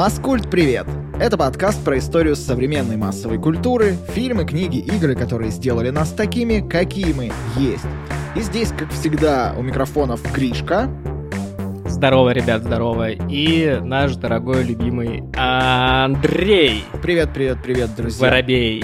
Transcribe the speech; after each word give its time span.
Маскульт, 0.00 0.50
привет! 0.50 0.86
Это 1.20 1.36
подкаст 1.36 1.84
про 1.84 1.98
историю 1.98 2.34
современной 2.34 2.96
массовой 2.96 3.36
культуры, 3.36 3.98
фильмы, 4.14 4.46
книги, 4.46 4.78
игры, 4.78 5.14
которые 5.14 5.50
сделали 5.50 5.90
нас 5.90 6.12
такими, 6.12 6.66
какие 6.66 7.12
мы 7.12 7.30
есть. 7.54 7.84
И 8.34 8.40
здесь, 8.40 8.72
как 8.72 8.90
всегда, 8.92 9.54
у 9.58 9.60
микрофонов 9.60 10.22
Кришка. 10.32 10.88
Здорово, 11.84 12.30
ребят, 12.30 12.62
здорово. 12.62 13.10
И 13.10 13.78
наш 13.82 14.16
дорогой, 14.16 14.64
любимый 14.64 15.22
Андрей. 15.36 16.82
Привет, 17.02 17.34
привет, 17.34 17.58
привет, 17.62 17.94
друзья. 17.94 18.26
Воробей. 18.26 18.82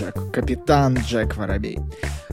Джек, 0.00 0.14
капитан 0.32 0.94
Джек 0.94 1.36
Воробей. 1.36 1.78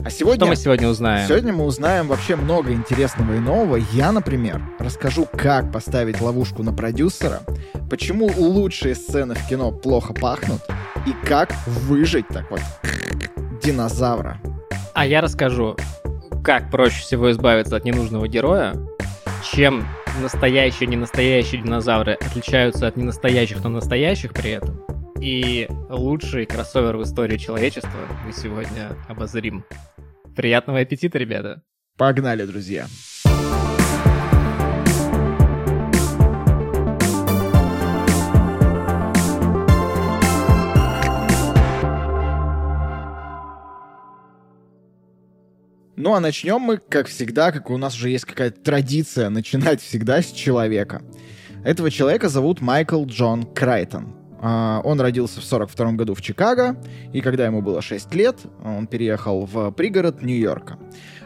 А 0.02 0.08
сегодня... 0.08 0.38
Что 0.38 0.46
мы 0.46 0.56
сегодня 0.56 0.88
узнаем? 0.88 1.28
Сегодня 1.28 1.52
мы 1.52 1.66
узнаем 1.66 2.08
вообще 2.08 2.34
много 2.34 2.72
интересного 2.72 3.34
и 3.34 3.38
нового. 3.38 3.76
Я, 3.92 4.10
например, 4.10 4.62
расскажу, 4.78 5.28
как 5.36 5.70
поставить 5.70 6.22
ловушку 6.22 6.62
на 6.62 6.72
продюсера, 6.72 7.42
почему 7.90 8.30
лучшие 8.34 8.94
сцены 8.94 9.34
в 9.34 9.46
кино 9.48 9.70
плохо 9.70 10.14
пахнут, 10.14 10.62
и 11.06 11.12
как 11.26 11.52
выжить 11.66 12.26
так 12.28 12.50
вот 12.50 12.62
динозавра. 13.62 14.40
А 14.94 15.04
я 15.04 15.20
расскажу, 15.20 15.76
как 16.42 16.70
проще 16.70 17.02
всего 17.02 17.30
избавиться 17.30 17.76
от 17.76 17.84
ненужного 17.84 18.28
героя, 18.28 18.76
чем 19.52 19.86
настоящие 20.22 20.88
и 20.88 20.92
ненастоящие 20.92 21.60
динозавры 21.60 22.14
отличаются 22.14 22.86
от 22.86 22.96
ненастоящих, 22.96 23.62
но 23.62 23.68
настоящих 23.68 24.32
при 24.32 24.52
этом. 24.52 24.80
И 25.20 25.68
лучший 25.88 26.46
кроссовер 26.46 26.96
в 26.96 27.02
истории 27.02 27.36
человечества 27.38 27.98
мы 28.24 28.32
сегодня 28.32 28.96
обозрим. 29.08 29.64
Приятного 30.36 30.78
аппетита, 30.80 31.18
ребята! 31.18 31.62
Погнали, 31.96 32.44
друзья! 32.44 32.86
Ну 45.96 46.14
а 46.14 46.20
начнем 46.20 46.60
мы, 46.60 46.76
как 46.78 47.08
всегда, 47.08 47.50
как 47.50 47.70
у 47.70 47.76
нас 47.76 47.96
уже 47.96 48.10
есть 48.10 48.24
какая-то 48.24 48.60
традиция, 48.60 49.30
начинать 49.30 49.82
всегда 49.82 50.22
с 50.22 50.30
человека. 50.30 51.02
Этого 51.64 51.90
человека 51.90 52.28
зовут 52.28 52.60
Майкл 52.60 53.04
Джон 53.04 53.42
Крайтон. 53.52 54.17
А, 54.40 54.80
он 54.84 55.00
родился 55.00 55.40
в 55.40 55.44
42 55.44 55.92
году 55.92 56.14
в 56.14 56.22
Чикаго, 56.22 56.76
и 57.12 57.20
когда 57.20 57.46
ему 57.46 57.62
было 57.62 57.82
6 57.82 58.14
лет, 58.14 58.36
он 58.64 58.86
переехал 58.86 59.46
в 59.46 59.70
пригород 59.72 60.22
Нью-Йорка. 60.22 60.78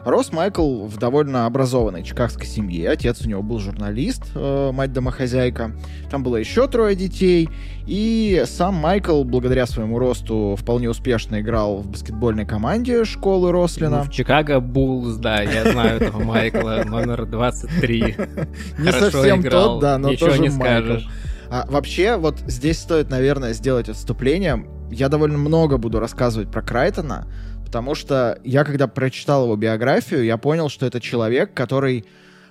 Рос 0.05 0.32
Майкл 0.32 0.86
в 0.86 0.96
довольно 0.96 1.46
образованной 1.46 2.02
чикагской 2.02 2.46
семье. 2.46 2.90
Отец 2.90 3.24
у 3.24 3.28
него 3.28 3.42
был 3.42 3.60
журналист, 3.60 4.24
э, 4.34 4.70
мать 4.72 4.92
домохозяйка. 4.92 5.72
Там 6.10 6.24
было 6.24 6.36
еще 6.36 6.66
трое 6.66 6.96
детей. 6.96 7.48
И 7.86 8.42
сам 8.46 8.74
Майкл, 8.74 9.22
благодаря 9.22 9.64
своему 9.66 9.98
росту, 9.98 10.56
вполне 10.58 10.90
успешно 10.90 11.40
играл 11.40 11.78
в 11.78 11.88
баскетбольной 11.88 12.46
команде 12.46 13.05
школы 13.05 13.52
Рослина. 13.52 13.98
Ну, 13.98 14.02
в 14.05 14.10
Чикаго 14.10 14.58
Буллс, 14.58 15.16
да, 15.16 15.42
я 15.42 15.70
знаю 15.70 16.00
этого 16.00 16.22
Майкла, 16.22 16.83
номер 16.84 17.27
23. 17.27 18.16
Не 18.78 18.92
совсем 18.92 19.42
тот, 19.44 19.80
да, 19.80 19.98
но 19.98 20.16
тоже 20.16 20.50
скажешь. 20.50 21.08
А, 21.52 21.67
вообще, 21.68 22.17
вот 22.17 22.39
здесь 22.46 22.79
стоит, 22.79 23.11
наверное, 23.11 23.52
сделать 23.52 23.90
отступление. 23.90 24.64
Я 24.90 25.11
довольно 25.11 25.36
много 25.36 25.77
буду 25.77 26.01
рассказывать 26.01 26.51
про 26.51 26.63
Крайтона, 26.63 27.27
потому 27.67 27.95
что 27.95 28.40
я, 28.42 28.64
когда 28.64 28.89
прочитал 28.89 29.45
его 29.45 29.55
биографию, 29.57 30.24
я 30.24 30.39
понял, 30.39 30.70
что 30.70 30.86
это 30.86 30.98
человек, 30.98 31.52
который, 31.52 32.07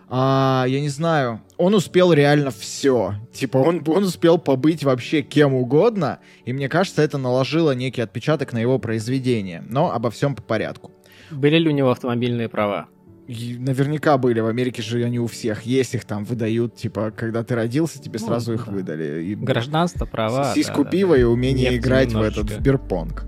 а, 0.07 0.65
я 0.67 0.79
не 0.81 0.89
знаю, 0.89 1.41
он 1.57 1.73
успел 1.73 2.13
реально 2.13 2.51
все. 2.51 3.15
Типа, 3.33 3.57
он, 3.57 3.83
он 3.87 4.03
успел 4.03 4.37
побыть 4.37 4.83
вообще 4.83 5.23
кем 5.23 5.55
угодно, 5.55 6.19
и 6.45 6.53
мне 6.53 6.69
кажется, 6.69 7.01
это 7.01 7.17
наложило 7.17 7.71
некий 7.71 8.01
отпечаток 8.01 8.53
на 8.53 8.59
его 8.59 8.77
произведение. 8.77 9.63
Но 9.67 9.91
обо 9.91 10.11
всем 10.11 10.35
по 10.35 10.43
порядку. 10.43 10.91
Были 11.31 11.57
ли 11.57 11.69
у 11.69 11.71
него 11.71 11.89
автомобильные 11.89 12.49
права? 12.49 12.87
Наверняка 13.27 14.17
были. 14.17 14.39
В 14.39 14.47
Америке 14.47 14.81
же 14.81 15.03
они 15.03 15.19
у 15.19 15.27
всех 15.27 15.63
есть, 15.63 15.95
их 15.95 16.05
там 16.05 16.23
выдают, 16.23 16.75
типа, 16.75 17.11
когда 17.15 17.43
ты 17.43 17.55
родился, 17.55 18.01
тебе 18.01 18.19
ну, 18.19 18.27
сразу 18.27 18.53
их 18.53 18.67
выдали. 18.67 19.23
И 19.23 19.35
Гражданство, 19.35 20.05
права. 20.05 20.53
Сиську 20.53 20.83
да, 20.83 20.89
пива 20.89 21.15
да, 21.15 21.21
и 21.21 21.23
умение 21.23 21.71
Нефть 21.71 21.85
играть 21.85 22.09
немножечко. 22.09 22.41
в 22.41 22.45
этот, 22.45 22.57
в 22.57 22.61
бирпонг. 22.61 23.25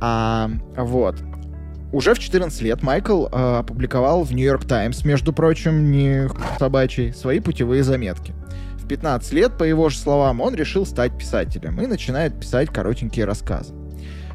А, 0.00 0.50
вот. 0.76 1.16
Уже 1.92 2.14
в 2.14 2.18
14 2.18 2.62
лет 2.62 2.82
Майкл 2.82 3.26
э, 3.26 3.58
опубликовал 3.58 4.22
в 4.24 4.32
Нью-Йорк 4.32 4.64
Таймс, 4.64 5.04
между 5.04 5.32
прочим, 5.32 5.90
не 5.90 6.28
собачий, 6.58 7.12
свои 7.12 7.38
путевые 7.40 7.82
заметки. 7.82 8.32
В 8.78 8.88
15 8.88 9.32
лет, 9.32 9.58
по 9.58 9.64
его 9.64 9.90
же 9.90 9.98
словам, 9.98 10.40
он 10.40 10.54
решил 10.54 10.86
стать 10.86 11.16
писателем 11.18 11.80
и 11.80 11.86
начинает 11.86 12.40
писать 12.40 12.70
коротенькие 12.70 13.26
рассказы. 13.26 13.74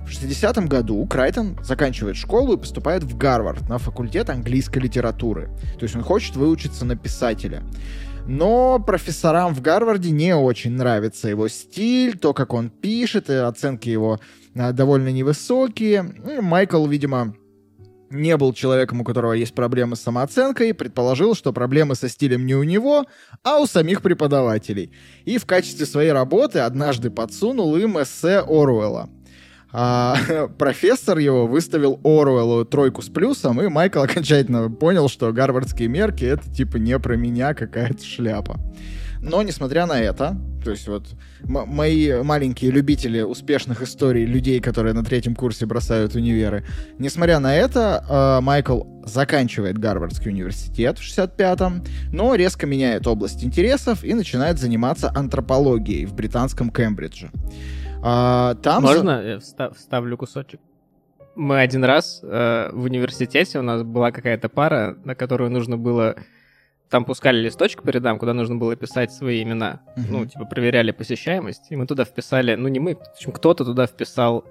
В 0.08 0.12
60 0.12 0.70
году 0.70 1.06
Крайтон 1.06 1.58
заканчивает 1.62 2.16
школу 2.16 2.54
и 2.54 2.58
поступает 2.58 3.04
в 3.04 3.18
Гарвард 3.18 3.68
на 3.68 3.78
факультет 3.78 4.30
английской 4.30 4.80
литературы. 4.80 5.50
То 5.78 5.84
есть 5.84 5.98
он 5.98 6.02
хочет 6.02 6.38
выучиться 6.38 6.86
на 6.86 6.96
писателя. 6.96 7.62
Но 8.26 8.80
профессорам 8.80 9.54
в 9.54 9.62
Гарварде 9.62 10.12
не 10.12 10.34
очень 10.34 10.72
нравится 10.72 11.28
его 11.28 11.50
стиль, 11.50 12.18
то, 12.18 12.34
как 12.34 12.54
он 12.54 12.70
пишет, 12.70 13.30
и 13.30 13.34
оценки 13.34 13.90
его 13.90 14.20
а, 14.56 14.72
довольно 14.72 15.10
невысокие. 15.10 16.04
Майкл, 16.42 16.86
видимо, 16.88 17.36
не 18.10 18.38
был 18.38 18.54
человеком, 18.54 19.02
у 19.02 19.04
которого 19.04 19.34
есть 19.34 19.54
проблемы 19.54 19.98
с 19.98 20.02
самооценкой, 20.02 20.74
предположил, 20.74 21.36
что 21.36 21.52
проблемы 21.52 21.96
со 21.96 22.08
стилем 22.08 22.46
не 22.46 22.56
у 22.56 22.64
него, 22.64 23.06
а 23.44 23.60
у 23.60 23.68
самих 23.68 24.02
преподавателей. 24.02 24.94
И 25.26 25.38
в 25.38 25.46
качестве 25.46 25.86
своей 25.86 26.14
работы 26.14 26.60
однажды 26.60 27.10
подсунул 27.10 27.76
им 27.76 28.02
эссе 28.02 28.40
Оруэлла 28.40 29.10
а, 29.72 30.18
профессор 30.58 31.18
его 31.18 31.48
выставил 31.48 32.00
Оруэллу 32.04 32.66
тройку 32.66 33.02
с 33.02 33.10
плюсом, 33.10 33.62
и 33.62 33.68
Майкл 33.68 34.02
окончательно 34.02 34.70
понял, 34.70 35.10
что 35.10 35.32
гарвардские 35.32 35.88
мерки— 35.88 36.24
это 36.26 36.50
типа 36.52 36.78
не 36.78 36.98
про 37.00 37.16
меня 37.16 37.54
какая-то 37.54 38.04
шляпа. 38.04 38.60
Но, 39.22 39.42
несмотря 39.42 39.86
на 39.86 40.00
это, 40.00 40.38
то 40.64 40.72
есть 40.72 40.88
вот 40.88 41.08
мои 41.44 42.22
маленькие 42.22 42.72
любители 42.72 43.22
успешных 43.22 43.82
историй 43.82 44.26
людей, 44.26 44.60
которые 44.60 44.94
на 44.94 45.04
третьем 45.04 45.36
курсе 45.36 45.66
бросают 45.66 46.16
универы, 46.16 46.66
несмотря 47.00 47.40
на 47.40 47.56
это, 47.56 48.06
э, 48.08 48.44
Майкл 48.44 48.84
заканчивает 49.06 49.78
Гарвардский 49.78 50.32
университет 50.32 51.00
в 51.00 51.02
65-м, 51.02 51.84
но 52.12 52.36
резко 52.36 52.68
меняет 52.68 53.08
область 53.08 53.44
интересов 53.44 54.04
и 54.04 54.14
начинает 54.14 54.60
заниматься 54.60 55.12
антропологией 55.16 56.06
в 56.06 56.14
британском 56.14 56.70
Кембридже. 56.70 57.32
А, 58.10 58.56
там 58.56 58.84
Можно 58.84 59.22
за... 59.22 59.28
я 59.28 59.40
встав, 59.40 59.78
вставлю 59.78 60.18
кусочек? 60.18 60.62
Мы 61.36 61.60
один 61.60 61.84
раз 61.84 62.22
э, 62.24 62.70
в 62.72 62.84
университете, 62.84 63.60
у 63.60 63.62
нас 63.62 63.84
была 63.84 64.12
какая-то 64.12 64.48
пара, 64.48 64.98
на 65.04 65.14
которую 65.14 65.52
нужно 65.52 65.78
было... 65.78 66.16
Там 66.90 67.04
пускали 67.04 67.42
листочек 67.42 67.84
по 67.84 67.90
рядам, 67.90 68.18
куда 68.18 68.34
нужно 68.34 68.56
было 68.56 68.78
писать 68.78 69.12
свои 69.12 69.44
имена. 69.44 69.82
Uh-huh. 69.98 70.06
Ну, 70.10 70.26
типа, 70.26 70.46
проверяли 70.46 70.92
посещаемость. 70.92 71.70
И 71.70 71.76
мы 71.76 71.86
туда 71.86 72.06
вписали... 72.06 72.56
Ну, 72.56 72.70
не 72.70 72.80
мы, 72.80 72.96
в 72.96 73.02
общем, 73.14 73.34
кто-то 73.34 73.66
туда 73.66 73.88
вписал 73.88 74.46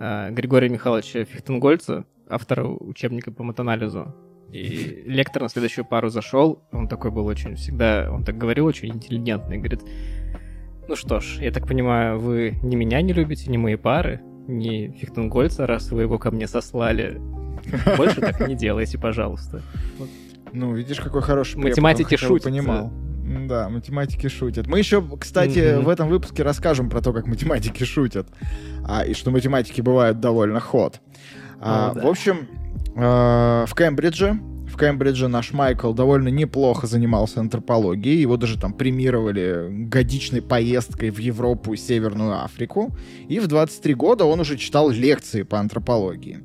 э, 0.00 0.30
Григория 0.30 0.70
Михайловича 0.70 1.24
Фихтенгольца, 1.24 2.06
автора 2.30 2.64
учебника 2.64 3.30
по 3.30 3.42
матанализу. 3.42 4.14
И 4.50 5.02
лектор 5.04 5.42
на 5.42 5.50
следующую 5.50 5.84
пару 5.84 6.08
зашел, 6.08 6.62
он 6.72 6.88
такой 6.88 7.10
был 7.10 7.26
очень 7.26 7.54
всегда, 7.56 8.08
он 8.10 8.24
так 8.24 8.38
говорил, 8.38 8.64
очень 8.64 8.88
интеллигентный, 8.88 9.58
говорит, 9.58 9.82
ну 10.88 10.96
что 10.96 11.20
ж, 11.20 11.38
я 11.40 11.52
так 11.52 11.66
понимаю, 11.66 12.18
вы 12.18 12.58
ни 12.62 12.74
меня 12.74 13.02
не 13.02 13.12
любите, 13.12 13.50
ни 13.50 13.56
мои 13.56 13.76
пары, 13.76 14.20
ни 14.46 14.88
Фихтенгольца, 14.98 15.66
раз 15.66 15.90
вы 15.92 16.02
его 16.02 16.18
ко 16.18 16.30
мне 16.30 16.48
сослали. 16.48 17.20
Больше 17.96 18.20
так 18.20 18.46
не 18.48 18.54
делайте, 18.54 18.98
пожалуйста. 18.98 19.62
Ну, 20.52 20.74
видишь, 20.74 20.98
какой 21.00 21.20
хороший 21.20 21.58
Математики 21.58 22.16
шутят. 22.16 22.44
понимал. 22.44 22.90
Да, 23.46 23.68
математики 23.68 24.26
шутят. 24.28 24.66
Мы 24.66 24.78
еще, 24.78 25.04
кстати, 25.18 25.58
mm-hmm. 25.58 25.82
в 25.82 25.88
этом 25.90 26.08
выпуске 26.08 26.42
расскажем 26.42 26.88
про 26.88 27.02
то, 27.02 27.12
как 27.12 27.26
математики 27.26 27.84
шутят. 27.84 28.26
А, 28.86 29.04
и 29.04 29.12
что 29.12 29.30
математики 29.30 29.82
бывают 29.82 30.18
довольно 30.20 30.60
ход. 30.60 31.02
А, 31.60 31.88
ну, 31.88 31.94
да. 31.94 32.06
В 32.06 32.10
общем, 32.10 32.48
э, 32.96 33.66
в 33.66 33.74
Кембридже 33.76 34.40
Кембридже 34.78 35.28
наш 35.28 35.52
Майкл 35.52 35.92
довольно 35.92 36.28
неплохо 36.28 36.86
занимался 36.86 37.40
антропологией. 37.40 38.20
Его 38.20 38.36
даже 38.36 38.58
там 38.58 38.72
премировали 38.72 39.66
годичной 39.86 40.40
поездкой 40.40 41.10
в 41.10 41.18
Европу 41.18 41.74
и 41.74 41.76
Северную 41.76 42.42
Африку. 42.44 42.96
И 43.28 43.40
в 43.40 43.46
23 43.48 43.94
года 43.94 44.24
он 44.24 44.40
уже 44.40 44.56
читал 44.56 44.90
лекции 44.90 45.42
по 45.42 45.58
антропологии. 45.58 46.40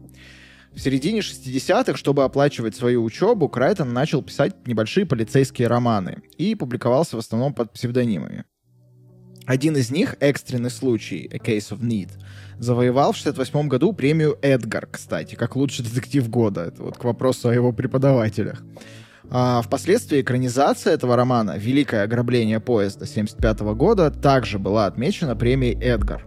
В 0.74 0.80
середине 0.80 1.19
60-х, 1.19 1.95
чтобы 1.95 2.24
оплачивать 2.24 2.75
свою 2.75 3.03
учебу, 3.03 3.47
Крайтон 3.47 3.94
начал 3.94 4.24
писать 4.24 4.65
небольшие 4.65 5.06
полицейские 5.06 5.68
романы 5.68 6.24
и 6.38 6.56
публиковался 6.56 7.15
в 7.15 7.19
основном 7.19 7.53
под 7.53 7.71
псевдонимами. 7.74 8.45
Один 9.45 9.75
из 9.75 9.91
них, 9.91 10.15
экстренный 10.19 10.71
случай, 10.71 11.29
A 11.31 11.38
Case 11.38 11.71
of 11.71 11.81
Need, 11.81 12.09
завоевал 12.59 13.11
в 13.11 13.17
68 13.17 13.67
году 13.67 13.94
премию 13.94 14.38
Эдгар, 14.41 14.88
кстати, 14.89 15.35
как 15.35 15.55
лучший 15.55 15.85
детектив 15.85 16.29
года. 16.29 16.61
Это 16.61 16.83
вот 16.83 16.97
к 16.97 17.03
вопросу 17.03 17.50
о 17.50 17.53
его 17.53 17.71
преподавателях. 17.71 18.63
А, 19.29 19.61
впоследствии 19.61 20.21
экранизация 20.21 20.94
этого 20.94 21.15
романа 21.15 21.57
«Великое 21.57 22.03
ограбление 22.03 22.59
поезда» 22.59 23.05
1975 23.05 23.75
года 23.75 24.11
также 24.11 24.59
была 24.59 24.85
отмечена 24.85 25.35
премией 25.35 25.79
«Эдгар». 25.81 26.25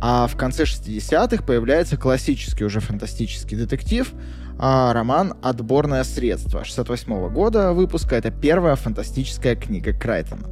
А 0.00 0.26
в 0.26 0.36
конце 0.36 0.64
60-х 0.64 1.44
появляется 1.44 1.96
классический 1.96 2.64
уже 2.64 2.80
фантастический 2.80 3.56
детектив, 3.56 4.12
а, 4.58 4.92
роман 4.92 5.34
«Отборное 5.42 6.02
средство» 6.04 6.64
68 6.64 7.28
года 7.28 7.72
выпуска. 7.72 8.16
Это 8.16 8.30
первая 8.30 8.74
фантастическая 8.74 9.54
книга 9.54 9.92
Крайтона. 9.92 10.48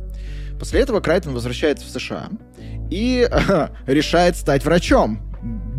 После 0.60 0.80
этого 0.80 1.00
Крайтон 1.00 1.34
возвращается 1.34 1.84
в 1.84 1.90
США 1.90 2.28
и 2.90 3.28
решает 3.86 4.36
стать 4.36 4.64
врачом. 4.64 5.20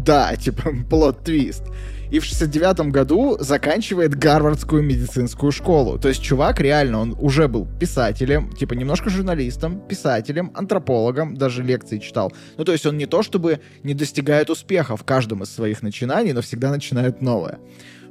Да, 0.04 0.36
типа, 0.36 0.72
плод-твист 0.90 1.64
и 2.12 2.20
в 2.20 2.26
69 2.26 2.92
году 2.92 3.38
заканчивает 3.40 4.16
Гарвардскую 4.16 4.84
медицинскую 4.84 5.52
школу. 5.52 5.98
То 5.98 6.10
есть 6.10 6.22
чувак 6.22 6.60
реально, 6.60 7.00
он 7.00 7.16
уже 7.18 7.48
был 7.48 7.66
писателем, 7.80 8.52
типа 8.52 8.74
немножко 8.74 9.10
журналистом, 9.10 9.80
писателем, 9.80 10.52
антропологом, 10.54 11.36
даже 11.36 11.64
лекции 11.64 12.00
читал. 12.00 12.34
Ну, 12.58 12.66
то 12.66 12.74
есть 12.74 12.86
он 12.86 12.98
не 12.98 13.06
то 13.06 13.24
чтобы 13.24 13.62
не 13.84 13.94
достигает 13.94 14.50
успеха 14.50 14.98
в 14.98 15.06
каждом 15.06 15.44
из 15.44 15.50
своих 15.50 15.82
начинаний, 15.82 16.34
но 16.34 16.42
всегда 16.42 16.70
начинает 16.70 17.22
новое. 17.22 17.60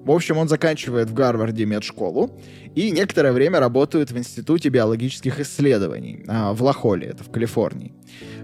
В 0.04 0.10
общем, 0.10 0.38
он 0.38 0.48
заканчивает 0.48 1.10
в 1.10 1.14
Гарварде 1.14 1.66
медшколу 1.66 2.30
и 2.74 2.90
некоторое 2.90 3.32
время 3.32 3.60
работает 3.60 4.10
в 4.10 4.18
Институте 4.18 4.70
биологических 4.70 5.40
исследований 5.40 6.24
а, 6.26 6.52
в 6.52 6.62
Лахоле, 6.62 7.08
это 7.08 7.22
в 7.22 7.30
Калифорнии. 7.30 7.92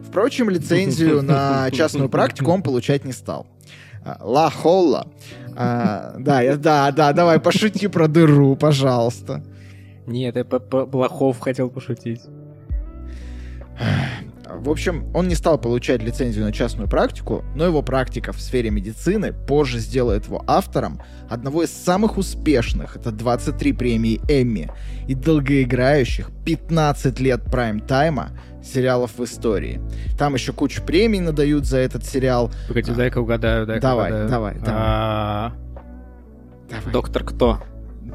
Впрочем, 0.06 0.50
лицензию 0.50 1.22
на 1.22 1.70
частную 1.70 2.08
практику 2.08 2.50
он 2.50 2.62
получать 2.62 3.04
не 3.04 3.12
стал. 3.12 3.46
А, 4.04 4.18
Ла 4.20 4.50
Холла. 4.50 5.08
А, 5.56 6.14
да, 6.18 6.42
я, 6.42 6.56
да, 6.56 6.92
да, 6.92 7.12
давай 7.12 7.40
пошути 7.40 7.86
про 7.88 8.06
дыру, 8.06 8.54
пожалуйста. 8.56 9.42
Нет, 10.06 10.36
я 10.36 10.44
по 10.44 10.86
Блохов 10.86 11.40
хотел 11.40 11.70
пошутить. 11.70 12.20
В 14.48 14.70
общем, 14.70 15.10
он 15.14 15.28
не 15.28 15.34
стал 15.34 15.58
получать 15.58 16.02
лицензию 16.02 16.44
на 16.44 16.52
частную 16.52 16.88
практику, 16.88 17.44
но 17.54 17.64
его 17.64 17.82
практика 17.82 18.32
в 18.32 18.40
сфере 18.40 18.70
медицины 18.70 19.32
позже 19.32 19.78
сделает 19.78 20.26
его 20.26 20.42
автором 20.46 21.00
одного 21.28 21.64
из 21.64 21.70
самых 21.70 22.16
успешных, 22.16 22.96
это 22.96 23.10
23 23.10 23.72
премии 23.72 24.20
Эмми, 24.28 24.70
и 25.08 25.14
долгоиграющих 25.14 26.30
15 26.44 27.18
лет 27.20 27.42
прайм-тайма 27.50 28.30
сериалов 28.62 29.18
в 29.18 29.24
истории. 29.24 29.80
Там 30.18 30.34
еще 30.34 30.52
кучу 30.52 30.82
премий 30.82 31.20
надают 31.20 31.66
за 31.66 31.78
этот 31.78 32.04
сериал. 32.04 32.50
Погоди, 32.68 32.92
дай-ка 32.92 33.18
угадаю, 33.18 33.66
дай 33.66 33.80
Давай, 33.80 34.10
угадаю. 34.10 34.28
давай, 34.28 34.54
давай. 34.54 34.74
А, 34.76 35.52
давай. 36.70 36.92
Доктор 36.92 37.24
кто? 37.24 37.60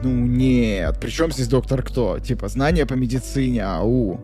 Ну 0.03 0.09
нет, 0.09 0.97
при 0.99 1.09
чем 1.09 1.31
здесь 1.31 1.47
доктор 1.47 1.83
кто? 1.83 2.19
Типа, 2.19 2.47
знания 2.47 2.85
по 2.85 2.93
медицине, 2.93 3.63
ау. 3.65 4.19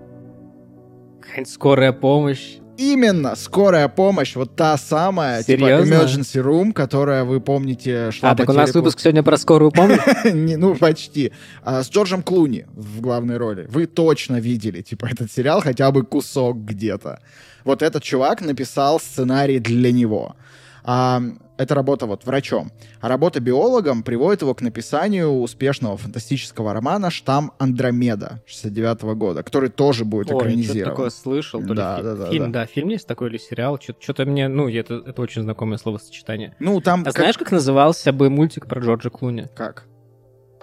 Скорая 1.45 1.91
помощь. 1.93 2.57
Именно, 2.77 3.35
скорая 3.35 3.87
помощь, 3.87 4.35
вот 4.35 4.55
та 4.55 4.77
самая, 4.77 5.41
типа, 5.41 5.65
Серьезно? 5.65 5.85
типа 5.85 5.95
emergency 5.95 6.43
room, 6.43 6.73
которая, 6.73 7.23
вы 7.23 7.41
помните, 7.41 8.11
шла 8.11 8.31
А, 8.31 8.35
так 8.35 8.47
у 8.49 8.53
нас 8.53 8.71
выпуск 8.73 8.99
сегодня 8.99 9.23
про 9.23 9.37
скорую 9.37 9.71
помощь? 9.71 9.99
Ну, 10.33 10.75
почти. 10.75 11.31
А, 11.63 11.81
с 11.81 11.89
Джорджем 11.89 12.21
Клуни 12.21 12.67
в 12.73 13.01
главной 13.01 13.37
роли. 13.37 13.65
Вы 13.69 13.87
точно 13.87 14.39
видели, 14.39 14.83
типа, 14.83 15.07
этот 15.11 15.31
сериал, 15.31 15.61
хотя 15.61 15.91
бы 15.91 16.03
кусок 16.03 16.57
где-то. 16.57 17.19
Вот 17.63 17.81
этот 17.81 18.03
чувак 18.03 18.41
написал 18.41 18.99
сценарий 18.99 19.57
для 19.57 19.91
него. 19.91 20.35
А, 20.83 21.19
это 21.57 21.75
работа 21.75 22.05
вот 22.05 22.25
врачом. 22.25 22.71
А 23.01 23.07
работа 23.07 23.39
биологом 23.39 24.03
приводит 24.03 24.41
его 24.41 24.53
к 24.53 24.61
написанию 24.61 25.29
успешного 25.29 25.97
фантастического 25.97 26.73
романа 26.73 27.09
«Штамм 27.09 27.51
Андромеда» 27.57 28.41
69 28.45 29.03
-го 29.03 29.15
года, 29.15 29.43
который 29.43 29.69
тоже 29.69 30.05
будет 30.05 30.31
Ой, 30.31 30.37
экранизирован. 30.37 30.89
Ой, 30.89 30.95
такое 30.95 31.09
слышал. 31.09 31.61
То 31.61 31.73
да, 31.73 31.97
ли 31.97 32.03
да, 32.03 32.15
да, 32.15 32.29
фильм, 32.29 32.51
да. 32.51 32.61
да, 32.61 32.65
фильм 32.65 32.89
есть 32.89 33.07
такой 33.07 33.29
или 33.29 33.37
сериал. 33.37 33.79
Что-то 33.81 34.25
мне, 34.25 34.47
ну, 34.47 34.69
это, 34.69 35.03
это 35.05 35.21
очень 35.21 35.41
знакомое 35.41 35.77
словосочетание. 35.77 36.55
Ну, 36.59 36.79
там... 36.81 37.01
А 37.01 37.05
как... 37.05 37.15
знаешь, 37.15 37.37
как 37.37 37.51
назывался 37.51 38.13
бы 38.13 38.29
мультик 38.29 38.67
про 38.67 38.81
Джорджа 38.81 39.09
Клуни? 39.09 39.47
Как? 39.55 39.85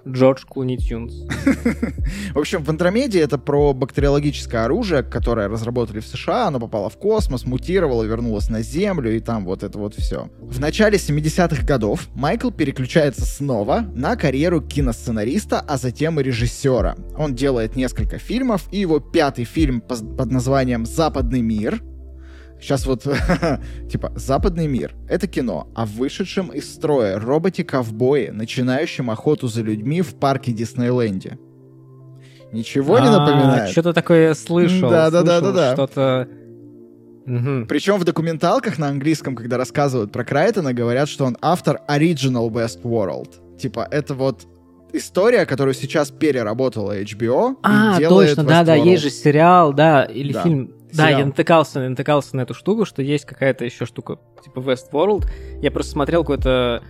Джордж 0.07 0.45
Клуни 0.47 0.77
Тюнс. 0.77 1.15
В 2.35 2.39
общем, 2.39 2.63
в 2.63 2.69
Андромеде 2.69 3.21
это 3.21 3.39
про 3.39 3.73
бактериологическое 3.73 4.65
оружие, 4.65 5.03
которое 5.03 5.49
разработали 5.49 6.01
в 6.01 6.07
США, 6.07 6.47
оно 6.49 6.61
попало 6.61 6.91
в 6.91 6.99
космос, 6.99 7.45
мутировало, 7.45 8.05
вернулось 8.05 8.49
на 8.49 8.63
Землю, 8.63 9.15
и 9.15 9.21
там 9.21 9.45
вот 9.45 9.63
это 9.63 9.79
вот 9.79 9.95
все. 9.95 10.29
В 10.41 10.61
начале 10.61 10.99
70-х 10.99 11.65
годов 11.65 12.09
Майкл 12.15 12.51
переключается 12.51 13.25
снова 13.25 13.81
на 13.95 14.17
карьеру 14.17 14.61
киносценариста, 14.61 15.61
а 15.61 15.77
затем 15.77 16.21
и 16.21 16.23
режиссера. 16.23 16.97
Он 17.17 17.35
делает 17.35 17.77
несколько 17.77 18.19
фильмов, 18.19 18.69
и 18.71 18.81
его 18.81 19.01
пятый 19.01 19.45
фильм 19.45 19.81
под 19.81 20.31
названием 20.31 20.87
«Западный 20.87 21.41
мир», 21.41 21.81
Сейчас 22.65 22.87
вот, 22.87 23.07
типа, 23.91 24.15
западный 24.17 24.67
мир— 24.67 24.95
это 25.09 25.27
кино 25.27 25.69
о 25.75 25.85
вышедшем 25.85 26.49
из 26.49 26.73
строя 26.73 27.21
роботе-ковбое, 27.21 28.33
начинающем 28.33 29.11
охоту 29.11 29.49
за 29.49 29.61
людьми 29.61 30.01
в 30.01 30.15
парке 30.15 30.51
Диснейленде. 30.51 31.39
Ничего 32.53 32.99
не 33.01 33.09
а, 33.09 33.19
напоминает? 33.19 33.71
Что-то 33.71 33.93
такое 33.93 34.33
слышал. 34.33 34.89
Да-да-да-да-да. 34.89 35.75
Что-то... 35.75 36.27
Причем 37.27 37.99
в 37.99 38.05
документалках 38.05 38.79
на 38.79 38.89
английском, 38.89 39.37
когда 39.37 39.59
рассказывают 39.59 40.11
про 40.11 40.25
Крайтона, 40.25 40.73
говорят, 40.73 41.11
что 41.11 41.27
он 41.27 41.37
автор 41.43 41.83
Original 41.87 42.49
Westworld. 42.49 43.59
Типа, 43.59 43.87
это 43.91 44.15
вот 44.15 44.47
история, 44.95 45.45
которую 45.45 45.75
сейчас 45.75 46.11
переработала 46.11 46.99
HBO. 46.99 47.57
А, 47.63 48.01
точно, 48.01 48.43
да-да, 48.43 48.75
есть 48.75 49.03
же 49.03 49.11
сериал, 49.11 49.75
да, 49.75 50.05
или 50.05 50.33
да. 50.33 50.43
фильм 50.43 50.73
да, 50.97 51.11
я 51.11 51.27
натыкался, 51.27 51.81
я 51.81 51.91
натыкался 51.91 52.37
на 52.37 52.43
эту 52.43 52.55
штуку, 52.55 52.85
что 52.85 53.03
есть 53.03 53.25
какая-то 53.25 53.65
еще 53.65 53.87
штука, 53.87 54.19
типа 54.43 54.61
Westworld. 54.61 55.27
Я 55.61 55.71
просто 55.71 55.93
смотрел 55.93 56.23
какой-то... 56.23 56.83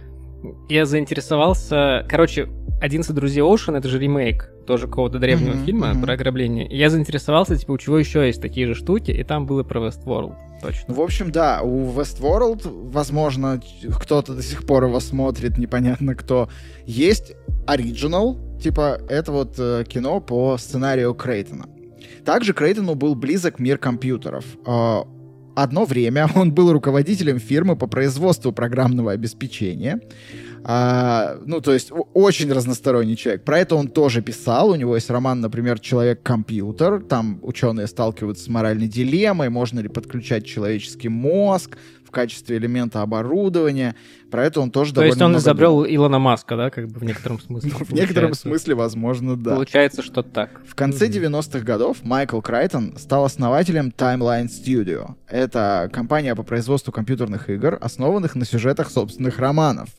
Я 0.68 0.84
заинтересовался... 0.84 2.06
Короче, 2.08 2.48
«11 2.82 3.12
друзей 3.12 3.42
Оушен»— 3.42 3.76
это 3.76 3.88
же 3.88 3.98
ремейк 3.98 4.50
тоже 4.66 4.86
какого-то 4.86 5.18
древнего 5.18 5.54
mm-hmm, 5.54 5.64
фильма 5.64 5.88
mm-hmm. 5.88 6.02
про 6.02 6.12
ограбление. 6.14 6.66
И 6.68 6.76
я 6.76 6.90
заинтересовался, 6.90 7.56
типа, 7.56 7.72
у 7.72 7.78
чего 7.78 7.98
еще 7.98 8.26
есть 8.26 8.40
такие 8.40 8.66
же 8.66 8.74
штуки, 8.74 9.10
и 9.10 9.22
там 9.22 9.46
было 9.46 9.62
про 9.62 9.80
Westworld. 9.80 10.34
Точно. 10.60 10.84
Ну, 10.88 10.94
в 10.94 11.00
общем, 11.00 11.30
да, 11.30 11.60
у 11.62 11.92
Westworld, 11.92 12.90
возможно, 12.90 13.60
кто-то 14.00 14.34
до 14.34 14.42
сих 14.42 14.66
пор 14.66 14.84
его 14.84 15.00
смотрит, 15.00 15.58
непонятно 15.58 16.14
кто. 16.14 16.48
Есть 16.86 17.34
оригинал, 17.66 18.38
типа, 18.60 18.98
это 19.08 19.32
вот 19.32 19.54
э, 19.58 19.84
кино 19.86 20.20
по 20.20 20.56
сценарию 20.56 21.14
Крейтона. 21.14 21.66
Также 22.24 22.52
Крейтону 22.54 22.94
был 22.94 23.14
близок 23.14 23.58
мир 23.58 23.78
компьютеров. 23.78 24.44
А, 24.66 25.06
одно 25.54 25.84
время 25.84 26.28
он 26.34 26.52
был 26.52 26.72
руководителем 26.72 27.38
фирмы 27.38 27.76
по 27.76 27.86
производству 27.86 28.52
программного 28.52 29.12
обеспечения. 29.12 30.00
А, 30.66 31.36
ну, 31.44 31.60
то 31.60 31.74
есть 31.74 31.92
очень 32.14 32.50
разносторонний 32.50 33.16
человек. 33.16 33.44
Про 33.44 33.58
это 33.58 33.76
он 33.76 33.88
тоже 33.88 34.22
писал. 34.22 34.70
У 34.70 34.74
него 34.76 34.94
есть 34.94 35.10
роман, 35.10 35.40
например, 35.40 35.78
«Человек-компьютер». 35.78 37.02
Там 37.02 37.38
ученые 37.42 37.86
сталкиваются 37.86 38.44
с 38.44 38.48
моральной 38.48 38.88
дилеммой, 38.88 39.50
можно 39.50 39.80
ли 39.80 39.88
подключать 39.88 40.46
человеческий 40.46 41.10
мозг, 41.10 41.76
качестве 42.14 42.56
элемента 42.56 43.02
оборудования. 43.02 43.94
Про 44.30 44.46
это 44.46 44.60
он 44.60 44.70
тоже 44.70 44.94
То 44.94 45.04
есть 45.04 45.20
он 45.20 45.36
изобрел 45.36 45.82
думал. 45.82 45.94
Илона 45.94 46.18
Маска, 46.18 46.56
да, 46.56 46.70
как 46.70 46.88
бы 46.88 46.98
в 46.98 47.04
некотором 47.04 47.40
смысле? 47.40 47.70
в 47.78 47.92
некотором 47.92 48.34
смысле, 48.34 48.74
возможно, 48.74 49.36
да. 49.36 49.54
Получается, 49.54 50.02
что 50.02 50.22
так. 50.22 50.62
В 50.66 50.74
конце 50.74 51.08
90-х 51.08 51.60
годов 51.60 51.98
Майкл 52.02 52.40
Крайтон 52.40 52.96
стал 52.96 53.24
основателем 53.24 53.92
Timeline 53.96 54.46
Studio. 54.46 55.14
Это 55.28 55.90
компания 55.92 56.34
по 56.34 56.42
производству 56.42 56.92
компьютерных 56.92 57.50
игр, 57.50 57.78
основанных 57.80 58.34
на 58.34 58.46
сюжетах 58.46 58.90
собственных 58.90 59.38
романов. 59.38 59.90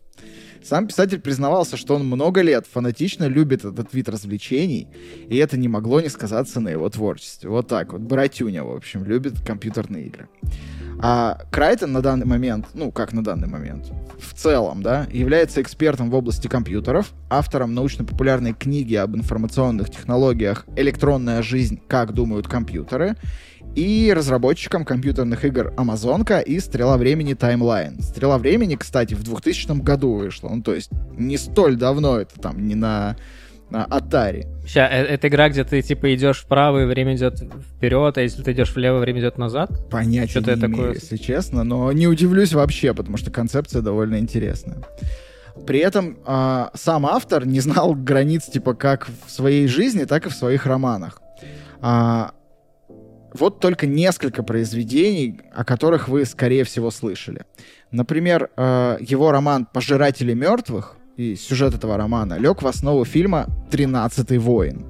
Сам 0.65 0.87
писатель 0.87 1.19
признавался, 1.19 1.77
что 1.77 1.93
он 1.95 2.07
много 2.07 2.41
лет 2.41 2.65
фанатично 2.65 3.25
любит 3.25 3.63
этот 3.65 3.93
вид 3.93 4.09
развлечений, 4.09 4.87
и 5.29 5.37
это 5.37 5.57
не 5.57 5.67
могло 5.67 6.01
не 6.01 6.09
сказаться 6.09 6.59
на 6.59 6.69
его 6.69 6.89
творчестве. 6.89 7.51
Вот 7.51 7.67
так 7.67 7.93
вот, 7.93 8.01
братюня, 8.01 8.63
в 8.63 8.75
общем, 8.75 9.03
любит 9.03 9.39
компьютерные 9.45 10.07
игры. 10.07 10.27
А 10.99 11.37
Крайтон 11.51 11.91
на 11.91 12.01
данный 12.01 12.25
момент, 12.25 12.65
ну 12.73 12.91
как 12.91 13.13
на 13.13 13.23
данный 13.23 13.47
момент, 13.47 13.91
в 14.17 14.33
целом, 14.33 14.81
да, 14.81 15.05
является 15.11 15.61
экспертом 15.61 16.09
в 16.09 16.15
области 16.15 16.47
компьютеров, 16.47 17.11
автором 17.29 17.75
научно-популярной 17.75 18.53
книги 18.53 18.95
об 18.95 19.15
информационных 19.15 19.91
технологиях 19.91 20.65
«Электронная 20.75 21.43
жизнь. 21.43 21.79
Как 21.87 22.13
думают 22.13 22.47
компьютеры» 22.47 23.17
и 23.75 24.11
разработчиком 24.13 24.85
компьютерных 24.85 25.45
игр 25.45 25.73
Амазонка 25.77 26.39
и 26.39 26.59
Стрела 26.59 26.97
времени 26.97 27.33
Таймлайн. 27.33 28.01
Стрела 28.01 28.37
времени, 28.37 28.75
кстати, 28.75 29.13
в 29.13 29.23
2000 29.23 29.81
году 29.81 30.13
вышла, 30.13 30.49
ну 30.49 30.61
то 30.61 30.73
есть 30.73 30.91
не 31.17 31.37
столь 31.37 31.75
давно, 31.75 32.19
это 32.19 32.39
там 32.39 32.65
не 32.67 32.75
на 32.75 33.15
на 33.69 33.85
Atari. 33.85 34.45
Сейчас, 34.67 34.89
это 34.91 35.27
игра, 35.27 35.49
где 35.49 35.63
ты 35.63 35.81
типа 35.81 36.13
идешь 36.13 36.41
вправо, 36.41 36.83
и 36.83 36.85
время 36.85 37.15
идет 37.15 37.39
вперед, 37.39 38.17
а 38.17 38.21
если 38.21 38.43
ты 38.43 38.51
идешь 38.51 38.75
влево, 38.75 38.99
время 38.99 39.21
идет 39.21 39.37
назад? 39.37 39.89
Понятия 39.89 40.31
Что-то 40.31 40.55
не 40.55 40.61
такое... 40.61 40.77
имею, 40.77 40.93
если 40.93 41.17
честно, 41.17 41.63
но 41.63 41.91
не 41.91 42.07
удивлюсь 42.07 42.53
вообще, 42.53 42.93
потому 42.93 43.17
что 43.17 43.31
концепция 43.31 43.81
довольно 43.81 44.19
интересная. 44.19 44.77
При 45.65 45.79
этом 45.79 46.17
э, 46.25 46.65
сам 46.73 47.05
автор 47.05 47.47
не 47.47 47.59
знал 47.59 47.95
границ 47.95 48.45
типа 48.45 48.73
как 48.75 49.07
в 49.25 49.31
своей 49.31 49.67
жизни, 49.67 50.03
так 50.03 50.25
и 50.27 50.29
в 50.29 50.33
своих 50.33 50.65
романах. 50.65 51.21
А, 51.81 52.31
вот 53.35 53.59
только 53.59 53.85
несколько 53.85 54.43
произведений, 54.43 55.39
о 55.53 55.63
которых 55.63 56.07
вы, 56.07 56.25
скорее 56.25 56.63
всего, 56.63 56.91
слышали. 56.91 57.45
Например, 57.91 58.49
э, 58.55 58.97
его 59.01 59.31
роман 59.31 59.65
«Пожиратели 59.65 60.33
мертвых» 60.33 60.97
и 61.17 61.35
сюжет 61.35 61.73
этого 61.73 61.97
романа 61.97 62.37
лег 62.37 62.61
в 62.61 62.67
основу 62.67 63.05
фильма 63.05 63.47
«Тринадцатый 63.71 64.37
воин». 64.37 64.85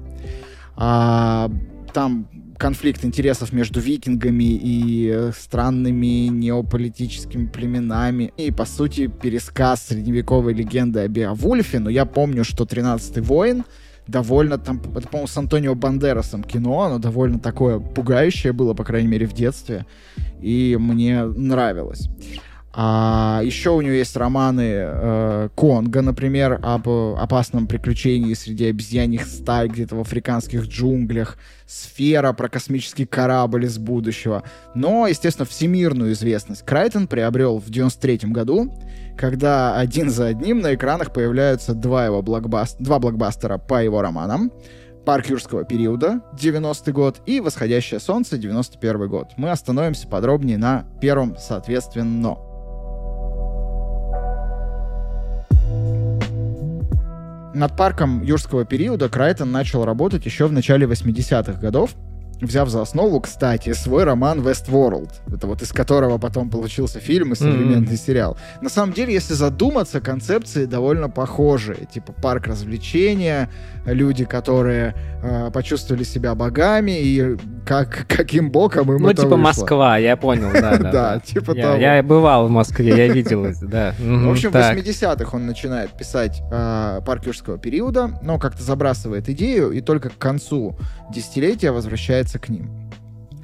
А, 0.76 1.50
там 1.92 2.28
конфликт 2.58 3.04
интересов 3.04 3.52
между 3.52 3.80
викингами 3.80 4.58
и 4.62 5.30
странными 5.36 6.28
неополитическими 6.28 7.46
племенами. 7.46 8.32
И, 8.36 8.50
по 8.50 8.64
сути, 8.64 9.08
пересказ 9.08 9.86
средневековой 9.88 10.54
легенды 10.54 11.00
о 11.00 11.08
Беовульфе. 11.08 11.78
Но 11.78 11.90
я 11.90 12.04
помню, 12.04 12.44
что 12.44 12.64
«Тринадцатый 12.64 13.22
воин» 13.22 13.64
довольно 14.06 14.58
там, 14.58 14.80
это, 14.94 15.08
по-моему, 15.08 15.26
с 15.26 15.36
Антонио 15.36 15.74
Бандерасом 15.74 16.42
кино, 16.42 16.82
оно 16.82 16.98
довольно 16.98 17.38
такое 17.38 17.78
пугающее 17.78 18.52
было, 18.52 18.74
по 18.74 18.84
крайней 18.84 19.08
мере, 19.08 19.26
в 19.26 19.32
детстве, 19.32 19.86
и 20.40 20.76
мне 20.78 21.24
нравилось. 21.24 22.08
А 22.78 23.40
еще 23.42 23.70
у 23.70 23.80
него 23.80 23.94
есть 23.94 24.14
романы 24.18 24.74
э, 24.76 25.48
Конга, 25.56 26.02
например, 26.02 26.60
об 26.62 26.86
опасном 26.90 27.66
приключении 27.66 28.34
среди 28.34 28.66
обезьяньих 28.66 29.24
стай 29.24 29.68
где-то 29.68 29.96
в 29.96 30.00
африканских 30.00 30.66
джунглях, 30.66 31.38
Сфера 31.66 32.34
про 32.34 32.50
космический 32.50 33.06
корабль 33.06 33.64
из 33.64 33.78
будущего. 33.78 34.42
Но, 34.74 35.06
естественно, 35.06 35.46
всемирную 35.46 36.12
известность 36.12 36.66
Крайтон 36.66 37.08
приобрел 37.08 37.58
в 37.60 37.70
93 37.70 38.28
году, 38.30 38.70
когда 39.16 39.76
один 39.76 40.10
за 40.10 40.26
одним 40.26 40.60
на 40.60 40.74
экранах 40.74 41.12
появляются 41.12 41.74
два 41.74 42.04
его 42.04 42.22
блокбаст... 42.22 42.76
два 42.78 42.98
блокбастера 42.98 43.58
по 43.58 43.82
его 43.82 44.02
романам. 44.02 44.52
«Парк 45.04 45.26
юрского 45.26 45.64
периода» 45.64 46.20
90 46.38 46.92
год 46.92 47.20
и 47.26 47.40
«Восходящее 47.40 48.00
солнце» 48.00 48.38
91 48.38 49.08
год. 49.08 49.28
Мы 49.36 49.50
остановимся 49.50 50.08
подробнее 50.08 50.58
на 50.58 50.84
первом 51.00 51.36
соответственно. 51.38 52.36
Над 57.54 57.74
парком 57.76 58.22
юрского 58.22 58.66
периода 58.66 59.08
Крайтон 59.08 59.50
начал 59.50 59.84
работать 59.84 60.26
еще 60.26 60.46
в 60.46 60.52
начале 60.52 60.86
80-х 60.86 61.58
годов, 61.58 61.92
взяв 62.40 62.68
за 62.68 62.82
основу, 62.82 63.20
кстати, 63.20 63.72
свой 63.72 64.04
роман 64.04 64.40
Westworld. 64.40 65.10
Это 65.32 65.46
вот 65.46 65.62
из 65.62 65.72
которого 65.72 66.18
потом 66.18 66.50
получился 66.50 67.00
фильм 67.00 67.32
и 67.32 67.36
современный 67.36 67.94
mm-hmm. 67.94 68.06
сериал. 68.06 68.36
На 68.60 68.68
самом 68.68 68.92
деле, 68.92 69.14
если 69.14 69.34
задуматься, 69.34 70.00
концепции 70.00 70.66
довольно 70.66 71.08
похожие. 71.08 71.86
Типа 71.92 72.12
парк 72.12 72.46
развлечения, 72.46 73.50
люди, 73.86 74.24
которые 74.24 74.94
э, 75.22 75.50
почувствовали 75.52 76.04
себя 76.04 76.34
богами, 76.34 76.98
и 77.00 77.36
как, 77.64 78.06
каким 78.08 78.50
боком 78.50 78.92
им 78.92 79.02
Ну, 79.02 79.08
это 79.08 79.22
типа 79.22 79.36
вышло. 79.36 79.36
Москва, 79.36 79.98
я 79.98 80.16
понял, 80.16 80.50
да. 80.52 80.76
Да, 80.76 81.20
типа 81.24 81.54
того. 81.54 81.76
Я 81.76 82.02
бывал 82.02 82.48
в 82.48 82.50
Москве, 82.50 82.96
я 82.96 83.08
видел 83.08 83.44
это, 83.44 83.66
да. 83.66 83.94
В 83.98 84.30
общем, 84.30 84.50
в 84.50 84.54
80-х 84.54 85.36
он 85.36 85.46
начинает 85.46 85.90
писать 85.90 86.42
э, 86.50 87.00
парк 87.04 87.26
юрского 87.26 87.58
периода, 87.58 88.10
но 88.22 88.38
как-то 88.38 88.62
забрасывает 88.62 89.28
идею, 89.28 89.70
и 89.70 89.80
только 89.80 90.10
к 90.10 90.18
концу 90.18 90.76
десятилетия 91.10 91.70
возвращается 91.70 92.25
к 92.34 92.48
ним. 92.48 92.70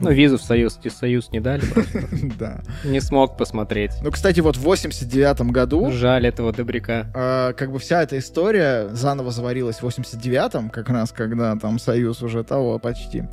Ну, 0.03 0.11
визу 0.11 0.37
в 0.37 0.43
Союз, 0.43 0.79
в 0.83 0.91
Союз 0.91 1.31
не 1.31 1.41
дали 1.41 1.65
просто. 1.65 2.03
Да. 2.39 2.61
Не 2.85 3.01
смог 3.01 3.37
посмотреть. 3.37 3.93
Ну, 4.03 4.11
кстати, 4.11 4.41
вот 4.41 4.57
в 4.57 4.69
89-м 4.69 5.53
году... 5.53 5.93
Жаль 5.93 6.27
этого 6.27 6.53
добряка. 6.53 7.07
Э, 7.15 7.53
как 7.57 7.71
бы 7.71 7.79
вся 7.79 8.03
эта 8.03 8.19
история 8.19 8.89
заново 8.89 9.31
заварилась 9.31 9.77
в 9.77 9.85
89-м, 9.85 10.71
как 10.71 10.89
раз 10.89 11.13
когда 11.13 11.55
там 11.57 11.79
Союз 11.79 12.21
уже 12.23 12.43
того 12.43 12.81
почти. 12.81 13.25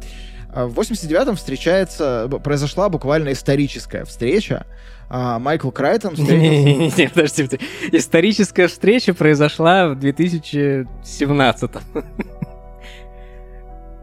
А 0.51 0.68
в 0.68 0.79
89-м 0.79 1.36
встречается, 1.36 2.29
произошла 2.44 2.89
буквально 2.89 3.32
историческая 3.32 4.06
встреча. 4.06 4.65
А, 5.10 5.39
Майкл 5.39 5.72
Крайтон 5.72 6.15
встретился... 6.15 7.01
Не, 7.01 7.10
подожди, 7.10 7.50
историческая 7.91 8.68
встреча 8.68 9.13
произошла 9.13 9.89
в 9.89 10.00
2017 10.00 11.72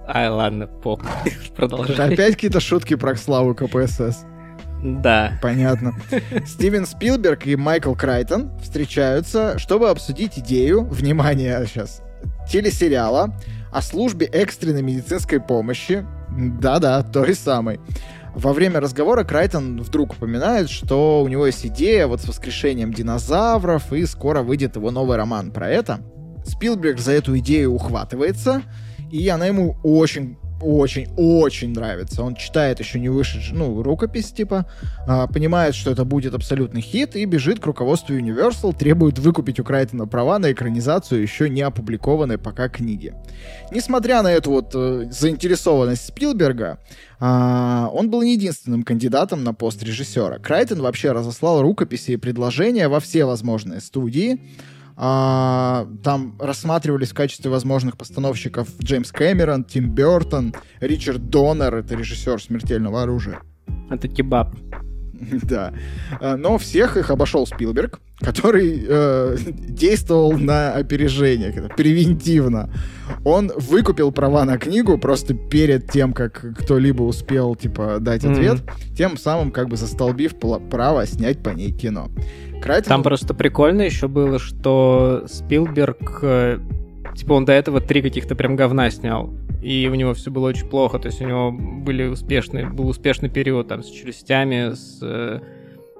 Ай, 0.06 0.28
ладно, 0.28 0.66
поп. 0.66 1.02
Продолжай. 1.56 2.12
Опять 2.12 2.34
какие-то 2.34 2.60
шутки 2.60 2.94
про 2.94 3.16
славу 3.16 3.54
КПСС. 3.54 4.24
Да. 4.82 5.38
Понятно. 5.42 5.94
Стивен 6.46 6.86
Спилберг 6.86 7.46
и 7.46 7.56
Майкл 7.56 7.94
Крайтон 7.94 8.56
встречаются, 8.60 9.58
чтобы 9.58 9.90
обсудить 9.90 10.38
идею, 10.38 10.84
внимание 10.84 11.64
сейчас, 11.66 12.02
телесериала 12.48 13.34
о 13.72 13.82
службе 13.82 14.26
экстренной 14.26 14.82
медицинской 14.82 15.40
помощи. 15.40 16.06
Да-да, 16.30 17.02
той 17.02 17.34
самой. 17.34 17.80
Во 18.34 18.52
время 18.52 18.80
разговора 18.80 19.24
Крайтон 19.24 19.80
вдруг 19.80 20.12
упоминает, 20.12 20.68
что 20.68 21.22
у 21.22 21.28
него 21.28 21.46
есть 21.46 21.64
идея 21.64 22.06
вот 22.06 22.20
с 22.20 22.28
воскрешением 22.28 22.92
динозавров, 22.92 23.92
и 23.94 24.04
скоро 24.04 24.42
выйдет 24.42 24.76
его 24.76 24.90
новый 24.90 25.16
роман 25.16 25.50
про 25.50 25.70
это. 25.70 26.00
Спилберг 26.44 27.00
за 27.00 27.12
эту 27.12 27.38
идею 27.38 27.72
ухватывается, 27.72 28.62
и 29.16 29.28
она 29.28 29.46
ему 29.46 29.76
очень 29.82 30.36
очень-очень 30.60 31.72
нравится. 31.72 32.22
Он 32.22 32.34
читает 32.34 32.80
еще 32.80 32.98
не 32.98 33.08
вышедшую, 33.08 33.58
ну, 33.58 33.82
рукопись, 33.82 34.32
типа, 34.32 34.66
а, 35.06 35.26
понимает, 35.26 35.74
что 35.74 35.90
это 35.90 36.04
будет 36.04 36.34
абсолютный 36.34 36.80
хит, 36.80 37.14
и 37.16 37.24
бежит 37.24 37.60
к 37.60 37.66
руководству 37.66 38.14
Universal, 38.14 38.74
требует 38.76 39.18
выкупить 39.18 39.60
у 39.60 39.64
Крайтона 39.64 40.06
права 40.06 40.38
на 40.38 40.52
экранизацию 40.52 41.22
еще 41.22 41.48
не 41.48 41.62
опубликованной 41.62 42.38
пока 42.38 42.68
книги. 42.68 43.14
Несмотря 43.70 44.22
на 44.22 44.32
эту 44.32 44.50
вот 44.50 44.70
э, 44.74 45.08
заинтересованность 45.10 46.06
Спилберга, 46.06 46.78
а, 47.18 47.90
он 47.92 48.10
был 48.10 48.22
не 48.22 48.34
единственным 48.34 48.82
кандидатом 48.82 49.44
на 49.44 49.52
пост 49.52 49.82
режиссера. 49.82 50.38
Крайтон 50.38 50.80
вообще 50.80 51.12
разослал 51.12 51.62
рукописи 51.62 52.12
и 52.12 52.16
предложения 52.16 52.88
во 52.88 53.00
все 53.00 53.24
возможные 53.24 53.80
студии, 53.80 54.40
а, 54.96 55.86
там 56.02 56.36
рассматривались 56.40 57.10
в 57.10 57.14
качестве 57.14 57.50
возможных 57.50 57.98
постановщиков 57.98 58.68
Джеймс 58.82 59.12
Кэмерон, 59.12 59.64
Тим 59.64 59.90
Бертон, 59.90 60.54
Ричард 60.80 61.28
Доннер, 61.28 61.74
это 61.74 61.94
режиссер 61.94 62.42
«Смертельного 62.42 63.02
оружия». 63.02 63.40
Это 63.90 64.08
кебаб. 64.08 64.54
Да. 65.42 65.72
А, 66.20 66.36
но 66.36 66.58
всех 66.58 66.96
их 66.96 67.10
обошел 67.10 67.46
Спилберг, 67.46 68.00
который 68.20 68.84
э, 68.88 69.36
действовал 69.68 70.32
на 70.32 70.72
опережение, 70.72 71.52
превентивно. 71.76 72.70
Он 73.24 73.52
выкупил 73.56 74.10
права 74.10 74.44
на 74.44 74.58
книгу 74.58 74.98
просто 74.98 75.34
перед 75.34 75.90
тем, 75.90 76.12
как 76.12 76.44
кто-либо 76.58 77.02
успел, 77.02 77.54
типа, 77.54 77.98
дать 78.00 78.24
ответ, 78.24 78.60
mm-hmm. 78.60 78.96
тем 78.96 79.16
самым, 79.16 79.50
как 79.50 79.68
бы 79.68 79.76
застолбив 79.76 80.34
право 80.70 81.06
снять 81.06 81.42
по 81.42 81.50
ней 81.50 81.72
кино. 81.72 82.08
Крайтон... 82.62 82.88
Там 82.88 83.02
просто 83.02 83.34
прикольно 83.34 83.82
еще 83.82 84.08
было, 84.08 84.38
что 84.38 85.24
Спилберг, 85.28 86.20
э, 86.22 86.58
типа, 87.14 87.34
он 87.34 87.44
до 87.44 87.52
этого 87.52 87.80
три 87.80 88.00
каких-то 88.00 88.34
прям 88.34 88.56
говна 88.56 88.90
снял 88.90 89.34
и 89.66 89.88
у 89.90 89.94
него 89.96 90.14
все 90.14 90.30
было 90.30 90.46
очень 90.46 90.68
плохо, 90.68 91.00
то 91.00 91.06
есть 91.06 91.20
у 91.20 91.24
него 91.24 91.50
были 91.50 92.04
успешные, 92.04 92.66
был 92.66 92.86
успешный 92.86 93.28
период 93.28 93.66
там 93.66 93.82
с 93.82 93.90
челюстями, 93.90 94.74
с 94.74 95.00
э, 95.02 95.40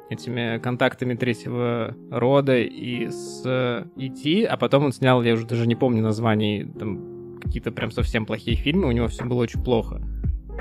этими 0.09 0.59
контактами 0.59 1.15
третьего 1.15 1.95
рода 2.11 2.59
и 2.59 3.09
с 3.09 3.43
э, 3.45 4.47
а 4.49 4.57
потом 4.57 4.85
он 4.85 4.93
снял, 4.93 5.23
я 5.23 5.35
уже 5.35 5.47
даже 5.47 5.67
не 5.67 5.75
помню 5.75 6.03
названий, 6.03 6.67
там 6.79 7.39
какие-то 7.43 7.73
прям 7.73 7.91
совсем 7.91 8.27
плохие 8.27 8.57
фильмы, 8.57 8.89
у 8.89 8.93
него 8.93 9.09
все 9.09 9.25
было 9.25 9.43
очень 9.43 9.63
плохо. 9.63 10.01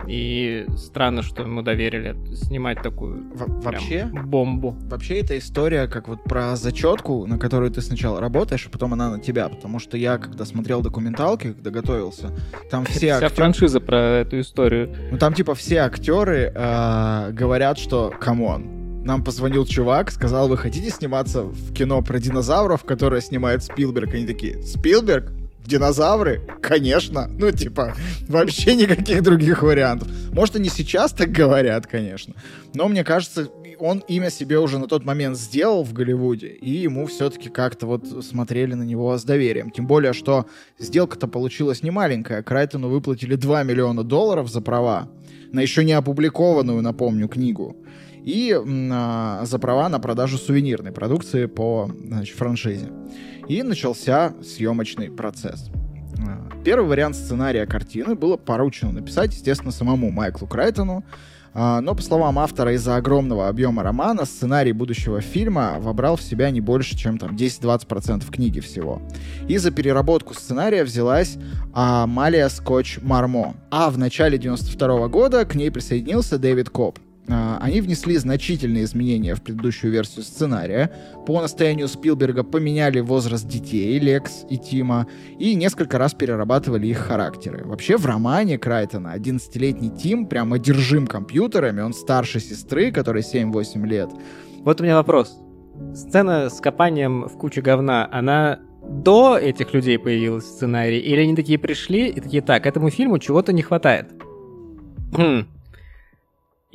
И 0.07 0.65
странно, 0.77 1.23
что 1.23 1.43
ему 1.43 1.61
доверили 1.61 2.15
снимать 2.35 2.81
такую 2.81 3.25
Во 3.33 3.47
вообще 3.47 4.05
бомбу. 4.05 4.75
Вообще 4.83 5.19
эта 5.21 5.37
история 5.37 5.87
как 5.87 6.07
вот 6.07 6.23
про 6.23 6.55
зачетку, 6.55 7.25
на 7.25 7.39
которую 7.39 7.71
ты 7.71 7.81
сначала 7.81 8.19
работаешь, 8.19 8.67
а 8.67 8.69
потом 8.69 8.93
она 8.93 9.09
на 9.09 9.19
тебя. 9.19 9.49
Потому 9.49 9.79
что 9.79 9.97
я, 9.97 10.17
когда 10.17 10.45
смотрел 10.45 10.81
документалки, 10.81 11.53
когда 11.53 11.71
готовился, 11.71 12.31
там 12.69 12.85
все 12.85 12.99
Вся 12.99 13.15
актер... 13.15 13.29
франшиза 13.31 13.79
про 13.79 13.97
эту 13.97 14.39
историю. 14.39 14.93
Ну 15.11 15.17
там 15.17 15.33
типа 15.33 15.55
все 15.55 15.77
актеры 15.79 16.51
э, 16.53 17.31
говорят, 17.31 17.79
что 17.79 18.13
come 18.19 18.57
on, 18.57 18.85
нам 19.05 19.24
позвонил 19.24 19.65
чувак, 19.65 20.12
сказал, 20.12 20.50
вы 20.50 20.57
хотите 20.57 20.89
сниматься 20.89 21.43
в 21.43 21.74
кино 21.74 22.01
про 22.01 22.19
динозавров, 22.19 22.83
которое 22.83 23.21
снимает 23.21 23.63
Спилберг? 23.63 24.13
Они 24.13 24.25
такие, 24.25 24.62
Спилберг? 24.63 25.31
Динозавры? 25.63 26.41
Конечно. 26.62 27.27
Ну, 27.38 27.51
типа, 27.51 27.95
вообще 28.27 28.75
никаких 28.75 29.24
других 29.24 29.63
вариантов. 29.63 30.07
Может, 30.31 30.55
они 30.57 30.69
сейчас 30.69 31.12
так 31.12 31.31
говорят, 31.31 31.88
конечно. 31.88 32.33
Но 32.74 32.88
мне 32.88 33.03
кажется, 33.03 33.50
он 33.79 34.00
имя 34.07 34.29
себе 34.29 34.59
уже 34.59 34.79
на 34.79 34.88
тот 34.88 35.05
момент 35.05 35.38
сделал 35.38 35.83
в 35.83 35.93
Голливуде, 35.93 36.47
и 36.47 36.71
ему 36.71 37.05
все-таки 37.07 37.50
как-то 37.50 37.88
вот 37.88 38.05
смотрели 38.24 38.74
на 38.74 38.83
него 38.83 39.17
с 39.17 39.24
доверием. 39.24 39.69
Тем 39.71 39.85
более, 39.88 40.13
что 40.13 40.45
сделка-то 40.79 41.27
получилась 41.27 41.83
не 41.83 41.91
маленькая. 41.91 42.43
Крайтону 42.43 42.89
выплатили 42.89 43.35
2 43.35 43.63
миллиона 43.63 44.03
долларов 44.03 44.50
за 44.50 44.62
права 44.62 45.09
на 45.51 45.62
еще 45.62 45.83
не 45.83 45.93
опубликованную, 45.93 46.81
напомню, 46.81 47.27
книгу. 47.27 47.77
И 48.25 48.51
э, 48.51 49.46
за 49.46 49.60
права 49.60 49.88
на 49.88 50.00
продажу 50.00 50.38
сувенирной 50.38 50.91
продукции 50.91 51.46
по 51.46 51.89
значит, 52.03 52.36
франшизе. 52.36 52.89
И 53.48 53.62
начался 53.62 54.34
съемочный 54.44 55.12
процесс. 55.12 55.70
Первый 56.63 56.88
вариант 56.88 57.15
сценария 57.15 57.67
картины 57.67 58.15
было 58.15 58.38
поручено 58.38 58.91
написать, 58.91 59.34
естественно, 59.34 59.72
самому 59.72 60.10
Майклу 60.10 60.48
Крайтону, 60.48 61.03
а, 61.53 61.79
но, 61.79 61.96
по 61.96 62.01
словам 62.01 62.39
автора, 62.39 62.74
из-за 62.74 62.98
огромного 62.98 63.48
объема 63.48 63.84
романа 63.84 64.25
сценарий 64.25 64.74
будущего 64.74 65.22
фильма 65.22 65.75
вобрал 65.79 66.17
в 66.17 66.22
себя 66.22 66.50
не 66.50 66.60
больше, 66.60 66.98
чем 66.98 67.17
там 67.17 67.36
10-20% 67.36 68.29
книги 68.29 68.60
всего. 68.60 69.01
И 69.48 69.58
за 69.58 69.72
переработку 69.72 70.34
сценария 70.34 70.84
взялась 70.84 71.38
а, 71.74 72.08
Малия 72.08 72.50
Скотч 72.50 73.00
Мармо. 73.01 73.55
А 73.72 73.89
в 73.89 73.98
начале 73.98 74.38
92 74.38 75.08
года 75.08 75.46
к 75.46 75.55
ней 75.55 75.72
присоединился 75.72 76.38
Дэвид 76.38 76.70
Коп. 76.70 77.00
А, 77.27 77.58
они 77.60 77.82
внесли 77.82 78.17
значительные 78.17 78.84
изменения 78.84 79.36
в 79.36 79.41
предыдущую 79.41 79.91
версию 79.91 80.24
сценария. 80.24 80.91
По 81.25 81.41
настоянию 81.41 81.88
Спилберга 81.88 82.44
поменяли 82.44 83.00
возраст 83.00 83.48
детей, 83.48 83.98
Лекс 84.00 84.46
и 84.50 84.58
Тима, 84.58 85.08
и 85.39 85.55
несколько 85.55 85.98
раз 85.98 86.13
перерабатывали 86.13 86.88
их 86.88 86.98
характеры. 86.98 87.65
Вообще 87.65 87.98
в 87.98 88.05
романе 88.05 88.58
Крайтона 88.58 89.15
11-летний 89.15 89.89
Тим 89.89 90.27
прям 90.27 90.53
одержим 90.53 91.08
компьютерами, 91.08 91.82
он 91.82 91.94
старше 91.94 92.39
сестры, 92.39 92.91
которой 92.91 93.24
7-8 93.24 93.86
лет. 93.88 94.10
Вот 94.60 94.82
у 94.82 94.84
меня 94.84 94.96
вопрос. 94.96 95.39
Сцена 95.94 96.50
с 96.50 96.62
копанием 96.62 97.27
в 97.27 97.38
куче 97.38 97.62
говна, 97.62 98.08
она 98.12 98.60
до 98.88 99.38
этих 99.38 99.74
людей 99.74 99.98
появилась 99.98 100.46
в 100.46 100.48
сценарии, 100.48 101.00
или 101.00 101.22
они 101.22 101.36
такие 101.36 101.58
пришли 101.58 102.08
и 102.08 102.20
такие, 102.22 102.41
так, 102.44 102.65
этому 102.67 102.91
фильму 102.91 103.17
чего-то 103.17 103.51
не 103.51 103.63
хватает? 103.63 104.12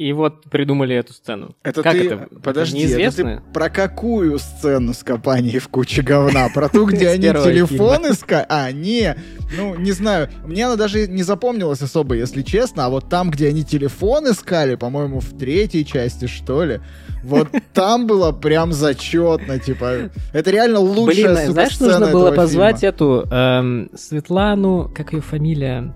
И 0.00 0.14
вот 0.14 0.45
придумали 0.45 0.97
эту 0.97 1.12
сцену. 1.12 1.54
Это 1.62 1.83
как 1.83 1.92
ты... 1.92 2.07
это? 2.07 2.28
Подожди, 2.42 2.78
это 2.78 2.88
неизвестно? 2.88 3.28
Это 3.28 3.42
ты 3.42 3.52
про 3.52 3.69
какую 3.69 4.38
сцену 4.38 4.95
с 4.95 5.04
копанием 5.04 5.61
в 5.61 5.69
куче 5.69 6.00
говна? 6.00 6.49
Про 6.54 6.71
ту, 6.71 6.87
где 6.87 7.11
они 7.11 7.25
телефон 7.25 8.11
искали? 8.11 8.47
А, 8.49 8.73
не, 8.73 9.14
ну, 9.54 9.75
не 9.75 9.92
знаю. 9.92 10.30
Мне 10.47 10.64
она 10.64 10.76
даже 10.76 11.07
не 11.07 11.23
запомнилась 11.23 11.83
особо, 11.83 12.14
если 12.14 12.40
честно. 12.40 12.87
А 12.87 12.88
вот 12.88 13.11
там, 13.11 13.30
где 13.30 13.49
они 13.49 13.62
телефон 13.62 14.30
искали, 14.30 14.76
по-моему, 14.76 15.21
в 15.21 15.37
третьей 15.37 15.85
части, 15.85 16.28
что 16.28 16.64
ли, 16.64 16.80
вот 17.23 17.49
там 17.75 18.07
было 18.07 18.33
прям 18.33 18.73
зачетно, 18.73 19.59
типа. 19.59 20.09
Это 20.33 20.50
реально 20.50 20.78
лучшая 20.78 21.35
Блин, 21.35 21.52
знаешь, 21.52 21.78
нужно 21.78 22.07
было 22.07 22.33
позвать 22.33 22.83
эту 22.85 23.28
эм, 23.30 23.90
Светлану, 23.95 24.90
как 24.97 25.12
ее 25.12 25.21
фамилия? 25.21 25.92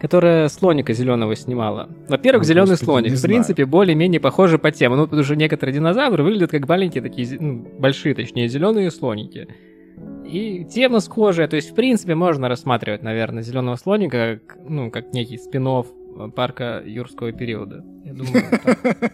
Которая 0.00 0.48
слоника 0.48 0.92
зеленого 0.92 1.34
снимала. 1.36 1.88
Во-первых, 2.08 2.42
ну, 2.42 2.48
зеленый 2.48 2.76
слоник, 2.76 3.12
в 3.12 3.22
принципе, 3.22 3.66
более-менее 3.66 4.20
похожи 4.20 4.58
по 4.58 4.70
теме. 4.70 4.96
Ну, 4.96 5.04
потому 5.04 5.24
что 5.24 5.36
некоторые 5.36 5.74
динозавры 5.74 6.22
выглядят 6.22 6.50
как 6.50 6.68
маленькие 6.68 7.02
такие, 7.02 7.36
ну, 7.40 7.66
большие, 7.78 8.14
точнее, 8.14 8.48
зеленые 8.48 8.90
слоники. 8.90 9.48
И 10.24 10.64
тема 10.64 11.00
схожая, 11.00 11.48
то 11.48 11.56
есть, 11.56 11.72
в 11.72 11.74
принципе, 11.74 12.14
можно 12.14 12.48
рассматривать, 12.48 13.02
наверное, 13.02 13.42
зеленого 13.42 13.76
слоника, 13.76 14.40
как, 14.46 14.58
ну, 14.68 14.90
как 14.90 15.12
некий 15.12 15.38
спин 15.38 15.66
парка 16.34 16.82
юрского 16.84 17.32
периода. 17.32 17.84
Я 18.04 18.12
думаю, 18.12 18.44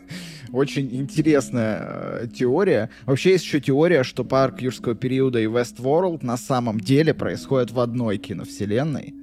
Очень 0.52 0.94
интересная 0.94 2.22
э, 2.22 2.26
теория. 2.32 2.90
Вообще 3.06 3.32
есть 3.32 3.44
еще 3.44 3.60
теория, 3.60 4.04
что 4.04 4.24
парк 4.24 4.60
юрского 4.60 4.94
периода 4.94 5.40
и 5.40 5.46
Westworld 5.46 6.24
на 6.24 6.36
самом 6.36 6.78
деле 6.80 7.12
происходят 7.12 7.72
в 7.72 7.80
одной 7.80 8.18
киновселенной. 8.18 9.14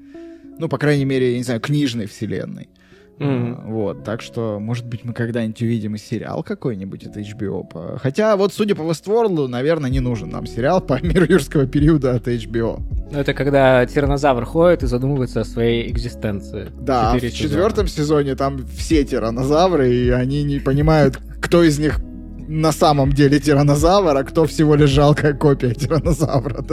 Ну, 0.61 0.69
по 0.69 0.77
крайней 0.77 1.05
мере, 1.05 1.31
я 1.31 1.37
не 1.39 1.43
знаю, 1.43 1.59
книжной 1.59 2.05
вселенной. 2.05 2.69
Mm-hmm. 3.17 3.65
Вот, 3.65 4.03
так 4.03 4.21
что, 4.21 4.59
может 4.59 4.85
быть, 4.85 5.03
мы 5.03 5.11
когда-нибудь 5.11 5.59
увидим 5.63 5.95
и 5.95 5.97
сериал 5.97 6.43
какой-нибудь 6.43 7.03
от 7.03 7.17
HBO. 7.17 7.97
Хотя, 7.97 8.37
вот, 8.37 8.53
судя 8.53 8.75
по 8.75 8.83
Westworld, 8.83 9.47
наверное, 9.47 9.89
не 9.89 10.01
нужен 10.01 10.29
нам 10.29 10.45
сериал 10.45 10.79
по 10.79 11.01
миру 11.01 11.25
юрского 11.25 11.65
периода 11.65 12.13
от 12.13 12.27
HBO. 12.27 12.79
Ну, 13.11 13.17
это 13.17 13.33
когда 13.33 13.83
тиранозавр 13.87 14.45
ходит 14.45 14.83
и 14.83 14.85
задумывается 14.85 15.41
о 15.41 15.45
своей 15.45 15.89
экзистенции. 15.89 16.69
Да, 16.79 17.15
в 17.15 17.19
четвертом 17.31 17.87
сезоне 17.87 18.35
там 18.35 18.63
все 18.67 19.03
тиранозавры, 19.03 19.91
и 19.91 20.09
они 20.11 20.43
не 20.43 20.59
понимают, 20.59 21.19
кто 21.41 21.63
из 21.63 21.79
них 21.79 21.99
на 22.47 22.71
самом 22.71 23.13
деле 23.13 23.39
тиранозавр, 23.39 24.15
а 24.15 24.23
кто 24.23 24.45
всего 24.45 24.75
лишь 24.75 24.91
жалкая 24.91 25.33
копия 25.33 25.73
тиранозавра. 25.73 26.63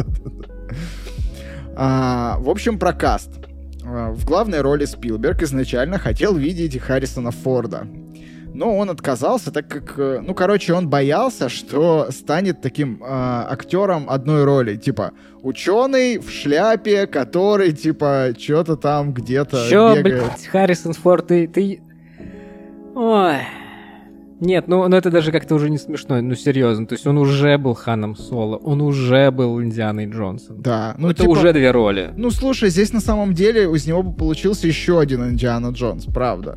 а, 1.75 2.37
в 2.41 2.51
общем, 2.51 2.79
про 2.79 2.93
каст. 2.93 3.31
А, 3.85 4.11
в 4.13 4.25
главной 4.25 4.61
роли 4.61 4.85
Спилберг 4.85 5.43
изначально 5.43 5.99
хотел 5.99 6.35
видеть 6.35 6.79
Харрисона 6.79 7.31
Форда. 7.31 7.87
Но 8.55 8.77
он 8.77 8.91
отказался, 8.91 9.53
так 9.53 9.69
как, 9.69 9.95
э, 9.99 10.21
ну, 10.21 10.35
короче, 10.35 10.73
он 10.73 10.89
боялся, 10.89 11.49
что 11.49 12.09
станет 12.11 12.61
таким 12.61 13.01
э, 13.01 13.07
актером 13.07 14.11
одной 14.11 14.45
роли. 14.45 14.77
Типа, 14.77 15.13
ученый 15.43 16.19
в 16.19 16.29
шляпе, 16.31 17.07
который, 17.07 17.73
типа, 17.73 18.31
что-то 18.37 18.77
там 18.77 19.13
где-то 19.13 19.69
Чё, 19.69 19.95
бегает. 19.95 20.25
блядь, 20.25 20.47
Харрисон 20.47 20.95
Форд, 20.95 21.29
ты, 21.29 21.47
ты... 21.47 21.81
Ой... 22.97 23.37
Нет, 24.41 24.69
ну, 24.69 24.87
ну 24.87 24.97
это 24.97 25.11
даже 25.11 25.33
как-то 25.33 25.57
уже 25.57 25.69
не 25.69 25.79
смешно, 25.79 26.21
ну 26.21 26.35
серьезно. 26.35 26.87
То 26.87 26.95
есть 26.95 27.07
он 27.07 27.19
уже 27.19 27.59
был 27.59 27.75
Ханом 27.75 28.15
Соло, 28.15 28.57
он 28.57 28.81
уже 28.81 29.31
был 29.31 29.61
Индианой 29.61 30.07
Джонсон. 30.07 30.61
Да. 30.61 30.95
Ну, 30.97 31.11
это 31.11 31.23
типа, 31.23 31.31
уже 31.31 31.53
две 31.53 31.71
роли. 31.73 32.13
Ну 32.17 32.31
слушай, 32.31 32.71
здесь 32.71 32.93
на 32.93 33.01
самом 33.01 33.35
деле 33.35 33.65
из 33.65 33.87
него 33.87 34.03
бы 34.03 34.13
получился 34.13 34.69
еще 34.69 35.01
один 35.01 35.29
Индиана 35.29 35.69
Джонс, 35.69 36.05
правда. 36.05 36.57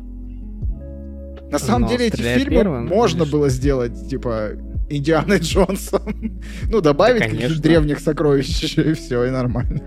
На 1.50 1.58
самом 1.58 1.82
Но 1.82 1.88
деле 1.88 2.06
эти 2.06 2.16
фильмы 2.16 2.50
первым, 2.50 2.86
можно 2.86 3.20
конечно. 3.20 3.38
было 3.38 3.48
сделать, 3.50 4.08
типа, 4.08 4.52
Индианой 4.88 5.38
Джонсом. 5.40 6.40
ну, 6.70 6.80
добавить 6.80 7.20
да, 7.20 7.28
каких-то 7.28 7.60
древних 7.60 8.00
сокровищ, 8.00 8.78
и 8.78 8.92
все, 8.94 9.24
и 9.24 9.30
нормально. 9.30 9.82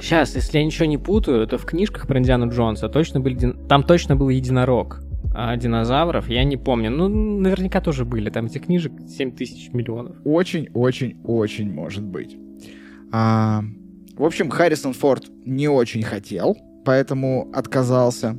Сейчас, 0.00 0.34
если 0.34 0.58
я 0.58 0.64
ничего 0.64 0.86
не 0.86 0.98
путаю, 0.98 1.46
то 1.46 1.56
в 1.58 1.66
книжках 1.66 2.08
про 2.08 2.18
Индиану 2.18 2.50
Джонса 2.50 2.88
точно 2.88 3.20
были... 3.20 3.54
Там 3.68 3.84
точно 3.84 4.16
был 4.16 4.28
единорог 4.28 5.00
а, 5.34 5.56
динозавров, 5.56 6.28
я 6.28 6.44
не 6.44 6.56
помню. 6.56 6.90
Ну, 6.90 7.08
наверняка 7.08 7.80
тоже 7.80 8.04
были. 8.04 8.30
Там 8.30 8.46
этих 8.46 8.66
книжек 8.66 8.92
7 9.08 9.32
тысяч 9.32 9.72
миллионов. 9.72 10.16
Очень-очень-очень 10.24 11.72
может 11.72 12.04
быть. 12.04 12.36
А, 13.12 13.62
в 14.16 14.24
общем, 14.24 14.48
Харрисон 14.48 14.92
Форд 14.92 15.24
не 15.44 15.68
очень 15.68 16.02
хотел, 16.02 16.56
поэтому 16.84 17.50
отказался. 17.52 18.38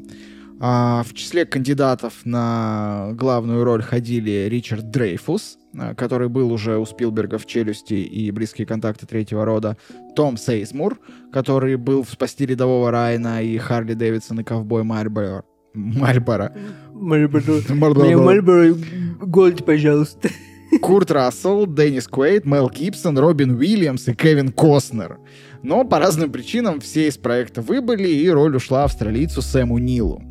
А, 0.60 1.04
в 1.04 1.14
числе 1.14 1.46
кандидатов 1.46 2.22
на 2.24 3.10
главную 3.14 3.66
роль 3.66 3.82
ходили 3.82 4.48
Ричард 4.50 4.90
Дрейфус, 4.90 5.58
а, 5.78 5.94
который 5.96 6.30
был 6.30 6.52
уже 6.54 6.78
у 6.78 6.86
Спилберга 6.86 7.38
в 7.38 7.46
«Челюсти» 7.46 7.96
и 7.96 8.32
«Близкие 8.32 8.66
контакты 8.66 9.06
третьего 9.06 9.44
рода», 9.44 9.76
Том 10.16 10.38
Сейсмур, 10.38 10.98
который 11.34 11.76
был 11.76 12.04
в 12.04 12.10
«Спасти 12.10 12.46
рядового 12.46 12.90
Райана» 12.90 13.44
и 13.44 13.58
«Харли 13.58 13.96
Дэвидсон» 13.96 14.40
и 14.40 14.44
«Ковбой 14.46 14.84
Мальборо», 14.84 15.44
Мальборо. 15.76 16.54
Мальборо. 16.94 18.06
Мне 18.06 18.18
Мальборо 18.18 18.76
Гольд, 19.20 19.66
пожалуйста. 19.66 20.30
Курт 20.82 21.12
Рассел, 21.12 21.68
Деннис 21.68 22.08
Куэйт, 22.08 22.46
Мел 22.46 22.70
Гибсон, 22.70 23.18
Робин 23.18 23.52
Уильямс 23.52 24.08
и 24.08 24.14
Кевин 24.14 24.52
Костнер. 24.52 25.18
Но 25.64 25.84
по 25.84 26.00
разным 26.00 26.32
причинам 26.32 26.80
все 26.80 27.08
из 27.08 27.18
проекта 27.18 27.62
выбыли, 27.62 28.08
и 28.08 28.30
роль 28.30 28.56
ушла 28.56 28.84
австралийцу 28.84 29.42
Сэму 29.42 29.78
Нилу. 29.78 30.22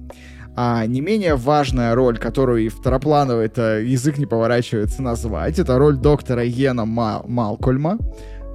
А 0.56 0.86
не 0.86 1.00
менее 1.00 1.34
важная 1.34 1.94
роль, 1.94 2.18
которую 2.18 2.64
и 2.64 2.68
второплановый 2.68 3.46
это 3.46 3.80
язык 3.80 4.18
не 4.18 4.26
поворачивается 4.26 5.02
назвать, 5.02 5.58
это 5.58 5.78
роль 5.78 5.96
доктора 5.96 6.44
Йена 6.44 6.84
Мал 6.84 7.24
Малкольма, 7.26 7.98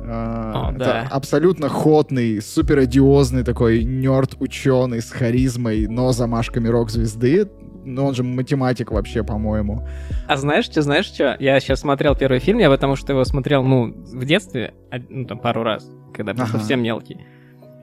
О, 0.10 0.72
это 0.72 0.80
да. 0.80 1.08
абсолютно 1.12 1.70
ходный, 1.70 2.42
супер 2.42 2.80
одиозный 2.80 3.44
такой 3.44 3.84
нерд-ученый 3.84 5.02
с 5.02 5.12
харизмой, 5.12 5.88
но 5.88 6.12
замашками 6.12 6.68
рок-звезды. 6.68 7.50
Но 7.86 8.08
он 8.08 8.14
же 8.14 8.24
математик 8.24 8.92
вообще, 8.92 9.24
по-моему. 9.24 9.88
А 10.28 10.36
знаешь 10.36 10.66
что, 10.66 10.82
знаешь 10.82 11.06
что? 11.06 11.38
Я 11.40 11.60
сейчас 11.60 11.80
смотрел 11.80 12.16
первый 12.16 12.40
фильм, 12.40 12.60
я 12.60 12.70
потому 12.70 12.96
что 12.96 13.14
его 13.14 13.24
смотрел, 13.24 13.64
ну, 13.64 13.94
в 13.94 14.26
детстве, 14.26 14.74
ну, 15.10 15.26
там, 15.26 15.40
пару 15.40 15.64
раз, 15.64 15.90
когда 16.14 16.34
был 16.34 16.44
ага. 16.44 16.58
совсем 16.58 16.84
мелкий. 16.84 17.26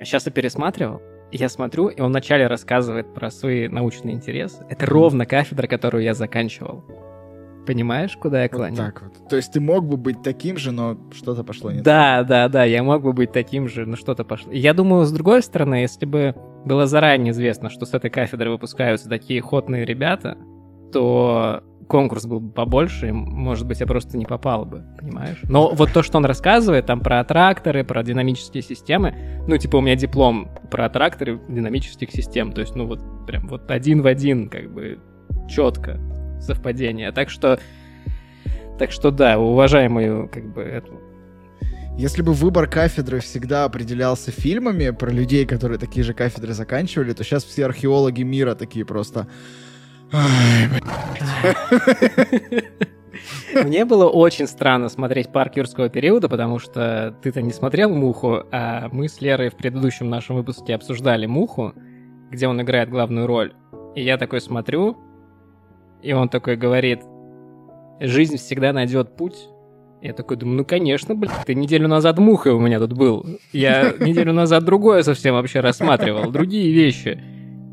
Сейчас 0.00 0.26
я 0.26 0.32
пересматривал, 0.32 1.00
я 1.32 1.48
смотрю, 1.48 1.88
и 1.88 2.00
он 2.00 2.10
вначале 2.10 2.46
рассказывает 2.46 3.14
про 3.14 3.30
свои 3.30 3.68
научные 3.68 4.14
интересы. 4.14 4.64
Это 4.68 4.86
ровно 4.86 5.26
кафедра, 5.26 5.66
которую 5.66 6.04
я 6.04 6.14
заканчивал. 6.14 6.84
Понимаешь, 7.66 8.16
куда 8.16 8.42
я 8.42 8.48
клоню? 8.48 8.76
Вот 8.76 8.84
так 8.84 9.02
вот. 9.02 9.28
То 9.28 9.36
есть 9.36 9.52
ты 9.52 9.60
мог 9.60 9.84
бы 9.84 9.96
быть 9.96 10.22
таким 10.22 10.56
же, 10.56 10.72
но 10.72 10.96
что-то 11.12 11.44
пошло 11.44 11.72
не 11.72 11.80
да, 11.80 12.18
так. 12.18 12.28
Да, 12.28 12.42
да, 12.44 12.48
да, 12.48 12.64
я 12.64 12.82
мог 12.82 13.02
бы 13.02 13.12
быть 13.12 13.32
таким 13.32 13.68
же, 13.68 13.86
но 13.86 13.96
что-то 13.96 14.24
пошло. 14.24 14.52
Я 14.52 14.72
думаю, 14.72 15.04
с 15.04 15.12
другой 15.12 15.42
стороны, 15.42 15.76
если 15.76 16.06
бы 16.06 16.34
было 16.64 16.86
заранее 16.86 17.32
известно, 17.32 17.70
что 17.70 17.86
с 17.86 17.94
этой 17.94 18.10
кафедры 18.10 18.50
выпускаются 18.50 19.08
такие 19.08 19.40
ходные 19.40 19.84
ребята, 19.84 20.38
то 20.92 21.62
конкурс 21.88 22.26
был 22.26 22.40
бы 22.40 22.52
побольше, 22.52 23.08
и, 23.08 23.12
может 23.12 23.66
быть, 23.66 23.80
я 23.80 23.86
просто 23.86 24.16
не 24.18 24.26
попал 24.26 24.64
бы, 24.64 24.84
понимаешь? 24.98 25.38
Но 25.44 25.72
вот 25.72 25.92
то, 25.92 26.02
что 26.02 26.18
он 26.18 26.24
рассказывает 26.24 26.86
там 26.86 27.00
про 27.00 27.22
тракторы, 27.24 27.84
про 27.84 28.02
динамические 28.02 28.62
системы, 28.62 29.14
ну, 29.46 29.56
типа, 29.56 29.76
у 29.76 29.80
меня 29.80 29.94
диплом 29.94 30.48
про 30.70 30.88
тракторы 30.88 31.40
динамических 31.48 32.10
систем, 32.10 32.52
то 32.52 32.60
есть, 32.60 32.74
ну, 32.74 32.86
вот 32.86 33.00
прям 33.26 33.46
вот 33.48 33.70
один 33.70 34.02
в 34.02 34.06
один, 34.06 34.48
как 34.48 34.72
бы, 34.72 34.98
четко. 35.48 36.00
Совпадение. 36.46 37.12
Так 37.12 37.30
что, 37.30 37.58
так 38.78 38.90
что 38.92 39.10
да, 39.10 39.38
уважаем 39.38 39.92
мою, 39.92 40.28
как 40.28 40.44
бы, 40.52 40.62
эту 40.62 41.00
если 41.96 42.20
бы 42.20 42.34
выбор 42.34 42.68
кафедры 42.68 43.20
всегда 43.20 43.64
определялся 43.64 44.30
фильмами 44.30 44.90
про 44.90 45.10
людей, 45.10 45.46
которые 45.46 45.78
такие 45.78 46.04
же 46.04 46.12
кафедры 46.12 46.52
заканчивали, 46.52 47.14
то 47.14 47.24
сейчас 47.24 47.42
все 47.42 47.64
археологи 47.64 48.22
мира 48.22 48.54
такие 48.54 48.84
просто... 48.84 49.26
Мне 53.54 53.86
было 53.86 54.06
очень 54.08 54.46
странно 54.46 54.90
смотреть 54.90 55.32
парк 55.32 55.56
юрского 55.56 55.88
периода, 55.88 56.28
потому 56.28 56.58
что 56.58 57.16
ты-то 57.22 57.40
не 57.40 57.52
смотрел 57.52 57.88
«Муху», 57.88 58.42
а 58.52 58.90
мы 58.92 59.08
с 59.08 59.22
Лерой 59.22 59.48
в 59.48 59.56
предыдущем 59.56 60.10
нашем 60.10 60.36
выпуске 60.36 60.74
обсуждали 60.74 61.24
«Муху», 61.24 61.72
где 62.30 62.46
он 62.46 62.60
играет 62.60 62.90
главную 62.90 63.26
роль. 63.26 63.54
И 63.94 64.02
я 64.02 64.18
такой 64.18 64.42
смотрю, 64.42 64.98
и 66.06 66.12
он 66.12 66.28
такой 66.28 66.56
говорит, 66.56 67.00
«Жизнь 68.00 68.36
всегда 68.36 68.72
найдет 68.72 69.16
путь, 69.16 69.48
я 70.02 70.12
такой 70.12 70.36
думаю, 70.36 70.58
ну 70.58 70.64
конечно, 70.64 71.14
блядь, 71.16 71.44
ты 71.46 71.54
неделю 71.54 71.88
назад 71.88 72.18
мухой 72.18 72.52
у 72.52 72.60
меня 72.60 72.78
тут 72.78 72.92
был. 72.92 73.26
Я 73.52 73.92
неделю 73.98 74.32
назад 74.32 74.64
другое 74.64 75.02
совсем 75.02 75.34
вообще 75.34 75.60
рассматривал, 75.60 76.30
другие 76.30 76.72
вещи. 76.72 77.20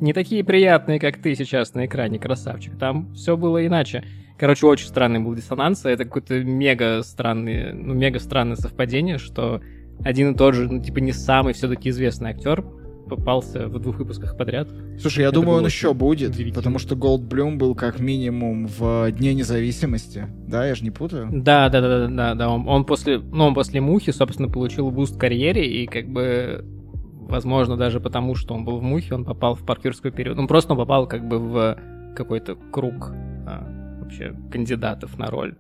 Не 0.02 0.13
такие 0.13 0.43
приятные, 0.43 1.00
как 1.00 1.17
ты 1.17 1.36
сейчас 1.36 1.76
на 1.76 1.86
экране, 1.86 2.17
красавчик. 2.17 2.78
Там 2.80 3.13
все 3.13 3.38
было 3.38 3.65
иначе. 3.65 4.04
Короче, 4.39 4.65
очень 4.65 4.88
странный 4.88 5.19
был 5.19 5.36
диссонанс. 5.36 5.86
Это 5.86 6.06
какое-то 6.06 6.43
мега 6.43 7.04
странное, 7.04 7.72
ну, 7.72 7.93
мега 7.93 8.19
странное 8.19 8.56
совпадение, 8.56 9.19
что 9.19 9.62
один 10.04 10.32
и 10.32 10.36
тот 10.36 10.56
же, 10.56 10.72
ну, 10.72 10.82
типа, 10.82 11.00
не 11.00 11.12
самый 11.12 11.54
все-таки 11.54 11.89
известный 11.89 12.32
актер 12.32 12.65
попался 13.10 13.68
в 13.68 13.80
двух 13.80 13.98
выпусках 13.98 14.38
подряд. 14.38 14.68
Слушай, 15.00 15.22
я 15.22 15.28
Это 15.28 15.36
думаю, 15.36 15.58
он 15.60 15.66
еще 15.66 15.94
будет, 15.94 16.36
потому 16.54 16.80
что 16.80 16.96
Goldblum 16.96 17.58
был 17.58 17.76
как 17.76 18.00
минимум 18.00 18.68
в 18.68 19.12
Дне 19.12 19.34
независимости. 19.34 20.28
Да, 20.48 20.66
я 20.66 20.76
же 20.76 20.84
не 20.84 20.92
путаю? 20.92 21.30
Да, 21.32 21.70
да, 21.70 21.82
да, 21.82 21.88
да, 21.88 22.08
да, 22.08 22.36
да. 22.36 22.50
Он, 22.50 22.68
он 22.68 22.86
после, 22.86 23.20
ну, 23.20 23.46
он 23.46 23.54
после 23.54 23.82
Мухи, 23.82 24.12
собственно, 24.12 24.50
получил 24.50 24.89
буст 24.92 25.16
в 25.16 25.18
карьере, 25.18 25.66
и 25.66 25.88
как 25.88 26.08
бы 26.08 26.66
возможно, 27.34 27.78
даже 27.78 28.00
потому, 28.00 28.36
что 28.36 28.54
он 28.54 28.66
был 28.66 28.78
в 28.78 28.84
Мухе, 28.84 29.16
он 29.16 29.26
попал 29.26 29.56
в 29.56 29.66
Парк 29.65 29.81
юрского 29.81 30.12
периода. 30.12 30.38
Он 30.38 30.48
просто 30.48 30.76
попал 30.76 31.08
как 31.08 31.28
бы 31.28 31.39
в 31.39 31.78
какой-то 32.16 32.56
круг 32.56 33.12
а, 33.48 33.68
вообще 34.02 34.36
кандидатов 34.52 35.18
на 35.18 35.28
роль. 35.28 35.56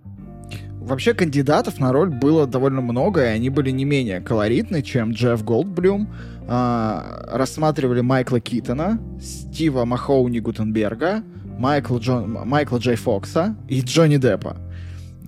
Вообще 0.79 1.13
кандидатов 1.13 1.79
на 1.79 1.93
роль 1.93 2.09
было 2.09 2.45
довольно 2.45 2.81
много, 2.81 3.23
и 3.23 3.27
они 3.27 3.49
были 3.49 3.71
не 3.71 3.85
менее 3.85 4.19
колоритны, 4.19 4.81
чем 4.81 5.11
Джефф 5.11 5.43
Голдблюм. 5.43 6.09
А, 6.47 7.25
рассматривали 7.31 8.01
Майкла 8.01 8.39
Китона, 8.39 8.99
Стива 9.21 9.85
Махоуни 9.85 10.39
Гутенберга, 10.39 11.23
Майкла, 11.57 11.99
Джон, 11.99 12.31
Майкла 12.45 12.77
Джей 12.77 12.95
Фокса 12.95 13.55
и 13.67 13.81
Джонни 13.81 14.17
Деппа. 14.17 14.57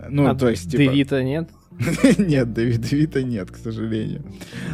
Ну, 0.10 0.28
а 0.28 0.36
то 0.36 0.50
есть, 0.50 0.72
типа... 0.72 0.92
Нет? 0.92 1.50
нет, 2.18 2.54
Дэвида 2.54 3.24
нет, 3.24 3.52
к 3.52 3.58
сожалению. 3.58 4.24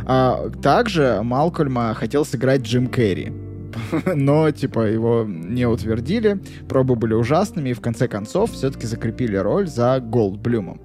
А, 0.06 0.50
также 0.62 1.22
Малкольма 1.24 1.94
хотел 1.94 2.26
сыграть 2.26 2.62
Джим 2.62 2.88
Керри. 2.88 3.32
но, 4.16 4.52
типа, 4.52 4.82
его 4.82 5.26
не 5.28 5.66
утвердили, 5.66 6.40
пробы 6.68 6.96
были 6.96 7.14
ужасными, 7.14 7.70
и 7.70 7.74
в 7.74 7.82
конце 7.82 8.08
концов 8.08 8.52
все-таки 8.52 8.88
закрепили 8.88 9.36
роль 9.38 9.68
за 9.68 10.00
Голдблюмом. 10.00 10.82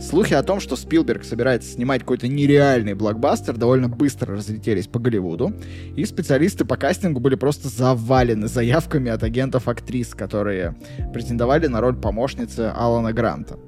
Слухи 0.00 0.32
о 0.32 0.42
том, 0.42 0.60
что 0.60 0.76
Спилберг 0.76 1.24
собирается 1.24 1.70
снимать 1.70 2.00
какой-то 2.00 2.26
нереальный 2.26 2.94
блокбастер, 2.94 3.56
довольно 3.58 3.86
быстро 3.86 4.34
разлетелись 4.34 4.86
по 4.86 4.98
Голливуду, 4.98 5.52
и 5.94 6.04
специалисты 6.06 6.64
по 6.64 6.78
кастингу 6.78 7.20
были 7.20 7.34
просто 7.34 7.68
завалены 7.68 8.48
заявками 8.48 9.10
от 9.10 9.22
агентов 9.22 9.68
актрис, 9.68 10.14
которые 10.14 10.74
претендовали 11.12 11.66
на 11.66 11.82
роль 11.82 11.96
помощницы 11.96 12.72
Алана 12.74 13.12
Гранта. 13.12 13.58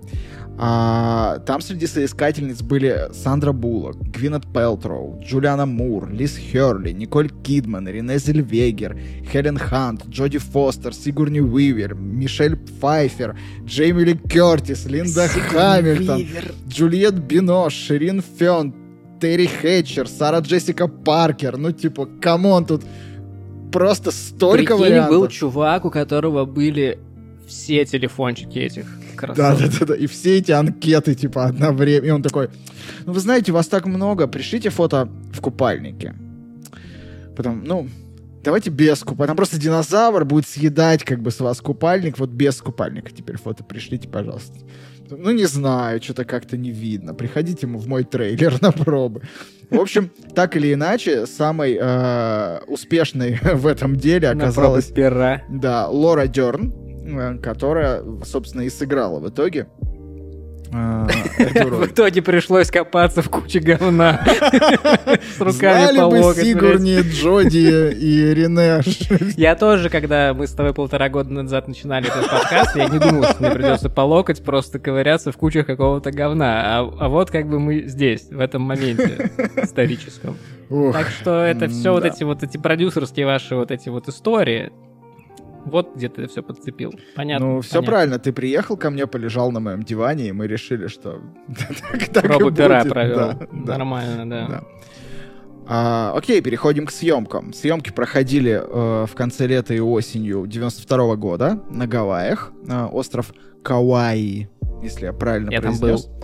А, 0.64 1.40
там 1.40 1.60
среди 1.60 1.88
соискательниц 1.88 2.62
были 2.62 3.08
Сандра 3.12 3.50
Буллок, 3.50 3.96
Гвинет 3.96 4.44
Пелтроу, 4.52 5.20
Джулиана 5.20 5.66
Мур, 5.66 6.08
Лиз 6.08 6.36
Херли, 6.36 6.92
Николь 6.92 7.30
Кидман, 7.42 7.88
Рене 7.88 8.16
Зельвегер, 8.18 8.96
Хелен 9.28 9.58
Хант, 9.58 10.06
Джоди 10.06 10.38
Фостер, 10.38 10.94
Сигурни 10.94 11.40
Уивер, 11.40 11.96
Мишель 11.96 12.54
Пфайфер, 12.54 13.36
Джейми 13.64 14.02
Ли 14.04 14.14
Кертис, 14.16 14.86
Линда 14.86 15.26
Хамильтон, 15.26 16.18
Вивер. 16.18 16.52
Джульет 16.68 17.18
Бинош, 17.18 17.74
Ширин 17.74 18.22
Фен, 18.22 18.72
Терри 19.20 19.46
Хэтчер, 19.46 20.06
Сара 20.06 20.38
Джессика 20.38 20.86
Паркер. 20.86 21.56
Ну, 21.56 21.72
типа, 21.72 22.06
come 22.06 22.40
on, 22.40 22.66
тут 22.66 22.84
просто 23.72 24.12
столько 24.12 24.76
Прикинь, 24.76 24.76
вариантов. 24.76 25.10
был 25.10 25.26
чувак, 25.26 25.86
у 25.86 25.90
которого 25.90 26.44
были 26.44 27.00
все 27.48 27.84
телефончики 27.84 28.60
этих 28.60 28.86
да, 29.20 29.56
да, 29.56 29.56
да, 29.56 29.86
да. 29.86 29.94
И 29.94 30.06
все 30.06 30.38
эти 30.38 30.52
анкеты, 30.52 31.14
типа, 31.14 31.46
одновременно. 31.46 32.06
И 32.06 32.10
он 32.10 32.22
такой, 32.22 32.48
ну, 33.04 33.12
вы 33.12 33.20
знаете, 33.20 33.52
вас 33.52 33.66
так 33.68 33.86
много, 33.86 34.26
пришлите 34.26 34.70
фото 34.70 35.08
в 35.32 35.40
купальнике. 35.40 36.14
Потом, 37.36 37.64
ну, 37.64 37.88
давайте 38.42 38.70
без 38.70 39.00
купальника. 39.00 39.26
Там 39.28 39.36
просто 39.36 39.58
динозавр 39.58 40.24
будет 40.24 40.46
съедать, 40.46 41.04
как 41.04 41.20
бы, 41.20 41.30
с 41.30 41.40
вас 41.40 41.60
купальник. 41.60 42.18
Вот 42.18 42.30
без 42.30 42.60
купальника 42.60 43.10
теперь 43.12 43.36
фото 43.36 43.64
пришлите, 43.64 44.08
пожалуйста. 44.08 44.54
Ну, 45.10 45.30
не 45.30 45.44
знаю, 45.44 46.02
что-то 46.02 46.24
как-то 46.24 46.56
не 46.56 46.70
видно. 46.70 47.14
Приходите 47.14 47.66
ему 47.66 47.78
в 47.78 47.86
мой 47.86 48.04
трейлер 48.04 48.56
на 48.62 48.72
пробы. 48.72 49.22
В 49.70 49.80
общем, 49.80 50.10
так 50.34 50.56
или 50.56 50.74
иначе, 50.74 51.26
самой 51.26 51.78
э, 51.80 52.60
успешной 52.66 53.38
в 53.54 53.66
этом 53.66 53.96
деле 53.96 54.28
оказалась... 54.28 54.86
пера. 54.86 55.42
Да, 55.48 55.88
Лора 55.88 56.26
Дерн, 56.26 56.74
которая, 57.42 58.02
собственно, 58.24 58.62
и 58.62 58.70
сыграла 58.70 59.20
в 59.20 59.28
итоге. 59.28 59.66
А, 60.74 61.06
в 61.38 61.86
итоге 61.86 62.22
пришлось 62.22 62.70
копаться 62.70 63.20
в 63.20 63.28
куче 63.28 63.60
говна 63.60 64.24
с 65.36 65.40
руками 65.40 65.98
по 65.98 66.04
локоть. 66.04 66.44
Сигурни, 66.44 67.02
Джоди 67.02 67.92
и 67.92 68.32
Рене. 68.32 68.80
Я 69.36 69.54
тоже, 69.54 69.90
когда 69.90 70.32
мы 70.32 70.46
с 70.46 70.52
тобой 70.52 70.72
полтора 70.72 71.10
года 71.10 71.30
назад 71.30 71.68
начинали 71.68 72.06
этот 72.06 72.30
подкаст, 72.30 72.74
я 72.74 72.88
не 72.88 72.98
думал, 72.98 73.24
что 73.24 73.36
мне 73.40 73.50
придется 73.50 73.90
по 73.90 74.00
локоть 74.00 74.42
просто 74.42 74.78
ковыряться 74.78 75.30
в 75.30 75.36
кучах 75.36 75.66
какого-то 75.66 76.10
говна. 76.10 76.78
А, 76.78 76.90
а 77.00 77.08
вот 77.10 77.30
как 77.30 77.48
бы 77.48 77.60
мы 77.60 77.82
здесь, 77.82 78.28
в 78.30 78.40
этом 78.40 78.62
моменте 78.62 79.30
историческом. 79.56 80.38
Так 80.70 81.08
что 81.08 81.44
это 81.44 81.68
все 81.68 81.92
вот 81.92 82.06
эти 82.06 82.24
вот 82.24 82.42
эти 82.42 82.56
продюсерские 82.56 83.26
ваши 83.26 83.54
вот 83.54 83.70
эти 83.70 83.90
вот 83.90 84.08
истории, 84.08 84.72
вот 85.64 85.94
где 85.96 86.08
ты 86.08 86.26
все 86.26 86.42
подцепил. 86.42 86.92
Понятно. 87.14 87.46
Ну, 87.46 87.60
все 87.60 87.82
правильно. 87.82 88.18
Ты 88.18 88.32
приехал 88.32 88.76
ко 88.76 88.90
мне, 88.90 89.06
полежал 89.06 89.52
на 89.52 89.60
моем 89.60 89.82
диване, 89.82 90.28
и 90.28 90.32
мы 90.32 90.46
решили, 90.46 90.88
что 90.88 91.20
Пробу 92.12 92.50
пера 92.50 92.84
провел. 92.84 93.34
Нормально, 93.52 94.28
да. 94.28 94.64
А, 95.66 96.12
окей, 96.16 96.42
переходим 96.42 96.86
к 96.86 96.90
съемкам. 96.90 97.52
Съемки 97.52 97.92
проходили 97.92 98.60
э, 98.62 99.06
в 99.06 99.14
конце 99.14 99.46
лета 99.46 99.74
и 99.74 99.80
осенью 99.80 100.46
92 100.46 100.98
-го 100.98 101.16
года 101.16 101.62
на 101.70 101.86
Гавайях, 101.86 102.52
э, 102.68 102.84
остров 102.86 103.32
Кауаи, 103.62 104.50
если 104.82 105.06
я 105.06 105.12
правильно 105.12 105.50
я 105.50 105.60
произнес. 105.60 106.04
Там 106.04 106.12
был. 106.18 106.22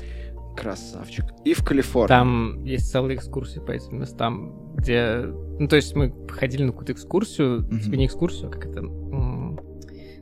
Красавчик. 0.56 1.24
И 1.44 1.54
в 1.54 1.64
Калифорнии. 1.64 2.08
Там 2.08 2.64
есть 2.64 2.90
целая 2.90 3.14
экскурсия 3.14 3.62
по 3.62 3.70
этим 3.70 4.00
местам, 4.00 4.74
где... 4.74 5.22
Ну, 5.58 5.68
то 5.68 5.76
есть 5.76 5.94
мы 5.94 6.12
ходили 6.28 6.64
на 6.64 6.72
какую-то 6.72 6.92
экскурсию, 6.92 7.60
mm-hmm. 7.60 7.80
типа 7.80 7.94
не 7.94 8.06
экскурсию, 8.06 8.48
а 8.48 8.50
как 8.50 8.66
это... 8.66 8.82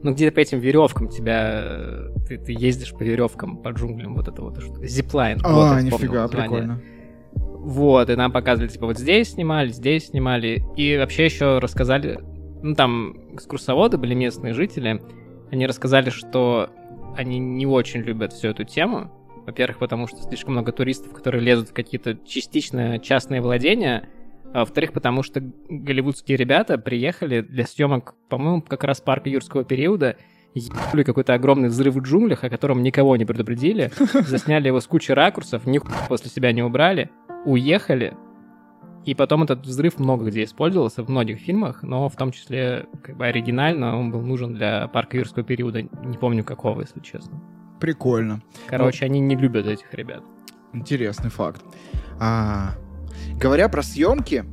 Ну, 0.06 0.12
где 0.12 0.30
по 0.30 0.38
этим 0.38 0.60
веревкам 0.60 1.08
тебя... 1.08 2.12
Ты, 2.28 2.38
ты 2.38 2.54
ездишь 2.56 2.92
по 2.92 3.02
веревкам, 3.02 3.56
по 3.56 3.70
джунглям, 3.70 4.14
вот 4.14 4.28
это 4.28 4.40
вот 4.40 4.62
что 4.62 4.86
Зиплайн. 4.86 5.40
А, 5.42 5.52
вот, 5.52 5.82
нифига, 5.82 6.28
прикольно. 6.28 6.80
Вот, 7.34 8.08
и 8.08 8.14
нам 8.14 8.30
показывали, 8.30 8.68
типа, 8.68 8.86
вот 8.86 8.98
здесь 8.98 9.32
снимали, 9.32 9.70
здесь 9.70 10.06
снимали. 10.06 10.64
И 10.76 10.96
вообще 10.96 11.24
еще 11.24 11.58
рассказали... 11.58 12.20
Ну, 12.62 12.76
там 12.76 13.16
экскурсоводы 13.34 13.98
были 13.98 14.14
местные 14.14 14.54
жители. 14.54 15.02
Они 15.50 15.66
рассказали, 15.66 16.10
что 16.10 16.70
они 17.16 17.40
не 17.40 17.66
очень 17.66 18.02
любят 18.02 18.32
всю 18.32 18.50
эту 18.50 18.62
тему, 18.62 19.10
во-первых, 19.44 19.78
потому 19.78 20.06
что 20.06 20.22
слишком 20.22 20.52
много 20.52 20.70
туристов, 20.70 21.14
которые 21.14 21.42
лезут 21.42 21.70
в 21.70 21.72
какие-то 21.72 22.16
частично 22.24 23.00
частные 23.00 23.40
владения. 23.40 24.08
А 24.52 24.60
во-вторых, 24.60 24.92
потому 24.92 25.22
что 25.22 25.42
голливудские 25.68 26.36
ребята 26.36 26.78
приехали 26.78 27.40
для 27.40 27.66
съемок, 27.66 28.14
по-моему, 28.28 28.62
как 28.62 28.84
раз 28.84 29.00
парка 29.00 29.28
юрского 29.28 29.64
периода, 29.64 30.16
ебали 30.54 31.02
какой-то 31.02 31.34
огромный 31.34 31.68
взрыв 31.68 31.94
в 31.94 32.00
джунглях, 32.00 32.44
о 32.44 32.50
котором 32.50 32.82
никого 32.82 33.16
не 33.16 33.24
предупредили, 33.24 33.90
засняли 34.26 34.68
его 34.68 34.80
с 34.80 34.86
кучей 34.86 35.12
ракурсов, 35.12 35.66
ни 35.66 35.80
после 36.08 36.30
себя 36.30 36.52
не 36.52 36.62
убрали, 36.62 37.10
уехали, 37.44 38.14
и 39.06 39.14
потом 39.14 39.44
этот 39.44 39.64
взрыв 39.64 40.00
много 40.00 40.26
где 40.26 40.42
использовался, 40.42 41.04
в 41.04 41.08
многих 41.08 41.38
фильмах, 41.38 41.84
но 41.84 42.08
в 42.08 42.16
том 42.16 42.32
числе 42.32 42.86
как 43.04 43.16
бы 43.16 43.26
оригинально 43.26 43.96
он 43.96 44.10
был 44.10 44.20
нужен 44.20 44.54
для 44.54 44.88
парка 44.88 45.16
юрского 45.16 45.44
периода, 45.44 45.82
не 45.82 46.18
помню 46.18 46.42
какого, 46.42 46.80
если 46.80 46.98
честно. 47.00 47.40
Прикольно. 47.78 48.40
Короче, 48.66 49.04
ну, 49.04 49.12
они 49.12 49.20
не 49.20 49.36
любят 49.36 49.66
этих 49.66 49.94
ребят. 49.94 50.24
Интересный 50.72 51.30
факт. 51.30 51.62
А, 52.18 52.72
говоря 53.38 53.68
про 53.68 53.82
съемки, 53.82 54.44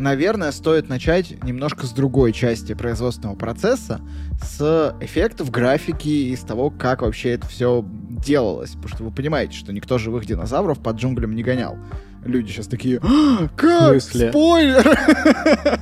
наверное, 0.00 0.50
стоит 0.50 0.88
начать 0.88 1.42
немножко 1.44 1.86
с 1.86 1.90
другой 1.90 2.32
части 2.32 2.74
производственного 2.74 3.36
процесса, 3.36 4.00
с 4.42 4.96
эффектов 5.00 5.50
графики 5.50 6.08
и 6.08 6.36
с 6.36 6.40
того, 6.40 6.70
как 6.70 7.02
вообще 7.02 7.30
это 7.30 7.46
все 7.46 7.84
делалось. 7.86 8.70
Потому 8.70 8.88
что 8.88 9.04
вы 9.04 9.10
понимаете, 9.10 9.56
что 9.56 9.72
никто 9.72 9.98
живых 9.98 10.26
динозавров 10.26 10.80
под 10.80 10.96
джунглям 10.96 11.34
не 11.34 11.42
гонял. 11.42 11.76
Люди 12.24 12.50
сейчас 12.50 12.66
такие, 12.66 13.00
а, 13.02 13.48
как? 13.56 14.00
Спойлер! 14.02 14.98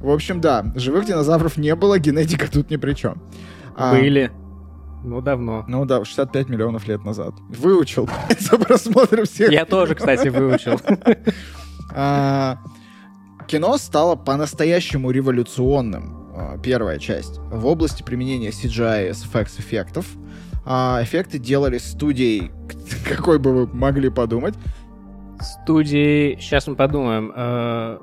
В 0.00 0.10
общем, 0.10 0.40
да, 0.40 0.64
живых 0.76 1.06
динозавров 1.06 1.56
не 1.56 1.74
было, 1.74 1.98
генетика 1.98 2.50
тут 2.50 2.70
ни 2.70 2.76
при 2.76 2.94
чем. 2.94 3.20
А, 3.76 3.94
Были. 3.94 4.30
Ну, 5.04 5.20
давно. 5.20 5.64
Ну 5.68 5.84
да, 5.84 6.04
65 6.04 6.48
миллионов 6.48 6.86
лет 6.88 7.04
назад. 7.04 7.34
Выучил 7.48 8.08
за 8.38 8.58
просмотр 8.58 9.24
всех. 9.24 9.50
Я 9.52 9.64
тоже, 9.64 9.94
кстати, 9.94 10.28
выучил. 10.28 10.80
А, 11.90 12.58
кино 13.46 13.78
стало 13.78 14.14
по-настоящему 14.14 15.10
революционным, 15.10 16.34
а, 16.36 16.58
первая 16.58 16.98
часть, 16.98 17.38
в 17.38 17.66
области 17.66 18.02
применения 18.02 18.50
CGI 18.50 19.08
и 19.08 19.10
SFX 19.12 19.58
эффектов. 19.58 20.06
Эффекты 20.66 21.38
делались 21.38 21.88
студией, 21.88 22.50
какой 23.08 23.38
бы 23.38 23.54
вы 23.54 23.66
могли 23.68 24.10
подумать. 24.10 24.54
Студии, 25.40 26.36
сейчас 26.40 26.66
мы 26.66 26.74
подумаем, 26.74 27.32
э, 27.34 27.98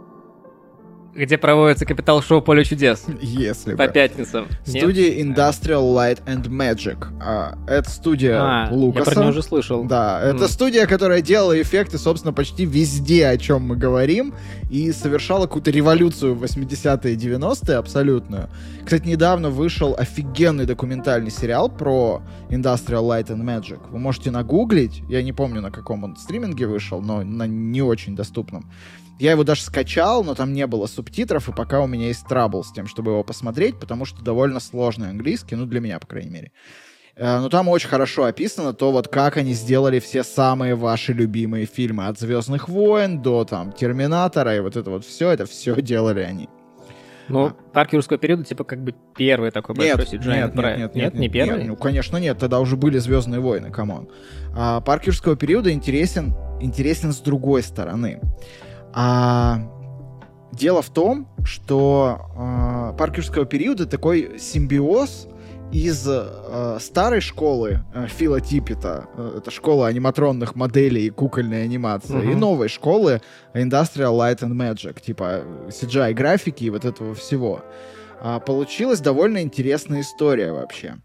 где 1.15 1.37
проводится 1.37 1.85
капитал-шоу 1.85 2.41
«Поле 2.41 2.65
чудес». 2.65 3.05
Если 3.21 3.75
По 3.75 3.87
бы. 3.87 3.93
пятницам. 3.93 4.47
Студия 4.65 5.23
Нет? 5.23 5.37
Industrial 5.37 5.93
Light 5.93 6.23
and 6.25 6.47
Magic. 6.47 7.07
А, 7.21 7.57
это 7.67 7.89
студия 7.89 8.37
а, 8.39 8.69
Лукаса. 8.69 9.09
Я 9.09 9.13
про 9.13 9.21
нее 9.21 9.29
уже 9.29 9.41
слышал. 9.41 9.83
Да, 9.85 10.21
mm. 10.21 10.35
это 10.35 10.47
студия, 10.49 10.85
которая 10.85 11.21
делала 11.21 11.59
эффекты, 11.59 11.97
собственно, 11.97 12.33
почти 12.33 12.65
везде, 12.65 13.27
о 13.27 13.37
чем 13.37 13.63
мы 13.63 13.77
говорим, 13.77 14.33
и 14.69 14.91
совершала 14.91 15.43
какую-то 15.45 15.71
революцию 15.71 16.35
в 16.35 16.43
80-е 16.43 17.13
и 17.13 17.17
90-е 17.17 17.77
абсолютную. 17.77 18.49
Кстати, 18.83 19.07
недавно 19.07 19.49
вышел 19.49 19.95
офигенный 19.97 20.65
документальный 20.65 21.31
сериал 21.31 21.69
про 21.69 22.21
Industrial 22.49 23.03
Light 23.03 23.27
and 23.27 23.41
Magic. 23.41 23.79
Вы 23.89 23.99
можете 23.99 24.31
нагуглить, 24.31 25.01
я 25.07 25.23
не 25.23 25.31
помню, 25.31 25.61
на 25.61 25.71
каком 25.71 26.03
он 26.03 26.17
стриминге 26.17 26.67
вышел, 26.67 27.01
но 27.01 27.23
на 27.23 27.47
не 27.47 27.81
очень 27.81 28.15
доступном. 28.15 28.69
Я 29.19 29.31
его 29.31 29.43
даже 29.43 29.61
скачал, 29.61 30.23
но 30.23 30.35
там 30.35 30.51
не 30.51 30.67
было 30.67 30.87
субтитров, 30.87 31.47
и 31.47 31.53
пока 31.53 31.79
у 31.81 31.87
меня 31.87 32.07
есть 32.07 32.27
trouble 32.27 32.63
с 32.63 32.71
тем, 32.73 32.85
чтобы 32.87 33.11
его 33.11 33.23
посмотреть, 33.23 33.79
потому 33.79 34.05
что 34.05 34.23
довольно 34.23 34.59
сложный 34.59 35.09
английский, 35.09 35.55
ну, 35.55 35.65
для 35.65 35.79
меня, 35.79 35.99
по 35.99 36.07
крайней 36.07 36.31
мере. 36.31 36.51
Э, 37.15 37.39
но 37.39 37.49
там 37.49 37.69
очень 37.69 37.87
хорошо 37.87 38.25
описано 38.25 38.73
то, 38.73 38.91
вот 38.91 39.07
как 39.07 39.37
они 39.37 39.53
сделали 39.53 39.99
все 39.99 40.23
самые 40.23 40.75
ваши 40.75 41.13
любимые 41.13 41.65
фильмы. 41.65 42.07
От 42.07 42.19
«Звездных 42.19 42.67
войн» 42.67 43.21
до 43.21 43.45
там 43.45 43.71
«Терминатора» 43.71 44.55
и 44.55 44.59
вот 44.59 44.75
это 44.75 44.89
вот 44.89 45.05
все, 45.05 45.29
это 45.29 45.45
все 45.45 45.81
делали 45.81 46.21
они. 46.21 46.49
Ну, 47.27 47.47
а. 47.47 47.55
парк 47.73 47.93
юрского 47.93 48.19
периода, 48.19 48.43
типа, 48.43 48.65
как 48.65 48.83
бы 48.83 48.93
первый 49.15 49.49
такой 49.49 49.75
нет, 49.77 49.97
большой 49.97 50.19
CGI. 50.19 50.27
Нет, 50.27 50.55
нет, 50.55 50.55
нет, 50.55 50.77
нет, 50.77 50.95
нет, 50.95 51.13
не 51.15 51.29
первый? 51.29 51.59
Нет, 51.59 51.67
ну, 51.69 51.75
конечно, 51.75 52.17
нет, 52.17 52.37
тогда 52.37 52.59
уже 52.59 52.75
были 52.75 52.99
«Звездные 52.99 53.39
войны», 53.39 53.71
come 53.71 53.93
on. 53.93 54.09
А, 54.55 54.81
парк 54.81 55.07
юрского 55.07 55.35
периода 55.35 55.71
интересен, 55.71 56.35
интересен 56.59 57.13
с 57.13 57.19
другой 57.19 57.63
стороны. 57.63 58.21
А 58.95 59.59
дело 60.53 60.81
в 60.81 60.89
том, 60.89 61.27
что 61.43 62.29
э, 62.33 62.97
парк 62.97 63.17
юрского 63.17 63.45
периода 63.45 63.85
такой 63.85 64.39
симбиоз 64.39 65.27
из 65.73 66.07
э, 66.07 66.77
старой 66.79 67.19
школы 67.19 67.83
э, 67.93 68.07
Фила 68.07 68.39
Типпета, 68.39 69.07
э, 69.17 69.39
это 69.39 69.51
школа 69.51 69.87
аниматронных 69.87 70.55
моделей 70.55 71.07
и 71.07 71.09
кукольной 71.09 71.63
анимации, 71.63 72.15
uh-huh. 72.15 72.31
и 72.31 72.35
новой 72.35 72.69
школы 72.69 73.21
Industrial 73.53 74.15
Light 74.17 74.39
and 74.39 74.53
Magic, 74.53 75.01
типа 75.01 75.43
CGI 75.67 76.13
графики 76.13 76.63
и 76.63 76.69
вот 76.69 76.85
этого 76.85 77.13
всего. 77.15 77.61
А, 78.21 78.39
получилась 78.39 79.01
довольно 79.01 79.41
интересная 79.41 80.01
история 80.01 80.53
вообще. 80.53 80.95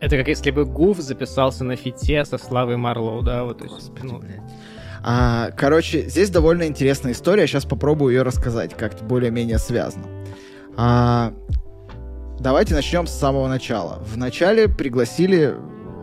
Это 0.00 0.18
как 0.18 0.28
если 0.28 0.50
бы 0.50 0.66
Гуф 0.66 0.98
записался 0.98 1.64
на 1.64 1.76
фите 1.76 2.24
со 2.24 2.36
Славой 2.36 2.76
Марлоу, 2.76 3.22
да? 3.22 3.44
Вот, 3.44 3.58
то 3.58 3.64
есть, 3.64 3.76
Господи, 3.76 4.06
ну... 4.06 4.18
блядь. 4.18 4.42
А, 5.02 5.50
короче, 5.56 6.08
здесь 6.08 6.30
довольно 6.30 6.66
интересная 6.66 7.12
история. 7.12 7.46
Сейчас 7.46 7.64
попробую 7.64 8.14
ее 8.14 8.22
рассказать, 8.22 8.76
как-то 8.76 9.04
более-менее 9.04 9.58
связано. 9.58 10.06
А, 10.76 11.32
давайте 12.40 12.74
начнем 12.74 13.06
с 13.06 13.12
самого 13.12 13.48
начала. 13.48 14.02
Вначале 14.12 14.68
пригласили 14.68 15.54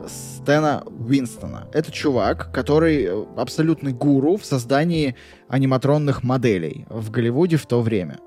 Стэна 0.07 0.83
Уинстона. 0.85 1.67
Это 1.73 1.91
чувак, 1.91 2.51
который 2.51 3.09
абсолютный 3.35 3.93
гуру 3.93 4.37
в 4.37 4.45
создании 4.45 5.15
аниматронных 5.47 6.23
моделей 6.23 6.85
в 6.89 7.09
Голливуде 7.11 7.57
в 7.57 7.65
то 7.65 7.81
время. 7.81 8.19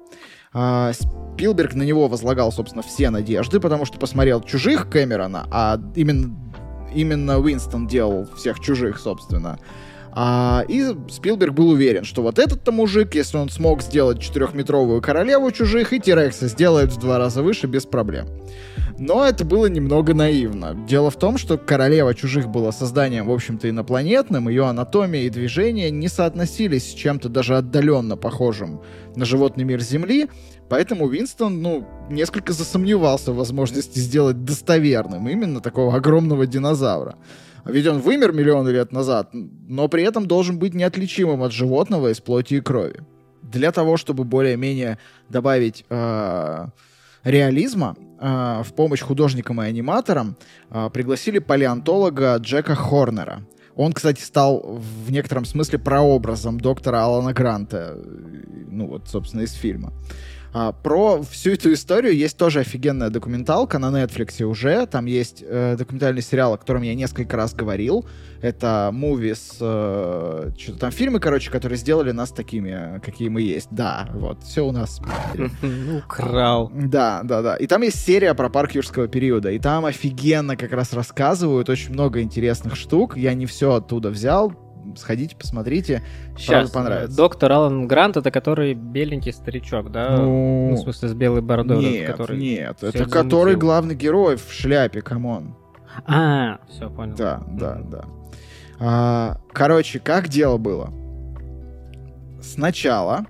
А, 0.53 0.93
Спилберг 0.93 1.75
на 1.75 1.83
него 1.83 2.09
возлагал, 2.09 2.51
собственно, 2.51 2.83
все 2.83 3.11
надежды, 3.11 3.61
потому 3.61 3.85
что 3.85 3.99
посмотрел 3.99 4.41
«Чужих» 4.41 4.89
Кэмерона, 4.91 5.47
а 5.51 5.81
именно, 5.95 6.37
именно 6.95 7.39
Уинстон 7.39 7.87
делал 7.87 8.27
всех 8.37 8.59
«Чужих», 8.61 8.99
собственно. 8.99 9.59
А, 10.21 10.65
и 10.67 10.85
Спилберг 11.09 11.55
был 11.55 11.69
уверен, 11.69 12.03
что 12.03 12.23
вот 12.23 12.41
этот-то 12.41 12.73
мужик, 12.73 13.15
если 13.15 13.37
он 13.37 13.49
смог 13.51 13.83
сделать 13.83 14.21
четырехметровую 14.21 15.01
королеву 15.01 15.53
чужих, 15.53 15.93
и 15.93 16.01
Тирекса 16.01 16.49
сделает 16.49 16.91
в 16.91 16.99
два 16.99 17.19
раза 17.19 17.41
выше 17.41 17.69
без 17.69 17.87
проблем. 17.87 18.27
Но 18.99 19.25
это 19.25 19.45
было 19.45 19.67
немного 19.67 20.15
наивно. 20.15 20.75
Дело 20.89 21.13
в 21.13 21.17
том, 21.17 21.39
что 21.39 21.57
королева 21.57 22.17
чужих 22.17 22.49
была 22.49 22.73
созданием, 22.73 23.29
в 23.29 23.33
общем-то, 23.33 23.71
инопланетным, 23.71 24.49
ее 24.49 24.67
анатомия 24.67 25.23
и 25.23 25.31
движения 25.31 25.93
не 25.93 26.09
соотносились 26.09 26.91
с 26.91 26.95
чем-то 26.95 27.29
даже 27.29 27.57
отдаленно 27.57 28.17
похожим 28.17 28.81
на 29.15 29.25
животный 29.25 29.63
мир 29.63 29.81
Земли, 29.81 30.27
поэтому 30.69 31.05
Уинстон, 31.05 31.63
ну, 31.63 31.87
несколько 32.11 32.53
засомневался 32.53 33.31
в 33.31 33.37
возможности 33.37 34.01
сделать 34.01 34.45
достоверным 34.45 35.29
именно 35.29 35.61
такого 35.61 35.95
огромного 35.95 36.45
динозавра. 36.45 37.15
Ведь 37.69 37.87
он 37.87 38.01
вымер 38.01 38.33
миллионы 38.33 38.71
лет 38.71 38.93
назад, 38.93 39.31
но 39.33 39.89
при 39.89 40.03
этом 40.03 40.27
должен 40.27 40.59
быть 40.59 40.75
неотличимым 40.75 41.43
от 41.43 41.53
животного 41.53 42.11
из 42.11 42.21
плоти 42.21 42.55
и 42.55 42.61
крови. 42.61 43.03
Для 43.43 43.73
того, 43.73 43.97
чтобы 43.97 44.25
более-менее 44.25 44.99
добавить 45.29 45.85
э, 45.89 46.67
реализма, 47.25 47.97
э, 48.21 48.63
в 48.65 48.73
помощь 48.75 49.03
художникам 49.03 49.61
и 49.63 49.67
аниматорам 49.67 50.37
э, 50.71 50.91
пригласили 50.93 51.39
палеонтолога 51.39 52.37
Джека 52.37 52.75
Хорнера. 52.75 53.43
Он, 53.77 53.93
кстати, 53.93 54.23
стал 54.23 54.81
в 55.07 55.13
некотором 55.13 55.45
смысле 55.45 55.79
прообразом 55.79 56.59
доктора 56.59 57.05
Алана 57.05 57.33
Гранта, 57.33 57.97
ну 58.71 58.87
вот, 58.87 59.09
собственно, 59.09 59.43
из 59.43 59.53
фильма. 59.53 59.93
А, 60.53 60.73
про 60.73 61.23
всю 61.23 61.53
эту 61.53 61.73
историю 61.73 62.17
есть 62.17 62.37
тоже 62.37 62.61
офигенная 62.61 63.11
документалка 63.11 63.79
на 63.79 63.87
Netflix 63.87 64.43
уже. 64.43 64.87
Там 64.87 65.07
есть 65.07 65.45
э, 65.47 65.77
документальный 65.77 66.23
сериал, 66.23 66.55
о 66.55 66.59
котором 66.59 66.83
я 66.83 66.95
несколько 66.95 67.37
раз 67.37 67.55
говорил. 67.55 68.07
Это 68.41 68.91
movies, 68.93 69.57
э, 69.61 70.51
что-то 70.57 70.79
там 70.79 70.91
фильмы, 70.91 71.21
короче, 71.21 71.51
которые 71.51 71.77
сделали 71.77 72.13
нас 72.13 72.31
такими, 72.31 73.01
какие 73.05 73.29
мы 73.29 73.43
есть. 73.43 73.69
Да, 73.71 74.09
вот, 74.15 74.43
все 74.43 74.67
у 74.67 74.73
нас. 74.73 75.01
Украл. 76.05 76.71
Да, 76.75 77.23
да, 77.25 77.43
да. 77.43 77.57
И 77.57 77.67
там 77.67 77.83
есть 77.83 78.05
серия 78.05 78.35
про 78.35 78.49
парк 78.49 78.73
юрского 78.73 79.09
периода. 79.09 79.51
И 79.51 79.59
там 79.59 79.85
офигенно 79.85 80.57
как 80.57 80.73
раз 80.73 80.93
рассказывают 80.93 81.69
очень 81.69 81.93
много 81.93 82.23
интересных 82.23 82.77
штук. 82.77 83.17
Я 83.17 83.35
не 83.35 83.47
все 83.47 83.75
оттуда 83.75 84.11
взял, 84.11 84.53
сходите, 84.97 85.37
посмотрите. 85.37 86.03
Сейчас, 86.37 86.71
понравится. 86.71 87.17
Доктор 87.17 87.53
Алан 87.53 87.87
Грант, 87.87 88.17
это 88.17 88.31
который 88.31 88.75
беленький 88.75 89.33
старичок, 89.33 89.91
да? 89.91 90.17
Ну, 90.17 90.71
ну 90.71 90.77
в 90.77 90.79
смысле, 90.79 91.09
с 91.09 91.15
белой 91.15 91.43
бородой. 91.43 91.79
Нет, 91.79 92.11
который 92.11 92.39
нет, 92.39 92.83
это 92.83 93.09
который 93.09 93.57
главный 93.57 93.95
герой 93.95 94.37
в 94.37 94.53
шляпе, 94.53 95.03
come 95.03 95.34
on. 95.34 95.57
А, 96.07 96.59
все, 96.69 96.91
понял. 96.91 97.17
Да, 97.17 97.43
да, 97.49 97.81
да. 97.83 98.05
А, 98.81 99.41
короче, 99.53 99.99
как 99.99 100.29
дело 100.29 100.57
было? 100.57 100.93
Сначала 102.41 103.27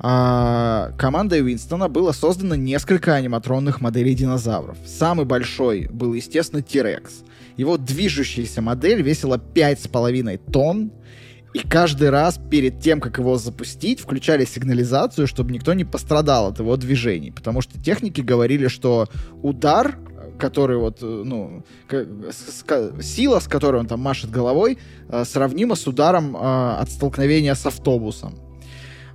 а, 0.00 0.92
командой 0.96 1.42
Уинстона 1.42 1.88
было 1.88 2.12
создано 2.12 2.54
несколько 2.54 3.14
аниматронных 3.14 3.80
моделей 3.80 4.14
динозавров. 4.14 4.78
Самый 4.86 5.24
большой 5.26 5.88
был, 5.88 6.14
естественно, 6.14 6.62
T-Rex. 6.62 7.24
Его 7.56 7.76
движущаяся 7.76 8.62
модель 8.62 9.02
весила 9.02 9.38
5,5 9.38 10.52
тонн, 10.52 10.92
и 11.54 11.60
каждый 11.66 12.10
раз 12.10 12.38
перед 12.50 12.80
тем, 12.80 13.00
как 13.00 13.18
его 13.18 13.36
запустить, 13.36 14.00
включали 14.00 14.44
сигнализацию, 14.44 15.26
чтобы 15.26 15.50
никто 15.52 15.72
не 15.72 15.84
пострадал 15.84 16.48
от 16.48 16.60
его 16.60 16.76
движений. 16.76 17.32
Потому 17.32 17.62
что 17.62 17.82
техники 17.82 18.20
говорили, 18.20 18.68
что 18.68 19.08
удар, 19.42 19.98
который 20.38 20.76
вот, 20.76 20.98
э, 21.02 21.06
ну, 21.06 21.64
сила, 23.00 23.40
с 23.40 23.48
которой 23.48 23.80
он 23.80 23.86
там 23.86 23.98
машет 24.00 24.30
головой, 24.30 24.78
э, 25.08 25.24
сравнима 25.24 25.74
с 25.74 25.86
ударом 25.86 26.36
э, 26.36 26.38
от 26.38 26.90
столкновения 26.90 27.54
с 27.54 27.66
автобусом. 27.66 28.47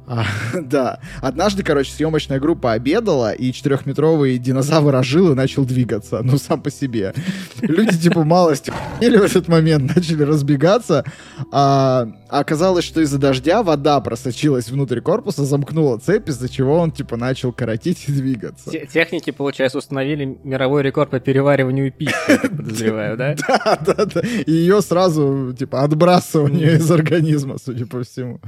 А, 0.08 0.26
да. 0.62 1.00
Однажды, 1.22 1.64
короче, 1.64 1.92
съемочная 1.92 2.40
группа 2.40 2.74
обедала, 2.74 3.32
и 3.32 3.52
четырехметровый 3.52 4.38
динозавр 4.38 4.96
ожил 4.96 5.32
и 5.32 5.36
начал 5.36 5.66
двигаться, 5.66 6.22
ну, 6.24 6.38
сам 6.38 6.62
по 6.62 6.70
себе. 6.70 7.14
Люди, 7.62 7.98
типа, 7.98 8.24
малость 8.24 8.70
или 9.02 9.18
в 9.18 9.24
этот 9.24 9.48
момент 9.48 9.96
начали 9.96 10.24
разбегаться, 10.24 11.06
а, 11.52 12.08
а 12.30 12.40
оказалось, 12.40 12.84
что 12.84 13.02
из-за 13.02 13.18
дождя 13.18 13.64
вода 13.64 14.00
просочилась 14.02 14.70
внутрь 14.70 15.00
корпуса, 15.00 15.46
замкнула 15.46 15.98
цепь, 16.00 16.30
из-за 16.30 16.50
чего 16.50 16.78
он, 16.78 16.92
типа, 16.92 17.16
начал 17.16 17.54
коротить 17.54 18.06
и 18.08 18.12
двигаться. 18.12 18.72
Техники, 18.72 19.32
получается, 19.32 19.78
установили 19.78 20.38
мировой 20.44 20.84
рекорд 20.84 21.12
по 21.12 21.20
перевариванию 21.20 21.92
пищи, 21.92 22.14
подозреваю, 22.42 23.18
да? 23.18 23.36
Да, 23.48 23.78
да, 23.86 24.06
да. 24.06 24.22
И 24.22 24.52
ее 24.52 24.82
сразу, 24.82 25.56
типа, 25.58 25.84
отбрасывание 25.84 26.74
из 26.74 26.90
организма, 26.92 27.58
судя 27.64 27.86
по 27.86 28.04
всему. 28.04 28.40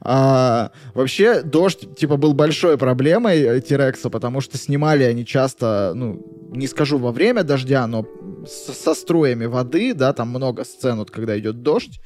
А, 0.00 0.70
вообще, 0.94 1.42
дождь, 1.42 1.96
типа, 1.96 2.16
был 2.16 2.34
большой 2.34 2.78
проблемой 2.78 3.40
э, 3.40 3.60
Тирекса, 3.60 4.10
потому 4.10 4.40
что 4.40 4.58
снимали 4.58 5.04
они 5.04 5.24
часто, 5.26 5.92
ну, 5.94 6.24
не 6.50 6.66
скажу 6.66 6.98
во 6.98 7.12
время 7.12 7.42
дождя, 7.42 7.86
но 7.86 8.06
с, 8.46 8.72
со 8.72 8.94
струями 8.94 9.46
воды, 9.46 9.94
да, 9.94 10.12
там 10.12 10.28
много 10.28 10.64
сцен, 10.64 10.98
вот, 10.98 11.10
когда 11.10 11.38
идет 11.38 11.62
дождь, 11.62 12.00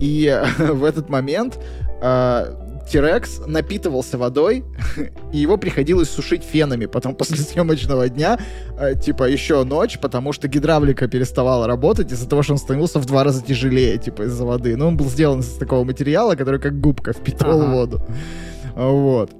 и 0.00 0.40
в 0.58 0.84
этот 0.84 1.08
момент 1.08 1.58
э, 2.02 2.71
Тирекс 2.88 3.40
напитывался 3.46 4.18
водой, 4.18 4.64
и 5.32 5.38
его 5.38 5.56
приходилось 5.56 6.10
сушить 6.10 6.42
фенами 6.42 6.86
потом 6.86 7.14
после 7.16 7.36
съемочного 7.36 8.08
дня, 8.08 8.38
э, 8.78 8.94
типа 8.94 9.24
еще 9.24 9.64
ночь, 9.64 9.98
потому 9.98 10.32
что 10.32 10.48
гидравлика 10.48 11.08
переставала 11.08 11.66
работать 11.66 12.12
из-за 12.12 12.28
того, 12.28 12.42
что 12.42 12.52
он 12.52 12.58
становился 12.58 12.98
в 12.98 13.06
два 13.06 13.24
раза 13.24 13.42
тяжелее, 13.42 13.98
типа 13.98 14.22
из-за 14.22 14.44
воды. 14.44 14.76
Но 14.76 14.88
он 14.88 14.96
был 14.96 15.08
сделан 15.08 15.40
из 15.40 15.48
такого 15.54 15.84
материала, 15.84 16.34
который 16.34 16.60
как 16.60 16.80
губка 16.80 17.12
впитывал 17.12 17.62
ага. 17.62 17.72
воду. 17.72 18.02
Вот. 18.74 19.30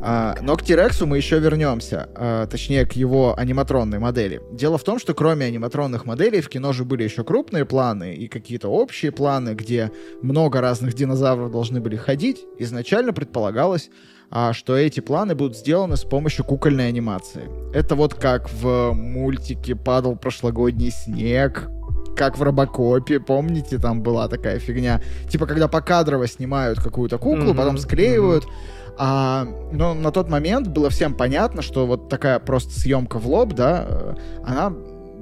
А, 0.00 0.36
но 0.40 0.56
к 0.56 0.62
Тирексу 0.62 1.06
мы 1.06 1.16
еще 1.16 1.38
вернемся, 1.40 2.08
а, 2.14 2.46
точнее 2.46 2.86
к 2.86 2.92
его 2.92 3.34
аниматронной 3.36 3.98
модели. 3.98 4.40
Дело 4.52 4.78
в 4.78 4.84
том, 4.84 4.98
что 4.98 5.14
кроме 5.14 5.46
аниматронных 5.46 6.06
моделей 6.06 6.40
в 6.40 6.48
кино 6.48 6.72
же 6.72 6.84
были 6.84 7.02
еще 7.02 7.24
крупные 7.24 7.64
планы 7.64 8.14
и 8.14 8.28
какие-то 8.28 8.68
общие 8.68 9.10
планы, 9.10 9.54
где 9.54 9.90
много 10.22 10.60
разных 10.60 10.94
динозавров 10.94 11.50
должны 11.50 11.80
были 11.80 11.96
ходить. 11.96 12.44
Изначально 12.58 13.12
предполагалось, 13.12 13.90
а, 14.30 14.52
что 14.52 14.76
эти 14.76 15.00
планы 15.00 15.34
будут 15.34 15.56
сделаны 15.56 15.96
с 15.96 16.04
помощью 16.04 16.44
кукольной 16.44 16.88
анимации. 16.88 17.48
Это 17.74 17.96
вот 17.96 18.14
как 18.14 18.50
в 18.52 18.92
мультике 18.92 19.74
«Падал 19.74 20.16
прошлогодний 20.16 20.90
снег», 20.90 21.68
как 22.16 22.36
в 22.36 22.42
Робокопе, 22.42 23.20
помните, 23.20 23.78
там 23.78 24.02
была 24.02 24.26
такая 24.26 24.58
фигня. 24.58 25.00
Типа, 25.28 25.46
когда 25.46 25.68
покадрово 25.68 26.26
снимают 26.26 26.80
какую-то 26.80 27.16
куклу, 27.16 27.52
mm-hmm. 27.52 27.56
потом 27.56 27.78
склеивают, 27.78 28.44
mm-hmm 28.44 28.77
а, 28.98 29.46
но 29.72 29.94
на 29.94 30.10
тот 30.10 30.28
момент 30.28 30.68
было 30.68 30.90
всем 30.90 31.14
понятно, 31.14 31.62
что 31.62 31.86
вот 31.86 32.08
такая 32.08 32.38
просто 32.40 32.78
съемка 32.78 33.18
в 33.18 33.28
лоб, 33.28 33.54
да, 33.54 33.84
э, 33.88 34.14
она 34.44 34.72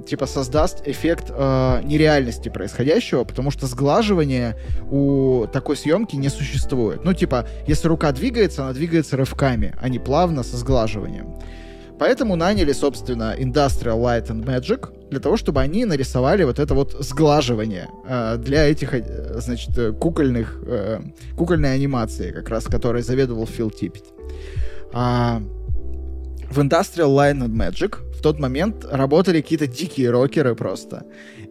типа 0.07 0.25
создаст 0.25 0.87
эффект 0.87 1.25
э, 1.29 1.81
нереальности 1.83 2.49
происходящего, 2.49 3.23
потому 3.23 3.51
что 3.51 3.67
сглаживания 3.67 4.57
у 4.89 5.45
такой 5.51 5.77
съемки 5.77 6.15
не 6.15 6.29
существует. 6.29 7.03
Ну, 7.03 7.13
типа, 7.13 7.47
если 7.67 7.87
рука 7.87 8.11
двигается, 8.11 8.63
она 8.63 8.73
двигается 8.73 9.15
рывками, 9.15 9.75
а 9.79 9.89
не 9.89 9.99
плавно 9.99 10.43
со 10.43 10.57
сглаживанием. 10.57 11.35
Поэтому 11.99 12.35
наняли, 12.35 12.73
собственно, 12.73 13.35
Industrial 13.37 13.99
Light 13.99 14.27
and 14.27 14.45
Magic 14.45 15.09
для 15.09 15.19
того, 15.19 15.37
чтобы 15.37 15.61
они 15.61 15.85
нарисовали 15.85 16.43
вот 16.43 16.59
это 16.59 16.73
вот 16.73 16.95
сглаживание 16.99 17.89
э, 18.07 18.37
для 18.37 18.69
этих, 18.69 18.93
э, 18.93 19.39
значит, 19.39 19.77
э, 19.77 19.91
кукольных, 19.93 20.59
э, 20.65 20.99
кукольной 21.37 21.73
анимации, 21.73 22.31
как 22.31 22.49
раз, 22.49 22.65
которой 22.65 23.01
заведовал 23.01 23.47
Фил 23.47 23.71
Типпет. 23.71 24.03
А, 24.93 25.41
в 26.51 26.59
Industrial 26.59 27.09
Light 27.09 27.39
and 27.39 27.55
Magic 27.55 27.97
в 28.17 28.21
тот 28.21 28.39
момент 28.39 28.85
работали 28.89 29.41
какие-то 29.41 29.67
дикие 29.67 30.11
рокеры 30.11 30.55
просто. 30.55 31.03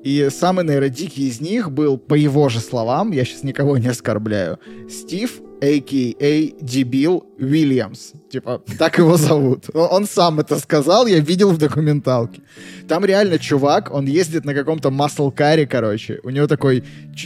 И 0.03 0.29
самый, 0.31 0.65
наверное, 0.65 0.89
дикий 0.89 1.29
из 1.29 1.41
них 1.41 1.71
был, 1.71 1.99
по 1.99 2.15
его 2.15 2.49
же 2.49 2.61
словам, 2.61 3.13
я 3.13 3.25
сейчас 3.25 3.43
никого 3.43 3.79
не 3.79 3.89
оскорбляю, 3.89 4.59
Стив 4.89 5.41
а.к.а. 5.61 6.53
Дебил 6.61 7.27
Уильямс. 7.39 8.13
Типа, 8.31 8.63
так 8.79 8.99
его 8.99 9.17
зовут. 9.17 9.65
Он 9.75 10.07
сам 10.07 10.41
это 10.41 10.59
сказал, 10.59 11.07
я 11.07 11.19
видел 11.21 11.51
в 11.51 11.59
документалке. 11.59 12.43
Там 12.89 13.05
реально 13.05 13.39
чувак, 13.39 13.93
он 13.93 14.07
ездит 14.07 14.45
на 14.45 14.55
каком-то 14.55 14.91
маслкаре, 14.91 15.67
короче. 15.67 16.21
У 16.23 16.31
него 16.31 16.47
такой 16.47 16.85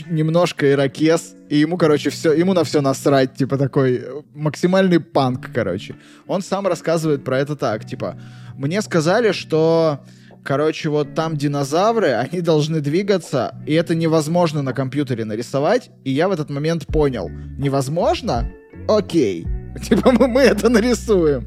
немножко 0.09 0.71
ирокез, 0.71 1.33
и 1.49 1.57
ему, 1.57 1.77
короче, 1.77 2.09
все, 2.09 2.31
ему 2.33 2.53
на 2.53 2.63
все 2.63 2.81
насрать, 2.81 3.35
типа 3.35 3.57
такой 3.57 4.05
максимальный 4.33 4.99
панк, 4.99 5.49
короче. 5.53 5.95
Он 6.27 6.41
сам 6.41 6.67
рассказывает 6.67 7.23
про 7.23 7.39
это 7.39 7.55
так, 7.55 7.85
типа, 7.85 8.17
мне 8.55 8.81
сказали, 8.81 9.31
что 9.33 9.99
Короче, 10.43 10.89
вот 10.89 11.13
там 11.13 11.37
динозавры, 11.37 12.11
они 12.31 12.41
должны 12.41 12.81
двигаться, 12.81 13.55
и 13.65 13.73
это 13.73 13.95
невозможно 13.95 14.61
на 14.61 14.73
компьютере 14.73 15.25
нарисовать. 15.25 15.91
И 16.03 16.11
я 16.11 16.27
в 16.27 16.31
этот 16.31 16.49
момент 16.49 16.87
понял, 16.87 17.29
невозможно? 17.57 18.51
Окей. 18.87 19.45
Типа 19.81 20.11
мы, 20.11 20.41
это 20.41 20.69
нарисуем. 20.69 21.45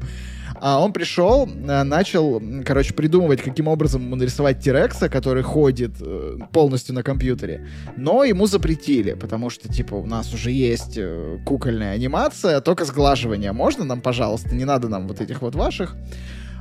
А 0.61 0.79
он 0.79 0.93
пришел, 0.93 1.47
э, 1.47 1.83
начал, 1.83 2.41
короче, 2.65 2.93
придумывать, 2.93 3.41
каким 3.41 3.67
образом 3.67 4.03
ему 4.03 4.15
нарисовать 4.15 4.61
Тирекса, 4.61 5.09
который 5.09 5.43
ходит 5.43 5.91
э, 5.99 6.37
полностью 6.51 6.95
на 6.95 7.03
компьютере. 7.03 7.67
Но 7.97 8.23
ему 8.23 8.47
запретили, 8.47 9.13
потому 9.13 9.49
что, 9.49 9.67
типа, 9.67 9.95
у 9.95 10.05
нас 10.05 10.33
уже 10.33 10.51
есть 10.51 10.97
э, 10.97 11.39
кукольная 11.45 11.93
анимация, 11.93 12.61
только 12.61 12.85
сглаживание. 12.85 13.51
Можно 13.51 13.83
нам, 13.83 14.01
пожалуйста? 14.01 14.55
Не 14.55 14.65
надо 14.65 14.87
нам 14.87 15.07
вот 15.07 15.21
этих 15.21 15.41
вот 15.41 15.55
ваших. 15.55 15.95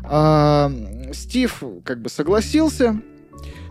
А, 0.04 0.70
Стив 1.12 1.62
как 1.84 2.00
бы 2.02 2.08
согласился, 2.08 3.00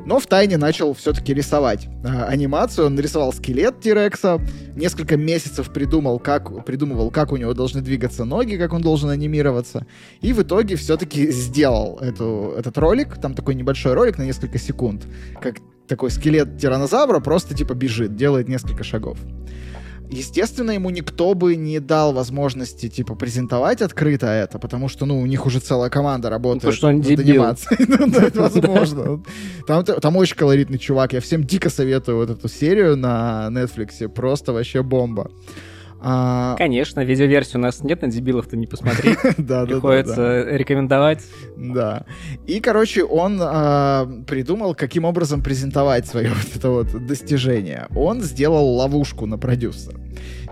но 0.06 0.20
в 0.20 0.28
тайне 0.28 0.58
начал 0.58 0.94
все-таки 0.94 1.34
рисовать 1.34 1.88
а, 2.04 2.26
анимацию. 2.26 2.88
Он 2.88 2.96
нарисовал 2.96 3.32
скелет 3.34 3.80
Тирекса, 3.80 4.42
несколько 4.76 5.18
месяцев 5.18 5.72
придумал, 5.72 6.20
как, 6.20 6.66
придумывал, 6.66 7.12
как 7.12 7.32
у 7.32 7.38
него 7.38 7.54
должны 7.54 7.82
двигаться 7.82 8.26
ноги, 8.26 8.56
как 8.56 8.74
он 8.74 8.82
должен 8.82 9.10
анимироваться. 9.10 9.86
И 10.22 10.34
в 10.34 10.42
итоге 10.42 10.76
все-таки 10.76 11.32
сделал 11.32 11.98
эту, 12.00 12.54
этот 12.58 12.78
ролик. 12.78 13.18
Там 13.22 13.34
такой 13.34 13.56
небольшой 13.56 13.94
ролик 13.94 14.18
на 14.18 14.24
несколько 14.24 14.58
секунд, 14.58 15.06
как 15.42 15.58
такой 15.88 16.12
скелет 16.12 16.58
тиранозавра 16.58 17.20
просто 17.20 17.56
типа 17.56 17.74
бежит, 17.74 18.16
делает 18.16 18.48
несколько 18.48 18.84
шагов. 18.84 19.18
Естественно, 20.14 20.72
ему 20.72 20.90
никто 20.90 21.34
бы 21.34 21.56
не 21.56 21.80
дал 21.80 22.14
возможности, 22.14 22.90
типа, 22.90 23.16
презентовать 23.16 23.82
открыто 23.82 24.28
это, 24.28 24.60
потому 24.60 24.90
что, 24.90 25.06
ну, 25.06 25.20
у 25.20 25.26
них 25.26 25.46
уже 25.46 25.60
целая 25.60 25.90
команда 25.90 26.30
работает 26.30 26.62
потому 26.62 26.74
что 26.76 26.88
он 26.88 26.98
над 26.98 27.20
анимацией. 27.20 27.86
ну, 28.00 28.08
да, 28.10 28.24
это 28.24 28.42
возможно. 28.50 29.24
Там, 29.68 29.84
там 29.84 30.16
очень 30.18 30.36
колоритный 30.36 30.78
чувак. 30.78 31.14
Я 31.14 31.20
всем 31.22 31.44
дико 31.44 31.70
советую 31.70 32.18
вот 32.18 32.30
эту 32.30 32.48
серию 32.48 32.96
на 32.96 33.50
Netflix. 33.52 34.08
Просто 34.10 34.54
вообще 34.54 34.84
бомба. 34.84 35.32
А... 36.06 36.56
Конечно, 36.58 37.00
видеоверсию 37.00 37.60
у 37.60 37.64
нас 37.64 37.82
нет, 37.82 38.02
на 38.02 38.10
дебилов-то 38.10 38.58
не 38.58 38.68
посмотри. 38.68 39.16
да, 39.38 39.66
Приходится 39.66 40.16
да, 40.16 40.44
да. 40.44 40.58
рекомендовать. 40.58 41.24
Да. 41.56 42.06
И, 42.46 42.60
короче, 42.60 43.06
он 43.06 43.40
а, 43.42 44.06
придумал, 44.28 44.76
каким 44.76 45.06
образом 45.06 45.42
презентовать 45.42 46.06
свое 46.06 46.30
вот 46.34 46.56
это 46.56 46.70
вот 46.70 47.08
достижение. 47.08 47.88
Он 47.96 48.22
сделал 48.22 48.76
ловушку 48.76 49.26
на 49.26 49.38
продюсера. 49.38 49.98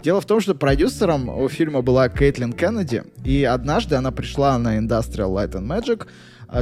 Дело 0.01 0.21
в 0.21 0.25
том, 0.25 0.39
что 0.39 0.55
продюсером 0.55 1.29
у 1.29 1.47
фильма 1.49 1.81
была 1.81 2.07
Кейтлин 2.07 2.53
Кеннеди, 2.53 3.03
и 3.23 3.43
однажды 3.43 3.95
она 3.95 4.11
пришла 4.11 4.57
на 4.57 4.77
Industrial 4.79 5.29
Light 5.29 5.51
and 5.51 5.67
Magic 5.67 6.07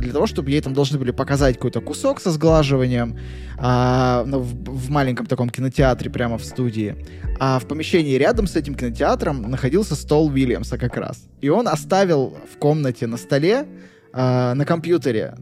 для 0.01 0.13
того, 0.13 0.27
чтобы 0.27 0.51
ей 0.51 0.61
там 0.61 0.73
должны 0.73 0.99
были 0.99 1.11
показать 1.11 1.55
какой-то 1.55 1.81
кусок 1.81 2.21
со 2.21 2.31
сглаживанием 2.31 3.17
а, 3.57 4.23
ну, 4.25 4.39
в, 4.39 4.53
в 4.53 4.89
маленьком 4.89 5.25
таком 5.25 5.49
кинотеатре 5.49 6.11
прямо 6.11 6.37
в 6.37 6.45
студии. 6.45 6.95
А 7.39 7.59
в 7.59 7.67
помещении 7.67 8.15
рядом 8.15 8.47
с 8.47 8.55
этим 8.55 8.75
кинотеатром 8.75 9.49
находился 9.49 9.95
стол 9.95 10.27
Уильямса 10.27 10.77
как 10.77 10.97
раз. 10.97 11.23
И 11.41 11.49
он 11.49 11.67
оставил 11.67 12.37
в 12.53 12.57
комнате 12.57 13.07
на 13.07 13.17
столе 13.17 13.65
Uh, 14.11 14.55
на 14.55 14.65
компьютере, 14.65 15.35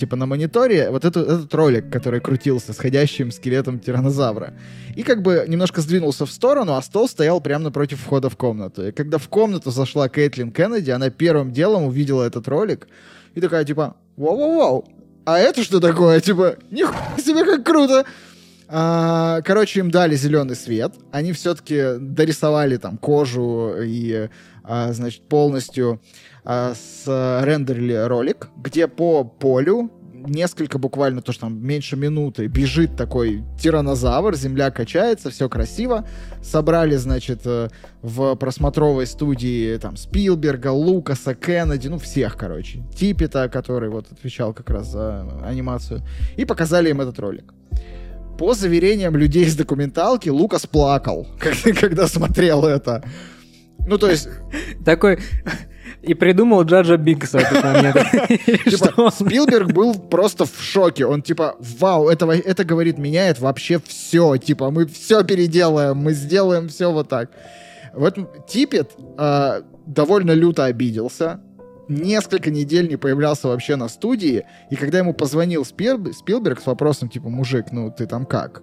типа 0.00 0.16
на 0.16 0.24
мониторе, 0.24 0.88
вот 0.88 1.04
эту, 1.04 1.20
этот 1.20 1.54
ролик, 1.54 1.92
который 1.92 2.20
крутился 2.20 2.72
с 2.72 2.78
ходящим 2.78 3.30
скелетом 3.30 3.78
тиранозавра. 3.78 4.54
И 4.96 5.02
как 5.02 5.20
бы 5.20 5.44
немножко 5.46 5.82
сдвинулся 5.82 6.24
в 6.24 6.30
сторону, 6.30 6.72
а 6.72 6.80
стол 6.80 7.06
стоял 7.06 7.42
прямо 7.42 7.64
напротив 7.64 8.00
входа 8.00 8.30
в 8.30 8.36
комнату. 8.38 8.86
И 8.86 8.92
когда 8.92 9.18
в 9.18 9.28
комнату 9.28 9.70
зашла 9.70 10.08
Кэтлин 10.08 10.52
Кеннеди, 10.52 10.90
она 10.90 11.10
первым 11.10 11.52
делом 11.52 11.82
увидела 11.84 12.22
этот 12.22 12.48
ролик, 12.48 12.88
и 13.34 13.40
такая, 13.40 13.64
типа, 13.64 13.96
вау-вау-вау, 14.16 14.84
а 15.24 15.38
это 15.38 15.62
что 15.62 15.80
такое? 15.80 16.20
Типа, 16.20 16.56
нихуя 16.70 17.18
себе 17.18 17.44
как 17.44 17.64
круто! 17.64 18.04
А, 18.68 19.40
короче, 19.42 19.80
им 19.80 19.90
дали 19.90 20.16
зеленый 20.16 20.56
свет. 20.56 20.94
Они 21.12 21.32
все-таки 21.32 21.98
дорисовали 21.98 22.76
там 22.76 22.96
кожу 22.98 23.74
и, 23.82 24.28
а, 24.62 24.92
значит, 24.92 25.28
полностью 25.28 26.00
а, 26.44 26.74
с 26.74 27.40
рендерили 27.44 27.94
ролик, 27.94 28.48
где 28.56 28.88
по 28.88 29.24
полю 29.24 29.90
несколько 30.26 30.78
буквально, 30.78 31.22
то, 31.22 31.32
что 31.32 31.42
там 31.42 31.64
меньше 31.64 31.96
минуты, 31.96 32.46
бежит 32.46 32.96
такой 32.96 33.44
тиранозавр, 33.60 34.34
земля 34.34 34.70
качается, 34.70 35.30
все 35.30 35.48
красиво. 35.48 36.06
Собрали, 36.42 36.96
значит, 36.96 37.42
э, 37.44 37.68
в 38.02 38.34
просмотровой 38.36 39.06
студии 39.06 39.76
там 39.78 39.96
Спилберга, 39.96 40.68
Лукаса, 40.68 41.34
Кеннеди, 41.34 41.88
ну, 41.88 41.98
всех, 41.98 42.36
короче. 42.36 42.82
Типпета, 42.94 43.48
который 43.48 43.88
вот 43.88 44.10
отвечал 44.10 44.52
как 44.52 44.70
раз 44.70 44.88
за 44.90 45.26
анимацию. 45.44 46.02
И 46.36 46.44
показали 46.44 46.90
им 46.90 47.00
этот 47.00 47.18
ролик. 47.18 47.52
По 48.38 48.54
заверениям 48.54 49.16
людей 49.16 49.44
из 49.44 49.56
документалки, 49.56 50.28
Лукас 50.28 50.66
плакал, 50.66 51.26
когда 51.80 52.08
смотрел 52.08 52.64
это. 52.64 53.04
Ну, 53.86 53.98
то 53.98 54.10
есть... 54.10 54.28
Такой... 54.84 55.18
И 56.06 56.14
придумал 56.14 56.64
Джаджа 56.64 56.96
Бинкса 56.96 57.38
в 57.38 57.42
этот 57.42 57.64
момент. 57.64 57.96
Типа, 58.64 59.10
Спилберг 59.10 59.72
был 59.72 59.94
просто 59.94 60.44
в 60.44 60.60
шоке. 60.60 61.06
Он 61.06 61.22
типа, 61.22 61.56
вау, 61.78 62.08
это, 62.08 62.30
это, 62.30 62.64
говорит, 62.64 62.98
меняет 62.98 63.40
вообще 63.40 63.80
все. 63.86 64.36
Типа, 64.36 64.70
мы 64.70 64.86
все 64.86 65.24
переделаем, 65.24 65.96
мы 65.96 66.12
сделаем 66.12 66.68
все 66.68 66.92
вот 66.92 67.08
так. 67.08 67.30
В 67.94 68.04
этом 68.04 68.28
Типет 68.46 68.90
э, 69.18 69.62
довольно 69.86 70.32
люто 70.32 70.64
обиделся. 70.64 71.40
Несколько 71.88 72.50
недель 72.50 72.88
не 72.88 72.96
появлялся 72.96 73.48
вообще 73.48 73.76
на 73.76 73.88
студии. 73.88 74.44
И 74.70 74.76
когда 74.76 74.98
ему 74.98 75.14
позвонил 75.14 75.64
Спил, 75.64 76.12
Спилберг 76.12 76.60
с 76.60 76.66
вопросом, 76.66 77.08
типа, 77.08 77.28
мужик, 77.28 77.66
ну 77.72 77.90
ты 77.96 78.06
там 78.06 78.26
как? 78.26 78.62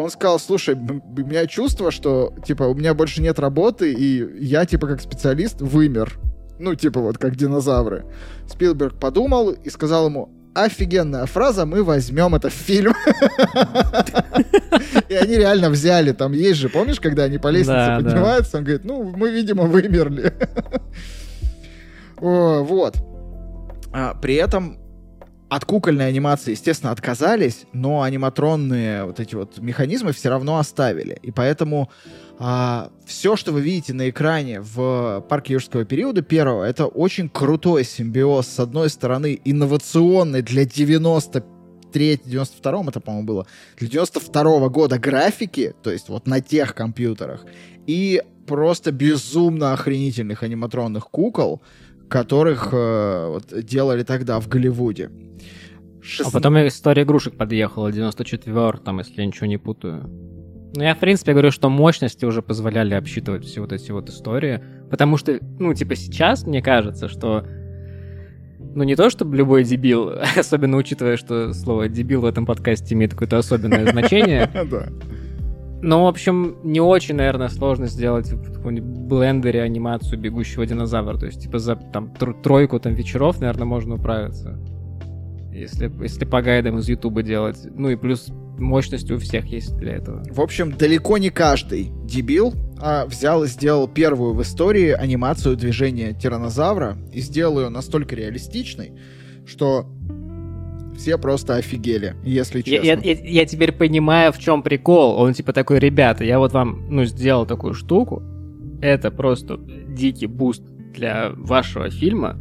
он 0.00 0.10
сказал, 0.10 0.38
слушай, 0.38 0.74
у 0.74 1.20
меня 1.20 1.46
чувство, 1.46 1.90
что, 1.90 2.32
типа, 2.44 2.64
у 2.64 2.74
меня 2.74 2.94
больше 2.94 3.20
нет 3.20 3.38
работы, 3.38 3.92
и 3.92 4.44
я, 4.44 4.64
типа, 4.64 4.86
как 4.86 5.00
специалист 5.00 5.60
вымер. 5.60 6.18
Ну, 6.58 6.74
типа, 6.74 7.00
вот, 7.00 7.18
как 7.18 7.36
динозавры. 7.36 8.04
Спилберг 8.48 8.94
подумал 8.98 9.50
и 9.50 9.70
сказал 9.70 10.06
ему, 10.06 10.30
офигенная 10.54 11.26
фраза, 11.26 11.66
мы 11.66 11.84
возьмем 11.84 12.34
это 12.34 12.48
в 12.48 12.52
фильм. 12.52 12.94
И 15.08 15.14
они 15.14 15.36
реально 15.36 15.70
взяли, 15.70 16.12
там 16.12 16.32
есть 16.32 16.58
же, 16.58 16.68
помнишь, 16.68 17.00
когда 17.00 17.24
они 17.24 17.38
по 17.38 17.48
лестнице 17.48 17.96
поднимаются, 17.96 18.58
он 18.58 18.64
говорит, 18.64 18.84
ну, 18.84 19.02
мы, 19.04 19.30
видимо, 19.30 19.64
вымерли. 19.64 20.32
Вот. 22.16 22.96
А, 23.92 24.14
при 24.14 24.34
этом 24.34 24.78
от 25.48 25.64
кукольной 25.64 26.08
анимации, 26.08 26.50
естественно, 26.50 26.92
отказались, 26.92 27.64
но 27.72 28.02
аниматронные 28.02 29.04
вот 29.04 29.18
эти 29.18 29.34
вот 29.34 29.58
механизмы 29.58 30.12
все 30.12 30.28
равно 30.28 30.58
оставили. 30.58 31.18
И 31.22 31.30
поэтому 31.30 31.90
а, 32.38 32.90
все, 33.06 33.34
что 33.36 33.52
вы 33.52 33.62
видите 33.62 33.94
на 33.94 34.10
экране 34.10 34.60
в 34.60 35.24
парке 35.28 35.54
юрского 35.54 35.84
периода 35.84 36.22
первого, 36.22 36.64
это 36.64 36.86
очень 36.86 37.28
крутой 37.28 37.84
симбиоз. 37.84 38.46
С 38.46 38.60
одной 38.60 38.90
стороны, 38.90 39.40
инновационный 39.44 40.42
для 40.42 40.64
90 40.64 41.44
93-92 41.92 42.88
это, 42.88 43.00
по-моему, 43.00 43.26
было, 43.26 43.46
для 43.78 43.88
92 43.88 44.42
-го 44.42 44.68
года 44.68 44.98
графики, 44.98 45.74
то 45.82 45.90
есть 45.90 46.08
вот 46.08 46.26
на 46.26 46.40
тех 46.40 46.74
компьютерах, 46.74 47.46
и 47.86 48.22
просто 48.46 48.92
безумно 48.92 49.72
охренительных 49.72 50.42
аниматронных 50.42 51.08
кукол, 51.10 51.62
которых 52.08 52.70
э, 52.72 53.26
вот, 53.28 53.64
делали 53.64 54.02
тогда 54.02 54.40
в 54.40 54.48
Голливуде. 54.48 55.10
Шест... 56.02 56.28
А 56.28 56.32
потом 56.32 56.58
история 56.66 57.02
игрушек 57.02 57.36
подъехала, 57.36 57.88
94-м, 57.88 58.98
если 58.98 59.20
я 59.20 59.26
ничего 59.26 59.46
не 59.46 59.58
путаю. 59.58 60.08
Ну, 60.74 60.82
я, 60.82 60.94
в 60.94 60.98
принципе, 60.98 61.32
говорю, 61.32 61.50
что 61.50 61.70
мощности 61.70 62.24
уже 62.24 62.42
позволяли 62.42 62.94
обсчитывать 62.94 63.44
все 63.44 63.60
вот 63.60 63.72
эти 63.72 63.90
вот 63.90 64.08
истории. 64.08 64.62
Потому 64.90 65.16
что, 65.16 65.38
ну, 65.58 65.72
типа, 65.74 65.96
сейчас 65.96 66.46
мне 66.46 66.62
кажется, 66.62 67.08
что 67.08 67.46
ну, 68.74 68.84
не 68.84 68.94
то, 68.94 69.10
чтобы 69.10 69.36
любой 69.36 69.64
дебил, 69.64 70.12
особенно 70.36 70.76
учитывая, 70.76 71.16
что 71.16 71.52
слово 71.52 71.88
«дебил» 71.88 72.20
в 72.20 72.26
этом 72.26 72.46
подкасте 72.46 72.94
имеет 72.94 73.12
какое-то 73.12 73.38
особенное 73.38 73.86
значение. 73.90 74.50
Ну, 75.80 76.04
в 76.04 76.06
общем, 76.06 76.56
не 76.64 76.80
очень, 76.80 77.14
наверное, 77.14 77.48
сложно 77.48 77.86
сделать 77.86 78.30
в 78.32 78.70
блендере 79.08 79.62
анимацию 79.62 80.18
бегущего 80.18 80.66
динозавра. 80.66 81.16
То 81.16 81.26
есть, 81.26 81.42
типа, 81.42 81.58
за 81.58 81.76
там 81.76 82.12
тройку 82.14 82.80
там 82.80 82.94
вечеров, 82.94 83.40
наверное, 83.40 83.64
можно 83.64 83.94
управиться. 83.94 84.58
Если, 85.52 85.90
если 86.02 86.24
по 86.24 86.42
гайдам 86.42 86.78
из 86.78 86.88
Ютуба 86.88 87.22
делать. 87.22 87.58
Ну 87.74 87.90
и 87.90 87.96
плюс 87.96 88.28
мощность 88.58 89.10
у 89.10 89.18
всех 89.18 89.46
есть 89.46 89.76
для 89.76 89.94
этого. 89.94 90.22
В 90.30 90.40
общем, 90.40 90.72
далеко 90.72 91.18
не 91.18 91.30
каждый 91.30 91.90
дебил 92.04 92.54
а, 92.80 93.06
взял 93.06 93.44
и 93.44 93.48
сделал 93.48 93.88
первую 93.88 94.34
в 94.34 94.42
истории 94.42 94.90
анимацию 94.90 95.56
движения 95.56 96.12
тиранозавра 96.12 96.96
и 97.12 97.20
сделал 97.20 97.60
ее 97.60 97.68
настолько 97.70 98.14
реалистичной, 98.14 98.92
что 99.46 99.86
все 100.98 101.16
просто 101.16 101.54
офигели, 101.54 102.16
если 102.24 102.60
честно. 102.60 102.84
Я, 102.84 102.94
я, 102.94 103.16
я 103.22 103.46
теперь 103.46 103.72
понимаю, 103.72 104.32
в 104.32 104.38
чем 104.38 104.62
прикол. 104.62 105.18
Он 105.18 105.32
типа 105.32 105.52
такой, 105.52 105.78
ребята, 105.78 106.24
я 106.24 106.38
вот 106.38 106.52
вам, 106.52 106.86
ну, 106.90 107.04
сделал 107.04 107.46
такую 107.46 107.74
штуку. 107.74 108.22
Это 108.82 109.10
просто 109.10 109.58
дикий 109.88 110.26
буст 110.26 110.62
для 110.92 111.30
вашего 111.34 111.88
фильма. 111.88 112.38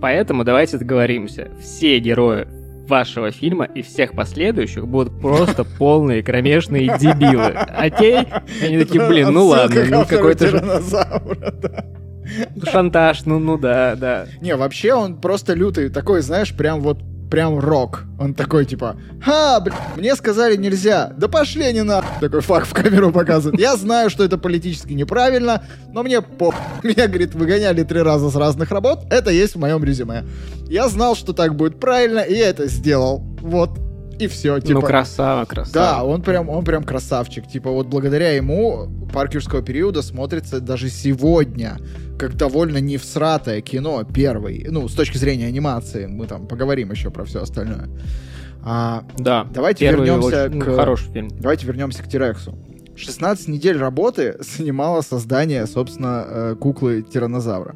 Поэтому 0.00 0.42
давайте 0.42 0.78
договоримся. 0.78 1.50
Все 1.60 1.98
герои 1.98 2.48
вашего 2.88 3.30
фильма 3.30 3.66
и 3.66 3.82
всех 3.82 4.14
последующих 4.14 4.88
будут 4.88 5.20
просто 5.20 5.64
полные 5.78 6.22
кромешные 6.22 6.98
дебилы. 6.98 7.52
Окей? 7.52 8.20
Они 8.62 8.78
такие, 8.78 9.06
блин, 9.06 9.32
ну 9.32 9.46
ладно, 9.46 9.84
ну 9.88 10.04
какой-то 10.04 10.48
же... 10.48 10.82
Шантаж, 12.70 13.26
ну, 13.26 13.38
ну 13.38 13.58
да, 13.58 13.94
да. 13.96 14.26
Не, 14.40 14.56
вообще 14.56 14.94
он 14.94 15.20
просто 15.20 15.54
лютый, 15.54 15.90
такой, 15.90 16.22
знаешь, 16.22 16.54
прям 16.54 16.80
вот 16.80 16.98
прям 17.32 17.58
рок. 17.58 18.04
Он 18.18 18.34
такой, 18.34 18.66
типа, 18.66 18.94
ха, 19.24 19.58
блин, 19.60 19.74
мне 19.96 20.14
сказали 20.16 20.54
нельзя. 20.54 21.14
Да 21.16 21.28
пошли 21.28 21.64
они 21.64 21.80
на... 21.80 22.04
Такой 22.20 22.42
факт 22.42 22.66
в 22.66 22.74
камеру 22.74 23.10
показывает. 23.10 23.58
Я 23.58 23.74
знаю, 23.76 24.10
что 24.10 24.22
это 24.22 24.36
политически 24.36 24.92
неправильно, 24.92 25.62
но 25.94 26.02
мне 26.02 26.20
по... 26.20 26.54
Меня, 26.82 27.08
говорит, 27.08 27.34
выгоняли 27.34 27.84
три 27.84 28.02
раза 28.02 28.28
с 28.28 28.36
разных 28.36 28.70
работ. 28.70 29.06
Это 29.08 29.30
есть 29.30 29.54
в 29.54 29.58
моем 29.58 29.82
резюме. 29.82 30.24
Я 30.68 30.88
знал, 30.88 31.16
что 31.16 31.32
так 31.32 31.56
будет 31.56 31.80
правильно, 31.80 32.18
и 32.18 32.34
я 32.34 32.50
это 32.50 32.66
сделал. 32.66 33.20
Вот 33.40 33.70
и 34.22 34.28
все. 34.28 34.60
Типа, 34.60 34.80
ну, 34.80 34.86
красава, 34.86 35.44
красава. 35.44 35.72
Да, 35.72 36.04
он 36.04 36.22
прям, 36.22 36.48
он 36.48 36.64
прям 36.64 36.84
красавчик. 36.84 37.46
Типа, 37.46 37.70
вот 37.70 37.86
благодаря 37.86 38.32
ему 38.32 38.88
парк 39.12 39.34
юрского 39.34 39.62
периода 39.62 40.02
смотрится 40.02 40.60
даже 40.60 40.88
сегодня 40.88 41.78
как 42.18 42.36
довольно 42.36 42.78
невсратое 42.78 43.60
кино 43.60 44.04
первый. 44.04 44.66
Ну, 44.68 44.88
с 44.88 44.94
точки 44.94 45.18
зрения 45.18 45.46
анимации. 45.46 46.06
Мы 46.06 46.26
там 46.26 46.46
поговорим 46.46 46.90
еще 46.90 47.10
про 47.10 47.24
все 47.24 47.42
остальное. 47.42 47.88
А, 48.64 49.04
да. 49.18 49.46
Давайте 49.52 49.90
вернемся 49.90 50.46
очень, 50.46 50.60
к... 50.60 50.66
Ну, 50.66 50.76
хороший 50.76 51.12
фильм. 51.12 51.28
Давайте 51.40 51.66
вернемся 51.66 52.02
к 52.02 52.08
Тирексу. 52.08 52.56
16 52.94 53.48
недель 53.48 53.76
работы 53.76 54.36
занимало 54.56 55.00
создание, 55.00 55.66
собственно, 55.66 56.24
э, 56.26 56.56
куклы 56.58 57.02
тиранозавра. 57.02 57.74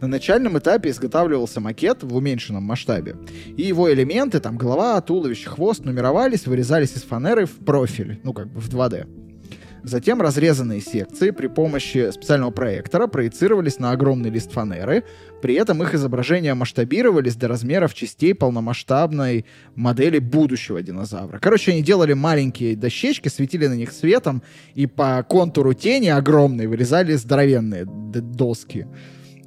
На 0.00 0.08
начальном 0.08 0.58
этапе 0.58 0.90
изготавливался 0.90 1.60
макет 1.60 2.02
в 2.02 2.16
уменьшенном 2.16 2.62
масштабе, 2.62 3.16
и 3.56 3.62
его 3.62 3.92
элементы, 3.92 4.40
там 4.40 4.56
голова, 4.56 4.98
туловище, 5.02 5.50
хвост, 5.50 5.84
нумеровались, 5.84 6.46
вырезались 6.46 6.96
из 6.96 7.02
фанеры 7.02 7.44
в 7.44 7.56
профиль, 7.58 8.18
ну 8.22 8.32
как 8.32 8.48
бы 8.48 8.60
в 8.60 8.68
2D. 8.70 9.06
Затем 9.82 10.20
разрезанные 10.20 10.80
секции 10.80 11.30
при 11.30 11.46
помощи 11.46 12.10
специального 12.12 12.50
проектора 12.50 13.06
проецировались 13.06 13.78
на 13.78 13.92
огромный 13.92 14.30
лист 14.30 14.52
фанеры, 14.52 15.04
при 15.42 15.54
этом 15.54 15.82
их 15.82 15.94
изображения 15.94 16.54
масштабировались 16.54 17.36
до 17.36 17.48
размеров 17.48 17.94
частей 17.94 18.34
полномасштабной 18.34 19.46
модели 19.74 20.18
будущего 20.18 20.82
динозавра. 20.82 21.38
Короче, 21.38 21.72
они 21.72 21.82
делали 21.82 22.12
маленькие 22.12 22.76
дощечки, 22.76 23.28
светили 23.28 23.66
на 23.66 23.74
них 23.74 23.92
светом, 23.92 24.42
и 24.74 24.86
по 24.86 25.22
контуру 25.22 25.72
тени 25.72 26.08
огромной 26.08 26.66
вырезали 26.66 27.14
здоровенные 27.14 27.84
доски. 27.86 28.86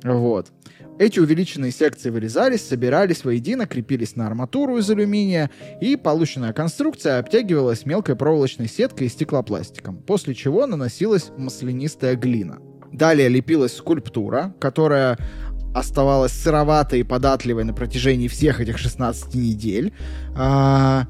Вот. 0.03 0.51
Эти 0.99 1.19
увеличенные 1.19 1.71
секции 1.71 2.11
вырезались, 2.11 2.67
собирались 2.67 3.23
воедино, 3.23 3.65
крепились 3.65 4.15
на 4.15 4.27
арматуру 4.27 4.77
из 4.77 4.89
алюминия, 4.89 5.49
и 5.81 5.95
полученная 5.95 6.53
конструкция 6.53 7.19
обтягивалась 7.19 7.85
мелкой 7.85 8.15
проволочной 8.15 8.67
сеткой 8.67 9.07
и 9.07 9.09
стеклопластиком, 9.09 9.97
после 9.97 10.35
чего 10.35 10.67
наносилась 10.67 11.31
маслянистая 11.35 12.15
глина. 12.15 12.59
Далее 12.91 13.27
лепилась 13.27 13.75
скульптура, 13.75 14.53
которая 14.59 15.17
оставалась 15.73 16.31
сыроватой 16.31 16.99
и 16.99 17.03
податливой 17.03 17.63
на 17.63 17.73
протяжении 17.73 18.27
всех 18.27 18.61
этих 18.61 18.77
16 18.77 19.33
недель. 19.33 19.93
А, 20.35 21.07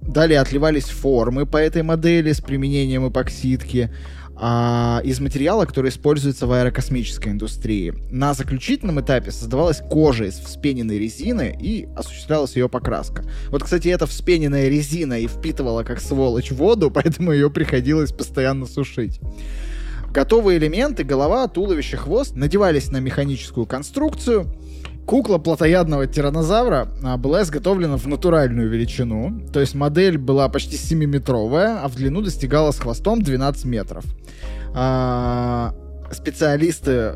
далее 0.00 0.40
отливались 0.40 0.88
формы 0.88 1.44
по 1.44 1.58
этой 1.58 1.82
модели 1.82 2.32
с 2.32 2.40
применением 2.40 3.06
эпоксидки 3.08 3.92
а, 4.38 5.00
из 5.02 5.18
материала, 5.20 5.64
который 5.64 5.88
используется 5.88 6.46
в 6.46 6.52
аэрокосмической 6.52 7.32
индустрии. 7.32 7.94
На 8.10 8.34
заключительном 8.34 9.00
этапе 9.00 9.30
создавалась 9.30 9.80
кожа 9.88 10.24
из 10.24 10.34
вспененной 10.34 10.98
резины 10.98 11.56
и 11.58 11.88
осуществлялась 11.96 12.54
ее 12.54 12.68
покраска. 12.68 13.24
Вот, 13.48 13.64
кстати, 13.64 13.88
эта 13.88 14.06
вспененная 14.06 14.68
резина 14.68 15.18
и 15.18 15.26
впитывала 15.26 15.84
как 15.84 16.00
сволочь 16.00 16.50
воду, 16.50 16.90
поэтому 16.94 17.32
ее 17.32 17.50
приходилось 17.50 18.12
постоянно 18.12 18.66
сушить. 18.66 19.20
Готовые 20.10 20.58
элементы, 20.58 21.04
голова, 21.04 21.46
туловище, 21.48 21.96
хвост 21.96 22.36
надевались 22.36 22.90
на 22.90 22.98
механическую 22.98 23.66
конструкцию, 23.66 24.46
Кукла 25.06 25.38
плотоядного 25.38 26.08
тиранозавра 26.08 26.88
а, 27.04 27.16
была 27.16 27.42
изготовлена 27.42 27.96
в 27.96 28.06
натуральную 28.08 28.68
величину, 28.68 29.40
то 29.52 29.60
есть 29.60 29.76
модель 29.76 30.18
была 30.18 30.48
почти 30.48 30.76
7-метровая, 30.76 31.78
а 31.82 31.88
в 31.88 31.94
длину 31.94 32.22
достигала 32.22 32.72
с 32.72 32.80
хвостом 32.80 33.22
12 33.22 33.64
метров. 33.66 34.04
А, 34.74 35.74
специалисты 36.10 37.12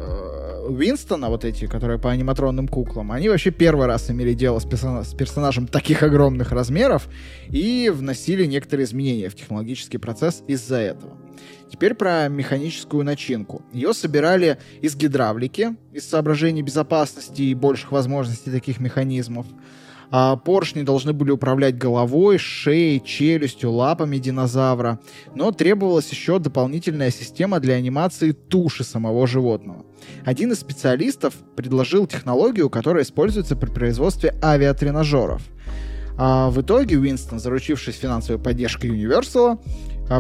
Уинстона, 0.70 1.28
вот 1.28 1.44
эти, 1.44 1.66
которые 1.66 1.98
по 1.98 2.10
аниматронным 2.10 2.68
куклам, 2.68 3.12
они 3.12 3.28
вообще 3.28 3.50
первый 3.50 3.86
раз 3.86 4.10
имели 4.10 4.34
дело 4.34 4.58
с, 4.58 4.64
персона- 4.64 5.04
с 5.04 5.14
персонажем 5.14 5.66
таких 5.66 6.02
огромных 6.02 6.52
размеров 6.52 7.08
и 7.48 7.92
вносили 7.94 8.46
некоторые 8.46 8.84
изменения 8.84 9.28
в 9.28 9.34
технологический 9.34 9.98
процесс 9.98 10.42
из-за 10.46 10.76
этого. 10.76 11.18
Теперь 11.70 11.94
про 11.94 12.28
механическую 12.28 13.04
начинку. 13.04 13.62
Ее 13.72 13.94
собирали 13.94 14.58
из 14.80 14.96
гидравлики, 14.96 15.76
из 15.92 16.08
соображений 16.08 16.62
безопасности 16.62 17.42
и 17.42 17.54
больших 17.54 17.92
возможностей 17.92 18.50
таких 18.50 18.80
механизмов. 18.80 19.46
А 20.10 20.36
поршни 20.36 20.82
должны 20.82 21.12
были 21.12 21.30
управлять 21.30 21.78
головой, 21.78 22.38
шеей, 22.38 23.00
челюстью, 23.00 23.70
лапами 23.70 24.18
динозавра. 24.18 24.98
Но 25.34 25.52
требовалась 25.52 26.10
еще 26.10 26.38
дополнительная 26.38 27.10
система 27.10 27.60
для 27.60 27.74
анимации 27.74 28.32
туши 28.32 28.82
самого 28.82 29.26
животного. 29.26 29.84
Один 30.24 30.52
из 30.52 30.60
специалистов 30.60 31.34
предложил 31.56 32.06
технологию, 32.06 32.70
которая 32.70 33.04
используется 33.04 33.54
при 33.56 33.70
производстве 33.70 34.34
авиатренажеров. 34.42 35.42
А 36.22 36.50
в 36.50 36.60
итоге 36.60 36.98
Уинстон, 36.98 37.38
заручившись 37.38 37.96
финансовой 37.96 38.42
поддержкой 38.42 38.90
Universal, 38.90 39.58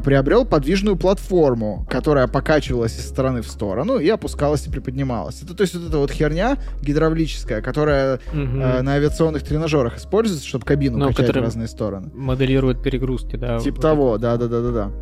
приобрел 0.00 0.44
подвижную 0.44 0.96
платформу, 0.96 1.84
которая 1.90 2.28
покачивалась 2.28 2.96
из 2.96 3.08
стороны 3.08 3.42
в 3.42 3.48
сторону 3.48 3.98
и 3.98 4.08
опускалась 4.08 4.66
и 4.66 4.70
приподнималась. 4.70 5.42
Это 5.42 5.54
то 5.54 5.62
есть 5.62 5.74
вот 5.74 5.88
эта 5.88 5.98
вот 5.98 6.12
херня 6.12 6.58
гидравлическая, 6.80 7.60
которая 7.60 8.20
угу. 8.32 8.38
э, 8.38 8.82
на 8.82 8.94
авиационных 8.94 9.42
тренажерах 9.42 9.98
используется, 9.98 10.46
чтобы 10.46 10.64
кабину 10.64 10.98
Но, 10.98 11.08
качать 11.08 11.34
в 11.34 11.40
разные 11.40 11.66
стороны. 11.66 12.10
Моделирует 12.14 12.82
перегрузки, 12.82 13.34
да. 13.34 13.58
Типа 13.58 13.74
вот 13.74 13.82
того, 13.82 14.18
да-да-да-да-да. 14.18 14.92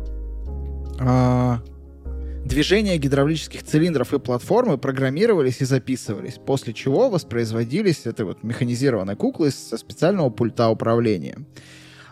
А, 1.01 1.59
Движения 2.45 2.97
гидравлических 2.97 3.63
цилиндров 3.63 4.13
и 4.13 4.19
платформы 4.19 4.77
программировались 4.77 5.61
и 5.61 5.65
записывались, 5.65 6.39
после 6.43 6.73
чего 6.73 7.09
воспроизводились 7.09 8.05
этой 8.05 8.25
вот 8.25 8.43
механизированной 8.43 9.15
куклы 9.15 9.51
со 9.51 9.77
специального 9.77 10.29
пульта 10.31 10.69
управления. 10.69 11.37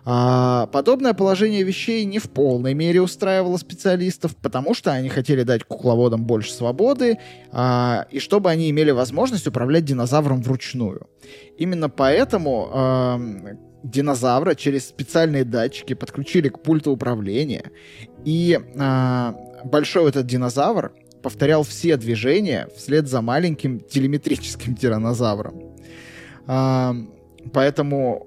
А, 0.10 0.68
подобное 0.68 1.14
положение 1.14 1.64
вещей 1.64 2.06
не 2.06 2.20
в 2.20 2.30
полной 2.30 2.74
мере 2.74 3.02
устраивало 3.02 3.58
специалистов, 3.58 4.38
потому 4.38 4.74
что 4.74 4.94
они 4.94 5.10
хотели 5.10 5.44
дать 5.44 5.66
кукловодам 5.66 6.24
больше 6.24 6.54
свободы, 6.54 7.18
а, 7.52 8.08
и 8.10 8.20
чтобы 8.20 8.50
они 8.50 8.70
имели 8.70 8.92
возможность 8.92 9.48
управлять 9.48 9.84
динозавром 9.84 10.42
вручную. 10.42 11.10
Именно 11.58 11.90
поэтому 11.90 12.70
а, 12.72 13.20
динозавра 13.84 14.56
через 14.56 14.88
специальные 14.88 15.44
датчики 15.44 15.94
подключили 15.94 16.48
к 16.48 16.62
пульту 16.62 16.92
управления, 16.92 17.70
и 18.24 18.58
а, 18.80 19.36
большой 19.66 20.08
этот 20.08 20.26
динозавр 20.26 20.94
повторял 21.22 21.64
все 21.64 21.98
движения 21.98 22.70
вслед 22.78 23.10
за 23.10 23.22
маленьким 23.22 23.82
телеметрическим 23.82 24.74
тиранозавром. 24.74 25.76
А, 26.46 26.96
поэтому 27.52 28.27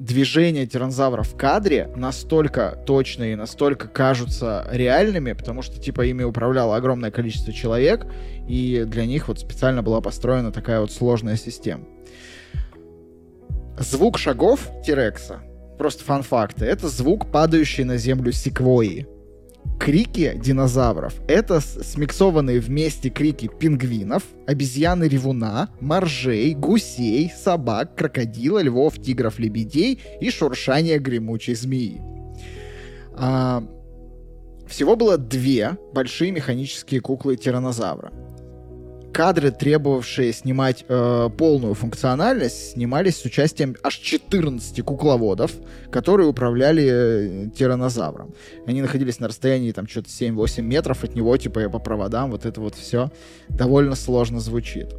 движения 0.00 0.66
тиранозавра 0.66 1.22
в 1.22 1.36
кадре 1.36 1.88
настолько 1.94 2.78
точные 2.86 3.36
настолько 3.36 3.86
кажутся 3.86 4.66
реальными, 4.72 5.34
потому 5.34 5.62
что, 5.62 5.78
типа, 5.78 6.06
ими 6.06 6.24
управляло 6.24 6.74
огромное 6.74 7.10
количество 7.10 7.52
человек, 7.52 8.06
и 8.48 8.84
для 8.86 9.06
них 9.06 9.28
вот 9.28 9.38
специально 9.38 9.82
была 9.82 10.00
построена 10.00 10.50
такая 10.50 10.80
вот 10.80 10.90
сложная 10.90 11.36
система. 11.36 11.84
Звук 13.78 14.18
шагов 14.18 14.68
Тирекса, 14.84 15.40
просто 15.78 16.02
фан-факты, 16.02 16.64
это 16.64 16.88
звук 16.88 17.30
падающей 17.30 17.84
на 17.84 17.96
землю 17.96 18.32
секвойи 18.32 19.06
крики 19.80 20.34
динозавров— 20.36 21.14
это 21.26 21.60
смиксованные 21.60 22.60
вместе 22.60 23.08
крики 23.08 23.48
пингвинов, 23.48 24.22
обезьяны-ревуна, 24.46 25.70
моржей, 25.80 26.54
гусей, 26.54 27.32
собак, 27.34 27.96
крокодила, 27.96 28.62
львов, 28.62 29.00
тигров, 29.00 29.38
лебедей 29.38 29.98
и 30.20 30.30
шуршание 30.30 30.98
гремучей 30.98 31.54
змеи. 31.54 32.00
А, 33.14 33.64
всего 34.68 34.96
было 34.96 35.16
две 35.16 35.78
большие 35.94 36.30
механические 36.30 37.00
куклы 37.00 37.36
тиранозавра 37.36 38.12
кадры, 39.12 39.50
требовавшие 39.50 40.32
снимать 40.32 40.84
э, 40.88 41.30
полную 41.36 41.74
функциональность, 41.74 42.72
снимались 42.72 43.18
с 43.18 43.24
участием 43.24 43.76
аж 43.82 43.96
14 43.96 44.82
кукловодов, 44.84 45.52
которые 45.90 46.28
управляли 46.28 46.88
э, 46.90 47.50
тиранозавром. 47.56 48.34
Они 48.66 48.82
находились 48.82 49.20
на 49.20 49.28
расстоянии 49.28 49.72
там 49.72 49.86
что-то 49.86 50.08
7-8 50.08 50.62
метров 50.62 51.04
от 51.04 51.14
него, 51.14 51.36
типа 51.36 51.68
по 51.68 51.78
проводам, 51.78 52.30
вот 52.30 52.46
это 52.46 52.60
вот 52.60 52.74
все 52.74 53.10
довольно 53.48 53.94
сложно 53.94 54.40
звучит. 54.40 54.94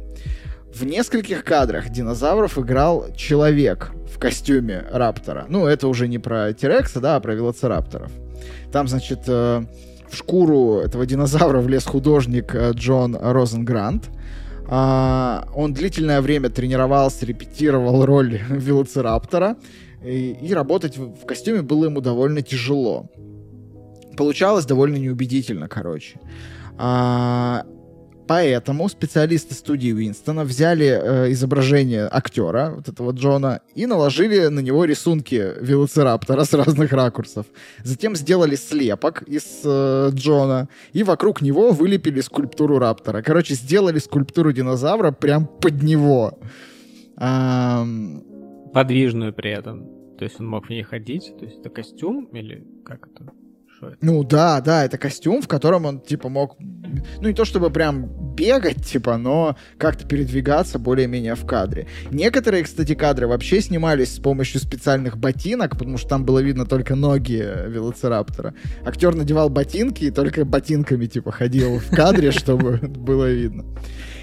В 0.74 0.84
нескольких 0.84 1.44
кадрах 1.44 1.90
динозавров 1.90 2.58
играл 2.58 3.14
человек 3.14 3.92
в 4.06 4.18
костюме 4.18 4.84
раптора. 4.90 5.44
Ну, 5.48 5.66
это 5.66 5.86
уже 5.86 6.08
не 6.08 6.18
про 6.18 6.54
Тирекса, 6.54 7.00
да, 7.00 7.16
а 7.16 7.20
про 7.20 7.34
велоцирапторов. 7.34 8.10
Там, 8.72 8.88
значит, 8.88 9.20
э, 9.26 9.64
в 10.12 10.16
шкуру 10.16 10.80
этого 10.80 11.06
динозавра 11.06 11.60
влез 11.60 11.84
художник 11.84 12.54
э, 12.54 12.72
Джон 12.74 13.16
Розенгрант. 13.16 14.10
А, 14.68 15.48
он 15.54 15.72
длительное 15.72 16.20
время 16.20 16.50
тренировался, 16.50 17.24
репетировал 17.24 18.04
роль 18.04 18.40
велоцираптора, 18.48 19.56
и, 20.04 20.52
работать 20.52 20.98
в 20.98 21.24
костюме 21.26 21.62
было 21.62 21.86
ему 21.86 22.00
довольно 22.00 22.42
тяжело. 22.42 23.10
Получалось 24.16 24.66
довольно 24.66 24.96
неубедительно, 24.96 25.68
короче. 25.68 26.20
А, 26.76 27.64
Поэтому 28.32 28.88
специалисты 28.88 29.52
студии 29.52 29.92
Уинстона 29.92 30.44
взяли 30.44 30.86
э, 30.86 31.32
изображение 31.32 32.08
актера, 32.10 32.72
вот 32.76 32.88
этого 32.88 33.10
Джона, 33.12 33.60
и 33.74 33.84
наложили 33.84 34.46
на 34.46 34.60
него 34.60 34.86
рисунки 34.86 35.52
велоцираптора 35.60 36.44
с 36.50 36.54
разных 36.54 36.92
ракурсов. 36.92 37.44
Затем 37.84 38.16
сделали 38.16 38.56
слепок 38.56 39.20
из 39.24 39.60
э, 39.66 40.08
Джона, 40.14 40.70
и 40.94 41.02
вокруг 41.02 41.42
него 41.42 41.72
вылепили 41.72 42.22
скульптуру 42.22 42.78
раптора. 42.78 43.20
Короче, 43.20 43.52
сделали 43.52 43.98
скульптуру 43.98 44.50
динозавра 44.52 45.12
прям 45.12 45.46
под 45.46 45.82
него. 45.82 46.38
А... 47.18 47.86
Подвижную 48.72 49.34
при 49.34 49.50
этом. 49.50 50.16
То 50.16 50.24
есть 50.24 50.40
он 50.40 50.46
мог 50.46 50.68
в 50.68 50.70
ней 50.70 50.84
ходить? 50.84 51.34
То 51.38 51.44
есть 51.44 51.58
это 51.58 51.68
костюм 51.68 52.24
или 52.32 52.64
как 52.82 53.08
это? 53.08 53.41
Что 53.90 53.96
Ну 54.00 54.24
да, 54.24 54.60
да, 54.60 54.84
это 54.84 54.98
костюм, 54.98 55.42
в 55.42 55.48
котором 55.48 55.86
он, 55.86 56.00
типа, 56.00 56.28
мог, 56.28 56.56
ну 56.58 57.28
не 57.28 57.34
то 57.34 57.44
чтобы 57.44 57.70
прям 57.70 58.34
бегать, 58.34 58.84
типа, 58.84 59.16
но 59.16 59.56
как-то 59.78 60.06
передвигаться 60.06 60.78
более-менее 60.78 61.34
в 61.34 61.44
кадре. 61.46 61.86
Некоторые, 62.10 62.64
кстати, 62.64 62.94
кадры 62.94 63.26
вообще 63.26 63.60
снимались 63.60 64.14
с 64.14 64.18
помощью 64.18 64.60
специальных 64.60 65.18
ботинок, 65.18 65.72
потому 65.78 65.98
что 65.98 66.08
там 66.08 66.24
было 66.24 66.38
видно 66.38 66.66
только 66.66 66.94
ноги 66.94 67.44
велоцираптора. 67.66 68.54
Актер 68.84 69.14
надевал 69.14 69.50
ботинки 69.50 70.04
и 70.04 70.10
только 70.10 70.44
ботинками, 70.44 71.06
типа, 71.06 71.32
ходил 71.32 71.78
в 71.78 71.90
кадре, 71.90 72.30
чтобы 72.32 72.78
было 72.78 73.30
видно. 73.30 73.64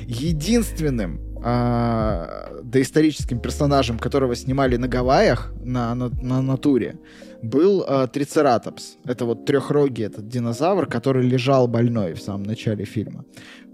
Единственным 0.02 1.29
а, 1.44 2.60
доисторическим 2.64 3.40
персонажем, 3.40 3.98
которого 3.98 4.36
снимали 4.36 4.78
на 4.78 4.88
Гавайях, 4.88 5.52
на, 5.64 5.96
на, 5.96 6.10
на 6.22 6.42
натуре, 6.42 6.98
был 7.42 7.86
э, 7.88 8.08
Трицератопс. 8.12 8.98
Это 9.06 9.26
вот 9.26 9.46
трехрогий 9.46 10.06
этот 10.06 10.28
динозавр, 10.28 10.88
который 10.88 11.26
лежал 11.26 11.68
больной 11.68 12.14
в 12.14 12.22
самом 12.22 12.44
начале 12.44 12.84
фильма. 12.84 13.24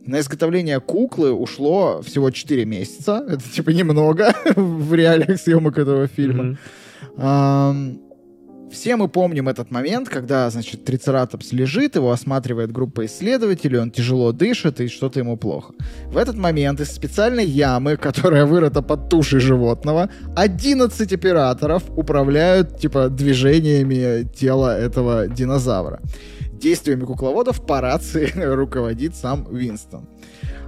На 0.06 0.20
изготовление 0.20 0.80
куклы 0.80 1.32
ушло 1.32 2.02
всего 2.04 2.30
4 2.30 2.66
месяца. 2.66 3.26
Это 3.28 3.42
типа 3.50 3.72
немного 3.72 4.36
в 4.56 4.94
реалиях 4.94 5.40
съемок 5.40 5.80
этого 5.80 6.08
фильма. 6.08 6.58
Mm-hmm. 7.18 8.05
Все 8.72 8.96
мы 8.96 9.08
помним 9.08 9.48
этот 9.48 9.72
момент, 9.72 10.10
когда, 10.10 10.50
значит, 10.50 10.86
Трицератопс 10.86 11.52
лежит, 11.52 11.96
его 11.96 12.12
осматривает 12.12 12.72
группа 12.72 13.06
исследователей, 13.06 13.80
он 13.80 13.92
тяжело 13.92 14.32
дышит 14.32 14.82
и 14.82 14.88
что-то 14.88 15.20
ему 15.20 15.38
плохо. 15.38 15.74
В 16.08 16.18
этот 16.18 16.36
момент 16.36 16.82
из 16.82 16.92
специальной 16.92 17.46
ямы, 17.46 17.98
которая 18.02 18.46
вырыта 18.46 18.82
под 18.82 19.10
тушей 19.10 19.40
животного, 19.40 20.10
11 20.36 21.14
операторов 21.14 21.84
управляют, 21.96 22.80
типа, 22.80 23.10
движениями 23.10 24.28
тела 24.36 24.78
этого 24.78 25.28
динозавра. 25.28 26.02
Действиями 26.54 27.06
кукловодов 27.06 27.66
по 27.66 27.82
рации 27.82 28.32
руководит 28.36 29.16
сам 29.16 29.48
Винстон. 29.50 30.08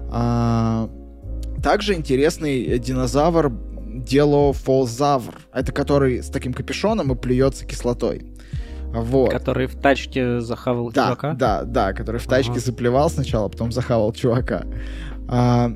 А... 0.10 0.90
Также 1.64 1.96
интересный 1.96 2.78
динозавр 2.78 3.52
делофозавр. 4.04 5.36
Это 5.54 5.72
который 5.72 6.24
с 6.24 6.30
таким 6.30 6.54
капюшоном 6.54 7.12
и 7.12 7.16
плюется 7.16 7.66
кислотой. 7.66 8.26
Вот. 8.92 9.32
Который 9.32 9.68
в 9.68 9.76
тачке 9.76 10.40
захавал 10.40 10.92
да, 10.92 11.06
чувака? 11.06 11.34
Да, 11.34 11.64
да, 11.64 11.94
который 11.94 12.20
в 12.20 12.26
тачке 12.26 12.52
ага. 12.54 12.60
заплевал 12.62 13.10
сначала, 13.10 13.48
а 13.48 13.50
потом 13.50 13.72
захавал 13.72 14.14
чувака. 14.14 14.64
А, 15.28 15.72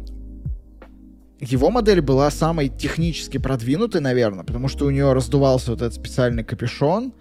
его 1.39 1.69
модель 1.69 2.01
была 2.01 2.29
самой 2.31 2.69
технически 2.69 3.37
продвинутой, 3.37 3.99
наверное, 3.99 4.43
потому 4.43 4.67
что 4.67 4.85
у 4.85 4.89
нее 4.89 5.11
раздувался 5.13 5.71
вот 5.71 5.81
этот 5.81 5.93
специальный 5.93 6.43
капюшон. 6.43 7.13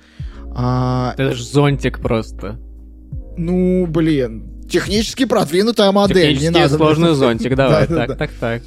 А... 0.54 1.14
Это 1.14 1.34
же 1.34 1.42
зонтик 1.42 2.00
просто. 2.00 2.58
Ну, 3.36 3.86
блин, 3.86 4.60
технически 4.68 5.24
продвинутая 5.24 5.90
модель. 5.92 6.34
Технически 6.34 6.44
не 6.44 6.50
надо. 6.50 6.76
сложный 6.76 7.14
зонтик, 7.14 7.56
давай, 7.56 7.86
так, 7.86 8.16
так, 8.16 8.30
так. 8.38 8.62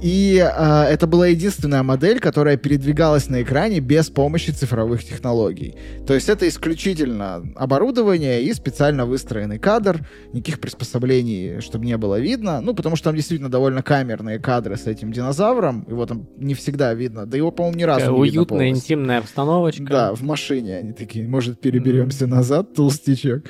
И 0.00 0.38
э, 0.38 0.82
это 0.84 1.08
была 1.08 1.26
единственная 1.26 1.82
модель, 1.82 2.20
которая 2.20 2.56
передвигалась 2.56 3.28
на 3.28 3.42
экране 3.42 3.80
без 3.80 4.10
помощи 4.10 4.50
цифровых 4.50 5.02
технологий. 5.02 5.74
То 6.06 6.14
есть 6.14 6.28
это 6.28 6.46
исключительно 6.46 7.44
оборудование 7.56 8.42
и 8.42 8.52
специально 8.52 9.06
выстроенный 9.06 9.58
кадр, 9.58 10.06
никаких 10.32 10.60
приспособлений, 10.60 11.60
чтобы 11.60 11.86
не 11.86 11.96
было 11.96 12.20
видно. 12.20 12.60
Ну, 12.60 12.74
потому 12.74 12.94
что 12.94 13.06
там 13.06 13.16
действительно 13.16 13.50
довольно 13.50 13.82
камерные 13.82 14.38
кадры 14.38 14.76
с 14.76 14.86
этим 14.86 15.12
динозавром, 15.12 15.84
его 15.88 16.06
там 16.06 16.28
не 16.36 16.54
всегда 16.54 16.94
видно. 16.94 17.26
Да 17.26 17.36
его, 17.36 17.50
по-моему, 17.50 17.78
ни 17.78 17.82
разу 17.82 18.00
Такая 18.00 18.14
не 18.14 18.20
Уютная, 18.20 18.58
видно 18.66 18.76
интимная 18.76 19.18
обстановочка. 19.18 19.84
Да, 19.84 20.14
в 20.14 20.22
машине 20.22 20.76
они 20.76 20.92
такие, 20.92 21.26
может, 21.26 21.60
переберемся 21.60 22.24
mm-hmm. 22.24 22.28
назад, 22.28 22.74
толстячок. 22.74 23.42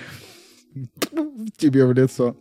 Тебе 1.59 1.85
в 1.85 1.93
лицо. 1.93 2.37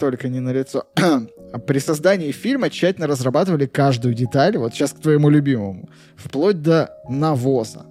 Только 0.00 0.28
не 0.28 0.40
на 0.40 0.52
лицо. 0.52 0.84
При 1.58 1.78
создании 1.78 2.32
фильма 2.32 2.70
тщательно 2.70 3.06
разрабатывали 3.06 3.66
каждую 3.66 4.14
деталь, 4.14 4.56
вот 4.56 4.74
сейчас 4.74 4.92
к 4.92 5.00
твоему 5.00 5.28
любимому, 5.28 5.88
вплоть 6.16 6.62
до 6.62 6.90
навоза. 7.08 7.86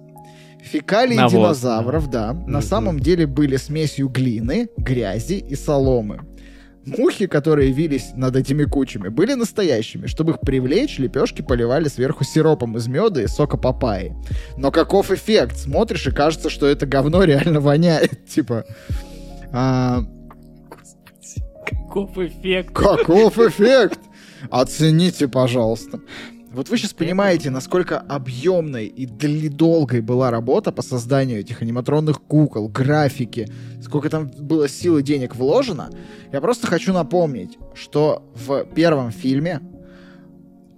Фекалии 0.62 1.14
Навоз, 1.14 1.32
динозавров, 1.32 2.10
да, 2.10 2.32
да 2.32 2.46
на 2.46 2.60
самом 2.60 2.98
деле 2.98 3.26
были 3.26 3.56
смесью 3.56 4.08
глины, 4.08 4.68
грязи 4.76 5.34
и 5.34 5.54
соломы. 5.54 6.20
Мухи, 6.86 7.26
которые 7.26 7.72
вились 7.72 8.12
над 8.14 8.36
этими 8.36 8.64
кучами, 8.64 9.08
были 9.08 9.34
настоящими. 9.34 10.06
Чтобы 10.06 10.32
их 10.32 10.40
привлечь, 10.40 10.98
лепешки 10.98 11.42
поливали 11.42 11.88
сверху 11.88 12.22
сиропом 12.22 12.76
из 12.76 12.86
меда 12.86 13.22
и 13.22 13.26
сока 13.26 13.56
папайи. 13.56 14.14
Но 14.56 14.70
каков 14.70 15.10
эффект? 15.10 15.56
Смотришь 15.56 16.06
и 16.06 16.12
кажется, 16.12 16.48
что 16.48 16.66
это 16.66 16.86
говно 16.86 17.24
реально 17.24 17.60
воняет. 17.60 18.24
Типа... 18.28 18.64
А, 19.52 20.04
Каков 21.66 22.16
эффект? 22.18 22.74
Каков 22.74 23.38
эффект? 23.38 24.00
Оцените, 24.50 25.28
пожалуйста. 25.28 26.00
Вот 26.52 26.70
вы 26.70 26.78
сейчас 26.78 26.94
понимаете, 26.94 27.50
насколько 27.50 27.98
объемной 27.98 28.86
и 28.86 29.06
долгой 29.48 30.00
была 30.00 30.30
работа 30.30 30.72
по 30.72 30.80
созданию 30.80 31.40
этих 31.40 31.60
аниматронных 31.60 32.22
кукол, 32.22 32.68
графики, 32.68 33.46
сколько 33.82 34.08
там 34.08 34.30
было 34.38 34.66
сил 34.68 34.96
и 34.96 35.02
денег 35.02 35.36
вложено. 35.36 35.90
Я 36.32 36.40
просто 36.40 36.66
хочу 36.66 36.94
напомнить, 36.94 37.58
что 37.74 38.22
в 38.34 38.64
первом 38.74 39.10
фильме 39.10 39.60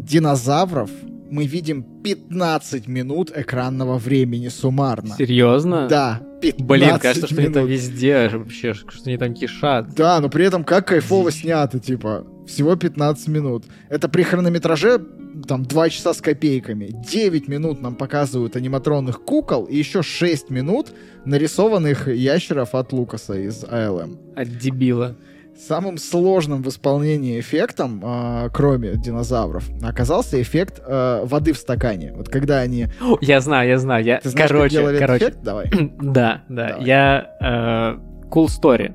динозавров 0.00 0.90
мы 1.30 1.46
видим 1.46 1.84
15 2.02 2.88
минут 2.88 3.30
экранного 3.36 3.98
времени 3.98 4.48
суммарно. 4.48 5.14
Серьезно? 5.16 5.86
Да, 5.88 6.20
15 6.20 6.27
Блин, 6.40 6.98
кажется, 6.98 7.26
что 7.26 7.36
минут. 7.36 7.46
они 7.46 7.54
там 7.54 7.66
везде 7.66 8.28
вообще, 8.32 8.74
что 8.74 8.90
они 9.06 9.16
там 9.16 9.34
кишат. 9.34 9.94
Да, 9.94 10.20
но 10.20 10.28
при 10.28 10.44
этом 10.44 10.64
как 10.64 10.88
кайфово 10.88 11.30
снято, 11.30 11.78
типа, 11.78 12.26
всего 12.46 12.76
15 12.76 13.28
минут. 13.28 13.64
Это 13.88 14.08
при 14.08 14.22
хронометраже 14.22 15.00
там 15.46 15.64
2 15.64 15.90
часа 15.90 16.14
с 16.14 16.20
копейками. 16.20 16.90
9 17.08 17.48
минут 17.48 17.80
нам 17.80 17.94
показывают 17.94 18.56
аниматронных 18.56 19.22
кукол 19.22 19.64
и 19.64 19.76
еще 19.76 20.02
6 20.02 20.50
минут 20.50 20.88
нарисованных 21.24 22.08
ящеров 22.08 22.74
от 22.74 22.92
Лукаса 22.92 23.34
из 23.34 23.64
АЛМ. 23.64 24.18
От 24.34 24.58
дебила. 24.58 25.16
Самым 25.58 25.98
сложным 25.98 26.62
в 26.62 26.68
исполнении 26.68 27.40
эффектом, 27.40 28.00
э, 28.04 28.48
кроме 28.52 28.94
динозавров, 28.94 29.68
оказался 29.82 30.40
эффект 30.40 30.80
э, 30.86 31.24
воды 31.24 31.52
в 31.52 31.56
стакане. 31.56 32.12
Вот 32.14 32.28
когда 32.28 32.60
они... 32.60 32.86
Я 33.20 33.40
знаю, 33.40 33.68
я 33.68 33.78
знаю. 33.78 34.04
Я... 34.04 34.20
Ты 34.20 34.28
знаешь, 34.28 34.48
короче, 34.48 34.82
как 34.82 34.98
короче. 35.00 35.24
эффект? 35.24 35.38
Давай. 35.42 35.68
да, 36.00 36.44
да. 36.48 36.68
Давай. 36.68 36.84
Я... 36.84 37.36
Э, 37.40 38.28
cool 38.30 38.46
story. 38.46 38.94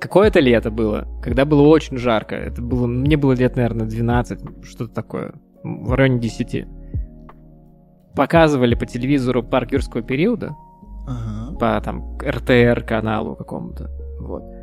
Какое-то 0.00 0.38
лето 0.38 0.70
было, 0.70 1.08
когда 1.20 1.44
было 1.44 1.62
очень 1.66 1.98
жарко. 1.98 2.36
Это 2.36 2.62
было... 2.62 2.86
Мне 2.86 3.16
было 3.16 3.32
лет, 3.32 3.56
наверное, 3.56 3.86
12, 3.86 4.64
что-то 4.64 4.94
такое. 4.94 5.34
В 5.64 5.92
районе 5.92 6.20
10. 6.20 6.66
Показывали 8.14 8.76
по 8.76 8.86
телевизору 8.86 9.42
парк 9.42 9.72
юрского 9.72 10.04
периода. 10.04 10.54
Ага. 11.08 11.58
По 11.58 11.80
там 11.80 12.16
РТР 12.18 12.84
каналу 12.86 13.34
какому-то. 13.34 13.90
Вот. 14.20 14.57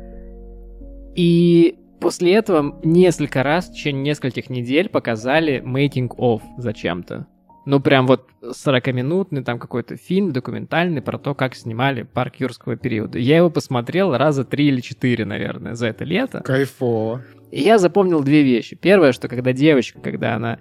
И 1.16 1.78
после 2.00 2.34
этого 2.34 2.78
несколько 2.84 3.42
раз 3.42 3.68
в 3.68 3.72
течение 3.72 4.02
нескольких 4.02 4.50
недель 4.50 4.88
показали 4.88 5.62
making 5.64 6.08
of 6.16 6.42
зачем-то. 6.58 7.26
Ну, 7.64 7.80
прям 7.80 8.06
вот 8.06 8.28
40-минутный 8.42 9.42
там 9.42 9.58
какой-то 9.58 9.96
фильм 9.96 10.30
документальный 10.30 11.02
про 11.02 11.18
то, 11.18 11.34
как 11.34 11.56
снимали 11.56 12.02
парк 12.02 12.36
юрского 12.36 12.76
периода. 12.76 13.18
Я 13.18 13.38
его 13.38 13.50
посмотрел 13.50 14.16
раза 14.16 14.44
три 14.44 14.68
или 14.68 14.80
четыре, 14.80 15.24
наверное, 15.24 15.74
за 15.74 15.88
это 15.88 16.04
лето. 16.04 16.42
Кайфово. 16.42 17.22
И 17.50 17.60
я 17.60 17.78
запомнил 17.78 18.22
две 18.22 18.44
вещи. 18.44 18.76
Первое, 18.76 19.10
что 19.10 19.26
когда 19.26 19.52
девочка, 19.52 19.98
когда 20.00 20.36
она 20.36 20.60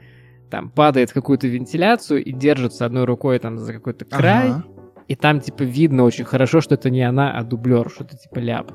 там 0.50 0.72
падает 0.72 1.12
в 1.12 1.14
какую-то 1.14 1.48
вентиляцию 1.48 2.24
и 2.24 2.32
держится 2.32 2.86
одной 2.86 3.06
рукой 3.06 3.38
там 3.38 3.60
за 3.60 3.74
какой-то 3.74 4.06
край, 4.06 4.50
ага. 4.50 4.66
и 5.08 5.16
там 5.16 5.42
типа 5.42 5.62
видно 5.62 6.06
очень 6.06 6.26
хорошо, 6.26 6.60
что 6.60 6.74
это 6.74 6.90
не 6.90 7.04
она, 7.04 7.38
а 7.38 7.44
дублер, 7.44 7.90
что-то 7.92 8.18
типа 8.18 8.40
ляп. 8.40 8.72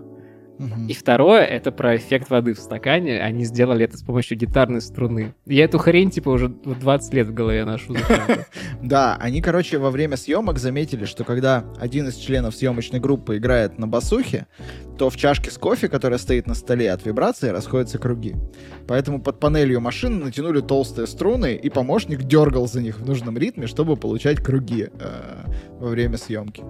И 0.88 0.92
второе, 0.92 1.44
это 1.44 1.72
про 1.72 1.96
эффект 1.96 2.28
воды 2.28 2.52
в 2.52 2.58
стакане. 2.58 3.20
Они 3.20 3.44
сделали 3.44 3.84
это 3.84 3.96
с 3.96 4.02
помощью 4.02 4.36
гитарной 4.36 4.82
струны. 4.82 5.34
Я 5.46 5.64
эту 5.64 5.78
хрень, 5.78 6.10
типа, 6.10 6.28
уже 6.28 6.48
20 6.48 7.14
лет 7.14 7.26
в 7.28 7.34
голове 7.34 7.64
ношу. 7.64 7.94
Да, 8.82 9.16
они, 9.20 9.42
короче, 9.42 9.78
во 9.78 9.90
время 9.90 10.16
съемок 10.16 10.58
заметили, 10.58 11.04
что 11.04 11.24
когда 11.24 11.64
один 11.78 12.08
из 12.08 12.16
членов 12.16 12.54
съемочной 12.54 12.98
группы 12.98 13.36
играет 13.36 13.78
на 13.78 13.86
басухе, 13.86 14.46
то 14.98 15.10
в 15.10 15.16
чашке 15.16 15.50
с 15.50 15.58
кофе, 15.58 15.88
которая 15.88 16.18
стоит 16.18 16.46
на 16.46 16.54
столе 16.54 16.90
от 16.90 17.04
вибрации, 17.04 17.50
расходятся 17.50 17.98
круги. 17.98 18.34
Поэтому 18.88 19.20
под 19.20 19.38
панелью 19.38 19.80
машины 19.80 20.24
натянули 20.24 20.60
толстые 20.60 21.06
струны, 21.06 21.54
и 21.54 21.70
помощник 21.70 22.22
дергал 22.22 22.66
за 22.66 22.80
них 22.80 23.00
в 23.00 23.06
нужном 23.06 23.36
ритме, 23.38 23.66
чтобы 23.66 23.96
получать 23.96 24.42
круги 24.42 24.88
э, 24.92 25.44
во 25.78 25.88
время 25.88 26.16
съемки. 26.16 26.62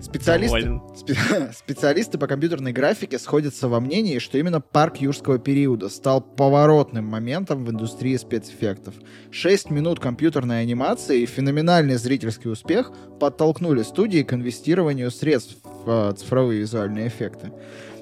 Специалисты, 0.00 0.80
спе 0.96 1.14
специалисты 1.52 2.18
по 2.18 2.26
компьютерной 2.26 2.72
графике 2.72 3.18
сходятся 3.18 3.68
во 3.68 3.80
мнении, 3.80 4.18
что 4.18 4.38
именно 4.38 4.60
парк 4.60 4.98
юрского 4.98 5.38
периода 5.38 5.88
стал 5.88 6.20
поворотным 6.20 7.04
моментом 7.04 7.64
в 7.64 7.70
индустрии 7.70 8.16
спецэффектов. 8.16 8.94
Шесть 9.30 9.70
минут 9.70 10.00
компьютерной 10.00 10.62
анимации 10.62 11.22
и 11.22 11.26
феноменальный 11.26 11.96
зрительский 11.96 12.50
успех 12.50 12.92
подтолкнули 13.18 13.82
студии 13.82 14.22
к 14.22 14.32
инвестированию 14.32 15.10
средств 15.10 15.56
в 15.64 16.10
э, 16.10 16.14
цифровые 16.16 16.60
визуальные 16.60 17.08
эффекты 17.08 17.50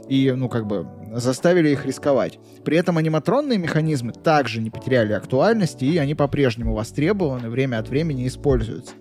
и, 0.08 0.32
ну, 0.32 0.48
как 0.48 0.66
бы, 0.66 0.86
заставили 1.12 1.70
их 1.70 1.84
рисковать. 1.86 2.38
При 2.64 2.76
этом 2.76 2.98
аниматронные 2.98 3.58
механизмы 3.58 4.12
также 4.12 4.60
не 4.60 4.70
потеряли 4.70 5.12
актуальности, 5.12 5.84
и 5.84 5.98
они 5.98 6.14
по-прежнему 6.14 6.74
востребованы, 6.74 7.48
время 7.48 7.78
от 7.78 7.88
времени 7.88 8.26
используются. 8.26 8.92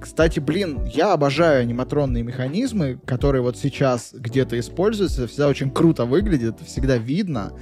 Кстати, 0.00 0.40
блин, 0.40 0.84
я 0.84 1.12
обожаю 1.12 1.62
аниматронные 1.62 2.22
механизмы, 2.22 3.00
которые 3.06 3.42
вот 3.42 3.56
сейчас 3.56 4.12
где-то 4.12 4.58
используются, 4.58 5.26
всегда 5.26 5.48
очень 5.48 5.70
круто 5.70 6.04
выглядит, 6.04 6.60
всегда 6.60 6.96
видно. 6.96 7.52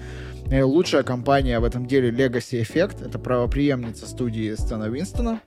И 0.46 0.54
э, 0.54 0.62
лучшая 0.64 1.02
компания 1.02 1.60
в 1.60 1.64
этом 1.64 1.86
деле 1.86 2.10
Legacy 2.10 2.60
Effect, 2.62 3.06
это 3.06 3.18
правоприемница 3.18 4.06
студии 4.06 4.54
Стэна 4.54 4.88
Винстона. 4.88 5.40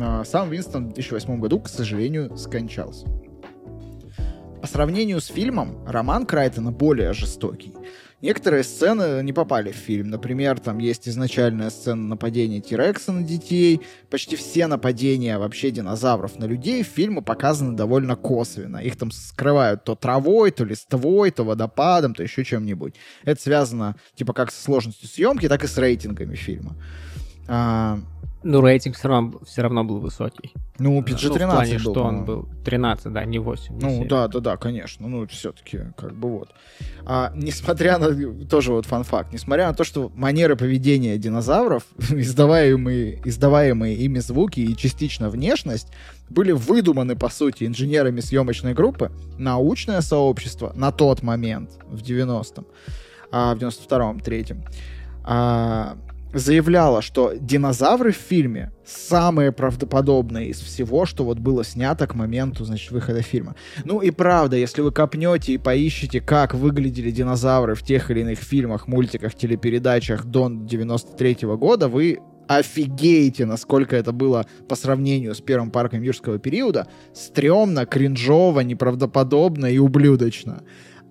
А, 0.00 0.24
сам 0.24 0.50
Винстон 0.50 0.90
в 0.90 0.94
2008 0.94 1.40
году, 1.40 1.60
к 1.60 1.68
сожалению, 1.68 2.36
скончался. 2.36 3.06
По 4.62 4.68
сравнению 4.68 5.20
с 5.20 5.26
фильмом, 5.26 5.84
роман 5.88 6.24
Крайтона 6.24 6.70
более 6.70 7.12
жестокий. 7.14 7.74
Некоторые 8.20 8.62
сцены 8.62 9.20
не 9.24 9.32
попали 9.32 9.72
в 9.72 9.74
фильм. 9.74 10.10
Например, 10.10 10.60
там 10.60 10.78
есть 10.78 11.08
изначальная 11.08 11.68
сцена 11.68 12.06
нападения 12.06 12.60
Тирекса 12.60 13.10
на 13.10 13.24
детей. 13.24 13.80
Почти 14.08 14.36
все 14.36 14.68
нападения 14.68 15.36
вообще 15.36 15.72
динозавров 15.72 16.38
на 16.38 16.44
людей 16.44 16.84
в 16.84 16.86
фильме 16.86 17.22
показаны 17.22 17.76
довольно 17.76 18.14
косвенно. 18.14 18.76
Их 18.76 18.96
там 18.96 19.10
скрывают 19.10 19.82
то 19.82 19.96
травой, 19.96 20.52
то 20.52 20.64
листвой, 20.64 21.32
то 21.32 21.42
водопадом, 21.42 22.14
то 22.14 22.22
еще 22.22 22.44
чем-нибудь. 22.44 22.94
Это 23.24 23.42
связано 23.42 23.96
типа 24.14 24.32
как 24.32 24.52
со 24.52 24.62
сложностью 24.62 25.08
съемки, 25.08 25.48
так 25.48 25.64
и 25.64 25.66
с 25.66 25.76
рейтингами 25.76 26.36
фильма. 26.36 26.76
А, 27.48 27.98
ну, 28.44 28.60
рейтинг 28.60 28.96
все 28.96 29.08
равно, 29.08 29.40
все 29.44 29.62
равно 29.62 29.84
был 29.84 29.98
высокий. 29.98 30.52
Ну, 30.78 31.00
PG-13 31.00 31.28
ну, 31.28 31.34
в 31.34 31.50
плане, 31.50 31.74
был. 31.74 31.92
что 31.92 32.02
он 32.02 32.24
был 32.24 32.48
13, 32.64 33.12
да, 33.12 33.24
не 33.24 33.38
8. 33.38 33.74
Не 33.74 33.80
ну, 33.80 33.90
7. 33.98 34.08
да, 34.08 34.28
да, 34.28 34.40
да, 34.40 34.56
конечно. 34.56 35.06
Ну, 35.08 35.26
все-таки, 35.26 35.80
как 35.96 36.14
бы 36.14 36.28
вот. 36.30 36.50
А, 37.04 37.32
несмотря 37.34 37.98
на... 37.98 38.46
Тоже 38.46 38.72
вот 38.72 38.86
фан-факт. 38.86 39.32
Несмотря 39.32 39.68
на 39.68 39.74
то, 39.74 39.84
что 39.84 40.10
манеры 40.14 40.56
поведения 40.56 41.18
динозавров, 41.18 41.84
издаваемые, 42.10 43.20
издаваемые 43.24 43.96
ими 43.96 44.18
звуки 44.18 44.60
и 44.60 44.76
частично 44.76 45.28
внешность, 45.28 45.88
были 46.28 46.52
выдуманы, 46.52 47.16
по 47.16 47.28
сути, 47.28 47.64
инженерами 47.64 48.20
съемочной 48.20 48.74
группы, 48.74 49.12
научное 49.38 50.00
сообщество 50.00 50.72
на 50.74 50.90
тот 50.90 51.22
момент, 51.22 51.70
в 51.86 52.00
90-м, 52.02 52.66
а, 53.30 53.54
в 53.54 53.58
92-м, 53.58 54.18
3-м, 54.18 54.64
а, 55.24 55.96
заявляла, 56.32 57.02
что 57.02 57.32
динозавры 57.34 58.12
в 58.12 58.16
фильме 58.16 58.72
самые 58.84 59.52
правдоподобные 59.52 60.48
из 60.48 60.60
всего, 60.60 61.06
что 61.06 61.24
вот 61.24 61.38
было 61.38 61.64
снято 61.64 62.06
к 62.06 62.14
моменту, 62.14 62.64
значит, 62.64 62.90
выхода 62.90 63.22
фильма. 63.22 63.54
Ну 63.84 64.00
и 64.00 64.10
правда, 64.10 64.56
если 64.56 64.82
вы 64.82 64.92
копнете 64.92 65.52
и 65.52 65.58
поищете, 65.58 66.20
как 66.20 66.54
выглядели 66.54 67.10
динозавры 67.10 67.74
в 67.74 67.82
тех 67.82 68.10
или 68.10 68.20
иных 68.20 68.38
фильмах, 68.38 68.88
мультиках, 68.88 69.34
телепередачах 69.34 70.24
до 70.24 70.48
93 70.50 71.46
-го 71.46 71.56
года, 71.56 71.88
вы 71.88 72.18
офигеете, 72.48 73.46
насколько 73.46 73.96
это 73.96 74.12
было 74.12 74.46
по 74.68 74.76
сравнению 74.76 75.34
с 75.34 75.40
первым 75.40 75.70
парком 75.70 76.02
юрского 76.02 76.38
периода 76.38 76.86
стрёмно, 77.14 77.86
кринжово, 77.86 78.60
неправдоподобно 78.60 79.66
и 79.66 79.78
ублюдочно. 79.78 80.62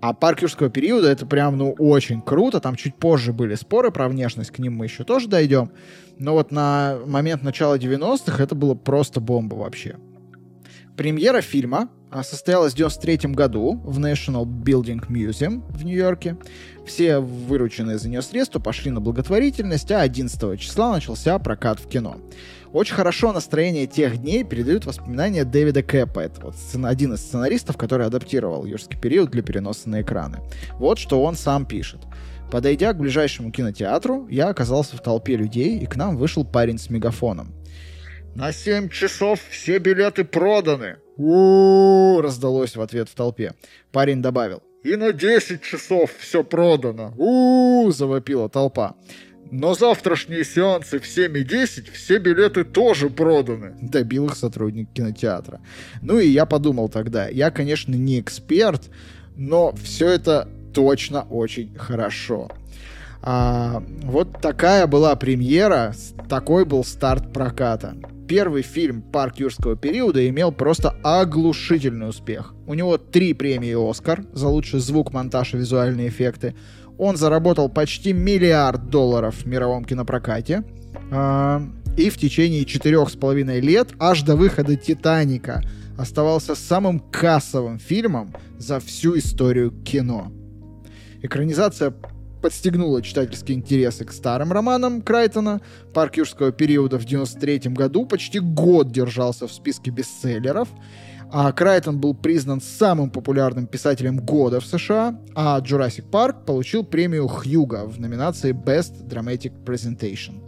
А 0.01 0.13
парк 0.13 0.41
юрского 0.41 0.69
периода 0.69 1.09
это 1.09 1.27
прям, 1.27 1.57
ну, 1.57 1.73
очень 1.77 2.21
круто. 2.21 2.59
Там 2.59 2.75
чуть 2.75 2.95
позже 2.95 3.33
были 3.33 3.53
споры 3.53 3.91
про 3.91 4.09
внешность, 4.09 4.49
к 4.49 4.57
ним 4.57 4.75
мы 4.75 4.85
еще 4.85 5.03
тоже 5.03 5.27
дойдем. 5.27 5.71
Но 6.17 6.33
вот 6.33 6.51
на 6.51 6.97
момент 7.05 7.43
начала 7.43 7.77
90-х 7.77 8.43
это 8.43 8.55
было 8.55 8.73
просто 8.73 9.21
бомба 9.21 9.55
вообще. 9.55 9.97
Премьера 10.97 11.41
фильма 11.41 11.89
а, 12.09 12.23
состоялась 12.23 12.73
в 12.73 12.77
93 12.77 13.31
году 13.31 13.79
в 13.83 13.99
National 13.99 14.45
Building 14.45 15.07
Museum 15.07 15.63
в 15.71 15.85
Нью-Йорке. 15.85 16.37
Все 16.85 17.19
вырученные 17.19 17.97
за 17.97 18.09
нее 18.09 18.21
средства 18.21 18.59
пошли 18.59 18.91
на 18.91 18.99
благотворительность, 18.99 19.91
а 19.91 20.01
11 20.01 20.59
числа 20.59 20.91
начался 20.91 21.37
прокат 21.39 21.79
в 21.79 21.87
кино. 21.87 22.17
Очень 22.73 22.95
хорошо 22.95 23.33
настроение 23.33 23.85
тех 23.85 24.17
дней 24.17 24.43
передают 24.45 24.85
воспоминания 24.85 25.43
Дэвида 25.43 25.83
Кэпа. 25.83 26.21
Это 26.21 26.41
вот 26.41 26.55
один 26.85 27.13
из 27.13 27.19
сценаристов, 27.19 27.75
который 27.75 28.05
адаптировал 28.05 28.65
юрский 28.65 28.97
период 28.97 29.29
для 29.29 29.43
переноса 29.43 29.89
на 29.89 30.01
экраны. 30.01 30.39
Вот 30.73 30.97
что 30.97 31.21
он 31.21 31.35
сам 31.35 31.65
пишет. 31.65 31.99
Подойдя 32.49 32.93
к 32.93 32.97
ближайшему 32.97 33.51
кинотеатру, 33.51 34.27
я 34.29 34.47
оказался 34.49 34.95
в 34.95 35.01
толпе 35.01 35.35
людей, 35.35 35.79
и 35.79 35.85
к 35.85 35.95
нам 35.95 36.17
вышел 36.17 36.45
парень 36.45 36.77
с 36.77 36.89
мегафоном. 36.89 37.53
«На 38.35 38.53
семь 38.53 38.87
часов 38.87 39.41
все 39.49 39.77
билеты 39.79 40.23
проданы!» 40.23 40.97
у, 41.17 42.21
раздалось 42.21 42.75
в 42.75 42.81
ответ 42.81 43.09
в 43.09 43.15
толпе. 43.15 43.53
Парень 43.91 44.21
добавил. 44.21 44.63
«И 44.83 44.95
на 44.95 45.13
10 45.13 45.61
часов 45.61 46.11
все 46.17 46.43
продано!» 46.43 47.13
-у 47.17 47.91
завопила 47.91 48.49
толпа. 48.49 48.95
Но 49.51 49.73
завтрашние 49.73 50.45
сеансы 50.45 50.97
в 50.97 51.03
7.10 51.03 51.91
все 51.91 52.19
билеты 52.19 52.63
тоже 52.63 53.09
проданы. 53.09 53.75
Добил 53.81 54.27
их 54.27 54.35
сотрудник 54.35 54.89
кинотеатра. 54.93 55.59
Ну 56.01 56.19
и 56.19 56.27
я 56.27 56.45
подумал 56.45 56.87
тогда, 56.87 57.27
я, 57.27 57.51
конечно, 57.51 57.93
не 57.93 58.21
эксперт, 58.21 58.89
но 59.35 59.75
все 59.83 60.07
это 60.07 60.47
точно 60.73 61.23
очень 61.23 61.75
хорошо. 61.77 62.49
А, 63.21 63.83
вот 64.03 64.41
такая 64.41 64.87
была 64.87 65.15
премьера, 65.17 65.93
такой 66.29 66.63
был 66.63 66.85
старт 66.85 67.33
проката. 67.33 67.95
Первый 68.27 68.61
фильм 68.61 69.01
«Парк 69.01 69.39
юрского 69.39 69.75
периода» 69.75 70.27
имел 70.29 70.53
просто 70.53 70.95
оглушительный 71.03 72.07
успех. 72.07 72.53
У 72.65 72.73
него 72.73 72.97
три 72.97 73.33
премии 73.33 73.89
«Оскар» 73.89 74.23
за 74.31 74.47
лучший 74.47 74.79
звук, 74.79 75.11
монтаж 75.11 75.53
и 75.53 75.57
визуальные 75.57 76.07
эффекты. 76.07 76.55
Он 76.97 77.17
заработал 77.17 77.69
почти 77.69 78.13
миллиард 78.13 78.89
долларов 78.89 79.43
в 79.43 79.45
мировом 79.45 79.85
кинопрокате. 79.85 80.63
А, 81.11 81.61
и 81.97 82.09
в 82.09 82.17
течение 82.17 82.65
четырех 82.65 83.09
с 83.09 83.15
половиной 83.15 83.59
лет, 83.59 83.89
аж 83.99 84.23
до 84.23 84.35
выхода 84.35 84.75
«Титаника», 84.75 85.61
оставался 85.97 86.55
самым 86.55 86.99
кассовым 86.99 87.79
фильмом 87.79 88.33
за 88.57 88.79
всю 88.79 89.17
историю 89.17 89.71
кино. 89.83 90.31
Экранизация 91.21 91.93
подстегнула 92.41 93.01
читательские 93.01 93.57
интересы 93.57 94.05
к 94.05 94.11
старым 94.11 94.51
романам 94.51 95.01
Крайтона. 95.01 95.61
«Парк 95.93 96.17
юрского 96.17 96.51
периода» 96.51 96.97
в 96.97 97.05
93 97.05 97.71
году 97.71 98.05
почти 98.05 98.39
год 98.39 98.91
держался 98.91 99.47
в 99.47 99.53
списке 99.53 99.91
бестселлеров. 99.91 100.67
А 101.33 101.49
Крайтон 101.53 101.97
был 101.97 102.13
признан 102.13 102.59
самым 102.59 103.09
популярным 103.09 103.65
писателем 103.65 104.17
года 104.17 104.59
в 104.59 104.65
США, 104.65 105.17
а 105.33 105.61
Jurassic 105.61 106.09
Park 106.09 106.43
получил 106.45 106.83
премию 106.83 107.29
Хьюга 107.29 107.85
в 107.85 108.01
номинации 108.01 108.51
Best 108.51 109.07
Dramatic 109.07 109.53
Presentation. 109.63 110.41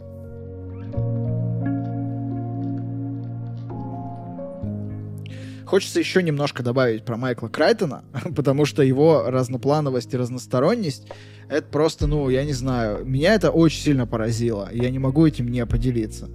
Хочется 5.64 5.98
еще 5.98 6.22
немножко 6.22 6.62
добавить 6.62 7.06
про 7.06 7.16
Майкла 7.16 7.48
Крайтона, 7.48 8.04
потому 8.36 8.66
что 8.66 8.82
его 8.82 9.24
разноплановость 9.26 10.12
и 10.12 10.18
разносторонность 10.18 11.08
это 11.48 11.66
просто, 11.66 12.06
ну, 12.06 12.28
я 12.28 12.44
не 12.44 12.52
знаю, 12.52 13.06
меня 13.06 13.34
это 13.34 13.50
очень 13.50 13.80
сильно 13.80 14.06
поразило, 14.06 14.68
я 14.72 14.90
не 14.90 14.98
могу 14.98 15.26
этим 15.26 15.48
не 15.48 15.64
поделиться. 15.64 16.28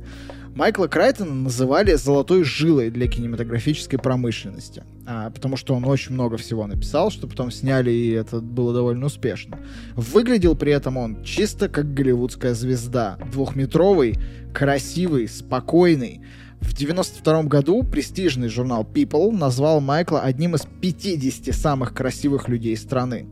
Майкла 0.56 0.88
Крайтона 0.88 1.34
называли 1.34 1.94
золотой 1.94 2.44
жилой 2.44 2.90
для 2.90 3.08
кинематографической 3.08 4.00
промышленности, 4.00 4.84
а, 5.06 5.30
потому 5.30 5.58
что 5.58 5.76
он 5.76 5.86
очень 5.86 6.14
много 6.14 6.38
всего 6.38 6.66
написал, 6.68 7.12
что 7.12 7.28
потом 7.28 7.52
сняли, 7.52 7.92
и 7.92 8.10
это 8.12 8.40
было 8.42 8.74
довольно 8.74 9.06
успешно. 9.06 9.60
Выглядел 9.96 10.56
при 10.56 10.72
этом 10.72 10.98
он 10.98 11.24
чисто 11.24 11.70
как 11.70 11.94
голливудская 11.94 12.54
звезда. 12.54 13.18
Двухметровый, 13.32 14.18
красивый, 14.54 15.28
спокойный. 15.28 16.22
В 16.60 16.74
92 16.74 17.44
году 17.44 17.84
престижный 17.84 18.50
журнал 18.50 18.86
People 18.92 19.32
назвал 19.32 19.80
Майкла 19.80 20.22
одним 20.22 20.56
из 20.56 20.68
50 20.82 21.56
самых 21.56 21.94
красивых 21.94 22.50
людей 22.50 22.76
страны. 22.76 23.28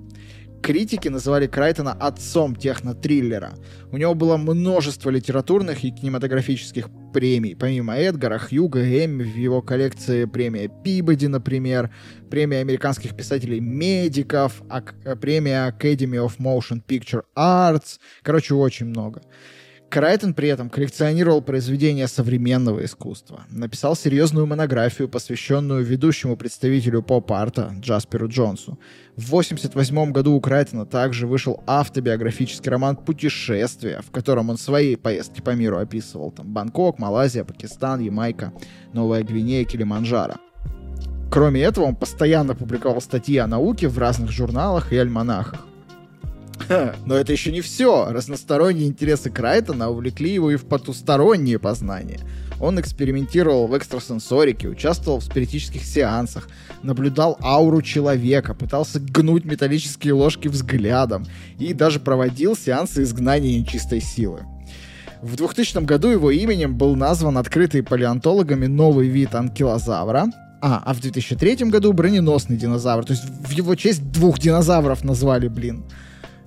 Критики 0.62 1.08
называли 1.08 1.48
Крайтона 1.48 1.94
отцом 1.94 2.56
техно-триллера. 2.56 3.54
У 3.92 3.98
него 3.98 4.14
было 4.16 4.38
множество 4.38 5.10
литературных 5.10 5.84
и 5.84 5.92
кинематографических 5.92 6.90
премий. 7.14 7.56
Помимо 7.56 7.96
Эдгара, 7.96 8.38
Хьюга, 8.38 8.82
Эмми, 8.82 9.24
в 9.24 9.36
его 9.36 9.62
коллекции 9.62 10.26
премия 10.26 10.70
Пибоди, 10.84 11.28
например, 11.28 11.90
премия 12.30 12.60
американских 12.60 13.16
писателей-медиков, 13.16 14.62
а, 14.70 14.82
премия 15.16 15.70
Academy 15.70 16.24
of 16.24 16.38
Motion 16.40 16.82
Picture 16.86 17.24
Arts. 17.36 18.00
Короче, 18.22 18.54
очень 18.54 18.88
много. 18.88 19.22
Крайтон 19.90 20.34
при 20.34 20.50
этом 20.50 20.70
коллекционировал 20.70 21.42
произведения 21.42 22.08
современного 22.08 22.84
искусства. 22.84 23.46
Написал 23.50 23.96
серьезную 23.96 24.46
монографию, 24.46 25.08
посвященную 25.08 25.84
ведущему 25.84 26.36
представителю 26.36 27.02
поп-арта 27.02 27.74
Джасперу 27.80 28.28
Джонсу. 28.28 28.78
В 29.16 29.28
1988 29.28 30.12
году 30.12 30.34
у 30.34 30.42
Крайтона 30.42 30.86
также 30.86 31.26
вышел 31.26 31.64
автобиографический 31.66 32.70
роман 32.70 32.98
«Путешествия», 32.98 34.02
в 34.06 34.12
котором 34.12 34.50
он 34.50 34.58
свои 34.58 34.98
поездки 34.98 35.40
по 35.40 35.52
миру 35.52 35.78
описывал. 35.78 36.32
Там 36.32 36.48
Бангкок, 36.48 37.00
Малайзия, 37.00 37.46
Пакистан, 37.46 38.02
Ямайка, 38.02 38.52
Новая 38.92 39.24
Гвинея, 39.24 39.64
Килиманджаро. 39.64 40.36
Кроме 41.32 41.62
этого, 41.62 41.86
он 41.86 41.96
постоянно 41.96 42.56
публиковал 42.56 43.00
статьи 43.00 43.38
о 43.38 43.48
науке 43.48 43.88
в 43.88 43.98
разных 43.98 44.32
журналах 44.32 44.92
и 44.92 44.98
альманахах. 44.98 45.66
Но 47.06 47.16
это 47.16 47.32
еще 47.32 47.52
не 47.52 47.62
все. 47.62 48.08
Разносторонние 48.10 48.88
интересы 48.88 49.30
Крайтона 49.30 49.90
увлекли 49.90 50.34
его 50.34 50.52
и 50.52 50.56
в 50.56 50.66
потусторонние 50.66 51.60
познания. 51.60 52.20
Он 52.60 52.80
экспериментировал 52.80 53.68
в 53.68 53.78
экстрасенсорике, 53.78 54.68
участвовал 54.68 55.20
в 55.20 55.24
спиритических 55.24 55.84
сеансах, 55.84 56.50
наблюдал 56.82 57.38
ауру 57.42 57.82
человека, 57.82 58.56
пытался 58.56 59.00
гнуть 59.00 59.46
металлические 59.46 60.14
ложки 60.14 60.48
взглядом 60.48 61.26
и 61.60 61.74
даже 61.74 62.00
проводил 62.00 62.56
сеансы 62.56 63.04
изгнания 63.04 63.60
нечистой 63.60 64.02
силы. 64.02 64.42
В 65.22 65.36
2000 65.36 65.84
году 65.84 66.10
его 66.10 66.32
именем 66.32 66.78
был 66.78 66.96
назван 66.96 67.38
открытый 67.38 67.84
палеонтологами 67.84 68.68
новый 68.68 69.08
вид 69.08 69.34
анкилозавра, 69.36 70.28
а, 70.62 70.82
а 70.84 70.94
в 70.94 71.02
2003 71.02 71.70
году 71.70 71.94
броненосный 71.94 72.58
динозавр. 72.58 73.06
То 73.06 73.14
есть 73.14 73.24
в 73.26 73.52
его 73.52 73.76
честь 73.76 74.12
двух 74.12 74.40
динозавров 74.40 75.04
назвали, 75.04 75.48
блин. 75.48 75.86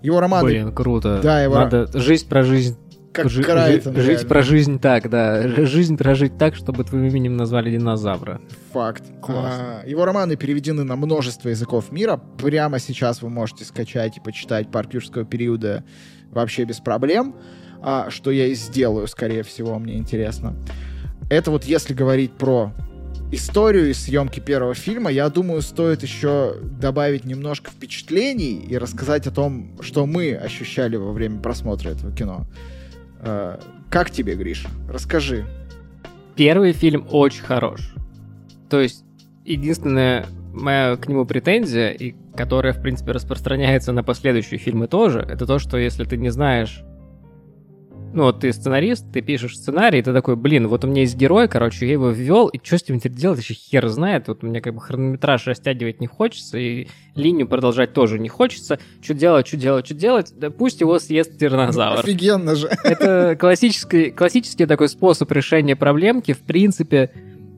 Его 0.03 0.21
романы... 0.21 0.45
Блин, 0.45 0.75
круто. 0.75 1.21
Да, 1.23 1.43
его... 1.43 1.57
Надо 1.57 1.87
жизнь 1.99 2.29
про 2.29 2.43
жизнь 2.43 2.77
как 3.13 3.29
Жи- 3.29 3.43
Крайтон, 3.43 3.97
жить 3.97 4.07
реально. 4.07 4.29
про 4.29 4.43
жизнь 4.43 4.79
так, 4.79 5.11
да. 5.11 5.49
Жизнь 5.67 5.97
прожить 5.97 6.39
так, 6.39 6.55
чтобы 6.55 6.85
твоим 6.85 7.07
именем 7.07 7.37
назвали 7.37 7.71
динозавра. 7.71 8.41
Факт. 8.73 9.03
А, 9.27 9.83
его 9.85 10.05
романы 10.05 10.37
переведены 10.37 10.85
на 10.85 10.95
множество 10.95 11.49
языков 11.49 11.91
мира. 11.91 12.21
Прямо 12.39 12.79
сейчас 12.79 13.23
вы 13.23 13.29
можете 13.29 13.65
скачать 13.65 14.17
и 14.17 14.21
почитать 14.21 14.71
«Парк 14.71 14.95
юрского 14.95 15.25
периода» 15.25 15.83
вообще 16.31 16.65
без 16.65 16.79
проблем. 16.79 17.35
А, 17.83 18.11
что 18.11 18.31
я 18.31 18.47
и 18.47 18.55
сделаю, 18.55 19.09
скорее 19.09 19.43
всего, 19.43 19.79
мне 19.79 19.97
интересно. 19.97 20.55
Это 21.31 21.51
вот 21.51 21.65
если 21.65 21.95
говорить 21.95 22.33
про 22.33 22.73
историю 23.31 23.91
и 23.91 23.93
съемки 23.93 24.41
первого 24.41 24.75
фильма, 24.75 25.11
я 25.11 25.29
думаю, 25.29 25.63
стоит 25.63 26.03
еще 26.03 26.57
добавить 26.63 27.25
немножко 27.25 27.71
впечатлений 27.71 28.65
и 28.69 28.77
рассказать 28.77 29.27
о 29.27 29.31
том, 29.31 29.79
что 29.81 30.07
мы 30.07 30.35
ощущали 30.35 30.97
во 30.97 31.13
время 31.13 31.41
просмотра 31.41 31.91
этого 31.91 32.15
кино. 32.15 32.47
Э, 33.21 33.59
как 33.89 34.11
тебе, 34.11 34.35
Гриш? 34.35 34.67
Расскажи. 34.89 35.45
Первый 36.37 36.73
фильм 36.73 37.07
очень 37.11 37.43
хорош. 37.43 37.95
То 38.69 38.81
есть, 38.81 39.05
единственная 39.45 40.27
моя 40.53 40.97
к 40.97 41.09
нему 41.09 41.25
претензия, 41.27 41.91
и 41.91 42.15
которая, 42.37 42.73
в 42.73 42.81
принципе, 42.83 43.13
распространяется 43.13 43.93
на 43.93 44.03
последующие 44.03 44.59
фильмы 44.59 44.89
тоже, 44.89 45.21
это 45.21 45.47
то, 45.47 45.59
что 45.59 45.77
если 45.77 46.05
ты 46.05 46.17
не 46.17 46.31
знаешь 46.31 46.83
ну 48.13 48.25
вот 48.25 48.41
ты 48.41 48.53
сценарист, 48.53 49.05
ты 49.13 49.21
пишешь 49.21 49.57
сценарий, 49.57 50.03
ты 50.03 50.13
такой, 50.13 50.37
блин, 50.37 50.67
вот 50.67 50.85
у 50.85 50.89
меня 50.89 51.03
есть 51.03 51.17
герой, 51.17 51.49
короче, 51.49 51.87
я 51.87 51.93
его 51.93 52.11
ввел, 52.11 52.49
и 52.49 52.59
что 52.63 52.79
с 52.79 52.89
ним 52.89 52.99
теперь 52.99 53.13
делать, 53.13 53.41
еще 53.41 53.55
хер 53.55 53.87
знает, 53.89 54.29
вот 54.29 54.43
мне 54.43 54.61
как 54.61 54.75
бы 54.75 54.81
хронометраж 54.81 55.47
растягивать 55.47 56.01
не 56.01 56.07
хочется, 56.07 56.59
и 56.59 56.89
линию 57.15 57.47
продолжать 57.47 57.93
тоже 57.93 58.19
не 58.19 58.29
хочется, 58.29 58.79
что 59.01 59.15
делать, 59.15 59.47
что 59.47 59.57
делать, 59.57 59.87
что 59.87 59.95
делать, 59.95 60.33
да 60.37 60.51
пусть 60.51 60.81
его 60.81 60.99
съест 60.99 61.39
тиранозавр. 61.39 62.01
Офигенно 62.01 62.55
же. 62.57 62.69
Это 62.85 63.37
классический, 63.39 64.11
классический 64.11 64.67
такой 64.67 64.89
способ 64.89 65.31
решения 65.31 65.77
проблемки, 65.77 66.33
в 66.33 66.41
принципе, 66.41 67.11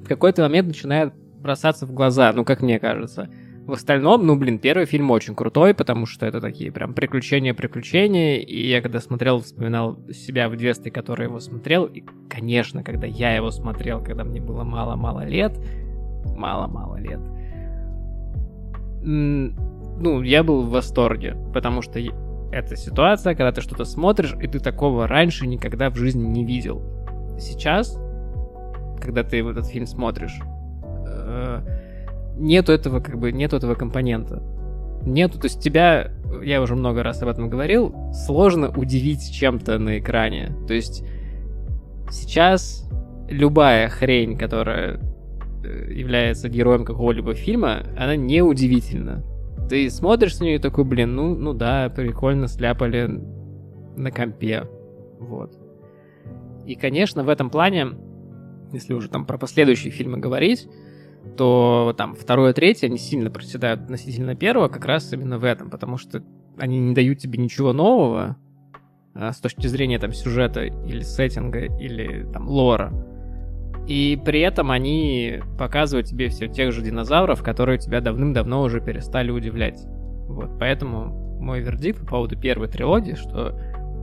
в 0.05 0.09
какой-то 0.09 0.43
момент 0.43 0.69
начинает 0.69 1.15
бросаться 1.41 1.87
в 1.87 1.93
глаза, 1.93 2.33
ну, 2.33 2.45
как 2.45 2.61
мне 2.61 2.79
кажется. 2.79 3.29
В 3.67 3.73
остальном, 3.73 4.27
ну, 4.27 4.35
блин, 4.37 4.59
первый 4.59 4.87
фильм 4.87 5.11
очень 5.13 5.37
крутой, 5.37 5.73
потому 5.73 6.05
что 6.05 6.27
это 6.27 6.41
такие 6.41 6.73
прям 6.73 6.95
приключения-приключения, 6.95 8.39
и 8.39 8.69
я 8.69 8.83
когда 8.83 8.99
смотрел, 8.99 9.41
вспоминал 9.41 9.99
себя 10.11 10.49
в 10.49 10.57
детстве, 10.57 10.91
который 10.91 11.27
его 11.27 11.39
смотрел, 11.39 11.85
и, 11.85 12.03
конечно, 12.29 12.83
когда 12.83 13.07
я 13.07 13.37
его 13.37 13.53
смотрел, 13.53 14.03
когда 14.03 14.25
мне 14.25 14.41
было 14.41 14.65
мало-мало 14.65 15.25
лет, 15.25 15.53
мало-мало 16.37 16.97
лет, 16.97 17.21
ну, 19.05 20.23
я 20.23 20.43
был 20.43 20.63
в 20.63 20.71
восторге, 20.71 21.37
потому 21.55 21.83
что 21.83 22.01
это 22.51 22.77
ситуация, 22.77 23.37
когда 23.37 23.53
ты 23.53 23.61
что-то 23.61 23.85
смотришь, 23.85 24.35
и 24.41 24.49
ты 24.49 24.59
такого 24.59 25.07
раньше 25.07 25.47
никогда 25.47 25.89
в 25.89 25.97
жизни 25.97 26.27
не 26.27 26.45
видел. 26.45 26.83
Сейчас, 27.39 27.97
когда 29.01 29.23
ты 29.23 29.41
этот 29.41 29.67
фильм 29.67 29.87
смотришь, 29.87 30.39
э, 31.07 31.61
нету 32.37 32.73
этого, 32.73 33.01
как 33.01 33.19
бы, 33.19 33.33
нету 33.33 33.57
этого 33.57 33.75
компонента. 33.75 34.43
Нету, 35.05 35.39
то 35.39 35.47
есть 35.47 35.61
тебя, 35.61 36.13
я 36.43 36.63
уже 36.63 36.77
много 36.77 37.03
раз 37.03 37.23
об 37.23 37.29
этом 37.29 37.49
говорил, 37.49 37.95
сложно 38.13 38.69
удивить 38.71 39.33
чем-то 39.33 39.79
на 39.79 39.99
экране. 39.99 40.55
То 40.69 40.75
есть 40.75 41.05
сейчас 42.11 42.89
любая 43.29 43.89
хрень, 43.89 44.37
которая 44.37 45.01
э, 45.65 45.93
является 45.93 46.49
героем 46.49 46.85
какого-либо 46.85 47.35
фильма, 47.35 47.83
она 47.97 48.17
не 48.17 48.43
удивительна. 48.43 49.25
Ты 49.69 49.91
смотришь 49.91 50.39
на 50.39 50.45
нее 50.45 50.57
и 50.57 50.61
такой, 50.61 50.85
блин, 50.85 51.17
ну, 51.17 51.35
ну 51.35 51.53
да, 51.53 51.89
прикольно 51.89 52.47
сляпали 52.47 53.09
на 53.97 54.11
компе. 54.11 54.65
Вот. 55.19 55.59
И, 56.67 56.75
конечно, 56.75 57.25
в 57.25 57.29
этом 57.29 57.51
плане, 57.51 57.89
если 58.73 58.95
уже 58.95 59.09
там 59.09 59.25
про 59.25 59.39
последующие 59.39 59.93
фильмы 59.93 60.19
говорить, 60.19 60.69
то 61.37 61.95
там 61.97 62.15
второе, 62.15 62.53
третье, 62.53 62.89
они 62.89 62.99
сильно 62.99 63.31
проседают 63.31 63.83
относительно 63.83 64.35
первого, 64.35 64.69
как 64.69 64.85
раз 64.85 65.13
именно 65.13 65.39
в 65.39 65.45
этом, 65.45 65.71
потому 65.71 65.97
что 65.97 66.23
они 66.59 66.79
не 66.79 66.95
дают 66.95 67.19
тебе 67.19 67.43
ничего 67.43 67.73
нового 67.73 68.37
а, 69.15 69.33
с 69.33 69.39
точки 69.39 69.67
зрения 69.67 69.99
там 69.99 70.13
сюжета 70.13 70.65
или 70.65 71.01
сеттинга 71.01 71.61
или 71.61 72.27
там 72.33 72.49
лора. 72.49 72.93
И 73.89 74.21
при 74.25 74.41
этом 74.41 74.71
они 74.71 75.41
показывают 75.59 76.07
тебе 76.07 76.29
все 76.29 76.47
тех 76.47 76.73
же 76.73 76.83
динозавров, 76.83 77.43
которые 77.43 77.79
тебя 77.79 78.01
давным-давно 78.01 78.63
уже 78.63 78.81
перестали 78.81 79.31
удивлять. 79.31 79.81
Вот, 80.29 80.59
поэтому 80.59 81.41
мой 81.41 81.61
вердикт 81.61 82.01
по 82.01 82.07
поводу 82.07 82.39
первой 82.39 82.69
трилогии, 82.69 83.15
что 83.15 83.59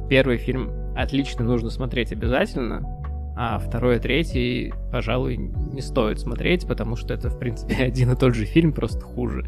первый 0.09 0.37
фильм 0.37 0.71
отлично 0.97 1.45
нужно 1.45 1.69
смотреть 1.69 2.11
обязательно, 2.11 2.98
а 3.41 3.57
второй 3.57 3.95
и 3.95 3.99
третий, 3.99 4.73
пожалуй, 4.91 5.37
не 5.37 5.79
стоит 5.79 6.19
смотреть, 6.19 6.67
потому 6.67 6.97
что 6.97 7.13
это, 7.13 7.29
в 7.29 7.39
принципе, 7.39 7.75
один 7.85 8.11
и 8.11 8.15
тот 8.17 8.35
же 8.35 8.43
фильм, 8.43 8.73
просто 8.73 8.99
хуже. 8.99 9.45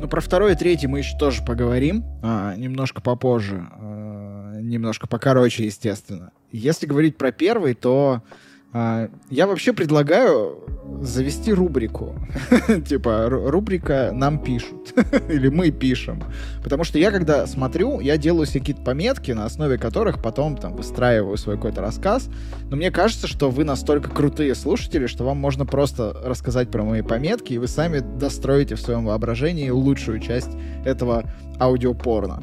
Ну, 0.00 0.08
про 0.08 0.20
второй 0.20 0.54
и 0.54 0.56
третий 0.56 0.88
мы 0.88 0.98
еще 0.98 1.16
тоже 1.16 1.44
поговорим, 1.44 2.02
а, 2.24 2.56
немножко 2.56 3.00
попозже, 3.00 3.68
а, 3.70 4.58
немножко 4.60 5.06
покороче, 5.06 5.64
естественно. 5.64 6.32
Если 6.50 6.86
говорить 6.86 7.18
про 7.18 7.30
первый, 7.30 7.74
то 7.74 8.24
я 8.72 9.46
вообще 9.46 9.72
предлагаю 9.72 10.58
завести 11.02 11.52
рубрику. 11.52 12.14
типа, 12.86 13.26
рубрика 13.28 14.10
«Нам 14.12 14.42
пишут» 14.42 14.92
или 15.28 15.48
«Мы 15.48 15.70
пишем». 15.70 16.22
Потому 16.62 16.84
что 16.84 16.98
я, 16.98 17.10
когда 17.10 17.46
смотрю, 17.46 18.00
я 18.00 18.16
делаю 18.16 18.46
себе 18.46 18.60
какие-то 18.60 18.82
пометки, 18.82 19.32
на 19.32 19.44
основе 19.44 19.78
которых 19.78 20.22
потом 20.22 20.56
там 20.56 20.74
выстраиваю 20.76 21.36
свой 21.36 21.56
какой-то 21.56 21.80
рассказ. 21.80 22.28
Но 22.70 22.76
мне 22.76 22.90
кажется, 22.90 23.26
что 23.26 23.50
вы 23.50 23.64
настолько 23.64 24.10
крутые 24.10 24.54
слушатели, 24.54 25.06
что 25.06 25.24
вам 25.24 25.38
можно 25.38 25.64
просто 25.64 26.16
рассказать 26.24 26.70
про 26.70 26.82
мои 26.82 27.02
пометки, 27.02 27.54
и 27.54 27.58
вы 27.58 27.68
сами 27.68 28.00
достроите 28.00 28.74
в 28.74 28.80
своем 28.80 29.06
воображении 29.06 29.70
лучшую 29.70 30.20
часть 30.20 30.50
этого 30.84 31.24
аудиопорно. 31.58 32.42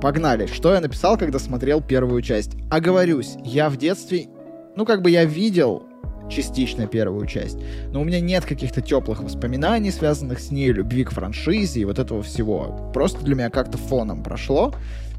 Погнали. 0.00 0.46
Что 0.46 0.74
я 0.74 0.80
написал, 0.80 1.16
когда 1.16 1.38
смотрел 1.38 1.80
первую 1.80 2.20
часть? 2.20 2.56
Оговорюсь, 2.70 3.36
я 3.44 3.70
в 3.70 3.76
детстве 3.76 4.28
ну, 4.76 4.84
как 4.84 5.02
бы 5.02 5.10
я 5.10 5.24
видел 5.24 5.84
частично 6.30 6.86
первую 6.86 7.26
часть, 7.26 7.58
но 7.90 8.00
у 8.00 8.04
меня 8.04 8.20
нет 8.20 8.44
каких-то 8.44 8.80
теплых 8.80 9.22
воспоминаний, 9.22 9.90
связанных 9.90 10.40
с 10.40 10.50
ней, 10.50 10.72
любви 10.72 11.04
к 11.04 11.10
франшизе 11.10 11.80
и 11.80 11.84
вот 11.84 11.98
этого 11.98 12.22
всего. 12.22 12.90
Просто 12.94 13.22
для 13.24 13.34
меня 13.34 13.50
как-то 13.50 13.78
фоном 13.78 14.22
прошло. 14.22 14.74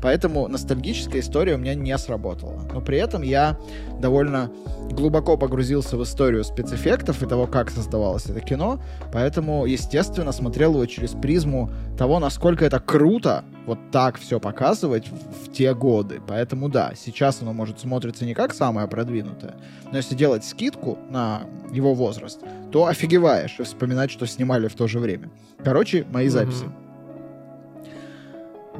Поэтому 0.05 0.47
ностальгическая 0.47 1.19
история 1.19 1.55
у 1.55 1.57
меня 1.57 1.73
не 1.73 1.97
сработала. 1.97 2.61
Но 2.71 2.79
при 2.79 2.99
этом 2.99 3.23
я 3.23 3.57
довольно 3.99 4.51
глубоко 4.91 5.35
погрузился 5.35 5.97
в 5.97 6.03
историю 6.03 6.43
спецэффектов 6.43 7.23
и 7.23 7.25
того, 7.25 7.47
как 7.47 7.71
создавалось 7.71 8.27
это 8.27 8.39
кино. 8.39 8.79
Поэтому, 9.11 9.65
естественно, 9.65 10.31
смотрел 10.31 10.73
его 10.73 10.85
через 10.85 11.13
призму 11.13 11.71
того, 11.97 12.19
насколько 12.19 12.63
это 12.65 12.79
круто 12.79 13.43
вот 13.65 13.79
так 13.91 14.19
все 14.19 14.39
показывать 14.39 15.07
в, 15.07 15.45
в 15.45 15.51
те 15.51 15.73
годы. 15.73 16.21
Поэтому 16.27 16.69
да, 16.69 16.91
сейчас 16.95 17.41
оно 17.41 17.53
может 17.53 17.79
смотрится 17.79 18.25
не 18.25 18.35
как 18.35 18.53
самое 18.53 18.87
продвинутое, 18.87 19.55
но 19.91 19.97
если 19.97 20.13
делать 20.13 20.45
скидку 20.45 20.99
на 21.09 21.47
его 21.71 21.95
возраст, 21.95 22.39
то 22.71 22.85
офигеваешь 22.85 23.59
и 23.59 23.63
вспоминать, 23.63 24.11
что 24.11 24.27
снимали 24.27 24.67
в 24.67 24.75
то 24.75 24.85
же 24.85 24.99
время. 24.99 25.31
Короче, 25.63 26.05
мои 26.11 26.27
записи. 26.27 26.65
Mm-hmm. 26.65 26.84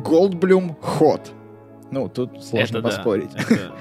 Голдблюм 0.03 0.75
ход. 0.81 1.31
Ну, 1.91 2.09
тут 2.09 2.43
сложно 2.43 2.79
это 2.79 2.87
поспорить. 2.87 3.31
Да, 3.33 3.41
это, 3.41 3.71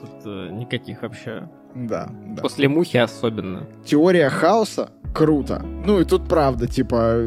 тут, 0.00 0.26
э, 0.26 0.50
никаких 0.52 1.02
вообще. 1.02 1.48
Да, 1.74 2.08
да. 2.26 2.42
После 2.42 2.68
мухи 2.68 2.96
особенно. 2.96 3.66
Теория 3.84 4.28
хаоса 4.28 4.90
круто. 5.14 5.62
Ну 5.84 6.00
и 6.00 6.04
тут 6.04 6.28
правда, 6.28 6.66
типа, 6.66 7.20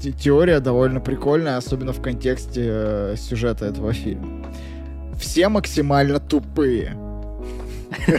те 0.00 0.12
теория 0.12 0.60
довольно 0.60 1.00
прикольная, 1.00 1.56
особенно 1.56 1.92
в 1.92 2.02
контексте 2.02 2.62
э, 2.66 3.14
сюжета 3.16 3.66
этого 3.66 3.92
фильма. 3.92 4.46
Все 5.18 5.48
максимально 5.48 6.20
тупые. 6.20 6.96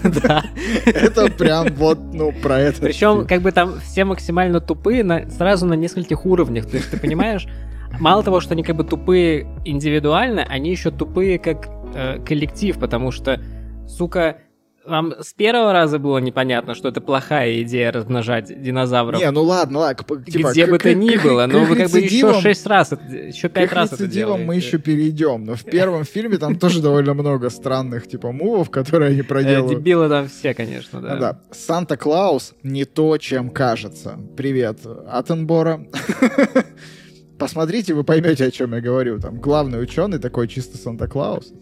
Да. 0.03 0.45
Это 0.85 1.29
прям 1.29 1.67
вот, 1.75 1.99
ну, 2.13 2.31
про 2.31 2.59
это. 2.59 2.81
Причем, 2.81 3.27
как 3.27 3.41
бы 3.41 3.51
там 3.51 3.79
все 3.81 4.05
максимально 4.05 4.59
тупые 4.59 5.29
сразу 5.29 5.65
на 5.65 5.73
нескольких 5.73 6.25
уровнях. 6.25 6.65
То 6.65 6.77
есть, 6.77 6.89
ты 6.89 6.97
понимаешь, 6.97 7.47
мало 7.99 8.23
того, 8.23 8.39
что 8.39 8.53
они 8.53 8.63
как 8.63 8.75
бы 8.75 8.83
тупые 8.83 9.47
индивидуально, 9.65 10.43
они 10.43 10.71
еще 10.71 10.91
тупые 10.91 11.39
как 11.39 11.67
э, 11.93 12.19
коллектив, 12.23 12.77
потому 12.79 13.11
что, 13.11 13.39
сука, 13.87 14.37
вам 14.85 15.15
с 15.19 15.33
первого 15.33 15.73
раза 15.73 15.99
было 15.99 16.17
непонятно, 16.19 16.73
что 16.73 16.87
это 16.87 17.01
плохая 17.01 17.61
идея 17.61 17.91
размножать 17.91 18.61
динозавров. 18.61 19.19
Не, 19.19 19.29
ну 19.31 19.43
ладно, 19.43 19.79
ладно. 19.79 20.05
Типа, 20.23 20.51
Где 20.51 20.65
бы 20.65 20.79
то 20.79 20.93
ни 20.93 21.17
было, 21.17 21.45
но 21.45 21.65
вы 21.65 21.75
как 21.75 21.91
бы 21.91 21.99
еще 21.99 22.39
шесть 22.39 22.65
раз, 22.65 22.91
еще 22.91 23.49
пять 23.49 23.73
раз 23.73 23.91
это 23.91 24.07
делаете. 24.07 24.45
мы 24.45 24.55
еще 24.55 24.77
перейдем, 24.77 25.43
но 25.43 25.55
в 25.55 25.63
первом 25.63 26.05
фильме 26.05 26.37
там 26.37 26.57
тоже 26.57 26.81
довольно 26.81 27.13
много 27.13 27.49
странных 27.49 28.07
типа 28.07 28.31
мувов, 28.31 28.69
которые 28.69 29.11
они 29.11 29.23
проделывают. 29.23 29.73
Э, 29.73 29.75
дебилы 29.75 30.09
там 30.09 30.29
все, 30.29 30.53
конечно, 30.53 31.01
да. 31.01 31.15
Да. 31.17 31.39
Санта-Клаус 31.51 32.53
не 32.63 32.85
то, 32.85 33.17
чем 33.17 33.49
кажется. 33.49 34.17
Привет, 34.37 34.79
Аттенбора. 35.09 35.81
посмотрите, 37.37 37.93
вы 37.93 38.03
поймете, 38.03 38.45
о 38.45 38.51
чем 38.51 38.73
я 38.73 38.81
говорю. 38.81 39.19
Там 39.19 39.39
главный 39.39 39.81
ученый 39.81 40.19
такой 40.19 40.47
чисто 40.47 40.77
Санта-Клаус. 40.77 41.53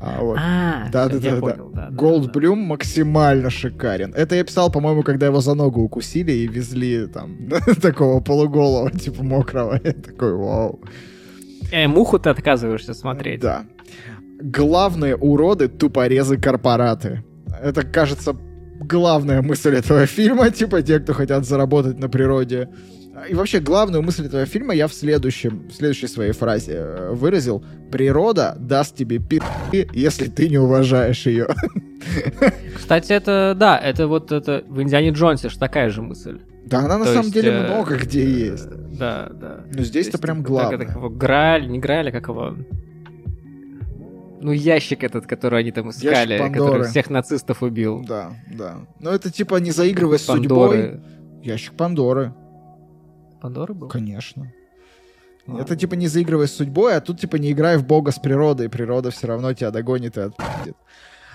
А, 0.00 0.20
вот. 0.20 0.38
а 0.38 0.88
да, 0.92 1.08
да, 1.08 1.18
да, 1.18 1.40
понял, 1.40 1.70
да. 1.74 1.88
Голдблюм 1.90 2.60
да. 2.60 2.66
максимально 2.66 3.50
шикарен. 3.50 4.12
Это 4.14 4.34
я 4.36 4.44
писал, 4.44 4.70
по-моему, 4.70 5.02
когда 5.02 5.26
его 5.26 5.40
за 5.40 5.54
ногу 5.54 5.80
укусили 5.82 6.32
и 6.32 6.46
везли 6.46 7.06
там 7.06 7.36
такого 7.82 8.20
полуголого, 8.20 8.90
типа 8.90 9.22
мокрого. 9.22 9.80
Я 9.82 9.92
такой, 9.92 10.34
вау. 10.34 10.80
Э, 11.72 11.88
муху 11.88 12.18
ты 12.18 12.30
отказываешься 12.30 12.94
смотреть. 12.94 13.40
Да. 13.40 13.64
Главные 14.40 15.16
уроды 15.16 15.68
тупорезы 15.68 16.38
корпораты. 16.38 17.24
Это, 17.60 17.82
кажется, 17.82 18.36
главная 18.80 19.42
мысль 19.42 19.74
этого 19.74 20.06
фильма, 20.06 20.50
типа 20.58 20.82
те, 20.82 21.00
кто 21.00 21.12
хотят 21.12 21.44
заработать 21.44 21.98
на 21.98 22.08
природе 22.08 22.68
и 23.26 23.34
вообще, 23.34 23.60
главную 23.60 24.02
мысль 24.02 24.26
этого 24.26 24.44
фильма 24.46 24.74
я 24.74 24.86
в 24.86 24.92
следующем, 24.92 25.68
в 25.68 25.74
следующей 25.74 26.08
своей 26.08 26.32
фразе 26.32 26.74
э, 26.74 27.12
выразил. 27.12 27.64
Природа 27.90 28.56
даст 28.58 28.96
тебе 28.96 29.18
пи***, 29.18 29.40
если 29.92 30.28
ты 30.28 30.48
не 30.48 30.58
уважаешь 30.58 31.26
ее. 31.26 31.48
Кстати, 32.76 33.12
это, 33.12 33.54
да, 33.58 33.78
это 33.78 34.06
вот 34.06 34.32
это 34.32 34.62
в 34.68 34.82
Индиане 34.82 35.10
Джонсе 35.10 35.48
же 35.48 35.58
такая 35.58 35.90
же 35.90 36.02
мысль. 36.02 36.40
Да, 36.66 36.80
она 36.80 36.98
на 36.98 37.04
То 37.06 37.12
самом 37.12 37.22
есть, 37.24 37.34
деле 37.34 37.50
э, 37.50 37.66
много 37.66 37.96
где 37.96 38.22
э, 38.22 38.50
есть. 38.50 38.68
Да, 38.98 39.30
да. 39.32 39.60
Но 39.72 39.82
здесь 39.82 40.08
это 40.08 40.18
прям 40.18 40.42
главное. 40.42 40.78
Как, 40.78 40.88
как 40.88 40.96
его, 40.96 41.08
Грааль, 41.08 41.68
не 41.68 41.78
Грааль, 41.78 42.10
а 42.10 42.12
как 42.12 42.28
его... 42.28 42.56
Ну, 44.40 44.52
ящик 44.52 45.02
этот, 45.02 45.26
который 45.26 45.60
они 45.60 45.72
там 45.72 45.90
искали, 45.90 46.38
который 46.52 46.84
всех 46.84 47.10
нацистов 47.10 47.62
убил. 47.62 48.04
Да, 48.06 48.32
да. 48.52 48.86
Но 49.00 49.10
это 49.10 49.32
типа 49.32 49.56
не 49.56 49.70
заигрывая 49.70 50.18
с 50.18 50.26
судьбой. 50.26 51.00
Ящик 51.42 51.72
Пандоры. 51.72 52.34
Пандоры 53.40 53.74
был? 53.74 53.88
Конечно. 53.88 54.52
А. 55.46 55.60
Это 55.60 55.76
типа 55.76 55.94
не 55.94 56.08
заигрывай 56.08 56.48
с 56.48 56.54
судьбой, 56.54 56.96
а 56.96 57.00
тут 57.00 57.20
типа 57.20 57.36
не 57.36 57.52
играй 57.52 57.76
в 57.76 57.86
бога 57.86 58.10
с 58.10 58.18
природой, 58.18 58.68
природа 58.68 59.10
все 59.10 59.26
равно 59.26 59.52
тебя 59.54 59.70
догонит 59.70 60.16
и 60.16 60.22
отпустит. 60.22 60.76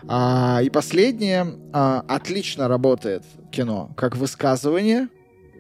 А, 0.08 0.60
и 0.62 0.70
последнее, 0.70 1.46
а, 1.72 2.04
отлично 2.08 2.68
работает 2.68 3.24
кино, 3.52 3.92
как 3.96 4.18
высказывание, 4.18 5.08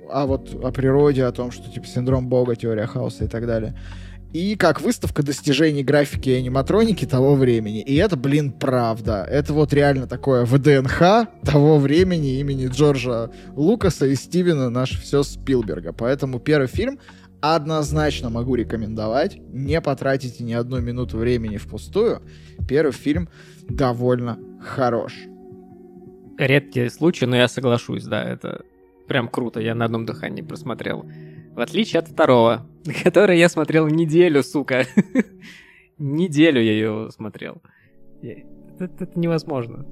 а 0.10 0.26
вот 0.26 0.54
о 0.64 0.72
природе, 0.72 1.24
о 1.24 1.32
том, 1.32 1.52
что 1.52 1.72
типа 1.72 1.88
синдром 1.88 2.28
бога, 2.28 2.56
теория 2.56 2.86
хаоса 2.86 3.26
и 3.26 3.28
так 3.28 3.48
далее. 3.48 3.78
И 4.34 4.56
как 4.56 4.82
выставка 4.82 5.22
достижений 5.22 5.84
графики 5.84 6.30
и 6.30 6.34
аниматроники 6.34 7.06
того 7.06 7.36
времени. 7.36 7.82
И 7.82 7.96
это, 7.96 8.18
блин, 8.18 8.52
правда. 8.52 9.24
Это 9.30 9.54
вот 9.54 9.74
реально 9.74 10.08
такое 10.08 10.44
ВДНХ 10.44 11.28
того 11.44 11.78
времени 11.78 12.40
имени 12.40 12.68
Джорджа 12.68 13.30
Лукаса 13.56 14.08
и 14.08 14.16
Стивена 14.16 14.72
наш 14.72 15.00
все 15.00 15.22
Спилберга. 15.22 15.94
Поэтому 15.94 16.40
первый 16.40 16.68
фильм 16.68 17.00
однозначно 17.42 18.32
могу 18.32 18.56
рекомендовать. 18.56 19.38
Не 19.38 19.80
потратите 19.82 20.44
ни 20.44 20.54
одну 20.54 20.80
минуту 20.80 21.18
времени 21.18 21.58
впустую. 21.58 22.24
Первый 22.68 22.94
фильм 22.94 23.30
довольно 23.70 24.40
хорош. 24.60 25.14
Редкий 26.40 26.90
случай, 26.90 27.28
но 27.28 27.36
я 27.36 27.48
соглашусь, 27.48 28.06
да, 28.06 28.24
это 28.24 28.64
прям 29.08 29.28
круто, 29.28 29.60
я 29.60 29.76
на 29.76 29.86
одном 29.86 30.06
дыхании 30.08 30.42
просмотрел. 30.42 31.06
В 31.56 31.60
отличие 31.60 32.00
от 32.00 32.08
второго, 32.08 32.66
который 33.04 33.38
я 33.38 33.50
смотрел 33.50 33.88
неделю, 33.88 34.44
сука. 34.44 34.86
неделю 35.98 36.62
я 36.62 36.78
его 36.78 37.10
смотрел. 37.12 37.62
Это, 38.22 38.86
это 39.00 39.20
невозможно. 39.20 39.86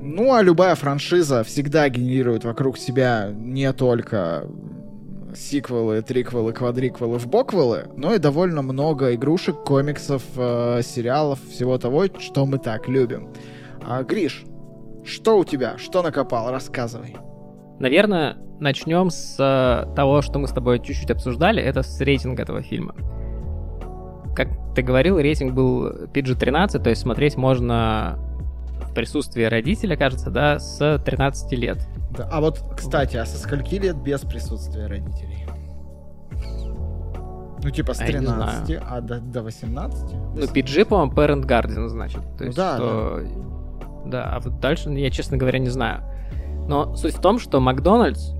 Ну, 0.00 0.34
а 0.34 0.42
любая 0.42 0.74
франшиза 0.74 1.44
всегда 1.44 1.88
генерирует 1.88 2.44
вокруг 2.44 2.78
себя 2.78 3.30
не 3.32 3.72
только 3.72 4.48
сиквелы, 5.36 6.02
триквелы, 6.02 6.52
квадриквелы, 6.52 7.18
вбоквелы, 7.18 7.88
но 7.96 8.14
и 8.14 8.18
довольно 8.18 8.62
много 8.62 9.14
игрушек, 9.14 9.62
комиксов, 9.64 10.22
э, 10.36 10.80
сериалов, 10.82 11.38
всего 11.50 11.78
того, 11.78 12.06
что 12.18 12.46
мы 12.46 12.58
так 12.58 12.88
любим. 12.88 13.28
А, 13.82 14.02
Гриш, 14.02 14.44
что 15.04 15.38
у 15.38 15.44
тебя? 15.44 15.78
Что 15.78 16.02
накопал? 16.02 16.50
Рассказывай. 16.50 17.16
Наверное, 17.78 18.36
начнем 18.58 19.10
с 19.10 19.36
э, 19.38 19.94
того, 19.94 20.22
что 20.22 20.38
мы 20.38 20.48
с 20.48 20.52
тобой 20.52 20.80
чуть-чуть 20.80 21.10
обсуждали, 21.10 21.62
это 21.62 21.82
с 21.82 22.00
рейтинга 22.00 22.42
этого 22.42 22.62
фильма. 22.62 22.94
Как 24.34 24.48
ты 24.74 24.82
говорил, 24.82 25.18
рейтинг 25.18 25.54
был 25.54 25.88
PG-13, 26.06 26.82
то 26.82 26.90
есть 26.90 27.02
смотреть 27.02 27.36
можно 27.36 28.18
в 28.88 28.94
присутствии 28.94 29.44
родителя, 29.44 29.96
кажется, 29.96 30.30
да, 30.30 30.58
с 30.58 30.98
13 31.04 31.52
лет. 31.52 31.78
Да. 32.16 32.28
А 32.32 32.40
вот, 32.40 32.62
кстати, 32.76 33.16
а 33.16 33.26
со 33.26 33.38
скольки 33.38 33.76
лет 33.76 33.96
без 33.96 34.20
присутствия 34.22 34.86
родителей? 34.86 35.46
Ну, 37.62 37.70
типа 37.70 37.92
с 37.92 37.98
13, 37.98 38.76
а, 38.76 38.82
а 38.88 39.00
до, 39.00 39.20
до 39.20 39.42
18? 39.42 40.12
Ну, 40.12 40.40
PG, 40.40 40.84
по-моему, 40.84 41.12
Parent 41.12 41.46
Guardian, 41.46 41.88
значит. 41.88 42.22
То 42.22 42.40
ну 42.40 42.44
есть, 42.46 42.56
да, 42.56 42.76
что... 42.76 43.20
да. 43.20 43.48
Да, 44.06 44.24
а 44.24 44.40
вот 44.40 44.60
дальше 44.60 44.90
я, 44.90 45.10
честно 45.10 45.36
говоря, 45.36 45.58
не 45.58 45.68
знаю. 45.68 46.02
Но 46.68 46.94
суть 46.94 47.14
в 47.14 47.20
том, 47.20 47.38
что 47.38 47.60
Макдональдс, 47.60 48.32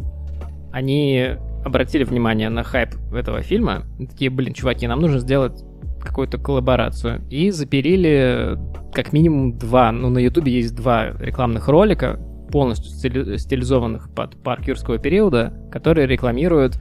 они 0.70 1.36
обратили 1.64 2.04
внимание 2.04 2.48
на 2.50 2.62
хайп 2.62 2.90
этого 3.12 3.42
фильма. 3.42 3.84
Такие, 3.98 4.30
блин, 4.30 4.52
чуваки, 4.54 4.86
нам 4.86 5.00
нужно 5.00 5.18
сделать 5.18 5.64
какую-то 6.00 6.38
коллаборацию. 6.38 7.22
И 7.30 7.50
запилили 7.50 8.58
как 8.92 9.12
минимум 9.12 9.58
два, 9.58 9.92
ну 9.92 10.10
на 10.10 10.18
ютубе 10.18 10.52
есть 10.52 10.74
два 10.74 11.10
рекламных 11.18 11.68
ролика, 11.68 12.20
полностью 12.50 12.90
стилизованных 13.38 14.10
под 14.14 14.36
парк 14.42 14.66
юрского 14.66 14.98
периода, 14.98 15.52
которые 15.70 16.06
рекламируют 16.06 16.78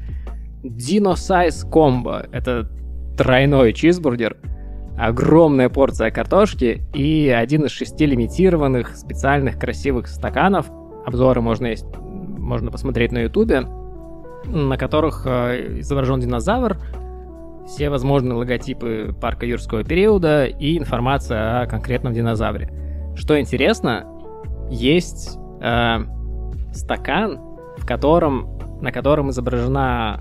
Dino 0.64 1.14
Size 1.14 1.70
Combo. 1.70 2.28
Это 2.32 2.70
тройной 3.18 3.74
чизбургер, 3.74 4.38
огромная 4.98 5.70
порция 5.70 6.12
картошки 6.12 6.82
и 6.94 7.30
один 7.30 7.66
из 7.66 7.72
шести 7.72 8.06
лимитированных 8.06 8.96
специальных 8.96 9.60
красивых 9.60 10.08
стаканов. 10.08 10.70
Обзоры 11.08 11.40
можно, 11.40 11.68
есть, 11.68 11.86
можно 12.02 12.70
посмотреть 12.70 13.14
на 13.14 13.20
ютубе, 13.20 13.62
на 14.46 14.78
которых 14.78 15.24
э, 15.26 15.80
изображен 15.80 16.20
динозавр, 16.20 16.78
все 17.66 17.90
возможные 17.90 18.34
логотипы 18.34 19.16
парка 19.22 19.46
юрского 19.46 19.86
периода 19.86 20.44
и 20.44 20.78
информация 20.78 21.62
о 21.62 21.66
конкретном 21.66 22.12
динозавре. 22.12 22.70
Что 23.16 23.40
интересно, 23.40 24.06
есть 24.70 25.40
э, 25.62 26.00
стакан, 26.74 27.40
в 27.78 27.86
котором, 27.86 28.60
на 28.82 28.92
котором 28.92 29.30
изображена 29.30 30.20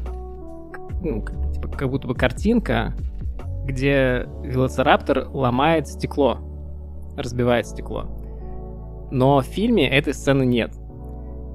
ну, 1.02 1.24
типа, 1.52 1.66
как 1.66 1.90
будто 1.90 2.06
бы 2.06 2.14
картинка, 2.14 2.94
где 3.64 4.28
велоцираптор 4.44 5.30
ломает 5.32 5.88
стекло, 5.88 6.38
разбивает 7.16 7.66
стекло. 7.66 8.06
Но 9.10 9.40
в 9.40 9.44
фильме 9.44 9.88
этой 9.88 10.14
сцены 10.14 10.44
нет. 10.44 10.72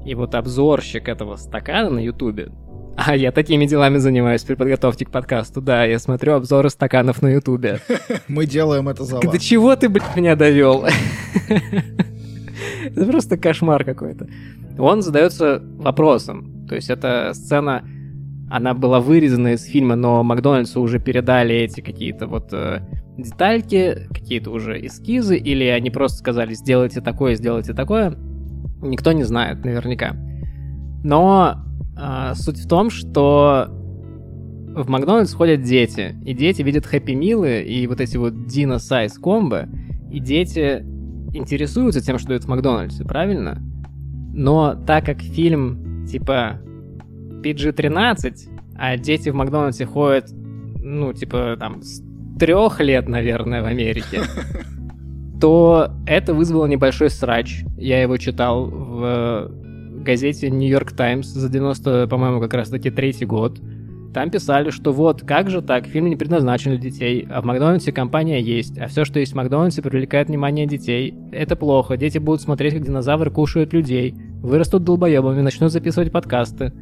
И 0.05 0.15
вот 0.15 0.35
обзорщик 0.35 1.07
этого 1.07 1.35
стакана 1.35 1.89
на 1.89 1.99
ютубе 1.99 2.51
а 2.95 3.15
я 3.15 3.31
такими 3.31 3.65
делами 3.65 3.97
занимаюсь 3.97 4.43
при 4.43 4.55
подготовке 4.55 5.05
к 5.05 5.11
подкасту. 5.11 5.61
Да, 5.61 5.85
я 5.85 5.99
смотрю 5.99 6.33
обзоры 6.33 6.69
стаканов 6.69 7.21
на 7.21 7.29
Ютубе. 7.29 7.79
Мы 8.27 8.45
делаем 8.45 8.89
это 8.89 9.03
за 9.03 9.15
вас. 9.15 9.25
До 9.25 9.39
чего 9.39 9.75
ты, 9.75 9.89
блядь, 9.89 10.15
меня 10.15 10.35
довел? 10.35 10.85
Это 12.85 13.05
просто 13.05 13.37
кошмар 13.37 13.83
какой-то. 13.83 14.27
Он 14.77 15.01
задается 15.01 15.61
вопросом. 15.77 16.65
То 16.67 16.75
есть 16.75 16.89
эта 16.89 17.31
сцена, 17.33 17.83
она 18.49 18.73
была 18.73 18.99
вырезана 18.99 19.53
из 19.53 19.63
фильма, 19.63 19.95
но 19.95 20.23
Макдональдсу 20.23 20.81
уже 20.81 20.99
передали 20.99 21.55
эти 21.55 21.81
какие-то 21.81 22.27
вот 22.27 22.53
э, 22.53 22.81
детальки, 23.21 24.07
какие-то 24.09 24.51
уже 24.51 24.85
эскизы, 24.85 25.37
или 25.37 25.65
они 25.65 25.89
просто 25.89 26.19
сказали, 26.19 26.53
сделайте 26.53 27.01
такое, 27.01 27.35
сделайте 27.35 27.73
такое. 27.73 28.17
Никто 28.81 29.11
не 29.11 29.23
знает 29.23 29.63
наверняка. 29.63 30.15
Но 31.03 31.55
а, 31.95 32.35
суть 32.35 32.59
в 32.59 32.67
том, 32.67 32.89
что 32.89 33.67
в 34.75 34.89
Макдональдс 34.89 35.33
ходят 35.33 35.63
дети, 35.63 36.15
и 36.25 36.33
дети 36.33 36.61
видят 36.61 36.85
хэппи 36.85 37.11
милы 37.11 37.61
и 37.61 37.85
вот 37.87 37.99
эти 37.99 38.17
вот 38.17 38.33
Dino 38.33 38.77
Size 38.77 39.19
комбо, 39.19 39.67
и 40.09 40.19
дети 40.19 40.85
интересуются 41.33 42.01
тем, 42.01 42.17
что 42.17 42.33
это 42.33 42.45
в 42.45 42.49
Макдональдсе, 42.49 43.03
правильно? 43.03 43.61
Но 44.33 44.75
так 44.75 45.05
как 45.05 45.21
фильм 45.21 46.05
типа 46.05 46.61
PG-13, 47.43 48.51
а 48.75 48.97
дети 48.97 49.29
в 49.29 49.35
Макдональдсе 49.35 49.85
ходят, 49.85 50.31
ну, 50.31 51.13
типа, 51.13 51.55
там, 51.59 51.81
трех 52.41 52.79
лет, 52.79 53.07
наверное, 53.07 53.61
в 53.61 53.67
Америке, 53.67 54.21
то 55.39 55.91
это 56.07 56.33
вызвало 56.33 56.65
небольшой 56.65 57.11
срач. 57.11 57.63
Я 57.77 58.01
его 58.01 58.17
читал 58.17 58.65
в 58.65 59.51
газете 60.03 60.49
Нью-Йорк 60.49 60.93
Таймс 60.93 61.27
за 61.27 61.49
90, 61.49 62.07
по-моему, 62.07 62.41
как 62.41 62.55
раз-таки 62.55 62.89
третий 62.89 63.25
год. 63.25 63.59
Там 64.13 64.29
писали, 64.29 64.71
что 64.71 64.91
вот, 64.91 65.21
как 65.21 65.49
же 65.49 65.61
так, 65.61 65.85
фильм 65.87 66.07
не 66.07 66.17
предназначен 66.17 66.71
для 66.71 66.79
детей, 66.79 67.25
а 67.29 67.41
в 67.41 67.45
Макдональдсе 67.45 67.93
компания 67.93 68.41
есть, 68.41 68.77
а 68.77 68.87
все, 68.87 69.05
что 69.05 69.19
есть 69.19 69.31
в 69.31 69.35
Макдональдсе, 69.35 69.81
привлекает 69.81 70.27
внимание 70.27 70.65
детей. 70.65 71.15
Это 71.31 71.55
плохо, 71.55 71.95
дети 71.95 72.17
будут 72.17 72.41
смотреть, 72.41 72.73
как 72.73 72.83
динозавры 72.83 73.31
кушают 73.31 73.71
людей, 73.71 74.13
вырастут 74.41 74.83
долбоебами, 74.83 75.41
начнут 75.41 75.71
записывать 75.71 76.11
подкасты. 76.11 76.73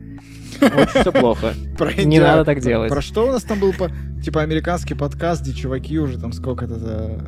Очень 0.60 1.02
все 1.02 1.12
плохо. 1.12 1.54
Не 2.04 2.20
надо 2.20 2.46
так 2.46 2.62
делать. 2.62 2.90
Про 2.90 3.02
что 3.02 3.28
у 3.28 3.32
нас 3.32 3.44
там 3.44 3.60
был, 3.60 3.74
типа, 4.24 4.42
американский 4.42 4.96
подкаст, 4.96 5.44
где 5.44 5.54
чуваки 5.54 6.00
уже 6.00 6.20
там 6.20 6.34
сколько-то... 6.34 7.26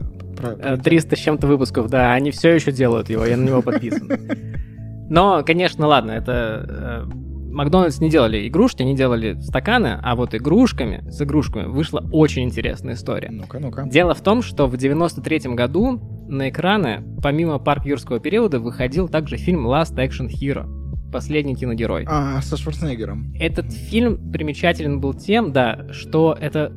300 0.83 1.15
с 1.15 1.19
чем-то 1.19 1.45
выпусков, 1.45 1.87
да, 1.91 2.13
они 2.13 2.31
все 2.31 2.49
еще 2.55 2.71
делают 2.71 3.11
его, 3.11 3.23
я 3.23 3.37
на 3.37 3.45
него 3.45 3.61
подписан. 3.61 4.09
Но, 5.09 5.43
конечно, 5.43 5.85
ладно, 5.85 6.11
это... 6.11 7.07
Макдональдс 7.51 7.99
не 7.99 8.09
делали 8.09 8.47
игрушки, 8.47 8.81
они 8.81 8.95
делали 8.95 9.39
стаканы, 9.41 9.99
а 10.01 10.15
вот 10.15 10.33
игрушками, 10.33 11.03
с 11.09 11.21
игрушками 11.21 11.65
вышла 11.65 12.03
очень 12.11 12.43
интересная 12.43 12.95
история. 12.95 13.29
Ну-ка, 13.31 13.59
ну-ка. 13.59 13.83
Дело 13.83 14.13
в 14.13 14.21
том, 14.21 14.41
что 14.41 14.67
в 14.67 14.77
93 14.77 15.53
году 15.53 15.99
на 16.29 16.49
экраны, 16.49 17.03
помимо 17.21 17.59
парк 17.59 17.85
юрского 17.85 18.19
периода, 18.19 18.59
выходил 18.59 19.09
также 19.09 19.37
фильм 19.37 19.67
Last 19.67 19.95
Action 19.95 20.27
Hero. 20.29 20.65
Последний 21.11 21.55
киногерой. 21.55 22.05
А, 22.07 22.41
со 22.41 22.55
Шварценеггером. 22.55 23.33
Этот 23.37 23.71
фильм 23.71 24.31
примечателен 24.31 25.01
был 25.01 25.13
тем, 25.13 25.51
да, 25.51 25.87
что 25.91 26.37
это 26.39 26.71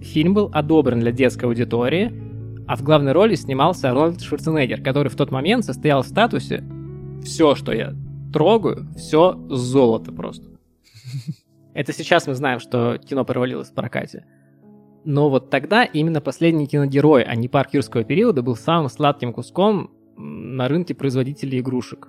фильм 0.00 0.34
был 0.34 0.48
одобрен 0.52 1.00
для 1.00 1.10
детской 1.10 1.46
аудитории, 1.46 2.12
а 2.68 2.76
в 2.76 2.82
главной 2.82 3.12
роли 3.12 3.34
снимался 3.34 3.88
Арнольд 3.88 4.20
Шварценеггер, 4.20 4.80
который 4.80 5.08
в 5.08 5.16
тот 5.16 5.32
момент 5.32 5.64
состоял 5.64 6.02
в 6.02 6.06
статусе 6.06 6.62
все, 7.24 7.54
что 7.56 7.72
я 7.72 7.94
трогаю, 8.34 8.88
все 8.96 9.38
золото 9.48 10.12
просто. 10.12 10.44
Это 11.74 11.92
сейчас 11.92 12.26
мы 12.26 12.34
знаем, 12.34 12.58
что 12.58 12.98
кино 12.98 13.24
провалилось 13.24 13.68
в 13.68 13.74
прокате. 13.74 14.26
Но 15.04 15.30
вот 15.30 15.50
тогда 15.50 15.84
именно 15.84 16.20
последний 16.20 16.66
киногерой, 16.66 17.22
а 17.22 17.34
не 17.36 17.48
парк 17.48 17.74
юрского 17.74 18.04
периода, 18.04 18.42
был 18.42 18.56
самым 18.56 18.88
сладким 18.88 19.32
куском 19.32 19.90
на 20.16 20.66
рынке 20.66 20.94
производителей 20.94 21.60
игрушек. 21.60 22.08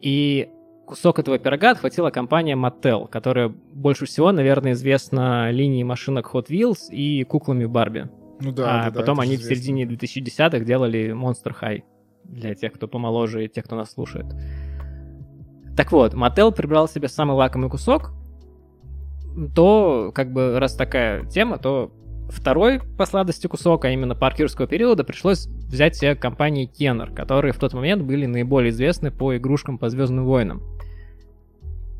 И 0.00 0.48
кусок 0.86 1.18
этого 1.18 1.38
пирога 1.38 1.70
отхватила 1.70 2.10
компания 2.10 2.54
Mattel, 2.54 3.08
которая 3.08 3.48
больше 3.48 4.04
всего, 4.04 4.32
наверное, 4.32 4.72
известна 4.72 5.50
линией 5.50 5.84
машинок 5.84 6.30
Hot 6.34 6.48
Wheels 6.48 6.90
и 6.90 7.24
куклами 7.24 7.64
Барби. 7.64 8.10
Ну 8.40 8.52
да. 8.52 8.86
А 8.86 8.90
да, 8.90 9.00
потом 9.00 9.16
да, 9.16 9.22
они 9.22 9.36
в 9.36 9.42
середине 9.42 9.84
2010-х 9.84 10.60
делали 10.60 11.12
Monster 11.12 11.54
High 11.58 11.82
для 12.24 12.54
тех, 12.54 12.72
кто 12.72 12.88
помоложе 12.88 13.44
и 13.44 13.48
тех, 13.48 13.64
кто 13.64 13.76
нас 13.76 13.92
слушает. 13.92 14.26
Так 15.76 15.92
вот, 15.92 16.14
Mattel 16.14 16.52
прибрал 16.52 16.88
себе 16.88 17.08
самый 17.08 17.32
лакомый 17.32 17.70
кусок, 17.70 18.12
то, 19.54 20.12
как 20.14 20.32
бы, 20.32 20.58
раз 20.58 20.74
такая 20.74 21.24
тема, 21.24 21.58
то 21.58 21.92
второй 22.28 22.80
по 22.98 23.06
сладости 23.06 23.46
кусок, 23.46 23.84
а 23.84 23.90
именно 23.90 24.14
паркерского 24.14 24.66
периода, 24.66 25.04
пришлось 25.04 25.46
взять 25.46 25.96
себе 25.96 26.14
компании 26.14 26.70
Kenner, 26.70 27.14
которые 27.14 27.52
в 27.52 27.58
тот 27.58 27.72
момент 27.74 28.02
были 28.02 28.26
наиболее 28.26 28.70
известны 28.70 29.10
по 29.10 29.36
игрушкам 29.36 29.78
по 29.78 29.88
Звездным 29.88 30.24
войнам. 30.24 30.62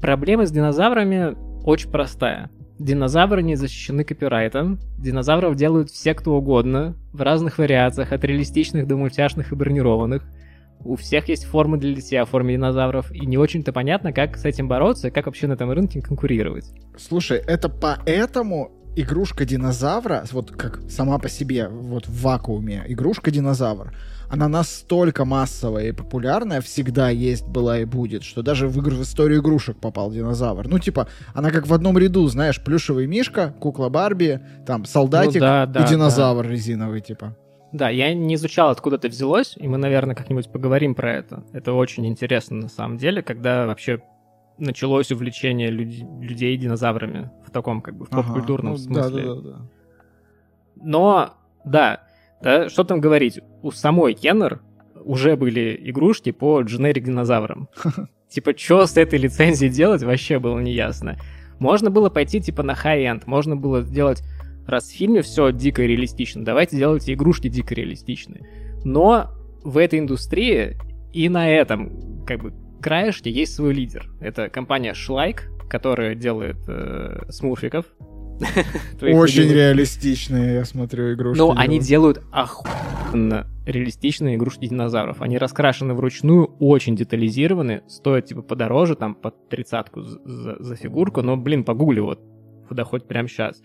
Проблема 0.01 0.47
с 0.47 0.51
динозаврами 0.51 1.37
очень 1.65 1.91
простая. 1.91 2.51
Динозавры 2.79 3.43
не 3.43 3.55
защищены 3.55 4.03
копирайтом, 4.03 4.81
динозавров 4.99 5.55
делают 5.55 5.91
все 5.91 6.15
кто 6.15 6.35
угодно, 6.35 6.97
в 7.13 7.23
разных 7.23 7.59
вариациях, 7.59 8.13
от 8.13 8.25
реалистичных 8.25 8.89
до 8.89 8.97
мультяшных 8.97 9.53
и 9.53 9.55
бронированных. 9.55 10.25
У 10.85 10.97
всех 10.97 11.29
есть 11.29 11.45
формы 11.45 11.79
для 11.79 11.91
литья 11.91 12.25
в 12.25 12.31
форме 12.31 12.55
динозавров, 12.55 13.11
и 13.13 13.27
не 13.27 13.39
очень-то 13.39 13.73
понятно, 13.73 14.13
как 14.13 14.37
с 14.37 14.45
этим 14.45 14.69
бороться 14.69 15.11
как 15.11 15.27
вообще 15.27 15.47
на 15.47 15.53
этом 15.53 15.71
рынке 15.71 16.01
конкурировать. 16.01 16.73
Слушай, 16.97 17.39
это 17.47 17.69
поэтому 17.69 18.73
игрушка 18.97 19.45
динозавра, 19.45 20.25
вот 20.33 20.51
как 20.51 20.81
сама 20.91 21.19
по 21.19 21.29
себе, 21.29 21.69
вот 21.69 22.07
в 22.07 22.23
вакууме, 22.23 22.85
игрушка 22.87 23.31
динозавр, 23.31 23.93
она 24.29 24.49
настолько 24.49 25.25
массовая 25.25 25.89
и 25.89 25.93
популярная, 25.93 26.61
всегда 26.61 27.11
есть, 27.11 27.47
была 27.47 27.81
и 27.81 27.85
будет, 27.85 28.23
что 28.23 28.43
даже 28.43 28.69
в, 28.69 28.79
игр, 28.79 28.95
в 28.95 29.03
историю 29.03 29.41
игрушек 29.41 29.77
попал 29.79 30.11
динозавр. 30.11 30.69
Ну, 30.69 30.79
типа, 30.79 31.09
она 31.35 31.51
как 31.51 31.67
в 31.67 31.75
одном 31.75 31.99
ряду, 31.99 32.27
знаешь, 32.29 32.63
плюшевый 32.63 33.07
мишка, 33.07 33.55
кукла 33.61 33.89
Барби, 33.89 34.41
там, 34.67 34.85
солдатик 34.85 35.35
ну, 35.35 35.41
да, 35.41 35.67
да, 35.67 35.85
и 35.85 35.89
динозавр 35.89 36.45
да. 36.45 36.51
резиновый, 36.51 37.01
типа. 37.01 37.37
Да, 37.73 37.89
я 37.89 38.13
не 38.13 38.35
изучал, 38.35 38.71
откуда 38.71 38.97
это 38.97 39.09
взялось, 39.09 39.55
и 39.57 39.67
мы, 39.67 39.79
наверное, 39.79 40.15
как-нибудь 40.15 40.51
поговорим 40.51 40.95
про 40.95 41.13
это. 41.13 41.45
Это 41.53 41.73
очень 41.73 42.07
интересно, 42.07 42.57
на 42.57 42.69
самом 42.69 42.99
деле, 42.99 43.23
когда 43.23 43.67
вообще 43.67 44.01
началось 44.59 45.11
увлечение 45.11 45.71
люд- 45.71 46.07
людей 46.21 46.57
динозаврами 46.57 47.31
в 47.47 47.51
таком, 47.51 47.81
как 47.81 47.97
бы, 47.97 48.05
в 48.05 48.11
поп-культурном 48.11 48.75
ага, 48.75 48.83
ну, 48.89 48.95
смысле. 48.95 49.23
Да, 49.23 49.35
да, 49.35 49.41
да. 49.41 49.57
Но, 50.77 51.35
да, 51.65 52.01
да, 52.43 52.69
что 52.69 52.85
там 52.85 53.01
говорить, 53.01 53.41
у 53.63 53.71
самой 53.71 54.15
Кеннер 54.15 54.61
уже 55.05 55.37
были 55.37 55.79
игрушки 55.91 56.31
по 56.31 56.61
дженерик 56.61 57.05
динозаврам. 57.05 57.69
Типа, 58.29 58.57
что 58.57 58.87
с 58.87 58.97
этой 58.97 59.19
лицензией 59.19 59.71
делать, 59.71 60.03
вообще 60.03 60.39
было 60.39 60.59
неясно. 60.59 61.19
Можно 61.59 61.91
было 61.91 62.09
пойти, 62.11 62.41
типа, 62.41 62.63
на 62.63 62.75
high-end, 62.75 63.27
можно 63.27 63.57
было 63.57 63.83
сделать 63.83 64.23
раз 64.67 64.89
в 64.89 64.93
фильме 64.93 65.23
все 65.23 65.53
дико 65.53 65.83
реалистично, 65.83 66.45
давайте 66.45 66.77
делайте 66.77 67.13
игрушки 67.13 67.49
дико 67.49 67.75
реалистичные. 67.75 68.49
Но 68.85 69.31
в 69.63 69.79
этой 69.79 69.99
индустрии 69.99 70.77
и 71.13 71.29
на 71.29 71.49
этом 71.49 72.25
как 72.27 72.43
бы 72.43 72.53
краешке 72.83 73.31
есть 73.31 73.55
свой 73.55 73.73
лидер. 73.73 74.11
Это 74.21 74.49
компания 74.49 74.93
Шлайк, 74.93 75.51
которая 75.71 76.15
делает 76.15 76.59
э, 76.67 77.31
смурфиков. 77.31 77.87
Очень 79.01 79.53
реалистичные, 79.53 80.55
я 80.55 80.65
смотрю, 80.65 81.15
игрушки. 81.15 81.39
Но 81.39 81.55
они 81.57 81.79
делают 81.79 82.23
охуенно 82.33 83.47
реалистичные 83.65 84.37
игрушки 84.37 84.67
динозавров. 84.67 85.23
Они 85.23 85.39
раскрашены 85.39 85.95
вручную, 85.95 86.47
очень 86.59 86.97
детализированы, 86.97 87.83
стоят 87.87 88.27
типа 88.27 88.43
подороже, 88.43 88.97
там 88.97 89.15
под 89.15 89.49
тридцатку 89.49 90.03
за, 90.03 90.57
за 90.59 90.75
фигурку, 90.75 91.23
но, 91.23 91.37
блин, 91.37 91.63
погугли 91.63 92.01
вот, 92.01 92.21
куда 92.67 92.83
хоть 92.85 93.07
прямо 93.07 93.29
сейчас 93.29 93.63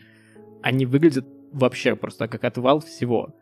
они 0.67 0.85
выглядят 0.85 1.25
вообще 1.53 1.95
просто 1.95 2.27
как 2.27 2.43
отвал 2.43 2.81
всего. 2.81 3.33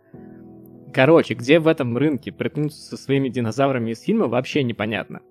Короче, 0.93 1.33
где 1.33 1.57
в 1.59 1.67
этом 1.67 1.97
рынке 1.97 2.31
приткнуться 2.31 2.79
со 2.79 2.97
своими 2.97 3.29
динозаврами 3.29 3.91
из 3.91 4.01
фильма, 4.01 4.27
вообще 4.27 4.61
непонятно. 4.61 5.21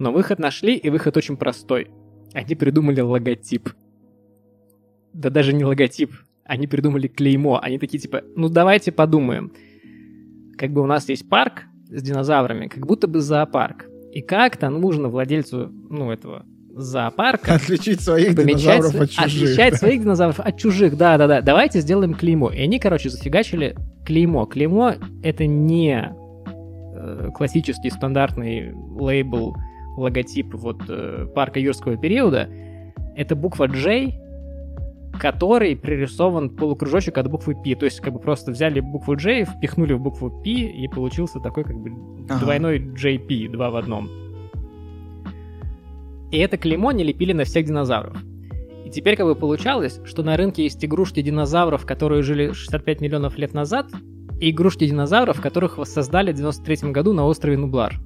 Но 0.00 0.10
выход 0.10 0.40
нашли, 0.40 0.74
и 0.74 0.90
выход 0.90 1.16
очень 1.16 1.36
простой. 1.36 1.92
Они 2.32 2.56
придумали 2.56 3.00
логотип. 3.00 3.70
Да 5.12 5.30
даже 5.30 5.52
не 5.52 5.64
логотип, 5.64 6.10
они 6.42 6.66
придумали 6.66 7.06
клеймо. 7.06 7.60
Они 7.62 7.78
такие 7.78 8.00
типа, 8.00 8.24
ну 8.34 8.48
давайте 8.48 8.90
подумаем. 8.90 9.52
Как 10.58 10.72
бы 10.72 10.82
у 10.82 10.86
нас 10.86 11.08
есть 11.08 11.28
парк 11.28 11.66
с 11.88 12.02
динозаврами, 12.02 12.66
как 12.66 12.84
будто 12.84 13.06
бы 13.06 13.20
зоопарк. 13.20 13.86
И 14.10 14.22
как-то 14.22 14.70
нужно 14.70 15.08
владельцу, 15.08 15.70
ну, 15.88 16.10
этого 16.10 16.44
зоопарка. 16.76 17.54
Отличить 17.54 18.00
своих 18.00 18.34
динозавров 18.34 18.94
от 18.94 19.10
чужих. 19.10 19.42
Отличать 19.42 19.74
своих 19.76 20.02
динозавров 20.02 20.40
от 20.40 20.56
чужих, 20.58 20.96
да-да-да. 20.96 21.40
Давайте 21.40 21.80
сделаем 21.80 22.14
клеймо. 22.14 22.50
И 22.50 22.60
они, 22.60 22.78
короче, 22.78 23.10
зафигачили 23.10 23.76
клеймо. 24.04 24.46
Клеймо— 24.46 24.94
это 25.22 25.46
не 25.46 26.12
э, 26.94 27.30
классический 27.34 27.90
стандартный 27.90 28.72
лейбл, 28.74 29.56
логотип 29.96 30.54
вот 30.54 30.82
э, 30.88 31.26
парка 31.34 31.60
юрского 31.60 31.96
периода. 31.96 32.48
Это 33.16 33.36
буква 33.36 33.68
J, 33.68 34.12
который 35.20 35.76
пририсован 35.76 36.50
полукружочек 36.50 37.16
от 37.18 37.30
буквы 37.30 37.54
P. 37.54 37.76
То 37.76 37.84
есть, 37.84 38.00
как 38.00 38.12
бы 38.12 38.18
просто 38.18 38.50
взяли 38.50 38.80
букву 38.80 39.16
J, 39.16 39.44
впихнули 39.44 39.92
в 39.92 40.00
букву 40.00 40.30
P, 40.42 40.50
и 40.50 40.88
получился 40.88 41.38
такой, 41.38 41.64
как 41.64 41.76
бы, 41.76 41.90
ага. 42.28 42.40
двойной 42.40 42.80
JP, 42.80 43.50
два 43.50 43.70
в 43.70 43.76
одном. 43.76 44.23
И 46.34 46.38
это 46.38 46.56
клеймо 46.56 46.90
не 46.90 47.04
лепили 47.04 47.32
на 47.32 47.44
всех 47.44 47.64
динозавров. 47.64 48.16
И 48.84 48.90
теперь 48.90 49.14
как 49.14 49.26
бы 49.26 49.36
получалось, 49.36 50.00
что 50.04 50.24
на 50.24 50.36
рынке 50.36 50.64
есть 50.64 50.84
игрушки 50.84 51.22
динозавров, 51.22 51.86
которые 51.86 52.24
жили 52.24 52.52
65 52.52 53.00
миллионов 53.00 53.38
лет 53.38 53.54
назад, 53.54 53.86
и 54.40 54.50
игрушки 54.50 54.84
динозавров, 54.84 55.40
которых 55.40 55.78
воссоздали 55.78 56.32
в 56.32 56.34
93 56.34 56.90
году 56.90 57.12
на 57.12 57.24
острове 57.24 57.56
Нублар. 57.56 58.00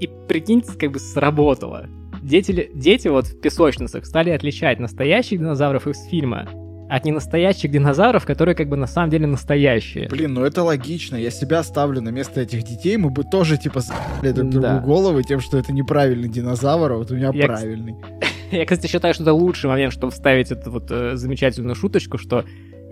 И 0.00 0.10
прикиньте, 0.26 0.72
как 0.76 0.90
бы 0.90 0.98
сработало. 0.98 1.86
Дети, 2.20 2.68
дети 2.74 3.06
вот 3.06 3.26
в 3.26 3.40
песочницах 3.40 4.06
стали 4.06 4.30
отличать 4.30 4.80
настоящих 4.80 5.38
динозавров 5.38 5.86
из 5.86 6.02
фильма 6.06 6.48
от 6.88 7.04
ненастоящих 7.04 7.70
динозавров, 7.70 8.24
которые 8.24 8.54
как 8.54 8.68
бы 8.68 8.76
на 8.76 8.86
самом 8.86 9.10
деле 9.10 9.26
настоящие. 9.26 10.08
Блин, 10.08 10.34
ну 10.34 10.44
это 10.44 10.62
логично. 10.62 11.16
Я 11.16 11.30
себя 11.30 11.62
ставлю 11.62 12.00
на 12.00 12.10
место 12.10 12.40
этих 12.40 12.62
детей, 12.62 12.96
мы 12.96 13.10
бы 13.10 13.24
тоже 13.24 13.56
типа 13.56 13.80
с***ли 13.80 14.32
друг 14.32 14.50
другу 14.50 14.66
да. 14.66 14.80
головы 14.80 15.22
тем, 15.24 15.40
что 15.40 15.58
это 15.58 15.72
неправильный 15.72 16.28
динозавр, 16.28 16.92
а 16.92 16.96
вот 16.96 17.10
у 17.10 17.16
меня 17.16 17.30
я, 17.32 17.46
правильный. 17.46 17.96
Я, 18.52 18.64
кстати, 18.64 18.86
считаю, 18.86 19.12
что 19.12 19.24
это 19.24 19.32
лучший 19.32 19.68
момент, 19.68 19.92
чтобы 19.92 20.12
вставить 20.12 20.52
эту 20.52 20.70
вот 20.70 20.88
э, 20.90 21.16
замечательную 21.16 21.74
шуточку, 21.74 22.16
что 22.16 22.44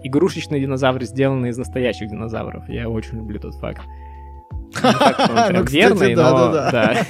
игрушечные 0.02 0.60
динозавры 0.60 1.04
сделаны 1.06 1.46
из 1.46 1.56
настоящих 1.56 2.10
динозавров. 2.10 2.68
Я 2.68 2.88
очень 2.88 3.18
люблю 3.18 3.38
тот 3.38 3.54
факт. 3.54 3.82
Прям 4.82 5.64
верный, 5.64 6.16
но 6.16 6.52
да. 6.52 7.06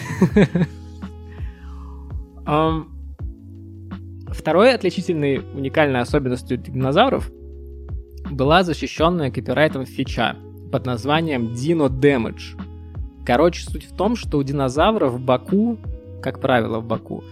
Второй 4.35 4.75
отличительной 4.75 5.39
уникальной 5.55 6.01
особенностью 6.01 6.59
динозавров 6.59 7.31
была 8.31 8.63
защищенная 8.63 9.31
копирайтом 9.31 9.87
фича 9.87 10.37
под 10.73 10.87
названием 10.87 11.53
Dino 11.53 11.89
Damage. 11.89 12.61
Короче, 13.25 13.65
суть 13.65 13.85
в 13.85 13.97
том, 13.97 14.17
что 14.17 14.39
у 14.39 14.43
динозавра 14.43 15.09
в 15.09 15.21
боку, 15.21 15.79
как 16.21 16.41
правило 16.41 16.81
в 16.81 16.85
боку, 16.87 17.23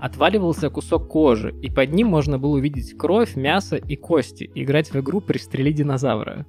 отваливался 0.00 0.70
кусок 0.70 1.08
кожи, 1.08 1.54
и 1.60 1.70
под 1.70 1.92
ним 1.92 2.08
можно 2.08 2.38
было 2.38 2.52
увидеть 2.54 2.96
кровь, 2.96 3.36
мясо 3.36 3.76
и 3.76 3.96
кости, 3.96 4.50
и 4.54 4.62
играть 4.62 4.90
в 4.92 4.96
игру 5.00 5.20
«Пристрели 5.20 5.72
динозавра». 5.72 6.46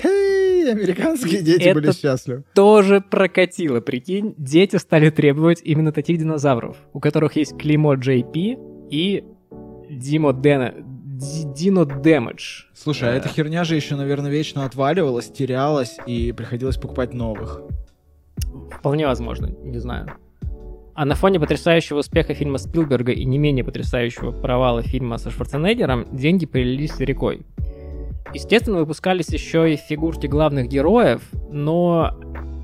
Хей, 0.00 0.70
американские 0.70 1.42
дети 1.42 1.62
Это 1.62 1.80
были 1.80 1.92
счастливы. 1.92 2.44
тоже 2.54 3.00
прокатило, 3.00 3.80
прикинь. 3.80 4.34
Дети 4.38 4.76
стали 4.76 5.10
требовать 5.10 5.60
именно 5.64 5.90
таких 5.92 6.18
динозавров, 6.18 6.76
у 6.92 7.00
которых 7.00 7.34
есть 7.36 7.58
клеймо 7.58 7.94
JP, 7.94 8.71
и 8.92 9.24
Димо 9.90 10.32
Дэна... 10.32 10.74
Дино 11.54 11.84
Дэмэдж. 11.84 12.64
Слушай, 12.74 13.10
а 13.10 13.12
эта 13.12 13.28
херня 13.28 13.64
же 13.64 13.76
еще, 13.76 13.96
наверное, 13.96 14.30
вечно 14.30 14.64
отваливалась, 14.64 15.30
терялась, 15.30 15.96
и 16.06 16.32
приходилось 16.32 16.76
покупать 16.76 17.14
новых. 17.14 17.62
Вполне 18.70 19.06
возможно, 19.06 19.46
не 19.46 19.78
знаю. 19.78 20.12
А 20.94 21.04
на 21.04 21.14
фоне 21.14 21.40
потрясающего 21.40 22.00
успеха 22.00 22.34
фильма 22.34 22.58
Спилберга 22.58 23.12
и 23.12 23.24
не 23.24 23.38
менее 23.38 23.64
потрясающего 23.64 24.30
провала 24.30 24.82
фильма 24.82 25.16
со 25.18 25.30
Шварценеггером, 25.30 26.06
деньги 26.12 26.44
прилились 26.44 26.98
рекой. 26.98 27.42
Естественно, 28.34 28.78
выпускались 28.78 29.28
еще 29.28 29.72
и 29.72 29.76
фигурки 29.76 30.26
главных 30.26 30.68
героев, 30.68 31.22
но 31.50 32.18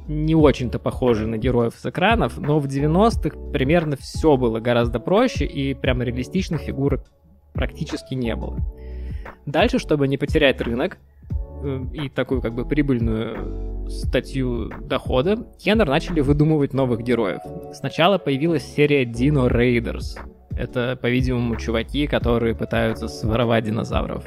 не 0.08 0.34
очень-то 0.34 0.78
похожи 0.78 1.26
на 1.26 1.36
героев 1.36 1.74
с 1.76 1.86
экранов, 1.86 2.38
но 2.38 2.58
в 2.58 2.66
90-х 2.66 3.38
примерно 3.52 3.96
все 3.96 4.36
было 4.36 4.58
гораздо 4.58 4.98
проще, 4.98 5.44
и 5.44 5.74
прям 5.74 6.02
реалистичных 6.02 6.62
фигурок 6.62 7.04
практически 7.52 8.14
не 8.14 8.34
было. 8.34 8.56
Дальше, 9.46 9.78
чтобы 9.78 10.08
не 10.08 10.16
потерять 10.16 10.60
рынок 10.60 10.98
э, 11.62 11.80
и 11.92 12.08
такую 12.08 12.40
как 12.40 12.54
бы 12.54 12.64
прибыльную 12.64 13.88
статью 13.90 14.70
дохода, 14.80 15.46
Кеннер 15.58 15.86
начали 15.86 16.20
выдумывать 16.20 16.72
новых 16.72 17.02
героев. 17.02 17.40
Сначала 17.74 18.18
появилась 18.18 18.64
серия 18.64 19.04
Dino 19.04 19.50
Raiders. 19.50 20.18
Это, 20.56 20.98
по-видимому, 21.00 21.56
чуваки, 21.56 22.06
которые 22.06 22.54
пытаются 22.54 23.08
своровать 23.08 23.64
динозавров. 23.64 24.24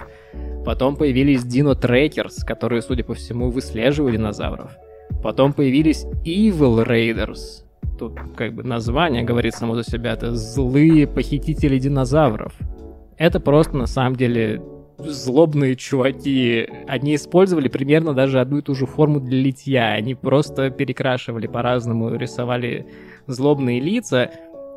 Потом 0.65 0.95
появились 0.95 1.43
Dino 1.43 1.73
Trackers, 1.73 2.45
которые, 2.45 2.81
судя 2.81 3.03
по 3.03 3.13
всему, 3.13 3.49
выслеживали 3.49 4.15
динозавров. 4.15 4.71
Потом 5.23 5.53
появились 5.53 6.05
Evil 6.25 6.85
Raiders. 6.85 7.63
Тут 7.99 8.17
как 8.35 8.53
бы 8.53 8.63
название 8.63 9.23
говорит 9.23 9.53
само 9.53 9.75
за 9.75 9.83
себя. 9.83 10.13
Это 10.13 10.35
злые 10.35 11.07
похитители 11.07 11.77
динозавров. 11.77 12.53
Это 13.17 13.39
просто 13.39 13.77
на 13.77 13.85
самом 13.85 14.15
деле 14.15 14.61
злобные 14.97 15.75
чуваки. 15.75 16.67
Они 16.88 17.15
использовали 17.15 17.67
примерно 17.67 18.13
даже 18.13 18.39
одну 18.39 18.59
и 18.59 18.61
ту 18.61 18.75
же 18.75 18.85
форму 18.85 19.19
для 19.19 19.38
литья. 19.38 19.93
Они 19.93 20.15
просто 20.15 20.69
перекрашивали 20.69 21.47
по-разному, 21.47 22.15
рисовали 22.15 22.88
злобные 23.27 23.79
лица, 23.79 24.31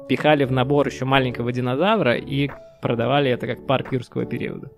пихали 0.09 0.45
в 0.45 0.53
набор 0.53 0.87
еще 0.89 1.05
маленького 1.05 1.53
динозавра 1.53 2.17
и 2.17 2.51
продавали 2.83 3.31
это 3.31 3.47
как 3.47 3.67
парк 3.67 3.93
юрского 3.93 4.27
периода. 4.27 4.71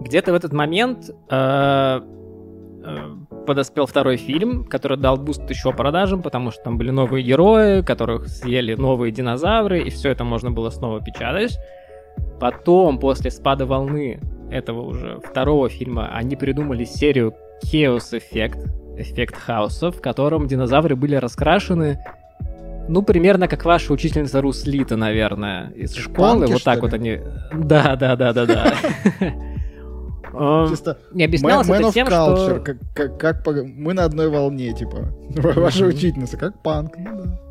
Где-то 0.00 0.32
в 0.32 0.34
этот 0.34 0.52
момент 0.52 1.10
э, 1.30 2.00
э, 2.84 2.98
подоспел 3.50 3.86
второй 3.86 4.16
фильм, 4.16 4.62
который 4.62 4.96
дал 4.96 5.16
буст 5.16 5.50
еще 5.50 5.72
продажам, 5.72 6.22
потому 6.22 6.52
что 6.52 6.62
там 6.62 6.78
были 6.78 6.90
новые 6.90 7.24
герои, 7.24 7.82
которых 7.82 8.28
съели 8.28 8.76
новые 8.76 9.10
динозавры, 9.10 9.82
и 9.82 9.90
все 9.90 10.10
это 10.10 10.22
можно 10.22 10.52
было 10.52 10.70
снова 10.70 11.00
печатать. 11.00 11.58
Потом, 12.38 13.00
после 13.00 13.32
спада 13.32 13.66
волны 13.66 14.20
этого 14.52 14.82
уже 14.82 15.18
второго 15.18 15.68
фильма, 15.68 16.14
они 16.14 16.36
придумали 16.36 16.84
серию 16.84 17.34
Chaos 17.64 18.12
Effect, 18.12 18.70
эффект 18.96 19.34
хаоса, 19.34 19.90
в 19.90 20.00
котором 20.00 20.46
динозавры 20.46 20.94
были 20.94 21.16
раскрашены 21.16 21.98
ну, 22.86 23.02
примерно 23.02 23.48
как 23.48 23.64
ваша 23.64 23.92
учительница 23.92 24.40
Руслита, 24.40 24.96
наверное, 24.96 25.70
из 25.70 25.94
школы. 25.96 26.40
Панки, 26.40 26.52
вот 26.52 26.62
так 26.62 26.82
вот 26.82 26.92
они... 26.92 27.18
Да, 27.52 27.96
да, 27.96 28.14
да, 28.14 28.32
да, 28.32 28.46
да. 28.46 28.74
Чисто 30.68 30.98
не 31.12 31.24
объяснялось 31.24 31.68
man, 31.68 31.80
это 31.80 31.92
тем, 31.92 32.06
culture, 32.06 32.36
что... 32.36 32.60
Как, 32.60 32.76
как, 32.94 33.18
как 33.18 33.44
по... 33.44 33.52
мы 33.52 33.94
на 33.94 34.04
одной 34.04 34.28
волне, 34.28 34.72
типа. 34.72 35.12
Ваша 35.36 35.86
учительница, 35.86 36.36
как 36.36 36.62
панк, 36.62 36.96
ну 36.96 37.22
да. 37.22 37.50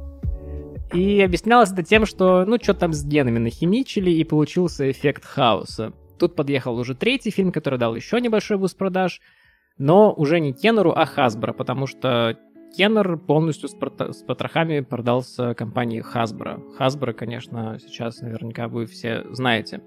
И 0.93 1.21
объяснялось 1.21 1.71
это 1.71 1.83
тем, 1.83 2.05
что, 2.05 2.45
ну, 2.45 2.57
что 2.61 2.73
там 2.73 2.93
с 2.93 3.03
генами 3.05 3.37
нахимичили, 3.37 4.09
и 4.09 4.23
получился 4.23 4.89
эффект 4.89 5.23
хаоса. 5.23 5.93
Тут 6.17 6.35
подъехал 6.35 6.77
уже 6.77 6.95
третий 6.95 7.29
фильм, 7.29 7.51
который 7.51 7.77
дал 7.77 7.95
еще 7.95 8.19
небольшой 8.19 8.57
буст 8.57 8.77
продаж, 8.77 9.21
но 9.77 10.11
уже 10.11 10.39
не 10.39 10.51
Кеннеру, 10.51 10.91
а 10.91 11.05
Хасбро, 11.05 11.53
потому 11.53 11.85
что 11.85 12.37
Кеннер 12.75 13.17
полностью 13.17 13.69
с, 13.69 13.73
с 13.73 14.23
потрохами 14.23 14.81
продался 14.81 15.53
компании 15.53 16.03
Hasbro. 16.03 16.77
Hasbro, 16.77 17.13
конечно, 17.13 17.77
сейчас 17.79 18.21
наверняка 18.21 18.67
вы 18.67 18.85
все 18.85 19.25
знаете. 19.31 19.81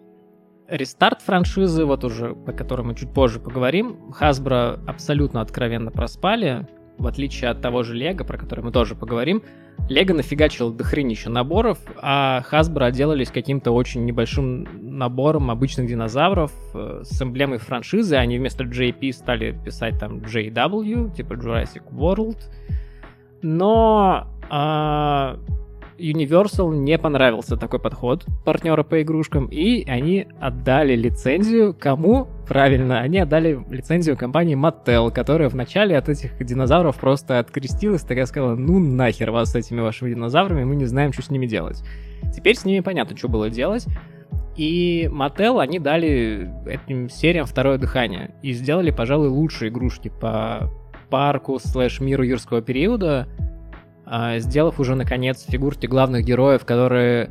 Рестарт 0.72 1.20
франшизы, 1.20 1.84
вот 1.84 2.02
уже, 2.02 2.34
по 2.34 2.52
которой 2.52 2.80
мы 2.80 2.94
чуть 2.94 3.12
позже 3.12 3.38
поговорим, 3.38 4.14
Hasbro 4.18 4.82
абсолютно 4.86 5.42
откровенно 5.42 5.90
проспали, 5.90 6.66
в 6.96 7.06
отличие 7.06 7.50
от 7.50 7.60
того 7.60 7.82
же 7.82 7.94
Лего, 7.94 8.24
про 8.24 8.38
который 8.38 8.64
мы 8.64 8.72
тоже 8.72 8.94
поговорим. 8.94 9.42
Лего 9.90 10.14
нафигачил 10.14 10.72
дохренище 10.72 11.28
наборов, 11.28 11.78
а 12.00 12.42
Hasbro 12.50 12.84
отделались 12.84 13.30
каким-то 13.30 13.72
очень 13.72 14.06
небольшим 14.06 14.66
набором 14.96 15.50
обычных 15.50 15.88
динозавров 15.88 16.52
э, 16.72 17.02
с 17.04 17.20
эмблемой 17.20 17.58
франшизы. 17.58 18.16
Они 18.16 18.38
вместо 18.38 18.64
JP 18.64 19.12
стали 19.12 19.54
писать 19.62 19.98
там 19.98 20.20
JW, 20.20 21.14
типа 21.14 21.34
Jurassic 21.34 21.82
World. 21.90 22.38
Но 23.42 24.26
э, 24.50 25.36
Universal 26.02 26.74
не 26.74 26.98
понравился 26.98 27.56
такой 27.56 27.78
подход 27.78 28.26
партнера 28.44 28.82
по 28.82 29.00
игрушкам, 29.02 29.46
и 29.46 29.88
они 29.88 30.26
отдали 30.40 30.96
лицензию 30.96 31.74
кому? 31.78 32.26
Правильно, 32.48 33.00
они 33.00 33.18
отдали 33.18 33.64
лицензию 33.70 34.16
компании 34.16 34.56
Mattel, 34.56 35.12
которая 35.12 35.48
вначале 35.48 35.96
от 35.96 36.08
этих 36.08 36.36
динозавров 36.44 36.96
просто 36.96 37.38
открестилась, 37.38 38.02
такая 38.02 38.26
сказала, 38.26 38.56
ну 38.56 38.78
нахер 38.80 39.30
вас 39.30 39.52
с 39.52 39.54
этими 39.54 39.80
вашими 39.80 40.10
динозаврами, 40.10 40.64
мы 40.64 40.74
не 40.74 40.86
знаем, 40.86 41.12
что 41.12 41.22
с 41.22 41.30
ними 41.30 41.46
делать. 41.46 41.82
Теперь 42.34 42.56
с 42.56 42.64
ними 42.64 42.80
понятно, 42.80 43.16
что 43.16 43.28
было 43.28 43.48
делать. 43.48 43.86
И 44.56 45.08
Mattel, 45.10 45.60
они 45.60 45.78
дали 45.78 46.50
этим 46.66 47.08
сериям 47.08 47.46
второе 47.46 47.78
дыхание 47.78 48.34
и 48.42 48.52
сделали, 48.52 48.90
пожалуй, 48.90 49.28
лучшие 49.28 49.70
игрушки 49.70 50.12
по 50.20 50.70
парку 51.08 51.58
слэш 51.58 52.00
миру 52.00 52.22
юрского 52.22 52.60
периода, 52.60 53.28
сделав 54.38 54.80
уже, 54.80 54.94
наконец, 54.94 55.44
фигурки 55.48 55.86
главных 55.86 56.24
героев, 56.24 56.64
которые 56.64 57.30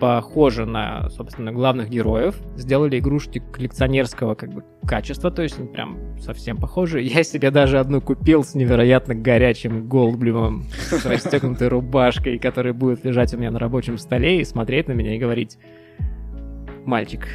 похожи 0.00 0.66
на, 0.66 1.08
собственно, 1.10 1.52
главных 1.52 1.88
героев. 1.88 2.36
Сделали 2.56 2.98
игрушки 2.98 3.42
коллекционерского 3.52 4.34
как 4.34 4.52
бы 4.52 4.64
качества, 4.86 5.30
то 5.30 5.42
есть 5.42 5.56
прям 5.72 6.18
совсем 6.20 6.56
похожи. 6.58 7.00
Я 7.00 7.22
себе 7.22 7.50
даже 7.50 7.78
одну 7.78 8.00
купил 8.00 8.44
с 8.44 8.54
невероятно 8.54 9.14
горячим 9.14 9.88
голдблюмом, 9.88 10.64
с 10.70 11.04
расстегнутой 11.06 11.68
рубашкой, 11.68 12.38
который 12.38 12.72
будет 12.72 13.04
лежать 13.04 13.32
у 13.34 13.38
меня 13.38 13.50
на 13.50 13.58
рабочем 13.58 13.98
столе 13.98 14.40
и 14.40 14.44
смотреть 14.44 14.88
на 14.88 14.92
меня 14.92 15.14
и 15.16 15.18
говорить, 15.18 15.58
мальчик, 16.84 17.26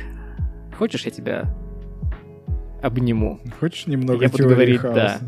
хочешь 0.77 1.05
я 1.05 1.11
тебя 1.11 1.55
обниму? 2.81 3.39
Хочешь 3.59 3.87
немного 3.87 4.23
Я 4.23 4.29
буду 4.29 4.47
говорить 4.47 4.81
«да». 4.81 5.19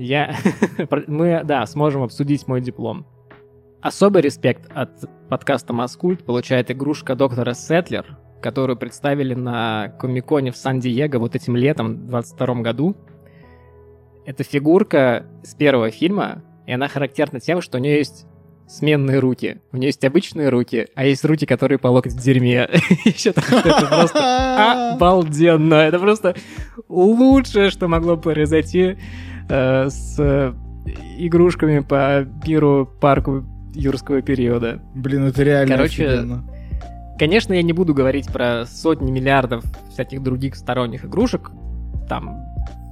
Я... 0.00 0.34
Мы, 1.06 1.42
да, 1.44 1.66
сможем 1.66 2.02
обсудить 2.02 2.48
мой 2.48 2.62
диплом. 2.62 3.06
Особый 3.82 4.22
респект 4.22 4.70
от 4.74 4.90
подкаста 5.28 5.74
Маскульт 5.74 6.24
получает 6.24 6.70
игрушка 6.70 7.14
доктора 7.14 7.52
Сетлер, 7.52 8.16
которую 8.40 8.78
представили 8.78 9.34
на 9.34 9.88
Комиконе 10.00 10.52
в 10.52 10.56
Сан-Диего 10.56 11.18
вот 11.18 11.34
этим 11.34 11.54
летом 11.54 11.96
в 11.96 12.06
22 12.06 12.54
году. 12.62 12.96
Это 14.24 14.42
фигурка 14.42 15.26
с 15.42 15.54
первого 15.54 15.90
фильма, 15.90 16.42
и 16.66 16.72
она 16.72 16.88
характерна 16.88 17.38
тем, 17.38 17.60
что 17.60 17.76
у 17.76 17.80
нее 17.80 17.98
есть 17.98 18.26
сменные 18.68 19.18
руки. 19.18 19.60
У 19.72 19.76
нее 19.76 19.88
есть 19.88 20.04
обычные 20.04 20.48
руки, 20.48 20.88
а 20.94 21.04
есть 21.04 21.24
руки, 21.26 21.44
которые 21.44 21.78
по 21.78 21.88
локоть 21.88 22.12
в 22.12 22.22
дерьме. 22.22 22.70
Это 23.04 23.42
просто 23.42 24.92
обалденно. 24.94 25.74
Это 25.74 25.98
просто 25.98 26.36
лучшее, 26.88 27.68
что 27.68 27.88
могло 27.88 28.16
произойти 28.16 28.96
Э, 29.50 29.90
с 29.90 30.54
игрушками 31.18 31.80
по 31.80 32.24
миру 32.46 32.88
парку 33.00 33.44
юрского 33.74 34.22
периода. 34.22 34.80
Блин, 34.94 35.24
это 35.24 35.42
реально 35.42 35.76
Короче, 35.76 36.08
офигенно. 36.08 36.44
конечно, 37.18 37.52
я 37.52 37.62
не 37.62 37.72
буду 37.72 37.92
говорить 37.92 38.32
про 38.32 38.64
сотни 38.66 39.10
миллиардов 39.10 39.64
всяких 39.92 40.22
других 40.22 40.54
сторонних 40.54 41.04
игрушек. 41.04 41.50
Там 42.08 42.44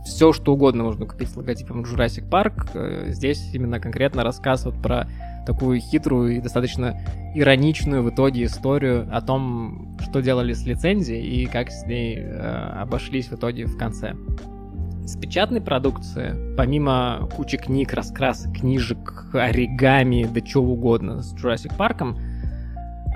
все, 0.05 0.32
что 0.32 0.52
угодно 0.52 0.85
можно 0.85 1.06
купить 1.06 1.30
с 1.30 1.36
логотипом 1.36 1.82
Jurassic 1.82 2.28
Park. 2.28 2.70
Э, 2.74 3.12
здесь 3.12 3.55
именно 3.55 3.78
конкретно 3.78 4.24
рассказ 4.24 4.64
вот 4.64 4.74
про 4.82 5.09
такую 5.47 5.80
хитрую 5.80 6.36
и 6.36 6.40
достаточно 6.40 7.01
ироничную 7.35 8.02
в 8.02 8.10
итоге 8.10 8.44
историю 8.44 9.09
о 9.12 9.22
том, 9.22 9.97
что 10.01 10.20
делали 10.20 10.52
с 10.52 10.66
лицензией 10.66 11.44
и 11.44 11.47
как 11.47 11.70
с 11.70 11.86
ней 11.86 12.18
э, 12.18 12.80
обошлись 12.80 13.28
в 13.28 13.35
итоге 13.35 13.66
в 13.66 13.78
конце. 13.78 14.14
С 15.09 15.16
печатной 15.16 15.62
продукции, 15.62 16.35
помимо 16.55 17.30
кучи 17.35 17.56
книг, 17.56 17.94
раскрасок, 17.94 18.59
книжек, 18.59 19.30
оригами, 19.32 20.28
да 20.30 20.43
чего 20.43 20.74
угодно 20.74 21.22
с 21.22 21.35
Jurassic 21.35 21.74
Park, 21.78 22.14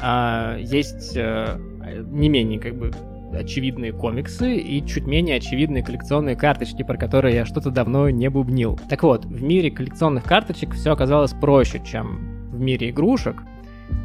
а, 0.01 0.57
есть 0.57 1.15
а, 1.19 1.59
не 2.07 2.31
менее 2.31 2.59
как 2.59 2.77
бы 2.77 2.93
очевидные 3.35 3.93
комиксы 3.93 4.57
и 4.57 4.83
чуть 4.87 5.07
менее 5.07 5.37
очевидные 5.37 5.83
коллекционные 5.83 6.35
карточки, 6.35 6.83
про 6.83 6.97
которые 6.97 7.35
я 7.35 7.45
что-то 7.45 7.71
давно 7.71 8.09
не 8.09 8.31
бубнил. 8.31 8.81
Так 8.89 9.03
вот, 9.03 9.27
в 9.27 9.43
мире 9.43 9.71
коллекционных 9.71 10.25
карточек 10.25 10.73
все 10.73 10.93
оказалось 10.93 11.35
проще, 11.35 11.83
чем 11.85 12.49
в 12.53 12.59
мире 12.59 12.89
игрушек. 12.89 13.43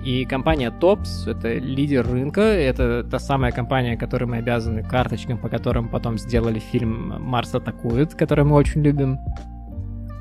И 0.03 0.25
компания 0.25 0.71
Tops— 0.71 1.25
это 1.27 1.53
лидер 1.55 2.07
рынка, 2.07 2.41
это 2.41 3.03
та 3.03 3.19
самая 3.19 3.51
компания, 3.51 3.97
которой 3.97 4.25
мы 4.25 4.37
обязаны 4.37 4.81
карточкам, 4.81 5.37
по 5.37 5.49
которым 5.49 5.89
потом 5.89 6.17
сделали 6.17 6.59
фильм 6.59 7.21
«Марс 7.21 7.53
атакует», 7.53 8.15
который 8.15 8.45
мы 8.45 8.55
очень 8.55 8.81
любим. 8.83 9.19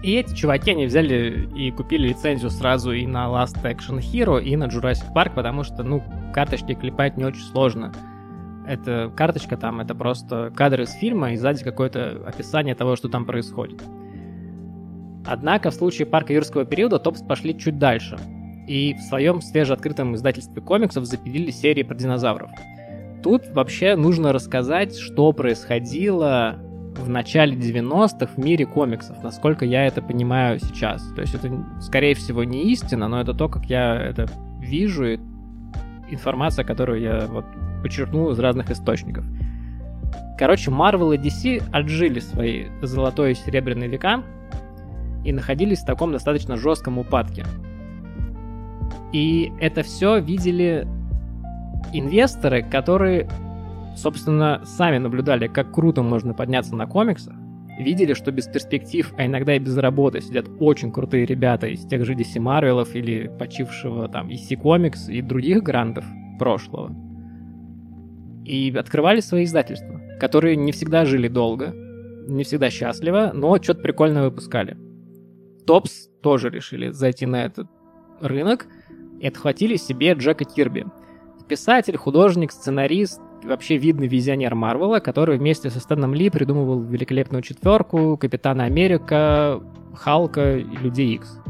И 0.03 0.13
эти 0.15 0.35
чуваки, 0.35 0.73
они 0.73 0.87
взяли 0.87 1.49
и 1.57 1.71
купили 1.71 2.09
лицензию 2.09 2.51
сразу 2.51 2.93
и 2.93 3.07
на 3.07 3.27
Last 3.27 3.63
Action 3.63 3.99
Hero, 3.99 4.43
и 4.43 4.57
на 4.57 4.65
Jurassic 4.65 5.13
Park, 5.15 5.35
потому 5.35 5.63
что, 5.63 5.83
ну, 5.83 6.03
карточки 6.35 6.75
клепать 6.75 7.17
не 7.17 7.25
очень 7.25 7.43
сложно. 7.43 7.93
Это 8.67 9.13
карточка 9.17 9.57
там, 9.57 9.81
это 9.81 9.95
просто 9.95 10.53
кадры 10.55 10.85
из 10.85 10.93
фильма, 10.93 11.33
и 11.33 11.37
сзади 11.37 11.63
какое-то 11.63 12.23
описание 12.27 12.75
того, 12.75 12.97
что 12.97 13.09
там 13.09 13.25
происходит. 13.25 13.83
Однако 15.25 15.71
в 15.71 15.75
случае 15.75 16.07
парка 16.07 16.33
юрского 16.33 16.65
периода 16.65 16.99
Топс 16.99 17.23
пошли 17.23 17.57
чуть 17.57 17.79
дальше. 17.79 18.19
И 18.67 18.95
в 18.95 19.01
своем 19.01 19.41
свежеоткрытом 19.41 20.15
издательстве 20.15 20.61
комиксов 20.61 21.05
запилили 21.05 21.51
серии 21.51 21.83
про 21.83 21.95
динозавров. 21.95 22.51
Тут 23.23 23.43
вообще 23.53 23.97
нужно 23.97 24.33
рассказать, 24.33 24.97
что 24.97 25.33
происходило 25.33 26.59
в 26.97 27.09
начале 27.09 27.55
90-х 27.55 28.33
в 28.35 28.39
мире 28.39 28.67
комиксов, 28.67 29.23
насколько 29.23 29.65
я 29.65 29.87
это 29.87 30.03
понимаю 30.03 30.59
сейчас. 30.61 31.03
То 31.15 31.21
есть 31.21 31.35
это, 31.35 31.51
скорее 31.81 32.15
всего, 32.15 32.45
не 32.45 32.71
истина, 32.73 33.09
но 33.09 33.21
это 33.21 33.35
то, 33.35 33.49
как 33.49 33.67
я 33.67 33.95
это 33.97 34.29
вижу, 34.61 35.07
и 35.07 35.19
информация, 36.09 36.65
которую 36.65 37.01
я 37.01 37.27
вот 37.29 37.45
подчеркнул 37.83 38.31
из 38.31 38.39
разных 38.39 38.71
источников. 38.71 39.25
Короче, 40.39 40.71
Marvel 40.71 41.15
и 41.15 41.19
DC 41.19 41.63
отжили 41.73 42.21
свои 42.21 42.67
золотой 42.83 43.33
и 43.33 43.35
серебряный 43.35 43.89
века 43.89 44.23
и 45.25 45.33
находились 45.33 45.81
в 45.81 45.87
таком 45.87 46.13
достаточно 46.13 46.57
жестком 46.57 46.99
упадке. 46.99 47.45
И 49.17 49.51
это 49.61 49.83
все 49.83 50.21
видели 50.21 50.87
инвесторы, 51.95 52.63
которые, 52.63 53.27
собственно, 53.97 54.61
сами 54.67 54.99
наблюдали, 54.99 55.47
как 55.47 55.73
круто 55.73 56.03
можно 56.03 56.35
подняться 56.35 56.77
на 56.77 56.87
комиксах, 56.87 57.35
видели, 57.79 58.13
что 58.13 58.31
без 58.31 58.47
перспектив, 58.47 59.11
а 59.17 59.25
иногда 59.25 59.57
и 59.57 59.59
без 59.59 59.79
работы 59.79 60.21
сидят 60.21 60.45
очень 60.61 60.93
крутые 60.93 61.25
ребята 61.25 61.67
из 61.67 61.87
тех 61.87 62.05
же 62.05 62.13
DC 62.13 62.37
Marvel 62.37 62.87
или 62.93 63.31
почившего 63.39 64.07
там 64.07 64.29
EC 64.29 64.61
Comics 64.61 65.11
и 65.11 65.23
других 65.23 65.63
грантов 65.63 66.05
прошлого. 66.39 66.95
И 68.45 68.71
открывали 68.77 69.21
свои 69.21 69.45
издательства 69.45 69.97
которые 70.19 70.57
не 70.57 70.73
всегда 70.73 71.05
жили 71.05 71.29
долго, 71.29 71.75
не 72.27 72.45
всегда 72.45 72.71
счастливо, 72.71 73.33
но 73.35 73.57
что-то 73.63 73.83
прикольное 73.83 74.25
выпускали. 74.25 74.77
Топс 75.67 76.09
тоже 76.23 76.51
решили 76.51 76.91
зайти 76.91 77.27
на 77.27 77.45
этот 77.45 77.69
рынок 78.21 78.67
и 79.21 79.27
отхватили 79.27 79.77
себе 79.77 80.13
Джека 80.15 80.45
Кирби. 80.45 80.87
Писатель, 81.49 81.97
художник, 81.97 82.51
сценарист, 82.51 83.21
вообще 83.45 83.77
видный 83.77 84.09
визионер 84.09 84.55
Марвела, 84.55 84.99
который 84.99 85.39
вместе 85.39 85.71
со 85.71 85.79
Стэном 85.81 86.15
Ли 86.15 86.31
придумывал 86.31 86.81
Великолепную 86.81 87.43
Четверку, 87.43 88.17
Капитана 88.17 88.65
Америка, 88.65 89.61
Халка 89.95 90.59
и 90.59 90.65
Людей 90.65 91.15
Икс. 91.15 91.41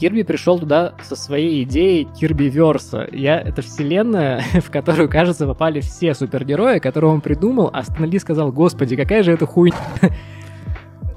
Кирби 0.00 0.22
пришел 0.22 0.58
туда 0.58 0.94
со 1.02 1.14
своей 1.14 1.62
идеей 1.64 2.08
Кирби 2.18 2.44
Верса. 2.44 3.06
Я, 3.12 3.38
это 3.38 3.60
вселенная, 3.60 4.42
в 4.54 4.70
которую, 4.70 5.10
кажется, 5.10 5.46
попали 5.46 5.80
все 5.80 6.14
супергерои, 6.14 6.78
которые 6.78 7.12
он 7.12 7.20
придумал, 7.20 7.70
а 7.72 7.82
Стэнли 7.82 8.16
сказал, 8.16 8.50
господи, 8.50 8.96
какая 8.96 9.22
же 9.22 9.32
это 9.32 9.46
хуйня. 9.46 9.76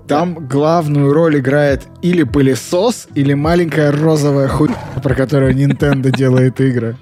Там 0.08 0.48
главную 0.48 1.14
роль 1.14 1.40
играет 1.40 1.88
или 2.02 2.24
пылесос, 2.24 3.08
или 3.16 3.34
маленькая 3.34 3.92
розовая 3.92 4.48
хуйня, 4.48 4.76
про 5.02 5.16
которую 5.16 5.56
Nintendo 5.56 6.12
делает 6.12 6.60
игры. 6.60 6.98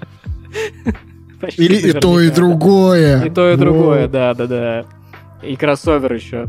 Почти 1.40 1.64
или 1.64 1.90
и 1.90 1.92
то, 1.92 2.20
и 2.20 2.30
другое. 2.30 3.24
И 3.24 3.30
то, 3.30 3.52
и 3.52 3.56
другое, 3.56 4.06
да-да-да. 4.06 4.84
И 5.42 5.56
кроссовер 5.56 6.12
еще. 6.12 6.46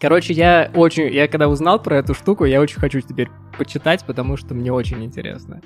Короче, 0.00 0.32
я 0.32 0.70
очень, 0.74 1.12
я 1.12 1.28
когда 1.28 1.48
узнал 1.48 1.80
про 1.82 1.98
эту 1.98 2.14
штуку, 2.14 2.44
я 2.44 2.60
очень 2.60 2.80
хочу 2.80 3.00
теперь 3.00 3.28
почитать, 3.58 4.04
потому 4.04 4.36
что 4.36 4.54
мне 4.54 4.72
очень 4.72 5.04
интересно. 5.04 5.60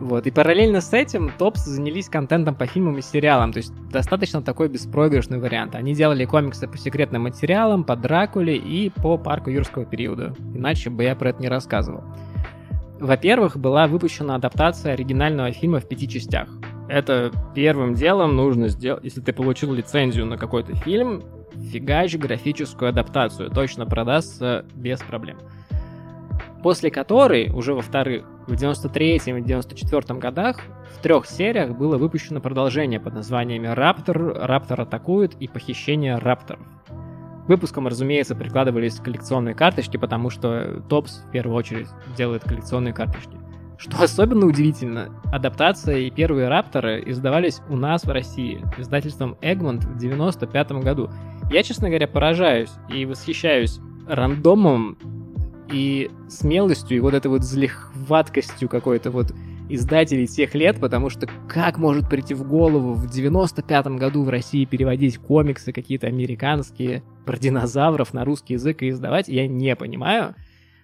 Вот. 0.00 0.26
И 0.26 0.30
параллельно 0.30 0.80
с 0.80 0.94
этим 0.94 1.30
Топс 1.36 1.62
занялись 1.64 2.08
контентом 2.08 2.54
по 2.54 2.66
фильмам 2.66 2.96
и 2.96 3.02
сериалам, 3.02 3.52
то 3.52 3.58
есть 3.58 3.72
достаточно 3.90 4.40
такой 4.40 4.68
беспроигрышный 4.68 5.38
вариант. 5.38 5.74
Они 5.74 5.94
делали 5.94 6.24
комиксы 6.24 6.66
по 6.66 6.78
секретным 6.78 7.22
материалам, 7.22 7.84
по 7.84 7.96
Дракуле 7.96 8.56
и 8.56 8.88
по 8.88 9.18
парку 9.18 9.50
юрского 9.50 9.84
периода. 9.84 10.34
Иначе 10.54 10.88
бы 10.88 11.04
я 11.04 11.14
про 11.14 11.30
это 11.30 11.42
не 11.42 11.48
рассказывал. 11.48 12.02
Во-первых, 12.98 13.58
была 13.58 13.86
выпущена 13.86 14.34
адаптация 14.34 14.94
оригинального 14.94 15.52
фильма 15.52 15.80
в 15.80 15.88
пяти 15.88 16.08
частях. 16.08 16.48
Это 16.88 17.30
первым 17.54 17.94
делом 17.94 18.36
нужно 18.36 18.68
сделать, 18.68 19.04
если 19.04 19.20
ты 19.20 19.32
получил 19.34 19.72
лицензию 19.74 20.24
на 20.26 20.38
какой-то 20.38 20.74
фильм, 20.76 21.22
фигач 21.70 22.16
графическую 22.16 22.88
адаптацию, 22.88 23.50
точно 23.50 23.84
продастся 23.84 24.64
без 24.74 24.98
проблем. 25.00 25.38
После 26.62 26.90
которой, 26.90 27.50
уже 27.50 27.74
во-вторых, 27.74 28.24
в 28.46 28.54
93 28.54 29.16
и 29.16 29.40
94 29.40 30.18
годах 30.18 30.60
в 30.94 31.02
трех 31.02 31.26
сериях 31.26 31.70
было 31.76 31.96
выпущено 31.96 32.40
продолжение 32.40 33.00
под 33.00 33.14
названиями 33.14 33.68
«Раптор», 33.68 34.18
«Раптор 34.18 34.82
атакует» 34.82 35.34
и 35.40 35.48
«Похищение 35.48 36.16
рапторов». 36.16 36.66
Выпуском, 37.48 37.88
разумеется, 37.88 38.36
прикладывались 38.36 39.00
коллекционные 39.00 39.54
карточки, 39.54 39.96
потому 39.96 40.30
что 40.30 40.82
Топс 40.88 41.24
в 41.26 41.30
первую 41.30 41.56
очередь 41.56 41.88
делает 42.16 42.44
коллекционные 42.44 42.92
карточки. 42.92 43.36
Что 43.78 44.02
особенно 44.02 44.44
удивительно, 44.44 45.08
адаптация 45.32 45.96
и 45.96 46.10
первые 46.10 46.48
рапторы 46.48 47.02
издавались 47.06 47.62
у 47.70 47.76
нас 47.76 48.04
в 48.04 48.10
России 48.10 48.62
издательством 48.76 49.36
Egmont 49.40 49.80
в 49.80 49.96
95 49.96 50.72
году. 50.72 51.08
Я, 51.50 51.62
честно 51.62 51.88
говоря, 51.88 52.06
поражаюсь 52.06 52.70
и 52.92 53.06
восхищаюсь 53.06 53.80
рандомом 54.06 54.98
и 55.72 56.10
смелостью, 56.28 56.96
и 56.96 57.00
вот 57.00 57.14
этой 57.14 57.28
вот 57.28 57.42
злехваткостью 57.42 58.68
какой-то 58.68 59.10
вот 59.10 59.32
издателей 59.68 60.26
тех 60.26 60.54
лет, 60.54 60.80
потому 60.80 61.10
что 61.10 61.28
как 61.48 61.78
может 61.78 62.08
прийти 62.08 62.34
в 62.34 62.46
голову 62.46 62.94
в 62.94 63.06
95-м 63.06 63.96
году 63.96 64.24
в 64.24 64.28
России 64.28 64.64
переводить 64.64 65.18
комиксы 65.18 65.72
какие-то 65.72 66.08
американские 66.08 67.02
про 67.24 67.38
динозавров 67.38 68.12
на 68.12 68.24
русский 68.24 68.54
язык 68.54 68.82
и 68.82 68.90
издавать, 68.90 69.28
я 69.28 69.46
не 69.46 69.76
понимаю. 69.76 70.34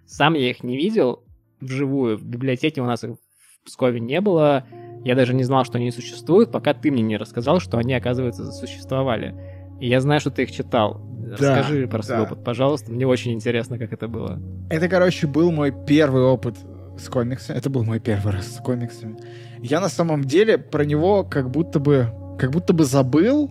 Сам 0.06 0.34
я 0.34 0.50
их 0.50 0.62
не 0.62 0.76
видел 0.76 1.24
вживую, 1.60 2.16
в 2.16 2.24
библиотеке 2.24 2.80
у 2.80 2.86
нас 2.86 3.02
их 3.02 3.10
в 3.10 3.66
Пскове 3.66 3.98
не 3.98 4.20
было, 4.20 4.64
я 5.04 5.14
даже 5.14 5.34
не 5.34 5.42
знал, 5.42 5.64
что 5.64 5.78
они 5.78 5.90
существуют, 5.90 6.52
пока 6.52 6.74
ты 6.74 6.90
мне 6.90 7.02
не 7.02 7.16
рассказал, 7.16 7.60
что 7.60 7.78
они, 7.78 7.94
оказывается, 7.94 8.52
существовали. 8.52 9.34
Я 9.80 10.00
знаю, 10.00 10.20
что 10.20 10.30
ты 10.30 10.42
их 10.42 10.52
читал. 10.52 11.00
Да, 11.26 11.32
Расскажи 11.32 11.88
про 11.88 12.02
свой 12.02 12.18
да. 12.18 12.22
опыт, 12.22 12.44
пожалуйста. 12.44 12.92
Мне 12.92 13.06
очень 13.06 13.32
интересно, 13.32 13.78
как 13.78 13.92
это 13.92 14.08
было. 14.08 14.40
Это, 14.70 14.88
короче, 14.88 15.26
был 15.26 15.50
мой 15.50 15.74
первый 15.86 16.22
опыт 16.22 16.56
с 16.98 17.08
комиксами. 17.08 17.56
Это 17.58 17.68
был 17.68 17.84
мой 17.84 17.98
первый 17.98 18.32
раз 18.32 18.56
с 18.56 18.60
комиксами. 18.60 19.16
Я 19.60 19.80
на 19.80 19.88
самом 19.88 20.24
деле 20.24 20.56
про 20.58 20.84
него 20.84 21.24
как 21.24 21.50
будто 21.50 21.80
бы, 21.80 22.08
как 22.38 22.52
будто 22.52 22.72
бы 22.72 22.84
забыл, 22.84 23.50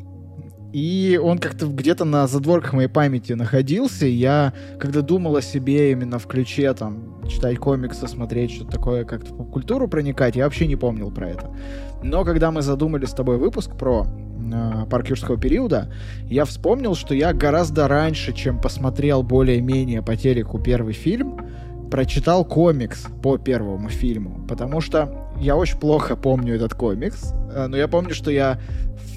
и 0.76 1.18
он 1.24 1.38
как-то 1.38 1.68
где-то 1.68 2.04
на 2.04 2.28
задворках 2.28 2.74
моей 2.74 2.90
памяти 2.90 3.32
находился. 3.32 4.06
И 4.06 4.12
я, 4.12 4.54
когда 4.78 5.02
думал 5.02 5.38
о 5.38 5.42
себе 5.42 5.92
именно 5.92 6.20
в 6.20 6.28
ключе, 6.28 6.74
там, 6.74 7.22
читать 7.30 7.58
комиксы, 7.60 8.08
смотреть 8.10 8.52
что-то 8.52 8.72
такое, 8.72 9.06
как-то 9.06 9.34
в 9.34 9.38
поп-культуру 9.38 9.88
проникать, 9.88 10.36
я 10.36 10.44
вообще 10.44 10.68
не 10.68 10.76
помнил 10.76 11.12
про 11.12 11.30
это. 11.30 11.50
Но 12.06 12.24
когда 12.24 12.52
мы 12.52 12.62
задумали 12.62 13.06
с 13.06 13.14
тобой 13.14 13.38
выпуск 13.38 13.76
про 13.76 14.06
э, 14.06 14.86
парк 14.92 15.10
юрского 15.10 15.38
периода, 15.38 15.92
я 16.30 16.46
вспомнил, 16.46 16.94
что 16.94 17.16
я 17.16 17.34
гораздо 17.34 17.88
раньше, 17.88 18.32
чем 18.32 18.62
посмотрел 18.62 19.24
более-менее 19.24 20.04
по 20.04 20.16
телеку 20.16 20.60
первый 20.60 20.94
фильм, 20.94 21.42
прочитал 21.90 22.46
комикс 22.46 23.08
по 23.24 23.40
первому 23.40 23.90
фильму, 23.90 24.46
потому 24.48 24.82
что 24.82 25.32
я 25.40 25.56
очень 25.56 25.80
плохо 25.80 26.16
помню 26.16 26.54
этот 26.54 26.76
комикс, 26.76 27.34
э, 27.52 27.66
но 27.66 27.76
я 27.76 27.88
помню, 27.88 28.14
что 28.14 28.30
я 28.30 28.60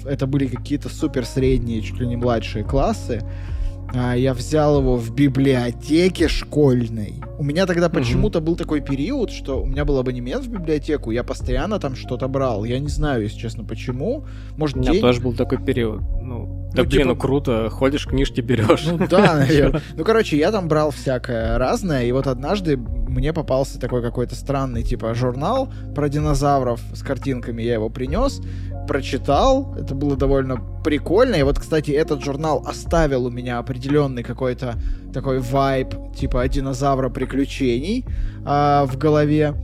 это 0.05 0.25
были 0.25 0.47
какие-то 0.47 0.89
супер 0.89 1.27
средние, 1.27 1.83
чуть 1.83 1.99
ли 1.99 2.07
не 2.07 2.15
младшие 2.15 2.63
классы. 2.63 3.21
А, 3.93 4.13
я 4.15 4.33
взял 4.33 4.79
его 4.79 4.97
в 4.97 5.13
библиотеке 5.13 6.27
школьной. 6.27 7.15
У 7.37 7.43
меня 7.43 7.65
тогда 7.65 7.89
почему-то 7.89 8.39
был 8.41 8.55
такой 8.55 8.81
период, 8.81 9.31
что 9.31 9.61
у 9.61 9.65
меня 9.65 9.85
был 9.85 9.97
абонемент 9.97 10.45
в 10.45 10.49
библиотеку, 10.49 11.11
я 11.11 11.23
постоянно 11.23 11.79
там 11.79 11.95
что-то 11.95 12.27
брал. 12.27 12.65
Я 12.65 12.79
не 12.79 12.87
знаю, 12.87 13.23
если 13.23 13.37
честно, 13.37 13.63
почему. 13.63 14.25
Может, 14.57 14.77
у 14.77 14.79
меня 14.79 14.91
день... 14.91 15.01
тоже 15.01 15.21
был 15.21 15.33
такой 15.33 15.57
период. 15.57 16.01
Ну, 16.29 16.69
да 16.73 16.83
ну, 16.83 16.89
блин, 16.89 17.01
типа... 17.01 17.05
ну 17.05 17.15
круто, 17.15 17.69
ходишь, 17.71 18.05
книжки 18.05 18.41
берешь. 18.41 18.85
Ну 18.85 19.07
да, 19.07 19.33
наверное. 19.39 19.81
Ну, 19.95 20.03
короче, 20.03 20.37
я 20.37 20.51
там 20.51 20.67
брал 20.67 20.91
всякое 20.91 21.57
разное, 21.57 22.03
и 22.03 22.11
вот 22.11 22.27
однажды 22.27 22.77
мне 22.77 23.33
попался 23.33 23.79
такой 23.79 24.03
какой-то 24.03 24.35
странный, 24.35 24.83
типа, 24.83 25.15
журнал 25.15 25.73
про 25.95 26.07
динозавров 26.07 26.79
с 26.93 27.01
картинками, 27.01 27.63
я 27.63 27.73
его 27.73 27.89
принес, 27.89 28.41
прочитал, 28.87 29.75
это 29.75 29.95
было 29.95 30.15
довольно 30.15 30.57
прикольно, 30.83 31.35
и 31.35 31.43
вот, 31.43 31.57
кстати, 31.57 31.89
этот 31.89 32.23
журнал 32.23 32.63
оставил 32.67 33.25
у 33.25 33.31
меня 33.31 33.57
определенный 33.57 34.21
какой-то 34.21 34.75
такой 35.11 35.39
вайб, 35.39 35.95
типа 36.15 36.47
динозавра 36.47 37.09
приключений 37.09 38.05
э, 38.45 38.85
в 38.85 38.95
голове, 38.97 39.55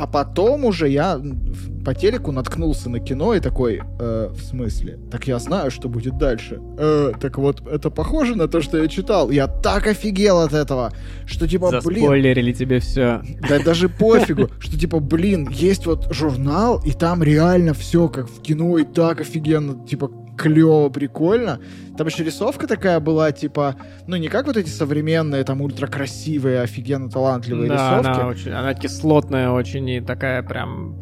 а 0.00 0.06
потом 0.06 0.64
уже 0.64 0.88
я 0.88 1.20
по 1.84 1.94
телеку 1.94 2.32
наткнулся 2.32 2.88
на 2.88 3.00
кино 3.00 3.34
и 3.34 3.40
такой, 3.40 3.82
э, 4.00 4.30
в 4.32 4.42
смысле? 4.42 4.98
Так 5.10 5.26
я 5.26 5.38
знаю, 5.38 5.70
что 5.70 5.90
будет 5.90 6.16
дальше. 6.16 6.58
Э, 6.78 7.12
так 7.20 7.36
вот, 7.36 7.60
это 7.70 7.90
похоже 7.90 8.34
на 8.34 8.48
то, 8.48 8.62
что 8.62 8.78
я 8.78 8.88
читал. 8.88 9.30
Я 9.30 9.46
так 9.46 9.86
офигел 9.86 10.40
от 10.40 10.54
этого, 10.54 10.90
что 11.26 11.46
типа, 11.46 11.68
блин... 11.84 12.00
Заспойлерили 12.00 12.52
тебе 12.54 12.80
все. 12.80 13.20
Да 13.46 13.62
даже 13.62 13.90
пофигу, 13.90 14.48
что 14.58 14.78
типа, 14.78 15.00
блин, 15.00 15.50
есть 15.50 15.84
вот 15.84 16.10
журнал, 16.10 16.80
и 16.82 16.92
там 16.92 17.22
реально 17.22 17.74
все 17.74 18.08
как 18.08 18.30
в 18.30 18.40
кино, 18.40 18.78
и 18.78 18.84
так 18.84 19.20
офигенно, 19.20 19.86
типа, 19.86 20.10
клево, 20.40 20.88
прикольно. 20.88 21.60
Там 21.98 22.06
еще 22.06 22.24
рисовка 22.24 22.66
такая 22.66 22.98
была, 22.98 23.30
типа, 23.30 23.76
ну, 24.06 24.16
не 24.16 24.28
как 24.28 24.46
вот 24.46 24.56
эти 24.56 24.70
современные, 24.70 25.44
там, 25.44 25.60
ультракрасивые, 25.60 26.62
офигенно 26.62 27.10
талантливые 27.10 27.68
да, 27.68 27.98
рисовки. 27.98 28.20
Она, 28.20 28.28
очень, 28.28 28.52
она 28.52 28.74
кислотная 28.74 29.50
очень 29.50 29.88
и 29.88 30.00
такая 30.00 30.42
прям 30.42 30.98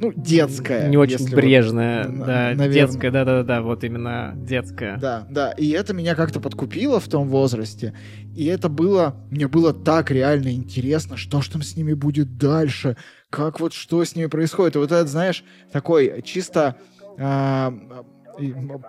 ну, 0.00 0.12
детская. 0.14 0.88
Не 0.88 0.96
очень 0.96 1.28
брежная, 1.30 2.06
вот, 2.06 2.18
да, 2.18 2.26
наверное. 2.26 2.68
детская, 2.68 3.10
да-да-да, 3.10 3.62
вот 3.62 3.82
именно 3.82 4.32
детская. 4.36 4.96
Да, 4.96 5.26
да, 5.28 5.52
и 5.52 5.70
это 5.70 5.92
меня 5.92 6.14
как-то 6.14 6.40
подкупило 6.40 7.00
в 7.00 7.08
том 7.08 7.28
возрасте, 7.28 7.94
и 8.34 8.46
это 8.46 8.68
было, 8.68 9.16
мне 9.30 9.48
было 9.48 9.72
так 9.72 10.10
реально 10.10 10.54
интересно, 10.54 11.16
что 11.16 11.40
ж 11.40 11.48
там 11.48 11.62
с 11.62 11.76
ними 11.76 11.94
будет 11.94 12.36
дальше, 12.36 12.96
как 13.30 13.60
вот 13.60 13.72
что 13.72 14.04
с 14.04 14.14
ними 14.14 14.26
происходит, 14.26 14.76
и 14.76 14.78
вот 14.78 14.90
это, 14.90 15.06
знаешь, 15.06 15.44
такой 15.72 16.22
чисто 16.22 16.76
а, 17.18 17.72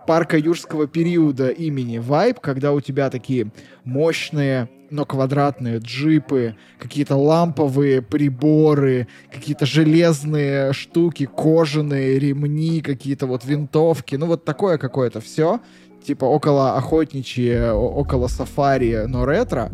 парка 0.07 0.37
юрского 0.37 0.87
периода 0.87 1.49
имени 1.49 1.97
вайб, 1.97 2.39
когда 2.39 2.71
у 2.73 2.81
тебя 2.81 3.09
такие 3.09 3.51
мощные, 3.83 4.69
но 4.89 5.05
квадратные 5.05 5.79
джипы, 5.79 6.55
какие-то 6.79 7.15
ламповые 7.15 8.01
приборы, 8.01 9.07
какие-то 9.31 9.65
железные 9.65 10.71
штуки, 10.73 11.25
кожаные 11.25 12.19
ремни, 12.19 12.81
какие-то 12.81 13.25
вот 13.25 13.43
винтовки, 13.43 14.15
ну 14.15 14.27
вот 14.27 14.45
такое 14.45 14.77
какое-то 14.77 15.19
все, 15.19 15.59
типа 16.05 16.25
около 16.25 16.77
охотничье, 16.77 17.71
около 17.73 18.27
сафари, 18.27 19.05
но 19.07 19.25
ретро. 19.25 19.71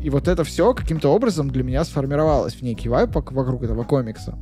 И 0.00 0.10
вот 0.10 0.28
это 0.28 0.44
все 0.44 0.74
каким-то 0.74 1.12
образом 1.12 1.50
для 1.50 1.62
меня 1.62 1.84
сформировалось 1.84 2.54
в 2.54 2.62
некий 2.62 2.88
вайп 2.88 3.14
вокруг 3.14 3.62
этого 3.62 3.84
комикса. 3.84 4.36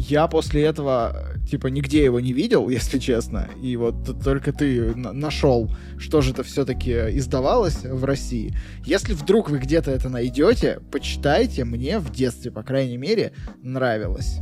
Я 0.00 0.28
после 0.28 0.62
этого, 0.62 1.34
типа, 1.50 1.66
нигде 1.66 2.04
его 2.04 2.20
не 2.20 2.32
видел, 2.32 2.68
если 2.68 2.98
честно. 2.98 3.48
И 3.60 3.76
вот 3.76 4.22
только 4.22 4.52
ты 4.52 4.94
нашел, 4.94 5.70
что 5.98 6.20
же 6.20 6.30
это 6.30 6.44
все-таки 6.44 6.92
издавалось 7.18 7.84
в 7.84 8.04
России. 8.04 8.54
Если 8.84 9.12
вдруг 9.12 9.50
вы 9.50 9.58
где-то 9.58 9.90
это 9.90 10.08
найдете, 10.08 10.78
почитайте. 10.92 11.64
Мне 11.64 11.98
в 11.98 12.12
детстве, 12.12 12.52
по 12.52 12.62
крайней 12.62 12.96
мере, 12.96 13.32
нравилось. 13.60 14.38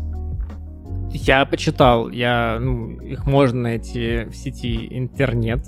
Я 1.10 1.46
почитал. 1.46 2.10
Я, 2.10 2.58
ну, 2.60 3.00
их 3.00 3.24
можно 3.24 3.62
найти 3.62 4.24
в 4.24 4.34
сети 4.34 4.86
интернет 4.90 5.66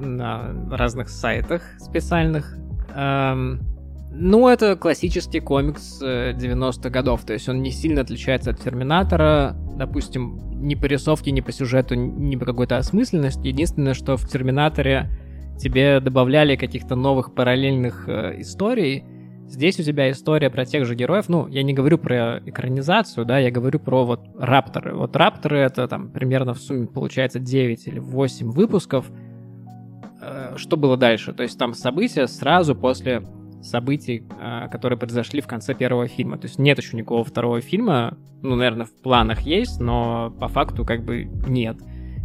на 0.00 0.52
разных 0.68 1.10
сайтах 1.10 1.62
специальных. 1.78 2.56
Эм, 2.92 3.60
ну, 4.20 4.48
это 4.48 4.74
классический 4.76 5.40
комикс 5.40 6.02
90-х 6.02 6.88
э, 6.88 6.90
годов, 6.90 7.24
то 7.24 7.32
есть 7.32 7.48
он 7.48 7.62
не 7.62 7.70
сильно 7.70 8.00
отличается 8.00 8.50
от 8.50 8.60
Терминатора, 8.60 9.56
допустим, 9.76 10.40
ни 10.60 10.74
по 10.74 10.86
рисовке, 10.86 11.30
ни 11.30 11.40
по 11.40 11.52
сюжету, 11.52 11.94
ни 11.94 12.34
по 12.36 12.44
какой-то 12.44 12.78
осмысленности. 12.78 13.46
Единственное, 13.46 13.94
что 13.94 14.16
в 14.16 14.28
Терминаторе 14.28 15.08
тебе 15.58 16.00
добавляли 16.00 16.56
каких-то 16.56 16.96
новых 16.96 17.34
параллельных 17.34 18.08
э, 18.08 18.40
историй. 18.40 19.04
Здесь 19.46 19.78
у 19.78 19.82
тебя 19.82 20.10
история 20.10 20.50
про 20.50 20.66
тех 20.66 20.84
же 20.84 20.94
героев. 20.94 21.28
Ну, 21.28 21.46
я 21.46 21.62
не 21.62 21.72
говорю 21.72 21.96
про 21.96 22.40
экранизацию, 22.44 23.24
да, 23.24 23.38
я 23.38 23.50
говорю 23.50 23.78
про 23.78 24.04
вот 24.04 24.26
Рапторы. 24.38 24.94
Вот 24.94 25.16
Рапторы 25.16 25.58
это 25.58 25.86
там 25.86 26.10
примерно 26.10 26.54
в 26.54 26.58
сумме 26.58 26.86
получается 26.86 27.38
9 27.38 27.86
или 27.86 27.98
8 28.00 28.50
выпусков. 28.50 29.06
Э, 30.20 30.54
что 30.56 30.76
было 30.76 30.96
дальше? 30.96 31.32
То 31.32 31.44
есть 31.44 31.56
там 31.56 31.74
события 31.74 32.26
сразу 32.26 32.74
после 32.74 33.22
событий, 33.62 34.24
а, 34.40 34.68
которые 34.68 34.98
произошли 34.98 35.40
в 35.40 35.46
конце 35.46 35.74
первого 35.74 36.08
фильма. 36.08 36.38
То 36.38 36.46
есть 36.46 36.58
нет 36.58 36.78
еще 36.78 36.96
никакого 36.96 37.24
второго 37.24 37.60
фильма. 37.60 38.16
Ну, 38.42 38.54
наверное, 38.54 38.86
в 38.86 38.94
планах 39.02 39.40
есть, 39.40 39.80
но 39.80 40.32
по 40.38 40.48
факту 40.48 40.84
как 40.84 41.04
бы 41.04 41.24
нет. 41.46 41.76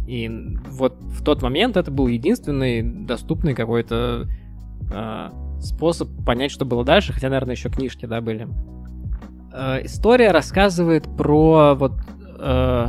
И 0.06 0.30
вот 0.70 0.94
в 1.00 1.24
тот 1.24 1.42
момент 1.42 1.76
это 1.76 1.90
был 1.90 2.06
единственный 2.08 2.82
доступный 2.82 3.54
какой-то 3.54 4.28
э, 4.92 5.30
способ 5.60 6.08
понять, 6.24 6.50
что 6.50 6.64
было 6.64 6.84
дальше, 6.84 7.12
хотя, 7.12 7.28
наверное, 7.28 7.54
еще 7.54 7.70
книжки, 7.70 8.06
да, 8.06 8.20
были. 8.20 8.48
Э, 9.52 9.84
история 9.84 10.30
рассказывает 10.30 11.04
про 11.16 11.74
вот 11.74 11.94
э, 12.38 12.88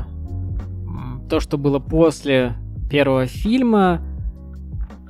то, 1.30 1.40
что 1.40 1.58
было 1.58 1.80
после 1.80 2.56
первого 2.90 3.28
фильма. 3.28 4.02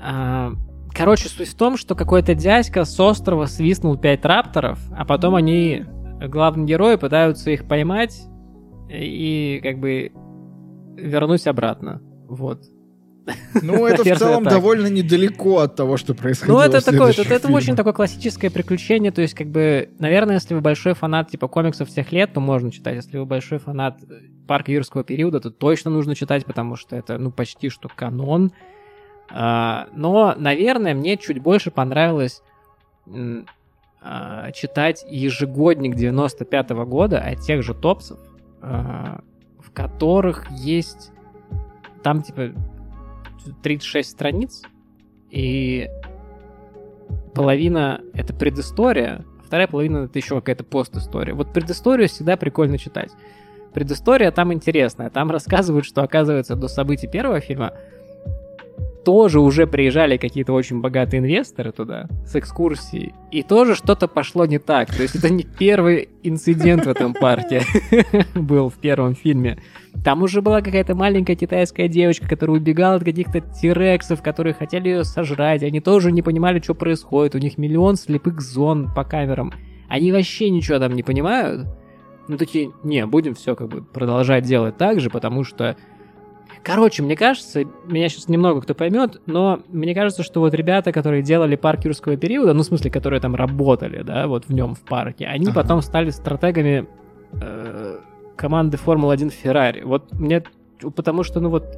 Э, 0.02 0.52
Короче, 0.96 1.28
суть 1.28 1.50
в 1.50 1.56
том, 1.56 1.78
что 1.78 1.94
какой-то 1.94 2.36
дядька 2.36 2.86
с 2.86 3.00
острова 3.00 3.46
свистнул 3.48 3.98
пять 3.98 4.24
рапторов, 4.24 4.80
а 4.96 5.06
потом 5.06 5.36
они, 5.36 5.86
главные 6.22 6.66
герои, 6.66 6.96
пытаются 6.96 7.52
их 7.52 7.68
поймать 7.68 8.24
и 8.90 9.60
как 9.62 9.80
бы 9.80 10.12
вернуть 10.96 11.48
обратно. 11.48 12.02
Вот. 12.28 12.64
Ну, 13.62 13.86
это 13.88 14.04
в 14.04 14.18
целом 14.18 14.44
довольно 14.44 14.88
недалеко 14.88 15.60
от 15.60 15.76
того, 15.76 15.98
что 15.98 16.14
происходило. 16.14 16.58
Ну, 16.58 16.64
это 16.64 16.84
такое, 16.84 17.12
это, 17.12 17.22
это 17.34 17.52
очень 17.52 17.76
такое 17.76 17.94
классическое 17.94 18.52
приключение. 18.52 19.12
То 19.12 19.22
есть, 19.22 19.34
как 19.34 19.48
бы, 19.48 19.90
наверное, 20.00 20.36
если 20.36 20.54
вы 20.54 20.62
большой 20.62 20.94
фанат 20.94 21.32
типа 21.32 21.48
комиксов 21.48 21.90
тех 21.90 22.12
лет, 22.12 22.34
то 22.34 22.40
можно 22.40 22.72
читать. 22.72 22.96
Если 22.96 23.18
вы 23.18 23.26
большой 23.26 23.58
фанат 23.58 24.00
парка 24.48 24.72
юрского 24.72 25.04
периода, 25.04 25.40
то 25.40 25.50
точно 25.50 25.90
нужно 25.92 26.16
читать, 26.16 26.46
потому 26.46 26.76
что 26.76 26.96
это, 26.96 27.18
ну, 27.18 27.32
почти 27.32 27.70
что 27.70 27.90
канон. 27.90 28.52
А, 29.30 29.88
но, 29.94 30.36
наверное, 30.38 30.94
мне 30.94 31.18
чуть 31.18 31.40
больше 31.42 31.72
понравилось 31.72 32.42
а, 34.02 34.52
читать 34.52 35.06
ежегодник 35.10 35.96
95 35.96 36.72
-го 36.72 36.86
года 36.86 37.20
от 37.20 37.42
тех 37.42 37.64
же 37.64 37.74
топсов, 37.74 38.20
а, 38.62 39.22
в 39.60 39.72
которых 39.72 40.50
есть 40.52 41.12
там 42.04 42.22
типа 42.22 42.52
36 43.64 44.10
страниц, 44.10 44.62
и 45.32 45.90
половина 47.34 48.02
это 48.14 48.34
предыстория, 48.34 49.26
вторая 49.44 49.68
половина 49.68 50.06
это 50.06 50.18
еще 50.20 50.36
какая-то 50.36 50.64
постистория. 50.64 51.34
Вот 51.34 51.52
предысторию 51.52 52.08
всегда 52.08 52.38
прикольно 52.38 52.78
читать. 52.78 53.12
Предыстория 53.74 54.32
там 54.32 54.54
интересная. 54.54 55.10
Там 55.10 55.32
рассказывают, 55.32 55.86
что 55.86 56.02
оказывается 56.02 56.56
до 56.56 56.68
событий 56.68 57.08
первого 57.08 57.42
фильма 57.42 57.74
тоже 59.06 59.40
уже 59.40 59.68
приезжали 59.68 60.18
какие-то 60.18 60.52
очень 60.52 60.82
богатые 60.82 61.20
инвесторы 61.20 61.72
туда 61.72 62.08
с 62.26 62.36
экскурсией, 62.36 63.14
и 63.32 63.44
тоже 63.44 63.76
что-то 63.76 64.08
пошло 64.08 64.46
не 64.46 64.58
так. 64.58 64.94
То 64.94 65.04
есть 65.04 65.16
это 65.16 65.30
не 65.30 65.44
первый 65.44 66.10
инцидент 66.24 66.86
в 66.86 66.90
этом 66.90 67.14
парке 67.14 67.62
был 68.36 68.70
в 68.70 68.76
первом 68.76 69.16
фильме. 69.16 69.60
Там 70.04 70.24
уже 70.24 70.42
была 70.42 70.62
какая-то 70.62 70.96
маленькая 70.96 71.36
китайская 71.36 71.88
девочка, 71.88 72.28
которая 72.28 72.58
убегала 72.58 72.96
от 72.96 73.04
каких-то 73.04 73.40
тирексов, 73.40 74.22
которые 74.22 74.54
хотели 74.54 74.90
ее 74.90 75.04
сожрать. 75.04 75.64
Они 75.64 75.80
тоже 75.80 76.12
не 76.12 76.22
понимали, 76.22 76.60
что 76.60 76.74
происходит. 76.74 77.36
У 77.36 77.38
них 77.38 77.58
миллион 77.58 77.96
слепых 77.96 78.42
зон 78.42 78.92
по 78.94 79.04
камерам. 79.04 79.54
Они 79.88 80.12
вообще 80.12 80.50
ничего 80.50 80.80
там 80.80 80.94
не 80.94 81.04
понимают. 81.04 81.68
Ну 82.28 82.38
такие, 82.38 82.72
не, 82.84 83.06
будем 83.06 83.36
все 83.36 83.56
как 83.56 83.70
бы 83.70 83.84
продолжать 83.84 84.46
делать 84.46 84.78
так 84.78 85.00
же, 85.00 85.10
потому 85.10 85.44
что 85.44 85.78
Короче, 86.66 87.04
мне 87.04 87.16
кажется, 87.16 87.64
меня 87.86 88.10
сейчас 88.10 88.28
немного 88.28 88.60
кто 88.60 88.74
поймет, 88.74 89.22
но 89.28 89.62
мне 89.70 89.94
кажется, 89.94 90.24
что 90.24 90.40
вот 90.40 90.56
ребята, 90.56 90.92
которые 90.92 91.22
делали 91.22 91.56
парк 91.56 91.86
юрского 91.86 92.18
периода, 92.18 92.54
ну, 92.54 92.64
в 92.64 92.66
смысле, 92.66 92.90
которые 92.90 93.20
там 93.22 93.36
работали, 93.36 94.02
да, 94.02 94.26
вот 94.26 94.48
в 94.48 94.50
нем, 94.52 94.74
в 94.74 94.82
парке, 94.82 95.28
они 95.28 95.46
ага. 95.46 95.62
потом 95.62 95.84
стали 95.84 96.10
стратегами 96.10 96.88
э, 97.40 97.98
команды 98.36 98.78
Формулы-1 98.78 99.30
Феррари. 99.30 99.84
Вот 99.84 100.12
мне, 100.14 100.44
потому 100.96 101.22
что, 101.22 101.40
ну, 101.40 101.50
вот 101.50 101.78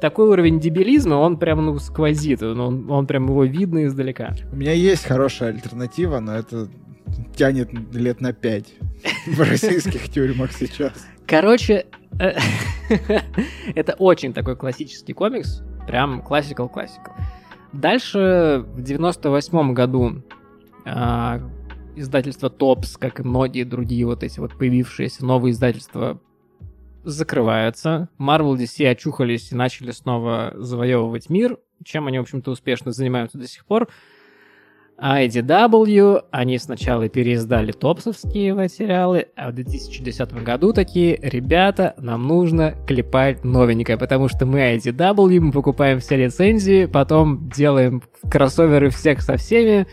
такой 0.00 0.28
уровень 0.30 0.58
дебилизма, 0.58 1.14
он 1.14 1.36
прям, 1.36 1.64
ну, 1.64 1.78
сквозит, 1.78 2.42
он, 2.42 2.90
он 2.90 3.06
прям 3.06 3.26
его 3.26 3.44
видно 3.44 3.84
издалека. 3.84 4.34
У 4.50 4.56
меня 4.56 4.72
есть 4.72 5.04
хорошая 5.04 5.50
альтернатива, 5.50 6.18
но 6.18 6.34
это 6.34 6.66
тянет 7.36 7.70
лет 7.94 8.20
на 8.20 8.32
пять 8.32 8.74
в 9.28 9.40
российских 9.48 10.08
тюрьмах 10.08 10.50
сейчас. 10.52 11.06
Короче, 11.28 11.84
э, 12.18 12.38
это 13.74 13.92
очень 13.98 14.32
такой 14.32 14.56
классический 14.56 15.12
комикс, 15.12 15.62
прям 15.86 16.22
классикал-классикал. 16.22 17.12
Дальше 17.74 18.64
в 18.66 18.80
98 18.80 19.74
году 19.74 20.22
э, 20.86 21.40
издательство 21.96 22.48
Топс, 22.48 22.96
как 22.96 23.20
и 23.20 23.24
многие 23.24 23.64
другие 23.64 24.06
вот 24.06 24.22
эти 24.22 24.40
вот 24.40 24.56
появившиеся 24.56 25.26
новые 25.26 25.52
издательства, 25.52 26.18
закрываются. 27.04 28.08
Marvel 28.18 28.56
DC 28.56 28.88
очухались 28.88 29.52
и 29.52 29.54
начали 29.54 29.90
снова 29.90 30.54
завоевывать 30.56 31.28
мир, 31.28 31.58
чем 31.84 32.06
они, 32.06 32.18
в 32.18 32.22
общем-то, 32.22 32.50
успешно 32.50 32.92
занимаются 32.92 33.36
до 33.36 33.46
сих 33.46 33.66
пор. 33.66 33.88
IDW, 35.00 36.24
они 36.32 36.58
сначала 36.58 37.08
переиздали 37.08 37.70
топсовские 37.70 38.54
материалы, 38.54 39.26
а 39.36 39.50
в 39.50 39.54
2010 39.54 40.32
году 40.42 40.72
такие, 40.72 41.18
ребята, 41.22 41.94
нам 41.98 42.26
нужно 42.26 42.74
клепать 42.86 43.44
новенькое, 43.44 43.96
потому 43.96 44.28
что 44.28 44.44
мы 44.44 44.74
IDW, 44.76 45.38
мы 45.38 45.52
покупаем 45.52 46.00
все 46.00 46.16
лицензии, 46.16 46.86
потом 46.86 47.48
делаем 47.48 48.02
кроссоверы 48.28 48.90
всех 48.90 49.22
со 49.22 49.36
всеми, 49.36 49.86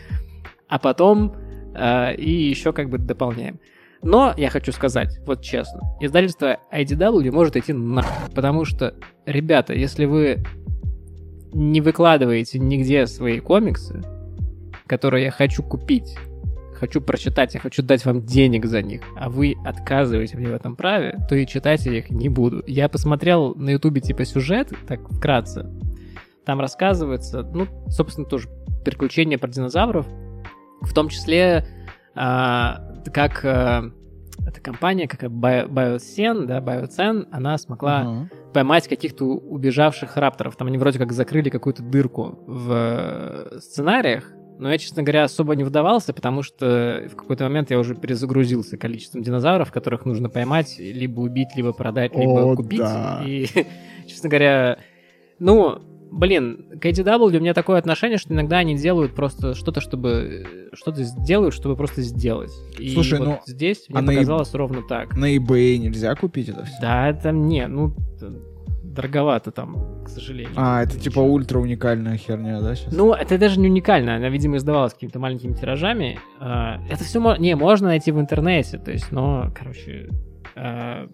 а 0.68 0.80
потом 0.80 1.36
э, 1.76 2.16
и 2.16 2.30
еще 2.30 2.72
как 2.72 2.90
бы 2.90 2.98
дополняем. 2.98 3.60
Но 4.02 4.34
я 4.36 4.50
хочу 4.50 4.72
сказать, 4.72 5.20
вот 5.24 5.40
честно, 5.40 5.82
издательство 6.00 6.58
IDW 6.72 7.30
может 7.30 7.56
идти 7.56 7.72
на, 7.72 8.04
потому 8.34 8.64
что, 8.64 8.94
ребята, 9.24 9.72
если 9.72 10.04
вы 10.04 10.42
не 11.52 11.80
выкладываете 11.80 12.58
нигде 12.58 13.06
свои 13.06 13.38
комиксы, 13.38 14.02
которые 14.86 15.24
я 15.24 15.30
хочу 15.30 15.62
купить, 15.62 16.16
хочу 16.74 17.00
прочитать, 17.00 17.54
я 17.54 17.60
хочу 17.60 17.82
дать 17.82 18.04
вам 18.04 18.22
денег 18.22 18.66
за 18.66 18.82
них, 18.82 19.02
а 19.16 19.28
вы 19.28 19.56
отказываете 19.64 20.36
мне 20.36 20.48
в 20.48 20.54
этом 20.54 20.76
праве, 20.76 21.18
то 21.28 21.34
и 21.34 21.46
читать 21.46 21.86
я 21.86 21.98
их 21.98 22.10
не 22.10 22.28
буду. 22.28 22.62
Я 22.66 22.88
посмотрел 22.88 23.54
на 23.54 23.70
ютубе 23.70 24.00
типа 24.00 24.24
сюжет, 24.24 24.72
так 24.86 25.00
вкратце, 25.10 25.70
там 26.44 26.60
рассказывается, 26.60 27.42
ну, 27.42 27.66
собственно, 27.88 28.26
тоже 28.26 28.48
приключения 28.84 29.38
про 29.38 29.48
динозавров, 29.48 30.06
в 30.80 30.92
том 30.94 31.08
числе 31.08 31.66
а, 32.14 32.94
как 33.12 33.44
а, 33.44 33.90
эта 34.46 34.60
компания, 34.60 35.08
как 35.08 35.22
Biocen, 35.24 36.46
да, 36.46 36.60
Biocen, 36.60 37.26
она 37.32 37.58
смогла 37.58 38.02
uh-huh. 38.02 38.52
поймать 38.52 38.86
каких-то 38.86 39.24
убежавших 39.24 40.16
рапторов. 40.16 40.56
Там 40.56 40.68
они 40.68 40.78
вроде 40.78 40.98
как 40.98 41.12
закрыли 41.12 41.50
какую-то 41.50 41.82
дырку 41.82 42.38
в 42.46 42.72
э, 42.72 43.58
сценариях, 43.58 44.30
но 44.58 44.70
я, 44.70 44.78
честно 44.78 45.02
говоря, 45.02 45.24
особо 45.24 45.54
не 45.54 45.64
вдавался, 45.64 46.12
потому 46.12 46.42
что 46.42 47.04
в 47.10 47.16
какой-то 47.16 47.44
момент 47.44 47.70
я 47.70 47.78
уже 47.78 47.94
перезагрузился 47.94 48.76
количеством 48.76 49.22
динозавров, 49.22 49.72
которых 49.72 50.04
нужно 50.04 50.28
поймать, 50.28 50.76
либо 50.78 51.20
убить, 51.20 51.48
либо 51.56 51.72
продать, 51.72 52.14
либо 52.14 52.52
О, 52.52 52.56
купить. 52.56 52.80
Да. 52.80 53.22
И, 53.26 53.46
честно 54.06 54.28
говоря, 54.28 54.78
ну, 55.38 55.78
блин, 56.10 56.78
к 56.80 56.86
ADW 56.86 57.36
у 57.36 57.40
меня 57.40 57.54
такое 57.54 57.78
отношение, 57.78 58.18
что 58.18 58.32
иногда 58.32 58.58
они 58.58 58.76
делают 58.76 59.14
просто 59.14 59.54
что-то, 59.54 59.80
чтобы... 59.80 60.70
Что-то 60.72 61.02
сделают, 61.04 61.54
чтобы 61.54 61.76
просто 61.76 62.02
сделать. 62.02 62.52
И 62.78 62.90
Слушай, 62.90 63.18
вот 63.18 63.28
ну, 63.28 63.40
здесь 63.46 63.86
мне 63.88 63.98
а 63.98 64.02
на 64.02 64.12
показалось 64.12 64.54
ровно 64.54 64.82
так. 64.82 65.16
На 65.16 65.36
eBay 65.36 65.76
нельзя 65.78 66.14
купить 66.14 66.48
это 66.48 66.64
все? 66.64 66.76
Да, 66.80 67.08
это 67.08 67.32
не, 67.32 67.66
ну, 67.66 67.94
дороговато 68.96 69.50
там, 69.50 70.02
к 70.04 70.08
сожалению. 70.08 70.52
А, 70.56 70.82
это 70.82 70.98
типа 70.98 71.20
ультра 71.20 71.58
уникальная 71.58 72.16
херня, 72.16 72.60
да, 72.60 72.74
сейчас? 72.74 72.92
Ну, 72.92 73.12
это 73.12 73.38
даже 73.38 73.60
не 73.60 73.68
уникально, 73.68 74.16
она, 74.16 74.28
видимо, 74.28 74.56
издавалась 74.56 74.94
какими-то 74.94 75.18
маленькими 75.18 75.52
тиражами. 75.52 76.18
А, 76.40 76.80
это 76.90 77.04
все, 77.04 77.36
не, 77.36 77.54
можно 77.54 77.88
найти 77.88 78.10
в 78.10 78.18
интернете, 78.18 78.78
то 78.78 78.90
есть, 78.90 79.12
но, 79.12 79.52
короче... 79.54 80.08
А, 80.56 81.06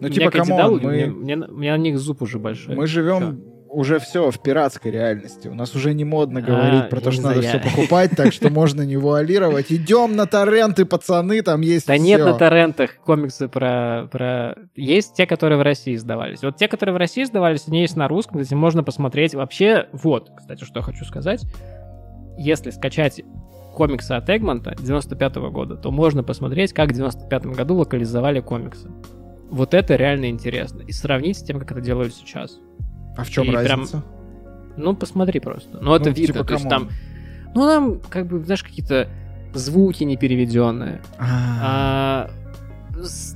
ну, 0.00 0.08
типа, 0.08 0.30
кому 0.30 0.78
мы... 0.78 0.90
Мне, 0.90 1.06
мне, 1.06 1.36
мне 1.36 1.72
на 1.72 1.78
них 1.78 1.98
зуб 1.98 2.22
уже 2.22 2.38
большой. 2.38 2.76
Мы 2.76 2.86
живем 2.86 3.40
уже 3.76 3.98
все 3.98 4.30
в 4.30 4.40
пиратской 4.40 4.90
реальности. 4.90 5.48
У 5.48 5.54
нас 5.54 5.74
уже 5.74 5.92
не 5.92 6.02
модно 6.02 6.40
говорить 6.40 6.84
а, 6.84 6.88
про 6.88 6.98
то, 6.98 7.10
что 7.10 7.24
надо 7.24 7.42
все 7.42 7.58
покупать, 7.58 8.12
так 8.16 8.32
что 8.32 8.48
можно 8.48 8.80
не 8.80 8.96
вуалировать. 8.96 9.70
Идем 9.70 10.16
на 10.16 10.24
торренты, 10.24 10.86
пацаны, 10.86 11.42
там 11.42 11.60
есть 11.60 11.86
Да 11.86 11.92
все. 11.92 12.02
нет 12.02 12.24
на 12.24 12.32
торрентах 12.32 12.96
комиксы 13.04 13.48
про, 13.48 14.08
про... 14.10 14.56
Есть 14.76 15.12
те, 15.12 15.26
которые 15.26 15.58
в 15.58 15.62
России 15.62 15.94
издавались. 15.94 16.42
Вот 16.42 16.56
те, 16.56 16.68
которые 16.68 16.94
в 16.94 16.96
России 16.96 17.22
издавались, 17.22 17.64
они 17.68 17.82
есть 17.82 17.96
на 17.96 18.08
русском, 18.08 18.40
кстати, 18.40 18.54
можно 18.54 18.82
посмотреть. 18.82 19.34
Вообще, 19.34 19.88
вот, 19.92 20.30
кстати, 20.34 20.64
что 20.64 20.78
я 20.78 20.82
хочу 20.82 21.04
сказать. 21.04 21.44
Если 22.38 22.70
скачать 22.70 23.20
комиксы 23.74 24.12
от 24.12 24.30
Эгмонта 24.30 24.74
95 24.80 25.36
-го 25.36 25.50
года, 25.50 25.76
то 25.76 25.90
можно 25.90 26.22
посмотреть, 26.22 26.72
как 26.72 26.92
в 26.92 26.94
95 26.94 27.44
году 27.48 27.74
локализовали 27.74 28.40
комиксы. 28.40 28.88
Вот 29.50 29.74
это 29.74 29.96
реально 29.96 30.30
интересно. 30.30 30.80
И 30.80 30.92
сравнить 30.92 31.36
с 31.36 31.42
тем, 31.42 31.58
как 31.58 31.72
это 31.72 31.82
делают 31.82 32.14
сейчас. 32.14 32.58
А 33.16 33.24
в 33.24 33.30
чем 33.30 33.46
и 33.46 33.50
разница? 33.52 34.02
Прям, 34.02 34.04
ну, 34.76 34.94
посмотри 34.94 35.40
просто. 35.40 35.78
Ну, 35.80 35.94
это 35.94 36.10
ну, 36.10 36.14
видно. 36.14 36.34
Типа, 36.34 36.44
то 36.44 36.54
есть 36.54 36.68
там... 36.68 36.90
Ну, 37.54 37.66
там, 37.66 38.00
как 38.10 38.26
бы, 38.26 38.44
знаешь, 38.44 38.62
какие-то 38.62 39.08
звуки 39.54 40.04
не 40.04 40.16
переведенные. 40.16 41.00
А, 41.18 42.30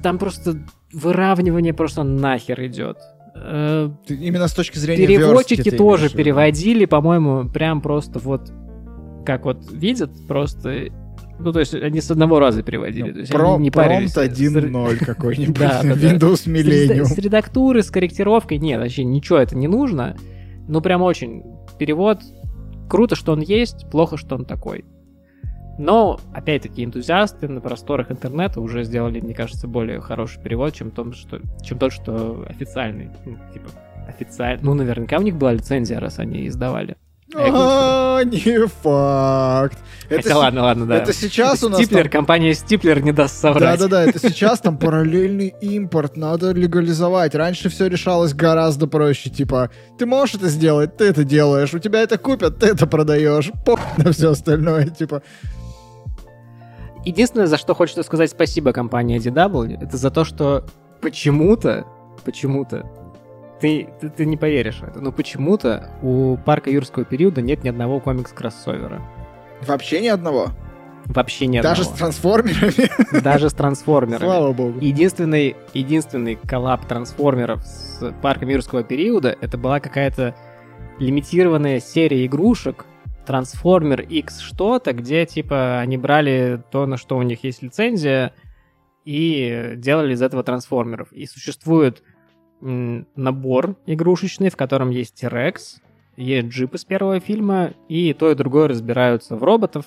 там 0.03 0.19
просто 0.19 0.59
выравнивание 0.93 1.73
просто 1.73 2.03
нахер 2.03 2.65
идет. 2.67 2.99
Э, 3.35 3.91
именно 4.09 4.49
с 4.49 4.53
точки 4.53 4.79
зрения 4.79 5.07
Переводчики 5.07 5.71
тоже 5.71 6.11
переводили, 6.11 6.85
по-моему, 6.85 7.49
прям 7.49 7.81
просто 7.81 8.19
вот 8.19 8.53
как 9.25 9.45
вот 9.45 9.71
видят, 9.71 10.11
просто 10.27 10.89
ну, 11.41 11.53
то 11.53 11.61
есть 11.61 11.75
они 11.75 12.01
с 12.01 12.11
одного 12.11 12.39
раза 12.39 12.63
переводили. 12.63 13.09
Ну, 13.09 13.13
то 13.15 13.21
есть 13.21 13.33
про, 13.33 13.55
они 13.55 13.65
не 13.65 13.71
парились. 13.71 14.13
Промпт 14.13 14.41
1.0 14.41 14.97
какой-нибудь. 15.05 15.57
Windows 15.57 16.47
Millennium. 16.47 17.05
С 17.05 17.19
редактуры, 17.19 17.83
с 17.83 17.91
корректировкой. 17.91 18.59
Нет, 18.59 18.81
вообще 18.81 19.05
ничего 19.05 19.39
это 19.39 19.57
не 19.57 19.69
нужно. 19.69 20.17
Ну, 20.69 20.81
прям 20.81 21.03
очень. 21.03 21.43
Перевод. 21.79 22.21
Круто, 22.89 23.15
что 23.15 23.33
он 23.33 23.41
есть, 23.41 23.89
плохо, 23.91 24.17
что 24.17 24.35
он 24.35 24.45
такой. 24.45 24.85
Но, 25.79 26.21
опять-таки, 26.35 26.85
энтузиасты 26.85 27.49
на 27.49 27.61
просторах 27.61 28.11
интернета 28.11 28.61
уже 28.61 28.85
сделали, 28.85 29.21
мне 29.21 29.33
кажется, 29.33 29.67
более 29.67 30.01
хороший 30.01 30.43
перевод, 30.43 30.75
чем, 30.75 30.91
том, 30.91 31.15
что, 31.15 31.41
чем 31.63 31.79
тот, 31.79 31.93
что 31.93 32.45
официальный. 32.49 33.09
Ну, 33.25 33.39
типа, 33.55 33.71
официальный. 34.07 34.63
Ну, 34.63 34.75
наверняка 34.75 35.19
у 35.19 35.23
них 35.23 35.37
была 35.37 35.53
лицензия, 35.53 35.99
раз 35.99 36.19
они 36.19 36.47
издавали. 36.49 36.97
А, 37.35 38.23
не 38.25 38.67
факт. 38.67 39.79
Хотя 40.09 40.37
ладно, 40.37 40.63
ладно, 40.63 40.87
да. 40.87 40.97
Это 40.97 41.13
сейчас 41.13 41.63
у 41.63 41.69
нас... 41.69 41.81
Стиплер, 41.81 42.09
компания 42.09 42.53
Стиплер 42.55 43.01
не 43.01 43.13
даст 43.13 43.37
соврать. 43.39 43.79
Да-да-да, 43.79 44.05
это 44.05 44.19
сейчас 44.19 44.61
там 44.61 44.77
параллельный 44.77 45.55
импорт, 45.61 46.17
надо 46.17 46.51
легализовать. 46.51 47.35
Раньше 47.37 47.69
все 47.69 47.87
решалось 47.87 48.35
гораздо 48.35 48.89
проще, 48.89 49.31
типа, 49.31 49.71
ты 49.99 50.07
можешь 50.07 50.35
это 50.35 50.49
сделать, 50.49 50.97
ты 50.97 51.05
это 51.05 51.23
делаешь, 51.23 51.73
у 51.73 51.79
тебя 51.79 52.03
это 52.03 52.19
купят, 52.19 52.59
ты 52.59 52.67
это 52.69 52.87
продаешь, 52.89 53.53
пох 53.65 53.79
на 53.99 54.13
все 54.13 54.31
остальное, 54.31 54.87
типа. 54.87 55.23
Единственное, 57.05 57.47
за 57.47 57.57
что 57.57 57.75
хочется 57.75 58.03
сказать 58.03 58.31
спасибо 58.31 58.73
компании 58.73 59.21
DW, 59.21 59.79
это 59.81 59.97
за 59.97 60.11
то, 60.11 60.25
что 60.25 60.67
почему-то, 61.01 61.87
почему-то 62.25 62.85
ты, 63.61 63.89
ты, 64.01 64.09
ты 64.09 64.27
не 64.27 64.37
поверишь 64.37 64.81
в 64.81 64.85
это, 64.85 65.01
но 65.01 65.13
почему-то 65.13 65.91
у 66.03 66.37
парка 66.37 66.71
юрского 66.71 67.05
периода 67.05 67.43
нет 67.43 67.65
ни 67.65 67.69
одного 67.69 68.01
комикс-кроссовера. 68.01 69.03
Вообще 69.67 70.01
ни 70.01 70.09
одного? 70.09 70.49
Вообще 71.07 71.47
ни 71.47 71.61
Даже 71.61 71.83
одного. 71.83 71.97
с 71.97 71.99
трансформерами? 71.99 73.21
Даже 73.23 73.51
с 73.51 73.53
трансформерами. 73.53 74.25
Слава 74.25 74.53
богу. 74.53 74.79
Единственный, 74.81 75.57
единственный 75.75 76.37
коллаб 76.37 76.87
трансформеров 76.87 77.63
с 77.65 78.15
парком 78.23 78.49
юрского 78.49 78.85
периода 78.85 79.37
это 79.41 79.59
была 79.59 79.81
какая-то 79.81 80.35
лимитированная 80.99 81.81
серия 81.81 82.27
игрушек, 82.27 82.87
Трансформер 83.27 84.01
X 84.01 84.41
что-то, 84.41 84.93
где 84.93 85.25
типа 85.25 85.79
они 85.79 85.97
брали 85.97 86.63
то, 86.73 86.87
на 86.87 86.97
что 86.97 87.17
у 87.17 87.23
них 87.23 87.45
есть 87.45 87.63
лицензия, 87.63 88.33
и 89.05 89.75
делали 89.77 90.15
из 90.15 90.23
этого 90.23 90.43
трансформеров. 90.43 91.13
И 91.13 91.27
существует 91.27 92.03
набор 92.61 93.77
игрушечный, 93.87 94.51
в 94.51 94.57
котором 94.57 94.91
есть 94.91 95.21
T-Rex, 95.21 95.81
есть 96.17 96.49
джип 96.49 96.75
из 96.75 96.85
первого 96.85 97.21
фильма, 97.21 97.73
и 97.89 98.13
то 98.13 98.31
и 98.31 98.35
другое 98.35 98.69
разбираются 98.69 99.37
в 99.37 99.43
роботов. 99.43 99.87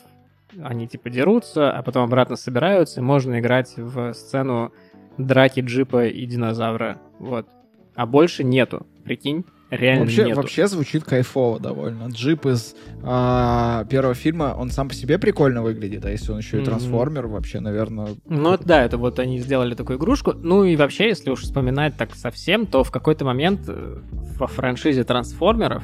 Они 0.61 0.87
типа 0.87 1.09
дерутся, 1.09 1.71
а 1.71 1.81
потом 1.83 2.03
обратно 2.03 2.35
собираются, 2.35 2.99
и 2.99 3.03
можно 3.03 3.39
играть 3.39 3.73
в 3.77 4.13
сцену 4.13 4.71
драки 5.17 5.59
джипа 5.59 6.07
и 6.07 6.25
динозавра. 6.25 6.99
Вот. 7.19 7.47
А 7.95 8.05
больше 8.05 8.43
нету, 8.43 8.85
прикинь 9.03 9.45
реально 9.75 10.05
вообще, 10.05 10.25
нету. 10.25 10.35
Вообще 10.41 10.67
звучит 10.67 11.03
кайфово 11.03 11.59
довольно. 11.59 12.07
Джип 12.09 12.45
из 12.45 12.75
а, 13.01 13.85
первого 13.85 14.13
фильма, 14.13 14.55
он 14.57 14.69
сам 14.71 14.89
по 14.89 14.93
себе 14.93 15.17
прикольно 15.17 15.61
выглядит, 15.61 16.05
а 16.05 16.11
если 16.11 16.31
он 16.31 16.39
еще 16.39 16.61
и 16.61 16.65
трансформер, 16.65 17.25
mm-hmm. 17.25 17.31
вообще, 17.31 17.59
наверное... 17.59 18.09
Ну 18.25 18.57
да, 18.57 18.83
это 18.83 18.97
вот 18.97 19.19
они 19.19 19.39
сделали 19.39 19.75
такую 19.75 19.97
игрушку. 19.97 20.33
Ну 20.33 20.63
и 20.63 20.75
вообще, 20.75 21.07
если 21.07 21.29
уж 21.29 21.41
вспоминать 21.41 21.95
так 21.97 22.15
совсем, 22.15 22.65
то 22.65 22.83
в 22.83 22.91
какой-то 22.91 23.25
момент 23.25 23.61
э, 23.67 23.99
во 24.11 24.47
франшизе 24.47 25.03
трансформеров 25.03 25.83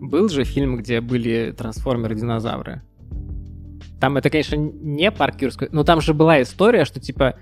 был 0.00 0.28
же 0.28 0.44
фильм, 0.44 0.76
где 0.76 1.00
были 1.00 1.54
трансформеры-динозавры. 1.56 2.82
Там 4.00 4.16
это, 4.16 4.30
конечно, 4.30 4.56
не 4.56 5.12
парк 5.12 5.40
юрской, 5.42 5.68
но 5.70 5.84
там 5.84 6.00
же 6.00 6.12
была 6.12 6.42
история, 6.42 6.84
что 6.84 6.98
типа 6.98 7.36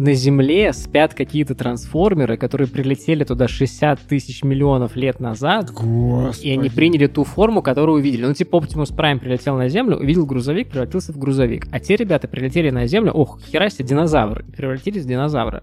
на 0.00 0.14
Земле 0.14 0.72
спят 0.72 1.12
какие-то 1.12 1.54
трансформеры, 1.54 2.38
которые 2.38 2.66
прилетели 2.66 3.22
туда 3.22 3.48
60 3.48 4.00
тысяч 4.00 4.42
миллионов 4.42 4.96
лет 4.96 5.20
назад. 5.20 5.70
Господи. 5.70 6.46
И 6.46 6.50
они 6.52 6.70
приняли 6.70 7.06
ту 7.06 7.24
форму, 7.24 7.60
которую 7.60 7.98
увидели. 7.98 8.24
Ну, 8.24 8.32
типа 8.32 8.56
Optimus 8.56 8.96
Prime 8.96 9.18
прилетел 9.18 9.58
на 9.58 9.68
Землю, 9.68 9.98
увидел 9.98 10.24
грузовик, 10.24 10.70
превратился 10.70 11.12
в 11.12 11.18
грузовик. 11.18 11.66
А 11.70 11.80
те 11.80 11.96
ребята 11.96 12.28
прилетели 12.28 12.70
на 12.70 12.86
Землю, 12.86 13.12
ох, 13.12 13.40
хера 13.42 13.68
себе, 13.68 13.84
динозавры. 13.84 14.46
Превратились 14.56 15.04
в 15.04 15.06
динозавра. 15.06 15.62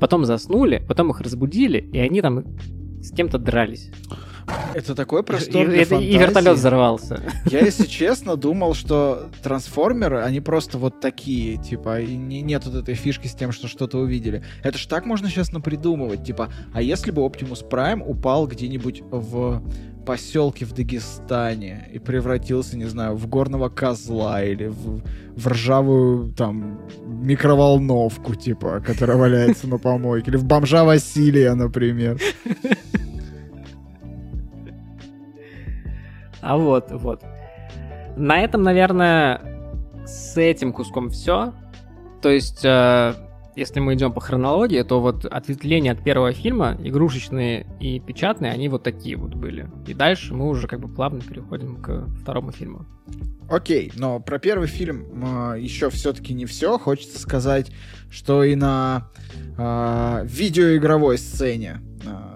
Потом 0.00 0.24
заснули, 0.24 0.82
потом 0.88 1.10
их 1.10 1.20
разбудили, 1.20 1.78
и 1.92 1.98
они 1.98 2.22
там 2.22 2.44
с 3.02 3.10
кем-то 3.10 3.36
дрались. 3.36 3.90
Это 4.74 4.94
такой 4.94 5.22
простор 5.22 5.62
и, 5.68 5.84
для 5.84 5.98
и 5.98 6.18
вертолет 6.18 6.56
взорвался. 6.56 7.20
Я, 7.46 7.60
если 7.60 7.86
честно, 7.86 8.36
думал, 8.36 8.74
что 8.74 9.28
трансформеры, 9.42 10.20
они 10.20 10.40
просто 10.40 10.78
вот 10.78 11.00
такие, 11.00 11.56
типа, 11.56 12.00
и 12.00 12.16
не, 12.16 12.42
нет 12.42 12.64
вот 12.66 12.74
этой 12.74 12.94
фишки 12.94 13.26
с 13.26 13.34
тем, 13.34 13.52
что 13.52 13.68
что-то 13.68 13.98
увидели. 13.98 14.44
Это 14.62 14.78
ж 14.78 14.86
так 14.86 15.06
можно 15.06 15.28
сейчас 15.28 15.52
напридумывать, 15.52 16.24
типа, 16.24 16.52
а 16.72 16.82
если 16.82 17.10
бы 17.10 17.22
Optimus 17.22 17.68
Prime 17.68 18.02
упал 18.04 18.46
где-нибудь 18.46 19.02
в 19.10 19.62
поселке 20.06 20.64
в 20.64 20.72
Дагестане 20.72 21.90
и 21.92 21.98
превратился, 21.98 22.78
не 22.78 22.84
знаю, 22.84 23.16
в 23.16 23.26
горного 23.26 23.68
козла 23.68 24.42
или 24.42 24.68
в, 24.68 25.02
в 25.36 25.48
ржавую 25.48 26.32
там 26.32 26.80
микроволновку, 27.04 28.34
типа, 28.34 28.80
которая 28.86 29.16
валяется 29.16 29.66
на 29.66 29.78
помойке, 29.78 30.30
или 30.30 30.36
в 30.36 30.44
бомжа 30.44 30.84
Василия, 30.84 31.54
например. 31.54 32.20
А 36.40 36.56
вот, 36.56 36.90
вот. 36.90 37.22
На 38.16 38.40
этом, 38.40 38.62
наверное, 38.62 39.40
с 40.06 40.36
этим 40.36 40.72
куском 40.72 41.10
все. 41.10 41.52
То 42.22 42.30
есть, 42.30 42.64
э, 42.64 43.14
если 43.56 43.80
мы 43.80 43.94
идем 43.94 44.12
по 44.12 44.20
хронологии, 44.20 44.82
то 44.82 45.00
вот 45.00 45.24
ответвления 45.24 45.92
от 45.92 46.02
первого 46.02 46.32
фильма, 46.32 46.76
игрушечные 46.82 47.66
и 47.80 48.00
печатные, 48.00 48.52
они 48.52 48.68
вот 48.68 48.82
такие 48.82 49.16
вот 49.16 49.34
были. 49.34 49.68
И 49.86 49.94
дальше 49.94 50.34
мы 50.34 50.48
уже 50.48 50.66
как 50.66 50.80
бы 50.80 50.88
плавно 50.88 51.20
переходим 51.20 51.76
к 51.82 52.06
второму 52.22 52.52
фильму. 52.52 52.86
Окей, 53.48 53.92
но 53.94 54.18
про 54.18 54.38
первый 54.38 54.66
фильм 54.66 55.52
э, 55.52 55.60
еще 55.60 55.90
все-таки 55.90 56.34
не 56.34 56.46
все. 56.46 56.78
Хочется 56.78 57.20
сказать, 57.20 57.70
что 58.10 58.42
и 58.42 58.56
на 58.56 59.08
э, 59.56 60.26
видеоигровой 60.26 61.16
сцене 61.16 61.80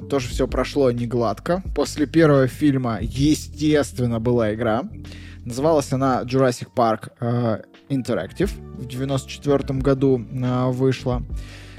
тоже 0.08 0.28
все 0.28 0.46
прошло 0.46 0.90
не 0.90 1.06
гладко. 1.06 1.62
После 1.74 2.06
первого 2.06 2.46
фильма, 2.46 2.98
естественно, 3.00 4.20
была 4.20 4.54
игра. 4.54 4.84
Называлась 5.44 5.92
она 5.92 6.22
Jurassic 6.22 6.68
Park 6.76 7.10
э, 7.20 7.62
Interactive. 7.88 8.50
В 8.76 8.86
94 8.86 9.78
году 9.80 10.20
э, 10.20 10.70
вышла. 10.70 11.22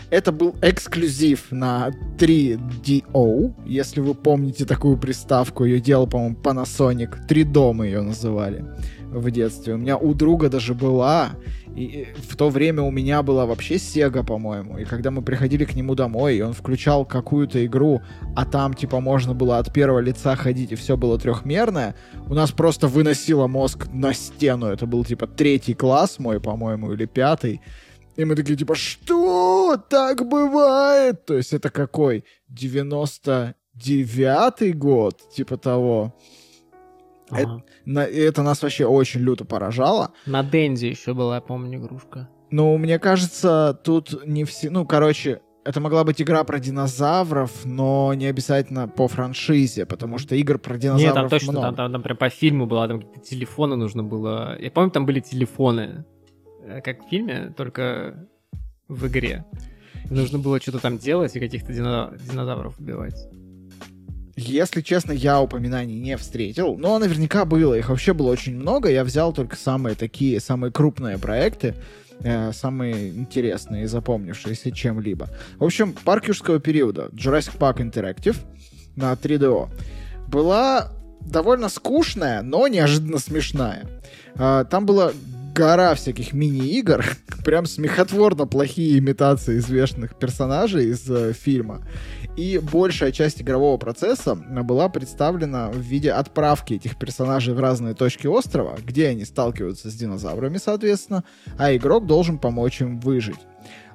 Это 0.10 0.34
был 0.34 0.56
эксклюзив 0.62 1.52
на 1.52 1.92
3DO, 2.18 3.54
если 3.66 4.02
вы 4.02 4.14
помните 4.14 4.66
такую 4.66 4.98
приставку. 4.98 5.64
Ее 5.64 5.80
делал, 5.80 6.06
по-моему, 6.06 6.36
Panasonic. 6.36 7.28
3D 7.30 7.74
мы 7.74 7.86
ее 7.86 8.02
называли 8.02 8.66
в 9.12 9.30
детстве. 9.30 9.74
У 9.74 9.78
меня 9.78 9.98
у 9.98 10.14
друга 10.14 10.48
даже 10.50 10.74
была, 10.74 11.32
и 11.76 12.08
в 12.30 12.38
то 12.38 12.50
время 12.50 12.82
у 12.82 12.92
меня 12.92 13.22
была 13.24 13.46
вообще 13.46 13.76
Sega, 13.76 14.26
по-моему. 14.26 14.78
И 14.78 14.86
когда 14.86 15.12
мы 15.12 15.22
приходили 15.22 15.66
к 15.66 15.76
нему 15.76 15.96
домой, 15.96 16.38
и 16.38 16.42
он 16.42 16.54
включал 16.54 17.04
какую-то 17.06 17.66
игру, 17.66 18.02
а 18.36 18.46
там, 18.46 18.74
типа, 18.74 19.02
можно 19.02 19.34
было 19.34 19.58
от 19.58 19.74
первого 19.74 20.00
лица 20.00 20.36
ходить, 20.36 20.72
и 20.72 20.76
все 20.76 20.96
было 20.96 21.20
трехмерное, 21.20 21.96
у 22.28 22.34
нас 22.34 22.52
просто 22.52 22.88
выносило 22.88 23.48
мозг 23.48 23.88
на 23.92 24.14
стену. 24.14 24.68
Это 24.68 24.86
был, 24.86 25.04
типа, 25.04 25.28
третий 25.28 25.74
класс 25.74 26.20
мой, 26.20 26.40
по-моему, 26.40 26.94
или 26.94 27.06
пятый. 27.06 27.60
И 28.16 28.24
мы 28.26 28.36
такие, 28.36 28.58
типа, 28.58 28.76
что? 28.76 29.78
Так 29.90 30.28
бывает? 30.28 31.26
То 31.26 31.36
есть 31.36 31.54
это 31.54 31.70
какой? 31.70 32.26
99-й 32.50 34.74
год? 34.74 35.22
Типа 35.34 35.58
того. 35.58 36.14
Ага. 37.30 37.42
Это, 37.42 37.64
на, 37.86 38.06
это 38.06 38.44
нас 38.44 38.62
вообще 38.62 38.86
очень 38.86 39.22
люто 39.22 39.46
поражало. 39.46 40.12
На 40.26 40.44
Денди 40.44 40.86
еще 40.86 41.14
была, 41.14 41.36
я 41.36 41.42
помню, 41.42 41.80
игрушка. 41.80 42.30
Ну, 42.50 42.78
мне 42.78 43.00
кажется, 43.00 43.80
тут 43.84 44.26
не 44.26 44.44
все... 44.44 44.70
Ну, 44.70 44.86
короче, 44.86 45.42
это 45.64 45.80
могла 45.80 46.04
быть 46.04 46.22
игра 46.22 46.44
про 46.44 46.60
динозавров, 46.60 47.66
но 47.66 48.14
не 48.14 48.26
обязательно 48.26 48.88
по 48.88 49.08
франшизе, 49.08 49.86
потому 49.86 50.18
что 50.18 50.36
игр 50.36 50.58
про 50.58 50.78
динозавров 50.78 51.06
Нет, 51.06 51.16
там 51.16 51.30
точно, 51.30 51.52
много. 51.52 51.68
Там, 51.68 51.76
там, 51.76 51.92
там 51.94 52.04
прям 52.04 52.18
по 52.18 52.30
фильму 52.30 52.66
было, 52.66 52.88
там 52.88 53.02
какие-то 53.02 53.22
телефоны 53.22 53.76
нужно 53.76 54.04
было. 54.04 54.58
Я 54.60 54.72
помню, 54.72 54.92
там 54.92 55.06
были 55.06 55.20
телефоны, 55.20 56.06
э, 56.66 56.82
как 56.82 57.06
в 57.06 57.10
фильме, 57.10 57.54
только 57.56 58.28
в 58.88 59.08
игре. 59.08 59.46
Нужно 60.10 60.40
было 60.40 60.60
что-то 60.60 60.80
там 60.80 60.98
делать 60.98 61.36
и 61.36 61.40
каких-то 61.40 61.72
динозавров 61.72 62.80
убивать. 62.80 63.16
Если 64.42 64.82
честно, 64.82 65.12
я 65.12 65.40
упоминаний 65.40 66.00
не 66.00 66.18
встретил, 66.18 66.76
но 66.76 66.98
наверняка 66.98 67.46
было. 67.46 67.76
Их 67.76 67.90
вообще 67.90 68.14
было 68.14 68.32
очень 68.32 68.56
много. 68.56 68.90
Я 68.90 69.04
взял 69.04 69.34
только 69.34 69.56
самые 69.56 69.96
такие, 69.96 70.40
самые 70.40 70.72
крупные 70.72 71.20
проекты, 71.20 71.76
э, 72.22 72.52
самые 72.52 73.10
интересные 73.10 73.84
и 73.84 73.88
запомнившиеся 73.88 74.72
чем-либо. 74.72 75.30
В 75.60 75.64
общем, 75.64 75.94
парк 75.94 76.28
юрского 76.28 76.60
периода 76.60 77.10
Jurassic 77.14 77.58
Park 77.60 77.78
Interactive 77.78 78.38
на 78.96 79.14
3DO 79.14 79.70
была 80.28 80.92
довольно 81.22 81.70
скучная, 81.70 82.42
но 82.42 82.68
неожиданно 82.68 83.20
смешная. 83.20 83.86
Э, 84.36 84.66
там 84.68 84.88
было 84.88 85.14
гора 85.54 85.96
всяких 85.96 86.34
мини-игр, 86.34 87.06
прям 87.46 87.66
смехотворно 87.66 88.48
плохие 88.48 88.98
имитации 89.00 89.58
известных 89.58 90.18
персонажей 90.18 90.90
из 90.90 91.10
э, 91.10 91.34
фильма. 91.34 91.82
И 92.38 92.60
большая 92.60 93.12
часть 93.12 93.42
игрового 93.42 93.78
процесса 93.78 94.36
была 94.36 94.88
представлена 94.90 95.70
в 95.70 95.80
виде 95.80 96.12
отправки 96.12 96.76
этих 96.76 96.98
персонажей 96.98 97.54
в 97.54 97.60
разные 97.60 97.94
точки 97.94 98.28
острова, 98.28 98.78
где 98.82 99.10
они 99.10 99.26
сталкиваются 99.26 99.90
с 99.90 99.94
динозаврами, 99.94 100.58
соответственно, 100.58 101.24
а 101.58 101.76
игрок 101.76 102.08
должен 102.08 102.40
помочь 102.40 102.82
им 102.82 103.00
выжить. 103.00 103.40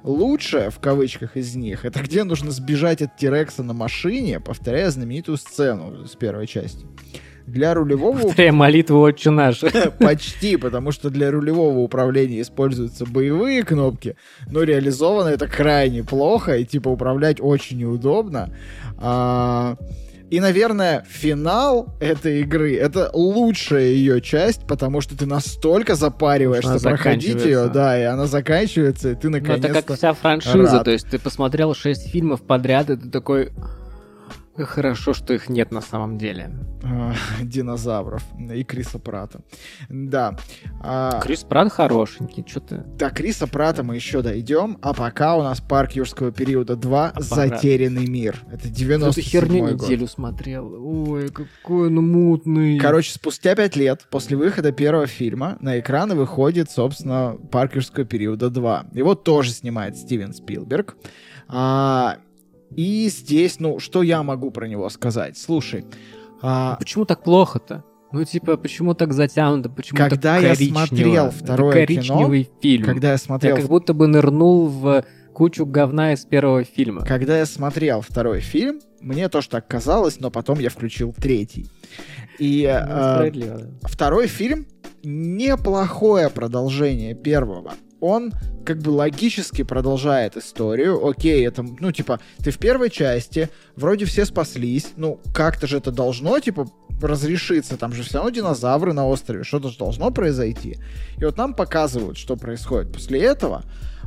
Лучшее, 0.03 0.69
в 0.69 0.79
кавычках, 0.79 1.35
из 1.35 1.55
них, 1.55 1.83
это 1.83 2.01
где 2.01 2.23
нужно 2.23 2.51
сбежать 2.51 3.01
от 3.01 3.17
Тирекса 3.17 3.63
на 3.63 3.73
машине, 3.73 4.39
повторяя 4.39 4.89
знаменитую 4.91 5.37
сцену 5.37 6.05
с 6.05 6.15
первой 6.15 6.47
части. 6.47 6.85
Для 7.47 7.73
рулевого... 7.73 8.17
Повторяя 8.23 8.51
молитву 8.51 8.99
«Отче 8.99 9.31
наш». 9.31 9.61
Почти, 9.99 10.57
потому 10.57 10.91
что 10.91 11.09
для 11.09 11.31
рулевого 11.31 11.79
управления 11.79 12.41
используются 12.41 13.05
боевые 13.05 13.63
кнопки, 13.63 14.15
но 14.51 14.63
реализовано 14.63 15.29
это 15.29 15.47
крайне 15.47 16.03
плохо, 16.03 16.57
и 16.57 16.65
типа 16.65 16.89
управлять 16.89 17.37
очень 17.41 17.79
неудобно. 17.79 18.49
А... 18.97 19.77
И, 20.29 20.41
наверное, 20.41 21.05
финал 21.09 21.95
этой 22.01 22.41
игры— 22.41 22.75
это 22.77 23.09
лучшая 23.13 23.91
ее 23.91 24.19
часть, 24.19 24.67
потому 24.67 24.99
что 24.99 25.17
ты 25.17 25.25
настолько 25.25 25.95
запариваешься 25.95 26.79
проходить 26.81 27.45
ее, 27.45 27.69
да, 27.73 27.97
и 27.97 28.03
она 28.03 28.25
заканчивается, 28.25 29.11
и 29.11 29.15
ты 29.15 29.29
наконец-то 29.29 29.69
Ну, 29.69 29.73
это 29.73 29.87
как 29.87 29.97
вся 29.97 30.13
франшиза, 30.13 30.73
рад. 30.73 30.83
то 30.83 30.91
есть 30.91 31.07
ты 31.09 31.17
посмотрел 31.17 31.73
шесть 31.73 32.09
фильмов 32.09 32.41
подряд, 32.41 32.89
и 32.89 32.97
ты 32.97 33.09
такой... 33.09 33.51
Хорошо, 34.57 35.13
что 35.13 35.33
их 35.33 35.49
нет 35.49 35.71
на 35.71 35.81
самом 35.81 36.17
деле. 36.17 36.51
А, 36.83 37.13
динозавров 37.41 38.23
и 38.37 38.63
Криса 38.63 38.99
Прата. 38.99 39.41
Да. 39.89 40.37
А, 40.81 41.19
Крис 41.21 41.43
Прат 41.43 41.71
хорошенький, 41.71 42.45
что 42.47 42.59
ты? 42.59 42.83
Да, 42.97 43.09
Криса 43.09 43.47
Прата 43.47 43.83
мы 43.83 43.95
еще 43.95 44.21
дойдем, 44.21 44.77
а 44.81 44.93
пока 44.93 45.35
у 45.35 45.43
нас 45.43 45.61
Парк 45.61 45.91
Юрского 45.93 46.31
периода 46.31 46.75
2 46.75 47.11
а 47.13 47.21
«Затерянный 47.21 48.07
мир». 48.07 48.43
Это 48.51 48.69
90 48.69 49.15
Ты 49.15 49.21
херню 49.21 49.69
неделю 49.69 50.07
смотрел. 50.07 50.73
Ой, 51.11 51.29
какой 51.29 51.87
он 51.87 51.95
мутный. 51.95 52.79
Короче, 52.79 53.11
спустя 53.11 53.55
пять 53.55 53.75
лет 53.75 54.07
после 54.09 54.37
выхода 54.37 54.71
первого 54.71 55.07
фильма 55.07 55.57
на 55.61 55.79
экраны 55.79 56.15
выходит, 56.15 56.71
собственно, 56.71 57.37
Парк 57.51 57.75
Юрского 57.75 58.05
периода 58.05 58.49
2. 58.49 58.87
Его 58.93 59.15
тоже 59.15 59.51
снимает 59.51 59.97
Стивен 59.97 60.33
Спилберг. 60.33 60.95
А, 61.49 62.17
и 62.75 63.09
здесь, 63.09 63.59
ну, 63.59 63.79
что 63.79 64.03
я 64.03 64.23
могу 64.23 64.51
про 64.51 64.67
него 64.67 64.89
сказать? 64.89 65.37
Слушай, 65.37 65.85
а... 66.41 66.75
Почему 66.75 67.05
так 67.05 67.23
плохо-то? 67.23 67.83
Ну, 68.11 68.23
типа, 68.23 68.57
почему 68.57 68.93
так 68.93 69.13
затянуто? 69.13 69.69
Почему 69.69 69.97
когда 69.97 70.39
так 70.39 70.43
я 70.43 70.55
смотрел 70.55 71.31
второе 71.31 71.75
Это 71.75 71.79
коричневый 71.87 72.43
кино, 72.43 72.59
фильм. 72.61 72.85
Когда 72.85 73.11
я 73.11 73.17
смотрел... 73.17 73.55
Я 73.55 73.61
как 73.61 73.69
будто 73.69 73.93
бы 73.93 74.07
нырнул 74.07 74.67
в 74.67 75.03
кучу 75.33 75.65
говна 75.65 76.13
из 76.13 76.25
первого 76.25 76.63
фильма. 76.63 77.05
Когда 77.05 77.37
я 77.37 77.45
смотрел 77.45 78.01
второй 78.01 78.39
фильм, 78.39 78.79
мне 79.01 79.27
тоже 79.29 79.49
так 79.49 79.67
казалось, 79.67 80.19
но 80.19 80.31
потом 80.31 80.59
я 80.59 80.69
включил 80.69 81.13
третий. 81.13 81.67
И 82.39 82.63
ну, 82.63 83.23
э, 83.25 83.69
второй 83.83 84.27
фильм 84.27 84.67
неплохое 85.03 86.29
продолжение 86.29 87.13
первого 87.13 87.73
он 87.99 88.33
как 88.65 88.79
бы 88.79 88.89
логически 88.89 89.63
продолжает 89.63 90.37
историю. 90.37 91.05
Окей, 91.05 91.47
это, 91.47 91.63
ну, 91.63 91.91
типа, 91.91 92.19
ты 92.43 92.51
в 92.51 92.57
первой 92.57 92.89
части, 92.89 93.49
вроде 93.75 94.05
все 94.05 94.25
спаслись, 94.25 94.93
ну, 94.97 95.19
как-то 95.33 95.67
же 95.67 95.77
это 95.77 95.91
должно, 95.91 96.39
типа, 96.39 96.67
разрешиться, 97.01 97.77
там 97.77 97.93
же 97.93 98.03
все 98.03 98.15
равно 98.15 98.31
динозавры 98.31 98.93
на 98.93 99.07
острове, 99.07 99.43
что-то 99.43 99.69
же 99.69 99.77
должно 99.77 100.11
произойти. 100.11 100.77
И 101.17 101.25
вот 101.25 101.37
нам 101.37 101.53
показывают, 101.53 102.17
что 102.17 102.35
происходит 102.35 102.91
после 102.91 103.21
этого. 103.21 103.63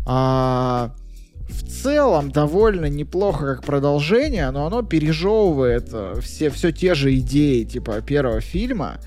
А, 0.06 0.94
в 1.48 1.68
целом 1.68 2.30
довольно 2.30 2.86
неплохо 2.86 3.54
как 3.54 3.64
продолжение, 3.64 4.50
но 4.50 4.66
оно 4.66 4.82
пережевывает 4.82 5.88
э, 5.92 6.20
все, 6.20 6.50
все 6.50 6.72
те 6.72 6.94
же 6.94 7.14
идеи 7.16 7.64
типа 7.64 8.00
первого 8.02 8.40
фильма, 8.40 8.98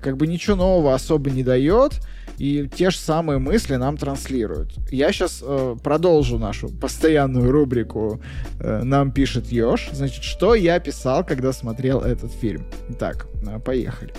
как 0.00 0.16
бы 0.16 0.26
ничего 0.26 0.56
нового 0.56 0.94
особо 0.94 1.30
не 1.30 1.42
дает, 1.42 2.00
и 2.42 2.68
те 2.68 2.90
же 2.90 2.96
самые 2.96 3.38
мысли 3.38 3.76
нам 3.76 3.96
транслируют. 3.96 4.72
Я 4.90 5.12
сейчас 5.12 5.44
э, 5.46 5.76
продолжу 5.80 6.38
нашу 6.38 6.70
постоянную 6.70 7.52
рубрику 7.52 8.20
э, 8.58 8.82
«Нам 8.82 9.12
пишет 9.12 9.52
Ёж». 9.52 9.90
Значит, 9.92 10.24
что 10.24 10.56
я 10.56 10.80
писал, 10.80 11.24
когда 11.24 11.52
смотрел 11.52 12.00
этот 12.00 12.32
фильм? 12.32 12.66
Так, 12.98 13.28
э, 13.46 13.60
поехали. 13.60 14.12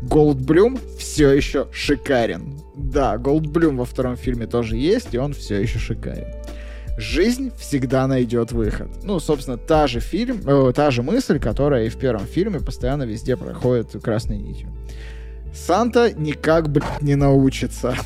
Голдблюм 0.00 0.78
все 0.98 1.32
еще 1.32 1.66
шикарен. 1.70 2.58
Да, 2.74 3.18
Голдблюм 3.18 3.76
во 3.76 3.84
втором 3.84 4.16
фильме 4.16 4.46
тоже 4.46 4.78
есть, 4.78 5.12
и 5.12 5.18
он 5.18 5.34
все 5.34 5.60
еще 5.60 5.78
шикарен. 5.78 6.32
Жизнь 6.96 7.52
всегда 7.58 8.06
найдет 8.06 8.52
выход. 8.52 8.88
Ну, 9.02 9.20
собственно, 9.20 9.58
та 9.58 9.86
же 9.86 10.00
фильм, 10.00 10.40
э, 10.46 10.72
та 10.74 10.90
же 10.90 11.02
мысль, 11.02 11.38
которая 11.38 11.84
и 11.84 11.90
в 11.90 11.98
первом 11.98 12.24
фильме 12.24 12.58
постоянно 12.58 13.02
везде 13.02 13.36
проходит 13.36 14.02
красной 14.02 14.38
нитью. 14.38 14.68
Санта 15.54 16.12
никак, 16.12 16.68
блядь, 16.68 17.02
не 17.02 17.14
научится. 17.16 17.96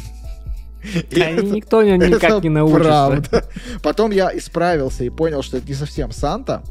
Да, 1.11 1.31
это, 1.31 1.43
никто 1.43 1.83
никак 1.83 2.43
не 2.43 2.51
научится. 2.51 2.83
Правда. 2.83 3.45
Потом 3.83 4.11
я 4.11 4.37
исправился 4.37 5.05
и 5.05 5.11
понял, 5.11 5.43
что 5.43 5.57
это 5.57 5.67
не 5.67 5.75
совсем 5.75 6.13
Санта, 6.13 6.63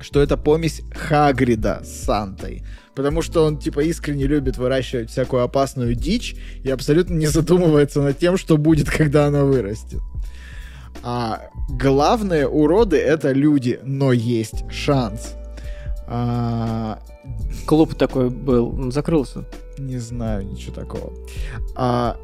что 0.00 0.20
это 0.20 0.36
помесь 0.36 0.82
Хагрида 0.92 1.82
с 1.84 2.04
Сантой. 2.04 2.64
Потому 2.94 3.22
что 3.22 3.44
он, 3.44 3.58
типа, 3.58 3.80
искренне 3.80 4.26
любит 4.26 4.56
выращивать 4.56 5.10
всякую 5.10 5.44
опасную 5.44 5.94
дичь 5.94 6.34
и 6.64 6.70
абсолютно 6.70 7.14
не 7.14 7.28
задумывается 7.28 8.02
над 8.02 8.18
тем, 8.18 8.36
что 8.36 8.56
будет, 8.56 8.90
когда 8.90 9.26
она 9.26 9.44
вырастет. 9.44 10.00
А 11.04 11.42
главные 11.68 12.48
уроды— 12.48 12.96
это 12.98 13.30
люди, 13.30 13.78
но 13.84 14.12
есть 14.12 14.68
шанс. 14.70 15.34
А... 16.08 16.98
Клуб 17.66 17.94
такой 17.94 18.30
был, 18.30 18.70
он 18.70 18.90
закрылся. 18.90 19.44
Не 19.78 19.98
знаю, 19.98 20.46
ничего 20.46 20.74
такого. 20.74 21.12
А, 21.74 22.16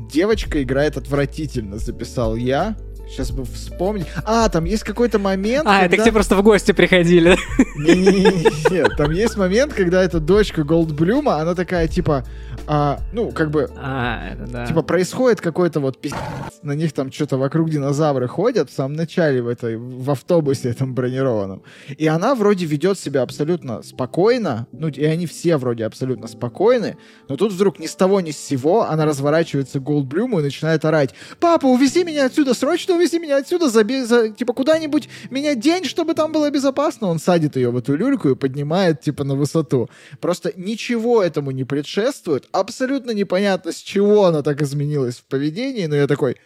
девочка 0.00 0.62
играет 0.62 0.96
отвратительно, 0.96 1.78
записал 1.78 2.36
я. 2.36 2.76
Сейчас 3.08 3.30
бы 3.30 3.44
вспомнить. 3.44 4.06
А, 4.24 4.48
там 4.48 4.64
есть 4.64 4.84
какой-то 4.84 5.18
момент. 5.18 5.66
А, 5.66 5.80
когда... 5.80 5.86
это 5.86 5.96
к 5.96 6.04
тебе 6.04 6.12
просто 6.12 6.34
в 6.34 6.42
гости 6.42 6.72
приходили. 6.72 7.36
Нет, 7.76 8.96
там 8.96 9.10
есть 9.10 9.36
момент, 9.36 9.74
когда 9.74 10.02
эта 10.02 10.18
дочка 10.18 10.64
Голдблюма, 10.64 11.36
она 11.36 11.54
такая, 11.54 11.88
типа, 11.88 12.24
а, 12.66 13.00
ну, 13.12 13.30
как 13.32 13.50
бы, 13.50 13.70
а, 13.76 14.32
это 14.32 14.46
да. 14.46 14.66
типа, 14.66 14.82
происходит 14.82 15.40
какой-то 15.40 15.80
вот 15.80 16.00
пиздец, 16.00 16.20
на 16.62 16.72
них 16.72 16.92
там 16.92 17.10
что-то 17.10 17.36
вокруг 17.36 17.70
динозавры 17.70 18.28
ходят 18.28 18.70
в 18.70 18.72
самом 18.72 18.94
начале 18.94 19.42
в 19.42 19.48
этой, 19.48 19.76
в 19.76 20.10
автобусе 20.10 20.70
этом 20.70 20.94
бронированном. 20.94 21.62
И 21.96 22.06
она 22.06 22.34
вроде 22.34 22.66
ведет 22.66 22.98
себя 22.98 23.22
абсолютно 23.22 23.82
спокойно, 23.82 24.66
ну, 24.72 24.88
и 24.88 25.04
они 25.04 25.26
все 25.26 25.56
вроде 25.56 25.84
абсолютно 25.84 26.26
спокойны, 26.28 26.96
но 27.28 27.36
тут 27.36 27.52
вдруг 27.52 27.78
ни 27.78 27.86
с 27.86 27.94
того 27.94 28.20
ни 28.20 28.30
с 28.30 28.38
сего 28.38 28.82
она 28.82 29.04
разворачивается 29.04 29.80
к 29.80 29.82
Голдблюму 29.82 30.40
и 30.40 30.42
начинает 30.42 30.84
орать, 30.84 31.14
«Папа, 31.40 31.66
увези 31.66 32.04
меня 32.04 32.26
отсюда, 32.26 32.54
срочно 32.54 32.94
увези 32.94 33.18
меня 33.18 33.38
отсюда, 33.38 33.68
заби, 33.68 34.02
за, 34.02 34.28
типа, 34.30 34.52
куда-нибудь 34.52 35.08
меня 35.30 35.54
день, 35.54 35.84
чтобы 35.84 36.14
там 36.14 36.32
было 36.32 36.50
безопасно». 36.50 37.08
Он 37.08 37.18
садит 37.18 37.56
ее 37.56 37.70
в 37.70 37.76
эту 37.76 37.96
люльку 37.96 38.30
и 38.30 38.34
поднимает, 38.34 39.00
типа, 39.00 39.24
на 39.24 39.34
высоту. 39.34 39.88
Просто 40.20 40.52
ничего 40.56 41.22
этому 41.22 41.50
не 41.50 41.64
предшествует, 41.64 42.48
абсолютно 42.52 43.12
непонятно, 43.12 43.72
с 43.72 43.76
чего 43.76 44.26
она 44.26 44.42
так 44.42 44.62
изменилась 44.62 45.16
в 45.16 45.24
поведении, 45.24 45.86
но 45.86 45.96
я 45.96 46.06
такой, 46.06 46.36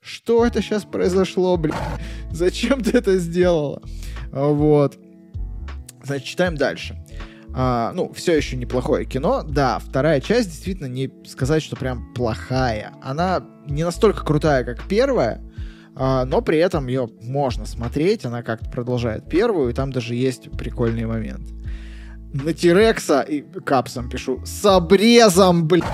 что 0.00 0.44
это 0.44 0.60
сейчас 0.60 0.84
произошло, 0.84 1.56
блин? 1.56 1.74
Зачем 2.32 2.82
ты 2.82 2.98
это 2.98 3.18
сделала? 3.18 3.82
Вот. 4.30 4.98
Значит, 6.02 6.26
читаем 6.26 6.56
дальше. 6.56 6.96
А, 7.54 7.92
ну, 7.92 8.12
все 8.12 8.36
еще 8.36 8.56
неплохое 8.56 9.04
кино. 9.04 9.42
Да, 9.42 9.78
вторая 9.78 10.20
часть 10.20 10.50
действительно 10.50 10.86
не 10.86 11.10
сказать, 11.26 11.62
что 11.62 11.76
прям 11.76 12.12
плохая. 12.14 12.94
Она 13.02 13.46
не 13.66 13.84
настолько 13.84 14.24
крутая, 14.24 14.64
как 14.64 14.88
первая, 14.88 15.40
а, 15.94 16.24
но 16.24 16.40
при 16.40 16.58
этом 16.58 16.88
ее 16.88 17.08
можно 17.20 17.66
смотреть. 17.66 18.24
Она 18.24 18.42
как-то 18.42 18.70
продолжает 18.70 19.28
первую, 19.28 19.70
и 19.70 19.74
там 19.74 19.92
даже 19.92 20.14
есть 20.14 20.50
прикольный 20.52 21.04
момент 21.04 21.46
на 22.32 22.52
Тирекса 22.52 23.20
и 23.20 23.42
капсом 23.42 24.08
пишу 24.08 24.40
с 24.44 24.64
обрезом, 24.64 25.66
блядь, 25.66 25.84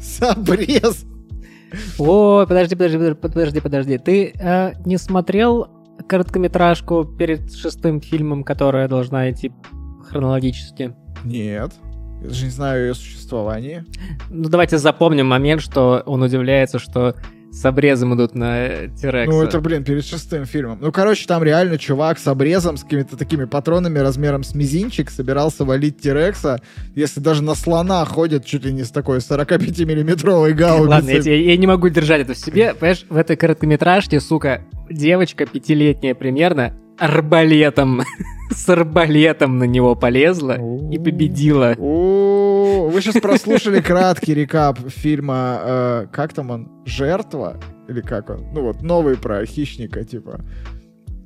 с 0.00 0.22
обрез. 0.22 1.04
О, 1.98 2.46
подожди, 2.46 2.74
подожди, 2.74 3.14
подожди, 3.14 3.60
подожди. 3.60 3.98
Ты 3.98 4.32
э, 4.38 4.72
не 4.84 4.96
смотрел 4.98 5.68
короткометражку 6.08 7.04
перед 7.04 7.52
шестым 7.54 8.00
фильмом, 8.00 8.42
которая 8.42 8.88
должна 8.88 9.30
идти 9.30 9.52
хронологически? 10.08 10.94
Нет. 11.24 11.72
Я 12.22 12.28
даже 12.28 12.44
не 12.44 12.50
знаю 12.50 12.86
ее 12.88 12.94
существование. 12.94 13.84
Ну, 14.28 14.48
давайте 14.48 14.78
запомним 14.78 15.26
момент, 15.26 15.62
что 15.62 16.02
он 16.06 16.22
удивляется, 16.22 16.78
что 16.78 17.14
с 17.52 17.64
обрезом 17.64 18.14
идут 18.14 18.34
на 18.34 18.88
Тирекса. 18.88 19.30
Ну, 19.30 19.42
это, 19.42 19.60
блин, 19.60 19.84
перед 19.84 20.04
шестым 20.04 20.44
фильмом. 20.44 20.78
Ну, 20.80 20.92
короче, 20.92 21.26
там 21.26 21.42
реально 21.42 21.78
чувак 21.78 22.18
с 22.18 22.26
обрезом, 22.26 22.76
с 22.76 22.84
какими-то 22.84 23.16
такими 23.16 23.44
патронами 23.44 23.98
размером 23.98 24.44
с 24.44 24.54
мизинчик 24.54 25.10
собирался 25.10 25.64
валить 25.64 26.00
Тирекса, 26.00 26.60
если 26.94 27.20
даже 27.20 27.42
на 27.42 27.54
слона 27.54 28.04
ходит 28.04 28.44
чуть 28.44 28.64
ли 28.64 28.72
не 28.72 28.84
с 28.84 28.90
такой 28.90 29.18
45-миллиметровой 29.18 30.52
гаубицей. 30.52 30.88
Ладно, 30.88 31.10
я, 31.10 31.36
я 31.36 31.56
не 31.56 31.66
могу 31.66 31.88
держать 31.88 32.22
это 32.22 32.34
в 32.34 32.38
себе. 32.38 32.74
Понимаешь, 32.74 33.04
в 33.08 33.16
этой 33.16 33.36
короткометражке, 33.36 34.20
сука, 34.20 34.62
девочка 34.88 35.46
пятилетняя 35.46 36.14
примерно, 36.14 36.76
арбалетом, 36.98 38.02
с 38.50 38.68
арбалетом 38.68 39.58
на 39.58 39.64
него 39.64 39.94
полезла 39.96 40.58
и 40.90 40.98
победила. 40.98 41.74
Вы 42.88 43.00
сейчас 43.00 43.20
прослушали 43.20 43.80
краткий 43.80 44.34
рекап 44.34 44.78
фильма, 44.88 45.60
э, 45.62 46.06
как 46.12 46.32
там 46.32 46.50
он, 46.50 46.70
«Жертва»? 46.84 47.60
Или 47.88 48.00
как 48.00 48.30
он? 48.30 48.52
Ну 48.52 48.62
вот, 48.62 48.82
новый 48.82 49.16
про 49.16 49.44
хищника, 49.44 50.04
типа, 50.04 50.40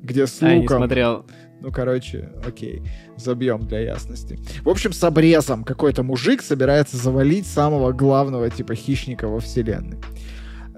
где 0.03 0.27
с 0.27 0.41
луком. 0.41 0.49
А, 0.49 0.55
не 0.57 0.69
смотрел. 0.69 1.27
Ну, 1.61 1.73
короче, 1.73 2.31
окей, 2.47 2.83
забьем 3.17 3.67
для 3.67 3.81
ясности. 3.81 4.39
В 4.63 4.69
общем, 4.69 4.93
с 4.93 5.03
обрезом 5.03 5.65
какой-то 5.65 6.03
мужик 6.03 6.43
собирается 6.43 6.97
завалить 6.97 7.47
самого 7.47 7.93
главного, 7.93 8.51
типа, 8.51 8.75
хищника 8.75 9.29
во 9.29 9.41
вселенной. 9.41 9.99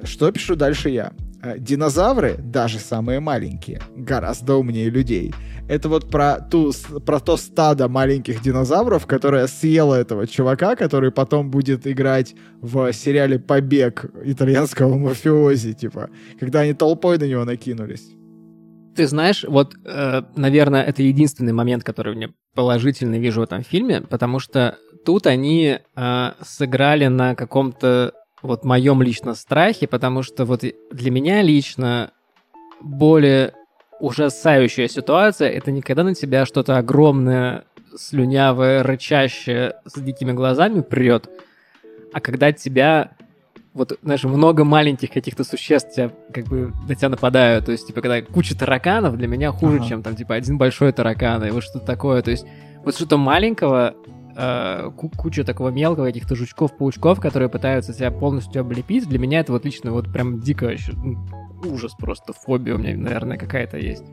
Что 0.05 0.31
пишу 0.31 0.57
дальше 0.57 0.90
я? 0.90 1.12
Э, 1.47 1.59
динозавры, 1.59 2.36
даже 2.39 2.78
самые 2.78 3.20
маленькие, 3.20 3.81
гораздо 3.97 4.56
умнее 4.56 4.90
людей. 4.90 5.32
Это 5.68 5.89
вот 5.89 6.10
про, 6.10 6.40
ту, 6.40 6.73
про 7.05 7.20
то 7.20 7.36
стадо 7.36 7.89
маленьких 7.89 8.43
динозавров, 8.43 9.06
которое 9.06 9.47
съело 9.47 9.94
этого 9.94 10.27
чувака, 10.27 10.74
который 10.77 11.10
потом 11.10 11.51
будет 11.51 11.86
играть 11.86 12.35
в 12.60 12.93
сериале 12.93 13.39
«Побег» 13.39 14.06
итальянского 14.24 14.97
мафиози, 14.97 15.73
типа, 15.74 16.10
когда 16.40 16.60
они 16.60 16.74
толпой 16.74 17.18
на 17.18 17.24
него 17.24 17.44
накинулись. 17.44 18.09
Ты 18.97 19.06
знаешь, 19.06 19.44
вот, 19.47 19.74
э, 19.85 20.23
наверное, 20.36 20.82
это 20.82 21.02
единственный 21.02 21.52
момент, 21.52 21.85
который 21.85 22.16
мне 22.16 22.31
положительно 22.55 23.18
вижу 23.18 23.40
в 23.40 23.44
этом 23.44 23.62
фильме, 23.62 24.01
потому 24.01 24.40
что 24.40 24.78
тут 25.05 25.27
они 25.27 25.78
э, 25.94 26.31
сыграли 26.43 27.06
на 27.06 27.35
каком-то 27.35 28.12
вот 28.47 28.64
моем 28.64 29.02
лично 29.02 29.35
страхе, 29.35 29.86
потому 29.86 30.23
что 30.23 30.44
вот 30.44 30.64
для 30.90 31.10
меня 31.10 31.43
лично 31.43 32.12
более 32.81 33.55
ужасающая 34.01 34.89
ситуация— 34.89 35.51
это 35.51 35.70
не 35.70 35.82
когда 35.82 36.05
на 36.05 36.14
тебя 36.14 36.47
что-то 36.47 36.78
огромное, 36.78 37.64
слюнявое, 37.97 38.82
рычащее 38.82 39.77
с 39.85 39.98
дикими 39.98 40.32
глазами 40.32 40.81
прет, 40.81 41.28
а 42.12 42.20
когда 42.20 42.52
тебя 42.52 43.12
вот, 43.77 43.98
знаешь, 44.02 44.24
много 44.24 44.64
маленьких 44.64 45.10
каких-то 45.10 45.44
существ 45.44 45.94
тебя, 45.94 46.10
как 46.32 46.47
бы 46.47 46.73
на 46.89 46.94
тебя 46.94 47.10
нападают. 47.10 47.66
То 47.66 47.73
есть, 47.73 47.86
типа, 47.86 48.01
когда 48.01 48.23
куча 48.23 48.56
тараканов 48.56 49.18
для 49.18 49.28
меня 49.28 49.52
хуже, 49.52 49.77
ага. 49.77 49.86
чем 49.86 50.02
там, 50.02 50.16
типа, 50.16 50.35
один 50.35 50.56
большой 50.56 50.93
таракан, 50.93 51.44
и 51.44 51.51
вот 51.51 51.62
что-то 51.62 51.85
такое. 51.85 52.23
То 52.23 52.31
есть, 52.31 52.47
вот 52.82 52.94
что-то 52.94 53.18
маленького 53.18 53.94
э, 54.36 54.90
куча 55.16 55.44
такого 55.44 55.70
мелкого 55.70 56.06
каких-то 56.06 56.36
жучков-паучков, 56.36 57.20
которые 57.20 57.48
пытаются 57.48 57.92
себя 57.92 58.10
полностью 58.10 58.60
облепить. 58.60 59.08
Для 59.08 59.18
меня 59.18 59.40
это 59.40 59.52
вот 59.52 59.64
лично 59.64 59.92
вот 59.92 60.12
прям 60.12 60.40
дико 60.40 60.74
ну, 60.92 61.26
ужас 61.64 61.94
просто, 61.98 62.32
фобия 62.32 62.74
у 62.74 62.78
меня, 62.78 62.96
наверное, 62.96 63.38
какая-то 63.38 63.78
есть. 63.78 64.04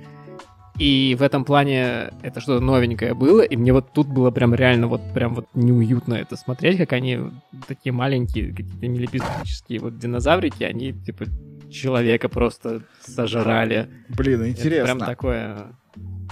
И 0.80 1.16
в 1.20 1.22
этом 1.22 1.46
плане 1.46 2.12
это 2.24 2.42
что-то 2.42 2.64
новенькое 2.64 3.14
было, 3.14 3.42
и 3.42 3.56
мне 3.56 3.72
вот 3.74 3.94
тут 3.94 4.08
было 4.08 4.32
прям 4.32 4.56
реально 4.56 4.88
вот 4.88 5.02
прям 5.14 5.36
вот 5.36 5.48
неуютно 5.54 6.16
это 6.16 6.36
смотреть, 6.36 6.78
как 6.78 6.94
они 6.94 7.20
такие 7.68 7.94
маленькие, 7.94 8.50
какие-то 8.50 8.88
милипистические 8.88 9.80
вот 9.82 10.00
динозаврики, 10.00 10.64
они 10.64 10.94
типа 10.94 11.26
человека 11.70 12.28
просто 12.28 12.82
сожрали. 13.02 13.88
Блин, 14.10 14.48
интересно. 14.48 14.84
Это 14.84 14.96
прям 14.96 15.00
такое 15.00 15.76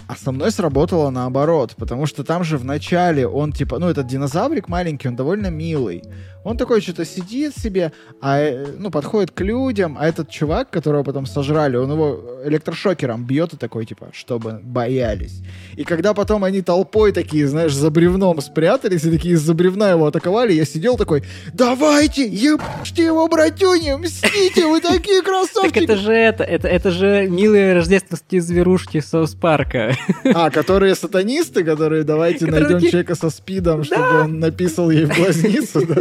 А 0.08 0.16
со 0.16 0.32
мной 0.32 0.52
сработало 0.52 1.10
наоборот, 1.10 1.76
потому 1.78 2.06
что 2.06 2.24
там 2.24 2.44
же 2.44 2.58
в 2.58 2.66
начале 2.66 3.28
он 3.28 3.54
типа, 3.54 3.80
ну 3.80 3.88
этот 3.88 4.08
динозаврик 4.08 4.68
маленький, 4.68 5.08
он 5.08 5.16
довольно 5.16 5.48
милый. 5.48 6.04
Он 6.44 6.58
такой 6.58 6.82
что-то 6.82 7.06
сидит 7.06 7.56
себе, 7.56 7.92
а, 8.20 8.40
э, 8.40 8.66
ну, 8.80 8.90
подходит 8.90 9.30
к 9.30 9.42
людям, 9.42 9.96
а 10.00 10.08
этот 10.08 10.30
чувак, 10.30 10.72
которого 10.72 11.04
потом 11.04 11.28
сожрали, 11.28 11.78
он 11.78 11.92
его 11.92 12.42
электрошокером 12.46 13.26
бьет 13.26 13.54
и 13.54 13.58
такой, 13.58 13.86
типа, 13.86 14.08
чтобы 14.12 14.60
боялись. 14.64 15.42
И 15.76 15.84
когда 15.84 16.16
потом 16.16 16.44
они 16.44 16.64
толпой 16.64 17.12
такие, 17.12 17.48
знаешь, 17.48 17.74
за 17.74 17.92
бревном 17.92 18.42
спрятались, 18.42 19.04
и 19.04 19.12
такие 19.12 19.36
из-за 19.36 19.54
бревна 19.54 19.92
его 19.92 20.08
атаковали, 20.08 20.54
я 20.54 20.66
сидел 20.66 20.98
такой, 20.98 21.24
давайте, 21.54 22.28
ебашьте 22.28 23.06
его, 23.06 23.28
братюни, 23.28 23.94
мстите, 23.94 24.66
вы 24.66 24.82
такие 24.82 25.22
красавчики! 25.22 25.74
Так 25.74 25.84
это 25.84 25.96
же 25.98 26.12
это, 26.12 26.44
это, 26.44 26.68
это 26.68 26.90
же 26.90 27.28
милые 27.30 27.74
рождественские 27.76 28.42
зверушки 28.42 29.00
Соус 29.00 29.36
Парка. 29.36 29.81
А, 30.34 30.50
которые 30.50 30.96
сатанисты, 30.96 31.64
которые 31.64 32.04
давайте 32.04 32.46
найдем 32.46 32.80
человека 32.80 33.16
со 33.16 33.30
спидом, 33.30 33.84
чтобы 33.84 34.22
он 34.22 34.40
написал 34.40 34.90
ей 34.92 35.06
в 35.06 35.16
глазницу. 35.16 35.82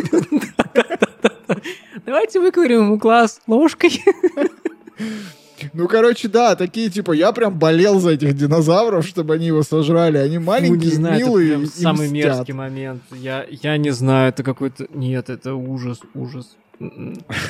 Давайте 2.06 2.40
выковырим 2.40 2.80
ему 2.80 2.96
глаз 2.96 3.40
ложкой. 3.46 4.02
Ну, 5.74 5.88
короче, 5.88 6.26
да, 6.28 6.56
такие, 6.56 6.88
типа, 6.88 7.12
я 7.12 7.32
прям 7.32 7.58
болел 7.58 8.00
за 8.00 8.12
этих 8.12 8.34
динозавров, 8.34 9.06
чтобы 9.06 9.34
они 9.34 9.48
его 9.48 9.62
сожрали. 9.62 10.16
Они 10.16 10.38
маленькие, 10.38 10.78
Фу, 10.78 10.84
не 10.86 10.90
знаю, 10.90 11.18
милые, 11.18 11.62
это 11.62 11.66
самый 11.66 12.08
мстят. 12.08 12.12
мерзкий 12.12 12.54
момент. 12.54 13.02
Я, 13.10 13.44
я 13.50 13.76
не 13.76 13.90
знаю, 13.90 14.30
это 14.30 14.42
какой-то... 14.42 14.86
Нет, 14.94 15.28
это 15.28 15.54
ужас, 15.54 16.00
ужас. 16.14 16.56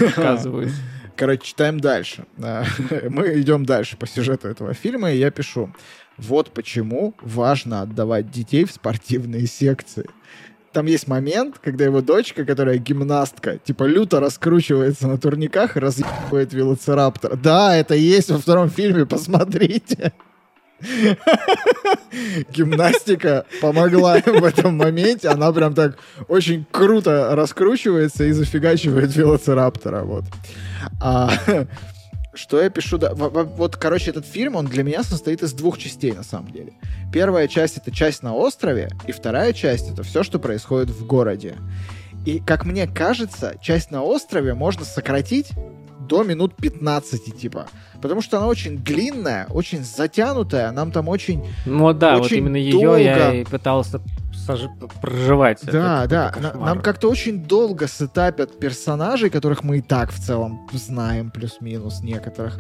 Отказываюсь. 0.01 0.73
Короче, 1.17 1.43
читаем 1.45 1.81
дальше. 1.81 2.25
Мы 2.37 3.41
идем 3.41 3.65
дальше 3.65 3.97
по 3.97 4.07
сюжету 4.07 4.49
этого 4.49 4.75
фильма, 4.75 5.13
и 5.13 5.19
я 5.19 5.31
пишу. 5.31 5.73
Вот 6.21 6.53
почему 6.53 7.15
важно 7.21 7.83
отдавать 7.83 8.31
детей 8.31 8.65
в 8.65 8.73
спортивные 8.73 9.47
секции 9.47 10.07
там 10.73 10.87
есть 10.87 11.09
момент, 11.09 11.57
когда 11.61 11.85
его 11.85 12.01
дочка, 12.01 12.45
которая 12.45 12.79
гимнастка, 12.79 13.59
типа 13.59 13.85
люто 13.85 14.21
раскручивается 14.21 15.09
на 15.09 15.19
турниках 15.19 15.77
и 15.77 15.81
разъебывает 15.81 16.53
велоцираптор. 16.53 17.37
Да, 17.37 17.75
это 17.77 17.95
есть 17.95 18.31
во 18.31 18.39
втором 18.39 18.71
фильме, 18.71 19.05
посмотрите. 19.07 20.13
Гимнастика 22.53 23.45
помогла 23.61 24.21
в 24.25 24.45
этом 24.45 24.77
моменте. 24.77 25.29
Она 25.29 25.53
прям 25.53 25.75
так 25.75 25.99
очень 26.29 26.65
круто 26.71 27.35
раскручивается 27.35 28.25
и 28.25 28.33
зафигачивает 28.33 29.15
велоцираптора. 29.15 30.05
Вот. 30.05 30.25
А, 31.01 31.31
что 32.41 32.61
я 32.61 32.71
пишу? 32.71 32.97
Да, 32.99 33.13
вот, 33.15 33.77
короче, 33.77 34.11
этот 34.11 34.25
фильм, 34.25 34.57
он 34.57 34.67
для 34.67 34.83
меня 34.83 35.03
состоит 35.03 35.43
из 35.43 35.53
двух 35.53 35.79
частей, 35.79 36.13
на 36.13 36.23
самом 36.23 36.51
деле. 36.51 36.73
Первая 37.13 37.47
часть— 37.49 37.77
это 37.79 37.91
часть 37.91 38.23
на 38.23 38.35
острове, 38.35 38.91
и 39.07 39.13
вторая 39.13 39.53
часть— 39.53 39.91
это 39.93 40.03
все, 40.03 40.23
что 40.23 40.39
происходит 40.39 40.89
в 40.89 41.07
городе. 41.07 41.57
И, 42.25 42.41
как 42.41 42.65
мне 42.65 42.87
кажется, 42.87 43.57
часть 43.61 43.91
на 43.91 44.03
острове 44.03 44.55
можно 44.55 44.85
сократить 44.85 45.51
до 46.09 46.23
минут 46.23 46.57
15, 46.57 47.39
типа. 47.39 47.67
Потому 48.01 48.23
что 48.23 48.39
она 48.39 48.47
очень 48.47 48.79
длинная, 48.79 49.47
очень 49.47 49.85
затянутая, 49.85 50.73
нам 50.73 50.93
там 50.93 51.09
очень 51.09 51.47
Ну 51.67 51.93
да, 51.93 52.17
очень 52.17 52.23
вот 52.23 52.33
именно 52.33 52.57
ее 52.57 53.05
я 53.05 53.35
и 53.35 53.45
пытался 53.45 54.01
проживать. 55.01 55.61
Да, 55.65 56.05
это, 56.05 56.35
да. 56.41 56.53
Нам 56.55 56.81
как-то 56.81 57.09
очень 57.09 57.45
долго 57.45 57.89
сетапят 57.89 58.59
персонажей, 58.59 59.31
которых 59.31 59.63
мы 59.63 59.79
и 59.79 59.81
так 59.81 60.13
в 60.13 60.19
целом 60.19 60.69
знаем, 60.73 61.31
плюс-минус 61.31 62.01
некоторых. 62.01 62.59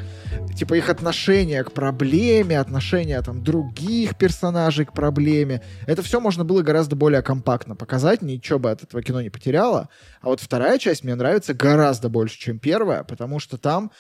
Типа 0.57 0.75
их 0.75 0.89
отношение 0.89 1.65
к 1.65 1.73
проблеме, 1.73 2.59
отношение 2.59 3.21
там 3.23 3.43
других 3.43 4.17
персонажей 4.17 4.85
к 4.85 4.93
проблеме. 4.93 5.63
Это 5.87 6.03
все 6.03 6.21
можно 6.21 6.45
было 6.45 6.63
гораздо 6.63 6.97
более 6.97 7.23
компактно 7.23 7.77
показать, 7.77 8.23
ничего 8.23 8.59
бы 8.59 8.71
от 8.71 8.83
этого 8.83 9.03
кино 9.03 9.21
не 9.23 9.31
потеряло. 9.31 9.89
А 10.21 10.27
вот 10.27 10.41
вторая 10.41 10.79
часть 10.79 11.05
мне 11.05 11.15
нравится 11.15 11.55
гораздо 11.55 12.09
больше, 12.09 12.39
чем 12.39 12.59
первая, 12.59 13.05
потому 13.05 13.39
что 13.39 13.57
там 13.57 13.91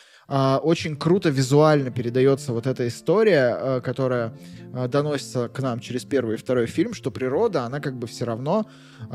очень 0.62 0.96
круто 0.96 1.28
визуально 1.28 1.90
передается 1.90 2.52
вот 2.52 2.66
эта 2.66 2.86
история, 2.86 3.56
а, 3.58 3.80
которая 3.80 4.32
а, 4.72 4.86
доносится 4.86 5.48
к 5.48 5.60
нам 5.60 5.80
через 5.80 6.04
первый 6.04 6.34
и 6.34 6.38
второй 6.38 6.66
фильм, 6.66 6.94
что 6.94 7.10
природа, 7.10 7.64
она 7.64 7.80
как 7.80 7.98
бы 7.98 8.06
все 8.06 8.24
равно 8.24 8.66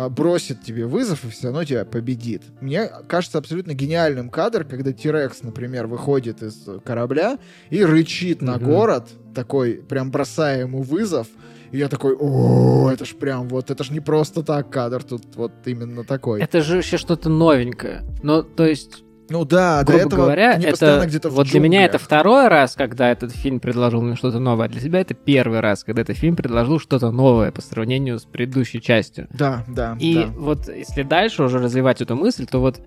бросит 0.09 0.63
тебе 0.63 0.85
вызов 0.85 1.23
и 1.23 1.29
все 1.29 1.47
равно 1.47 1.63
тебя 1.63 1.85
победит. 1.85 2.43
Мне 2.59 2.89
кажется 3.07 3.37
абсолютно 3.37 3.73
гениальным 3.73 4.29
кадр, 4.29 4.65
когда 4.65 4.91
Тирекс, 4.91 5.41
например, 5.41 5.87
выходит 5.87 6.43
из 6.43 6.67
корабля 6.83 7.37
и 7.69 7.83
рычит 7.83 8.41
на 8.41 8.57
город, 8.57 9.07
такой 9.33 9.75
прям 9.75 10.11
бросая 10.11 10.61
ему 10.61 10.81
вызов, 10.81 11.27
и 11.71 11.77
я 11.77 11.87
такой, 11.89 12.15
о, 12.19 12.89
это 12.91 13.05
ж 13.05 13.15
прям 13.15 13.47
вот, 13.47 13.71
это 13.71 13.83
ж 13.83 13.89
не 13.89 13.99
просто 13.99 14.43
так 14.43 14.69
кадр, 14.69 15.03
тут 15.03 15.35
вот 15.35 15.51
именно 15.65 16.03
такой. 16.03 16.41
Это 16.41 16.61
же 16.61 16.77
еще 16.77 16.97
что-то 16.97 17.29
новенькое. 17.29 18.03
Ну, 18.23 18.43
то 18.43 18.65
есть 18.65 19.04
ну 19.29 19.45
да, 19.45 19.83
грубо 19.83 19.99
до 19.99 20.07
этого 20.07 20.21
говоря, 20.21 20.59
это 20.61 21.03
где-то 21.05 21.29
вот 21.29 21.47
для 21.47 21.59
меня 21.59 21.85
это 21.85 21.97
второй 21.97 22.47
раз, 22.47 22.75
когда 22.75 23.11
этот 23.11 23.31
фильм 23.31 23.59
предложил 23.59 24.01
мне 24.01 24.15
что-то 24.15 24.39
новое, 24.39 24.67
а 24.67 24.69
для 24.69 24.81
тебя 24.81 25.01
это 25.01 25.13
первый 25.13 25.59
раз, 25.61 25.83
когда 25.83 26.01
этот 26.01 26.17
фильм 26.17 26.35
предложил 26.35 26.79
что-то 26.79 27.11
новое 27.11 27.51
по 27.51 27.61
сравнению 27.61 28.19
с 28.19 28.25
предыдущей 28.25 28.81
частью. 28.81 29.27
Да, 29.31 29.63
да. 29.67 29.97
И 29.99 30.15
да. 30.15 30.27
вот 30.27 30.67
если 30.67 31.03
дальше 31.03 31.43
уже 31.43 31.59
развивать 31.59 32.01
эту 32.01 32.15
мысль, 32.15 32.45
то 32.45 32.59
вот 32.59 32.79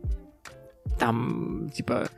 там 0.98 1.70
типа 1.74 2.08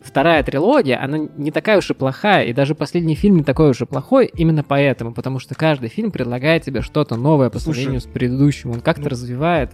вторая 0.00 0.42
трилогия, 0.42 1.02
она 1.02 1.18
не 1.36 1.50
такая 1.50 1.78
уж 1.78 1.90
и 1.90 1.94
плохая, 1.94 2.44
и 2.44 2.52
даже 2.52 2.74
последний 2.74 3.14
фильм 3.14 3.36
не 3.36 3.44
такой 3.44 3.70
уж 3.70 3.80
и 3.80 3.86
плохой 3.86 4.26
именно 4.26 4.64
поэтому, 4.64 5.12
потому 5.12 5.38
что 5.38 5.54
каждый 5.54 5.88
фильм 5.88 6.10
предлагает 6.10 6.64
тебе 6.64 6.80
что-то 6.82 7.16
новое 7.16 7.50
по 7.50 7.58
сравнению 7.58 8.00
Слушай, 8.00 8.10
с 8.10 8.14
предыдущим, 8.14 8.70
он 8.70 8.80
как-то 8.80 9.02
ну... 9.02 9.08
развивает 9.08 9.70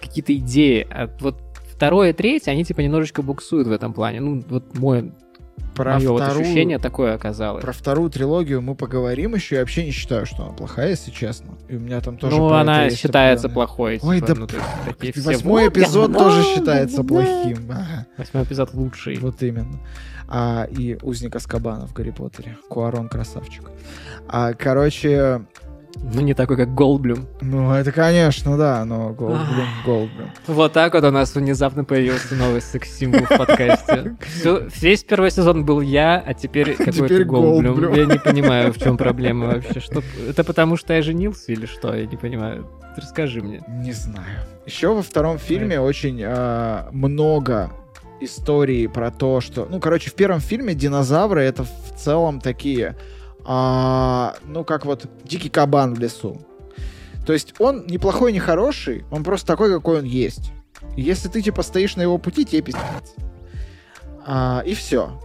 какие-то 0.00 0.34
идеи. 0.36 0.86
А 0.90 1.10
вот 1.20 1.36
второе, 1.78 2.12
третье, 2.12 2.50
они 2.50 2.64
типа 2.64 2.80
немножечко 2.80 3.22
буксуют 3.22 3.68
в 3.68 3.72
этом 3.72 3.92
плане. 3.92 4.20
Ну, 4.20 4.42
вот 4.48 4.76
мой 4.76 5.12
про 5.76 5.94
Мое 5.94 6.00
вторую, 6.00 6.18
вот 6.18 6.40
ощущение 6.40 6.80
такое 6.80 7.14
оказалось. 7.14 7.62
Про 7.62 7.72
вторую 7.72 8.10
трилогию 8.10 8.60
мы 8.60 8.74
поговорим 8.74 9.36
еще. 9.36 9.54
Я 9.54 9.60
вообще 9.60 9.84
не 9.84 9.92
считаю, 9.92 10.26
что 10.26 10.42
она 10.42 10.52
плохая, 10.52 10.88
если 10.88 11.12
честно. 11.12 11.56
И 11.68 11.76
у 11.76 11.78
меня 11.78 12.00
там 12.00 12.16
тоже... 12.16 12.34
Ну, 12.34 12.48
она 12.52 12.90
считается 12.90 13.48
плохой. 13.48 14.00
Ой, 14.02 14.20
типа, 14.20 14.34
да... 14.34 14.56
Ну, 14.86 14.92
есть, 15.00 15.24
восьмой 15.24 15.70
все... 15.70 15.82
эпизод 15.82 16.10
вот, 16.10 16.18
тоже 16.18 16.42
считается 16.42 17.04
плохим. 17.04 17.72
Восьмой 18.16 18.42
эпизод 18.42 18.74
лучший. 18.74 19.18
Вот 19.18 19.40
именно. 19.40 19.78
А, 20.26 20.66
и 20.68 20.98
Узник 21.00 21.36
Аскабана 21.36 21.86
в 21.86 21.92
Гарри 21.92 22.10
Поттере. 22.10 22.56
Куарон 22.68 23.08
красавчик. 23.08 23.70
А, 24.26 24.54
короче, 24.54 25.42
ну, 26.02 26.20
не 26.20 26.34
такой, 26.34 26.56
как 26.56 26.74
Голдблюм. 26.74 27.26
Ну, 27.40 27.72
это, 27.72 27.92
конечно, 27.92 28.56
да, 28.56 28.84
но 28.84 29.10
Голдблюм, 29.10 29.68
Голдблюм. 29.84 30.30
Вот 30.46 30.72
так 30.72 30.94
вот 30.94 31.04
у 31.04 31.10
нас 31.10 31.34
внезапно 31.34 31.84
появился 31.84 32.34
новый 32.34 32.60
секс-символ 32.60 33.24
в 33.24 33.36
подкасте. 33.36 34.16
Все, 34.40 34.68
весь 34.80 35.04
первый 35.04 35.30
сезон 35.30 35.64
был 35.64 35.80
я, 35.80 36.22
а 36.24 36.34
теперь 36.34 36.76
какой-то 36.76 37.24
Голдблюм. 37.24 37.94
Я 37.94 38.06
не 38.06 38.18
понимаю, 38.18 38.72
в 38.72 38.78
чем 38.78 38.96
проблема 38.96 39.46
вообще. 39.48 39.80
Что... 39.80 40.02
Это 40.28 40.44
потому, 40.44 40.76
что 40.76 40.94
я 40.94 41.02
женился 41.02 41.52
или 41.52 41.66
что? 41.66 41.94
Я 41.94 42.06
не 42.06 42.16
понимаю. 42.16 42.66
Расскажи 42.96 43.42
мне. 43.42 43.62
Не 43.68 43.92
знаю. 43.92 44.26
Еще 44.66 44.92
во 44.92 45.02
втором 45.02 45.38
фильме 45.38 45.80
очень 45.80 46.20
э, 46.22 46.84
много 46.90 47.70
историй 48.20 48.88
про 48.88 49.10
то, 49.10 49.40
что... 49.40 49.66
Ну, 49.70 49.80
короче, 49.80 50.10
в 50.10 50.14
первом 50.14 50.40
фильме 50.40 50.74
динозавры— 50.74 51.42
это 51.42 51.64
в 51.64 51.96
целом 51.96 52.40
такие 52.40 52.96
а, 53.50 54.36
ну, 54.44 54.62
как 54.62 54.84
вот 54.84 55.06
дикий 55.24 55.48
кабан 55.48 55.94
в 55.94 55.98
лесу. 55.98 56.38
То 57.26 57.32
есть 57.32 57.54
он 57.58 57.86
не 57.86 57.96
плохой, 57.96 58.30
не 58.30 58.40
хороший, 58.40 59.06
он 59.10 59.24
просто 59.24 59.46
такой, 59.46 59.72
какой 59.72 60.00
он 60.00 60.04
есть. 60.04 60.52
Если 60.96 61.30
ты, 61.30 61.40
типа, 61.40 61.62
стоишь 61.62 61.96
на 61.96 62.02
его 62.02 62.18
пути, 62.18 62.44
тебе 62.44 62.60
пиздец. 62.60 63.14
А, 64.26 64.62
и 64.66 64.74
все. 64.74 65.18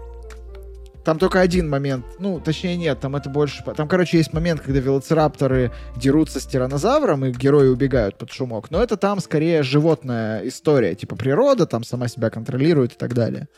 Там 1.04 1.20
только 1.20 1.42
один 1.42 1.70
момент, 1.70 2.06
ну, 2.18 2.40
точнее 2.40 2.78
нет, 2.78 3.02
там 3.02 3.18
это 3.18 3.30
больше... 3.30 3.62
Там, 3.76 3.90
короче, 3.90 4.18
есть 4.18 4.32
момент, 4.32 4.62
когда 4.62 4.80
велоцирапторы 4.80 5.74
дерутся 5.98 6.40
с 6.40 6.46
тиранозавром, 6.46 7.26
и 7.26 7.32
герои 7.32 7.68
убегают 7.68 8.18
под 8.18 8.32
шумок. 8.32 8.72
Но 8.72 8.82
это 8.82 8.96
там 8.96 9.20
скорее 9.20 9.64
животная 9.64 10.48
история, 10.48 10.96
типа 10.96 11.18
природа 11.18 11.66
там 11.66 11.84
сама 11.84 12.08
себя 12.08 12.30
контролирует 12.30 12.94
и 12.94 12.96
так 12.96 13.14
далее. 13.14 13.50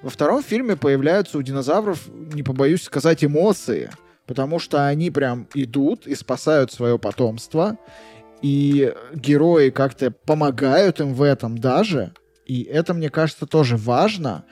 Во 0.00 0.08
втором 0.08 0.42
фильме 0.42 0.76
появляются 0.76 1.36
у 1.36 1.42
динозавров, 1.42 2.08
не 2.08 2.42
побоюсь 2.42 2.82
сказать, 2.82 3.22
эмоции 3.22 3.90
потому 4.26 4.58
что 4.58 4.86
они 4.86 5.10
прям 5.10 5.48
идут 5.54 6.06
и 6.06 6.14
спасают 6.14 6.72
свое 6.72 6.98
потомство, 6.98 7.78
и 8.42 8.92
герои 9.14 9.70
как-то 9.70 10.10
помогают 10.10 11.00
им 11.00 11.14
в 11.14 11.22
этом 11.22 11.58
даже, 11.58 12.12
и 12.46 12.62
это, 12.62 12.92
мне 12.94 13.08
кажется, 13.08 13.46
тоже 13.46 13.76
важно, 13.76 14.44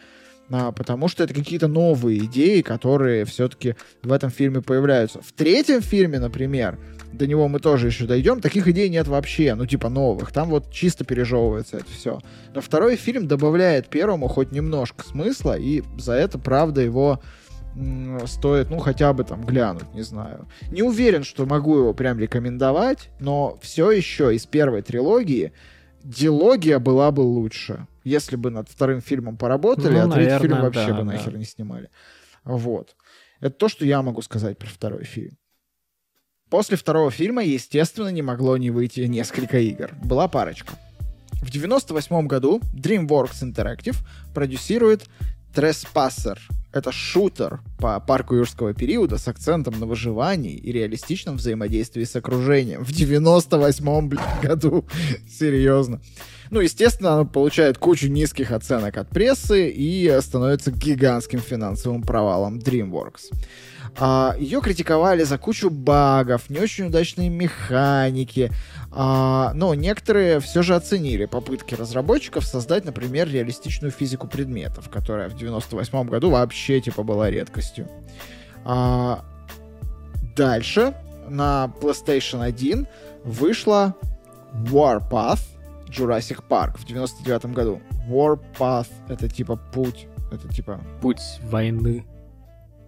а, 0.50 0.72
потому 0.72 1.08
что 1.08 1.24
это 1.24 1.34
какие-то 1.34 1.68
новые 1.68 2.24
идеи, 2.26 2.60
которые 2.60 3.24
все-таки 3.24 3.74
в 4.02 4.12
этом 4.12 4.30
фильме 4.30 4.60
появляются. 4.60 5.20
В 5.22 5.32
третьем 5.32 5.80
фильме, 5.80 6.18
например, 6.18 6.78
до 7.12 7.26
него 7.26 7.48
мы 7.48 7.58
тоже 7.58 7.86
еще 7.86 8.06
дойдем, 8.06 8.40
таких 8.40 8.68
идей 8.68 8.88
нет 8.88 9.08
вообще, 9.08 9.54
ну 9.54 9.66
типа 9.66 9.88
новых, 9.88 10.32
там 10.32 10.48
вот 10.48 10.70
чисто 10.70 11.04
пережевывается 11.04 11.78
это 11.78 11.86
все. 11.90 12.20
Но 12.54 12.60
второй 12.60 12.96
фильм 12.96 13.28
добавляет 13.28 13.88
первому 13.88 14.28
хоть 14.28 14.52
немножко 14.52 15.04
смысла, 15.04 15.56
и 15.58 15.82
за 15.98 16.14
это, 16.14 16.38
правда, 16.38 16.80
его 16.80 17.22
стоит, 18.26 18.70
ну, 18.70 18.78
хотя 18.78 19.12
бы 19.12 19.24
там 19.24 19.44
глянуть, 19.44 19.92
не 19.94 20.02
знаю. 20.02 20.48
Не 20.70 20.82
уверен, 20.82 21.24
что 21.24 21.46
могу 21.46 21.78
его 21.78 21.94
прям 21.94 22.18
рекомендовать, 22.18 23.10
но 23.18 23.58
все 23.62 23.90
еще 23.90 24.34
из 24.34 24.46
первой 24.46 24.82
трилогии 24.82 25.52
дилогия 26.04 26.78
была 26.78 27.10
бы 27.10 27.20
лучше. 27.20 27.86
Если 28.04 28.36
бы 28.36 28.50
над 28.50 28.68
вторым 28.68 29.00
фильмом 29.00 29.36
поработали, 29.36 30.00
ну, 30.00 30.08
а 30.08 30.12
третий 30.12 30.38
фильм 30.38 30.60
вообще 30.60 30.88
да, 30.88 30.94
бы 30.94 30.98
да. 30.98 31.04
нахер 31.04 31.36
не 31.36 31.44
снимали. 31.44 31.88
Вот. 32.44 32.96
Это 33.40 33.54
то, 33.56 33.68
что 33.68 33.84
я 33.84 34.02
могу 34.02 34.22
сказать 34.22 34.58
про 34.58 34.68
второй 34.68 35.04
фильм. 35.04 35.36
После 36.50 36.76
второго 36.76 37.10
фильма, 37.10 37.42
естественно, 37.42 38.08
не 38.08 38.20
могло 38.20 38.56
не 38.56 38.70
выйти 38.70 39.00
несколько 39.00 39.58
игр. 39.58 39.92
Была 40.04 40.28
парочка. 40.28 40.74
В 41.40 41.50
98 41.50 42.26
году 42.26 42.60
DreamWorks 42.74 43.42
Interactive 43.42 43.96
продюсирует 44.34 45.08
Trespasser. 45.54 46.38
Это 46.72 46.90
шутер 46.90 47.60
по 47.78 48.00
парку 48.00 48.34
юрского 48.34 48.72
периода 48.72 49.18
с 49.18 49.28
акцентом 49.28 49.78
на 49.78 49.84
выживании 49.84 50.54
и 50.54 50.72
реалистичном 50.72 51.36
взаимодействии 51.36 52.04
с 52.04 52.16
окружением. 52.16 52.82
В 52.82 52.92
98 52.92 54.10
году. 54.42 54.86
Серьезно. 55.28 56.00
Ну, 56.50 56.60
естественно, 56.60 57.14
она 57.14 57.24
получает 57.24 57.78
кучу 57.78 58.08
низких 58.08 58.52
оценок 58.52 58.96
от 58.96 59.08
прессы 59.08 59.70
и 59.70 60.18
становится 60.20 60.70
гигантским 60.70 61.40
финансовым 61.40 62.02
провалом 62.02 62.58
DreamWorks. 62.58 63.32
А, 63.98 64.34
ее 64.38 64.60
критиковали 64.60 65.22
за 65.22 65.36
кучу 65.38 65.68
багов, 65.68 66.48
не 66.48 66.58
очень 66.58 66.86
удачные 66.86 67.28
механики, 67.28 68.50
а, 68.90 69.52
но 69.54 69.74
некоторые 69.74 70.40
все 70.40 70.62
же 70.62 70.74
оценили 70.74 71.26
попытки 71.26 71.74
разработчиков 71.74 72.44
создать, 72.44 72.84
например, 72.84 73.28
реалистичную 73.28 73.90
физику 73.90 74.28
предметов, 74.28 74.88
которая 74.88 75.28
в 75.28 75.36
98 75.36 76.08
году 76.08 76.30
вообще 76.30 76.80
типа 76.80 77.02
была 77.02 77.30
редкостью. 77.30 77.88
А, 78.64 79.24
дальше 80.34 80.94
на 81.28 81.72
PlayStation 81.80 82.42
1 82.42 82.86
вышла 83.24 83.94
Warpath 84.54 85.40
Jurassic 85.88 86.42
Park 86.48 86.78
в 86.78 86.86
99 86.86 87.46
году. 87.46 87.82
Warpath— 88.08 88.88
это 89.08 89.28
типа 89.28 89.56
путь, 89.56 90.06
это 90.32 90.48
типа... 90.48 90.80
Путь 91.02 91.20
войны. 91.42 92.04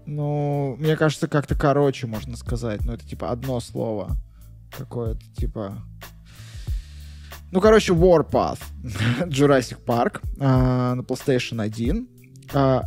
Ну, 0.07 0.77
мне 0.79 0.97
кажется, 0.97 1.29
как-то 1.29 1.55
короче 1.55 2.07
можно 2.07 2.37
сказать. 2.37 2.85
Но 2.85 2.95
это 2.95 3.07
типа 3.07 3.31
одно 3.31 3.61
слово. 3.61 4.17
Какое-то 4.77 5.25
типа... 5.37 5.79
Ну, 7.51 7.61
короче, 7.61 7.93
Warpath. 7.93 8.61
Jurassic 9.27 9.79
Park 9.85 10.21
э, 10.39 10.95
на 10.95 11.01
PlayStation 11.01 11.63
1. 11.63 12.09
Э, 12.53 12.81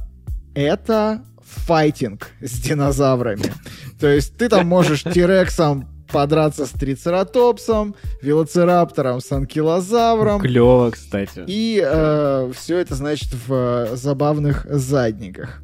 это 0.54 1.24
файтинг 1.42 2.32
с 2.42 2.60
динозаврами. 2.60 3.54
То 4.00 4.08
есть 4.08 4.38
ты 4.38 4.50
там 4.50 4.68
можешь 4.68 5.04
Тирексом 5.04 5.88
подраться 6.12 6.66
с 6.66 6.70
трицератопсом, 6.70 7.96
велоцираптором 8.22 9.22
с 9.22 9.32
анкилозавром. 9.32 10.42
Клево, 10.42 10.92
кстати. 10.92 11.44
И 11.48 11.82
э, 11.86 12.52
все 12.56 12.78
это, 12.78 12.96
значит, 12.96 13.34
в 13.34 13.54
э, 13.54 13.96
забавных 13.96 14.66
задниках. 14.70 15.62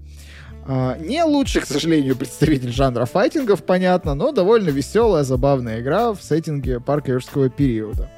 Uh, 0.65 1.05
не 1.05 1.21
лучший, 1.23 1.61
к 1.61 1.65
сожалению, 1.65 2.15
представитель 2.15 2.71
жанра 2.71 3.05
файтингов, 3.05 3.63
понятно, 3.63 4.13
но 4.13 4.31
довольно 4.31 4.69
веселая, 4.69 5.23
забавная 5.23 5.81
игра 5.81 6.13
в 6.13 6.23
сеттинге 6.23 6.79
парка 6.79 7.11
юрского 7.11 7.49
периода. 7.49 8.09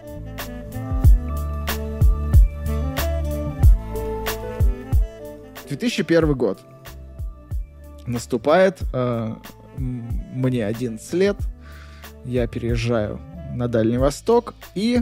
Тысячи 5.68 6.04
первый 6.04 6.36
год. 6.36 6.60
Наступает 8.06 8.82
uh, 8.94 9.36
мне 9.78 10.66
11 10.66 11.14
лет. 11.14 11.38
Я 12.24 12.48
переезжаю 12.48 13.20
на 13.56 13.68
Дальний 13.68 13.98
Восток 13.98 14.54
и 14.74 15.02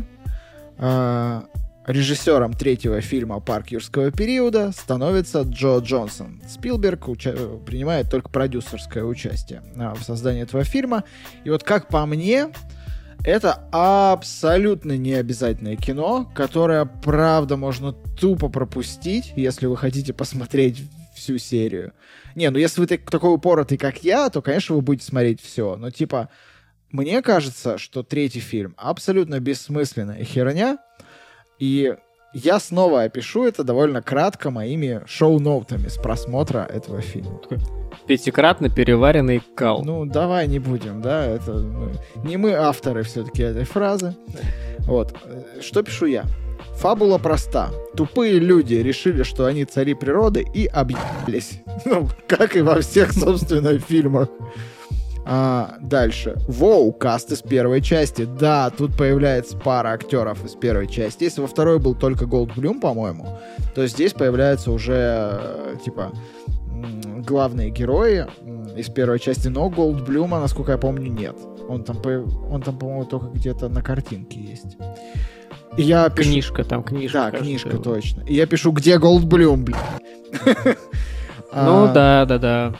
uh, 0.78 1.45
Режиссером 1.86 2.54
третьего 2.54 3.02
фильма 3.02 3.42
«Парк 3.42 3.70
юрского 3.70 4.10
периода» 4.10 4.72
становится 4.72 5.42
Джо 5.42 5.80
Джонсон. 5.80 6.42
Спилберг 6.48 7.10
уча- 7.10 7.60
принимает 7.66 8.10
только 8.10 8.30
продюсерское 8.30 9.04
участие 9.04 9.62
а, 9.76 9.94
в 9.94 10.02
создании 10.02 10.44
этого 10.44 10.64
фильма. 10.64 11.04
И 11.44 11.50
вот 11.50 11.64
как 11.64 11.90
по 11.90 12.06
мне, 12.06 12.48
это 13.26 13.68
абсолютно 13.74 14.98
необязательное 14.98 15.76
кино, 15.76 16.32
которое, 16.34 16.86
правда, 16.86 17.58
можно 17.58 17.92
тупо 17.92 18.48
пропустить, 18.48 19.34
если 19.36 19.66
вы 19.66 19.76
хотите 19.76 20.14
посмотреть 20.14 20.84
всю 21.14 21.38
серию. 21.38 21.92
Не, 22.36 22.50
ну 22.50 22.60
если 22.60 22.80
вы 22.80 22.88
такой 22.88 23.34
упоротый, 23.34 23.78
как 23.78 24.06
я, 24.06 24.30
то, 24.30 24.42
конечно, 24.42 24.76
вы 24.76 24.82
будете 24.82 25.06
смотреть 25.06 25.42
все. 25.42 25.76
Но, 25.76 25.92
типа, 25.92 26.30
мне 26.92 27.22
кажется, 27.22 27.78
что 27.78 28.04
третий 28.04 28.40
фильм 28.40 28.74
абсолютно 28.78 29.42
бессмысленная 29.42 30.24
херня, 30.24 30.78
и 31.64 31.95
я 32.34 32.60
снова 32.60 33.03
опишу 33.03 33.45
это 33.45 33.64
довольно 33.64 34.02
кратко 34.02 34.52
моими 34.52 35.02
шоу-ноутами 35.06 35.88
с 35.88 35.95
просмотра 35.95 36.68
этого 36.69 36.99
фильма. 36.99 37.40
Пятикратно 38.06 38.68
переваренный 38.68 39.41
кал. 39.56 39.81
Ну, 39.81 40.06
давай 40.06 40.49
не 40.49 40.60
будем, 40.60 41.02
да, 41.02 41.26
это 41.26 41.53
ну, 41.53 41.91
не 42.26 42.35
мы 42.35 42.52
авторы 42.52 43.03
все-таки 43.03 43.44
этой 43.44 43.64
фразы. 43.64 44.14
Вот. 44.80 45.15
Что 45.61 45.84
пишу 45.84 46.07
я? 46.07 46.26
Фабула 46.76 47.18
проста. 47.18 47.72
Тупые 47.95 48.40
люди 48.40 48.73
решили, 48.73 49.23
что 49.23 49.45
они 49.45 49.64
цари 49.64 49.94
природы 49.94 50.44
и 50.53 50.65
объебались. 50.65 51.61
Ну, 51.85 52.10
как 52.27 52.57
и 52.57 52.61
во 52.61 52.81
всех, 52.81 53.14
собственно, 53.14 53.80
фильмах. 53.80 54.27
А, 55.26 55.78
дальше. 55.80 56.36
Воу, 56.48 56.91
каст 56.91 57.32
из 57.32 57.41
первой 57.41 57.82
части. 57.82 58.26
Да, 58.26 58.70
тут 58.70 58.95
появляется 58.98 59.58
пара 59.58 59.90
актеров 59.90 60.44
из 60.45 60.56
первой 60.56 60.88
части. 60.88 61.24
Если 61.24 61.41
во 61.41 61.48
второй 61.48 61.80
был 61.80 61.95
только 61.95 62.26
Голдблюм, 62.26 62.80
по-моему, 62.80 63.40
то 63.74 63.88
здесь 63.88 64.14
появляются 64.14 64.72
уже, 64.72 65.40
э, 65.41 65.76
типа, 65.84 66.12
главные 67.26 67.70
герои 67.70 68.26
из 68.76 68.90
первой 68.90 69.20
части, 69.20 69.48
но 69.48 69.70
Голдблюма, 69.70 70.40
насколько 70.40 70.74
я 70.74 70.78
помню, 70.78 71.10
нет. 71.10 71.36
Он 71.70 71.84
там, 71.84 71.98
он 72.52 72.62
там 72.62 72.78
по-моему, 72.78 73.06
только 73.06 73.28
где-то 73.28 73.70
на 73.70 73.82
картинке 73.82 74.41
есть. 74.41 74.78
И 75.78 75.84
я 75.84 76.10
пишу... 76.10 76.30
Книжка, 76.30 76.64
там 76.64 76.84
книжка. 76.84 77.18
Да, 77.18 77.32
кажется, 77.32 77.45
книжка, 77.45 77.78
точно. 77.78 78.22
И 78.28 78.34
я 78.34 78.45
пишу, 78.45 78.72
где 78.72 79.00
Голдблюм, 79.00 79.64
блин. 79.64 79.78
Ну 80.45 80.66
а. 81.52 81.91
да, 81.94 82.26
да, 82.26 82.38
да. 82.38 82.76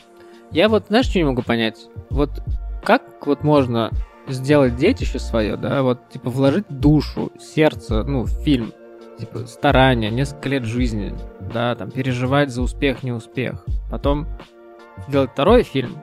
Я 0.52 0.70
вот, 0.70 0.86
знаешь, 0.90 1.08
что 1.08 1.18
не 1.18 1.24
могу 1.24 1.42
понять? 1.42 1.88
Вот 2.14 2.44
как 2.84 3.26
вот 3.26 3.44
можно 3.44 3.92
сделать 4.28 4.76
детище 4.76 5.18
свое, 5.18 5.58
да, 5.58 5.82
вот, 5.82 6.10
типа, 6.10 6.30
вложить 6.30 6.66
душу, 6.70 7.32
сердце, 7.40 8.04
ну, 8.04 8.22
в 8.22 8.30
фильм, 8.44 8.72
типа, 9.20 9.48
старания, 9.48 10.12
несколько 10.12 10.50
лет 10.50 10.64
жизни, 10.64 11.14
да, 11.54 11.76
там, 11.76 11.90
переживать 11.90 12.52
за 12.52 12.62
успех, 12.62 13.02
неуспех. 13.04 13.66
Потом 13.90 14.28
сделать 15.08 15.32
второй 15.32 15.64
фильм, 15.64 15.98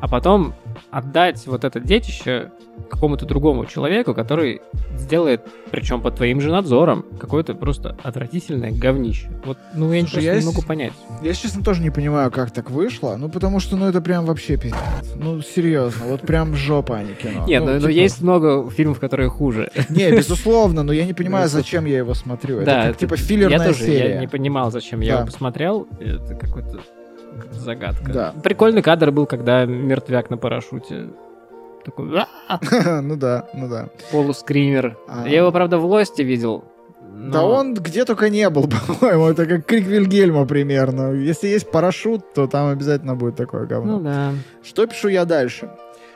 а 0.00 0.08
потом 0.08 0.54
отдать 0.90 1.46
вот 1.46 1.64
это 1.64 1.80
детище 1.80 2.50
какому-то 2.88 3.26
другому 3.26 3.66
человеку, 3.66 4.14
который 4.14 4.62
сделает, 4.96 5.46
причем 5.70 6.00
под 6.00 6.16
твоим 6.16 6.40
же 6.40 6.50
надзором, 6.50 7.04
какое-то 7.18 7.54
просто 7.54 7.96
отвратительное 8.02 8.72
говнище. 8.72 9.28
Вот, 9.44 9.58
ну, 9.74 9.92
я 9.92 10.00
Слушай, 10.02 10.24
я 10.24 10.38
не 10.38 10.46
могу 10.46 10.62
понять. 10.62 10.92
Я, 11.22 11.34
честно, 11.34 11.62
тоже 11.62 11.82
не 11.82 11.90
понимаю, 11.90 12.30
как 12.30 12.50
так 12.50 12.70
вышло. 12.70 13.16
Ну, 13.16 13.28
потому 13.28 13.60
что, 13.60 13.76
ну, 13.76 13.86
это 13.86 14.00
прям 14.00 14.24
вообще 14.24 14.56
пиздец. 14.56 15.14
Ну, 15.16 15.42
серьезно, 15.42 16.06
вот 16.06 16.22
прям 16.22 16.54
жопа, 16.54 16.96
а 16.96 17.02
не 17.02 17.14
кино. 17.14 17.44
Нет, 17.46 17.62
ну, 17.64 17.72
но, 17.72 17.80
типа... 17.80 17.90
есть 17.90 18.20
много 18.22 18.70
фильмов, 18.70 18.98
которые 18.98 19.28
хуже. 19.28 19.70
Не, 19.88 20.10
безусловно, 20.10 20.82
но 20.82 20.92
я 20.92 21.04
не 21.04 21.14
понимаю, 21.14 21.48
зачем 21.48 21.84
я 21.84 21.98
его 21.98 22.14
смотрю. 22.14 22.58
Это 22.58 22.66
да, 22.66 22.86
как, 22.88 22.98
типа, 22.98 23.16
филлерная 23.16 23.58
я 23.58 23.64
тоже, 23.64 23.84
серия. 23.84 24.14
Я 24.14 24.20
не 24.20 24.28
понимал, 24.28 24.70
зачем 24.70 25.00
я 25.00 25.16
его 25.16 25.26
посмотрел. 25.26 25.86
Это 25.98 26.34
какой-то 26.34 26.80
загадка. 27.52 28.12
Да. 28.12 28.34
Прикольный 28.42 28.82
кадр 28.82 29.10
был, 29.10 29.26
когда 29.26 29.64
мертвяк 29.64 30.30
на 30.30 30.36
парашюте 30.36 31.08
такой... 31.84 32.06
ну 33.02 33.16
да, 33.16 33.48
ну 33.54 33.68
да. 33.68 33.88
Полускример. 34.12 34.96
А... 35.08 35.28
Я 35.28 35.38
его, 35.38 35.52
правда, 35.52 35.78
в 35.78 35.84
Лосте 35.84 36.22
видел. 36.22 36.64
Но... 37.12 37.32
Да 37.32 37.44
он 37.44 37.74
где 37.74 38.04
только 38.04 38.30
не 38.30 38.48
был, 38.48 38.68
по-моему. 38.98 39.26
Это 39.26 39.46
как 39.46 39.66
крик 39.66 39.86
Вильгельма 39.86 40.46
примерно. 40.46 41.12
Если 41.12 41.48
есть 41.48 41.70
парашют, 41.70 42.32
то 42.34 42.46
там 42.46 42.68
обязательно 42.68 43.14
будет 43.14 43.36
такое 43.36 43.66
говно. 43.66 43.98
Ну 43.98 44.04
да. 44.04 44.32
Что 44.62 44.86
пишу 44.86 45.08
я 45.08 45.24
дальше? 45.24 45.70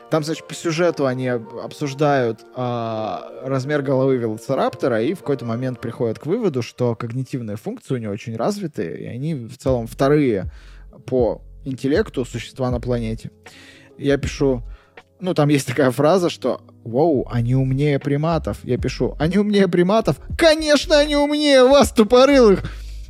Там, 0.09 0.23
значит, 0.23 0.47
по 0.47 0.53
сюжету 0.53 1.07
они 1.07 1.27
обсуждают 1.27 2.41
э, 2.55 3.17
размер 3.43 3.81
головы 3.81 4.17
велоцираптора 4.17 5.01
и 5.01 5.13
в 5.13 5.19
какой-то 5.19 5.45
момент 5.45 5.79
приходят 5.79 6.19
к 6.19 6.27
выводу, 6.27 6.61
что 6.61 6.95
когнитивные 6.95 7.57
функции 7.57 7.95
у 7.95 7.97
него 7.97 8.13
очень 8.13 8.35
развиты, 8.35 8.95
и 8.97 9.05
они 9.05 9.33
в 9.33 9.57
целом 9.57 9.87
вторые 9.87 10.51
по 11.05 11.41
интеллекту 11.63 12.25
существа 12.25 12.71
на 12.71 12.79
планете. 12.79 13.31
Я 13.97 14.17
пишу, 14.17 14.63
ну, 15.19 15.33
там 15.33 15.49
есть 15.49 15.67
такая 15.67 15.91
фраза, 15.91 16.29
что 16.29 16.61
«Воу, 16.83 17.27
они 17.31 17.55
умнее 17.55 17.99
приматов». 17.99 18.57
Я 18.63 18.77
пишу 18.77 19.15
«Они 19.19 19.37
умнее 19.37 19.67
приматов?» 19.67 20.17
Конечно, 20.37 20.97
они 20.97 21.15
умнее 21.15 21.63
вас, 21.63 21.91
тупорылых! 21.91 22.63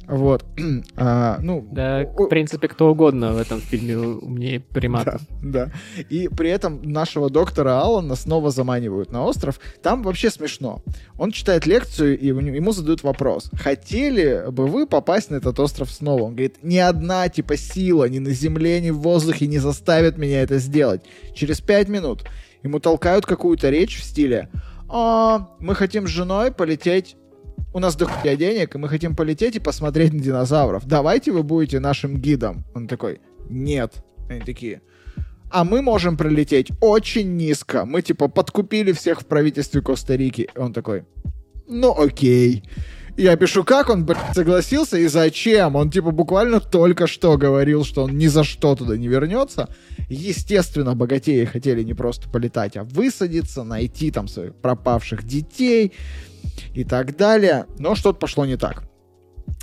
Вот. 0.08 0.46
А, 0.98 1.40
ну, 1.42 1.68
да, 1.72 2.06
в 2.06 2.28
принципе, 2.28 2.68
кто 2.68 2.90
угодно 2.92 3.34
в 3.34 3.38
этом 3.38 3.60
фильме 3.60 3.98
умнее 3.98 4.60
приматов. 4.60 5.22
Да, 5.42 5.66
да. 5.66 6.04
И 6.10 6.30
при 6.30 6.50
этом 6.50 6.82
нашего 6.84 7.30
доктора 7.30 7.82
Алана 7.82 8.16
снова 8.16 8.50
заманивают 8.50 9.12
на 9.12 9.26
остров. 9.26 9.60
Там 9.84 10.04
вообще 10.04 10.30
смешно. 10.30 10.82
Он 11.18 11.32
читает 11.32 11.66
лекцию, 11.66 12.18
и 12.18 12.28
ему 12.28 12.72
задают 12.72 13.04
вопрос. 13.04 13.52
Хотели 13.54 14.50
бы 14.50 14.68
вы 14.68 14.88
попасть 14.88 15.32
на 15.32 15.36
этот 15.36 15.60
остров 15.60 15.92
снова? 15.92 16.24
Он 16.24 16.32
говорит, 16.32 16.58
ни 16.64 16.78
одна 16.78 17.28
типа 17.30 17.58
сила 17.58 18.06
ни 18.06 18.20
на 18.20 18.32
земле, 18.32 18.80
ни 18.82 18.92
в 18.92 19.00
воздухе 19.00 19.48
не 19.48 19.60
заставит 19.60 20.18
меня 20.18 20.42
это 20.42 20.60
сделать. 20.60 21.02
Через 21.34 21.62
пять 21.62 21.90
минут 21.90 22.24
ему 22.64 22.80
толкают 22.80 23.26
какую-то 23.26 23.70
речь 23.70 24.00
в 24.00 24.04
стиле 24.04 24.50
«А, 24.88 25.50
мы 25.60 25.76
хотим 25.76 26.08
с 26.08 26.12
женой 26.12 26.52
полететь 26.52 27.18
у 27.76 27.80
нас 27.80 27.98
дохуя 27.98 28.38
денег, 28.38 28.74
и 28.74 28.78
мы 28.78 28.88
хотим 28.88 29.18
полететь 29.18 29.58
и 29.58 29.60
посмотреть 29.60 30.14
на 30.14 30.22
динозавров. 30.22 30.86
Давайте 30.86 31.34
вы 31.34 31.44
будете 31.44 31.82
нашим 31.82 32.16
гидом. 32.16 32.64
Он 32.74 32.88
такой, 32.88 33.20
нет. 33.50 33.96
Они 34.30 34.40
такие, 34.40 34.82
а 35.52 35.66
мы 35.66 35.82
можем 35.82 36.16
пролететь 36.16 36.72
очень 36.80 37.36
низко. 37.36 37.84
Мы, 37.84 38.02
типа, 38.02 38.30
подкупили 38.30 38.94
всех 38.94 39.20
в 39.20 39.26
правительстве 39.26 39.82
Коста-Рики. 39.82 40.48
Он 40.56 40.72
такой, 40.72 41.04
ну 41.68 41.94
окей. 42.02 42.64
Я 43.18 43.36
пишу, 43.36 43.66
как 43.66 43.90
он, 43.90 44.06
блядь, 44.06 44.34
согласился 44.34 44.98
и 44.98 45.08
зачем? 45.08 45.76
Он, 45.76 45.92
типа, 45.92 46.12
буквально 46.12 46.62
только 46.62 47.08
что 47.08 47.38
говорил, 47.38 47.84
что 47.84 48.04
он 48.04 48.18
ни 48.18 48.28
за 48.28 48.46
что 48.46 48.76
туда 48.76 48.96
не 48.96 49.10
вернется. 49.10 49.68
Естественно, 50.08 50.96
богатеи 50.96 51.44
хотели 51.44 51.84
не 51.84 51.94
просто 51.94 52.30
полетать, 52.30 52.78
а 52.78 52.84
высадиться, 52.86 53.64
найти 53.64 54.12
там 54.12 54.30
своих 54.30 54.56
пропавших 54.56 55.24
детей, 55.24 55.92
и 56.74 56.84
так 56.84 57.16
далее. 57.18 57.66
Но 57.78 57.96
что-то 57.96 58.20
пошло 58.20 58.46
не 58.46 58.58
так. 58.58 58.84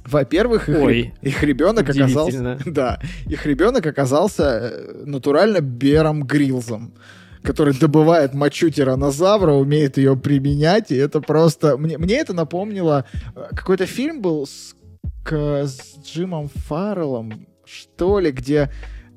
Во-первых, 0.04 0.68
их, 0.68 0.78
Ой, 0.78 1.14
их 1.22 1.42
ребенок 1.42 1.88
оказался, 1.88 2.58
да, 2.66 3.00
их 3.26 3.46
ребенок 3.46 3.86
оказался 3.86 4.42
э, 4.42 5.02
натурально 5.04 5.60
Бером 5.60 6.24
Грилзом, 6.24 6.94
который 7.42 7.74
добывает 7.74 8.34
мочу 8.34 8.70
тиранозавра, 8.70 9.52
умеет 9.52 9.98
ее 9.98 10.16
применять, 10.16 10.90
и 10.90 10.96
это 10.96 11.20
просто 11.20 11.76
мне 11.76 11.98
мне 11.98 12.16
это 12.16 12.32
напомнило 12.32 13.04
э, 13.34 13.48
какой-то 13.54 13.86
фильм 13.86 14.22
был 14.22 14.46
с, 14.46 14.74
к, 15.22 15.66
с 15.66 15.98
Джимом 16.04 16.50
Фарреллом, 16.52 17.46
что 17.64 18.18
ли, 18.18 18.32
где 18.32 18.70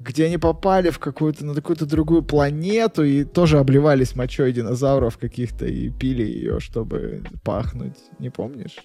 где 0.05 0.25
они 0.25 0.37
попали 0.37 0.91
в 0.91 0.99
какую-то, 0.99 1.45
на 1.45 1.55
какую-то 1.55 1.85
другую 1.85 2.21
планету 2.21 3.03
и 3.03 3.23
тоже 3.23 3.57
обливались 3.57 4.15
мочой 4.15 4.51
динозавров 4.51 5.17
каких-то 5.17 5.65
и 5.65 5.89
пили 5.89 6.23
ее, 6.23 6.59
чтобы 6.59 7.23
пахнуть. 7.43 7.97
Не 8.19 8.29
помнишь? 8.29 8.77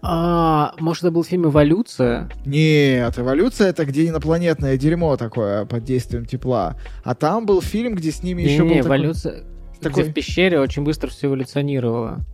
А, 0.00 0.74
может, 0.78 1.02
это 1.02 1.10
был 1.10 1.24
фильм 1.24 1.46
«Эволюция»? 1.46 2.30
Нет, 2.44 3.18
«Эволюция»— 3.18 3.68
это 3.70 3.84
где 3.84 4.06
инопланетное 4.06 4.76
дерьмо 4.76 5.16
такое 5.16 5.64
под 5.64 5.82
действием 5.82 6.24
тепла. 6.26 6.76
А 7.02 7.14
там 7.14 7.46
был 7.46 7.60
фильм, 7.60 7.94
где 7.94 8.12
с 8.12 8.22
ними 8.22 8.42
не, 8.42 8.52
еще 8.52 8.64
не, 8.64 8.74
был 8.74 8.88
«Эволюция», 8.88 9.44
такой... 9.80 10.02
где 10.02 10.12
в 10.12 10.14
пещере 10.14 10.60
очень 10.60 10.84
быстро 10.84 11.08
все 11.08 11.26
эволюционировало. 11.26 12.24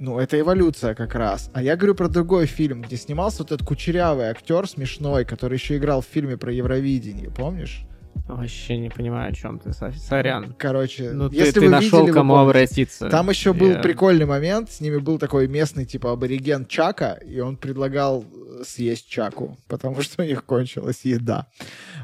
Ну, 0.00 0.18
это 0.18 0.40
эволюция 0.40 0.94
как 0.94 1.14
раз. 1.14 1.50
А 1.52 1.62
я 1.62 1.76
говорю 1.76 1.94
про 1.94 2.08
другой 2.08 2.46
фильм, 2.46 2.80
где 2.80 2.96
снимался 2.96 3.42
вот 3.42 3.52
этот 3.52 3.66
кучерявый 3.66 4.28
актер 4.30 4.66
смешной, 4.66 5.26
который 5.26 5.58
еще 5.58 5.76
играл 5.76 6.00
в 6.00 6.06
фильме 6.06 6.38
про 6.38 6.50
Евровидение, 6.50 7.30
помнишь? 7.30 7.84
Вообще 8.26 8.78
не 8.78 8.88
понимаю, 8.88 9.30
о 9.30 9.34
чем 9.34 9.58
ты, 9.58 9.72
сорян. 9.72 10.54
Короче, 10.56 11.10
ну, 11.10 11.28
если 11.30 11.52
ты, 11.52 11.60
ты 11.60 11.68
нашел, 11.68 12.00
видели, 12.00 12.14
кому 12.14 12.36
обратиться. 12.36 13.10
Там 13.10 13.28
еще 13.28 13.52
был 13.52 13.72
yeah. 13.72 13.82
прикольный 13.82 14.24
момент, 14.24 14.70
с 14.70 14.80
ними 14.80 14.96
был 14.96 15.18
такой 15.18 15.48
местный, 15.48 15.84
типа, 15.84 16.12
абориген 16.12 16.64
Чака, 16.64 17.18
и 17.26 17.40
он 17.40 17.58
предлагал 17.58 18.24
съесть 18.62 19.08
Чаку, 19.08 19.58
потому 19.68 20.00
что 20.02 20.22
у 20.22 20.26
них 20.26 20.44
кончилась 20.44 21.04
еда. 21.04 21.46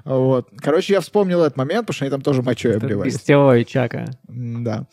Вот. 0.04 0.48
Короче, 0.58 0.94
я 0.94 1.00
вспомнил 1.00 1.42
этот 1.42 1.56
момент, 1.56 1.86
потому 1.86 1.94
что 1.94 2.04
они 2.04 2.10
там 2.10 2.22
тоже 2.22 2.42
мочой 2.42 2.76
обливались. 2.76 3.14
Гостевой 3.14 3.64
Чака. 3.64 4.06
Да. 4.28 4.86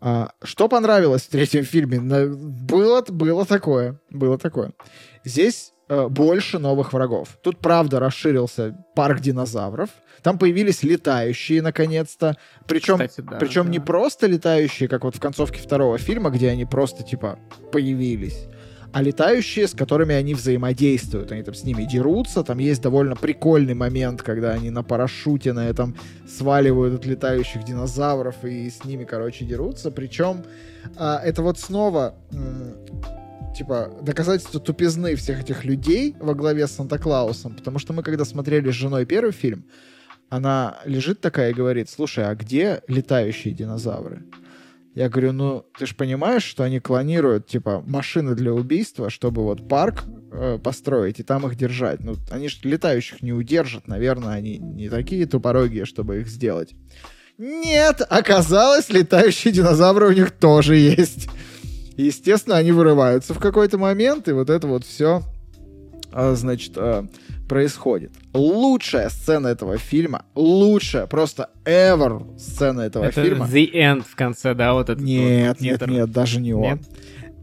А, 0.00 0.30
что 0.42 0.68
понравилось 0.68 1.22
в 1.22 1.30
третьем 1.30 1.64
фильме? 1.64 2.00
Было, 2.00 3.02
было 3.02 3.44
такое. 3.44 4.00
Было 4.10 4.38
такое. 4.38 4.72
Здесь 5.24 5.72
э, 5.88 6.08
больше 6.08 6.58
новых 6.58 6.92
врагов. 6.92 7.38
Тут, 7.42 7.58
правда, 7.58 8.00
расширился 8.00 8.76
парк 8.94 9.20
динозавров. 9.20 9.90
Там 10.22 10.38
появились 10.38 10.82
летающие, 10.82 11.62
наконец-то. 11.62 12.36
Причем, 12.66 12.94
Кстати, 12.94 13.20
да, 13.20 13.36
причем 13.36 13.64
да. 13.64 13.70
не 13.70 13.78
просто 13.78 14.26
летающие, 14.26 14.88
как 14.88 15.04
вот 15.04 15.14
в 15.14 15.20
концовке 15.20 15.60
второго 15.60 15.98
фильма, 15.98 16.30
где 16.30 16.50
они 16.50 16.64
просто, 16.64 17.04
типа, 17.04 17.38
появились 17.70 18.48
а 18.96 19.02
летающие, 19.02 19.68
с 19.68 19.72
которыми 19.72 20.14
они 20.14 20.32
взаимодействуют. 20.32 21.30
Они 21.30 21.42
там 21.42 21.54
с 21.54 21.64
ними 21.64 21.82
дерутся. 21.82 22.42
Там 22.42 22.56
есть 22.56 22.80
довольно 22.80 23.14
прикольный 23.14 23.74
момент, 23.74 24.22
когда 24.22 24.52
они 24.52 24.70
на 24.70 24.82
парашюте 24.82 25.52
на 25.52 25.68
этом 25.68 25.94
сваливают 26.26 26.94
от 26.94 27.04
летающих 27.04 27.62
динозавров 27.62 28.42
и 28.42 28.70
с 28.70 28.86
ними, 28.86 29.04
короче, 29.04 29.44
дерутся. 29.44 29.90
Причем 29.90 30.44
а, 30.96 31.20
это 31.22 31.42
вот 31.42 31.58
снова 31.58 32.14
типа, 33.54 33.90
доказательство 34.00 34.60
тупизны 34.60 35.14
всех 35.14 35.40
этих 35.40 35.66
людей 35.66 36.16
во 36.18 36.32
главе 36.32 36.66
с 36.66 36.70
Санта-Клаусом, 36.70 37.54
потому 37.54 37.78
что 37.78 37.92
мы, 37.92 38.02
когда 38.02 38.24
смотрели 38.24 38.70
с 38.70 38.74
женой 38.74 39.04
первый 39.04 39.32
фильм, 39.32 39.66
она 40.30 40.78
лежит 40.86 41.20
такая 41.20 41.50
и 41.50 41.54
говорит, 41.54 41.90
слушай, 41.90 42.24
а 42.24 42.34
где 42.34 42.80
летающие 42.88 43.52
динозавры? 43.52 44.22
Я 44.96 45.10
говорю, 45.10 45.32
ну, 45.32 45.66
ты 45.78 45.84
же 45.84 45.94
понимаешь, 45.94 46.42
что 46.42 46.64
они 46.64 46.80
клонируют, 46.80 47.46
типа, 47.46 47.84
машины 47.86 48.34
для 48.34 48.54
убийства, 48.54 49.10
чтобы 49.10 49.42
вот 49.42 49.68
парк 49.68 50.04
э, 50.32 50.58
построить 50.58 51.20
и 51.20 51.22
там 51.22 51.46
их 51.46 51.54
держать. 51.54 52.00
Ну, 52.00 52.16
они 52.30 52.48
же 52.48 52.56
летающих 52.62 53.20
не 53.20 53.34
удержат, 53.34 53.88
наверное, 53.88 54.32
они 54.32 54.56
не 54.56 54.88
такие 54.88 55.26
тупорогие, 55.26 55.84
чтобы 55.84 56.20
их 56.20 56.28
сделать. 56.28 56.74
Нет, 57.36 58.00
оказалось, 58.08 58.88
летающие 58.88 59.52
динозавры 59.52 60.08
у 60.08 60.12
них 60.12 60.30
тоже 60.30 60.76
есть. 60.76 61.28
Естественно, 61.98 62.56
они 62.56 62.72
вырываются 62.72 63.34
в 63.34 63.38
какой-то 63.38 63.76
момент, 63.76 64.28
и 64.28 64.32
вот 64.32 64.48
это 64.48 64.66
вот 64.66 64.86
все, 64.86 65.22
значит, 66.34 66.72
а, 66.76 67.06
происходит. 67.48 68.12
Лучшая 68.32 69.08
сцена 69.08 69.48
этого 69.48 69.78
фильма, 69.78 70.24
лучшая, 70.34 71.06
просто 71.06 71.50
ever 71.64 72.38
сцена 72.38 72.82
этого 72.82 73.04
это 73.04 73.22
фильма. 73.22 73.46
The 73.46 73.72
End 73.72 74.04
в 74.08 74.14
конце, 74.16 74.54
да, 74.54 74.72
вот 74.74 74.90
это. 74.90 75.02
Нет, 75.02 75.58
вот, 75.58 75.60
нет, 75.60 75.80
нет, 75.80 75.90
нет, 75.90 76.10
даже 76.10 76.40
не 76.40 76.54
он. 76.54 76.80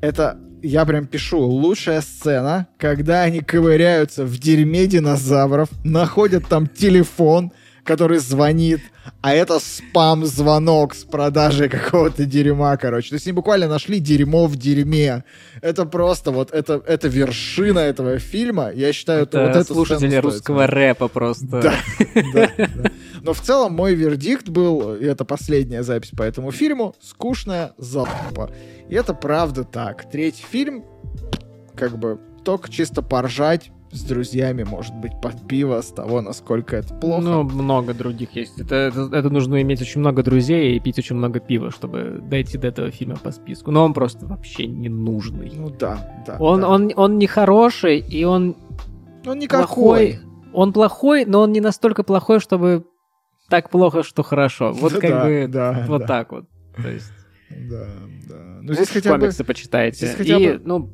Это 0.02 0.40
я 0.64 0.86
прям 0.86 1.06
пишу, 1.06 1.40
лучшая 1.40 2.02
сцена, 2.02 2.68
когда 2.78 3.24
они 3.24 3.42
ковыряются 3.42 4.26
в 4.26 4.38
дерьме 4.38 4.88
динозавров, 4.88 5.70
находят 5.84 6.48
там 6.48 6.68
телефон, 6.68 7.52
который 7.84 8.18
звонит, 8.20 8.82
а 9.22 9.34
это 9.34 9.60
спам-звонок 9.60 10.96
с 10.96 11.04
продажей 11.04 11.70
какого-то 11.70 12.26
дерьма, 12.26 12.78
короче. 12.78 13.10
То 13.10 13.16
есть 13.16 13.28
они 13.28 13.34
буквально 13.34 13.68
нашли 13.68 14.00
дерьмо 14.00 14.48
в 14.48 14.56
дерьме. 14.56 15.24
Это 15.62 15.86
просто 15.86 16.32
вот, 16.32 16.52
это, 16.52 16.82
это 16.86 17.08
вершина 17.08 17.80
этого 17.80 18.20
фильма. 18.20 18.72
Я 18.72 18.94
считаю, 18.94 19.24
это, 19.24 19.42
вот 19.42 19.56
это 19.56 19.74
слушатели 19.74 20.16
русского 20.16 20.68
рэпа 20.68 21.08
просто. 21.08 21.46
Да, 21.46 21.74
да, 22.34 22.50
да. 22.58 22.92
Но 23.22 23.34
в 23.34 23.42
целом 23.42 23.74
мой 23.74 23.96
вердикт 23.96 24.50
был, 24.50 24.96
и 24.96 25.06
это 25.06 25.26
последняя 25.26 25.84
запись 25.84 26.12
по 26.16 26.24
этому 26.24 26.52
фильму, 26.52 26.96
скучная 27.02 27.74
залупа. 27.78 28.52
И 28.90 28.96
это 28.96 29.14
правда 29.14 29.64
так. 29.64 30.10
Третий 30.10 30.46
фильм, 30.50 30.86
как 31.76 31.98
бы, 31.98 32.20
только 32.44 32.70
чисто 32.70 33.02
поржать, 33.02 33.72
с 33.94 34.02
друзьями, 34.04 34.64
может 34.64 34.96
быть, 34.96 35.14
под 35.22 35.48
пиво 35.48 35.80
с 35.82 35.88
того, 35.88 36.22
насколько 36.22 36.76
это 36.76 36.94
плохо. 36.96 37.22
Ну, 37.22 37.44
много 37.44 37.94
других 37.94 38.36
есть. 38.36 38.60
Это, 38.60 38.76
это, 38.76 39.10
это 39.12 39.30
нужно 39.30 39.62
иметь 39.62 39.82
очень 39.82 40.02
много 40.02 40.24
друзей 40.24 40.76
и 40.76 40.80
пить 40.80 40.98
очень 40.98 41.16
много 41.16 41.40
пива, 41.40 41.72
чтобы 41.72 42.20
дойти 42.22 42.58
до 42.58 42.68
этого 42.68 42.92
фильма 42.92 43.18
по 43.18 43.32
списку. 43.32 43.72
Но 43.72 43.86
он 43.86 43.94
просто 43.94 44.26
вообще 44.26 44.66
не 44.66 44.90
нужный. 44.90 45.52
Ну 45.56 45.70
да, 45.70 46.24
да. 46.26 46.38
Он, 46.40 46.62
да. 46.62 46.70
он, 46.70 46.92
он 46.96 47.18
не 47.18 47.28
хороший, 47.28 48.00
и 48.00 48.24
он... 48.24 48.56
Он 49.26 49.40
никакой. 49.40 49.66
Плохой. 49.68 50.20
Он 50.54 50.74
плохой, 50.74 51.26
но 51.26 51.42
он 51.42 51.52
не 51.52 51.62
настолько 51.62 52.04
плохой, 52.04 52.40
чтобы 52.40 52.86
так 53.50 53.70
плохо, 53.70 54.04
что 54.04 54.24
хорошо. 54.24 54.72
Вот 54.72 54.94
как 54.94 55.10
да, 55.10 55.26
бы 55.26 55.48
да, 55.48 55.86
вот 55.88 56.02
да. 56.02 56.08
так 56.08 56.32
вот. 56.32 56.46
То 56.76 56.90
есть... 56.90 57.12
Да, 57.70 57.86
да. 58.30 58.60
Ну, 58.64 58.74
здесь 58.74 58.90
хотя 58.90 59.12
комиксы 59.12 59.44
бы... 59.44 59.48
почитайте. 59.48 60.06
Здесь 60.06 60.16
хотя 60.16 60.38
и, 60.38 60.58
бы... 60.58 60.62
ну, 60.66 60.94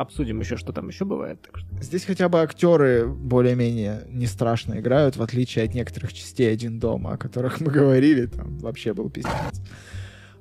обсудим 0.00 0.40
еще, 0.40 0.56
что 0.56 0.72
там 0.72 0.88
еще 0.88 1.04
бывает. 1.04 1.48
Здесь 1.80 2.04
хотя 2.04 2.28
бы 2.28 2.40
актеры 2.40 3.06
более-менее 3.06 4.06
не 4.08 4.26
страшно 4.26 4.80
играют, 4.80 5.16
в 5.16 5.22
отличие 5.22 5.64
от 5.64 5.74
некоторых 5.74 6.12
частей 6.12 6.52
«Один 6.52 6.78
дома», 6.78 7.12
о 7.12 7.16
которых 7.16 7.60
мы 7.60 7.70
говорили, 7.70 8.26
там 8.26 8.58
вообще 8.58 8.94
был 8.94 9.10
пиздец. 9.10 9.60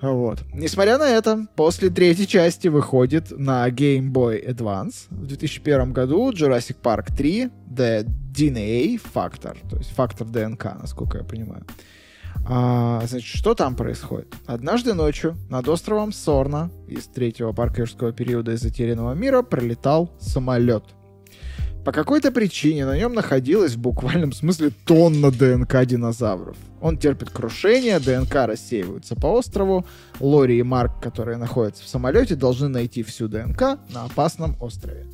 Вот. 0.01 0.43
Несмотря 0.53 0.97
на 0.97 1.09
это, 1.09 1.45
после 1.55 1.89
третьей 1.89 2.25
части 2.25 2.69
выходит 2.69 3.31
на 3.31 3.67
Game 3.69 4.11
Boy 4.11 4.47
Advance 4.47 5.07
в 5.09 5.27
2001 5.27 5.91
году 5.91 6.31
Jurassic 6.31 6.77
Park 6.81 7.13
3 7.17 7.49
The 7.69 8.05
DNA 8.05 9.01
Factor, 9.13 9.57
то 9.69 9.77
есть 9.77 9.91
фактор 9.91 10.25
ДНК, 10.25 10.77
насколько 10.79 11.17
я 11.17 11.23
понимаю. 11.25 11.65
А, 12.47 13.03
значит, 13.05 13.27
что 13.27 13.53
там 13.53 13.75
происходит? 13.75 14.33
Однажды 14.45 14.93
ночью 14.93 15.37
над 15.49 15.67
островом 15.67 16.11
Сорна 16.11 16.71
из 16.87 17.05
третьего 17.05 17.51
парка 17.51 17.81
юрского 17.81 18.11
периода 18.11 18.53
из 18.53 18.61
затерянного 18.61 19.13
мира 19.13 19.41
пролетал 19.41 20.11
самолет. 20.19 20.83
По 21.85 21.93
какой-то 21.93 22.31
причине 22.31 22.85
на 22.85 22.97
нем 22.97 23.13
находилась 23.13 23.73
в 23.73 23.79
буквальном 23.79 24.33
смысле 24.33 24.71
тонна 24.85 25.31
ДНК 25.31 25.85
динозавров. 25.85 26.57
Он 26.81 26.97
терпит 26.97 27.29
крушение, 27.29 27.99
ДНК 27.99 28.45
рассеиваются 28.45 29.15
по 29.15 29.27
острову. 29.27 29.85
Лори 30.19 30.59
и 30.59 30.63
Марк, 30.63 31.01
которые 31.01 31.37
находятся 31.37 31.83
в 31.83 31.87
самолете, 31.87 32.35
должны 32.35 32.67
найти 32.67 33.01
всю 33.03 33.27
ДНК 33.27 33.79
на 33.93 34.05
опасном 34.05 34.55
острове. 34.59 35.07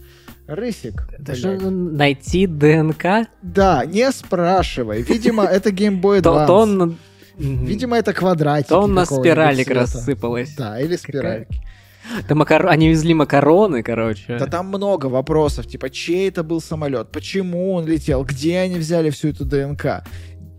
Рысик. 0.47 1.07
Даже 1.19 1.59
найти 1.59 2.45
ДНК? 2.47 3.27
Да, 3.41 3.85
не 3.85 4.11
спрашивай. 4.11 5.01
Видимо, 5.01 5.43
это 5.43 5.69
Game 5.69 6.01
Boy 6.01 6.21
Advance. 6.21 6.95
Видимо, 7.37 7.97
это 7.97 8.13
квадратик. 8.13 8.69
Тонна 8.69 9.05
спиралик 9.05 9.69
рассыпалась. 9.69 10.55
Да, 10.55 10.79
или 10.79 10.95
спиральки. 10.95 11.61
Да 12.27 12.35
макар... 12.35 12.67
Они 12.67 12.89
везли 12.89 13.13
макароны, 13.13 13.81
короче. 13.83 14.37
Да 14.37 14.45
там 14.45 14.67
много 14.67 15.07
вопросов, 15.07 15.67
типа, 15.67 15.89
чей 15.89 16.29
это 16.29 16.43
был 16.43 16.61
самолет, 16.61 17.11
почему 17.11 17.73
он 17.73 17.87
летел, 17.87 18.23
где 18.23 18.59
они 18.59 18.75
взяли 18.75 19.09
всю 19.09 19.29
эту 19.29 19.45
ДНК. 19.45 20.03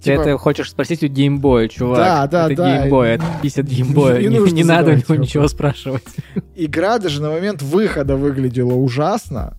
Ты 0.03 0.13
типа... 0.13 0.21
это 0.23 0.39
хочешь 0.39 0.71
спросить 0.71 1.03
у 1.03 1.07
геймбоя, 1.07 1.69
чувак. 1.69 1.99
Да, 1.99 2.27
да, 2.27 2.47
это 2.47 2.57
да. 2.57 2.79
Геймбой, 2.79 3.11
это 3.11 3.25
писят 3.43 3.67
геймбоя. 3.67 4.21
Не, 4.21 4.29
не, 4.29 4.39
не, 4.39 4.53
не 4.53 4.65
надо 4.65 4.93
у 4.93 4.95
него 4.95 5.15
ничего 5.15 5.49
спрашивать. 5.49 6.05
Игра 6.55 6.99
даже 6.99 7.23
на 7.23 7.31
момент 7.31 7.63
выхода 7.63 8.17
выглядела 8.17 8.75
ужасно. 8.75 9.57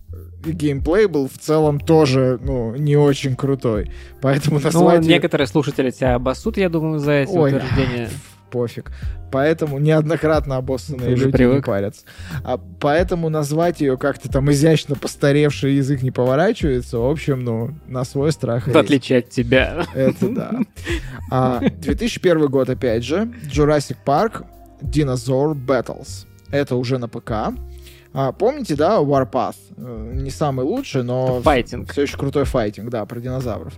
Геймплей 0.52 1.06
был 1.06 1.28
в 1.28 1.38
целом 1.38 1.80
тоже, 1.80 2.38
ну, 2.42 2.74
не 2.74 2.96
очень 2.96 3.36
крутой. 3.36 3.90
Поэтому 4.20 4.60
назвать... 4.60 5.00
Ну, 5.00 5.08
некоторые 5.08 5.46
слушатели 5.46 5.90
тебя 5.90 6.14
обоссут, 6.14 6.56
я 6.56 6.68
думаю, 6.68 6.98
за 6.98 7.12
эти 7.12 7.30
Ой, 7.30 7.54
утверждения 7.54 8.10
пофиг. 8.50 8.90
Поэтому 9.30 9.78
неоднократно 9.78 10.56
обоссанные 10.56 11.14
люди 11.14 11.30
привык. 11.30 11.56
не 11.56 11.62
парятся. 11.62 12.02
А 12.44 12.58
поэтому 12.80 13.28
назвать 13.28 13.80
ее 13.80 13.98
как-то 13.98 14.30
там 14.30 14.50
изящно 14.50 14.96
постаревший 14.96 15.74
язык 15.74 16.02
не 16.02 16.10
поворачивается. 16.10 16.98
В 16.98 17.10
общем, 17.10 17.44
ну, 17.44 17.74
на 17.86 18.04
свой 18.04 18.32
страх. 18.32 18.66
В 18.66 18.76
отличие 18.76 19.18
от 19.18 19.30
тебя. 19.30 19.84
Это 19.94 20.28
да. 20.28 20.52
А, 21.30 21.60
2001 21.60 22.46
год, 22.46 22.70
опять 22.70 23.04
же. 23.04 23.30
Jurassic 23.52 23.96
Park 24.06 24.46
Dinosaur 24.80 25.54
Battles. 25.54 26.26
Это 26.50 26.76
уже 26.76 26.96
на 26.96 27.08
ПК. 27.08 27.52
А, 28.12 28.32
помните, 28.32 28.74
да, 28.74 28.98
Warpath? 28.98 29.56
Э, 29.76 30.12
не 30.14 30.30
самый 30.30 30.64
лучший, 30.64 31.02
но 31.02 31.40
файтинг. 31.42 31.92
все 31.92 32.02
еще 32.02 32.16
крутой 32.16 32.44
файтинг, 32.44 32.90
да, 32.90 33.04
про 33.04 33.20
динозавров. 33.20 33.74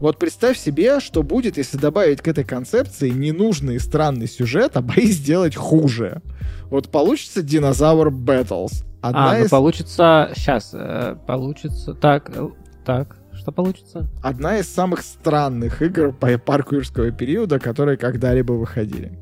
Вот 0.00 0.18
представь 0.18 0.58
себе, 0.58 1.00
что 1.00 1.22
будет, 1.22 1.56
если 1.56 1.76
добавить 1.76 2.22
к 2.22 2.28
этой 2.28 2.44
концепции 2.44 3.10
ненужный 3.10 3.76
и 3.76 3.78
странный 3.78 4.28
сюжет, 4.28 4.76
а 4.76 4.82
бои 4.82 5.06
сделать 5.06 5.56
хуже. 5.56 6.22
Вот 6.70 6.88
получится 6.88 7.42
Динозавр 7.42 8.08
Battles. 8.08 8.84
Одна 9.02 9.30
а, 9.30 9.32
ну 9.34 9.38
из... 9.40 9.42
ну 9.44 9.48
получится... 9.50 10.30
Сейчас, 10.34 10.70
э, 10.72 11.16
получится... 11.26 11.94
Так, 11.94 12.30
э, 12.34 12.48
так, 12.84 13.16
что 13.32 13.52
получится? 13.52 14.08
Одна 14.22 14.58
из 14.58 14.72
самых 14.72 15.02
странных 15.02 15.82
игр 15.82 16.12
по 16.12 16.38
парку 16.38 16.76
юрского 16.76 17.10
периода, 17.10 17.58
которые 17.58 17.96
когда-либо 17.98 18.52
выходили. 18.52 19.12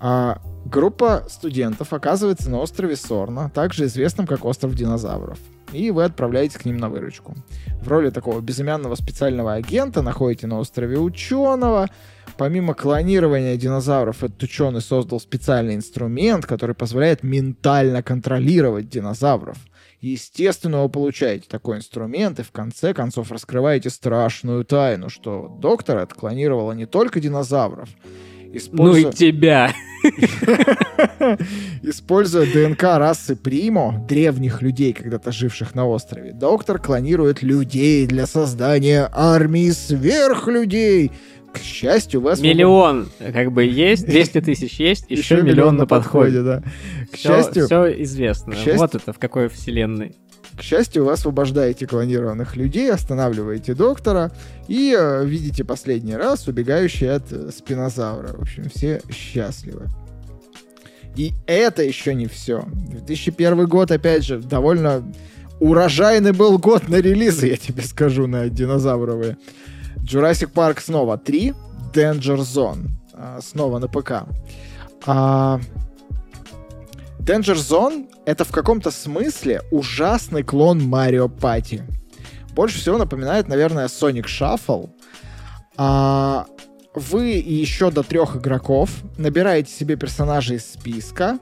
А, 0.00 0.40
группа 0.68 1.24
студентов 1.28 1.92
оказывается 1.92 2.50
на 2.50 2.58
острове 2.58 2.96
Сорна, 2.96 3.50
также 3.50 3.86
известном 3.86 4.26
как 4.26 4.44
остров 4.44 4.74
динозавров 4.74 5.38
и 5.72 5.90
вы 5.90 6.04
отправляетесь 6.04 6.56
к 6.56 6.64
ним 6.64 6.76
на 6.78 6.88
выручку. 6.88 7.34
В 7.80 7.88
роли 7.88 8.10
такого 8.10 8.40
безымянного 8.40 8.94
специального 8.94 9.54
агента 9.54 10.02
находите 10.02 10.46
на 10.46 10.58
острове 10.58 10.98
ученого. 10.98 11.88
Помимо 12.36 12.74
клонирования 12.74 13.56
динозавров, 13.56 14.22
этот 14.22 14.42
ученый 14.42 14.80
создал 14.80 15.20
специальный 15.20 15.74
инструмент, 15.74 16.46
который 16.46 16.74
позволяет 16.74 17.22
ментально 17.22 18.02
контролировать 18.02 18.88
динозавров. 18.88 19.58
Естественно, 20.00 20.82
вы 20.82 20.88
получаете 20.88 21.48
такой 21.48 21.78
инструмент 21.78 22.38
и 22.38 22.44
в 22.44 22.52
конце 22.52 22.94
концов 22.94 23.32
раскрываете 23.32 23.90
страшную 23.90 24.64
тайну, 24.64 25.08
что 25.08 25.48
доктор 25.60 25.98
отклонировала 25.98 26.70
не 26.72 26.86
только 26.86 27.18
динозавров, 27.18 27.88
Используя... 28.52 29.02
Ну 29.02 29.08
и 29.08 29.12
тебя. 29.12 29.72
Используя 31.82 32.46
ДНК 32.46 32.82
расы 32.82 33.36
Примо, 33.36 34.04
древних 34.08 34.62
людей, 34.62 34.92
когда-то 34.92 35.32
живших 35.32 35.74
на 35.74 35.86
острове, 35.86 36.32
доктор 36.32 36.78
клонирует 36.78 37.42
людей 37.42 38.06
для 38.06 38.26
создания 38.26 39.08
армии 39.12 39.70
сверхлюдей. 39.70 41.12
К 41.52 41.58
счастью, 41.58 42.20
у 42.20 42.24
вас... 42.24 42.40
Миллион 42.40 43.08
как 43.18 43.52
бы 43.52 43.64
есть, 43.64 44.06
200 44.06 44.40
тысяч 44.42 44.78
есть, 44.80 45.06
еще, 45.08 45.36
еще 45.36 45.42
миллион 45.42 45.76
на 45.76 45.86
подходе. 45.86 46.42
да. 46.42 46.62
К 47.10 47.16
все, 47.16 47.28
счастью... 47.28 47.66
Все 47.66 48.02
известно. 48.02 48.52
К 48.52 48.56
счастью, 48.56 48.76
вот 48.76 48.94
это 48.94 49.12
в 49.12 49.18
какой 49.18 49.48
вселенной. 49.48 50.14
К 50.58 50.62
счастью, 50.62 51.04
вы 51.04 51.12
освобождаете 51.12 51.86
клонированных 51.86 52.56
людей, 52.56 52.90
останавливаете 52.90 53.74
доктора 53.74 54.32
и 54.66 54.92
э, 54.98 55.24
видите 55.24 55.62
последний 55.62 56.16
раз 56.16 56.48
убегающий 56.48 57.14
от 57.14 57.30
э, 57.30 57.50
спинозавра. 57.56 58.36
В 58.36 58.42
общем, 58.42 58.68
все 58.68 59.00
счастливы. 59.08 59.88
И 61.14 61.32
это 61.46 61.84
еще 61.84 62.12
не 62.12 62.26
все. 62.26 62.64
2001 62.72 63.66
год, 63.66 63.92
опять 63.92 64.24
же, 64.24 64.40
довольно 64.40 65.04
урожайный 65.60 66.32
был 66.32 66.58
год 66.58 66.88
на 66.88 66.96
релизы, 66.96 67.46
я 67.46 67.56
тебе 67.56 67.82
скажу, 67.82 68.26
на 68.26 68.48
динозавровые. 68.48 69.36
Jurassic 69.98 70.52
Park 70.52 70.80
снова 70.80 71.18
3, 71.18 71.54
Danger 71.94 72.38
Zone, 72.38 72.88
а, 73.14 73.38
снова 73.40 73.78
на 73.78 73.86
ПК. 73.86 74.24
А, 75.06 75.60
Danger 77.20 77.54
Zone— 77.54 78.08
это 78.28 78.44
в 78.44 78.52
каком-то 78.52 78.90
смысле 78.90 79.62
ужасный 79.70 80.42
клон 80.42 80.82
Марио 80.82 81.30
Пати. 81.30 81.82
Больше 82.54 82.78
всего 82.78 82.98
напоминает, 82.98 83.48
наверное, 83.48 83.86
Sonic 83.86 84.26
Shuffle. 84.26 84.90
А, 85.78 86.44
вы 86.94 87.38
и 87.38 87.54
еще 87.54 87.90
до 87.90 88.02
трех 88.02 88.36
игроков 88.36 88.90
набираете 89.16 89.72
себе 89.72 89.96
персонажей 89.96 90.58
из 90.58 90.70
списка. 90.70 91.38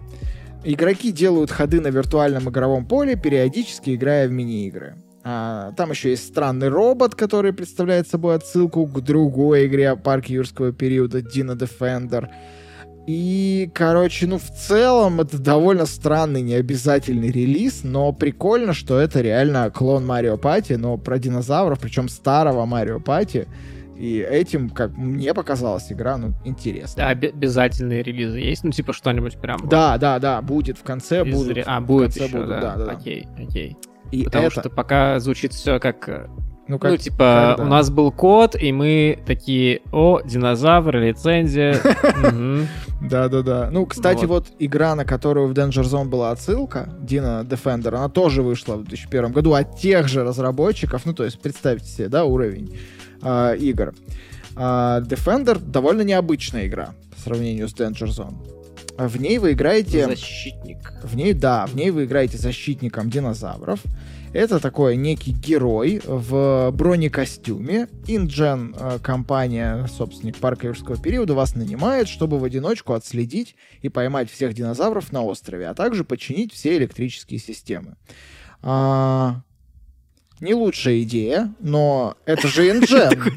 Игроки 0.62 1.10
делают 1.10 1.50
ходы 1.50 1.80
на 1.80 1.88
виртуальном 1.88 2.50
игровом 2.50 2.86
поле, 2.86 3.16
периодически 3.16 3.96
играя 3.96 4.28
в 4.28 4.30
мини-игры. 4.30 4.94
А, 5.24 5.72
там 5.72 5.90
еще 5.90 6.10
есть 6.10 6.28
странный 6.28 6.68
робот, 6.68 7.16
который 7.16 7.52
представляет 7.52 8.06
собой 8.06 8.36
отсылку 8.36 8.86
к 8.86 9.00
другой 9.00 9.66
игре 9.66 9.90
о 9.90 9.96
парке 9.96 10.34
юрского 10.34 10.70
периода 10.70 11.18
Dino 11.18 11.56
Defender— 11.56 12.28
и, 13.06 13.70
короче, 13.72 14.26
ну, 14.26 14.38
в 14.38 14.50
целом 14.50 15.20
это 15.20 15.38
довольно 15.38 15.86
странный, 15.86 16.42
необязательный 16.42 17.30
релиз, 17.30 17.82
но 17.84 18.12
прикольно, 18.12 18.72
что 18.72 18.98
это 18.98 19.20
реально 19.20 19.70
клон 19.70 20.04
Марио 20.04 20.36
Пати, 20.36 20.72
но 20.72 20.96
про 20.96 21.18
динозавров, 21.18 21.78
причем 21.78 22.08
старого 22.08 22.66
Марио 22.66 22.98
Пати. 22.98 23.46
И 23.96 24.18
этим, 24.18 24.68
как 24.68 24.96
мне 24.96 25.32
показалась 25.32 25.90
игра, 25.90 26.18
ну, 26.18 26.34
интересно. 26.44 27.04
Да, 27.04 27.08
обязательные 27.10 28.02
релизы 28.02 28.40
есть? 28.40 28.64
Ну, 28.64 28.70
типа 28.70 28.92
что-нибудь 28.92 29.38
прям... 29.38 29.68
Да, 29.68 29.96
да, 29.98 30.18
да, 30.18 30.42
будет 30.42 30.76
в 30.76 30.82
конце, 30.82 31.24
Из... 31.24 31.34
будут. 31.34 31.58
А, 31.64 31.80
будет 31.80 32.14
еще, 32.14 32.28
будут, 32.28 32.48
да. 32.48 32.60
да, 32.60 32.76
да. 32.76 32.92
Окей, 32.92 33.26
окей. 33.38 33.76
И 34.10 34.24
Потому 34.24 34.48
это... 34.48 34.60
что 34.60 34.70
пока 34.70 35.18
звучит 35.20 35.52
все 35.52 35.78
как 35.80 36.08
э, 36.08 36.28
ну, 36.68 36.78
как, 36.80 36.90
ну 36.92 36.96
типа, 36.96 37.54
когда? 37.56 37.64
у 37.64 37.66
нас 37.66 37.90
был 37.90 38.10
код, 38.10 38.56
и 38.60 38.72
мы 38.72 39.18
такие, 39.24 39.82
о, 39.92 40.20
динозавр, 40.24 40.96
лицензия. 40.96 41.76
Да-да-да. 43.00 43.68
Ну, 43.70 43.86
кстати, 43.86 44.24
вот 44.24 44.48
игра, 44.58 44.94
на 44.96 45.04
которую 45.04 45.46
в 45.46 45.52
Danger 45.52 45.82
Zone 45.82 46.06
была 46.06 46.30
отсылка, 46.30 46.88
Dino 47.00 47.46
Defender, 47.46 47.94
она 47.94 48.08
тоже 48.08 48.42
вышла 48.42 48.74
в 48.74 48.84
2001 48.84 49.32
году 49.32 49.52
от 49.52 49.78
тех 49.78 50.08
же 50.08 50.24
разработчиков. 50.24 51.06
Ну, 51.06 51.14
то 51.14 51.24
есть, 51.24 51.40
представьте 51.40 51.88
себе, 51.88 52.08
да, 52.08 52.24
уровень 52.24 52.76
а, 53.22 53.52
игр. 53.52 53.94
А, 54.56 55.00
Defender 55.02 55.60
довольно 55.60 56.02
необычная 56.02 56.66
игра 56.66 56.94
по 57.14 57.20
сравнению 57.20 57.68
с 57.68 57.74
Danger 57.74 58.08
Zone. 58.08 58.34
В 58.98 59.20
ней 59.20 59.38
вы 59.38 59.52
играете... 59.52 60.06
Защитник. 60.06 60.94
В 61.02 61.14
ней, 61.16 61.34
да, 61.34 61.66
в 61.66 61.76
ней 61.76 61.90
вы 61.90 62.04
играете 62.04 62.38
защитником 62.38 63.10
динозавров. 63.10 63.80
Это 64.36 64.60
такой 64.60 64.96
некий 64.96 65.32
герой 65.32 66.02
в 66.04 66.70
бронекостюме. 66.70 67.88
Инджен, 68.06 68.76
э, 68.78 68.98
компания, 69.02 69.86
собственник 69.86 70.36
парка 70.36 70.66
юрского 70.66 70.98
периода, 70.98 71.32
вас 71.32 71.54
нанимает, 71.54 72.06
чтобы 72.06 72.38
в 72.38 72.44
одиночку 72.44 72.92
отследить 72.92 73.56
и 73.80 73.88
поймать 73.88 74.30
всех 74.30 74.52
динозавров 74.52 75.10
на 75.10 75.22
острове, 75.22 75.66
а 75.68 75.74
также 75.74 76.04
починить 76.04 76.52
все 76.52 76.76
электрические 76.76 77.40
системы. 77.40 77.96
А, 78.60 79.40
не 80.40 80.52
лучшая 80.52 81.00
идея, 81.00 81.54
но 81.60 82.14
это 82.26 82.46
же 82.46 82.68
Инджен. 82.70 83.32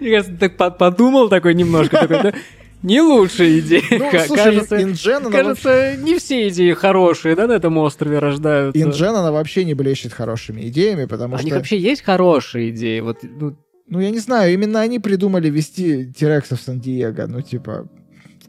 Я 0.00 0.22
так 0.22 0.76
подумал 0.76 1.30
такой 1.30 1.54
немножко, 1.54 2.34
не 2.82 3.00
лучшая 3.00 3.60
идея. 3.60 3.82
Ну, 3.90 4.10
слушай, 4.26 4.44
кажется, 4.44 4.82
Инджен, 4.82 5.30
кажется 5.30 5.68
вообще... 5.68 6.02
не 6.02 6.18
все 6.18 6.48
идеи 6.48 6.72
хорошие, 6.72 7.36
да, 7.36 7.46
на 7.46 7.52
этом 7.52 7.78
острове 7.78 8.18
рождаются. 8.18 8.80
Инджен, 8.80 9.14
она 9.14 9.32
вообще 9.32 9.64
не 9.64 9.74
блещет 9.74 10.12
хорошими 10.12 10.62
идеями, 10.68 11.04
потому 11.04 11.36
что... 11.36 11.44
У 11.44 11.46
них 11.46 11.54
вообще 11.54 11.78
есть 11.78 12.02
хорошие 12.02 12.70
идеи? 12.70 13.00
Вот, 13.00 13.18
ну... 13.22 13.56
ну, 13.88 14.00
я 14.00 14.10
не 14.10 14.18
знаю, 14.18 14.52
именно 14.52 14.80
они 14.80 14.98
придумали 14.98 15.48
вести 15.48 16.12
Тирексов 16.12 16.60
в 16.60 16.62
Сан-Диего, 16.62 17.26
ну, 17.26 17.40
типа, 17.40 17.88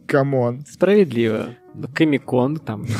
come 0.08 0.41
on. 0.41 0.66
Справедливо. 0.70 1.56
Комикон 1.94 2.58
там. 2.58 2.86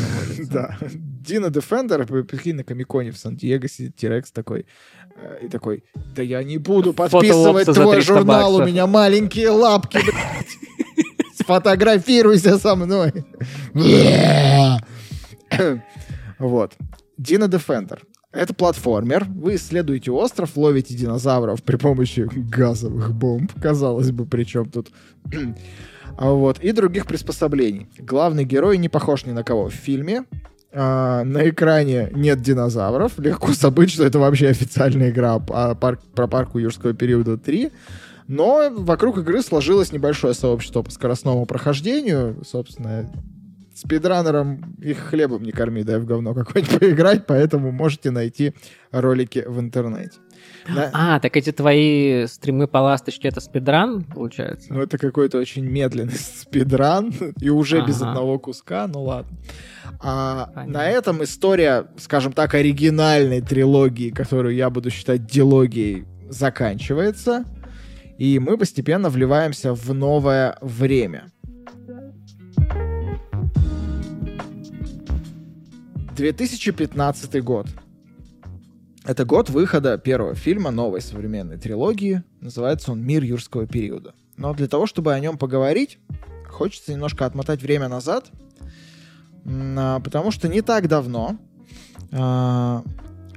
Да, 0.52 0.78
Дина 1.26 1.50
Дефендер, 1.50 2.06
прикинь, 2.06 2.56
на 2.56 2.64
Комиконе 2.64 3.12
в 3.12 3.18
Сан-Диего 3.18 3.68
сидит 3.68 3.96
Тирекс 3.96 4.32
такой, 4.32 4.66
э, 5.16 5.46
и 5.46 5.48
такой, 5.48 5.84
да 6.16 6.22
я 6.22 6.44
не 6.44 6.58
буду 6.58 6.94
подписывать 6.94 7.66
твой 7.68 8.02
журнал, 8.02 8.56
у 8.56 8.66
меня 8.66 8.88
маленькие 8.88 9.50
лапки, 9.50 10.00
Сфотографируйся 11.44 12.58
со 12.58 12.76
мной. 12.76 13.14
Вот. 16.40 16.74
Дина 17.18 17.48
Дефендер. 17.48 18.02
Это 18.34 18.54
платформер. 18.54 19.26
Вы 19.30 19.56
исследуете 19.56 20.12
остров, 20.12 20.58
ловите 20.58 20.96
динозавров 20.96 21.62
при 21.62 21.78
помощи 21.78 22.28
газовых 22.34 23.14
бомб. 23.14 23.52
Казалось 23.62 24.12
бы, 24.12 24.26
причем 24.26 24.70
тут... 24.70 24.90
А 26.16 26.30
вот. 26.30 26.60
И 26.60 26.72
других 26.74 27.08
приспособлений. 27.08 27.88
Главный 27.98 28.46
герой 28.46 28.78
не 28.78 28.88
похож 28.88 29.26
ни 29.26 29.32
на 29.32 29.44
кого 29.44 29.70
в 29.70 29.74
фильме. 29.74 30.26
А, 30.72 31.24
на 31.24 31.50
экране 31.50 32.10
нет 32.14 32.42
динозавров. 32.42 33.18
Легко 33.18 33.54
забыть, 33.54 33.92
что 33.92 34.06
это 34.06 34.20
вообще 34.20 34.50
официальная 34.50 35.10
игра 35.10 35.40
по 35.40 35.74
парк, 35.76 36.02
про 36.14 36.28
парку 36.28 36.60
юрского 36.60 36.94
периода 36.94 37.38
3. 37.38 37.72
Но 38.28 38.70
вокруг 38.72 39.18
игры 39.18 39.42
сложилось 39.42 39.92
небольшое 39.92 40.34
сообщество 40.34 40.82
по 40.82 40.92
скоростному 40.92 41.46
прохождению. 41.46 42.42
Собственно, 42.46 43.10
спидранерам 43.76 44.76
их 44.82 45.00
хлебом 45.00 45.44
не 45.44 45.52
корми, 45.52 45.84
дай 45.84 46.00
в 46.00 46.06
говно 46.06 46.34
какое-нибудь 46.34 46.80
поиграть, 46.80 47.26
поэтому 47.26 47.72
можете 47.72 48.12
найти 48.12 48.54
ролики 48.92 49.44
в 49.46 49.60
интернете. 49.60 50.20
Да. 50.68 50.90
А, 50.94 51.20
так 51.20 51.36
эти 51.36 51.52
твои 51.52 52.26
стримы 52.28 52.68
по 52.68 52.78
ласточке 52.78 53.28
это 53.28 53.42
спидран, 53.42 54.04
получается? 54.04 54.74
Ну, 54.74 54.82
это 54.82 54.98
какой-то 54.98 55.38
очень 55.38 55.66
медленный 55.66 56.14
спидран, 56.18 57.14
и 57.40 57.50
уже 57.50 57.80
ага. 57.80 57.88
без 57.88 58.02
одного 58.02 58.40
куска, 58.40 58.88
ну 58.88 59.04
ладно. 59.04 59.38
А 60.00 60.66
на 60.68 60.88
этом 60.90 61.24
история, 61.24 61.88
скажем 61.98 62.34
так, 62.34 62.54
оригинальной 62.54 63.42
трилогии, 63.42 64.10
которую 64.10 64.56
я 64.56 64.70
буду 64.70 64.90
считать 64.90 65.26
дилогией, 65.26 66.06
заканчивается, 66.30 67.46
и 68.18 68.40
мы 68.40 68.58
постепенно 68.58 69.10
вливаемся 69.10 69.74
в 69.74 69.94
новое 69.94 70.58
время. 70.62 71.32
2015 76.16 77.44
год. 77.44 77.68
Это 79.04 79.26
год 79.26 79.50
выхода 79.50 79.98
первого 79.98 80.36
фильма 80.36 80.72
новой 80.72 81.02
современной 81.02 81.58
трилогии. 81.58 82.24
Называется 82.40 82.92
он 82.92 83.04
«Мир 83.04 83.24
юрского 83.24 83.68
периода». 83.68 84.14
Но 84.38 84.54
для 84.54 84.68
того, 84.68 84.86
чтобы 84.86 85.14
о 85.14 85.20
нем 85.20 85.38
поговорить, 85.38 86.00
хочется 86.50 86.94
немножко 86.94 87.26
отмотать 87.26 87.62
время 87.62 87.90
назад, 87.90 88.32
а, 89.46 90.00
потому 90.00 90.32
что 90.32 90.48
не 90.48 90.62
так 90.62 90.88
давно 90.88 91.38
а, 92.12 92.84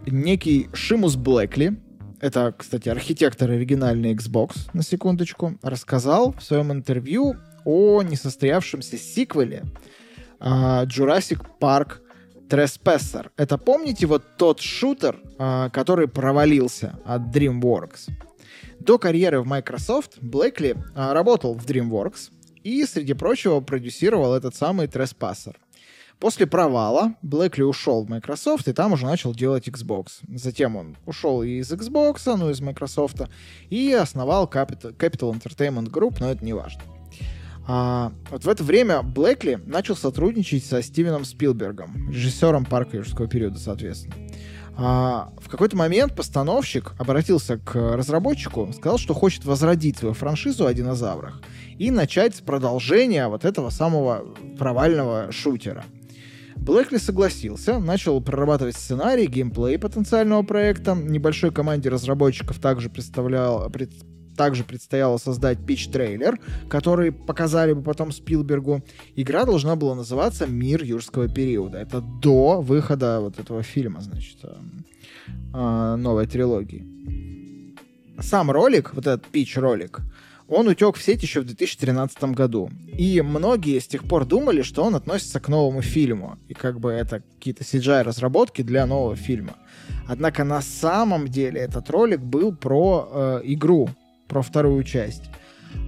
некий 0.07 0.69
Шимус 0.73 1.17
Блэкли, 1.17 1.77
это, 2.21 2.55
кстати, 2.57 2.89
архитектор 2.89 3.51
оригинальной 3.51 4.15
Xbox, 4.15 4.71
на 4.73 4.83
секундочку, 4.83 5.59
рассказал 5.63 6.33
в 6.33 6.43
своем 6.43 6.73
интервью 6.73 7.37
о 7.65 8.03
несостоявшемся 8.03 8.97
сиквеле 8.97 9.65
а, 10.39 10.85
Jurassic 10.87 11.45
Park 11.61 11.99
Trespasser. 12.49 13.31
Это 13.37 13.59
помните 13.59 14.07
вот 14.07 14.23
тот 14.39 14.61
шутер, 14.61 15.21
э, 15.39 15.69
который 15.73 16.07
провалился 16.07 16.99
от 17.05 17.23
DreamWorks? 17.35 18.11
До 18.79 18.99
карьеры 18.99 19.41
в 19.41 19.47
Microsoft 19.47 20.19
Блэкли 20.21 20.77
э, 20.77 21.13
работал 21.13 21.55
в 21.55 21.67
DreamWorks 21.67 22.31
и, 22.63 22.85
среди 22.85 23.15
прочего, 23.15 23.61
продюсировал 23.61 24.35
этот 24.35 24.55
самый 24.55 24.87
Trespasser. 24.87 25.57
После 26.19 26.47
провала 26.47 27.15
Блэкли 27.21 27.63
ушел 27.63 28.05
в 28.05 28.09
Microsoft 28.09 28.69
и 28.69 28.73
там 28.73 28.93
уже 28.93 29.05
начал 29.05 29.35
делать 29.35 29.69
Xbox. 29.69 30.21
Затем 30.35 30.77
он 30.77 30.97
ушел 31.05 31.43
из 31.43 31.71
Xbox, 31.71 32.23
ну 32.37 32.51
из 32.51 32.61
Microsoft, 32.61 33.23
и 33.69 33.93
основал 33.93 34.47
Capital, 34.47 34.97
Capital 34.97 35.39
Entertainment 35.39 35.91
Group, 35.91 36.17
но 36.21 36.31
это 36.31 36.45
не 36.45 36.55
важно. 36.55 36.83
А, 37.69 38.13
вот 38.31 38.45
в 38.45 38.49
это 38.49 38.63
время 38.63 39.03
Блэкли 39.03 39.61
начал 39.67 39.97
сотрудничать 39.97 40.65
со 40.65 40.83
Стивеном 40.83 41.25
Спилбергом, 41.25 42.11
режиссером 42.11 42.65
«Парка 42.65 42.97
юрского 42.97 43.27
периода», 43.27 43.59
соответственно. 43.59 44.15
А, 44.79 45.33
в 45.39 45.49
какой-то 45.49 45.77
момент 45.77 46.15
постановщик 46.15 46.93
обратился 46.99 47.59
к 47.59 47.75
разработчику, 47.97 48.71
сказал, 48.75 48.99
что 48.99 49.15
хочет 49.15 49.45
возродить 49.45 49.99
свою 49.99 50.15
франшизу 50.15 50.67
о 50.67 50.75
динозаврах 50.75 51.41
и 51.79 51.91
начать 51.91 52.37
с 52.37 52.41
продолжения 52.41 53.27
вот 53.29 53.45
этого 53.45 53.71
самого 53.71 54.25
провального 54.59 55.33
шутера. 55.33 55.85
Блэкли 56.57 56.97
согласился, 56.97 57.79
начал 57.79 58.21
прорабатывать 58.21 58.77
сценарий, 58.77 59.27
геймплей 59.27 59.79
потенциального 59.79 60.43
проекта. 60.43 60.95
Небольшой 60.95 61.53
команде 61.53 61.89
разработчиков 61.91 62.59
также 62.59 62.91
представлял, 62.91 63.71
пред, 63.71 63.93
также 64.37 64.65
предстояло 64.65 65.19
создать 65.19 65.59
пич-трейлер, 65.65 66.39
который 66.69 67.13
показали 67.13 67.73
бы 67.73 67.83
потом 67.83 68.13
Спилбергу. 68.13 68.83
Игра 69.17 69.45
должна 69.45 69.77
была 69.77 69.95
называться 69.95 70.47
«Мир 70.47 70.83
юрского 70.83 71.29
периода». 71.29 71.79
Это 71.79 72.01
до 72.01 72.61
выхода 72.61 73.21
вот 73.21 73.39
этого 73.39 73.63
фильма, 73.63 74.01
значит, 74.01 74.39
э, 74.43 74.55
э, 75.55 75.97
новой 75.97 76.27
трилогии. 76.27 76.85
Сам 78.21 78.51
ролик, 78.51 78.95
вот 78.95 79.07
этот 79.07 79.27
пич-ролик, 79.27 80.01
он 80.49 80.69
утек 80.69 80.97
в 80.97 81.03
сеть 81.03 81.23
еще 81.23 81.41
в 81.41 81.45
2013 81.45 82.25
году. 82.35 82.71
И 82.87 83.21
многие 83.21 83.79
с 83.79 83.87
тех 83.87 84.05
пор 84.05 84.25
думали, 84.25 84.63
что 84.63 84.85
он 84.85 84.95
относится 84.95 85.41
к 85.41 85.49
новому 85.49 85.83
фильму. 85.83 86.39
И 86.49 86.55
как 86.55 86.79
бы 86.79 86.93
это 86.93 87.23
какие-то 87.35 87.65
CGI-разработки 87.65 88.63
для 88.63 88.87
нового 88.87 89.17
фильма. 89.17 89.57
Однако 90.07 90.45
на 90.45 90.63
самом 90.63 91.29
деле 91.29 91.61
этот 91.61 91.91
ролик 91.91 92.21
был 92.21 92.55
про 92.55 93.09
э, 93.11 93.41
игру 93.45 93.89
про 94.29 94.43
вторую 94.43 94.83
часть. 94.85 95.25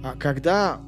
А 0.03 0.15
когда 0.17 0.79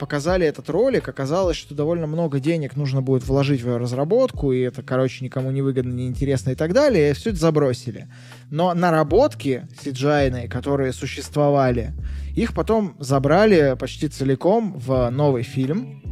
показали 0.00 0.46
этот 0.46 0.70
ролик, 0.70 1.08
оказалось, 1.08 1.58
что 1.58 1.74
довольно 1.74 2.06
много 2.06 2.40
денег 2.40 2.74
нужно 2.74 3.02
будет 3.02 3.22
вложить 3.22 3.60
в 3.60 3.68
ее 3.68 3.76
разработку, 3.76 4.50
и 4.50 4.60
это, 4.60 4.82
короче, 4.82 5.22
никому 5.22 5.50
не 5.50 5.60
выгодно, 5.60 5.92
не 5.92 6.06
интересно 6.06 6.50
и 6.50 6.54
так 6.54 6.72
далее, 6.72 7.10
и 7.10 7.12
все 7.12 7.30
это 7.30 7.38
забросили. 7.38 8.08
Но 8.50 8.72
наработки 8.72 9.68
CGI, 9.84 10.48
которые 10.48 10.94
существовали, 10.94 11.92
их 12.34 12.54
потом 12.54 12.96
забрали 12.98 13.76
почти 13.78 14.08
целиком 14.08 14.78
в 14.78 15.10
новый 15.10 15.42
фильм, 15.42 16.02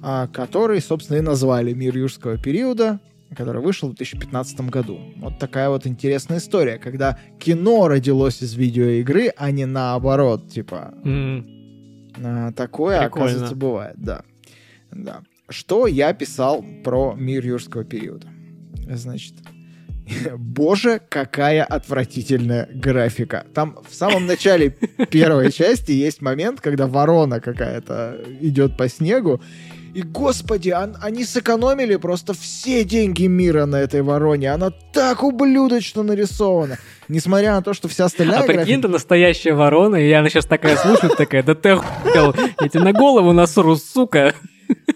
а, 0.00 0.28
который, 0.28 0.80
собственно, 0.80 1.18
и 1.18 1.20
назвали 1.20 1.72
«Мир 1.72 1.96
юрского 1.96 2.38
периода», 2.38 3.00
который 3.36 3.60
вышел 3.60 3.88
в 3.88 3.96
2015 3.96 4.60
году. 4.70 5.00
Вот 5.16 5.40
такая 5.40 5.70
вот 5.70 5.88
интересная 5.88 6.38
история, 6.38 6.78
когда 6.78 7.18
кино 7.40 7.88
родилось 7.88 8.42
из 8.42 8.54
видеоигры, 8.54 9.32
а 9.36 9.50
не 9.50 9.66
наоборот, 9.66 10.48
типа. 10.48 10.94
Mm. 11.04 11.63
Такое, 12.56 13.00
Прикольно. 13.00 13.26
оказывается, 13.26 13.56
бывает, 13.56 13.96
да. 13.96 14.22
да. 14.90 15.22
Что 15.48 15.86
я 15.86 16.12
писал 16.12 16.64
про 16.84 17.14
мир 17.14 17.44
юрского 17.44 17.84
периода? 17.84 18.28
Значит, 18.88 19.34
Боже, 20.36 21.00
какая 21.08 21.64
отвратительная 21.64 22.68
графика. 22.72 23.46
Там 23.54 23.78
в 23.88 23.94
самом 23.94 24.26
начале 24.26 24.70
первой 25.10 25.50
части 25.52 25.92
есть 25.92 26.20
момент, 26.22 26.60
когда 26.60 26.86
ворона 26.86 27.40
какая-то 27.40 28.20
идет 28.40 28.76
по 28.76 28.88
снегу, 28.88 29.40
и, 29.94 30.02
господи, 30.02 30.70
он, 30.70 30.96
они 31.00 31.24
сэкономили 31.24 31.94
просто 31.96 32.34
все 32.34 32.82
деньги 32.82 33.26
мира 33.26 33.64
на 33.64 33.76
этой 33.76 34.02
вороне. 34.02 34.50
Она 34.50 34.70
так 34.92 35.22
ублюдочно 35.22 36.02
нарисована. 36.02 36.78
Несмотря 37.08 37.52
на 37.52 37.62
то, 37.62 37.74
что 37.74 37.88
вся 37.88 38.06
остальная... 38.06 38.38
А 38.38 38.42
графика... 38.42 38.64
прикинь, 38.64 38.82
ты 38.82 38.88
настоящая 38.88 39.54
ворона, 39.54 39.96
и 39.96 40.10
она 40.12 40.28
сейчас 40.28 40.46
такая 40.46 40.76
слушает, 40.76 41.16
такая, 41.16 41.42
да 41.42 41.54
ты 41.54 41.70
охуел, 41.70 42.34
я 42.60 42.68
тебе 42.68 42.82
на 42.82 42.92
голову 42.92 43.32
насру, 43.32 43.76
сука. 43.76 44.34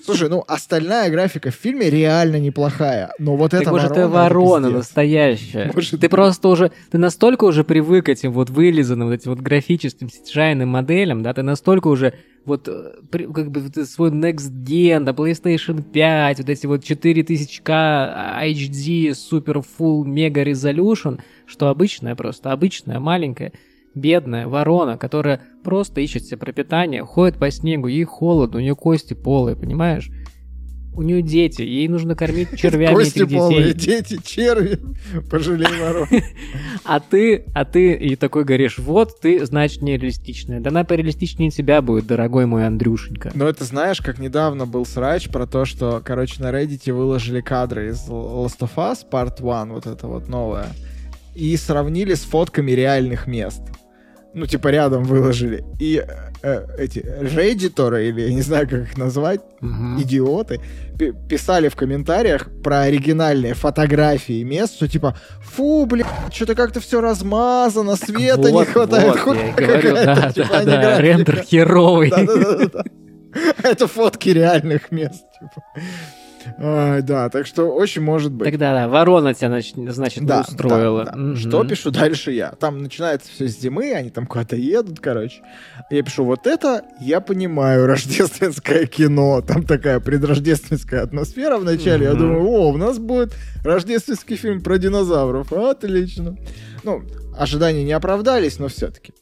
Слушай, 0.05 0.29
ну 0.29 0.45
остальная 0.47 1.11
графика 1.11 1.51
в 1.51 1.55
фильме 1.55 1.91
реально 1.91 2.39
неплохая, 2.39 3.13
но 3.19 3.37
вот 3.37 3.51
так 3.51 3.63
эта 3.63 3.71
может, 3.71 3.91
ворона... 3.91 4.01
это 4.01 4.09
ворона 4.09 4.71
настоящая. 4.71 5.71
Может... 5.75 6.01
Ты 6.01 6.09
просто 6.09 6.49
уже... 6.49 6.73
Ты 6.91 6.99
настолько 6.99 7.45
уже 7.45 7.65
привык 7.65 8.07
к 8.07 8.09
этим 8.09 8.33
вот 8.33 8.51
вылизанным, 8.51 9.09
вот 9.09 9.15
этим 9.15 9.33
вот 9.33 9.41
графическим 9.41 10.11
сетижайным 10.11 10.69
моделям, 10.69 11.23
да, 11.23 11.35
ты 11.35 11.43
настолько 11.43 11.89
уже 11.89 12.15
вот 12.45 12.67
э, 12.67 12.93
как 13.11 13.51
бы 13.51 13.85
свой 13.85 14.11
Next 14.11 14.51
Gen, 14.65 15.05
да, 15.05 15.13
PlayStation 15.13 15.83
5, 15.83 16.39
вот 16.39 16.49
эти 16.49 16.67
вот 16.67 16.83
4000K 16.83 18.43
HD 18.43 19.11
Super 19.11 19.65
Full 19.79 20.05
Mega 20.05 20.45
Resolution, 20.45 21.21
что 21.49 21.69
обычная 21.69 22.15
просто, 22.15 22.53
обычная, 22.53 23.01
маленькая, 23.01 23.53
бедная 23.95 24.47
ворона, 24.47 24.97
которая 24.99 25.41
просто 25.65 26.01
ищет 26.01 26.25
себе 26.25 26.37
пропитание, 26.37 27.05
ходит 27.05 27.39
по 27.39 27.51
снегу, 27.51 27.89
ей 27.89 28.05
холодно, 28.05 28.59
у 28.59 28.61
нее 28.63 28.77
кости 28.77 29.15
полые, 29.15 29.57
понимаешь? 29.57 30.11
у 30.99 31.03
нее 31.03 31.23
дети, 31.23 31.63
ей 31.63 31.87
нужно 31.87 32.17
кормить 32.17 32.49
червями 32.59 32.95
Кости 32.95 33.19
этих 33.19 33.29
детей. 33.29 33.39
полные, 33.39 33.73
дети, 33.73 34.19
черви, 34.25 34.81
пожалей 35.31 35.67
ворон. 35.81 36.09
А 36.85 37.01
ты, 37.01 37.45
а 37.55 37.65
ты 37.65 37.93
и 37.93 38.17
такой 38.17 38.45
говоришь, 38.45 38.79
вот 38.79 39.21
ты, 39.21 39.45
значит, 39.45 39.83
нереалистичная. 39.83 40.61
Да 40.61 40.71
она 40.71 40.85
пореалистичнее 40.85 41.51
тебя 41.51 41.83
будет, 41.83 42.07
дорогой 42.07 42.47
мой 42.47 42.67
Андрюшенька. 42.67 43.31
Ну 43.35 43.47
это 43.47 43.65
знаешь, 43.65 44.01
как 44.01 44.19
недавно 44.19 44.67
был 44.67 44.85
срач 44.87 45.29
про 45.29 45.47
то, 45.47 45.65
что, 45.65 46.03
короче, 46.05 46.43
на 46.43 46.51
Reddit 46.51 46.93
выложили 46.93 47.41
кадры 47.41 47.91
из 47.91 48.09
Last 48.09 48.59
of 48.61 48.71
Us 48.77 48.99
Part 49.09 49.37
1, 49.39 49.73
вот 49.73 49.87
это 49.87 50.09
вот 50.09 50.29
новое, 50.29 50.69
и 51.39 51.57
сравнили 51.57 52.15
с 52.15 52.23
фотками 52.23 52.73
реальных 52.73 53.27
мест 53.27 53.63
ну, 54.35 54.47
типа, 54.47 54.69
рядом 54.69 55.05
выложили. 55.05 55.65
И 55.81 56.05
э, 56.43 56.67
эти 56.79 57.05
реддиторы, 57.21 58.09
или 58.09 58.23
я 58.23 58.33
не 58.33 58.43
знаю, 58.43 58.69
как 58.69 58.83
их 58.83 58.97
назвать, 58.97 59.41
угу. 59.61 60.01
идиоты, 60.01 60.61
писали 61.29 61.69
в 61.69 61.77
комментариях 61.77 62.49
про 62.63 62.83
оригинальные 62.83 63.55
фотографии 63.55 64.43
мест, 64.43 64.77
что 64.77 64.89
типа, 64.89 65.17
фу, 65.41 65.87
блин, 65.87 66.07
что-то 66.33 66.55
как-то 66.55 66.81
все 66.81 67.01
размазано, 67.01 67.97
света 67.97 68.51
вот, 68.51 68.67
не 68.67 68.73
хватает. 68.73 69.25
Вот, 69.25 69.37
я 69.37 69.53
говорю, 69.53 69.95
да, 69.95 70.33
типа, 70.33 70.49
да, 70.65 70.65
да, 70.65 71.01
рендер 71.01 71.43
херовый. 71.43 72.13
Это 73.63 73.87
фотки 73.87 74.31
реальных 74.31 74.91
мест, 74.91 75.25
типа. 75.39 75.63
А, 76.59 77.01
да, 77.03 77.29
так 77.29 77.47
что 77.47 77.67
очень 77.73 78.03
может 78.03 78.33
быть. 78.33 78.51
Тогда 78.51 78.73
да, 78.73 78.89
ворона 78.89 79.35
тебя, 79.35 79.49
значит, 79.93 80.25
да, 80.25 80.41
устроила. 80.41 81.05
Да, 81.05 81.13
да. 81.13 81.19
Mm-hmm. 81.19 81.37
Что 81.37 81.65
пишу 81.65 81.91
дальше 81.91 82.33
я? 82.33 82.53
Там 82.53 82.83
начинается 82.83 83.31
все 83.31 83.49
с 83.49 83.59
зимы, 83.59 83.93
они 83.93 84.11
там 84.11 84.27
куда-то 84.27 84.57
едут, 84.57 85.01
короче. 85.01 85.43
Я 85.91 86.03
пишу, 86.03 86.25
вот 86.25 86.47
это 86.47 86.85
я 87.01 87.21
понимаю, 87.21 87.87
рождественское 87.87 88.87
кино. 88.87 89.43
Там 89.43 89.65
такая 89.65 90.01
предрождественская 90.01 91.03
атмосфера 91.03 91.59
в 91.59 91.65
начале. 91.65 92.07
Mm-hmm. 92.07 92.11
Я 92.11 92.15
думаю, 92.15 92.43
о, 92.47 92.69
у 92.71 92.77
нас 92.77 92.99
будет 92.99 93.35
рождественский 93.65 94.37
фильм 94.37 94.63
про 94.63 94.79
динозавров. 94.79 95.53
Отлично. 95.53 96.37
Ну, 96.85 97.03
ожидания 97.37 97.85
не 97.85 97.93
оправдались, 97.93 98.59
но 98.59 98.69
все-таки. 98.69 99.13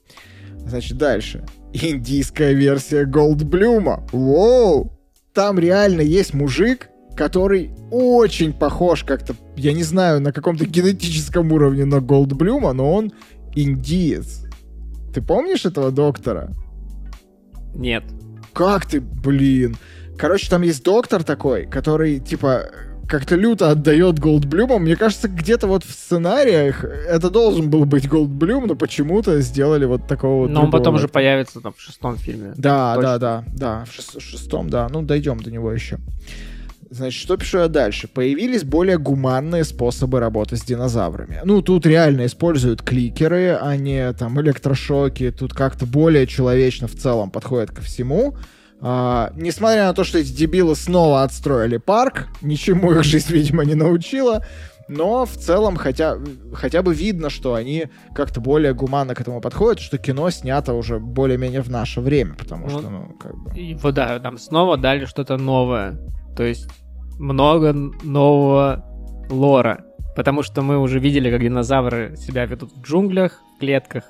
Значит, 0.66 0.98
дальше. 0.98 1.44
Индийская 1.72 2.52
версия 2.52 3.04
Голдблюма. 3.04 4.06
Воу! 4.12 4.92
Там 5.32 5.58
реально 5.58 6.00
есть 6.00 6.32
мужик, 6.32 6.88
который 7.16 7.70
очень 7.90 8.52
похож 8.52 9.02
как-то, 9.02 9.34
я 9.56 9.72
не 9.72 9.82
знаю, 9.82 10.20
на 10.20 10.32
каком-то 10.32 10.66
генетическом 10.66 11.50
уровне 11.50 11.84
на 11.84 12.00
Голдблюма, 12.00 12.72
но 12.72 12.92
он 12.92 13.12
индиец. 13.54 14.44
Ты 15.14 15.22
помнишь 15.22 15.64
этого 15.64 15.90
доктора? 15.90 16.50
Нет. 17.74 18.04
Как 18.52 18.86
ты, 18.86 19.00
блин? 19.00 19.76
Короче, 20.18 20.48
там 20.48 20.62
есть 20.62 20.84
доктор 20.84 21.24
такой, 21.24 21.66
который, 21.66 22.20
типа, 22.20 22.70
как-то 23.08 23.36
люто 23.36 23.70
отдает 23.70 24.18
Голдблюмам. 24.18 24.82
Мне 24.82 24.96
кажется, 24.96 25.28
где-то 25.28 25.66
вот 25.66 25.84
в 25.84 25.90
сценариях 25.90 26.84
это 26.84 27.30
должен 27.30 27.70
был 27.70 27.84
быть 27.84 28.08
Голдблюм, 28.08 28.66
но 28.66 28.74
почему-то 28.74 29.40
сделали 29.40 29.84
вот 29.84 30.06
такого 30.06 30.48
Но 30.48 30.64
он 30.64 30.70
потом 30.70 30.98
же 30.98 31.08
появится 31.08 31.60
там 31.60 31.72
в 31.74 31.80
шестом 31.80 32.16
фильме. 32.16 32.52
Да, 32.56 32.94
Точно. 32.94 33.18
да, 33.18 33.18
да, 33.18 33.44
да, 33.54 33.84
в 33.84 34.20
шестом, 34.20 34.68
да. 34.68 34.88
Ну, 34.90 35.02
дойдем 35.02 35.38
до 35.38 35.50
него 35.50 35.72
еще. 35.72 35.98
Значит, 36.88 37.20
что 37.20 37.36
пишу 37.36 37.58
я 37.58 37.68
дальше? 37.68 38.08
Появились 38.08 38.62
более 38.62 38.98
гуманные 38.98 39.64
способы 39.64 40.20
работы 40.20 40.56
с 40.56 40.62
динозаврами. 40.62 41.40
Ну, 41.44 41.60
тут 41.62 41.84
реально 41.86 42.26
используют 42.26 42.82
кликеры, 42.82 43.58
а 43.60 43.76
не 43.76 44.12
там 44.12 44.40
электрошоки. 44.40 45.30
Тут 45.30 45.52
как-то 45.52 45.86
более 45.86 46.26
человечно 46.26 46.86
в 46.86 46.94
целом 46.94 47.30
подходят 47.30 47.70
ко 47.70 47.82
всему. 47.82 48.36
А, 48.80 49.32
несмотря 49.34 49.86
на 49.86 49.94
то, 49.94 50.04
что 50.04 50.18
эти 50.18 50.30
дебилы 50.30 50.76
снова 50.76 51.22
отстроили 51.22 51.78
парк, 51.78 52.28
ничему 52.42 52.92
их 52.92 53.04
жизнь, 53.04 53.32
видимо, 53.32 53.64
не 53.64 53.74
научила. 53.74 54.44
Но 54.88 55.26
в 55.26 55.32
целом 55.32 55.76
хотя, 55.76 56.16
хотя 56.52 56.82
бы 56.82 56.94
видно, 56.94 57.28
что 57.28 57.54
они 57.54 57.86
как-то 58.14 58.40
более 58.40 58.72
гуманно 58.72 59.16
к 59.16 59.20
этому 59.20 59.40
подходят, 59.40 59.80
что 59.80 59.98
кино 59.98 60.30
снято 60.30 60.74
уже 60.74 61.00
более-менее 61.00 61.62
в 61.62 61.70
наше 61.70 62.00
время, 62.00 62.34
потому 62.34 62.68
вот, 62.68 62.82
что, 62.82 62.90
ну, 62.90 63.16
как 63.18 63.36
бы... 63.36 63.58
И, 63.58 63.74
вот 63.74 63.94
да, 63.94 64.20
там 64.20 64.38
снова 64.38 64.76
дали 64.76 65.06
что-то 65.06 65.36
новое. 65.36 65.98
То 66.36 66.44
есть 66.44 66.68
много 67.18 67.72
нового 67.72 68.84
лора. 69.30 69.84
Потому 70.14 70.42
что 70.42 70.62
мы 70.62 70.78
уже 70.78 70.98
видели, 70.98 71.30
как 71.30 71.42
динозавры 71.42 72.16
себя 72.16 72.46
ведут 72.46 72.72
в 72.72 72.82
джунглях, 72.82 73.42
в 73.56 73.60
клетках. 73.60 74.04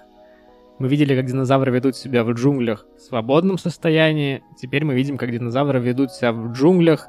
Мы 0.79 0.89
видели, 0.89 1.17
как 1.17 1.27
динозавры 1.27 1.73
ведут 1.73 1.97
себя 1.97 2.23
в 2.23 2.31
джунглях 2.33 2.87
в 2.97 3.01
свободном 3.01 3.59
состоянии. 3.59 4.43
Теперь 4.61 4.85
мы 4.85 4.95
видим, 4.95 5.17
как 5.17 5.33
динозавры 5.33 5.81
ведут 5.81 6.13
себя 6.13 6.33
в 6.33 6.53
джунглях 6.53 7.09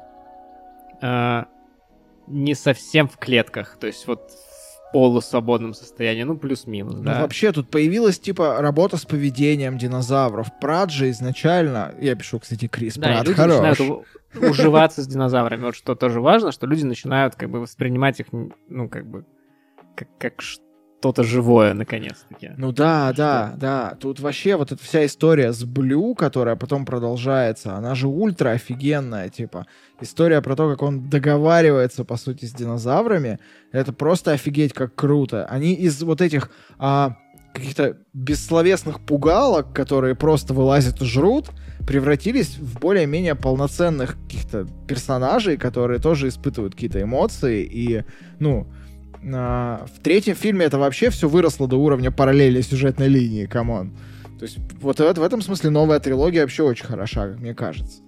э, 1.02 1.44
не 2.26 2.54
совсем 2.54 3.08
в 3.08 3.18
клетках. 3.18 3.76
То 3.78 3.86
есть 3.86 4.06
вот 4.06 4.32
полусвободном 4.92 5.74
состоянии, 5.74 6.22
ну, 6.22 6.36
плюс-минус, 6.36 6.94
ну, 6.94 7.02
да. 7.02 7.14
Ну, 7.16 7.20
вообще, 7.22 7.52
тут 7.52 7.70
появилась, 7.70 8.18
типа, 8.18 8.60
работа 8.60 8.96
с 8.96 9.04
поведением 9.04 9.78
динозавров. 9.78 10.48
Прад 10.60 10.90
же 10.90 11.10
изначально... 11.10 11.94
Я 12.00 12.14
пишу, 12.14 12.38
кстати, 12.38 12.68
Крис 12.68 12.94
да, 12.94 13.08
Прад, 13.08 13.26
люди 13.26 13.36
хорош. 13.36 13.60
начинают 13.60 14.06
уживаться 14.34 15.02
с 15.02 15.06
динозаврами. 15.06 15.64
Вот 15.64 15.76
что 15.76 15.94
тоже 15.94 16.20
важно, 16.20 16.52
что 16.52 16.66
люди 16.66 16.84
начинают, 16.84 17.34
как 17.34 17.50
бы, 17.50 17.60
воспринимать 17.60 18.20
их, 18.20 18.26
ну, 18.68 18.88
как 18.88 19.06
бы, 19.06 19.24
как, 19.94 20.08
как 20.18 20.42
что-то 20.98 21.22
живое, 21.22 21.74
наконец-таки. 21.74 22.50
Ну 22.56 22.72
да, 22.72 23.12
да, 23.12 23.54
да. 23.56 23.96
Тут 24.00 24.18
вообще 24.20 24.56
вот 24.56 24.72
эта 24.72 24.82
вся 24.82 25.06
история 25.06 25.52
с 25.52 25.62
Блю, 25.64 26.14
которая 26.14 26.56
потом 26.56 26.84
продолжается, 26.84 27.76
она 27.76 27.94
же 27.94 28.08
ультра 28.08 28.50
офигенная, 28.50 29.28
типа. 29.28 29.66
История 30.00 30.42
про 30.42 30.56
то, 30.56 30.68
как 30.70 30.82
он 30.82 31.08
договаривается, 31.08 32.04
по 32.04 32.16
сути, 32.16 32.46
с 32.46 32.52
динозаврами, 32.52 33.38
это 33.70 33.92
просто 33.92 34.32
офигеть 34.32 34.72
как 34.72 34.94
круто. 34.94 35.46
Они 35.46 35.72
из 35.74 36.02
вот 36.02 36.20
этих 36.20 36.50
а, 36.78 37.16
каких-то 37.52 37.96
бессловесных 38.12 39.00
пугалок, 39.00 39.72
которые 39.72 40.14
просто 40.16 40.52
вылазят 40.52 41.00
и 41.00 41.04
жрут, 41.04 41.50
превратились 41.86 42.58
в 42.58 42.80
более-менее 42.80 43.34
полноценных 43.34 44.16
каких-то 44.24 44.66
персонажей, 44.86 45.56
которые 45.56 46.00
тоже 46.00 46.28
испытывают 46.28 46.74
какие-то 46.74 47.00
эмоции 47.00 47.62
и, 47.62 48.04
ну, 48.40 48.66
в 49.22 50.02
третьем 50.02 50.36
фильме 50.36 50.66
это 50.66 50.78
вообще 50.78 51.10
все 51.10 51.28
выросло 51.28 51.66
до 51.66 51.76
уровня 51.76 52.10
параллели 52.10 52.60
сюжетной 52.60 53.08
линии, 53.08 53.46
come 53.46 53.72
on. 53.72 53.92
То 54.38 54.44
есть 54.44 54.58
вот 54.80 55.00
в, 55.00 55.22
этом 55.22 55.42
смысле 55.42 55.70
новая 55.70 55.98
трилогия 55.98 56.42
вообще 56.42 56.62
очень 56.62 56.86
хороша, 56.86 57.34
мне 57.38 57.54
кажется. 57.54 58.02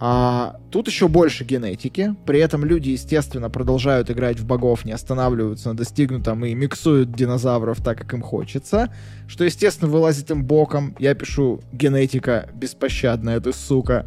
А, 0.00 0.60
тут 0.70 0.86
еще 0.86 1.08
больше 1.08 1.44
генетики. 1.44 2.14
При 2.24 2.38
этом 2.38 2.64
люди, 2.64 2.90
естественно, 2.90 3.50
продолжают 3.50 4.10
играть 4.10 4.38
в 4.38 4.46
богов, 4.46 4.84
не 4.84 4.92
останавливаются 4.92 5.70
на 5.70 5.76
достигнутом 5.76 6.44
и 6.44 6.54
миксуют 6.54 7.12
динозавров 7.12 7.82
так, 7.82 7.98
как 7.98 8.12
им 8.14 8.22
хочется. 8.22 8.92
Что, 9.26 9.44
естественно, 9.44 9.90
вылазит 9.90 10.30
им 10.30 10.44
боком. 10.44 10.94
Я 10.98 11.14
пишу 11.14 11.60
генетика 11.72 12.48
беспощадная, 12.54 13.40
ты 13.40 13.52
сука. 13.52 14.06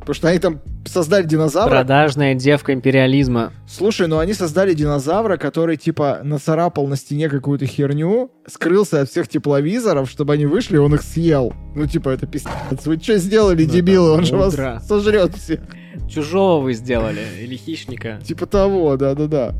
Потому 0.00 0.14
что 0.14 0.28
они 0.28 0.38
там 0.38 0.60
создали 0.86 1.24
динозавра. 1.24 1.70
Продажная 1.70 2.34
девка 2.34 2.72
империализма. 2.72 3.52
Слушай, 3.68 4.08
ну 4.08 4.18
они 4.18 4.32
создали 4.32 4.72
динозавра, 4.72 5.36
который 5.36 5.76
типа 5.76 6.20
нацарапал 6.24 6.86
на 6.86 6.96
стене 6.96 7.28
какую-то 7.28 7.66
херню, 7.66 8.30
скрылся 8.46 9.02
от 9.02 9.10
всех 9.10 9.28
тепловизоров, 9.28 10.10
чтобы 10.10 10.32
они 10.32 10.46
вышли, 10.46 10.78
он 10.78 10.94
их 10.94 11.02
съел. 11.02 11.52
Ну 11.74 11.86
типа 11.86 12.08
это 12.08 12.26
пиздец. 12.26 12.86
Вы 12.86 12.98
что 12.98 13.18
сделали, 13.18 13.64
ну, 13.64 13.70
дебилы? 13.70 14.10
Он 14.12 14.24
же 14.24 14.36
вас 14.36 14.56
сожрет 14.86 15.36
всех. 15.36 15.60
Чужого 16.08 16.62
вы 16.62 16.72
сделали, 16.72 17.22
или 17.40 17.56
хищника. 17.56 18.18
Типа 18.24 18.46
того, 18.46 18.96
да-да-да. 18.96 19.54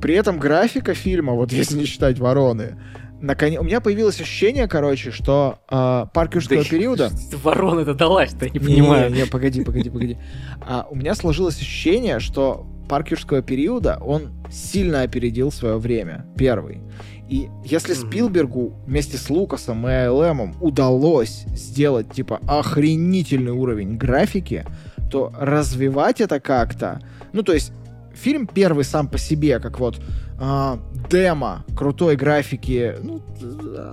При 0.00 0.14
этом 0.14 0.38
графика 0.38 0.94
фильма, 0.94 1.32
вот 1.32 1.52
если 1.52 1.78
не 1.78 1.84
считать 1.84 2.18
вороны, 2.18 2.76
наконец... 3.20 3.60
У 3.60 3.64
меня 3.64 3.80
появилось 3.80 4.20
ощущение, 4.20 4.68
короче, 4.68 5.10
что 5.10 5.58
э, 5.70 6.06
парк 6.12 6.34
юрского 6.34 6.62
да 6.62 6.68
периода... 6.68 7.10
Ворона 7.42 7.80
это 7.80 7.94
далась, 7.94 8.32
ты 8.32 8.50
не, 8.50 8.58
не 8.58 8.58
понимаю. 8.58 9.10
Не, 9.10 9.22
не, 9.22 9.26
погоди, 9.26 9.64
погоди, 9.64 9.90
погоди. 9.90 10.18
А, 10.60 10.86
у 10.90 10.94
меня 10.94 11.14
сложилось 11.14 11.56
ощущение, 11.56 12.20
что 12.20 12.66
парк 12.88 13.10
юрского 13.10 13.42
периода, 13.42 13.98
он 14.00 14.30
сильно 14.50 15.02
опередил 15.02 15.50
свое 15.50 15.78
время. 15.78 16.26
Первый. 16.36 16.80
И 17.28 17.48
если 17.64 17.94
Спилбергу 17.94 18.74
вместе 18.86 19.16
с 19.16 19.28
Лукасом 19.30 19.86
и 19.88 19.92
АЛМом 19.92 20.54
удалось 20.60 21.44
сделать, 21.48 22.12
типа, 22.12 22.40
охренительный 22.46 23.52
уровень 23.52 23.96
графики, 23.96 24.64
то 25.10 25.32
развивать 25.36 26.20
это 26.20 26.38
как-то... 26.38 27.00
Ну, 27.32 27.42
то 27.42 27.52
есть, 27.52 27.72
фильм 28.14 28.46
первый 28.46 28.84
сам 28.84 29.08
по 29.08 29.18
себе, 29.18 29.58
как 29.58 29.80
вот 29.80 30.00
э, 30.38 30.78
демо 31.10 31.64
крутой 31.76 32.16
графики, 32.16 32.94
ну, 33.02 33.22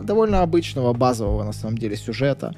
довольно 0.03 0.41
обычного, 0.41 0.93
базового, 0.93 1.43
на 1.43 1.53
самом 1.53 1.77
деле, 1.77 1.95
сюжета 1.95 2.55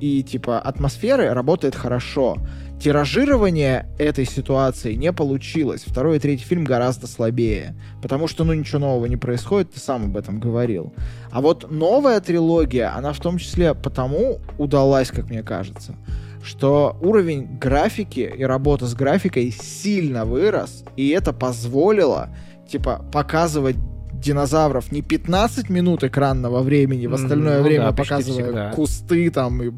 и, 0.00 0.22
типа, 0.22 0.58
атмосферы 0.60 1.32
работает 1.32 1.74
хорошо. 1.74 2.36
Тиражирование 2.80 3.88
этой 3.98 4.24
ситуации 4.24 4.94
не 4.94 5.12
получилось. 5.12 5.82
Второй 5.84 6.18
и 6.18 6.20
третий 6.20 6.44
фильм 6.44 6.64
гораздо 6.64 7.08
слабее, 7.08 7.74
потому 8.00 8.28
что, 8.28 8.44
ну, 8.44 8.52
ничего 8.52 8.78
нового 8.78 9.06
не 9.06 9.16
происходит, 9.16 9.72
ты 9.72 9.80
сам 9.80 10.04
об 10.04 10.16
этом 10.16 10.38
говорил. 10.38 10.92
А 11.32 11.40
вот 11.40 11.70
новая 11.70 12.20
трилогия, 12.20 12.96
она 12.96 13.12
в 13.12 13.20
том 13.20 13.38
числе 13.38 13.74
потому 13.74 14.38
удалась, 14.58 15.10
как 15.10 15.28
мне 15.28 15.42
кажется, 15.42 15.96
что 16.42 16.96
уровень 17.02 17.58
графики 17.58 18.20
и 18.20 18.44
работа 18.44 18.86
с 18.86 18.94
графикой 18.94 19.50
сильно 19.50 20.24
вырос, 20.24 20.84
и 20.96 21.08
это 21.08 21.32
позволило, 21.32 22.28
типа, 22.68 23.04
показывать 23.12 23.76
динозавров 24.12 24.92
не 24.92 25.02
15 25.02 25.70
минут 25.70 26.04
экранного 26.04 26.60
времени, 26.62 27.06
в 27.06 27.14
остальное 27.14 27.60
mm, 27.60 27.62
время 27.62 27.84
да, 27.84 27.92
показывая 27.92 28.72
кусты 28.72 29.30
там 29.30 29.62
и 29.62 29.72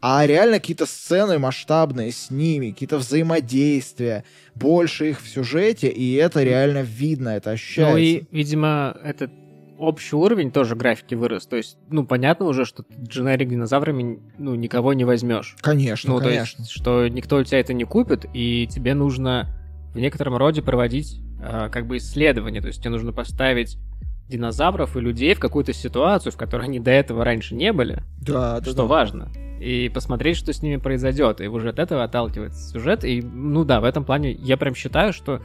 а 0.00 0.24
реально 0.26 0.60
какие-то 0.60 0.86
сцены 0.86 1.40
масштабные 1.40 2.12
с 2.12 2.30
ними, 2.30 2.70
какие-то 2.70 2.98
взаимодействия, 2.98 4.22
больше 4.54 5.10
их 5.10 5.20
в 5.20 5.28
сюжете, 5.28 5.88
и 5.88 6.14
это 6.14 6.44
реально 6.44 6.82
видно, 6.82 7.30
это 7.30 7.50
ощущается. 7.50 7.94
Ну 7.94 7.98
и, 7.98 8.22
видимо, 8.30 8.96
этот 9.02 9.32
общий 9.76 10.14
уровень 10.14 10.52
тоже 10.52 10.76
графики 10.76 11.16
вырос. 11.16 11.46
То 11.46 11.56
есть, 11.56 11.78
ну, 11.90 12.06
понятно 12.06 12.46
уже, 12.46 12.64
что 12.64 12.84
дженерик 13.08 13.48
динозаврами, 13.48 14.20
ну, 14.38 14.54
никого 14.54 14.92
не 14.92 15.04
возьмешь. 15.04 15.56
Конечно, 15.60 16.14
ну, 16.14 16.20
конечно. 16.20 16.58
То 16.58 16.62
есть, 16.62 16.70
что 16.70 17.08
никто 17.08 17.38
у 17.38 17.42
тебя 17.42 17.58
это 17.58 17.72
не 17.72 17.84
купит, 17.84 18.24
и 18.32 18.68
тебе 18.70 18.94
нужно 18.94 19.48
в 19.94 19.98
некотором 19.98 20.36
роде 20.36 20.62
проводить 20.62 21.20
э, 21.40 21.68
как 21.70 21.86
бы 21.86 21.96
исследование. 21.96 22.60
То 22.60 22.68
есть 22.68 22.80
тебе 22.80 22.90
нужно 22.90 23.12
поставить 23.12 23.78
динозавров 24.28 24.96
и 24.96 25.00
людей 25.00 25.34
в 25.34 25.40
какую-то 25.40 25.72
ситуацию, 25.72 26.32
в 26.32 26.36
которой 26.36 26.64
они 26.64 26.80
до 26.80 26.90
этого 26.90 27.24
раньше 27.24 27.54
не 27.54 27.72
были. 27.72 28.02
Да, 28.20 28.60
да. 28.60 28.70
Что 28.70 28.82
да. 28.82 28.84
важно. 28.84 29.32
И 29.60 29.90
посмотреть, 29.92 30.36
что 30.36 30.52
с 30.52 30.62
ними 30.62 30.76
произойдет. 30.76 31.40
И 31.40 31.48
уже 31.48 31.70
от 31.70 31.78
этого 31.78 32.04
отталкивается 32.04 32.68
сюжет. 32.70 33.04
И, 33.04 33.22
ну 33.22 33.64
да, 33.64 33.80
в 33.80 33.84
этом 33.84 34.04
плане 34.04 34.32
я 34.32 34.56
прям 34.56 34.74
считаю, 34.74 35.12
что, 35.12 35.40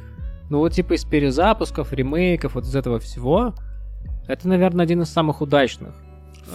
ну 0.49 0.59
вот 0.59 0.73
типа 0.73 0.93
из 0.93 1.05
перезапусков, 1.05 1.93
ремейков, 1.93 2.55
вот 2.55 2.65
из 2.65 2.75
этого 2.75 2.99
всего, 2.99 3.55
это, 4.27 4.47
наверное, 4.47 4.83
один 4.83 5.01
из 5.01 5.09
самых 5.09 5.41
удачных. 5.41 5.95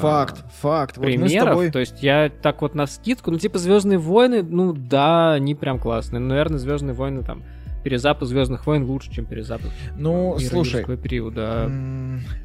Факт, 0.00 0.44
а, 0.44 0.48
факт. 0.60 0.96
Примеров, 0.96 1.30
вот 1.30 1.54
тобой... 1.54 1.70
то 1.70 1.78
есть 1.78 2.02
я 2.02 2.30
так 2.42 2.60
вот 2.60 2.74
на 2.74 2.86
скидку, 2.86 3.30
ну 3.30 3.38
типа 3.38 3.58
Звездные 3.58 3.98
войны, 3.98 4.42
ну 4.42 4.74
да, 4.74 5.32
они 5.32 5.54
прям 5.54 5.78
классные. 5.78 6.20
Но, 6.20 6.28
наверное, 6.28 6.58
Звездные 6.58 6.94
войны 6.94 7.22
там 7.22 7.42
перезапуск 7.88 8.30
Звездных 8.30 8.66
войн 8.66 8.84
лучше, 8.84 9.10
чем 9.10 9.24
перезапуск. 9.24 9.72
Ну, 9.96 10.38
слушай. 10.38 10.84
периода. 10.98 11.70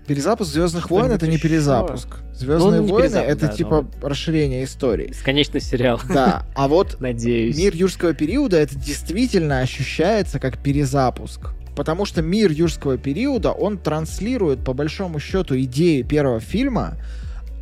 Перезапуск 0.07 0.51
Звездных 0.51 0.89
войн 0.89 1.11
это 1.11 1.27
не 1.27 1.37
перезапуск. 1.37 2.07
Звездные 2.33 2.79
ну, 2.79 2.87
войны 2.87 3.17
это 3.17 3.47
да, 3.47 3.53
типа 3.53 3.85
но... 4.01 4.07
расширение 4.07 4.63
истории. 4.63 5.07
Бесконечный 5.09 5.59
сериал. 5.59 5.99
Да. 6.07 6.45
А 6.55 6.67
вот 6.69 7.01
Надеюсь. 7.01 7.57
мир 7.57 7.75
юрского 7.75 8.13
периода 8.13 8.57
это 8.57 8.75
действительно 8.75 9.59
ощущается 9.59 10.39
как 10.39 10.59
перезапуск. 10.59 11.49
Потому 11.75 12.05
что 12.05 12.21
мир 12.21 12.51
юрского 12.51 12.97
периода, 12.97 13.51
он 13.51 13.77
транслирует 13.77 14.63
по 14.63 14.73
большому 14.73 15.19
счету 15.19 15.59
идеи 15.59 16.03
первого 16.03 16.39
фильма, 16.39 16.97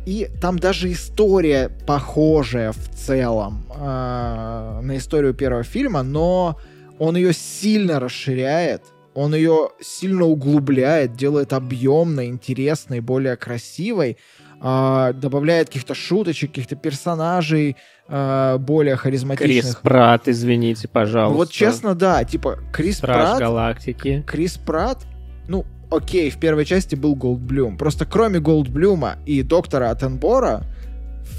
и 0.06 0.28
там 0.40 0.58
даже 0.58 0.92
история 0.92 1.70
похожая 1.86 2.72
в 2.72 2.88
целом 2.94 3.64
э, 3.74 4.80
на 4.82 4.96
историю 4.96 5.34
первого 5.34 5.64
фильма, 5.64 6.02
но 6.02 6.58
он 7.02 7.16
ее 7.16 7.32
сильно 7.32 7.98
расширяет, 7.98 8.82
он 9.12 9.34
ее 9.34 9.70
сильно 9.80 10.24
углубляет, 10.24 11.16
делает 11.16 11.52
объемной, 11.52 12.28
интересной, 12.28 13.00
более 13.00 13.36
красивой, 13.36 14.18
э, 14.62 15.12
добавляет 15.12 15.66
каких-то 15.66 15.96
шуточек, 15.96 16.50
каких-то 16.50 16.76
персонажей 16.76 17.76
э, 18.08 18.56
более 18.60 18.94
харизматичных. 18.94 19.64
Крис 19.64 19.76
Прат, 19.82 20.28
извините, 20.28 20.86
пожалуйста. 20.86 21.32
Ну, 21.32 21.38
вот 21.38 21.50
честно, 21.50 21.96
да, 21.96 22.22
типа 22.22 22.60
Крис 22.72 22.98
Страж 22.98 23.30
Прат... 23.30 23.38
Галактики. 23.40 24.24
Крис 24.24 24.56
Прат, 24.58 25.04
ну, 25.48 25.66
окей, 25.90 26.30
в 26.30 26.38
первой 26.38 26.64
части 26.64 26.94
был 26.94 27.16
Голдблюм. 27.16 27.78
Просто 27.78 28.06
кроме 28.06 28.38
Голдблюма 28.38 29.16
и 29.26 29.42
доктора 29.42 29.90
Атенбора 29.90 30.62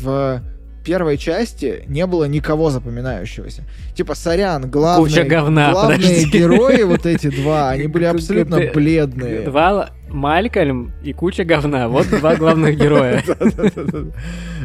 в 0.02 0.42
первой 0.84 1.18
части 1.18 1.84
не 1.88 2.06
было 2.06 2.26
никого 2.26 2.70
запоминающегося. 2.70 3.64
Типа, 3.96 4.16
сорян, 4.16 4.70
главные, 4.70 5.10
Куча 5.10 5.24
говна, 5.24 5.72
главные 5.72 5.98
подожди. 5.98 6.38
герои 6.38 6.84
вот 6.84 7.06
эти 7.06 7.30
два, 7.42 7.70
они 7.70 7.88
были 7.88 8.06
абсолютно 8.06 8.60
бледные. 8.74 9.42
Два 9.42 9.90
Малькольм 10.10 10.92
и 11.04 11.14
куча 11.14 11.44
говна. 11.44 11.88
Вот 11.88 12.08
два 12.10 12.36
главных 12.36 12.78
героя. 12.78 13.24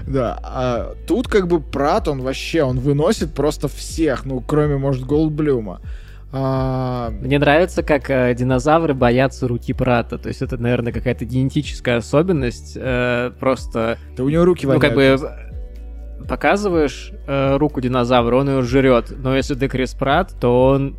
Да, 0.07 0.39
а 0.43 0.95
тут 1.07 1.29
как 1.29 1.49
бы 1.49 1.61
Прат, 1.61 2.09
он 2.09 2.23
вообще, 2.23 2.63
он 2.63 2.79
выносит 2.79 3.35
просто 3.35 3.69
всех, 3.69 4.25
ну, 4.25 4.41
кроме, 4.41 4.79
может, 4.79 5.05
Голдблюма. 5.05 5.83
А... 6.31 7.11
Мне 7.21 7.39
нравится, 7.39 7.83
как 7.83 8.11
э, 8.11 8.35
динозавры 8.35 8.95
боятся 8.95 9.49
руки 9.49 9.73
Прата. 9.73 10.19
То 10.19 10.29
есть 10.29 10.43
это, 10.43 10.59
наверное, 10.59 10.93
какая-то 10.93 11.25
генетическая 11.25 11.97
особенность. 11.97 12.73
Э, 12.77 13.33
просто... 13.39 13.99
Да 14.17 14.25
у 14.25 14.29
него 14.29 14.45
руки 14.45 14.67
Ну, 14.67 14.79
как 14.79 14.95
бы 14.95 15.19
показываешь 16.29 17.13
э, 17.27 17.57
руку 17.57 17.81
динозавра, 17.81 18.37
он 18.37 18.49
ее 18.49 18.63
жрет. 18.63 19.13
Но 19.17 19.37
если 19.37 19.55
ты 19.55 19.69
Крис 19.69 19.95
Прат, 19.95 20.35
то 20.39 20.67
он 20.69 20.97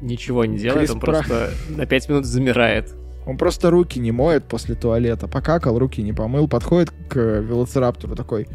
ничего 0.00 0.44
не 0.44 0.58
делает, 0.58 0.80
Крис 0.80 0.90
он 0.90 1.00
Пра... 1.00 1.12
просто 1.12 1.50
на 1.70 1.86
5 1.86 2.08
минут 2.08 2.26
замирает. 2.26 2.92
Он 3.26 3.36
просто 3.36 3.70
руки 3.70 3.98
не 3.98 4.12
моет 4.12 4.44
после 4.44 4.74
туалета. 4.74 5.28
Покакал, 5.28 5.78
руки 5.78 6.02
не 6.02 6.12
помыл, 6.12 6.48
подходит 6.48 6.92
к 7.08 7.16
велоцираптору 7.16 8.14
такой. 8.14 8.48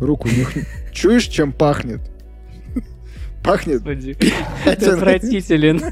Руку 0.00 0.28
нюх... 0.28 0.52
Чуешь, 0.92 1.26
чем 1.26 1.52
пахнет? 1.52 2.00
Пахнет. 3.44 3.82
Это 4.64 4.94
отвратителен. 4.94 5.82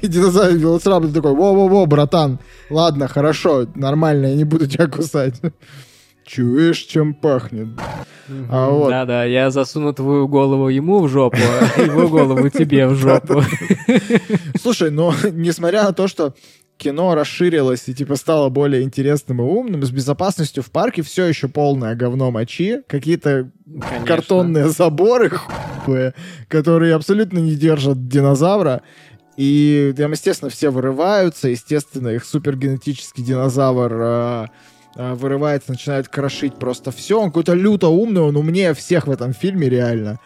И 0.00 0.06
динозавр 0.06 0.54
велоцираптор 0.54 1.12
такой, 1.12 1.34
во-во-во, 1.34 1.86
братан, 1.86 2.38
ладно, 2.70 3.08
хорошо, 3.08 3.66
нормально, 3.74 4.26
я 4.26 4.34
не 4.34 4.44
буду 4.44 4.66
тебя 4.66 4.86
кусать. 4.86 5.40
Чуешь, 6.26 6.78
чем 6.78 7.14
пахнет? 7.14 7.68
А 8.50 8.68
вот... 8.68 8.90
Да-да, 8.90 9.24
я 9.24 9.50
засуну 9.50 9.92
твою 9.92 10.26
голову 10.26 10.68
ему 10.68 11.00
в 11.00 11.08
жопу, 11.08 11.38
а 11.38 11.80
его 11.80 12.08
голову 12.08 12.48
тебе 12.48 12.88
в 12.88 12.96
жопу. 12.96 13.42
Слушай, 14.60 14.90
но 14.90 15.14
несмотря 15.30 15.84
на 15.84 15.92
то, 15.92 16.08
что 16.08 16.34
кино 16.78 17.14
расширилось 17.14 17.88
и 17.88 17.94
типа 17.94 18.16
стало 18.16 18.48
более 18.48 18.82
интересным 18.82 19.40
и 19.40 19.44
умным, 19.44 19.84
с 19.84 19.90
безопасностью 19.90 20.64
в 20.64 20.70
парке 20.72 21.02
все 21.02 21.26
еще 21.26 21.46
полное 21.46 21.94
говно 21.94 22.32
мочи, 22.32 22.82
какие-то 22.88 23.52
картонные 24.04 24.68
заборы, 24.68 25.30
которые 26.48 26.94
абсолютно 26.94 27.38
не 27.38 27.54
держат 27.54 28.08
динозавра. 28.08 28.82
И 29.36 29.94
там, 29.96 30.10
естественно, 30.10 30.50
все 30.50 30.70
вырываются, 30.70 31.48
естественно, 31.48 32.08
их 32.08 32.24
супергенетический 32.24 33.22
динозавр 33.22 33.92
э, 33.92 34.46
вырывается, 34.96 35.72
начинает 35.72 36.08
крошить 36.08 36.54
просто 36.56 36.90
все. 36.90 37.20
Он 37.20 37.28
какой-то 37.28 37.54
люто 37.54 37.88
умный, 37.88 38.22
он 38.22 38.36
умнее 38.36 38.74
всех 38.74 39.06
в 39.06 39.10
этом 39.10 39.32
фильме 39.32 39.68
реально. 39.68 40.18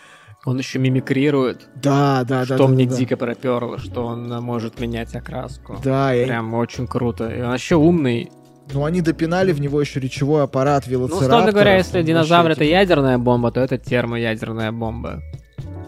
Он 0.47 0.57
еще 0.59 0.79
мимикрирует. 0.79 1.69
Да, 1.75 2.25
да, 2.27 2.45
что 2.45 2.57
да. 2.57 2.65
Что 2.65 2.69
мне 2.69 2.87
да, 2.87 2.97
дико 2.97 3.17
проперло, 3.17 3.79
что 3.79 4.07
он 4.07 4.29
может 4.43 4.81
менять 4.81 5.15
окраску. 5.15 5.77
Да, 5.85 6.11
Прям 6.11 6.53
я... 6.53 6.57
очень 6.57 6.87
круто. 6.87 7.29
И 7.29 7.43
он 7.43 7.53
еще 7.53 7.77
умный. 7.77 8.31
Ну, 8.73 8.85
они 8.85 9.03
допинали 9.03 9.53
в 9.53 9.61
него 9.61 9.81
еще 9.81 10.01
речевой 10.01 10.45
аппарат 10.45 10.87
велоцираптора. 10.87 11.29
Ну, 11.29 11.37
условно 11.37 11.53
говоря, 11.53 11.77
если 11.77 12.03
динозавр 12.03 12.51
это 12.53 12.65
ядерная 12.65 13.19
бомба, 13.19 13.51
то 13.51 13.61
это 13.61 13.77
термоядерная 13.79 14.73
бомба. 14.73 15.21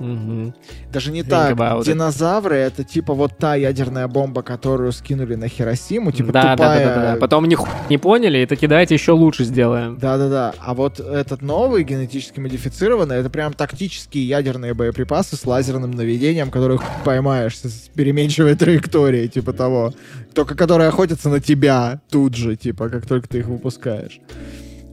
Угу. 0.02 0.54
Даже 0.92 1.12
не 1.12 1.20
Think 1.22 1.56
так. 1.56 1.84
Динозавры 1.84 2.56
это 2.56 2.82
типа 2.82 3.14
вот 3.14 3.38
та 3.38 3.54
ядерная 3.54 4.08
бомба, 4.08 4.42
которую 4.42 4.90
скинули 4.90 5.36
на 5.36 5.46
Хиросиму, 5.46 6.10
типа 6.10 6.32
да, 6.32 6.56
тупая... 6.56 6.84
Да, 6.84 6.94
да, 6.94 6.94
да, 6.94 7.12
да. 7.14 7.20
Потом 7.20 7.46
ни 7.46 7.56
не 7.88 7.98
поняли, 7.98 8.38
и 8.38 8.46
таки 8.46 8.66
давайте 8.66 8.94
еще 8.94 9.12
лучше 9.12 9.44
сделаем. 9.44 9.98
Да, 9.98 10.18
да, 10.18 10.28
да. 10.28 10.54
А 10.58 10.74
вот 10.74 10.98
этот 10.98 11.42
новый 11.42 11.84
генетически 11.84 12.40
модифицированный, 12.40 13.16
это 13.16 13.30
прям 13.30 13.52
тактические 13.52 14.26
ядерные 14.26 14.74
боеприпасы 14.74 15.36
с 15.36 15.46
лазерным 15.46 15.92
наведением, 15.92 16.50
которых 16.50 16.82
поймаешь 17.04 17.56
с 17.58 17.88
переменчивой 17.94 18.56
траекторией, 18.56 19.28
типа 19.28 19.52
того. 19.52 19.92
Только 20.34 20.56
которые 20.56 20.88
охотятся 20.88 21.28
на 21.28 21.40
тебя 21.40 22.00
тут 22.10 22.34
же, 22.34 22.56
типа, 22.56 22.88
как 22.88 23.06
только 23.06 23.28
ты 23.28 23.38
их 23.38 23.46
выпускаешь. 23.46 24.20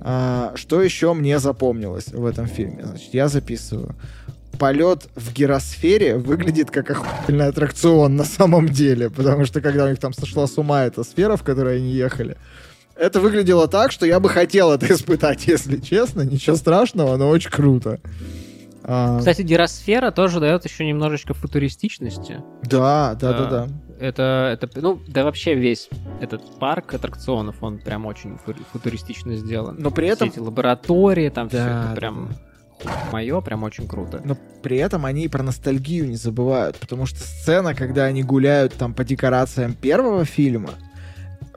А, 0.01 0.53
что 0.55 0.81
еще 0.81 1.13
мне 1.13 1.39
запомнилось 1.39 2.07
в 2.07 2.25
этом 2.25 2.45
фильме? 2.45 2.83
Значит, 2.83 3.13
я 3.13 3.27
записываю 3.27 3.95
полет 4.59 5.07
в 5.15 5.33
гиросфере 5.33 6.17
выглядит 6.17 6.69
как 6.69 6.91
охуительный 6.91 7.47
аттракцион 7.47 8.15
на 8.15 8.25
самом 8.25 8.67
деле, 8.67 9.09
потому 9.09 9.45
что 9.45 9.61
когда 9.61 9.85
у 9.85 9.89
них 9.89 9.99
там 9.99 10.13
сошла 10.13 10.45
с 10.45 10.57
ума 10.57 10.83
эта 10.83 11.03
сфера, 11.03 11.37
в 11.37 11.43
которой 11.43 11.77
они 11.77 11.91
ехали, 11.91 12.37
это 12.95 13.21
выглядело 13.21 13.67
так, 13.67 13.91
что 13.91 14.05
я 14.05 14.19
бы 14.19 14.29
хотел 14.29 14.71
это 14.71 14.91
испытать, 14.93 15.47
если 15.47 15.77
честно. 15.77 16.21
Ничего 16.21 16.55
страшного, 16.57 17.15
но 17.15 17.29
очень 17.29 17.49
круто. 17.49 17.99
А... 18.83 19.19
Кстати, 19.19 19.41
гиросфера 19.41 20.11
тоже 20.11 20.39
дает 20.39 20.65
еще 20.65 20.85
немножечко 20.85 21.33
футуристичности. 21.33 22.41
Да, 22.63 23.15
да, 23.19 23.33
да, 23.33 23.45
да. 23.45 23.67
Это, 23.99 24.57
это, 24.61 24.81
ну, 24.81 24.99
да 25.07 25.23
вообще 25.23 25.55
весь 25.55 25.89
этот 26.21 26.59
парк 26.59 26.93
аттракционов, 26.93 27.61
он 27.61 27.79
прям 27.79 28.05
очень 28.05 28.37
футуристично 28.73 29.35
сделан. 29.35 29.75
Но 29.79 29.91
при 29.91 30.07
этом... 30.07 30.29
Все 30.29 30.39
эти 30.39 30.45
лаборатории, 30.45 31.29
там 31.29 31.47
да, 31.47 31.57
все 31.57 31.89
это 31.89 31.95
прям... 31.95 32.29
Да 32.29 32.48
мое, 33.11 33.41
прям 33.41 33.63
очень 33.63 33.87
круто. 33.87 34.21
Но 34.23 34.37
при 34.61 34.77
этом 34.77 35.05
они 35.05 35.25
и 35.25 35.27
про 35.27 35.43
ностальгию 35.43 36.07
не 36.07 36.15
забывают, 36.15 36.77
потому 36.77 37.05
что 37.05 37.19
сцена, 37.19 37.73
когда 37.73 38.05
они 38.05 38.23
гуляют 38.23 38.73
там 38.73 38.93
по 38.93 39.03
декорациям 39.03 39.73
первого 39.73 40.25
фильма, 40.25 40.71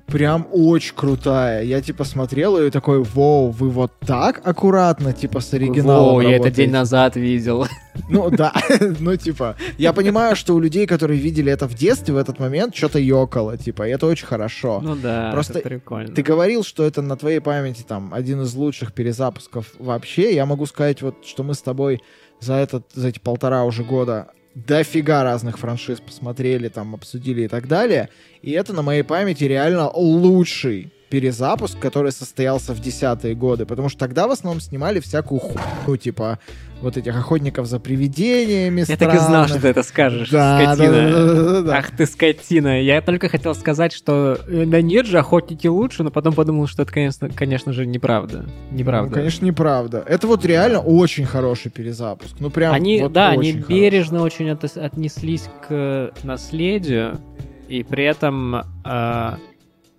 прям 0.07 0.47
очень 0.53 0.95
крутая. 0.95 1.63
Я, 1.65 1.81
типа, 1.81 2.05
смотрел 2.05 2.59
и 2.59 2.71
такой, 2.71 3.03
воу, 3.03 3.51
вы 3.51 3.71
вот 3.71 3.93
так 4.01 4.41
аккуратно, 4.45 5.13
типа, 5.13 5.41
с 5.41 5.53
оригиналом 5.55 6.15
Воу, 6.15 6.21
я 6.21 6.37
это 6.37 6.51
день 6.51 6.71
назад 6.71 7.17
видел. 7.17 7.67
Ну, 8.09 8.31
да, 8.31 8.53
ну, 9.01 9.17
типа, 9.17 9.57
я 9.79 9.93
понимаю, 9.93 10.37
что 10.37 10.55
у 10.55 10.61
людей, 10.61 10.87
которые 10.87 11.21
видели 11.21 11.53
это 11.53 11.67
в 11.67 11.75
детстве, 11.75 12.15
в 12.15 12.17
этот 12.17 12.39
момент 12.39 12.75
что-то 12.75 12.99
ёкало, 12.99 13.57
типа, 13.57 13.89
и 13.89 13.91
это 13.91 14.07
очень 14.07 14.27
хорошо. 14.27 14.81
Ну 14.83 14.97
да, 14.97 15.31
Просто 15.33 15.59
это 15.59 15.69
прикольно. 15.69 16.15
Ты 16.15 16.23
говорил, 16.23 16.63
что 16.65 16.85
это 16.85 17.03
на 17.03 17.17
твоей 17.17 17.41
памяти, 17.41 17.85
там, 17.87 18.13
один 18.15 18.43
из 18.43 18.55
лучших 18.55 18.93
перезапусков 18.93 19.73
вообще. 19.79 20.35
Я 20.35 20.47
могу 20.47 20.67
сказать, 20.67 21.03
вот, 21.03 21.25
что 21.25 21.43
мы 21.43 21.55
с 21.55 21.63
тобой 21.63 22.03
за, 22.41 22.55
этот, 22.55 22.85
за 22.95 23.09
эти 23.09 23.19
полтора 23.19 23.65
уже 23.65 23.85
года 23.85 24.29
дофига 24.55 25.23
разных 25.25 25.59
франшиз 25.59 26.01
посмотрели, 26.01 26.69
там, 26.69 26.95
обсудили 26.95 27.43
и 27.43 27.49
так 27.49 27.69
далее. 27.69 28.09
И 28.43 28.51
это 28.53 28.73
на 28.73 28.83
моей 28.83 29.03
памяти 29.03 29.45
реально 29.45 29.91
лучший 29.91 30.93
перезапуск, 31.13 31.79
который 31.79 32.11
состоялся 32.11 32.73
в 32.73 32.81
десятые 32.81 33.35
годы, 33.35 33.67
потому 33.67 33.91
что 33.91 33.99
тогда 33.99 34.27
в 34.27 34.31
основном 34.31 34.63
снимали 34.63 34.99
всякую 34.99 35.41
хуйню, 35.41 35.99
типа 35.99 36.39
вот 36.81 36.97
этих 36.97 37.15
охотников 37.15 37.67
за 37.67 37.79
привидениями 37.79 38.81
Я 38.81 38.87
странных. 38.87 39.13
так 39.13 39.15
и 39.15 39.19
знал, 39.27 39.47
что 39.47 39.61
ты 39.61 39.69
это 39.69 39.83
скажешь, 39.83 40.31
да, 40.31 40.75
скотина. 40.75 40.93
Да, 40.93 41.11
да, 41.11 41.35
да, 41.35 41.45
да, 41.45 41.61
да. 41.61 41.77
Ах 41.77 41.91
ты 41.95 42.07
скотина. 42.07 42.81
Я 42.81 43.03
только 43.03 43.29
хотел 43.29 43.55
сказать, 43.55 43.93
что 43.93 44.39
э, 44.49 44.65
да 44.65 44.81
нет 44.81 45.05
же, 45.05 45.19
охотники 45.19 45.67
лучше, 45.67 46.03
но 46.03 46.11
потом 46.11 46.33
подумал, 46.33 46.67
что 46.67 46.83
это, 46.85 46.93
конечно, 46.93 47.29
конечно 47.29 47.75
же, 47.75 47.85
неправда. 47.85 48.47
Неправда. 48.71 49.11
Ну, 49.11 49.15
конечно, 49.15 49.45
неправда. 49.45 50.03
Это 50.07 50.27
вот 50.27 50.47
реально 50.47 50.81
очень 50.81 51.27
хороший 51.27 51.71
перезапуск. 51.71 52.37
Ну 52.41 52.49
прям 52.49 52.73
Они, 52.73 53.03
вот 53.03 53.13
да, 53.13 53.29
они 53.29 53.53
хороший. 53.53 53.69
бережно 53.69 54.23
очень 54.23 54.49
отнеслись 54.49 55.45
к 55.69 56.13
наследию, 56.25 57.21
и 57.69 57.83
при 57.83 58.05
этом 58.05 58.57
э, 58.85 59.37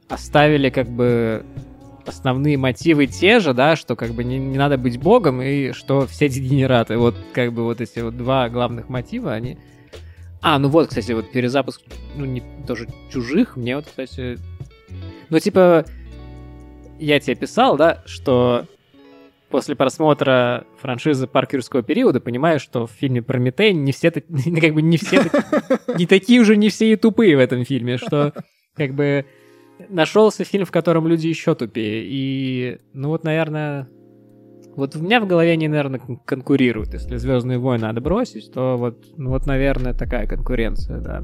оставили 0.09 0.69
как 0.69 0.87
бы 0.87 1.45
основные 2.05 2.57
мотивы 2.57 3.07
те 3.07 3.39
же, 3.39 3.53
да, 3.53 3.75
что 3.75 3.95
как 3.95 4.11
бы 4.11 4.23
не, 4.23 4.37
не 4.37 4.57
надо 4.57 4.77
быть 4.77 4.99
богом 4.99 5.41
и 5.41 5.71
что 5.71 6.05
все 6.07 6.29
дегенераты. 6.29 6.97
Вот 6.97 7.15
как 7.33 7.53
бы 7.53 7.63
вот 7.63 7.81
эти 7.81 7.99
вот 7.99 8.17
два 8.17 8.49
главных 8.49 8.89
мотива, 8.89 9.33
они... 9.33 9.57
А, 10.41 10.59
ну 10.59 10.67
вот, 10.67 10.89
кстати, 10.89 11.13
вот 11.13 11.31
перезапуск, 11.31 11.81
ну, 12.15 12.25
не 12.25 12.43
тоже 12.67 12.87
чужих, 13.11 13.55
мне 13.55 13.77
вот, 13.77 13.85
кстати... 13.85 14.37
Ну, 15.29 15.39
типа, 15.39 15.85
я 16.99 17.19
тебе 17.19 17.35
писал, 17.35 17.77
да, 17.77 18.03
что 18.05 18.65
после 19.49 19.75
просмотра 19.75 20.65
франшизы 20.81 21.27
Парк 21.27 21.51
периода 21.51 22.19
понимаю, 22.19 22.59
что 22.59 22.87
в 22.87 22.91
фильме 22.91 23.21
Прометей 23.21 23.71
не 23.71 23.93
все, 23.93 24.11
как 24.11 24.73
бы 24.73 24.81
не 24.81 24.97
все, 24.97 25.21
не 25.97 26.07
такие 26.07 26.41
уже 26.41 26.57
не 26.57 26.69
все 26.69 26.91
и 26.91 26.95
тупые 26.97 27.37
в 27.37 27.39
этом 27.39 27.63
фильме, 27.63 27.97
что 27.97 28.33
как 28.75 28.93
бы 28.93 29.25
нашелся 29.89 30.43
фильм, 30.43 30.65
в 30.65 30.71
котором 30.71 31.07
люди 31.07 31.27
еще 31.27 31.55
тупее. 31.55 32.03
И, 32.05 32.79
ну 32.93 33.09
вот, 33.09 33.23
наверное, 33.23 33.87
вот 34.75 34.95
у 34.95 34.99
меня 34.99 35.21
в 35.21 35.27
голове 35.27 35.51
они, 35.51 35.67
наверное, 35.67 35.99
конкурируют. 36.25 36.93
Если 36.93 37.15
Звездные 37.17 37.59
войны 37.59 37.83
надо 37.83 38.01
бросить, 38.01 38.51
то 38.51 38.77
вот, 38.77 39.05
ну 39.17 39.29
вот, 39.29 39.45
наверное, 39.45 39.93
такая 39.93 40.27
конкуренция, 40.27 40.99
да. 40.99 41.23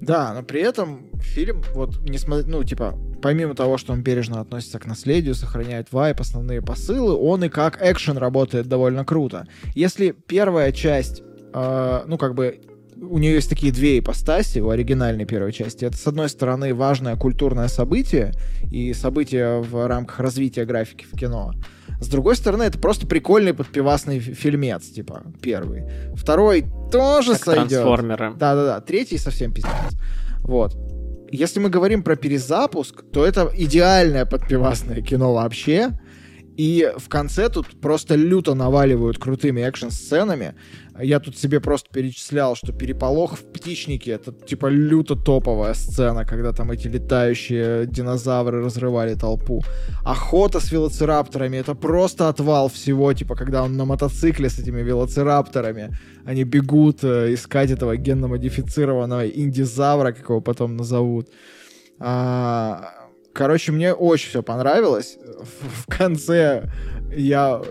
Да, 0.00 0.32
но 0.34 0.42
при 0.42 0.60
этом 0.60 1.10
фильм, 1.20 1.62
вот, 1.74 1.98
несмотря, 2.02 2.46
ну, 2.46 2.62
типа, 2.62 2.96
помимо 3.20 3.54
того, 3.54 3.78
что 3.78 3.92
он 3.92 4.02
бережно 4.02 4.40
относится 4.40 4.78
к 4.78 4.86
наследию, 4.86 5.34
сохраняет 5.34 5.92
вайп, 5.92 6.20
основные 6.20 6.62
посылы, 6.62 7.14
он 7.14 7.44
и 7.44 7.48
как 7.48 7.78
экшен 7.82 8.16
работает 8.16 8.66
довольно 8.66 9.04
круто. 9.04 9.48
Если 9.74 10.12
первая 10.12 10.70
часть, 10.70 11.22
э, 11.52 12.02
ну, 12.06 12.16
как 12.16 12.34
бы, 12.34 12.60
у 13.00 13.18
нее 13.18 13.34
есть 13.34 13.48
такие 13.48 13.72
две 13.72 13.98
ипостаси 13.98 14.58
у 14.58 14.70
оригинальной 14.70 15.24
первой 15.24 15.52
части. 15.52 15.84
Это, 15.84 15.96
с 15.96 16.06
одной 16.06 16.28
стороны, 16.28 16.74
важное 16.74 17.16
культурное 17.16 17.68
событие 17.68 18.32
и 18.70 18.92
событие 18.92 19.60
в 19.60 19.86
рамках 19.86 20.20
развития 20.20 20.64
графики 20.64 21.06
в 21.10 21.16
кино. 21.16 21.52
С 22.00 22.08
другой 22.08 22.36
стороны, 22.36 22.64
это 22.64 22.78
просто 22.78 23.06
прикольный 23.06 23.54
подпивасный 23.54 24.20
фильмец, 24.20 24.86
типа, 24.86 25.22
первый. 25.40 25.84
Второй 26.14 26.64
тоже 26.92 27.32
как 27.32 27.44
сойдет. 27.44 27.68
Трансформеры. 27.68 28.34
Да-да-да. 28.36 28.80
Третий 28.80 29.18
совсем 29.18 29.52
пиздец. 29.52 29.72
Вот. 30.42 30.76
Если 31.30 31.60
мы 31.60 31.68
говорим 31.68 32.02
про 32.02 32.16
перезапуск, 32.16 33.04
то 33.12 33.24
это 33.24 33.50
идеальное 33.54 34.24
подпивасное 34.24 35.02
кино 35.02 35.34
вообще. 35.34 35.90
И 36.58 36.92
в 36.96 37.08
конце 37.08 37.48
тут 37.48 37.80
просто 37.80 38.16
люто 38.16 38.54
наваливают 38.54 39.16
крутыми 39.18 39.60
экшн-сценами. 39.60 40.54
Я 41.00 41.20
тут 41.20 41.38
себе 41.38 41.60
просто 41.60 41.88
перечислял, 41.92 42.56
что 42.56 42.72
переполох 42.72 43.38
в 43.38 43.44
птичнике 43.44 44.10
это 44.10 44.32
типа 44.32 44.66
люто 44.66 45.14
топовая 45.14 45.74
сцена, 45.74 46.24
когда 46.24 46.52
там 46.52 46.72
эти 46.72 46.88
летающие 46.88 47.86
динозавры 47.86 48.64
разрывали 48.64 49.14
толпу. 49.14 49.62
Охота 50.04 50.58
с 50.58 50.72
велоцирапторами 50.72 51.58
это 51.58 51.76
просто 51.76 52.28
отвал 52.28 52.68
всего, 52.68 53.12
типа 53.12 53.36
когда 53.36 53.62
он 53.62 53.76
на 53.76 53.84
мотоцикле 53.84 54.48
с 54.48 54.58
этими 54.58 54.82
велоцирапторами, 54.82 55.96
они 56.24 56.42
бегут 56.42 57.04
э, 57.04 57.34
искать 57.34 57.70
этого 57.70 57.96
генно-модифицированного 57.96 59.28
индизавра, 59.28 60.10
как 60.10 60.28
его 60.28 60.40
потом 60.40 60.76
назовут. 60.76 61.28
А, 62.00 62.97
короче, 63.38 63.70
мне 63.70 63.94
очень 63.94 64.30
все 64.30 64.42
понравилось. 64.42 65.16
В, 65.40 65.82
в 65.82 65.86
конце 65.86 66.64
я 67.16 67.62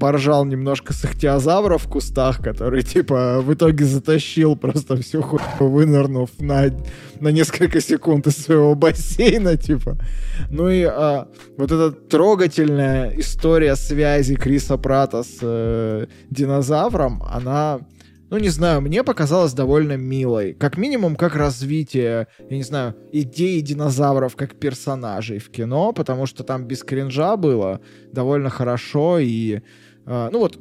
поржал 0.00 0.44
немножко 0.44 0.92
с 0.92 1.04
ихтиозавра 1.04 1.78
в 1.78 1.86
кустах, 1.88 2.42
который, 2.42 2.82
типа, 2.82 3.40
в 3.40 3.54
итоге 3.54 3.84
затащил 3.84 4.56
просто 4.56 4.96
всю 4.96 5.22
хуйню, 5.22 5.44
вынырнув 5.60 6.30
на, 6.40 6.64
на 7.20 7.28
несколько 7.28 7.80
секунд 7.80 8.26
из 8.26 8.36
своего 8.36 8.74
бассейна, 8.74 9.56
типа. 9.56 9.96
Ну 10.50 10.68
и 10.68 10.82
а, 10.82 11.28
вот 11.56 11.70
эта 11.70 11.92
трогательная 11.92 13.12
история 13.16 13.76
связи 13.76 14.34
Криса 14.34 14.76
Прата 14.76 15.22
с 15.22 15.38
э, 15.42 16.06
динозавром, 16.30 17.22
она 17.22 17.78
ну, 18.34 18.40
не 18.40 18.48
знаю, 18.48 18.80
мне 18.80 19.04
показалось 19.04 19.52
довольно 19.52 19.96
милой. 19.96 20.54
Как 20.54 20.76
минимум, 20.76 21.14
как 21.14 21.36
развитие, 21.36 22.26
я 22.50 22.56
не 22.56 22.64
знаю, 22.64 22.96
идеи 23.12 23.60
динозавров 23.60 24.34
как 24.34 24.56
персонажей 24.56 25.38
в 25.38 25.50
кино, 25.50 25.92
потому 25.92 26.26
что 26.26 26.42
там 26.42 26.64
без 26.64 26.82
кринжа 26.82 27.36
было 27.36 27.80
довольно 28.10 28.50
хорошо 28.50 29.20
и, 29.20 29.60
э, 30.06 30.28
ну 30.32 30.38
вот, 30.40 30.58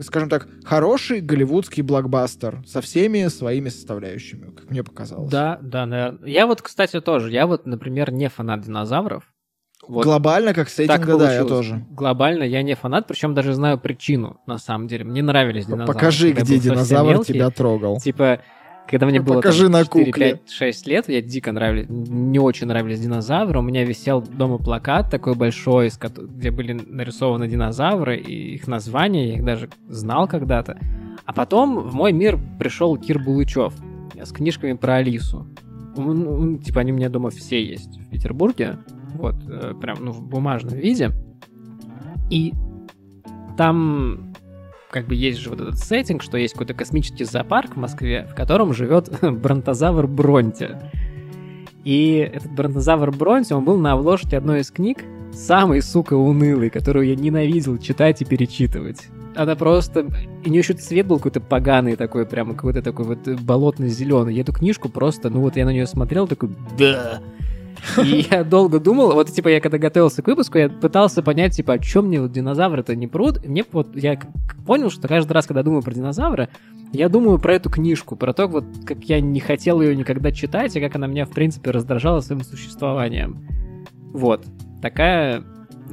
скажем 0.00 0.28
так, 0.28 0.48
хороший 0.64 1.20
голливудский 1.20 1.84
блокбастер 1.84 2.64
со 2.66 2.80
всеми 2.80 3.28
своими 3.28 3.68
составляющими, 3.68 4.50
как 4.50 4.68
мне 4.70 4.82
показалось. 4.82 5.30
Да, 5.30 5.60
да, 5.62 5.86
наверное. 5.86 6.28
Я 6.28 6.48
вот, 6.48 6.62
кстати, 6.62 7.00
тоже, 7.00 7.30
я 7.30 7.46
вот, 7.46 7.64
например, 7.64 8.10
не 8.10 8.28
фанат 8.28 8.62
динозавров, 8.62 9.32
вот. 9.88 10.04
Глобально, 10.04 10.54
как 10.54 10.68
сеттинга, 10.68 11.18
да, 11.18 11.32
я 11.32 11.44
тоже. 11.44 11.84
Глобально 11.90 12.44
я 12.44 12.62
не 12.62 12.74
фанат, 12.74 13.06
причем 13.06 13.34
даже 13.34 13.54
знаю 13.54 13.78
причину, 13.78 14.40
на 14.46 14.58
самом 14.58 14.88
деле. 14.88 15.04
Мне 15.04 15.22
нравились 15.22 15.66
динозавры. 15.66 15.92
Покажи, 15.92 16.32
где 16.32 16.58
динозавр 16.58 17.10
мелкий, 17.10 17.34
тебя 17.34 17.50
трогал. 17.50 17.98
Типа, 17.98 18.40
когда 18.86 19.06
мне 19.06 19.20
ну, 19.20 19.26
было 19.26 19.34
Покажи 19.36 19.64
там, 19.64 19.72
на 19.72 19.84
4, 19.84 20.04
кукле. 20.06 20.30
5, 20.44 20.50
6 20.50 20.86
лет, 20.86 21.08
я 21.08 21.22
дико 21.22 21.52
нравились, 21.52 21.86
не 21.88 22.38
очень 22.38 22.66
нравились 22.66 23.00
динозавры. 23.00 23.58
У 23.58 23.62
меня 23.62 23.84
висел 23.84 24.20
дома 24.20 24.58
плакат 24.58 25.10
такой 25.10 25.34
большой, 25.34 25.90
где 25.90 26.50
были 26.50 26.72
нарисованы 26.72 27.48
динозавры 27.48 28.18
и 28.18 28.54
их 28.54 28.66
названия, 28.66 29.28
я 29.28 29.34
их 29.34 29.44
даже 29.44 29.70
знал 29.88 30.28
когда-то. 30.28 30.78
А 31.24 31.32
потом 31.32 31.78
в 31.88 31.94
мой 31.94 32.12
мир 32.12 32.38
пришел 32.58 32.96
Кир 32.96 33.18
Булычев 33.18 33.72
с 34.22 34.32
книжками 34.32 34.74
про 34.74 34.96
Алису. 34.96 35.46
Типа 36.64 36.80
они 36.80 36.92
у 36.92 36.96
меня 36.96 37.08
дома 37.08 37.30
все 37.30 37.64
есть 37.64 37.98
в 37.98 38.10
Петербурге 38.10 38.78
вот, 39.14 39.36
э, 39.48 39.74
прям, 39.80 39.98
ну, 40.00 40.12
в 40.12 40.22
бумажном 40.22 40.74
виде. 40.74 41.12
И 42.30 42.54
там 43.56 44.34
как 44.90 45.08
бы 45.08 45.16
есть 45.16 45.40
же 45.40 45.50
вот 45.50 45.60
этот 45.60 45.76
сеттинг, 45.78 46.22
что 46.22 46.36
есть 46.38 46.54
какой-то 46.54 46.72
космический 46.72 47.24
зоопарк 47.24 47.74
в 47.74 47.80
Москве, 47.80 48.28
в 48.30 48.34
котором 48.36 48.72
живет 48.72 49.10
бронтозавр 49.22 50.06
Бронти. 50.06 50.68
И 51.82 52.30
этот 52.32 52.52
бронтозавр 52.52 53.10
Бронти, 53.10 53.52
он 53.54 53.64
был 53.64 53.76
на 53.76 53.92
обложке 53.92 54.36
одной 54.36 54.60
из 54.60 54.70
книг, 54.70 54.98
самый, 55.32 55.82
сука, 55.82 56.14
унылый, 56.14 56.70
которую 56.70 57.08
я 57.08 57.16
ненавидел 57.16 57.76
читать 57.78 58.22
и 58.22 58.24
перечитывать. 58.24 59.08
Она 59.34 59.56
просто... 59.56 60.06
И 60.44 60.48
у 60.48 60.50
нее 60.50 60.60
еще 60.60 60.74
цвет 60.74 61.08
был 61.08 61.16
какой-то 61.16 61.40
поганый 61.40 61.96
такой, 61.96 62.24
прямо 62.24 62.54
какой-то 62.54 62.80
такой 62.80 63.04
вот 63.04 63.26
болотно-зеленый. 63.26 64.32
Я 64.32 64.42
эту 64.42 64.52
книжку 64.52 64.88
просто, 64.88 65.28
ну 65.28 65.40
вот 65.40 65.56
я 65.56 65.64
на 65.64 65.72
нее 65.72 65.88
смотрел, 65.88 66.28
такой, 66.28 66.50
да, 66.78 67.20
и 67.98 68.26
я 68.30 68.44
долго 68.44 68.80
думал, 68.80 69.12
вот, 69.12 69.30
типа, 69.30 69.48
я 69.48 69.60
когда 69.60 69.78
готовился 69.78 70.22
к 70.22 70.26
выпуску, 70.26 70.58
я 70.58 70.68
пытался 70.68 71.22
понять, 71.22 71.56
типа, 71.56 71.74
о 71.74 71.78
чем 71.78 72.06
мне 72.06 72.20
вот 72.20 72.32
динозавры-то 72.32 72.94
не 72.94 73.06
прут. 73.06 73.44
мне 73.46 73.64
вот, 73.70 73.94
я 73.96 74.18
понял, 74.66 74.90
что 74.90 75.08
каждый 75.08 75.32
раз, 75.32 75.46
когда 75.46 75.62
думаю 75.62 75.82
про 75.82 75.92
динозавра, 75.92 76.48
я 76.92 77.08
думаю 77.08 77.38
про 77.38 77.54
эту 77.54 77.70
книжку, 77.70 78.16
про 78.16 78.32
то, 78.32 78.46
вот, 78.46 78.64
как 78.86 79.04
я 79.04 79.20
не 79.20 79.40
хотел 79.40 79.80
ее 79.80 79.96
никогда 79.96 80.30
читать, 80.32 80.74
и 80.76 80.80
как 80.80 80.94
она 80.96 81.06
меня, 81.06 81.26
в 81.26 81.30
принципе, 81.30 81.70
раздражала 81.70 82.20
своим 82.20 82.42
существованием. 82.42 83.46
Вот. 84.12 84.44
Такая, 84.80 85.42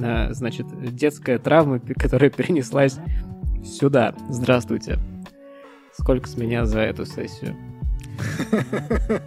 а, 0.00 0.28
значит, 0.32 0.66
детская 0.94 1.38
травма, 1.38 1.80
которая 1.96 2.30
перенеслась 2.30 2.98
сюда. 3.64 4.14
Здравствуйте. 4.28 4.98
Сколько 5.98 6.28
с 6.28 6.36
меня 6.36 6.64
за 6.64 6.80
эту 6.80 7.04
сессию? 7.04 7.56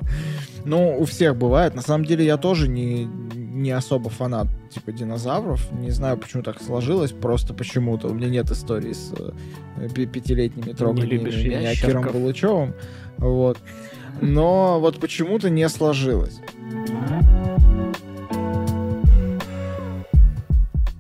Ну, 0.66 1.00
у 1.00 1.06
всех 1.06 1.36
бывает. 1.36 1.76
На 1.76 1.82
самом 1.82 2.06
деле 2.06 2.26
я 2.26 2.38
тоже 2.38 2.68
не, 2.68 3.06
не 3.06 3.72
особо 3.72 4.10
фанат 4.10 4.48
типа 4.72 4.92
динозавров. 4.92 5.72
Не 5.72 5.92
знаю, 5.92 6.18
почему 6.18 6.42
так 6.42 6.62
сложилось. 6.62 7.12
Просто 7.12 7.54
почему-то. 7.54 8.08
У 8.08 8.14
меня 8.14 8.30
нет 8.30 8.50
истории 8.50 8.94
с 8.94 9.14
э, 9.78 9.90
пятилетними 9.90 10.74
троганиями 10.74 11.30
меня 11.30 11.76
Киром 11.76 12.08
Булычевым. 12.12 12.74
Вот. 13.18 13.60
Но 14.22 14.80
вот 14.80 15.00
почему-то 15.00 15.50
не 15.50 15.70
сложилось. 15.70 16.40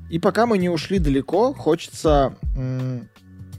И 0.10 0.20
пока 0.20 0.46
мы 0.46 0.58
не 0.58 0.70
ушли 0.70 1.00
далеко, 1.00 1.54
хочется 1.54 2.38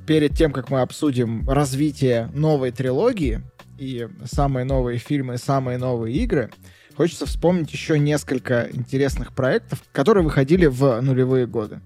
перед 0.06 0.36
тем, 0.36 0.52
как 0.52 0.70
мы 0.70 0.80
обсудим 0.82 1.48
развитие 1.48 2.30
новой 2.32 2.70
трилогии 2.70 3.42
и 3.78 4.08
самые 4.24 4.64
новые 4.64 4.98
фильмы, 4.98 5.38
самые 5.38 5.78
новые 5.78 6.16
игры, 6.16 6.50
хочется 6.96 7.26
вспомнить 7.26 7.72
еще 7.72 7.98
несколько 7.98 8.68
интересных 8.72 9.34
проектов, 9.34 9.82
которые 9.92 10.24
выходили 10.24 10.66
в 10.66 11.00
нулевые 11.00 11.46
годы. 11.46 11.80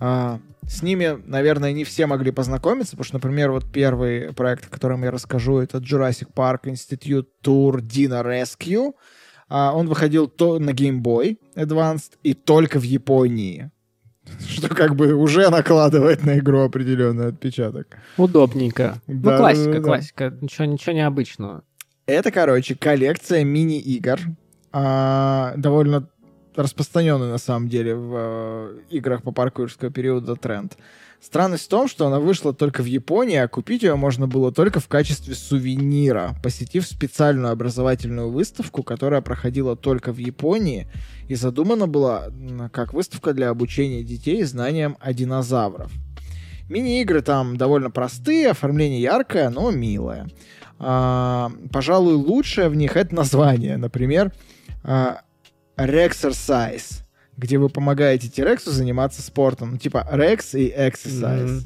А, 0.00 0.40
с 0.66 0.82
ними, 0.82 1.18
наверное, 1.24 1.72
не 1.72 1.84
все 1.84 2.06
могли 2.06 2.30
познакомиться, 2.30 2.92
потому 2.92 3.04
что, 3.04 3.14
например, 3.14 3.50
вот 3.50 3.70
первый 3.70 4.32
проект, 4.34 4.66
о 4.66 4.70
котором 4.70 5.02
я 5.02 5.10
расскажу, 5.10 5.58
это 5.58 5.78
Jurassic 5.78 6.28
Park 6.34 6.64
Institute 6.64 7.26
Tour 7.42 7.80
Dino 7.80 8.22
Rescue. 8.22 8.92
А, 9.48 9.72
он 9.74 9.88
выходил 9.88 10.28
то 10.28 10.58
на 10.58 10.70
Game 10.70 11.00
Boy 11.00 11.38
Advanced 11.54 12.12
и 12.22 12.34
только 12.34 12.78
в 12.78 12.82
Японии. 12.82 13.70
Что 14.48 14.68
как 14.74 14.96
бы 14.96 15.14
уже 15.14 15.50
накладывает 15.50 16.24
на 16.24 16.38
игру 16.38 16.60
определенный 16.60 17.28
отпечаток. 17.28 17.86
Удобненько. 18.16 19.00
Ну, 19.06 19.20
да, 19.20 19.32
ну, 19.32 19.38
классика, 19.38 19.72
да, 19.72 19.80
классика. 19.80 20.38
Ничего, 20.40 20.64
ничего 20.64 20.92
необычного. 20.94 21.62
Это, 22.06 22.30
короче, 22.30 22.74
коллекция 22.74 23.44
мини-игр. 23.44 24.18
А, 24.72 25.54
довольно 25.56 26.08
распространенный 26.56 27.28
на 27.28 27.38
самом 27.38 27.68
деле 27.68 27.94
в 27.94 28.14
э, 28.16 28.78
играх 28.90 29.22
по 29.22 29.32
парку 29.32 29.62
юрского 29.62 29.90
периода 29.90 30.34
тренд. 30.34 30.76
Странность 31.20 31.64
в 31.64 31.68
том, 31.68 31.88
что 31.88 32.06
она 32.06 32.20
вышла 32.20 32.54
только 32.54 32.82
в 32.82 32.86
Японии, 32.86 33.36
а 33.36 33.48
купить 33.48 33.82
ее 33.82 33.96
можно 33.96 34.28
было 34.28 34.52
только 34.52 34.78
в 34.78 34.86
качестве 34.86 35.34
сувенира, 35.34 36.36
посетив 36.42 36.86
специальную 36.86 37.52
образовательную 37.52 38.30
выставку, 38.30 38.84
которая 38.84 39.20
проходила 39.20 39.74
только 39.74 40.12
в 40.12 40.18
Японии 40.18 40.88
и 41.28 41.34
задумана 41.34 41.88
была 41.88 42.28
как 42.72 42.94
выставка 42.94 43.32
для 43.34 43.50
обучения 43.50 44.04
детей 44.04 44.42
знаниям 44.44 44.96
о 45.00 45.12
динозаврах. 45.12 45.90
Мини-игры 46.68 47.22
там 47.22 47.56
довольно 47.56 47.90
простые, 47.90 48.50
оформление 48.50 49.00
яркое, 49.00 49.50
но 49.50 49.70
милое. 49.70 50.28
А, 50.78 51.50
пожалуй, 51.72 52.14
лучшее 52.14 52.68
в 52.68 52.76
них 52.76 52.96
это 52.96 53.14
название. 53.14 53.76
Например, 53.76 54.32
а, 54.84 55.22
Rexercise 55.76 57.07
где 57.38 57.56
вы 57.56 57.68
помогаете 57.68 58.28
Тирексу 58.28 58.70
заниматься 58.70 59.22
спортом. 59.22 59.72
Ну, 59.72 59.78
типа 59.78 60.06
Rex 60.12 60.58
и 60.58 60.70
Exercise. 60.70 61.62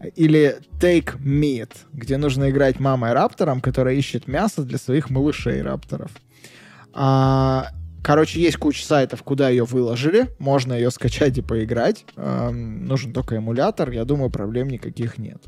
Mm-hmm. 0.00 0.12
Или 0.16 0.58
Take 0.80 1.18
Meat, 1.18 1.70
где 1.92 2.18
нужно 2.18 2.50
играть 2.50 2.78
мамой 2.80 3.12
раптором, 3.12 3.60
которая 3.60 3.94
ищет 3.94 4.28
мясо 4.28 4.62
для 4.62 4.76
своих 4.76 5.08
малышей 5.08 5.62
рапторов. 5.62 6.10
А, 6.92 7.68
короче, 8.02 8.40
есть 8.40 8.58
куча 8.58 8.84
сайтов, 8.84 9.22
куда 9.22 9.48
ее 9.48 9.64
выложили. 9.64 10.28
Можно 10.38 10.74
ее 10.74 10.90
скачать 10.90 11.38
и 11.38 11.42
поиграть. 11.42 12.04
Эм, 12.16 12.84
нужен 12.84 13.12
только 13.12 13.36
эмулятор. 13.36 13.90
Я 13.92 14.04
думаю, 14.04 14.30
проблем 14.30 14.68
никаких 14.68 15.16
нет. 15.16 15.42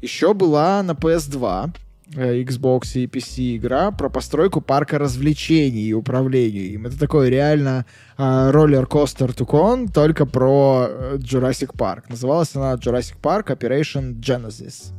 Еще 0.00 0.34
была 0.34 0.82
на 0.82 0.92
PS2 0.92 1.70
Э, 1.70 1.87
Xbox 2.14 2.94
и 2.94 3.06
PC 3.06 3.56
игра 3.56 3.90
про 3.90 4.08
постройку 4.08 4.60
парка 4.60 4.98
развлечений 4.98 5.88
и 5.88 5.92
управление 5.92 6.66
им. 6.66 6.86
Это 6.86 6.98
такой 6.98 7.30
реально 7.30 7.84
роллер 8.16 8.86
костер 8.86 9.32
тукон, 9.32 9.88
только 9.88 10.26
про 10.26 10.86
э, 10.88 11.16
Jurassic 11.18 11.76
Park. 11.76 12.04
Называлась 12.08 12.54
она 12.54 12.74
Jurassic 12.74 13.16
Park 13.22 13.46
Operation 13.48 14.14
Genesis. 14.20 14.92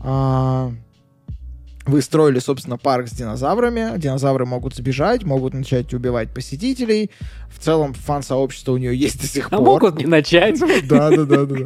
А, 0.00 0.70
вы 1.86 2.00
строили, 2.00 2.38
собственно, 2.38 2.78
парк 2.78 3.08
с 3.08 3.12
динозаврами. 3.12 3.98
Динозавры 3.98 4.46
могут 4.46 4.74
сбежать, 4.74 5.24
могут 5.24 5.52
начать 5.52 5.92
убивать 5.92 6.32
посетителей. 6.32 7.10
В 7.48 7.58
целом, 7.58 7.92
фан-сообщество 7.94 8.72
у 8.72 8.78
нее 8.78 8.96
есть 8.96 9.20
до 9.20 9.26
сих 9.26 9.46
а 9.46 9.50
пор. 9.50 9.58
А 9.58 9.62
могут 9.62 9.98
не 9.98 10.06
начать. 10.06 10.60
Да, 10.88 11.10
да, 11.10 11.24
да, 11.24 11.44
да. 11.44 11.56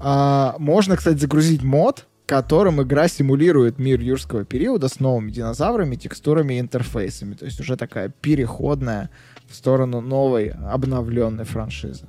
А, 0.00 0.56
можно, 0.58 0.96
кстати, 0.96 1.18
загрузить 1.18 1.62
мод, 1.62 2.06
которым 2.26 2.82
игра 2.82 3.08
симулирует 3.08 3.78
мир 3.78 4.00
юрского 4.00 4.44
периода 4.44 4.88
с 4.88 4.98
новыми 4.98 5.30
динозаврами, 5.30 5.96
текстурами 5.96 6.54
и 6.54 6.60
интерфейсами. 6.60 7.34
То 7.34 7.44
есть 7.44 7.60
уже 7.60 7.76
такая 7.76 8.08
переходная 8.08 9.10
в 9.46 9.54
сторону 9.54 10.00
новой, 10.00 10.48
обновленной 10.48 11.44
франшизы. 11.44 12.08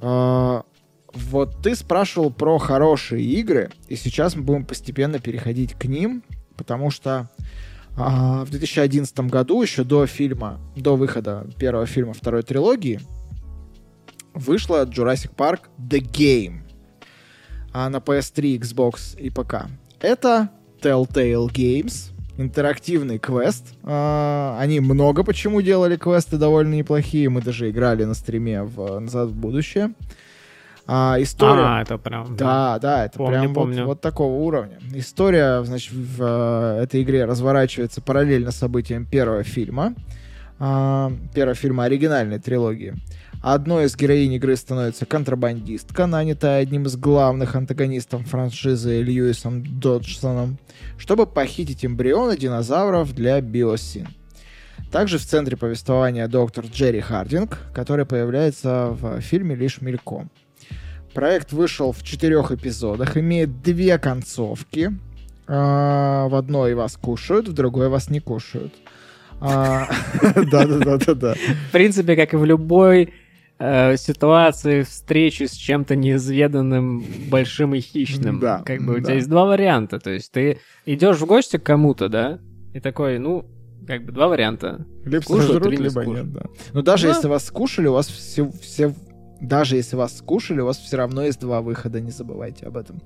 А, 0.00 0.62
вот 1.12 1.62
ты 1.62 1.74
спрашивал 1.74 2.30
про 2.30 2.58
хорошие 2.58 3.24
игры, 3.24 3.70
и 3.88 3.96
сейчас 3.96 4.36
мы 4.36 4.42
будем 4.42 4.64
постепенно 4.64 5.18
переходить 5.18 5.74
к 5.74 5.86
ним, 5.86 6.22
потому 6.56 6.90
что 6.90 7.28
а, 7.96 8.44
в 8.44 8.50
2011 8.50 9.18
году, 9.20 9.60
еще 9.60 9.82
до 9.82 10.06
фильма, 10.06 10.60
до 10.76 10.94
выхода 10.94 11.44
первого 11.58 11.86
фильма 11.86 12.12
второй 12.12 12.44
трилогии, 12.44 13.00
вышла 14.32 14.84
Jurassic 14.84 15.34
Park 15.34 15.62
The 15.76 16.00
Game— 16.00 16.60
а 17.78 17.88
на 17.90 17.98
PS3, 17.98 18.58
Xbox 18.58 19.16
и 19.16 19.30
ПК. 19.30 19.68
Это 20.00 20.48
Telltale 20.82 21.46
Games, 21.46 22.10
интерактивный 22.36 23.20
квест. 23.20 23.72
А, 23.84 24.58
они 24.58 24.80
много 24.80 25.22
почему 25.22 25.62
делали 25.62 25.96
квесты 25.96 26.38
довольно 26.38 26.74
неплохие. 26.74 27.28
Мы 27.28 27.40
даже 27.40 27.70
играли 27.70 28.02
на 28.02 28.14
стриме 28.14 28.64
в 28.64 28.98
«Назад 28.98 29.28
в 29.28 29.36
будущее». 29.36 29.92
А, 30.88 31.18
история... 31.20 31.66
А, 31.66 31.82
это 31.82 31.98
прям... 31.98 32.34
Да, 32.34 32.80
да, 32.80 33.04
это 33.04 33.16
помню, 33.16 33.42
прям 33.42 33.54
помню. 33.54 33.82
Вот, 33.82 33.86
вот 33.86 34.00
такого 34.00 34.34
уровня. 34.42 34.80
История, 34.94 35.62
значит, 35.62 35.92
в 35.92 36.20
э, 36.20 36.82
этой 36.82 37.02
игре 37.02 37.26
разворачивается 37.26 38.00
параллельно 38.00 38.50
событиям 38.50 39.04
первого 39.04 39.44
фильма. 39.44 39.94
Э, 40.58 41.10
первого 41.32 41.54
фильма 41.54 41.84
оригинальной 41.84 42.40
трилогии. 42.40 42.94
Одной 43.42 43.84
из 43.86 43.96
героинь 43.96 44.32
игры 44.32 44.56
становится 44.56 45.06
контрабандистка, 45.06 46.06
нанятая 46.06 46.60
одним 46.60 46.86
из 46.86 46.96
главных 46.96 47.54
антагонистов 47.54 48.26
франшизы 48.26 49.00
Льюисом 49.00 49.64
Доджсоном, 49.78 50.58
чтобы 50.98 51.24
похитить 51.26 51.84
эмбрионы 51.84 52.36
динозавров 52.36 53.14
для 53.14 53.40
биосин. 53.40 54.08
Также 54.90 55.18
в 55.18 55.22
центре 55.22 55.56
повествования 55.56 56.26
доктор 56.26 56.64
Джерри 56.64 57.00
Хардинг, 57.00 57.58
который 57.72 58.06
появляется 58.06 58.88
в 58.90 59.20
фильме 59.20 59.54
лишь 59.54 59.80
мельком. 59.80 60.30
Проект 61.14 61.52
вышел 61.52 61.92
в 61.92 62.02
четырех 62.02 62.50
эпизодах, 62.50 63.16
имеет 63.16 63.62
две 63.62 63.98
концовки. 63.98 64.92
А, 65.46 66.28
в 66.28 66.34
одной 66.34 66.74
вас 66.74 66.96
кушают, 66.96 67.48
в 67.48 67.52
другой 67.52 67.88
вас 67.88 68.10
не 68.10 68.20
кушают. 68.20 68.74
А, 69.40 69.88
да-да-да-да-да. 70.22 71.34
В 71.68 71.72
принципе, 71.72 72.16
как 72.16 72.34
и 72.34 72.36
в 72.36 72.44
любой 72.44 73.12
э, 73.58 73.96
ситуации 73.96 74.82
встречи 74.82 75.44
с 75.44 75.52
чем-то 75.52 75.96
неизведанным, 75.96 77.04
большим 77.30 77.74
и 77.74 77.80
хищным. 77.80 78.40
Да. 78.40 78.62
Как 78.64 78.82
бы 78.82 78.96
у 78.96 79.00
тебя 79.00 79.14
есть 79.14 79.28
два 79.28 79.44
варианта. 79.44 79.98
То 79.98 80.10
есть 80.10 80.32
ты 80.32 80.58
идешь 80.86 81.16
в 81.16 81.26
гости 81.26 81.56
к 81.56 81.62
кому-то, 81.62 82.08
да, 82.08 82.38
и 82.74 82.80
такой, 82.80 83.18
ну, 83.18 83.46
как 83.86 84.04
бы 84.04 84.12
два 84.12 84.28
варианта. 84.28 84.86
Либо 85.04 85.22
скушают, 85.22 85.66
либо 85.66 85.82
не 85.82 85.90
скушают. 85.90 86.26
нет, 86.26 86.32
да. 86.32 86.42
Но 86.72 86.82
даже 86.82 87.08
да. 87.08 87.14
если 87.14 87.28
вас 87.28 87.46
скушали, 87.46 87.86
у 87.86 87.94
вас 87.94 88.08
все, 88.08 88.50
все 88.60 88.94
даже 89.40 89.76
если 89.76 89.96
вас 89.96 90.18
скушали, 90.18 90.60
у 90.60 90.66
вас 90.66 90.78
все 90.78 90.96
равно 90.96 91.22
есть 91.22 91.40
два 91.40 91.60
выхода, 91.60 92.00
не 92.00 92.10
забывайте 92.10 92.66
об 92.66 92.76
этом. 92.76 93.00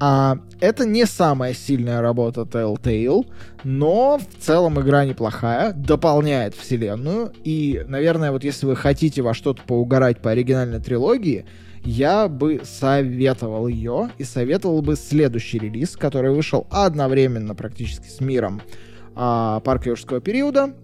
А, 0.00 0.38
это 0.60 0.84
не 0.84 1.06
самая 1.06 1.54
сильная 1.54 2.00
работа 2.00 2.42
Telltale, 2.42 3.26
но 3.64 4.18
в 4.18 4.42
целом 4.42 4.80
игра 4.80 5.04
неплохая, 5.04 5.72
дополняет 5.72 6.54
вселенную, 6.54 7.32
и, 7.44 7.84
наверное, 7.86 8.32
вот 8.32 8.44
если 8.44 8.66
вы 8.66 8.76
хотите 8.76 9.22
во 9.22 9.34
что-то 9.34 9.62
поугарать 9.66 10.20
по 10.20 10.30
оригинальной 10.30 10.80
трилогии, 10.80 11.46
я 11.84 12.28
бы 12.28 12.60
советовал 12.64 13.66
ее 13.66 14.10
и 14.18 14.24
советовал 14.24 14.82
бы 14.82 14.94
следующий 14.94 15.58
релиз, 15.58 15.96
который 15.96 16.32
вышел 16.32 16.66
одновременно 16.70 17.54
практически 17.54 18.06
с 18.06 18.20
миром 18.20 18.62
а, 19.14 19.60
парка 19.60 19.88
юрского 19.90 20.20
периода, 20.20 20.74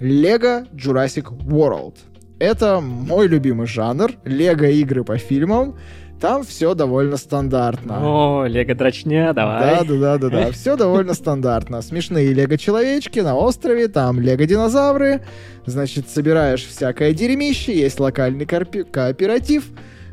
Lego 0.00 0.66
Jurassic 0.72 1.30
World— 1.46 1.96
это 2.40 2.80
мой 2.80 3.28
любимый 3.28 3.68
жанр. 3.68 4.12
Лего-игры 4.24 5.04
по 5.04 5.16
фильмам. 5.18 5.76
Там 6.20 6.42
все 6.44 6.74
довольно 6.74 7.16
стандартно. 7.16 8.00
О, 8.02 8.44
Лего 8.46 8.74
дрочня, 8.74 9.32
давай. 9.32 9.60
Да, 9.60 9.84
да, 9.84 9.94
да, 9.94 10.18
да, 10.18 10.28
да. 10.28 10.50
Все 10.50 10.76
довольно 10.76 11.14
стандартно. 11.14 11.80
Смешные 11.80 12.34
Лего-человечки 12.34 13.20
на 13.20 13.36
острове, 13.36 13.88
там 13.88 14.20
Лего-динозавры. 14.20 15.22
Значит, 15.64 16.10
собираешь 16.10 16.66
всякое 16.66 17.14
дерьмище, 17.14 17.72
есть 17.78 18.00
локальный 18.00 18.44
кооператив. 18.44 19.70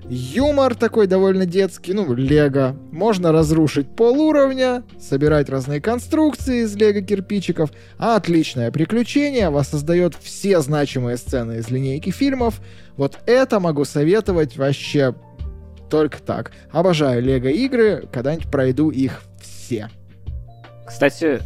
Юмор 0.10 0.76
такой 0.76 1.08
довольно 1.08 1.46
детский, 1.46 1.94
ну, 1.94 2.14
лего. 2.14 2.78
Можно 2.92 3.34
разрушить 3.34 3.94
пол 3.94 4.22
уровня, 4.22 4.84
собирать 5.00 5.50
разные 5.50 5.82
конструкции 5.82 6.64
из 6.64 6.76
лего 6.78 7.02
кирпичиков. 7.02 7.72
А 7.98 8.16
отличное 8.16 8.72
приключение 8.72 9.50
воссоздает 9.50 10.16
все 10.16 10.62
значимые 10.62 11.18
сцены 11.18 11.58
из 11.58 11.70
линейки 11.70 12.10
фильмов. 12.12 12.62
Вот 12.96 13.20
это 13.26 13.60
могу 13.60 13.84
советовать 13.84 14.56
вообще 14.56 15.14
только 15.90 16.22
так. 16.22 16.52
Обожаю 16.72 17.22
лего 17.22 17.48
игры, 17.48 18.08
когда-нибудь 18.12 18.50
пройду 18.50 18.90
их 18.90 19.22
все. 19.42 19.90
Кстати, 20.86 21.42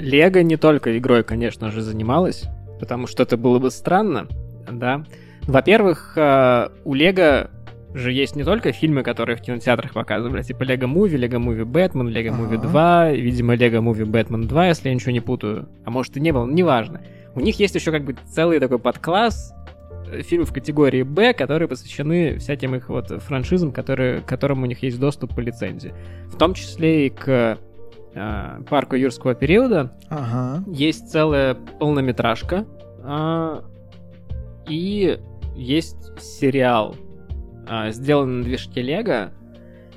Лего 0.00 0.42
не 0.42 0.56
только 0.56 0.96
игрой, 0.98 1.22
конечно 1.22 1.70
же, 1.70 1.82
занималась, 1.82 2.44
потому 2.80 3.06
что 3.06 3.22
это 3.22 3.36
было 3.36 3.58
бы 3.58 3.70
странно, 3.70 4.26
да. 4.70 5.04
Во-первых, 5.42 6.14
э, 6.16 6.68
у 6.84 6.94
Лего 6.94 7.50
же 7.94 8.12
есть 8.12 8.36
не 8.36 8.44
только 8.44 8.72
фильмы, 8.72 9.02
которые 9.02 9.36
в 9.36 9.40
кинотеатрах 9.40 9.92
показывали, 9.92 10.42
типа 10.42 10.62
Лего 10.62 10.86
Муви, 10.86 11.16
Лего 11.16 11.38
Муви 11.38 11.64
Бэтмен, 11.64 12.08
Лего 12.08 12.34
Муви 12.34 12.56
2, 12.56 13.12
видимо, 13.12 13.54
Лего 13.54 13.80
Муви 13.80 14.04
Бэтмен 14.04 14.46
2, 14.46 14.66
если 14.68 14.88
я 14.88 14.94
ничего 14.94 15.12
не 15.12 15.20
путаю. 15.20 15.68
А 15.84 15.90
может 15.90 16.16
и 16.16 16.20
не 16.20 16.32
было, 16.32 16.46
неважно. 16.46 17.02
У 17.34 17.40
них 17.40 17.58
есть 17.58 17.74
еще 17.74 17.90
как 17.90 18.04
бы 18.04 18.16
целый 18.28 18.60
такой 18.60 18.78
подкласс 18.78 19.52
э, 20.08 20.22
фильмов 20.22 20.52
категории 20.52 21.02
Б, 21.02 21.32
которые 21.32 21.68
посвящены 21.68 22.38
всяким 22.38 22.74
их 22.74 22.88
вот 22.88 23.08
франшизам, 23.22 23.72
которые, 23.72 24.20
к 24.20 24.26
которым 24.26 24.62
у 24.62 24.66
них 24.66 24.82
есть 24.82 24.98
доступ 24.98 25.34
по 25.34 25.40
лицензии. 25.40 25.92
В 26.26 26.36
том 26.36 26.54
числе 26.54 27.06
и 27.06 27.10
к 27.10 27.58
э, 28.14 28.60
парку 28.68 28.96
юрского 28.96 29.34
периода. 29.34 29.96
Ага. 30.08 30.64
Есть 30.68 31.10
целая 31.10 31.54
полнометражка. 31.54 32.66
Э, 33.02 33.62
и 34.68 35.18
есть 35.56 36.18
сериал, 36.18 36.94
э, 37.68 38.24
на 38.24 38.44
движке 38.44 38.82
Лего. 38.82 39.32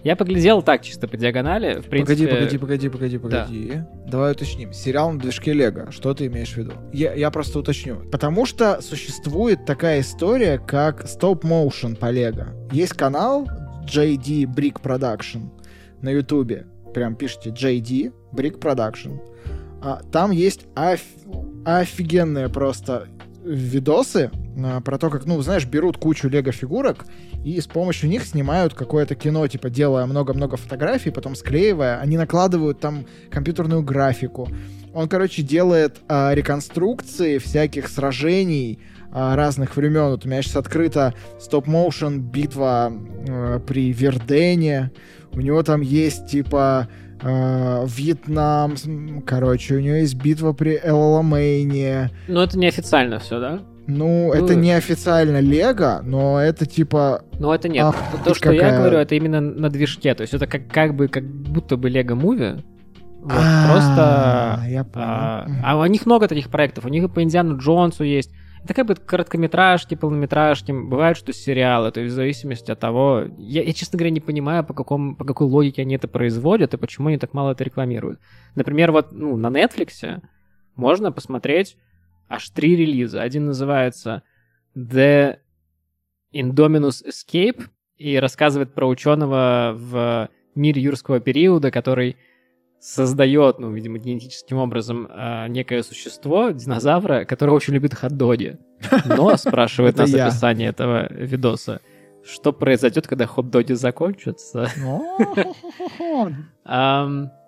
Я 0.03 0.17
поглядел 0.17 0.61
так, 0.61 0.81
чисто 0.81 1.07
по 1.07 1.15
диагонали. 1.15 1.79
В 1.79 1.85
принципе... 1.85 2.27
Погоди, 2.27 2.57
погоди, 2.57 2.57
погоди, 2.57 2.89
погоди, 2.89 3.17
погоди. 3.17 3.71
Да. 3.73 3.87
Давай 4.05 4.33
уточним. 4.33 4.73
Сериал 4.73 5.11
на 5.11 5.19
движке 5.19 5.53
Лего. 5.53 5.91
Что 5.91 6.13
ты 6.13 6.25
имеешь 6.27 6.53
в 6.53 6.57
виду? 6.57 6.73
Я, 6.91 7.13
я 7.13 7.31
просто 7.31 7.59
уточню. 7.59 8.09
Потому 8.11 8.45
что 8.45 8.81
существует 8.81 9.65
такая 9.65 10.01
история, 10.01 10.57
как 10.59 11.07
стоп-моушен 11.07 11.95
по 11.95 12.11
Лего. 12.11 12.47
Есть 12.71 12.93
канал 12.93 13.47
JD 13.85 14.53
Brick 14.53 14.81
Production 14.81 15.49
на 16.01 16.09
Ютубе 16.09 16.67
прям 16.93 17.15
пишите 17.15 17.49
JD, 17.49 18.13
Brick 18.31 18.59
Production. 18.59 19.19
А, 19.81 20.01
там 20.11 20.31
есть 20.31 20.65
оф... 20.75 21.01
офигенные 21.65 22.47
просто 22.47 23.07
видосы 23.43 24.31
про 24.85 24.97
то, 24.97 25.09
как, 25.09 25.25
ну, 25.25 25.41
знаешь, 25.41 25.65
берут 25.65 25.97
кучу 25.97 26.29
лего-фигурок 26.29 27.05
и 27.43 27.59
с 27.59 27.67
помощью 27.67 28.09
них 28.09 28.23
снимают 28.23 28.73
какое-то 28.73 29.15
кино, 29.15 29.47
типа, 29.47 29.69
делая 29.69 30.05
много-много 30.05 30.57
фотографий, 30.57 31.11
потом 31.11 31.35
склеивая, 31.35 31.99
они 31.99 32.17
накладывают 32.17 32.79
там 32.79 33.05
компьютерную 33.29 33.81
графику. 33.83 34.47
Он, 34.93 35.09
короче, 35.09 35.41
делает 35.41 35.97
а, 36.07 36.33
реконструкции 36.33 37.39
всяких 37.39 37.87
сражений 37.87 38.79
а, 39.11 39.35
разных 39.35 39.75
времен. 39.75 40.11
Вот 40.11 40.25
у 40.25 40.29
меня 40.29 40.41
сейчас 40.41 40.57
открыта 40.57 41.13
стоп-моушен 41.39 42.21
битва 42.21 42.93
а, 43.27 43.59
при 43.59 43.91
Вердене. 43.91 44.91
У 45.31 45.41
него 45.41 45.63
там 45.63 45.81
есть, 45.81 46.27
типа, 46.27 46.87
э, 47.23 47.85
Вьетнам, 47.87 48.75
короче, 49.25 49.75
у 49.75 49.79
него 49.79 49.95
есть 49.95 50.13
битва 50.13 50.53
при 50.53 50.79
Элламейне. 50.83 52.11
Ну, 52.27 52.39
это 52.41 52.59
неофициально 52.59 53.17
все, 53.17 53.39
да? 53.39 53.63
Ну, 53.85 54.27
ну, 54.27 54.33
это 54.33 54.55
неофициально 54.55 55.39
Лего, 55.39 56.01
но 56.03 56.39
это 56.39 56.65
типа... 56.65 57.23
Ну, 57.39 57.51
это 57.51 57.67
нет. 57.67 57.85
Ах, 57.85 57.95
То, 58.23 58.33
что 58.33 58.51
какая... 58.51 58.71
я 58.71 58.77
говорю, 58.77 58.97
это 58.97 59.15
именно 59.15 59.41
на 59.41 59.69
движке. 59.69 60.15
То 60.15 60.21
есть 60.21 60.33
это 60.33 60.47
как, 60.47 60.67
как 60.67 60.95
бы, 60.95 61.07
как 61.07 61.25
будто 61.25 61.75
бы 61.75 61.89
Лего 61.89 62.15
Муви. 62.15 62.63
Вот, 63.21 63.33
а, 63.35 63.71
просто... 63.71 64.71
Я 64.71 64.83
понял. 64.83 65.05
А, 65.05 65.47
а 65.63 65.77
у 65.77 65.85
них 65.85 66.05
много 66.05 66.27
таких 66.27 66.49
проектов. 66.49 66.85
У 66.85 66.89
них 66.89 67.03
и 67.03 67.07
по 67.07 67.21
Индиану 67.21 67.57
Джонсу 67.57 68.03
есть. 68.03 68.31
Это 68.63 68.73
как 68.73 68.87
бы 68.87 68.95
короткометражки, 68.95 69.95
полнометражки, 69.95 70.71
бывают, 70.71 71.17
что 71.17 71.33
сериалы, 71.33 71.91
то 71.91 71.99
есть 71.99 72.13
в 72.13 72.15
зависимости 72.15 72.71
от 72.71 72.79
того... 72.79 73.25
Я, 73.37 73.61
я 73.61 73.73
честно 73.73 73.97
говоря, 73.97 74.11
не 74.11 74.21
понимаю, 74.21 74.63
по, 74.63 74.73
какому, 74.73 75.17
по 75.17 75.25
какой 75.25 75.47
логике 75.47 75.81
они 75.81 75.95
это 75.95 76.07
производят 76.07 76.73
и 76.73 76.77
почему 76.77 77.09
они 77.09 77.17
так 77.17 77.33
мало 77.33 77.51
это 77.51 77.63
рекламируют. 77.65 78.21
Например, 78.55 78.93
вот 78.93 79.11
ну, 79.11 79.35
на 79.35 79.47
Netflix 79.47 80.21
можно 80.77 81.11
посмотреть 81.11 81.75
аж 82.33 82.49
три 82.49 82.75
релиза. 82.75 83.21
Один 83.21 83.45
называется 83.45 84.23
The 84.75 85.37
Indominus 86.33 87.03
Escape 87.07 87.65
и 87.97 88.17
рассказывает 88.17 88.73
про 88.73 88.87
ученого 88.87 89.73
в 89.75 90.29
мире 90.55 90.81
юрского 90.81 91.19
периода, 91.19 91.69
который 91.69 92.17
создает, 92.79 93.59
ну, 93.59 93.71
видимо, 93.71 93.99
генетическим 93.99 94.57
образом 94.57 95.07
э, 95.09 95.47
некое 95.47 95.83
существо, 95.83 96.49
динозавра, 96.49 97.23
которое 97.23 97.51
очень 97.51 97.73
любит 97.73 97.93
хот-доги. 97.93 98.57
Но, 99.05 99.37
спрашивает 99.37 99.95
нас 99.97 100.13
описание 100.13 100.69
этого 100.69 101.07
видоса, 101.13 101.81
что 102.25 102.51
произойдет, 102.51 103.07
когда 103.07 103.25
хот-доги 103.25 103.73
закончатся? 103.73 104.67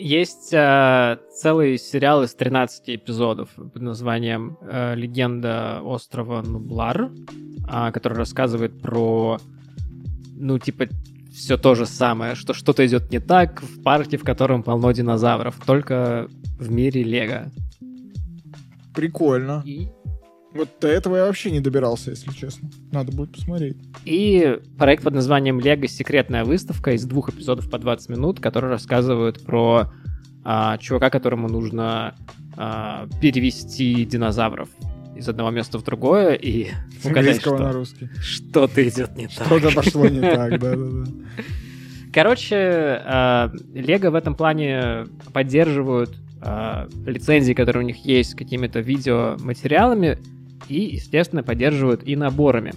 Есть 0.00 0.54
э, 0.54 1.18
целый 1.30 1.76
сериал 1.76 2.22
из 2.22 2.34
13 2.34 2.88
эпизодов 2.88 3.50
под 3.54 3.82
названием 3.82 4.56
э, 4.62 4.94
«Легенда 4.94 5.82
острова 5.82 6.40
Нублар», 6.40 7.10
э, 7.70 7.92
который 7.92 8.16
рассказывает 8.16 8.80
про, 8.80 9.38
ну, 10.36 10.58
типа, 10.58 10.86
все 11.34 11.58
то 11.58 11.74
же 11.74 11.84
самое, 11.84 12.34
что 12.34 12.54
что-то 12.54 12.86
идет 12.86 13.12
не 13.12 13.20
так 13.20 13.60
в 13.60 13.82
парке, 13.82 14.16
в 14.16 14.24
котором 14.24 14.62
полно 14.62 14.90
динозавров, 14.92 15.60
только 15.66 16.28
в 16.58 16.70
мире 16.70 17.02
Лего. 17.02 17.50
Прикольно. 18.94 19.62
И... 19.66 19.88
Вот 20.52 20.68
до 20.80 20.88
этого 20.88 21.16
я 21.16 21.26
вообще 21.26 21.50
не 21.50 21.60
добирался, 21.60 22.10
если 22.10 22.32
честно. 22.32 22.70
Надо 22.90 23.12
будет 23.12 23.32
посмотреть. 23.32 23.76
И 24.04 24.58
проект 24.78 25.04
под 25.04 25.14
названием 25.14 25.60
Лего 25.60 25.86
Секретная 25.86 26.44
выставка 26.44 26.92
из 26.92 27.04
двух 27.04 27.28
эпизодов 27.28 27.70
по 27.70 27.78
20 27.78 28.08
минут, 28.08 28.40
которые 28.40 28.72
рассказывают 28.72 29.44
про 29.44 29.92
а, 30.44 30.76
чувака, 30.78 31.10
которому 31.10 31.48
нужно 31.48 32.16
а, 32.56 33.06
перевести 33.20 34.04
динозавров 34.04 34.68
из 35.14 35.28
одного 35.28 35.50
места 35.50 35.78
в 35.78 35.84
другое 35.84 36.34
и 36.34 36.68
угадать, 37.04 37.40
что, 37.40 37.56
на 37.56 37.72
русский. 37.72 38.08
что-то 38.20 38.86
идет 38.88 39.16
не 39.16 39.28
так. 39.28 39.46
Что-то 39.46 39.70
пошло 39.74 40.08
не 40.08 40.20
так, 40.34 40.58
да-да-да. 40.58 41.10
Короче, 42.12 42.56
а, 42.56 43.52
Лего 43.72 44.10
в 44.10 44.14
этом 44.16 44.34
плане 44.34 45.06
поддерживают 45.32 46.10
а, 46.40 46.88
лицензии, 47.06 47.52
которые 47.52 47.84
у 47.84 47.86
них 47.86 48.04
есть 48.04 48.30
с 48.30 48.34
какими-то 48.34 48.80
видеоматериалами, 48.80 50.18
и, 50.70 50.94
естественно, 50.94 51.42
поддерживают 51.42 52.02
и 52.04 52.16
наборами. 52.16 52.72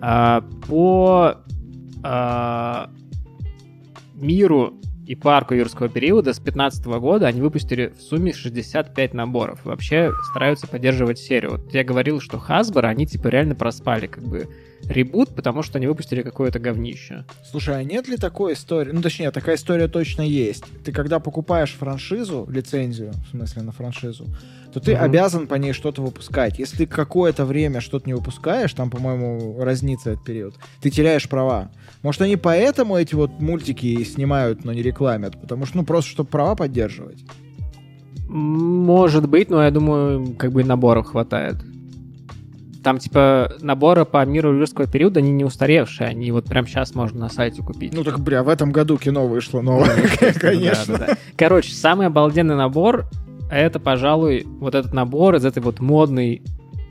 А, 0.00 0.44
по 0.68 1.36
миру 4.14 4.74
и 5.08 5.14
парку 5.14 5.54
юрского 5.54 5.88
периода 5.88 6.34
с 6.34 6.36
2015 6.36 6.86
года 7.00 7.26
они 7.26 7.40
выпустили 7.40 7.94
в 7.96 8.02
сумме 8.02 8.34
65 8.34 9.14
наборов. 9.14 9.64
Вообще 9.64 10.12
стараются 10.30 10.66
поддерживать 10.66 11.18
серию. 11.18 11.52
Вот 11.52 11.72
я 11.72 11.82
говорил, 11.82 12.20
что 12.20 12.36
Hasbro, 12.36 12.82
они 12.82 13.06
типа 13.06 13.28
реально 13.28 13.54
проспали 13.54 14.06
как 14.06 14.24
бы 14.24 14.48
ребут, 14.88 15.34
потому 15.34 15.62
что 15.62 15.78
они 15.78 15.86
выпустили 15.86 16.22
какое-то 16.22 16.58
говнище. 16.58 17.24
Слушай, 17.50 17.80
а 17.80 17.82
нет 17.82 18.08
ли 18.08 18.16
такой 18.16 18.54
истории? 18.54 18.92
Ну, 18.92 19.02
точнее, 19.02 19.30
такая 19.30 19.56
история 19.56 19.88
точно 19.88 20.22
есть. 20.22 20.64
Ты 20.84 20.92
когда 20.92 21.18
покупаешь 21.18 21.72
франшизу, 21.72 22.46
лицензию, 22.50 23.12
в 23.26 23.30
смысле 23.30 23.62
на 23.62 23.72
франшизу, 23.72 24.26
то 24.72 24.80
ты 24.80 24.94
угу. 24.94 25.02
обязан 25.02 25.46
по 25.46 25.54
ней 25.54 25.72
что-то 25.72 26.02
выпускать. 26.02 26.58
Если 26.58 26.78
ты 26.78 26.86
какое-то 26.86 27.44
время 27.44 27.80
что-то 27.80 28.06
не 28.06 28.14
выпускаешь, 28.14 28.72
там, 28.72 28.90
по-моему, 28.90 29.62
разнится 29.62 30.10
этот 30.10 30.24
период, 30.24 30.54
ты 30.80 30.90
теряешь 30.90 31.28
права. 31.28 31.70
Может, 32.02 32.22
они 32.22 32.36
поэтому 32.36 32.96
эти 32.96 33.14
вот 33.14 33.40
мультики 33.40 34.04
снимают, 34.04 34.64
но 34.64 34.72
не 34.72 34.82
рекламят? 34.82 35.40
Потому 35.40 35.66
что, 35.66 35.78
ну, 35.78 35.84
просто, 35.84 36.10
чтобы 36.10 36.30
права 36.30 36.54
поддерживать. 36.54 37.24
Может 38.28 39.28
быть, 39.28 39.48
но 39.48 39.62
я 39.62 39.70
думаю, 39.70 40.34
как 40.34 40.52
бы 40.52 40.62
наборов 40.62 41.06
хватает. 41.06 41.56
Там, 42.82 42.98
типа, 42.98 43.54
наборы 43.60 44.04
по 44.04 44.24
миру 44.24 44.54
юрского 44.54 44.86
периода, 44.86 45.20
они 45.20 45.32
не 45.32 45.44
устаревшие, 45.44 46.08
они 46.08 46.30
вот 46.30 46.46
прям 46.46 46.66
сейчас 46.66 46.94
можно 46.94 47.20
на 47.20 47.28
сайте 47.28 47.62
купить. 47.62 47.92
Ну 47.92 48.04
так, 48.04 48.20
бля, 48.20 48.42
в 48.42 48.48
этом 48.48 48.70
году 48.70 48.96
кино 48.98 49.26
вышло 49.26 49.60
новое, 49.60 50.08
конечно. 50.40 51.08
Короче, 51.36 51.72
самый 51.72 52.06
обалденный 52.06 52.56
набор 52.56 53.06
это, 53.50 53.80
пожалуй, 53.80 54.44
вот 54.60 54.74
этот 54.74 54.92
набор 54.92 55.36
из 55.36 55.44
этой 55.44 55.62
вот 55.62 55.80
модной 55.80 56.42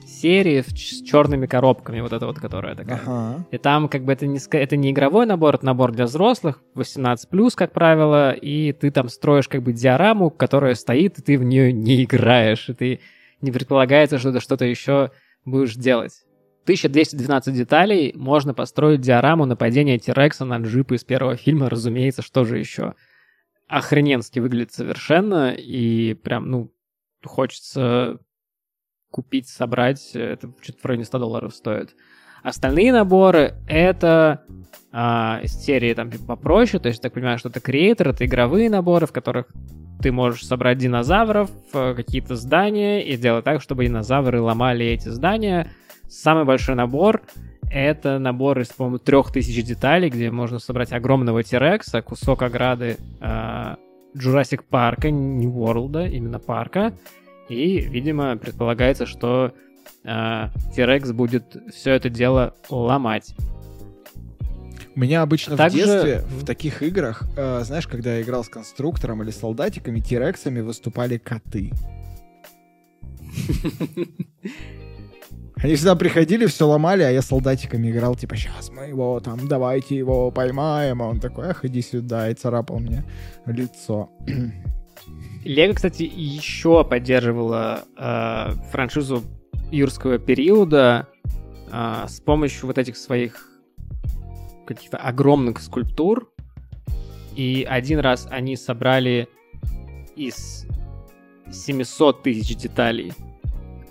серии 0.08 0.62
с 0.62 1.04
черными 1.04 1.46
коробками, 1.46 2.00
вот 2.00 2.14
это 2.14 2.26
вот, 2.26 2.40
которая 2.40 2.76
такая. 2.76 3.02
Ага. 3.06 3.46
И 3.52 3.58
там 3.58 3.88
как 3.88 4.04
бы 4.04 4.14
это 4.14 4.26
не, 4.26 4.40
это 4.52 4.76
не 4.76 4.92
игровой 4.92 5.26
набор, 5.26 5.56
это 5.56 5.66
набор 5.66 5.92
для 5.92 6.06
взрослых, 6.06 6.62
18+, 6.76 7.52
как 7.56 7.74
правило, 7.74 8.32
и 8.32 8.72
ты 8.72 8.90
там 8.90 9.10
строишь 9.10 9.48
как 9.48 9.62
бы 9.62 9.74
диораму, 9.74 10.30
которая 10.30 10.76
стоит, 10.76 11.20
и 11.20 11.22
ты 11.22 11.38
в 11.38 11.44
нее 11.44 11.72
не 11.72 12.04
играешь, 12.04 12.70
и 12.70 12.74
ты 12.74 13.00
не 13.42 13.52
предполагается, 13.52 14.18
что 14.18 14.32
ты 14.32 14.40
что-то 14.40 14.66
еще 14.66 15.12
будешь 15.48 15.76
делать. 15.76 16.14
1212 16.64 17.54
деталей, 17.56 18.14
можно 18.16 18.54
построить 18.54 19.02
диораму 19.02 19.46
нападения 19.46 19.98
Тирекса 19.98 20.44
на 20.44 20.58
джипы 20.58 20.96
из 20.96 21.04
первого 21.06 21.38
фильма, 21.38 21.70
разумеется, 21.70 22.22
что 22.22 22.44
же 22.44 22.58
еще. 22.58 22.94
Охрененски 23.68 24.40
выглядит 24.40 24.74
совершенно, 24.74 25.54
и 25.54 26.14
прям, 26.14 26.50
ну, 26.52 26.74
хочется 27.24 28.20
купить, 29.10 29.48
собрать, 29.48 30.12
это 30.14 30.54
что-то 30.62 30.80
в 30.82 30.86
районе 30.86 31.06
100 31.06 31.20
долларов 31.20 31.56
стоит. 31.56 31.96
Остальные 32.44 32.92
наборы— 32.92 33.56
это 33.68 34.46
а, 34.92 35.40
из 35.44 35.54
серии 35.54 35.94
там 35.94 36.10
попроще, 36.12 36.82
то 36.82 36.90
есть, 36.90 37.02
так 37.02 37.14
понимаю, 37.14 37.38
что 37.38 37.50
это 37.50 37.60
креатор, 37.60 38.10
это 38.10 38.26
игровые 38.26 38.70
наборы, 38.70 39.06
в 39.06 39.12
которых 39.12 39.48
ты 40.02 40.12
можешь 40.12 40.46
собрать 40.46 40.78
динозавров, 40.78 41.50
э, 41.74 41.94
какие-то 41.96 42.36
здания 42.36 43.04
и 43.04 43.16
сделать 43.16 43.46
так, 43.46 43.62
чтобы 43.62 43.86
динозавры 43.86 44.42
ломали 44.42 44.86
эти 44.86 45.10
здания. 45.10 45.70
Самый 46.08 46.46
большой 46.46 46.76
набор— 46.76 47.24
это 47.72 48.20
набор 48.20 48.60
из, 48.60 48.68
по-моему, 48.68 49.00
трех 49.00 49.32
тысяч 49.32 49.64
деталей, 49.64 50.10
где 50.10 50.32
можно 50.32 50.60
собрать 50.60 50.94
огромного 50.94 51.44
Тирекса, 51.44 52.02
кусок 52.02 52.44
ограды 52.44 52.98
э, 53.20 53.76
Jurassic 54.16 54.62
парка, 54.70 55.10
не 55.12 55.48
Ворлда, 55.48 56.08
именно 56.08 56.40
парка. 56.40 56.94
И, 57.50 57.80
видимо, 57.80 58.38
предполагается, 58.38 59.06
что 59.06 59.54
э, 60.04 60.48
Тирекс 60.76 61.12
будет 61.12 61.58
все 61.74 61.92
это 61.92 62.10
дело 62.10 62.56
ломать. 62.70 63.36
У 64.98 65.00
меня 65.00 65.22
обычно 65.22 65.56
Также... 65.56 65.78
в 65.78 65.86
детстве 65.86 66.24
в 66.28 66.44
таких 66.44 66.82
играх, 66.82 67.22
э, 67.38 67.62
знаешь, 67.64 67.86
когда 67.86 68.16
я 68.16 68.24
играл 68.24 68.44
с 68.44 68.50
конструктором 68.50 69.22
или 69.22 69.30
солдатиками, 69.30 70.00
тирексами 70.00 70.60
выступали 70.60 71.20
коты. 71.20 71.72
Они 75.58 75.76
всегда 75.76 75.96
приходили, 75.96 76.48
все 76.48 76.66
ломали, 76.68 77.04
а 77.04 77.12
я 77.12 77.22
солдатиками 77.22 77.92
играл, 77.92 78.16
типа, 78.16 78.36
сейчас 78.38 78.72
мы 78.72 78.86
его 78.86 79.20
там, 79.20 79.48
давайте 79.48 79.96
его 79.96 80.32
поймаем. 80.32 81.04
А 81.04 81.10
он 81.10 81.20
такой, 81.20 81.50
ах, 81.50 81.64
иди 81.64 81.84
сюда, 81.84 82.32
и 82.32 82.34
царапал 82.34 82.80
мне 82.80 83.04
лицо. 83.46 84.10
Лего, 85.44 85.74
кстати, 85.76 86.10
еще 86.12 86.84
поддерживала 86.84 87.84
э, 87.96 88.54
франшизу 88.72 89.22
юрского 89.72 90.18
периода 90.18 91.08
э, 91.72 92.06
с 92.08 92.20
помощью 92.20 92.66
вот 92.66 92.80
этих 92.80 92.98
своих 92.98 93.57
каких-то 94.68 94.98
огромных 94.98 95.60
скульптур. 95.60 96.32
И 97.36 97.66
один 97.68 98.00
раз 98.00 98.28
они 98.30 98.56
собрали 98.56 99.28
из 100.16 100.68
700 101.52 102.24
тысяч 102.24 102.56
деталей. 102.56 103.14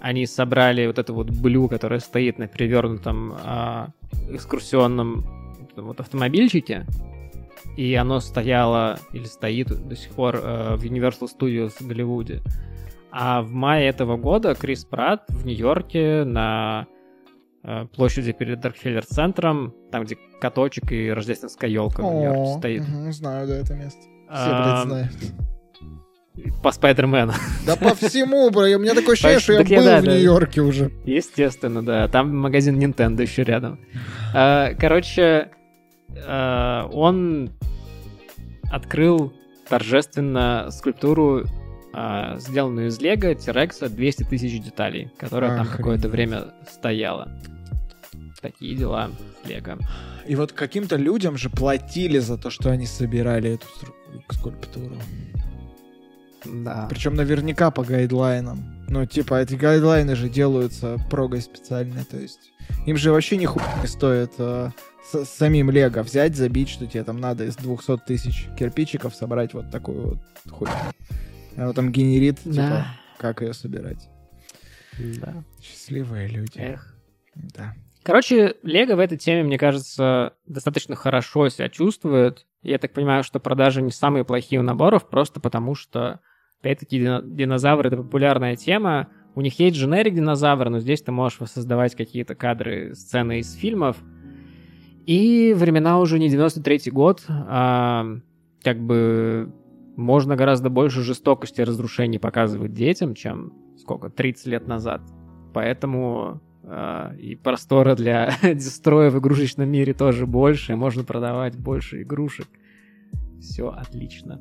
Они 0.01 0.27
собрали 0.27 0.87
вот 0.87 0.99
это 0.99 1.13
вот 1.13 1.31
блю, 1.31 1.69
которое 1.69 2.01
стоит 2.01 2.39
на 2.39 2.47
перевернутом 2.47 3.35
а, 3.43 3.89
экскурсионном 4.31 5.25
вот 5.77 6.01
автомобильчике. 6.01 6.87
И 7.77 7.95
оно 7.95 8.21
стояло 8.21 8.99
или 9.13 9.25
стоит 9.25 9.69
до 9.69 9.97
сих 9.97 10.13
пор 10.13 10.37
э, 10.37 10.77
в 10.77 10.83
Universal 10.83 11.29
Studios 11.29 11.75
в 11.79 11.87
Голливуде. 11.87 12.41
А 13.11 13.43
в 13.43 13.53
мае 13.53 13.89
этого 13.89 14.17
года 14.17 14.55
Крис 14.55 14.87
Пратт 14.87 15.25
в 15.29 15.45
Нью-Йорке 15.45 16.25
на 16.25 16.87
Э, 16.87 16.96
площади 17.95 18.33
перед 18.33 18.65
Рокфеллер-центром, 18.65 19.75
там, 19.91 20.05
где 20.05 20.17
каточек 20.41 20.93
и 20.93 21.11
рождественская 21.11 21.69
елка 21.71 22.03
в 22.03 22.15
Нью-Йорке 22.15 22.59
стоит. 22.59 22.83
Угу, 22.83 23.13
знаю, 23.13 23.49
да, 23.49 23.57
это 23.57 23.75
место. 23.75 24.01
Все, 24.31 24.49
блядь, 24.49 24.83
знают. 24.85 25.13
По 26.63 26.71
Спайдермену. 26.71 27.33
Да 27.67 27.77
по 27.77 27.95
всему, 27.95 28.51
бро. 28.51 28.65
У 28.65 28.79
меня 28.79 28.95
такое 28.95 29.15
ощущение, 29.15 29.39
что 29.41 29.53
я 29.55 29.61
был 29.61 30.01
в 30.03 30.05
Нью-Йорке 30.05 30.61
уже. 30.61 30.93
Естественно, 31.05 31.85
да. 31.85 32.09
Там 32.09 32.37
магазин 32.37 32.79
Nintendo 32.79 33.23
еще 33.23 33.43
рядом. 33.43 33.81
А, 34.35 34.75
короче, 34.75 35.51
а, 36.27 36.89
он 36.93 37.51
открыл 38.71 39.33
торжественно 39.69 40.69
скульптуру, 40.71 41.45
а, 41.95 42.37
сделанную 42.37 42.89
из 42.89 43.01
Лего, 43.01 43.35
Тирекса, 43.35 43.89
200 43.89 44.25
тысяч 44.25 44.63
деталей, 44.63 45.11
которая 45.19 45.57
там 45.57 45.67
какое-то 45.67 46.09
время 46.09 46.53
стояла 46.69 47.29
такие 48.41 48.77
дела 48.77 49.11
Лего. 49.45 49.79
И 50.27 50.35
вот 50.37 50.53
каким-то 50.53 50.97
людям 50.97 51.37
же 51.37 51.51
платили 51.51 52.19
за 52.19 52.37
то, 52.37 52.51
что 52.51 52.71
они 52.71 52.87
собирали 52.87 53.55
эту 53.55 53.67
скульптуру. 54.31 54.97
Да. 56.45 56.87
Причем 56.89 57.15
наверняка 57.15 57.71
по 57.71 57.83
гайдлайнам. 57.83 58.87
Ну, 58.89 59.05
типа, 59.05 59.43
эти 59.43 59.55
гайдлайны 59.55 60.15
же 60.15 60.29
делаются 60.29 60.99
прогой 61.11 61.41
специальной, 61.41 62.05
то 62.05 62.17
есть 62.17 62.53
им 62.87 62.97
же 62.97 63.11
вообще 63.11 63.37
ни 63.37 63.49
не 63.81 63.87
стоит 63.87 64.33
э, 64.39 64.71
с, 65.11 65.25
самим 65.25 65.71
Лего 65.71 66.03
взять, 66.03 66.37
забить, 66.37 66.69
что 66.69 66.87
тебе 66.87 67.03
там 67.05 67.21
надо 67.21 67.45
из 67.45 67.57
200 67.57 67.99
тысяч 68.07 68.47
кирпичиков 68.57 69.15
собрать 69.15 69.55
вот 69.55 69.71
такую 69.71 70.09
вот 70.09 70.19
хуйню. 70.51 70.73
А 71.57 71.67
вот 71.67 71.77
там 71.77 71.91
генерит, 71.91 72.39
да. 72.45 72.53
типа, 72.53 72.87
как 73.19 73.43
ее 73.43 73.55
собирать. 73.55 74.09
Да. 74.99 75.45
Счастливые 75.61 76.29
люди. 76.29 76.59
Эх. 76.59 76.95
Да. 77.35 77.75
Короче, 78.07 78.55
Лего 78.63 78.95
в 78.95 79.01
этой 79.01 79.19
теме, 79.19 79.43
мне 79.43 79.59
кажется, 79.59 80.35
достаточно 80.47 80.95
хорошо 80.95 81.49
себя 81.49 81.69
чувствует. 81.69 82.47
Я 82.63 82.79
так 82.79 82.93
понимаю, 82.93 83.25
что 83.25 83.41
продажи 83.41 83.83
не 83.83 83.91
самые 83.91 84.25
плохие 84.25 84.61
у 84.61 84.63
наборов, 84.63 85.09
просто 85.09 85.41
потому 85.41 85.75
что, 85.75 86.21
опять-таки, 86.61 87.01
динозавры— 87.01 87.89
это 87.91 87.97
популярная 87.97 88.55
тема. 88.55 89.09
У 89.35 89.41
них 89.41 89.59
есть 89.59 89.77
дженерик 89.77 90.15
динозавра, 90.15 90.71
но 90.71 90.79
здесь 90.79 91.03
ты 91.03 91.11
можешь 91.11 91.41
воссоздавать 91.41 91.97
какие-то 91.97 92.37
кадры, 92.37 92.95
сцены 92.95 93.41
из 93.41 93.53
фильмов. 93.55 93.97
И 95.05 95.53
времена 95.57 95.99
уже 95.99 96.21
не 96.21 96.29
93-й 96.29 96.93
год, 96.93 97.25
а 97.29 98.07
как 98.63 98.79
бы 98.79 99.53
можно 99.97 100.37
гораздо 100.37 100.71
больше 100.71 101.03
жестокости 101.03 101.61
и 101.61 101.65
разрушений 101.65 102.21
показывать 102.21 102.73
детям, 102.73 103.17
чем 103.17 103.53
сколько, 103.77 104.11
30 104.11 104.47
лет 104.47 104.69
назад. 104.69 105.01
Поэтому 105.53 106.41
и 107.19 107.37
простора 107.37 107.95
для 107.95 108.35
дестроя 108.43 109.11
в 109.11 109.19
игрушечном 109.19 109.69
мире 109.69 109.95
тоже 109.95 110.27
больше, 110.27 110.77
можно 110.77 111.05
продавать 111.05 111.57
больше 111.57 112.03
игрушек. 112.03 112.49
Все 113.41 113.69
отлично. 113.69 114.41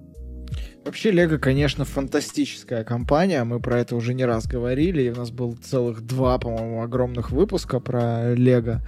Вообще, 0.86 1.12
Лего, 1.12 1.38
конечно, 1.38 1.84
фантастическая 1.84 2.84
компания. 2.84 3.44
Мы 3.44 3.60
про 3.60 3.80
это 3.80 3.96
уже 3.96 4.14
не 4.14 4.24
раз 4.24 4.46
говорили. 4.48 5.04
И 5.04 5.10
у 5.10 5.16
нас 5.16 5.32
был 5.32 5.54
целых 5.54 6.02
два, 6.02 6.38
по-моему, 6.38 6.84
огромных 6.84 7.32
выпуска 7.32 7.80
про 7.80 8.34
Лего. 8.36 8.82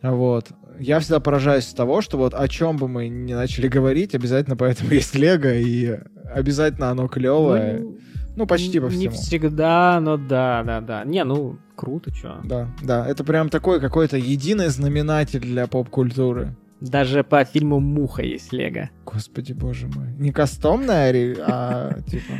Вот. 0.00 0.50
Я 0.78 1.00
всегда 1.00 1.18
поражаюсь 1.18 1.64
с 1.64 1.74
того, 1.74 2.02
что 2.02 2.18
вот 2.18 2.34
о 2.34 2.46
чем 2.46 2.76
бы 2.76 2.88
мы 2.88 3.08
ни 3.08 3.32
начали 3.32 3.68
говорить, 3.68 4.14
обязательно 4.14 4.56
поэтому 4.56 4.90
есть 4.92 5.14
Лего, 5.14 5.52
и 5.52 5.98
обязательно 6.32 6.90
оно 6.90 7.08
клевое. 7.08 7.80
Ну, 7.80 7.98
ну, 8.36 8.46
почти 8.46 8.80
по 8.80 8.88
всему. 8.88 9.02
Не 9.02 9.08
всегда, 9.08 10.00
но 10.00 10.16
да, 10.16 10.62
да, 10.64 10.80
да. 10.80 11.04
Не, 11.04 11.24
ну, 11.24 11.58
круто, 11.76 12.10
чё. 12.10 12.40
Да, 12.44 12.68
да. 12.82 13.06
Это 13.06 13.24
прям 13.24 13.48
такой 13.48 13.80
какой-то 13.80 14.16
единый 14.16 14.68
знаменатель 14.68 15.40
для 15.40 15.66
поп-культуры. 15.66 16.56
Даже 16.80 17.24
по 17.24 17.44
фильму 17.44 17.80
«Муха» 17.80 18.22
есть 18.22 18.52
Лего. 18.52 18.90
Господи, 19.06 19.52
боже 19.52 19.86
мой. 19.86 20.12
Не 20.18 20.32
кастомная, 20.32 21.36
а 21.46 22.00
типа... 22.06 22.32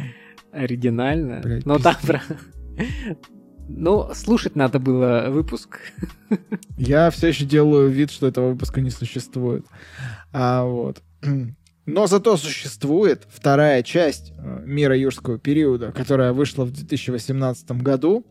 Оригинальная. 0.52 1.62
Но 1.64 1.78
там 1.78 1.94
про... 2.02 2.22
Ну, 3.66 4.10
слушать 4.12 4.56
надо 4.56 4.78
было 4.78 5.28
выпуск. 5.30 5.78
Я 6.76 7.10
все 7.10 7.28
еще 7.28 7.46
делаю 7.46 7.88
вид, 7.88 8.10
что 8.10 8.26
этого 8.26 8.50
выпуска 8.50 8.82
не 8.82 8.90
существует. 8.90 9.64
А 10.32 10.64
вот. 10.64 11.02
Но 11.86 12.06
зато 12.06 12.36
существует 12.36 13.26
вторая 13.28 13.82
часть 13.82 14.32
э, 14.38 14.62
мира 14.64 14.96
юрского 14.96 15.38
периода, 15.38 15.92
которая 15.92 16.32
вышла 16.32 16.64
в 16.64 16.72
2018 16.72 17.72
году, 17.72 18.24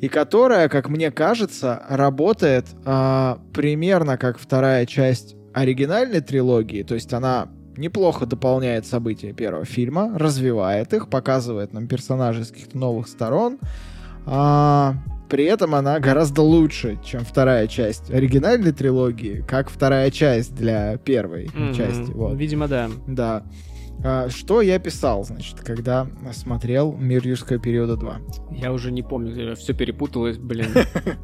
и 0.00 0.08
которая, 0.08 0.68
как 0.68 0.88
мне 0.88 1.10
кажется, 1.10 1.82
работает 1.88 2.66
а, 2.84 3.38
примерно 3.52 4.18
как 4.18 4.38
вторая 4.38 4.86
часть 4.86 5.34
оригинальной 5.54 6.20
трилогии, 6.20 6.82
то 6.82 6.94
есть 6.94 7.12
она 7.14 7.48
неплохо 7.76 8.26
дополняет 8.26 8.86
события 8.86 9.32
первого 9.32 9.64
фильма, 9.64 10.12
развивает 10.18 10.92
их, 10.92 11.08
показывает 11.08 11.72
нам 11.72 11.86
персонажей 11.86 12.44
с 12.44 12.50
каких-то 12.50 12.76
новых 12.76 13.08
сторон, 13.08 13.58
а, 14.26 14.96
при 15.28 15.44
этом 15.44 15.74
она 15.74 15.98
гораздо 16.00 16.42
лучше, 16.42 16.98
чем 17.04 17.24
вторая 17.24 17.66
часть 17.66 18.10
оригинальной 18.10 18.72
трилогии, 18.72 19.44
как 19.46 19.70
вторая 19.70 20.10
часть 20.10 20.54
для 20.54 20.96
первой 20.98 21.46
mm-hmm. 21.46 21.74
части. 21.74 22.10
Вот. 22.12 22.36
Видимо, 22.36 22.68
да. 22.68 22.90
Да. 23.06 23.42
А, 24.02 24.28
что 24.28 24.60
я 24.60 24.78
писал, 24.78 25.24
значит, 25.24 25.60
когда 25.60 26.06
смотрел 26.32 26.92
«Мир 26.92 27.26
юрского 27.26 27.58
периода 27.58 27.94
2»? 27.94 28.56
Я 28.56 28.72
уже 28.72 28.92
не 28.92 29.02
помню, 29.02 29.56
все 29.56 29.72
перепуталось, 29.72 30.36
блин. 30.36 30.68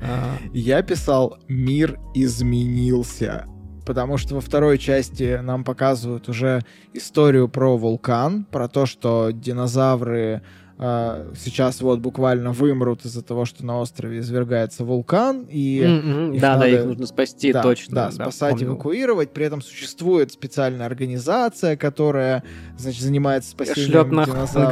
Я 0.52 0.82
писал 0.82 1.38
«Мир 1.48 1.98
изменился». 2.14 3.46
Потому 3.84 4.18
что 4.18 4.36
во 4.36 4.40
второй 4.40 4.78
части 4.78 5.40
нам 5.42 5.64
показывают 5.64 6.28
уже 6.28 6.60
историю 6.92 7.48
про 7.48 7.76
вулкан, 7.76 8.44
про 8.44 8.68
то, 8.68 8.86
что 8.86 9.30
динозавры 9.30 10.42
сейчас 10.80 11.82
вот 11.82 11.98
буквально 11.98 12.52
вымрут 12.52 13.04
из-за 13.04 13.22
того, 13.22 13.44
что 13.44 13.66
на 13.66 13.78
острове 13.80 14.20
извергается 14.20 14.82
вулкан, 14.82 15.46
и 15.50 15.80
mm-hmm. 15.80 16.40
да, 16.40 16.52
надо, 16.52 16.60
да, 16.60 16.68
их 16.68 16.84
нужно 16.86 17.06
спасти 17.06 17.52
да, 17.52 17.62
точно. 17.62 17.94
Да, 17.94 18.10
спасать, 18.10 18.52
помню. 18.52 18.68
эвакуировать. 18.68 19.30
При 19.32 19.44
этом 19.44 19.60
существует 19.60 20.32
специальная 20.32 20.86
организация, 20.86 21.76
которая, 21.76 22.44
значит, 22.78 23.02
занимается 23.02 23.50
спасением 23.50 23.90
Шлеп 23.90 24.08
динозавров. 24.08 24.70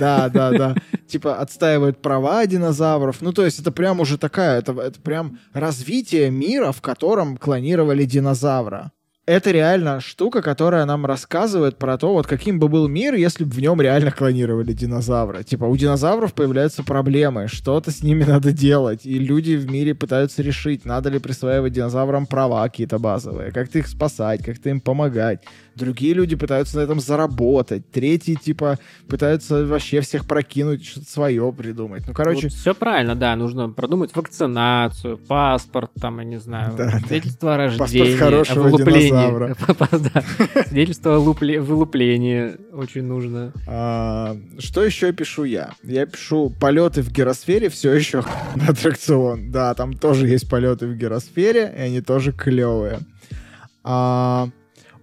Да, 0.00 0.28
да, 0.28 0.50
да. 0.50 0.74
Типа 1.06 1.36
отстаивает 1.36 2.02
права 2.02 2.44
динозавров. 2.46 3.20
Ну, 3.20 3.32
то 3.32 3.44
есть 3.44 3.60
это 3.60 3.70
прям 3.70 4.00
уже 4.00 4.18
такая, 4.18 4.58
это, 4.58 4.72
это 4.72 5.00
прям 5.00 5.38
развитие 5.52 6.30
мира, 6.30 6.72
в 6.72 6.80
котором 6.82 7.36
клонировали 7.36 8.04
динозавра 8.04 8.90
это 9.30 9.52
реально 9.52 10.00
штука, 10.00 10.42
которая 10.42 10.84
нам 10.86 11.06
рассказывает 11.06 11.78
про 11.78 11.96
то, 11.96 12.12
вот 12.12 12.26
каким 12.26 12.58
бы 12.58 12.68
был 12.68 12.88
мир, 12.88 13.14
если 13.14 13.44
бы 13.44 13.52
в 13.52 13.60
нем 13.60 13.80
реально 13.80 14.10
клонировали 14.10 14.72
динозавра. 14.72 15.44
Типа 15.44 15.66
у 15.66 15.76
динозавров 15.76 16.34
появляются 16.34 16.82
проблемы, 16.82 17.46
что-то 17.46 17.92
с 17.92 18.02
ними 18.02 18.24
надо 18.24 18.50
делать, 18.50 19.06
и 19.06 19.20
люди 19.20 19.54
в 19.54 19.70
мире 19.70 19.94
пытаются 19.94 20.42
решить, 20.42 20.84
надо 20.84 21.10
ли 21.10 21.20
присваивать 21.20 21.72
динозаврам 21.72 22.26
права 22.26 22.64
какие-то 22.64 22.98
базовые, 22.98 23.52
как-то 23.52 23.78
их 23.78 23.86
спасать, 23.86 24.42
как-то 24.42 24.68
им 24.68 24.80
помогать. 24.80 25.44
Другие 25.76 26.12
люди 26.14 26.34
пытаются 26.34 26.76
на 26.78 26.80
этом 26.82 27.00
заработать. 27.00 27.90
Третьи, 27.90 28.34
типа, 28.34 28.78
пытаются 29.08 29.64
вообще 29.64 30.00
всех 30.00 30.26
прокинуть, 30.26 30.84
что-то 30.84 31.08
свое 31.08 31.52
придумать. 31.52 32.02
Ну, 32.06 32.12
короче... 32.12 32.48
Вот 32.48 32.52
все 32.52 32.74
правильно, 32.74 33.14
да. 33.14 33.34
Нужно 33.36 33.70
продумать 33.70 34.14
вакцинацию, 34.14 35.16
паспорт, 35.16 35.90
там, 35.98 36.18
я 36.18 36.24
не 36.24 36.38
знаю, 36.38 36.74
да, 36.76 36.98
свидетельство 36.98 37.50
да. 37.50 37.54
о 37.54 37.56
рождении, 37.58 38.00
паспорт 38.00 38.18
хорошего 38.18 38.76
динозавра. 39.28 39.56
Свидетельство 40.68 41.16
о 41.16 41.20
вылуплении 41.20 42.56
очень 42.72 43.04
нужно. 43.04 43.52
А, 43.66 44.36
что 44.58 44.84
еще 44.84 45.12
пишу 45.12 45.44
я? 45.44 45.72
Я 45.82 46.06
пишу 46.06 46.50
полеты 46.50 47.02
в 47.02 47.10
гиросфере 47.10 47.68
все 47.68 47.92
еще 47.92 48.24
на 48.56 48.68
аттракцион. 48.68 49.50
Да, 49.50 49.74
там 49.74 49.94
тоже 49.94 50.28
есть 50.28 50.48
полеты 50.48 50.86
в 50.86 50.96
гиросфере, 50.96 51.72
и 51.76 51.80
они 51.80 52.00
тоже 52.00 52.32
клевые. 52.32 53.00
А, 53.82 54.48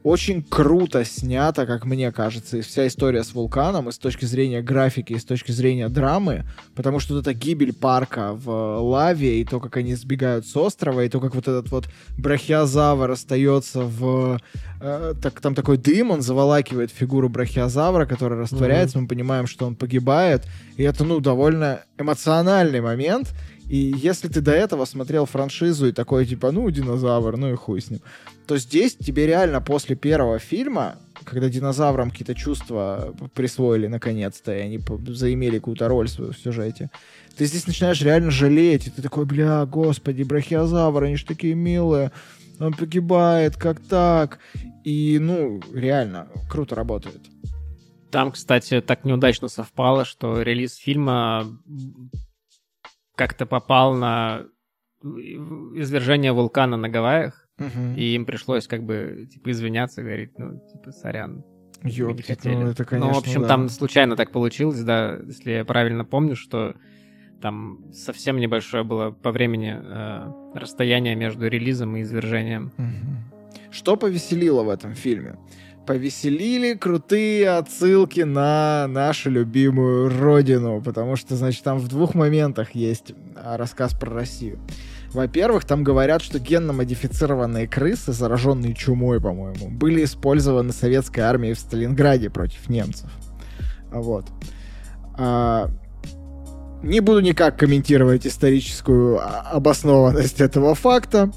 очень 0.07 0.41
круто 0.41 1.03
снято, 1.03 1.65
как 1.65 1.85
мне 1.85 2.11
кажется, 2.11 2.57
и 2.57 2.61
вся 2.61 2.87
история 2.87 3.23
с 3.23 3.33
вулканом, 3.33 3.89
и 3.89 3.91
с 3.91 3.97
точки 3.97 4.23
зрения 4.23 4.61
графики, 4.61 5.13
и 5.13 5.19
с 5.19 5.25
точки 5.25 5.51
зрения 5.51 5.89
драмы, 5.89 6.45
потому 6.75 6.99
что 6.99 7.13
вот 7.13 7.21
эта 7.21 7.33
гибель 7.33 7.73
парка 7.73 8.31
в 8.33 8.79
лаве, 8.79 9.41
и 9.41 9.45
то, 9.45 9.59
как 9.59 9.75
они 9.77 9.95
сбегают 9.95 10.47
с 10.47 10.55
острова, 10.55 11.03
и 11.03 11.09
то, 11.09 11.19
как 11.19 11.35
вот 11.35 11.47
этот 11.47 11.69
вот 11.71 11.89
брахиозавр 12.17 13.11
остается 13.11 13.81
в... 13.81 14.39
Э, 14.79 15.13
так, 15.21 15.41
там 15.41 15.53
такой 15.53 15.77
дым, 15.77 16.11
он 16.11 16.21
заволакивает 16.21 16.89
фигуру 16.91 17.27
брахиозавра, 17.27 18.05
который 18.05 18.39
растворяется, 18.39 18.99
mm-hmm. 18.99 19.01
мы 19.01 19.07
понимаем, 19.07 19.47
что 19.47 19.65
он 19.65 19.75
погибает, 19.75 20.45
и 20.77 20.83
это, 20.83 21.03
ну, 21.03 21.19
довольно 21.19 21.81
эмоциональный 21.97 22.79
момент, 22.79 23.33
и 23.69 23.93
если 23.97 24.27
ты 24.29 24.41
до 24.41 24.51
этого 24.51 24.85
смотрел 24.85 25.25
франшизу 25.25 25.87
и 25.87 25.91
такой, 25.91 26.25
типа, 26.25 26.51
ну, 26.51 26.69
динозавр, 26.69 27.35
ну 27.37 27.51
и 27.51 27.55
хуй 27.55 27.81
с 27.81 27.89
ним, 27.89 27.99
то 28.45 28.57
здесь 28.57 28.95
тебе 28.95 29.27
реально 29.27 29.59
после 29.59 29.95
первого 29.95 30.39
фильма, 30.39 30.95
когда 31.25 31.49
динозаврам 31.49 32.09
какие-то 32.09 32.33
чувства 32.33 33.13
присвоили 33.33 33.87
наконец-то, 33.87 34.55
и 34.55 34.61
они 34.61 34.79
заимели 35.07 35.57
какую-то 35.57 35.89
роль 35.89 36.07
свою 36.07 36.31
в 36.31 36.37
сюжете, 36.37 36.89
ты 37.37 37.45
здесь 37.45 37.67
начинаешь 37.67 38.01
реально 38.01 38.31
жалеть, 38.31 38.87
и 38.87 38.89
ты 38.89 39.01
такой, 39.01 39.25
бля, 39.25 39.65
господи, 39.65 40.23
брахиозавр, 40.23 41.03
они 41.03 41.17
же 41.17 41.25
такие 41.25 41.53
милые, 41.53 42.11
он 42.59 42.73
погибает, 42.73 43.57
как 43.57 43.79
так? 43.81 44.39
И, 44.85 45.19
ну, 45.19 45.61
реально, 45.73 46.29
круто 46.49 46.75
работает. 46.75 47.21
Там, 48.11 48.31
кстати, 48.31 48.79
так 48.79 49.03
неудачно 49.03 49.49
совпало, 49.49 50.05
что 50.05 50.41
релиз 50.41 50.75
фильма 50.75 51.45
как-то 53.17 53.45
попал 53.45 53.95
на 53.95 54.45
извержение 55.03 56.31
вулкана 56.31 56.77
на 56.77 56.87
Гавайях, 56.87 57.47
угу. 57.59 57.95
и 57.97 58.15
им 58.15 58.25
пришлось 58.25 58.67
как 58.67 58.83
бы 58.83 59.27
типа 59.31 59.51
извиняться, 59.51 60.01
говорить, 60.03 60.37
ну, 60.37 60.61
типа, 60.71 60.91
сорян. 60.91 61.43
Ёпки, 61.83 62.35
ну 62.45 62.69
это, 62.69 62.85
конечно, 62.85 63.11
Ну, 63.11 63.13
в 63.13 63.17
общем, 63.17 63.41
да. 63.41 63.47
там 63.47 63.69
случайно 63.69 64.15
так 64.15 64.31
получилось, 64.31 64.81
да, 64.81 65.19
если 65.27 65.51
я 65.51 65.65
правильно 65.65 66.05
помню, 66.05 66.35
что 66.35 66.75
там 67.41 67.91
совсем 67.93 68.37
небольшое 68.37 68.83
было 68.83 69.11
по 69.11 69.31
времени 69.31 69.77
э, 69.79 70.57
расстояние 70.57 71.15
между 71.15 71.47
релизом 71.47 71.95
и 71.95 72.01
извержением. 72.01 72.71
Угу. 72.77 73.71
Что 73.71 73.95
повеселило 73.95 74.63
в 74.63 74.69
этом 74.69 74.95
фильме? 74.95 75.37
Повеселили 75.87 76.73
крутые 76.73 77.49
отсылки 77.49 78.19
на 78.19 78.85
нашу 78.87 79.31
любимую 79.31 80.09
родину, 80.19 80.81
потому 80.81 81.15
что, 81.15 81.35
значит, 81.35 81.63
там 81.63 81.79
в 81.79 81.87
двух 81.87 82.13
моментах 82.13 82.75
есть 82.75 83.13
а, 83.35 83.57
рассказ 83.57 83.93
про 83.93 84.13
Россию. 84.13 84.59
Во-первых, 85.13 85.63
там 85.63 85.85
говорят, 85.85 86.21
что 86.21 86.39
генно-модифицированные 86.39 87.67
крысы, 87.67 88.11
зараженные 88.11 88.73
чумой, 88.75 89.21
по-моему, 89.21 89.69
были 89.69 90.03
использованы 90.03 90.73
советской 90.73 91.21
армией 91.21 91.53
в 91.53 91.59
Сталинграде 91.59 92.29
против 92.29 92.67
немцев. 92.67 93.09
Вот. 93.89 94.25
А, 95.17 95.71
не 96.83 96.99
буду 96.99 97.21
никак 97.21 97.57
комментировать 97.57 98.27
историческую 98.27 99.19
а, 99.19 99.51
обоснованность 99.53 100.41
этого 100.41 100.75
факта. 100.75 101.31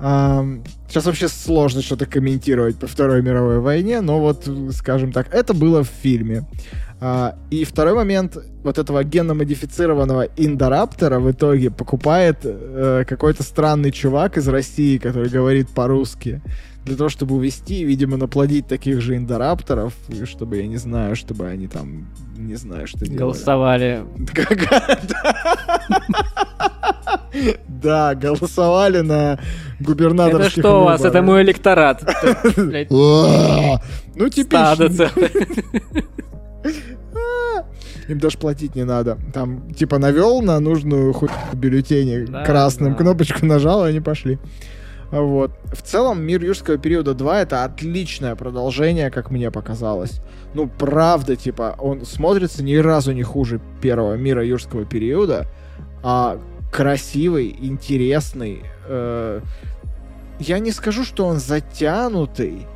Сейчас 0.00 1.04
вообще 1.04 1.28
сложно 1.28 1.82
что-то 1.82 2.06
комментировать 2.06 2.78
по 2.78 2.86
Второй 2.86 3.22
мировой 3.22 3.60
войне, 3.60 4.00
но 4.00 4.18
вот, 4.18 4.48
скажем 4.72 5.12
так, 5.12 5.32
это 5.34 5.52
было 5.52 5.84
в 5.84 5.88
фильме. 5.88 6.46
А, 7.02 7.36
и 7.50 7.64
второй 7.64 7.94
момент, 7.94 8.36
вот 8.62 8.78
этого 8.78 9.02
генно-модифицированного 9.04 10.28
индораптора 10.36 11.18
в 11.18 11.30
итоге 11.30 11.70
покупает 11.70 12.40
э, 12.42 13.04
какой-то 13.08 13.42
странный 13.42 13.90
чувак 13.90 14.36
из 14.36 14.46
России, 14.48 14.98
который 14.98 15.30
говорит 15.30 15.70
по-русски, 15.70 16.42
для 16.84 16.96
того, 16.96 17.10
чтобы 17.10 17.34
увести, 17.34 17.84
видимо, 17.84 18.16
наплодить 18.16 18.66
таких 18.66 19.00
же 19.00 19.16
индорапторов, 19.16 19.94
чтобы, 20.24 20.58
я 20.58 20.66
не 20.66 20.78
знаю, 20.78 21.16
чтобы 21.16 21.46
они 21.46 21.68
там, 21.68 22.08
не 22.36 22.56
знаю, 22.56 22.86
что 22.86 23.00
делали. 23.00 23.18
Голосовали. 23.18 24.04
Да, 27.68 28.14
голосовали 28.14 29.00
на 29.00 29.38
губернаторских 29.80 30.58
Это 30.58 30.60
что 30.60 30.80
у 30.80 30.84
вас? 30.84 31.04
Это 31.04 31.22
мой 31.22 31.42
электорат. 31.42 32.02
Ну, 34.16 34.28
типично. 34.28 35.08
Им 38.08 38.18
даже 38.18 38.38
платить 38.38 38.74
не 38.74 38.84
надо. 38.84 39.18
Там, 39.32 39.72
типа, 39.72 39.98
навел 39.98 40.42
на 40.42 40.58
нужную 40.60 41.12
хуй 41.12 41.28
бюллетени 41.54 42.26
красным, 42.44 42.96
кнопочку 42.96 43.46
нажал, 43.46 43.86
и 43.86 43.90
они 43.90 44.00
пошли. 44.00 44.38
Вот. 45.10 45.52
В 45.72 45.82
целом, 45.82 46.22
«Мир 46.22 46.42
юрского 46.42 46.78
периода 46.78 47.12
2»— 47.12 47.34
это 47.42 47.64
отличное 47.64 48.36
продолжение, 48.36 49.10
как 49.10 49.30
мне 49.30 49.50
показалось. 49.50 50.20
Ну, 50.54 50.68
правда, 50.68 51.36
типа, 51.36 51.74
он 51.78 52.04
смотрится 52.04 52.62
ни 52.62 52.76
разу 52.76 53.12
не 53.12 53.22
хуже 53.22 53.60
первого 53.80 54.14
«Мира 54.14 54.44
юрского 54.44 54.84
периода», 54.84 55.46
а 56.02 56.38
красивый, 56.70 57.54
интересный. 57.60 58.62
Э, 58.86 59.40
я 60.38 60.58
не 60.60 60.70
скажу, 60.70 61.04
что 61.04 61.26
он 61.26 61.38
затянутый, 61.38 62.66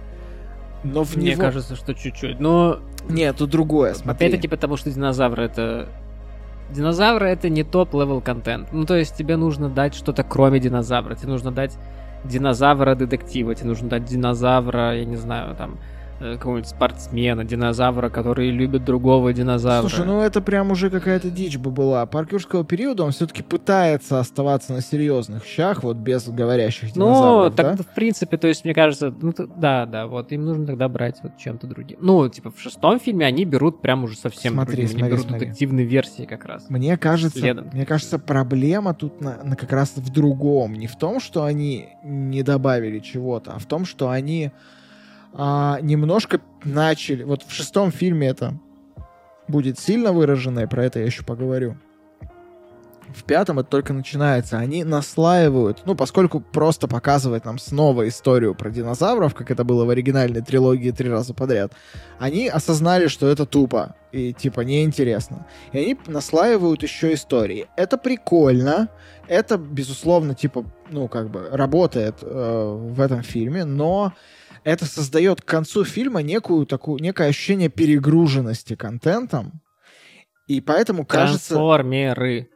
но 0.85 1.03
в 1.03 1.17
Мне 1.17 1.33
него... 1.33 1.43
кажется, 1.43 1.77
что 1.77 1.95
чуть-чуть, 1.95 2.39
но... 2.39 2.79
Нет, 3.09 3.37
тут 3.37 3.51
другое, 3.51 3.95
смотри. 3.95 4.27
Опять-таки 4.27 4.49
потому, 4.49 4.77
что 4.77 4.91
динозавры 4.91 5.45
это... 5.45 5.89
Динозавры 6.71 7.29
это 7.29 7.49
не 7.49 7.63
top-level 7.63 8.21
контент. 8.21 8.73
Ну, 8.73 8.85
то 8.85 8.97
есть 8.97 9.17
тебе 9.17 9.37
нужно 9.37 9.69
дать 9.69 9.95
что-то 9.95 10.23
кроме 10.25 10.61
динозавра. 10.61 11.15
Тебе 11.15 11.29
нужно 11.29 11.53
дать 11.53 11.77
динозавра-детектива, 12.25 13.55
тебе 13.55 13.69
нужно 13.69 13.89
дать 13.89 14.05
динозавра, 14.05 14.97
я 14.97 15.05
не 15.05 15.17
знаю, 15.17 15.55
там, 15.57 15.79
какого-нибудь 16.33 16.69
спортсмена, 16.69 17.45
динозавра, 17.45 18.09
который 18.09 18.51
любит 18.51 18.85
другого 18.85 19.33
динозавра. 19.33 19.89
Слушай, 19.89 20.07
ну 20.07 20.21
это 20.21 20.41
прям 20.41 20.71
уже 20.71 20.91
какая-то 20.91 21.31
дичь 21.31 21.59
бы 21.59 21.71
была. 21.71 22.05
Парк 22.07 22.33
юрского 22.33 22.65
периода, 22.65 23.05
он 23.05 23.13
все-таки 23.13 23.43
пытается 23.43 24.19
оставаться 24.19 24.73
на 24.73 24.81
серьезных 24.81 25.45
щах, 25.45 25.83
вот 25.83 25.97
без 25.97 26.29
говорящих 26.29 26.97
ну, 26.97 27.07
динозавров, 27.07 27.51
Ну, 27.51 27.57
так, 27.57 27.77
да? 27.77 27.83
в 27.83 27.95
принципе, 27.95 28.37
то 28.37 28.49
есть, 28.49 28.65
мне 28.65 28.75
кажется, 28.75 29.15
ну, 29.21 29.33
да, 29.57 29.87
да, 29.87 30.07
вот 30.07 30.33
им 30.33 30.45
нужно 30.45 30.67
тогда 30.67 30.89
брать 30.89 31.17
вот 31.23 31.37
чем-то 31.37 31.67
другим. 31.67 31.99
Ну, 32.01 32.29
типа, 32.29 32.51
в 32.51 32.61
шестом 32.61 32.99
фильме 32.99 33.27
они 33.27 33.45
берут 33.45 33.81
прям 33.81 34.05
уже 34.05 34.17
совсем 34.17 34.55
смотри, 34.55 34.77
другим. 34.77 34.89
Смотри, 34.89 35.03
они 35.05 35.11
берут 35.13 35.27
смотри. 35.27 35.47
детективные 35.47 35.87
версии 35.87 36.25
как 36.25 36.45
раз. 36.45 36.65
Мне 36.69 36.97
кажется, 36.97 37.39
Следом. 37.39 37.71
мне 37.73 37.87
кажется, 37.87 38.19
проблема 38.19 38.95
тут 38.95 39.21
на, 39.21 39.43
на 39.43 39.57
как 39.57 39.73
раз 39.73 39.93
в 39.97 40.11
другом. 40.11 40.75
Не 40.75 40.87
в 40.87 40.97
том, 40.97 41.21
что 41.21 41.45
они 41.45 41.91
не 42.03 42.43
добавили 42.43 42.99
чего-то, 42.99 43.53
а 43.53 43.59
в 43.59 43.67
том, 43.67 43.85
что 43.85 44.11
они 44.11 44.53
а, 45.35 45.81
немножко 45.81 46.41
начали... 46.65 47.25
Вот 47.25 47.43
в 47.43 47.53
шестом 47.53 47.91
фильме 47.91 48.29
это 48.29 48.55
будет 49.49 49.79
сильно 49.79 50.13
выражено, 50.13 50.61
и 50.61 50.67
про 50.67 50.85
это 50.85 51.01
я 51.01 51.07
еще 51.07 51.25
поговорю. 51.25 51.77
В 53.15 53.23
пятом 53.25 53.61
это 53.61 53.69
только 53.69 53.93
начинается. 53.93 54.59
Они 54.59 54.83
наслаивают, 54.83 55.83
ну, 55.85 55.95
поскольку 55.95 56.41
просто 56.41 56.89
показывать 56.89 57.45
нам 57.45 57.59
снова 57.59 58.09
историю 58.09 58.55
про 58.55 58.71
динозавров, 58.71 59.35
как 59.35 59.51
это 59.51 59.63
было 59.63 59.85
в 59.85 59.91
оригинальной 59.91 60.41
трилогии 60.41 60.91
три 60.91 61.11
раза 61.11 61.35
подряд, 61.35 61.73
они 62.19 62.49
осознали, 62.49 63.07
что 63.07 63.29
это 63.29 63.47
тупо 63.47 63.95
и, 64.11 64.33
типа, 64.33 64.63
неинтересно. 64.63 65.47
И 65.73 65.79
они 65.79 65.99
наслаивают 66.07 66.83
еще 66.83 67.15
истории. 67.15 67.67
Это 67.77 67.99
прикольно, 67.99 68.89
это, 69.29 69.59
безусловно, 69.59 70.35
типа, 70.35 70.65
ну, 70.91 71.07
как 71.07 71.31
бы, 71.31 71.49
работает 71.53 72.17
э, 72.23 72.79
в 72.95 73.01
этом 73.01 73.23
фильме, 73.23 73.65
но 73.65 74.13
это 74.65 74.87
создает 74.87 75.43
к 75.43 75.45
концу 75.45 75.85
фильма 75.85 76.23
некую 76.23 76.67
такую, 76.67 77.01
некое 77.01 77.29
ощущение 77.29 77.69
перегруженности 77.69 78.75
контентом, 78.75 79.61
и 80.47 80.61
поэтому 80.61 81.07
кажется... 81.07 81.55
Трансформеры. 81.55 82.49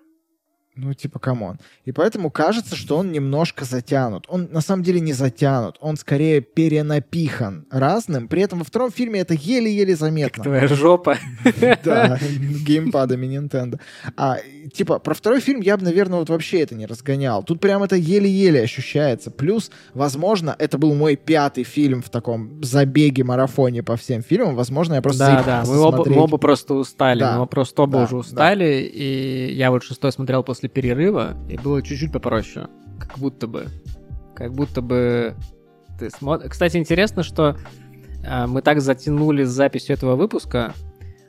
Ну, 0.81 0.95
типа, 0.95 1.19
come 1.19 1.42
on. 1.42 1.59
И 1.87 1.91
поэтому 1.91 2.31
кажется, 2.31 2.77
что 2.77 2.99
он 2.99 3.11
немножко 3.11 3.65
затянут. 3.65 4.27
Он 4.29 4.49
на 4.53 4.61
самом 4.61 4.85
деле 4.85 5.01
не 5.01 5.13
затянут. 5.13 5.77
Он 5.81 5.97
скорее 5.97 6.41
перенапихан 6.41 7.67
разным. 7.69 8.29
При 8.29 8.43
этом 8.43 8.61
во 8.61 8.65
втором 8.65 8.93
фильме 8.93 9.19
это 9.19 9.35
еле-еле 9.35 9.97
заметно. 9.97 10.45
Как 10.45 10.45
твоя 10.45 10.69
жопа. 10.69 11.19
Да, 11.85 12.19
геймпадами 12.65 13.27
Nintendo. 13.27 13.81
А, 14.17 14.39
типа, 14.73 15.01
про 15.01 15.15
второй 15.15 15.41
фильм 15.41 15.61
я 15.61 15.77
бы, 15.77 15.85
наверное, 15.85 16.21
вот 16.21 16.29
вообще 16.29 16.61
это 16.61 16.77
не 16.77 16.87
разгонял. 16.87 17.43
Тут 17.43 17.61
прям 17.61 17.83
это 17.83 17.97
еле-еле 17.97 18.63
ощущается. 18.63 19.31
Плюс, 19.33 19.71
возможно, 19.95 20.55
это 20.59 20.79
был 20.79 20.95
мой 20.95 21.17
пятый 21.17 21.65
фильм 21.65 22.03
в 22.03 22.11
таком 22.11 22.63
забеге-марафоне 22.63 23.83
по 23.83 23.97
всем 23.97 24.23
фильмам. 24.23 24.55
Возможно, 24.55 24.95
я 24.95 25.03
просто 25.03 25.27
Да, 25.27 25.43
да, 25.43 25.65
мы 25.67 25.79
оба, 25.81 26.09
мы 26.09 26.21
оба 26.21 26.39
просто 26.39 26.75
устали. 26.75 27.21
Да. 27.21 27.39
Мы 27.39 27.47
просто 27.47 27.83
оба 27.83 27.99
да, 27.99 28.05
уже 28.05 28.17
устали. 28.17 28.65
Да. 28.65 28.89
И 28.95 29.55
я 29.55 29.71
вот 29.73 29.83
шестой 29.83 30.13
смотрел 30.13 30.45
после 30.45 30.68
перерыва, 30.69 31.37
и 31.49 31.57
было 31.57 31.83
чуть-чуть 31.83 32.13
попроще. 32.13 32.69
Как 32.99 33.19
будто 33.19 33.47
бы. 33.47 33.67
Как 34.35 34.53
будто 34.53 34.83
бы 34.83 35.35
ты 35.99 36.11
смотришь... 36.11 36.51
Кстати, 36.51 36.77
интересно, 36.77 37.23
что 37.23 37.57
э, 38.25 38.47
мы 38.47 38.63
так 38.63 38.81
затянули 38.81 39.45
с 39.45 39.51
записью 39.51 39.95
этого 39.97 40.17
выпуска, 40.17 40.75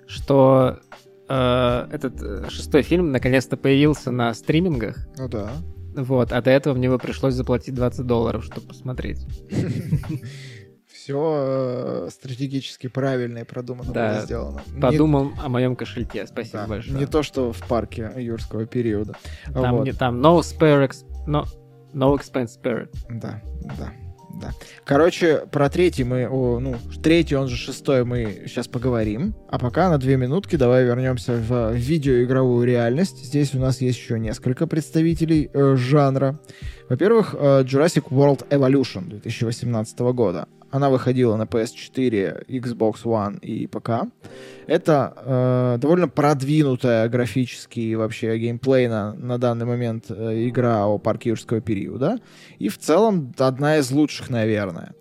что 0.07 0.79
э, 1.27 1.87
этот 1.91 2.21
э, 2.21 2.49
шестой 2.49 2.83
фильм 2.83 3.11
наконец-то 3.11 3.57
появился 3.57 4.11
на 4.11 4.33
стримингах. 4.33 5.07
Ну 5.17 5.27
да. 5.27 5.51
Вот, 5.95 6.31
а 6.31 6.41
до 6.41 6.51
этого 6.51 6.75
мне 6.75 6.89
бы 6.89 6.99
пришлось 6.99 7.33
заплатить 7.33 7.73
20 7.73 8.05
долларов, 8.05 8.45
чтобы 8.45 8.67
посмотреть. 8.67 9.25
Все 10.91 12.05
э, 12.07 12.09
стратегически 12.11 12.87
правильно 12.87 13.39
и 13.39 13.43
продуманно 13.43 13.93
да, 13.93 14.21
сделано. 14.21 14.61
Подумал 14.81 15.31
не... 15.31 15.39
о 15.39 15.49
моем 15.49 15.75
кошельке. 15.75 16.25
Спасибо 16.27 16.59
да, 16.59 16.67
большое. 16.67 16.97
Не 16.97 17.05
то, 17.05 17.23
что 17.23 17.53
в 17.53 17.67
парке 17.67 18.11
юрского 18.17 18.65
периода. 18.65 19.15
Там, 19.53 19.77
вот. 19.77 19.85
не, 19.85 19.93
там 19.93 20.19
no 20.19 20.39
spare, 20.39 20.87
ex... 20.87 21.05
no, 21.27 21.45
no 21.93 22.17
expense 22.17 22.59
spared. 22.61 22.89
Да, 23.09 23.41
да 23.77 23.93
да. 24.39 24.51
Короче, 24.85 25.43
про 25.51 25.69
третий 25.69 26.03
мы, 26.03 26.27
о, 26.29 26.59
ну, 26.59 26.75
третий, 27.03 27.35
он 27.35 27.47
же 27.47 27.55
шестой, 27.55 28.05
мы 28.05 28.43
сейчас 28.47 28.67
поговорим. 28.67 29.35
А 29.49 29.59
пока 29.59 29.89
на 29.89 29.97
две 29.97 30.17
минутки 30.17 30.55
давай 30.55 30.85
вернемся 30.85 31.33
в 31.33 31.73
видеоигровую 31.73 32.65
реальность. 32.65 33.23
Здесь 33.25 33.53
у 33.53 33.59
нас 33.59 33.81
есть 33.81 33.97
еще 33.97 34.19
несколько 34.19 34.67
представителей 34.67 35.49
э, 35.53 35.75
жанра. 35.75 36.39
Во-первых, 36.89 37.35
э, 37.37 37.63
Jurassic 37.63 38.09
World 38.09 38.47
Evolution 38.49 39.09
2018 39.09 39.99
года. 39.99 40.47
Она 40.71 40.89
выходила 40.89 41.35
на 41.35 41.43
PS4, 41.43 42.47
Xbox 42.47 43.03
One 43.03 43.39
и 43.39 43.67
ПК. 43.67 44.11
Это 44.67 45.13
э, 45.15 45.77
довольно 45.79 46.07
продвинутая 46.07 47.09
графически 47.09 47.79
и 47.79 47.95
вообще 47.95 48.37
геймплейно 48.37 49.13
на 49.13 49.37
данный 49.37 49.65
момент 49.65 50.05
э, 50.09 50.47
игра 50.47 50.85
о 50.85 50.99
парке 50.99 51.29
юрского 51.29 51.59
периода. 51.61 52.19
И 52.59 52.69
в 52.69 52.77
целом 52.77 53.33
одна 53.39 53.77
из 53.77 53.89
лучших, 53.91 54.29
наверное. 54.29 54.93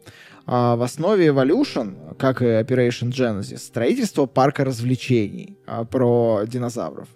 А 0.50 0.76
в 0.76 0.82
основе 0.82 1.26
Evolution, 1.26 2.16
как 2.16 2.40
и 2.40 2.46
Operation 2.46 3.10
Genesis, 3.10 3.58
строительство 3.58 4.24
парка 4.24 4.64
развлечений 4.64 5.58
а, 5.66 5.84
про 5.84 6.44
динозавров. 6.46 7.06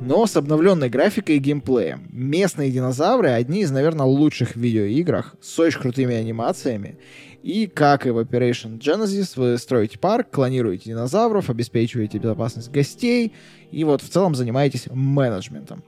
Но 0.00 0.26
с 0.26 0.36
обновленной 0.36 0.88
графикой 0.88 1.36
и 1.36 1.38
геймплеем. 1.38 2.08
Местные 2.10 2.72
динозавры 2.72 3.28
одни 3.28 3.60
из, 3.60 3.70
наверное, 3.70 4.06
лучших 4.06 4.56
в 4.56 4.56
видеоиграх, 4.56 5.36
с 5.40 5.56
очень 5.60 5.78
крутыми 5.78 6.16
анимациями 6.16 6.98
и 7.42 7.66
как 7.66 8.06
и 8.06 8.10
в 8.10 8.18
Operation 8.18 8.78
Genesis, 8.78 9.32
вы 9.36 9.56
строите 9.58 9.98
парк, 9.98 10.28
клонируете 10.30 10.90
динозавров, 10.90 11.50
обеспечиваете 11.50 12.18
безопасность 12.18 12.70
гостей 12.70 13.32
и 13.70 13.84
вот 13.84 14.02
в 14.02 14.08
целом 14.08 14.34
занимаетесь 14.34 14.88
менеджментом. 14.90 15.82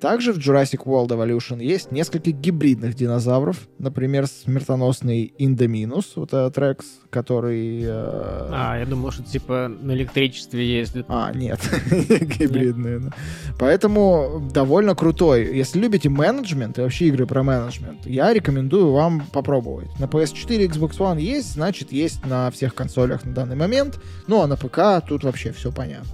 Также 0.00 0.34
в 0.34 0.38
Jurassic 0.38 0.84
World 0.84 1.08
Evolution 1.08 1.62
есть 1.62 1.90
несколько 1.90 2.30
гибридных 2.30 2.94
динозавров, 2.94 3.66
например, 3.78 4.26
смертоносный 4.26 5.32
Indominus, 5.38 6.04
вот 6.16 6.34
этот 6.34 6.58
Рекс, 6.58 6.84
который... 7.08 7.82
Э... 7.82 8.48
А, 8.52 8.78
я 8.78 8.84
думал, 8.84 9.10
что 9.10 9.22
типа 9.22 9.68
на 9.68 9.92
электричестве 9.92 10.66
ездит. 10.66 11.06
А, 11.08 11.32
нет, 11.32 11.60
гибридные. 11.90 12.98
Да. 12.98 13.10
Поэтому 13.58 14.46
довольно 14.52 14.94
крутой. 14.94 15.56
Если 15.56 15.78
любите 15.78 16.10
менеджмент 16.10 16.78
и 16.78 16.82
вообще 16.82 17.06
игры 17.06 17.26
про 17.26 17.42
менеджмент, 17.42 18.04
я 18.04 18.34
рекомендую 18.34 18.92
вам 18.92 19.22
попробовать. 19.32 19.88
На 19.98 20.04
PS4 20.04 20.68
Xbox 20.68 20.98
One 20.98 21.20
есть, 21.20 21.54
значит, 21.54 21.90
есть 21.90 22.24
на 22.26 22.50
всех 22.50 22.74
консолях 22.74 23.24
на 23.24 23.32
данный 23.32 23.56
момент. 23.56 23.98
Ну, 24.26 24.42
а 24.42 24.46
на 24.46 24.56
ПК 24.56 25.06
тут 25.08 25.24
вообще 25.24 25.52
все 25.52 25.72
понятно. 25.72 26.10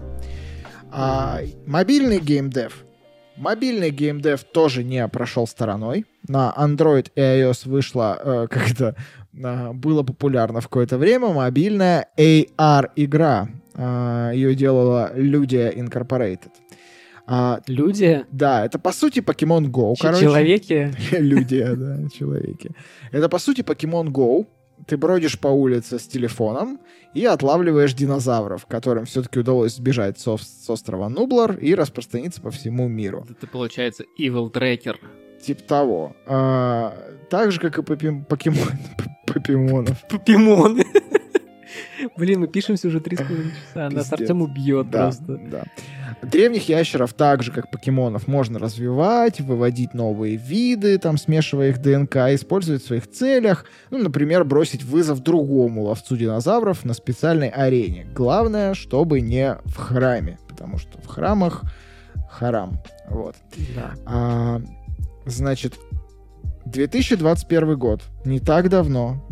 А, 0.93 1.41
мобильный 1.67 2.21
геймдев. 2.21 2.85
Мобильный 3.37 3.91
геймдев 3.91 4.45
тоже 4.45 4.85
не 4.85 5.07
прошел 5.09 5.47
стороной. 5.47 6.05
На 6.29 6.55
Android 6.57 7.11
и 7.15 7.21
iOS 7.21 7.69
вышла, 7.69 8.19
э, 8.23 8.47
как-то 8.51 8.95
э, 9.33 9.73
было 9.73 10.03
популярно 10.03 10.61
в 10.61 10.65
какое-то 10.65 10.99
время, 10.99 11.29
мобильная 11.29 12.09
AR-игра. 12.19 13.49
Э, 13.75 14.31
ее 14.35 14.55
делала 14.55 15.13
Ludia 15.15 15.75
Incorporated. 15.75 16.51
А, 17.27 17.61
люди? 17.67 18.25
Да, 18.31 18.65
это 18.65 18.79
по 18.79 18.93
сути 18.93 19.21
Pokemon 19.21 19.67
Go, 19.71 19.95
Ч- 19.95 20.03
короче. 20.03 20.23
Человеки? 20.23 20.93
Люди, 21.17 21.65
да, 21.65 22.09
человеки. 22.11 22.73
Это 23.13 23.29
по 23.29 23.39
сути 23.39 23.61
Pokemon 23.63 24.09
Go, 24.09 24.47
ты 24.87 24.97
бродишь 24.97 25.39
по 25.39 25.49
улице 25.49 25.99
с 25.99 26.07
телефоном 26.07 26.81
и 27.15 27.25
отлавливаешь 27.25 27.95
динозавров, 27.95 28.67
которым 28.67 29.05
все-таки 29.05 29.41
удалось 29.41 29.77
сбежать 29.77 30.19
с, 30.19 30.37
с 30.37 30.71
острова 30.71 31.09
Нублар 31.09 31.59
и 31.59 31.75
распространиться 31.75 32.41
по 32.41 32.51
всему 32.51 32.89
миру. 32.89 33.27
Это 33.29 33.47
получается 33.47 34.05
Evil 34.19 34.51
Tracker. 34.53 34.97
Типа 35.43 35.63
того. 35.63 36.17
А, 36.27 36.97
так 37.29 37.53
же, 37.53 37.61
как 37.61 37.79
и 37.79 37.83
покемон... 37.83 38.25
Покемонов. 39.27 40.07
Покемоны. 40.09 40.85
Блин, 42.17 42.41
мы 42.41 42.49
пишемся 42.49 42.89
уже 42.89 42.99
3,5 42.99 43.51
часа, 43.69 43.91
нас 43.91 44.13
Артем 44.13 44.43
убьет 44.43 44.91
да, 44.91 45.05
просто. 45.05 45.41
Да. 45.51 45.65
Древних 46.23 46.69
ящеров 46.69 47.13
так 47.15 47.43
же, 47.43 47.51
как 47.51 47.71
покемонов, 47.71 48.29
можно 48.29 48.59
развивать, 48.59 49.41
выводить 49.41 49.93
новые 49.95 50.37
виды, 50.37 50.99
там, 50.99 51.19
смешивая 51.19 51.71
их 51.71 51.83
ДНК, 51.83 52.17
использовать 52.31 52.83
в 52.83 52.87
своих 52.87 53.11
целях. 53.11 53.65
Ну, 53.91 53.99
например, 53.99 54.45
бросить 54.45 54.85
вызов 54.85 55.21
другому 55.21 55.85
ловцу 55.85 56.17
динозавров 56.17 56.85
на 56.85 56.95
специальной 56.95 57.49
арене. 57.49 58.07
Главное, 58.15 58.75
чтобы 58.75 59.21
не 59.21 59.57
в 59.65 59.77
храме, 59.77 60.39
потому 60.49 60.79
что 60.79 61.01
в 61.01 61.07
храмах 61.07 61.63
харам. 62.31 62.79
Вот. 63.09 63.35
Да. 63.75 63.95
А, 64.07 64.63
значит, 65.27 65.75
2021 66.67 67.77
год, 67.77 68.03
не 68.25 68.41
так 68.41 68.69
давно. 68.69 69.23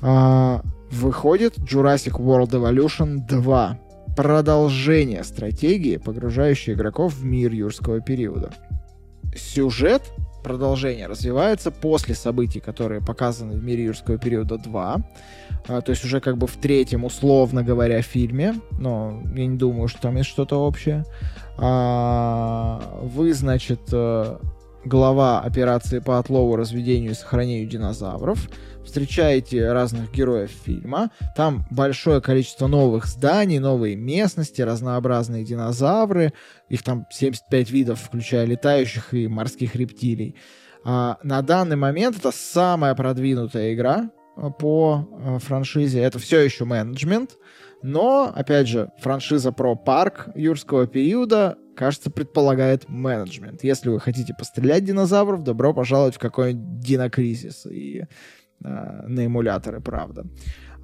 А, 0.00 0.62
выходит 0.90 1.58
Jurassic 1.58 2.18
World 2.18 2.50
Evolution 2.50 3.26
2. 3.26 3.78
Продолжение 4.16 5.24
стратегии, 5.24 5.96
погружающей 5.96 6.72
игроков 6.72 7.14
в 7.14 7.24
мир 7.24 7.52
юрского 7.52 8.00
периода. 8.00 8.52
Сюжет 9.36 10.02
продолжения 10.46 11.08
развивается 11.08 11.72
после 11.72 12.14
событий, 12.14 12.60
которые 12.60 13.00
показаны 13.00 13.54
в 13.54 13.64
мире 13.64 13.84
юрского 13.86 14.16
периода 14.16 14.58
2. 14.58 14.96
А, 15.68 15.80
то 15.80 15.90
есть 15.90 16.04
уже 16.04 16.20
как 16.20 16.38
бы 16.38 16.46
в 16.46 16.56
третьем, 16.56 17.04
условно 17.04 17.64
говоря, 17.64 18.00
фильме. 18.00 18.54
Но 18.78 19.22
я 19.34 19.46
не 19.46 19.58
думаю, 19.58 19.88
что 19.88 20.02
там 20.02 20.16
есть 20.16 20.30
что-то 20.30 20.64
общее. 20.64 21.04
А, 21.58 22.80
вы, 23.02 23.34
значит, 23.34 23.80
э, 23.90 24.38
глава 24.86 25.40
операции 25.40 25.98
по 25.98 26.18
отлову, 26.18 26.56
разведению 26.56 27.10
и 27.12 27.14
сохранению 27.14 27.68
динозавров 27.68 28.48
встречаете 28.84 29.72
разных 29.72 30.12
героев 30.12 30.50
фильма. 30.50 31.10
Там 31.34 31.64
большое 31.70 32.20
количество 32.20 32.68
новых 32.68 33.06
зданий, 33.06 33.58
новые 33.58 33.96
местности, 33.96 34.62
разнообразные 34.62 35.44
динозавры. 35.44 36.32
Их 36.68 36.84
там 36.84 37.06
75 37.10 37.70
видов, 37.70 38.00
включая 38.00 38.46
летающих 38.46 39.12
и 39.12 39.26
морских 39.26 39.74
рептилий. 39.74 40.36
А, 40.84 41.18
на 41.24 41.42
данный 41.42 41.76
момент 41.76 42.16
это 42.16 42.30
самая 42.32 42.94
продвинутая 42.94 43.74
игра 43.74 44.10
по 44.60 45.08
э, 45.10 45.38
франшизе. 45.40 46.00
Это 46.00 46.20
все 46.20 46.40
еще 46.40 46.64
менеджмент, 46.64 47.32
но, 47.82 48.32
опять 48.34 48.68
же, 48.68 48.90
франшиза 49.00 49.50
про 49.50 49.74
парк 49.74 50.28
юрского 50.36 50.86
периода, 50.86 51.56
кажется, 51.76 52.10
предполагает 52.10 52.88
менеджмент. 52.88 53.62
Если 53.62 53.88
вы 53.88 54.00
хотите 54.00 54.34
пострелять 54.36 54.84
динозавров, 54.84 55.44
добро 55.44 55.72
пожаловать 55.72 56.16
в 56.16 56.18
какой-нибудь 56.18 56.80
динокризис 56.80 57.66
и 57.66 58.00
э, 58.00 58.06
на 58.64 59.26
эмуляторы, 59.26 59.80
правда. 59.80 60.26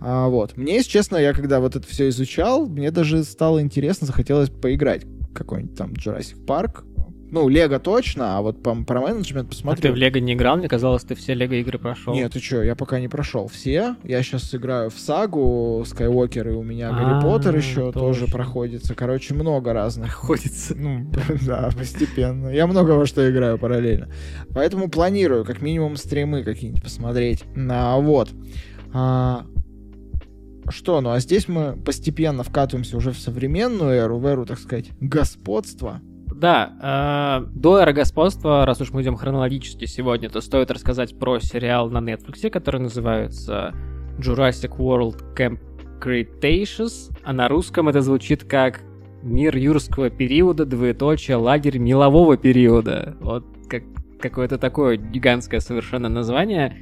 А, 0.01 0.29
вот. 0.29 0.57
Мне, 0.57 0.77
если 0.77 0.91
честно, 0.91 1.17
я 1.17 1.33
когда 1.33 1.61
вот 1.61 1.77
это 1.77 1.87
все 1.87 2.09
изучал, 2.09 2.67
мне 2.67 2.91
даже 2.91 3.25
стало 3.25 3.61
интересно, 3.61 4.07
захотелось 4.07 4.51
поиграть 4.51 5.03
какой-нибудь 5.35 5.77
там 5.77 5.93
Jurassic 5.93 6.45
Park, 6.45 6.85
ну, 7.33 7.49
Лего 7.49 7.79
точно, 7.79 8.37
а 8.37 8.43
вот 8.43 8.63
по, 8.63 8.75
про 8.85 9.01
менеджмент 9.01 9.49
посмотрю. 9.49 9.79
А 9.79 9.83
ты 9.83 9.93
в 9.93 9.97
Лего 9.97 10.19
не 10.19 10.35
играл? 10.35 10.59
Мне 10.59 10.69
казалось, 10.69 11.03
ты 11.03 11.15
все 11.15 11.33
Лего 11.33 11.55
игры 11.55 11.79
прошел. 11.79 12.13
Нет, 12.13 12.31
ты 12.31 12.41
что, 12.41 12.63
я 12.63 12.77
пока 12.77 13.01
не 13.01 13.09
прошел 13.09 13.49
все. 13.49 13.97
Я 14.05 14.23
сейчас 14.23 14.55
играю 14.55 14.91
в 14.91 14.99
Сагу, 14.99 15.83
Скайуокер, 15.87 16.51
и 16.51 16.53
у 16.53 16.63
меня 16.63 16.93
Гарри 16.93 17.23
Поттер 17.23 17.57
еще 17.57 17.91
тоже 17.91 18.27
проходится. 18.27 18.95
Короче, 18.95 19.33
много 19.33 19.73
разных. 19.73 20.09
Проходится. 20.09 20.75
Ну, 20.77 21.11
да, 21.47 21.71
постепенно. 21.75 22.49
Я 22.49 22.67
много 22.67 22.91
во 22.91 23.07
что 23.07 23.29
играю 23.31 23.59
параллельно. 23.59 24.11
Поэтому 24.51 24.91
планирую 24.91 25.47
как 25.47 25.63
минимум 25.63 25.97
стримы 25.97 26.45
какие-нибудь 26.45 26.83
посмотреть. 26.83 27.45
А, 27.57 27.97
вот. 27.97 28.29
А, 28.93 29.47
что, 30.69 31.01
ну 31.01 31.13
а 31.13 31.21
здесь 31.21 31.49
мы 31.49 31.79
постепенно 31.83 32.43
вкатываемся 32.43 32.99
уже 32.99 33.13
в 33.13 33.19
современную 33.19 33.93
эру, 33.93 34.19
в 34.19 34.27
эру, 34.27 34.45
так 34.45 34.59
сказать, 34.59 34.91
господства. 35.01 36.03
Да, 36.43 37.39
э, 37.45 37.47
до 37.55 37.79
эры 37.79 37.93
господства, 37.93 38.67
раз 38.67 38.81
уж 38.81 38.91
мы 38.91 39.03
идем 39.03 39.15
хронологически 39.15 39.85
сегодня, 39.85 40.29
то 40.29 40.41
стоит 40.41 40.73
рассказать 40.73 41.17
про 41.17 41.39
сериал 41.39 41.89
на 41.89 41.99
Netflix, 41.99 42.51
который 42.51 42.81
называется 42.81 43.73
Jurassic 44.19 44.77
World 44.77 45.37
Camp 45.37 45.61
Cretaceous, 46.01 47.17
а 47.23 47.33
на 47.33 47.47
русском 47.47 47.89
это 47.89 48.01
звучит 48.01 48.43
как 48.43 48.81
«Мир 49.23 49.57
юрского 49.57 50.11
периода, 50.11 50.67
двоеточие, 50.67 51.37
лагерь 51.37 51.79
мелового 51.79 52.37
периода». 52.37 53.17
Вот 53.21 53.45
как, 53.69 53.85
какое-то 54.21 54.59
такое 54.59 54.97
гигантское 54.97 55.61
совершенно 55.61 56.09
название. 56.09 56.77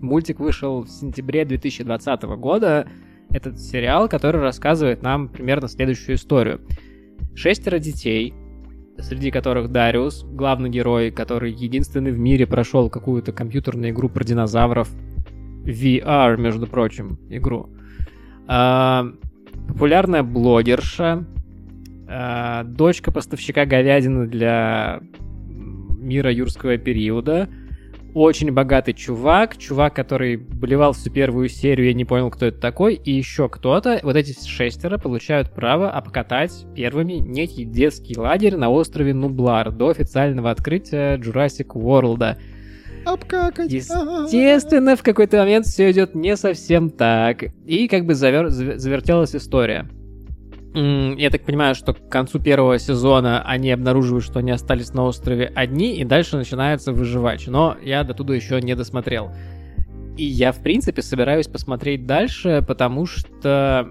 Мультик 0.00 0.38
вышел 0.38 0.82
в 0.82 0.88
сентябре 0.88 1.44
2020 1.44 2.22
года. 2.38 2.86
Этот 3.30 3.58
сериал, 3.58 4.08
который 4.08 4.40
рассказывает 4.40 5.02
нам 5.02 5.28
примерно 5.28 5.66
следующую 5.66 6.14
историю. 6.14 6.60
Шестеро 7.34 7.80
детей, 7.80 8.34
среди 9.02 9.30
которых 9.30 9.70
Дариус, 9.70 10.24
главный 10.24 10.70
герой, 10.70 11.10
который 11.10 11.52
единственный 11.52 12.12
в 12.12 12.18
мире 12.18 12.46
прошел 12.46 12.90
какую-то 12.90 13.32
компьютерную 13.32 13.90
игру 13.90 14.08
про 14.08 14.24
динозавров, 14.24 14.90
VR, 15.64 16.36
между 16.36 16.66
прочим, 16.66 17.18
игру. 17.28 17.68
А, 18.46 19.06
популярная 19.68 20.22
блогерша, 20.22 21.24
а, 22.08 22.64
дочка 22.64 23.12
поставщика 23.12 23.66
говядины 23.66 24.26
для 24.26 25.00
мира 25.98 26.32
юрского 26.32 26.76
периода, 26.78 27.48
очень 28.14 28.50
богатый 28.52 28.92
чувак, 28.92 29.56
чувак, 29.56 29.94
который 29.94 30.36
болевал 30.36 30.92
всю 30.92 31.10
первую 31.10 31.48
серию, 31.48 31.88
я 31.88 31.94
не 31.94 32.04
понял, 32.04 32.30
кто 32.30 32.46
это 32.46 32.60
такой, 32.60 32.94
и 32.94 33.12
еще 33.12 33.48
кто-то, 33.48 34.00
вот 34.02 34.16
эти 34.16 34.34
шестеро 34.46 34.98
получают 34.98 35.52
право 35.52 35.90
обкатать 35.90 36.66
первыми 36.74 37.14
некий 37.14 37.64
детский 37.64 38.18
лагерь 38.18 38.56
на 38.56 38.70
острове 38.70 39.14
Нублар 39.14 39.70
до 39.70 39.88
официального 39.88 40.50
открытия 40.50 41.16
Jurassic 41.16 41.68
World. 41.74 42.36
Обкакать. 43.04 43.72
Естественно, 43.72 44.96
в 44.96 45.02
какой-то 45.02 45.38
момент 45.38 45.66
все 45.66 45.90
идет 45.90 46.14
не 46.14 46.36
совсем 46.36 46.90
так. 46.90 47.44
И 47.66 47.88
как 47.88 48.04
бы 48.04 48.14
завер... 48.14 48.50
завертелась 48.50 49.34
история. 49.34 49.88
Я 50.72 51.30
так 51.30 51.44
понимаю, 51.44 51.74
что 51.74 51.94
к 51.94 52.08
концу 52.08 52.38
первого 52.38 52.78
сезона 52.78 53.42
они 53.42 53.72
обнаруживают, 53.72 54.24
что 54.24 54.38
они 54.38 54.52
остались 54.52 54.92
на 54.94 55.04
острове 55.04 55.50
одни, 55.54 55.96
и 55.96 56.04
дальше 56.04 56.36
начинается 56.36 56.92
выживач. 56.92 57.46
Но 57.48 57.76
я 57.82 58.04
до 58.04 58.14
туда 58.14 58.34
еще 58.34 58.60
не 58.62 58.76
досмотрел. 58.76 59.32
И 60.16 60.24
я, 60.24 60.52
в 60.52 60.62
принципе, 60.62 61.02
собираюсь 61.02 61.48
посмотреть 61.48 62.06
дальше, 62.06 62.64
потому 62.66 63.06
что, 63.06 63.88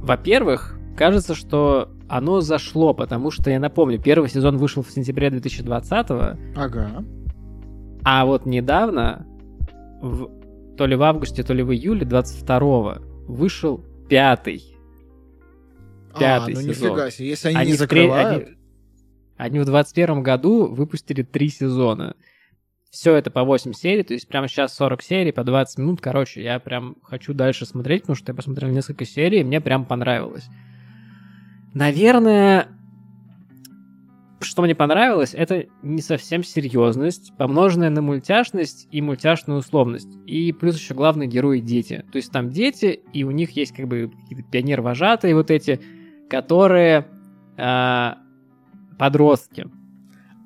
во-первых, 0.00 0.78
кажется, 0.96 1.34
что 1.34 1.90
оно 2.08 2.40
зашло, 2.40 2.94
потому 2.94 3.30
что, 3.30 3.50
я 3.50 3.58
напомню, 3.58 4.00
первый 4.00 4.30
сезон 4.30 4.56
вышел 4.56 4.82
в 4.82 4.90
сентябре 4.90 5.30
2020 5.30 6.10
-го, 6.10 6.38
Ага. 6.56 7.04
А 8.04 8.24
вот 8.24 8.46
недавно, 8.46 9.26
в, 10.00 10.28
то 10.76 10.86
ли 10.86 10.96
в 10.96 11.02
августе, 11.02 11.42
то 11.42 11.52
ли 11.52 11.62
в 11.62 11.72
июле 11.72 12.04
22 12.06 12.98
вышел 13.26 13.80
пятый 14.08 14.73
пятый 16.18 16.54
а, 16.54 16.56
ну 16.56 16.62
сезон. 16.62 16.88
нифига 16.90 17.10
себе, 17.10 17.28
если 17.28 17.48
они, 17.48 17.56
они 17.58 17.70
не 17.72 17.76
закрывают... 17.76 18.46
Они, 18.46 18.56
они 19.36 19.58
в 19.60 19.64
21 19.64 20.22
году 20.22 20.66
выпустили 20.66 21.22
три 21.22 21.48
сезона. 21.48 22.16
Все 22.90 23.14
это 23.16 23.30
по 23.30 23.42
8 23.42 23.72
серий, 23.72 24.04
то 24.04 24.14
есть 24.14 24.28
прямо 24.28 24.46
сейчас 24.46 24.74
40 24.76 25.02
серий 25.02 25.32
по 25.32 25.42
20 25.42 25.78
минут. 25.78 26.00
Короче, 26.00 26.42
я 26.42 26.60
прям 26.60 26.96
хочу 27.02 27.34
дальше 27.34 27.66
смотреть, 27.66 28.02
потому 28.02 28.16
что 28.16 28.30
я 28.30 28.36
посмотрел 28.36 28.70
несколько 28.70 29.04
серий, 29.04 29.40
и 29.40 29.44
мне 29.44 29.60
прям 29.60 29.84
понравилось. 29.84 30.46
Наверное, 31.74 32.68
что 34.44 34.62
мне 34.62 34.74
понравилось, 34.74 35.34
это 35.34 35.66
не 35.82 36.00
совсем 36.00 36.44
серьезность, 36.44 37.32
помноженная 37.36 37.90
на 37.90 38.02
мультяшность 38.02 38.86
и 38.92 39.00
мультяшную 39.00 39.58
условность. 39.58 40.08
И 40.26 40.52
плюс 40.52 40.78
еще 40.78 40.94
главные 40.94 41.28
герои 41.28 41.60
дети. 41.60 42.04
То 42.12 42.16
есть 42.16 42.30
там 42.30 42.50
дети, 42.50 43.00
и 43.12 43.24
у 43.24 43.30
них 43.30 43.50
есть 43.52 43.74
как 43.74 43.88
бы 43.88 44.12
какие-то 44.22 44.48
пионер-вожатые 44.50 45.34
вот 45.34 45.50
эти, 45.50 45.80
которые 46.28 47.06
э, 47.56 48.10
подростки. 48.98 49.66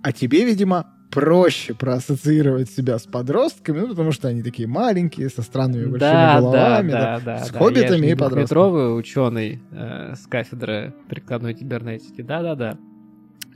А 0.02 0.12
тебе, 0.12 0.44
видимо, 0.44 0.86
проще 1.10 1.74
проассоциировать 1.74 2.70
себя 2.70 2.98
с 2.98 3.06
подростками, 3.06 3.80
ну, 3.80 3.88
потому 3.88 4.12
что 4.12 4.28
они 4.28 4.42
такие 4.42 4.68
маленькие, 4.68 5.30
со 5.30 5.42
странными 5.42 5.86
большими 5.86 6.10
да, 6.10 6.40
головами, 6.40 6.90
да, 6.90 7.00
да, 7.00 7.20
да, 7.20 7.44
с 7.44 7.50
да, 7.50 7.58
хоббитами 7.58 8.06
я 8.06 8.12
и 8.12 8.14
подростками. 8.14 8.42
метровый 8.42 8.98
ученый 8.98 9.62
э, 9.70 10.14
с 10.14 10.26
кафедры 10.26 10.94
прикладной 11.08 11.54
кибернетики, 11.54 12.22
да-да-да. 12.22 12.76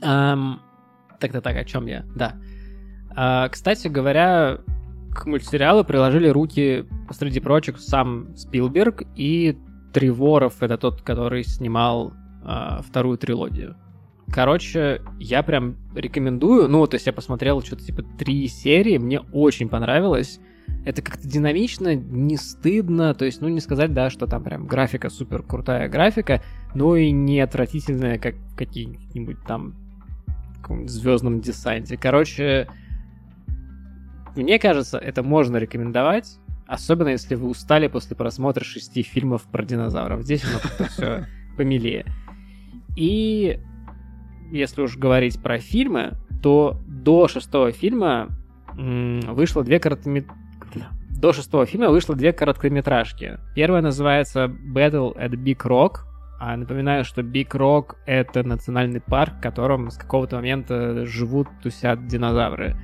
Эм, 0.01 0.59
так-то 1.19 1.41
так, 1.41 1.55
о 1.55 1.63
чем 1.63 1.85
я? 1.85 2.05
Да. 2.15 2.35
А, 3.15 3.47
кстати 3.49 3.87
говоря, 3.87 4.59
к 5.13 5.25
мультсериалу 5.25 5.83
приложили 5.83 6.27
руки, 6.27 6.85
среди 7.11 7.39
прочих, 7.39 7.79
сам 7.79 8.35
Спилберг 8.35 9.03
и 9.15 9.57
Треворов, 9.93 10.61
это 10.61 10.77
тот, 10.77 11.01
который 11.01 11.43
снимал 11.43 12.13
э, 12.43 12.81
вторую 12.87 13.17
трилогию. 13.17 13.75
Короче, 14.31 15.01
я 15.19 15.43
прям 15.43 15.77
рекомендую. 15.95 16.67
Ну, 16.67 16.85
то 16.87 16.95
есть 16.95 17.05
я 17.05 17.13
посмотрел 17.13 17.61
что-то 17.61 17.83
типа 17.83 18.03
три 18.17 18.47
серии, 18.47 18.97
мне 18.97 19.19
очень 19.19 19.69
понравилось. 19.69 20.39
Это 20.85 21.01
как-то 21.01 21.27
динамично, 21.27 21.95
не 21.95 22.35
стыдно, 22.35 23.13
то 23.13 23.25
есть, 23.25 23.41
ну, 23.41 23.47
не 23.47 23.59
сказать, 23.59 23.93
да, 23.93 24.09
что 24.09 24.27
там 24.27 24.43
прям 24.43 24.65
графика 24.65 25.09
супер 25.09 25.43
крутая 25.43 25.87
графика, 25.87 26.41
но 26.73 26.95
и 26.95 27.11
не 27.11 27.39
отвратительная, 27.39 28.17
как 28.17 28.35
в 28.35 28.55
каких-нибудь 28.55 29.37
там 29.45 29.75
звездном 30.87 31.39
десанте. 31.41 31.97
Короче, 31.97 32.67
мне 34.35 34.57
кажется, 34.57 34.97
это 34.97 35.21
можно 35.21 35.57
рекомендовать. 35.57 36.39
Особенно 36.67 37.09
если 37.09 37.35
вы 37.35 37.49
устали 37.49 37.87
после 37.87 38.15
просмотра 38.15 38.63
шести 38.63 39.01
фильмов 39.03 39.43
про 39.43 39.63
динозавров. 39.63 40.23
Здесь 40.23 40.43
оно 40.45 40.59
как-то 40.59 40.85
все 40.85 41.27
помилее. 41.57 42.05
И 42.95 43.59
если 44.51 44.81
уж 44.81 44.97
говорить 44.97 45.41
про 45.41 45.59
фильмы, 45.59 46.13
то 46.41 46.79
до 46.87 47.27
шестого 47.27 47.71
фильма 47.71 48.29
вышло 48.75 49.63
две 49.63 49.79
короткометражки. 49.79 50.37
До 51.09 51.31
шестого 51.31 51.65
фильма 51.65 51.89
вышло 51.89 52.15
две 52.15 52.33
короткометражки. 52.33 53.39
Первая 53.55 53.81
называется 53.81 54.45
Battle 54.45 55.15
at 55.15 55.31
Big 55.31 55.61
Rock. 55.63 56.01
А 56.39 56.57
напоминаю, 56.57 57.05
что 57.05 57.21
Big 57.21 57.51
Rock— 57.51 57.95
это 58.05 58.43
национальный 58.43 58.99
парк, 58.99 59.35
в 59.37 59.41
котором 59.41 59.89
с 59.89 59.97
какого-то 59.97 60.35
момента 60.35 61.05
живут, 61.05 61.47
тусят 61.61 62.07
динозавры. 62.07 62.75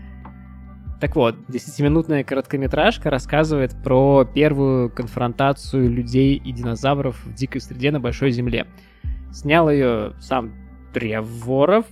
Так 0.99 1.15
вот, 1.15 1.35
десятиминутная 1.47 2.25
короткометражка 2.25 3.09
рассказывает 3.09 3.73
про 3.83 4.25
первую 4.25 4.89
конфронтацию 4.89 5.89
людей 5.89 6.35
и 6.35 6.51
динозавров 6.51 7.23
в 7.23 7.33
дикой 7.33 7.61
среде 7.61 7.91
на 7.91 8.01
Большой 8.01 8.31
Земле. 8.31 8.67
Снял 9.31 9.69
ее 9.69 10.13
сам 10.19 10.53
Треворов. 10.93 11.85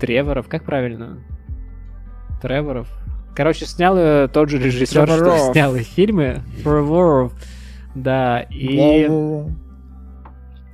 Треворов, 0.00 0.46
как 0.48 0.64
правильно? 0.64 1.18
Треворов. 2.40 2.88
Короче, 3.34 3.66
снял 3.66 3.98
ее 3.98 4.28
тот 4.28 4.48
же 4.48 4.58
режиссер, 4.58 5.06
Треворов. 5.06 5.38
что 5.38 5.52
снял 5.52 5.74
и 5.74 5.82
фильмы. 5.82 6.42
Треворов. 6.62 7.32
Да, 7.96 8.40
и... 8.42 9.08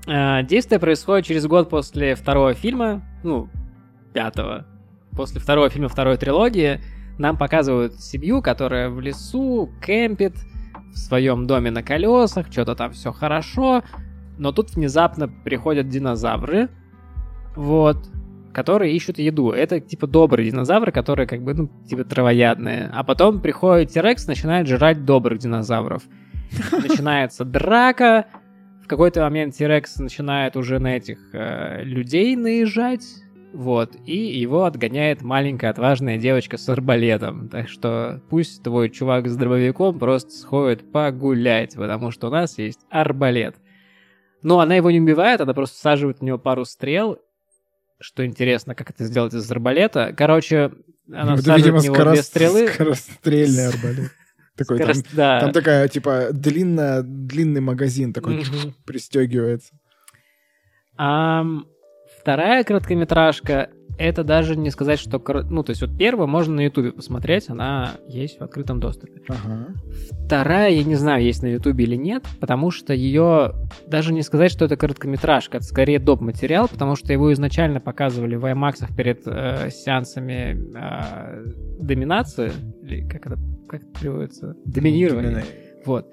Э, 0.07 0.43
действие 0.43 0.79
происходит 0.79 1.27
через 1.27 1.47
год 1.47 1.71
после 1.71 2.15
второго 2.15 2.55
фильма, 2.55 3.03
ну, 3.23 3.49
пятого. 4.13 4.67
После 5.13 5.41
второго 5.41 5.71
фильма 5.71 5.89
второй 5.89 6.17
трилогии 6.17 6.81
нам 7.19 7.37
показывают 7.37 8.01
семью, 8.01 8.43
которая 8.43 8.89
в 8.89 9.01
лесу 9.01 9.71
кемпит, 9.85 10.35
в 10.93 10.97
своем 10.97 11.47
доме 11.47 11.71
на 11.71 11.83
колесах, 11.83 12.47
что-то 12.51 12.75
там 12.75 12.93
все 12.93 13.13
хорошо, 13.13 13.83
но 14.39 14.53
тут 14.53 14.75
внезапно 14.75 15.29
приходят 15.29 15.89
динозавры, 15.89 16.69
вот, 17.57 17.99
которые 18.53 18.95
ищут 18.95 19.19
еду. 19.19 19.51
Это 19.51 19.81
типа 19.81 20.07
добрые 20.07 20.51
динозавры, 20.51 20.93
которые 20.93 21.27
как 21.27 21.43
бы, 21.43 21.55
ну, 21.55 21.71
типа 21.89 22.05
травоядные. 22.05 22.91
А 22.93 23.05
потом 23.05 23.41
приходит 23.41 23.91
Терекс, 23.91 24.27
начинает 24.27 24.67
жрать 24.67 25.05
добрых 25.05 25.39
динозавров. 25.39 26.03
Начинается 26.73 27.45
драка, 27.45 28.27
в 28.83 28.89
какой-то 28.89 29.21
момент 29.21 29.55
Терекс 29.55 29.99
начинает 29.99 30.57
уже 30.57 30.79
на 30.79 30.97
этих 30.97 31.19
э, 31.35 31.83
людей 31.83 32.37
наезжать, 32.37 33.05
вот, 33.53 33.97
и 34.05 34.17
его 34.17 34.65
отгоняет 34.65 35.23
маленькая 35.23 35.71
отважная 35.71 36.19
девочка 36.19 36.59
с 36.59 36.69
арбалетом. 36.69 37.49
Так 37.49 37.69
что 37.69 38.21
пусть 38.29 38.63
твой 38.63 38.91
чувак 38.91 39.29
с 39.29 39.37
дробовиком 39.37 39.99
просто 39.99 40.31
сходит 40.33 40.93
погулять, 40.93 41.75
потому 41.75 42.11
что 42.11 42.29
у 42.29 42.31
нас 42.31 42.59
есть 42.59 42.81
арбалет. 42.91 43.57
Но 44.43 44.61
она 44.61 44.77
его 44.77 44.91
не 44.91 45.01
убивает, 45.01 45.41
она 45.41 45.55
просто 45.55 45.77
всаживает 45.77 46.19
в 46.19 46.23
него 46.23 46.39
пару 46.39 46.65
стрел. 46.65 47.19
Что 48.01 48.25
интересно, 48.25 48.75
как 48.75 48.91
это 48.91 49.05
сделать 49.05 49.35
из 49.35 49.51
арбалета. 49.51 50.15
Короче, 50.17 50.71
она 51.11 51.33
ну, 51.33 51.37
всаживает 51.39 51.65
видимо, 51.65 51.79
в 51.81 51.85
него 51.85 51.95
скорост... 51.95 52.15
две 52.15 52.23
стрелы. 52.23 52.69
Скорострельный 52.69 53.69
арбалет. 53.69 54.13
Такой, 54.57 54.79
Скорост... 54.79 55.05
там, 55.07 55.17
да. 55.17 55.41
там 55.41 55.53
такая, 55.53 55.89
типа, 55.89 56.29
длинная, 56.33 57.03
длинный 57.03 57.61
магазин 57.61 58.13
такой 58.13 58.45
пристегивается. 58.85 59.73
Um, 60.99 61.63
Вторая 62.29 62.63
короткометражка 62.63 63.71
это 63.97 64.23
даже 64.23 64.55
не 64.55 64.69
сказать, 64.69 64.99
что... 64.99 65.19
Ну, 65.49 65.63
то 65.63 65.71
есть 65.71 65.81
вот 65.81 65.97
первую 65.97 66.29
можно 66.29 66.57
на 66.57 66.61
Ютубе 66.61 66.93
посмотреть, 66.93 67.49
она 67.49 67.93
есть 68.07 68.39
в 68.39 68.43
открытом 68.43 68.81
доступе. 68.81 69.23
Ага. 69.29 69.69
Вторая, 70.27 70.69
я 70.69 70.85
не 70.85 70.95
знаю, 70.95 71.25
есть 71.25 71.43
на 71.43 71.47
Ютубе 71.47 71.85
или 71.85 71.97
нет, 71.97 72.27
потому 72.39 72.71
что 72.71 72.93
ее... 72.93 73.55
Даже 73.87 74.13
не 74.13 74.21
сказать, 74.21 74.51
что 74.53 74.67
это 74.67 74.77
короткометражка, 74.77 75.57
это 75.57 75.65
скорее 75.65 75.99
доп. 76.01 76.21
материал, 76.21 76.69
потому 76.69 76.97
что 76.97 77.15
его 77.15 77.33
изначально 77.33 77.81
показывали 77.81 78.37
в 78.37 78.45
IMAX 78.45 78.95
перед 78.95 79.23
э, 79.25 79.71
сеансами 79.71 80.55
э, 80.77 81.47
доминации, 81.81 82.53
или 82.83 83.09
как 83.09 83.25
это, 83.25 83.39
как 83.67 83.85
это 83.85 84.01
переводится? 84.01 84.55
Доминирование. 84.67 85.31
Домина... 85.31 85.47
Вот. 85.87 86.07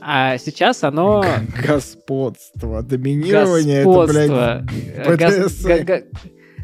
А 0.00 0.38
сейчас 0.38 0.82
оно... 0.82 1.24
Господство, 1.66 2.82
доминирование, 2.82 3.84
Господство. 3.84 4.66
это, 4.96 5.50
блядь, 5.62 5.86
Гос... 5.86 6.02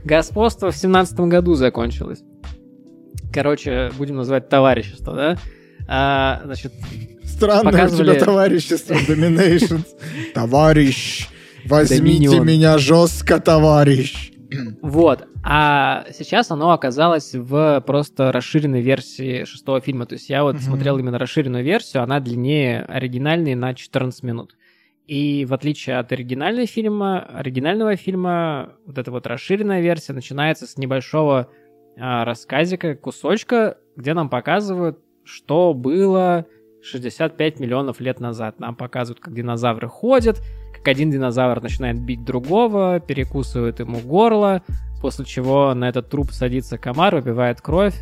Господство 0.04 0.70
в 0.70 0.76
семнадцатом 0.76 1.28
году 1.28 1.54
закончилось. 1.54 2.22
Короче, 3.32 3.90
будем 3.98 4.16
называть 4.16 4.48
товарищество, 4.48 5.14
да? 5.14 5.38
А, 5.88 6.42
значит, 6.44 6.72
Странное 7.24 7.72
показывали... 7.72 8.10
у 8.10 8.14
тебя 8.14 8.24
товарищество, 8.24 8.94
Dominations. 9.08 9.84
Товарищ, 10.34 11.28
возьмите 11.66 12.40
меня 12.40 12.78
жестко, 12.78 13.38
товарищ. 13.40 14.32
Вот. 14.82 15.28
А 15.42 16.06
сейчас 16.12 16.50
оно 16.50 16.72
оказалось 16.72 17.34
в 17.34 17.82
просто 17.86 18.32
расширенной 18.32 18.80
версии 18.80 19.44
шестого 19.44 19.80
фильма. 19.80 20.06
То 20.06 20.14
есть 20.14 20.28
я 20.28 20.42
вот 20.42 20.56
mm-hmm. 20.56 20.60
смотрел 20.60 20.98
именно 20.98 21.18
расширенную 21.18 21.64
версию, 21.64 22.02
она 22.02 22.20
длиннее 22.20 22.82
оригинальной 22.82 23.54
на 23.54 23.74
14 23.74 24.22
минут. 24.22 24.56
И 25.06 25.44
в 25.44 25.54
отличие 25.54 25.98
от 25.98 26.10
оригинального 26.10 26.66
фильма, 26.66 27.20
оригинального 27.20 27.94
фильма, 27.96 28.72
вот 28.86 28.98
эта 28.98 29.10
вот 29.10 29.26
расширенная 29.26 29.80
версия 29.80 30.12
начинается 30.12 30.66
с 30.66 30.76
небольшого 30.76 31.48
а, 31.96 32.24
рассказика, 32.24 32.96
кусочка, 32.96 33.78
где 33.94 34.14
нам 34.14 34.28
показывают, 34.28 34.98
что 35.24 35.74
было 35.74 36.46
65 36.82 37.60
миллионов 37.60 38.00
лет 38.00 38.18
назад. 38.18 38.58
Нам 38.58 38.74
показывают, 38.74 39.20
как 39.20 39.32
динозавры 39.32 39.88
ходят, 39.88 40.42
один 40.88 41.10
динозавр 41.10 41.62
начинает 41.62 42.00
бить 42.00 42.24
другого, 42.24 43.00
перекусывает 43.00 43.80
ему 43.80 44.00
горло, 44.00 44.62
после 45.00 45.24
чего 45.24 45.74
на 45.74 45.88
этот 45.88 46.08
труп 46.10 46.30
садится 46.32 46.78
комар, 46.78 47.14
выпивает 47.14 47.60
кровь, 47.60 47.94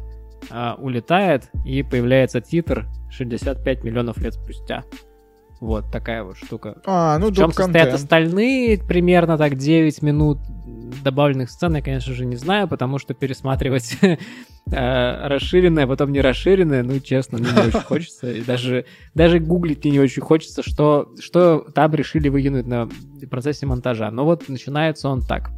э, 0.50 0.72
улетает, 0.78 1.50
и 1.64 1.82
появляется 1.82 2.40
титр 2.40 2.86
65 3.10 3.84
миллионов 3.84 4.18
лет 4.18 4.34
спустя. 4.34 4.84
Вот 5.60 5.90
такая 5.90 6.22
вот 6.22 6.36
штука. 6.36 6.76
А, 6.84 7.18
ну, 7.18 7.30
В 7.30 7.34
чем 7.34 7.52
состоят 7.52 7.94
остальные 7.94 8.78
примерно 8.78 9.38
так 9.38 9.56
9 9.56 10.02
минут 10.02 10.38
добавленных 11.02 11.50
сцен, 11.50 11.76
я, 11.76 11.82
конечно 11.82 12.12
же, 12.14 12.26
не 12.26 12.36
знаю, 12.36 12.68
потому 12.68 12.98
что 12.98 13.14
пересматривать 13.14 13.96
э, 14.02 14.18
расширенное, 15.28 15.86
потом 15.86 16.12
не 16.12 16.20
расширенное, 16.20 16.82
ну, 16.82 16.98
честно, 17.00 17.38
мне 17.38 17.50
не 17.50 17.68
очень 17.68 17.80
хочется. 17.86 18.30
И 18.30 18.42
даже, 18.42 18.84
даже 19.14 19.38
гуглить 19.38 19.84
мне 19.84 19.92
не 19.92 20.00
очень 20.00 20.22
хочется, 20.22 20.62
что, 20.62 21.12
что 21.20 21.66
там 21.74 21.94
решили 21.94 22.28
выкинуть 22.28 22.66
на 22.66 22.88
процессе 23.30 23.66
монтажа. 23.66 24.10
Но 24.10 24.24
вот 24.24 24.48
начинается 24.48 25.08
он 25.08 25.22
так. 25.22 25.50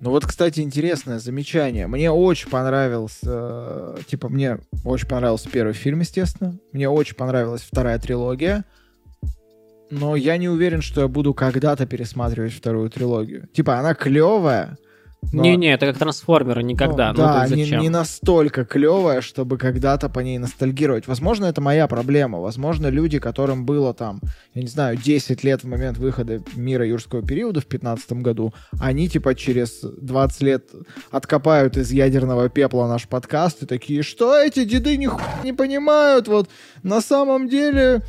Ну 0.00 0.10
вот, 0.10 0.24
кстати, 0.24 0.60
интересное 0.60 1.18
замечание. 1.18 1.86
Мне 1.86 2.10
очень 2.10 2.48
понравился, 2.48 3.18
э, 3.22 3.98
типа, 4.06 4.30
мне 4.30 4.58
очень 4.82 5.06
понравился 5.06 5.50
первый 5.50 5.74
фильм, 5.74 6.00
естественно. 6.00 6.58
Мне 6.72 6.88
очень 6.88 7.16
понравилась 7.16 7.60
вторая 7.60 7.98
трилогия. 7.98 8.64
Но 9.90 10.16
я 10.16 10.36
не 10.36 10.48
уверен, 10.48 10.82
что 10.82 11.02
я 11.02 11.08
буду 11.08 11.34
когда-то 11.34 11.86
пересматривать 11.86 12.52
вторую 12.52 12.90
трилогию. 12.90 13.48
Типа, 13.52 13.78
она 13.78 13.94
клевая, 13.94 14.78
не-не, 15.32 15.74
это 15.74 15.86
как 15.86 15.98
трансформеры, 15.98 16.62
никогда. 16.62 17.12
Ну, 17.12 17.20
ну 17.20 17.24
да, 17.24 17.46
не, 17.48 17.70
не 17.70 17.88
настолько 17.88 18.64
клевая, 18.64 19.20
чтобы 19.20 19.58
когда-то 19.58 20.08
по 20.08 20.20
ней 20.20 20.38
ностальгировать. 20.38 21.06
Возможно, 21.06 21.44
это 21.44 21.60
моя 21.60 21.86
проблема. 21.86 22.40
Возможно, 22.40 22.88
люди, 22.88 23.18
которым 23.18 23.64
было 23.64 23.94
там, 23.94 24.20
я 24.54 24.62
не 24.62 24.68
знаю, 24.68 24.96
10 24.96 25.44
лет 25.44 25.62
в 25.62 25.68
момент 25.68 25.98
выхода 25.98 26.42
мира 26.56 26.84
юрского 26.86 27.22
периода 27.22 27.60
в 27.60 27.66
15 27.66 28.12
году, 28.14 28.52
они 28.80 29.08
типа 29.08 29.34
через 29.34 29.82
20 29.82 30.42
лет 30.42 30.70
откопают 31.12 31.76
из 31.76 31.92
ядерного 31.92 32.48
пепла 32.48 32.88
наш 32.88 33.06
подкаст 33.06 33.62
и 33.62 33.66
такие, 33.66 34.02
что 34.02 34.36
эти 34.36 34.64
деды 34.64 34.96
ни 34.96 35.08
не 35.44 35.52
понимают, 35.52 36.26
вот 36.28 36.48
на 36.82 37.00
самом 37.00 37.48
деле 37.48 38.02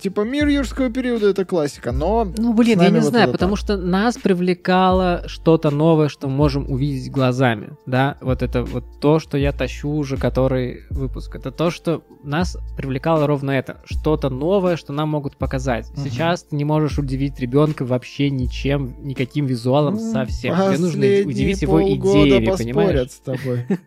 типа 0.00 0.22
мир 0.22 0.46
юрского 0.48 0.90
периода 0.90 1.28
это 1.28 1.44
классика, 1.44 1.92
но... 1.92 2.32
Ну, 2.36 2.52
блин, 2.52 2.80
я 2.80 2.90
не 2.90 3.00
вот 3.00 3.08
знаю, 3.08 3.32
потому 3.32 3.56
так. 3.56 3.64
что 3.64 3.76
нас 3.76 4.16
привлекало 4.16 5.24
что-то 5.26 5.70
новое, 5.70 6.08
что 6.08 6.28
мы 6.28 6.34
можем 6.34 6.70
увидеть 6.70 7.10
глазами, 7.10 7.70
да? 7.86 8.18
Вот 8.20 8.42
это 8.42 8.62
вот 8.62 8.84
то, 9.00 9.18
что 9.18 9.36
я 9.38 9.52
тащу 9.52 9.90
уже 9.90 10.16
который 10.16 10.82
выпуск. 10.90 11.34
Это 11.34 11.50
то, 11.50 11.70
что 11.70 12.02
нас 12.22 12.56
привлекало 12.76 13.26
ровно 13.26 13.50
это. 13.52 13.80
Что-то 13.84 14.30
новое, 14.30 14.76
что 14.76 14.92
нам 14.92 15.08
могут 15.08 15.36
показать. 15.36 15.90
Угу. 15.90 16.00
Сейчас 16.00 16.42
ты 16.44 16.56
не 16.56 16.64
можешь 16.64 16.98
удивить 16.98 17.38
ребенка 17.38 17.84
вообще 17.84 18.30
ничем, 18.30 18.96
никаким 19.02 19.46
визуалом 19.46 19.94
ну, 19.94 20.12
совсем. 20.12 20.54
Тебе 20.54 20.78
нужно 20.78 21.28
удивить 21.28 21.62
его 21.62 21.82
идеями, 21.82 22.56
понимаешь? 22.56 23.10
с 23.10 23.20
тобой. 23.20 23.66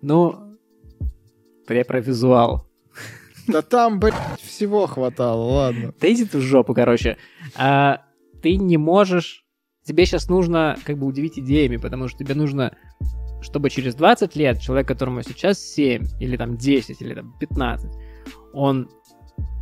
Ну, 0.00 0.56
я 1.68 1.84
про 1.84 2.00
визуал. 2.00 2.67
Да 3.48 3.62
там, 3.62 3.98
блядь, 3.98 4.14
всего 4.40 4.86
хватало, 4.86 5.42
ладно. 5.42 5.94
Да 6.00 6.12
иди 6.12 6.24
ты 6.24 6.38
в 6.38 6.42
жопу, 6.42 6.74
короче. 6.74 7.16
А, 7.56 8.02
ты 8.42 8.56
не 8.56 8.76
можешь... 8.76 9.44
Тебе 9.84 10.04
сейчас 10.04 10.28
нужно 10.28 10.76
как 10.84 10.98
бы 10.98 11.06
удивить 11.06 11.38
идеями, 11.38 11.78
потому 11.78 12.08
что 12.08 12.18
тебе 12.18 12.34
нужно, 12.34 12.76
чтобы 13.40 13.70
через 13.70 13.94
20 13.94 14.36
лет 14.36 14.60
человек, 14.60 14.86
которому 14.86 15.22
сейчас 15.22 15.58
7, 15.58 16.04
или 16.20 16.36
там 16.36 16.58
10, 16.58 17.00
или 17.00 17.14
там 17.14 17.34
15, 17.40 17.90
он 18.52 18.90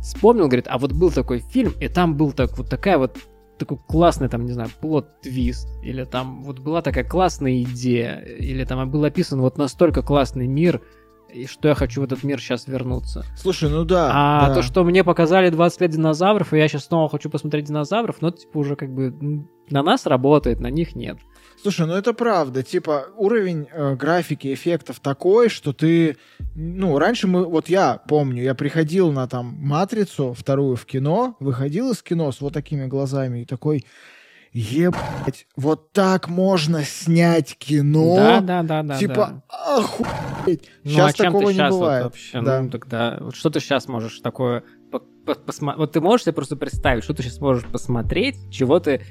вспомнил, 0.01 0.47
говорит, 0.47 0.67
а 0.67 0.77
вот 0.77 0.91
был 0.91 1.11
такой 1.11 1.39
фильм, 1.39 1.71
и 1.79 1.87
там 1.87 2.17
был 2.17 2.33
так, 2.33 2.57
вот 2.57 2.69
такая 2.69 2.97
вот 2.97 3.17
такой 3.57 3.77
классный, 3.87 4.27
там, 4.27 4.45
не 4.45 4.51
знаю, 4.51 4.69
плод-твист, 4.81 5.67
или 5.81 6.03
там 6.03 6.43
вот 6.43 6.59
была 6.59 6.81
такая 6.81 7.03
классная 7.03 7.61
идея, 7.63 8.19
или 8.19 8.63
там 8.65 8.89
был 8.91 9.03
описан 9.05 9.39
вот 9.39 9.57
настолько 9.57 10.01
классный 10.01 10.47
мир, 10.47 10.81
и 11.33 11.45
что 11.45 11.67
я 11.67 11.75
хочу 11.75 12.01
в 12.01 12.03
этот 12.03 12.23
мир 12.23 12.39
сейчас 12.39 12.67
вернуться. 12.67 13.23
Слушай, 13.35 13.69
ну 13.69 13.85
да. 13.85 14.11
А 14.13 14.47
да. 14.49 14.55
то, 14.55 14.61
что 14.61 14.83
мне 14.83 15.03
показали 15.03 15.49
20 15.49 15.81
лет 15.81 15.91
динозавров, 15.91 16.53
и 16.53 16.57
я 16.57 16.67
сейчас 16.67 16.85
снова 16.85 17.09
хочу 17.09 17.29
посмотреть 17.29 17.65
динозавров, 17.65 18.17
ну, 18.21 18.31
типа, 18.31 18.57
уже 18.57 18.75
как 18.75 18.93
бы 18.93 19.13
на 19.69 19.83
нас 19.83 20.05
работает, 20.05 20.59
на 20.59 20.69
них 20.69 20.95
нет. 20.95 21.17
Слушай, 21.61 21.87
ну 21.87 21.93
это 21.93 22.13
правда. 22.13 22.61
Типа, 22.63 23.07
уровень 23.17 23.67
э, 23.71 23.95
графики, 23.95 24.53
эффектов 24.53 24.99
такой, 24.99 25.49
что 25.49 25.73
ты... 25.73 26.17
Ну, 26.55 26.99
раньше 26.99 27.27
мы... 27.27 27.45
Вот 27.45 27.67
я 27.67 27.99
помню, 28.07 28.43
я 28.43 28.53
приходил 28.53 29.11
на 29.11 29.27
там 29.27 29.55
«Матрицу» 29.59 30.33
вторую 30.33 30.75
в 30.75 30.85
кино, 30.85 31.35
выходил 31.39 31.91
из 31.91 32.03
кино 32.03 32.31
с 32.31 32.41
вот 32.41 32.53
такими 32.53 32.85
глазами 32.85 33.41
и 33.41 33.45
такой 33.45 33.85
ебать, 34.57 35.47
вот 35.55 35.91
так 35.91 36.29
можно 36.29 36.83
снять 36.83 37.55
кино. 37.57 38.15
Да, 38.15 38.41
да, 38.41 38.63
да, 38.63 38.83
да. 38.83 38.97
Типа, 38.97 39.43
да. 39.47 39.77
охуеть. 39.77 40.69
Ну, 40.83 40.89
сейчас 40.89 41.13
а 41.13 41.23
такого 41.23 41.49
не 41.49 41.69
бывает. 41.69 42.03
Вот 42.03 42.13
вообще? 42.13 42.41
Да. 42.41 42.61
Ну, 42.61 42.69
тогда, 42.69 43.17
вот 43.21 43.35
что 43.35 43.49
ты 43.49 43.59
сейчас 43.59 43.87
можешь 43.87 44.19
такое 44.19 44.63
посмотреть? 45.45 45.79
Вот 45.79 45.91
ты 45.91 46.01
можешь 46.01 46.23
себе 46.23 46.33
просто 46.33 46.55
представить, 46.55 47.03
что 47.03 47.13
ты 47.13 47.21
сейчас 47.21 47.39
можешь 47.39 47.65
посмотреть, 47.65 48.49
чего 48.49 48.79
ты 48.79 49.01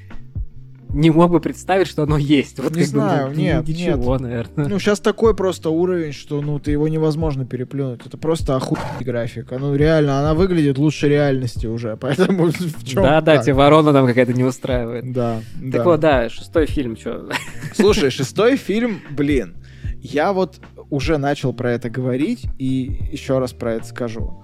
не 0.97 1.11
мог 1.11 1.31
бы 1.31 1.41
представить, 1.41 1.87
что 1.87 2.05
оно 2.05 2.17
есть. 2.17 2.59
Вот 2.59 2.75
не 2.75 2.85
знаю, 2.85 3.29
бы, 3.31 3.37
нет, 3.37 3.69
ничего, 3.69 4.15
нет. 4.15 4.21
наверное. 4.23 4.69
Ну, 4.69 4.79
сейчас 4.79 4.99
такой 5.01 5.37
просто 5.37 5.71
уровень, 5.71 6.13
что, 6.13 6.41
ну, 6.41 6.59
ты 6.59 6.71
его 6.71 6.89
невозможно 6.89 7.45
переплюнуть. 7.45 8.07
Это 8.07 8.17
просто 8.17 8.57
охуенная 8.57 9.01
графика. 9.01 9.59
Ну, 9.59 9.75
реально, 9.75 10.21
она 10.21 10.35
выглядит 10.35 10.79
лучше 10.79 11.09
реальности 11.09 11.67
уже, 11.67 11.97
поэтому 12.01 12.47
в 12.47 12.85
чем 12.85 13.03
Да-да, 13.03 13.39
тебе 13.39 13.55
ворона 13.55 13.93
там 13.93 14.07
какая-то 14.07 14.33
не 14.33 14.45
устраивает. 14.45 15.13
Да, 15.13 15.41
Так 15.61 15.71
да. 15.71 15.85
вот, 15.85 16.01
да, 16.01 16.29
шестой 16.31 16.67
фильм, 16.67 16.97
что? 16.97 17.29
Слушай, 17.75 18.11
шестой 18.17 18.57
фильм, 18.57 19.03
блин, 19.11 19.57
я 20.01 20.33
вот 20.33 20.61
уже 20.89 21.19
начал 21.19 21.53
про 21.53 21.73
это 21.73 21.91
говорить 21.91 22.47
и 22.59 23.09
еще 23.13 23.39
раз 23.39 23.53
про 23.53 23.75
это 23.75 23.87
скажу. 23.87 24.43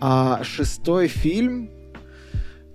А 0.00 0.40
шестой 0.42 1.08
фильм 1.08 1.70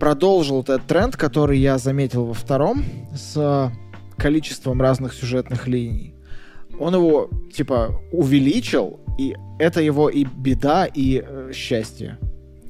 продолжил 0.01 0.61
этот 0.61 0.87
тренд, 0.87 1.15
который 1.15 1.59
я 1.59 1.77
заметил 1.77 2.25
во 2.25 2.33
втором, 2.33 2.83
с 3.15 3.71
количеством 4.17 4.81
разных 4.81 5.13
сюжетных 5.13 5.67
линий. 5.67 6.15
Он 6.79 6.95
его, 6.95 7.29
типа, 7.53 8.01
увеличил, 8.11 8.99
и 9.19 9.35
это 9.59 9.79
его 9.79 10.09
и 10.09 10.23
беда, 10.25 10.85
и 10.85 11.23
э, 11.23 11.51
счастье. 11.53 12.17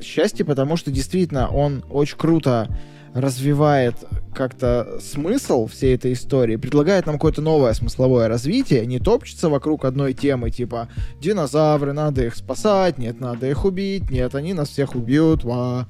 Счастье, 0.01 0.43
потому 0.43 0.75
что 0.75 0.91
действительно 0.91 1.47
он 1.47 1.85
очень 1.89 2.17
круто 2.17 2.67
развивает 3.13 3.95
как-то 4.35 4.99
смысл 4.99 5.67
всей 5.67 5.95
этой 5.95 6.11
истории, 6.11 6.57
предлагает 6.57 7.05
нам 7.05 7.15
какое-то 7.15 7.41
новое 7.41 7.71
смысловое 7.71 8.27
развитие, 8.27 8.85
не 8.85 8.99
топчется 8.99 9.47
вокруг 9.47 9.85
одной 9.85 10.13
темы, 10.13 10.51
типа 10.51 10.89
динозавры, 11.21 11.93
надо 11.93 12.25
их 12.25 12.35
спасать, 12.35 12.97
нет, 12.97 13.21
надо 13.21 13.49
их 13.49 13.63
убить, 13.63 14.11
нет, 14.11 14.35
они 14.35 14.53
нас 14.53 14.67
всех 14.67 14.95
убьют, 14.95 15.45
ва. 15.45 15.87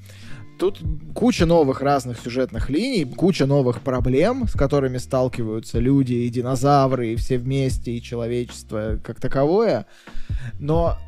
Тут 0.61 0.79
куча 1.15 1.47
новых 1.47 1.81
разных 1.81 2.19
сюжетных 2.19 2.69
линий, 2.69 3.03
куча 3.03 3.47
новых 3.47 3.81
проблем, 3.81 4.47
с 4.47 4.51
которыми 4.51 4.99
сталкиваются 4.99 5.79
люди 5.79 6.13
и 6.13 6.29
динозавры, 6.29 7.13
и 7.13 7.15
все 7.15 7.39
вместе, 7.39 7.93
и 7.93 7.99
человечество 7.99 8.99
как 9.03 9.19
таковое. 9.19 9.87
Но 10.59 10.99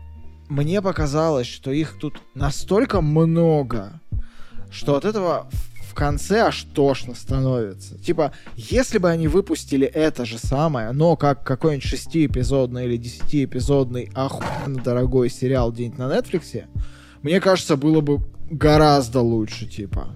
мне 0.50 0.82
показалось, 0.82 1.46
что 1.46 1.70
их 1.70 2.00
тут 2.00 2.20
настолько 2.34 3.02
много, 3.02 4.02
что 4.72 4.96
от 4.96 5.06
этого 5.06 5.48
в 5.88 5.94
конце 5.94 6.40
аж 6.40 6.64
тошно 6.74 7.14
становится. 7.14 8.00
Типа, 8.00 8.34
если 8.56 8.98
бы 8.98 9.12
они 9.12 9.28
выпустили 9.28 9.86
это 9.86 10.26
же 10.26 10.40
самое, 10.40 10.94
но 10.94 11.16
как 11.16 11.44
какой-нибудь 11.44 11.88
шестиэпизодный 11.88 12.86
или 12.86 12.98
десятиэпизодный 12.98 14.10
охуенно 14.16 14.82
дорогой 14.82 15.30
сериал 15.30 15.72
где-нибудь 15.72 16.00
на 16.00 16.12
Нетфликсе, 16.12 16.66
мне 17.22 17.40
кажется, 17.40 17.78
было 17.78 18.02
бы 18.02 18.20
гораздо 18.50 19.22
лучше, 19.22 19.66
типа. 19.66 20.16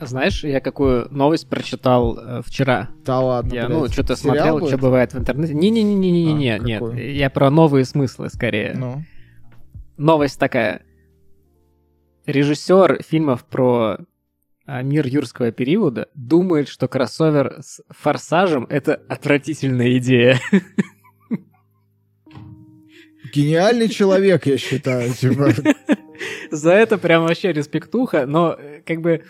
Знаешь, 0.00 0.44
я 0.44 0.60
какую 0.60 1.08
новость 1.10 1.48
прочитал 1.48 2.16
э, 2.18 2.42
вчера? 2.44 2.90
Да 3.04 3.20
ладно, 3.20 3.52
Я, 3.52 3.68
ну, 3.68 3.88
что-то 3.88 4.14
смотрел, 4.14 4.58
будет? 4.58 4.68
что 4.68 4.78
бывает 4.78 5.12
в 5.12 5.18
интернете. 5.18 5.54
Не-не-не-не-не-не, 5.54 6.54
а, 6.54 6.58
нет. 6.58 6.80
Какой? 6.80 7.14
Я 7.14 7.30
про 7.30 7.50
новые 7.50 7.84
смыслы, 7.84 8.28
скорее. 8.28 8.74
Ну? 8.76 9.02
Новость 9.96 10.38
такая. 10.38 10.82
Режиссер 12.26 13.02
фильмов 13.02 13.44
про 13.44 13.98
а, 14.66 14.82
мир 14.82 15.06
юрского 15.06 15.50
периода 15.50 16.08
думает, 16.14 16.68
что 16.68 16.86
кроссовер 16.86 17.56
с 17.60 17.80
форсажем— 17.88 18.66
это 18.70 19.00
отвратительная 19.08 19.96
идея. 19.98 20.38
Гениальный 23.32 23.88
человек, 23.88 24.46
я 24.46 24.58
считаю, 24.58 25.12
типа. 25.12 25.52
За 26.50 26.72
это 26.72 26.98
прям 26.98 27.24
вообще 27.26 27.52
респектуха, 27.52 28.26
но 28.26 28.56
э, 28.58 28.80
как 28.84 29.00
бы 29.00 29.22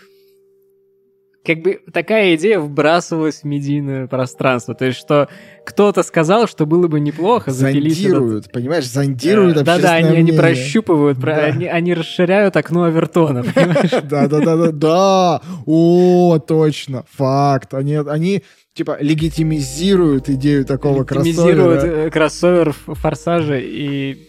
как 1.49 1.63
бы 1.63 1.79
такая 1.91 2.35
идея 2.35 2.59
вбрасывалась 2.59 3.41
в 3.41 3.43
медийное 3.43 4.05
пространство. 4.05 4.75
То 4.75 4.85
есть, 4.85 4.99
что 4.99 5.29
кто-то 5.65 6.03
сказал, 6.03 6.47
что 6.47 6.67
было 6.67 6.87
бы 6.87 6.99
неплохо 6.99 7.49
Зондируют, 7.51 8.45
этот... 8.45 8.53
понимаешь, 8.53 8.87
зондируют 8.87 9.57
э, 9.57 9.63
Да-да, 9.63 9.93
они, 9.93 10.15
они 10.15 10.31
прощупывают, 10.31 11.17
да. 11.17 11.45
они, 11.45 11.65
они 11.65 11.95
расширяют 11.95 12.55
окно 12.55 12.83
Авертона, 12.83 13.43
понимаешь? 13.55 14.03
Да-да-да, 14.03 14.71
да, 14.71 15.41
о, 15.65 16.37
точно, 16.37 17.03
факт. 17.09 17.73
Они, 17.73 17.95
они 17.95 18.43
типа 18.75 18.97
легитимизируют 19.01 20.29
идею 20.29 20.65
такого 20.65 21.03
кроссовера. 21.03 21.47
Легитимизируют 21.47 21.83
э, 21.83 22.09
кроссовер 22.11 22.73
форсажа 22.73 23.57
и 23.57 24.28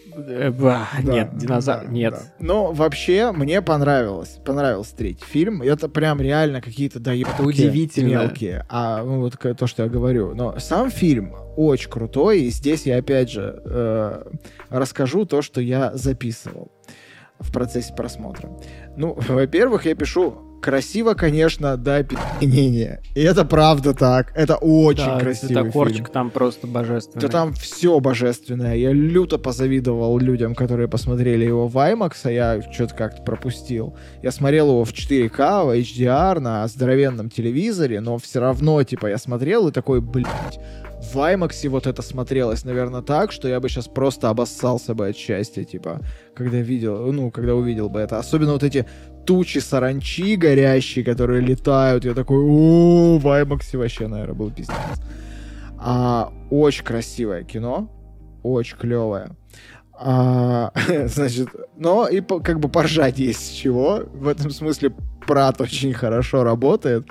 нет, 1.03 1.37
динозавр, 1.37 1.89
нет. 1.89 2.15
Но 2.39 2.71
вообще 2.71 3.31
мне 3.31 3.61
понравилось, 3.61 4.39
понравился 4.43 4.95
третий 4.95 5.25
фильм. 5.25 5.61
Это 5.61 5.89
прям 5.89 6.21
реально 6.21 6.61
какие-то 6.61 6.99
Это 6.99 7.43
удивительно. 7.43 8.09
мелкие. 8.09 8.65
А 8.69 9.03
ну, 9.03 9.19
вот 9.21 9.37
то, 9.39 9.67
что 9.67 9.83
я 9.83 9.89
говорю. 9.89 10.33
Но 10.35 10.59
сам 10.59 10.89
фильм 10.91 11.35
очень 11.55 11.89
крутой, 11.89 12.41
и 12.41 12.49
здесь 12.49 12.85
я 12.85 12.97
опять 12.97 13.31
же 13.31 13.61
э, 13.65 14.23
расскажу 14.69 15.25
то, 15.25 15.41
что 15.41 15.61
я 15.61 15.95
записывал 15.95 16.71
в 17.39 17.51
процессе 17.51 17.93
просмотра. 17.93 18.49
Ну, 18.95 19.17
во-первых, 19.27 19.85
я 19.85 19.95
пишу 19.95 20.50
Красиво, 20.61 21.15
конечно, 21.15 21.75
до 21.75 21.97
опьянения. 21.97 23.01
И 23.15 23.21
это 23.21 23.45
правда 23.45 23.93
так. 23.93 24.31
Это 24.35 24.57
очень 24.57 25.05
да, 25.05 25.19
красивый 25.19 25.55
цветокорчик 25.55 25.97
фильм. 25.97 26.13
там 26.13 26.29
просто 26.29 26.67
божественный. 26.67 27.21
Да 27.21 27.27
там 27.29 27.53
все 27.53 27.99
божественное. 27.99 28.75
Я 28.75 28.91
люто 28.91 29.39
позавидовал 29.39 30.19
людям, 30.19 30.53
которые 30.53 30.87
посмотрели 30.87 31.45
его 31.45 31.67
в 31.67 31.75
IMAX, 31.77 32.13
а 32.25 32.31
я 32.31 32.61
что-то 32.71 32.93
как-то 32.93 33.23
пропустил. 33.23 33.97
Я 34.21 34.31
смотрел 34.31 34.67
его 34.67 34.85
в 34.85 34.93
4К, 34.93 35.65
в 35.65 35.77
HDR, 35.77 36.39
на 36.39 36.67
здоровенном 36.67 37.29
телевизоре, 37.31 37.99
но 37.99 38.19
все 38.19 38.39
равно, 38.39 38.83
типа, 38.83 39.07
я 39.07 39.17
смотрел 39.17 39.67
и 39.67 39.71
такой, 39.71 39.99
блядь, 39.99 40.59
в 41.01 41.17
IMAX 41.17 41.67
вот 41.69 41.87
это 41.87 42.03
смотрелось, 42.03 42.63
наверное, 42.63 43.01
так, 43.01 43.31
что 43.31 43.47
я 43.47 43.59
бы 43.59 43.67
сейчас 43.67 43.87
просто 43.87 44.29
обоссался 44.29 44.93
бы 44.93 45.07
от 45.07 45.17
счастья, 45.17 45.63
типа, 45.63 45.99
когда 46.35 46.57
видел, 46.57 47.11
ну, 47.11 47.31
когда 47.31 47.55
увидел 47.55 47.89
бы 47.89 47.99
это. 47.99 48.19
Особенно 48.19 48.53
вот 48.53 48.63
эти 48.63 48.85
тучи 49.31 49.59
саранчи 49.59 50.35
горящие, 50.35 51.05
которые 51.05 51.39
летают. 51.39 52.03
Я 52.03 52.13
такой, 52.13 52.37
о, 52.37 53.17
в 53.17 53.25
IMAX 53.25 53.77
вообще, 53.77 54.07
наверное, 54.07 54.35
был 54.35 54.51
пиздец. 54.51 54.75
А, 55.77 56.33
очень 56.49 56.83
красивое 56.83 57.43
кино, 57.43 57.89
очень 58.43 58.75
клевое. 58.75 59.37
А, 59.97 60.73
значит, 61.05 61.47
но 61.77 62.09
и 62.09 62.19
как 62.19 62.59
бы 62.59 62.67
поржать 62.67 63.19
есть 63.19 63.39
с 63.39 63.49
чего. 63.51 64.03
В 64.13 64.27
этом 64.27 64.51
смысле 64.51 64.93
Прат 65.25 65.61
очень 65.61 65.93
хорошо 65.93 66.43
работает 66.43 67.07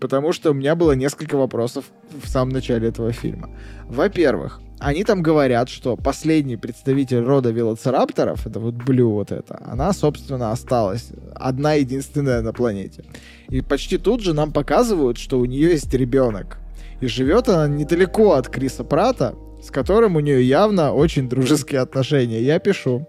потому 0.00 0.34
что 0.34 0.50
у 0.50 0.54
меня 0.54 0.74
было 0.74 0.92
несколько 0.92 1.36
вопросов 1.38 1.86
в 2.22 2.28
самом 2.28 2.52
начале 2.52 2.88
этого 2.88 3.10
фильма. 3.12 3.48
Во-первых, 3.88 4.60
они 4.84 5.02
там 5.02 5.22
говорят, 5.22 5.70
что 5.70 5.96
последний 5.96 6.56
представитель 6.56 7.20
рода 7.20 7.50
велоцирапторов, 7.50 8.46
это 8.46 8.60
вот 8.60 8.74
Блю 8.74 9.10
вот 9.12 9.32
это, 9.32 9.58
она, 9.64 9.92
собственно, 9.92 10.52
осталась 10.52 11.10
одна 11.34 11.72
единственная 11.74 12.42
на 12.42 12.52
планете. 12.52 13.04
И 13.48 13.62
почти 13.62 13.96
тут 13.96 14.20
же 14.20 14.34
нам 14.34 14.52
показывают, 14.52 15.16
что 15.16 15.38
у 15.38 15.46
нее 15.46 15.70
есть 15.70 15.92
ребенок. 15.94 16.58
И 17.00 17.06
живет 17.06 17.48
она 17.48 17.66
недалеко 17.66 18.34
от 18.34 18.48
Криса 18.48 18.84
Прата, 18.84 19.34
с 19.62 19.70
которым 19.70 20.16
у 20.16 20.20
нее 20.20 20.46
явно 20.46 20.92
очень 20.92 21.30
дружеские 21.30 21.80
отношения. 21.80 22.42
Я 22.42 22.58
пишу, 22.58 23.08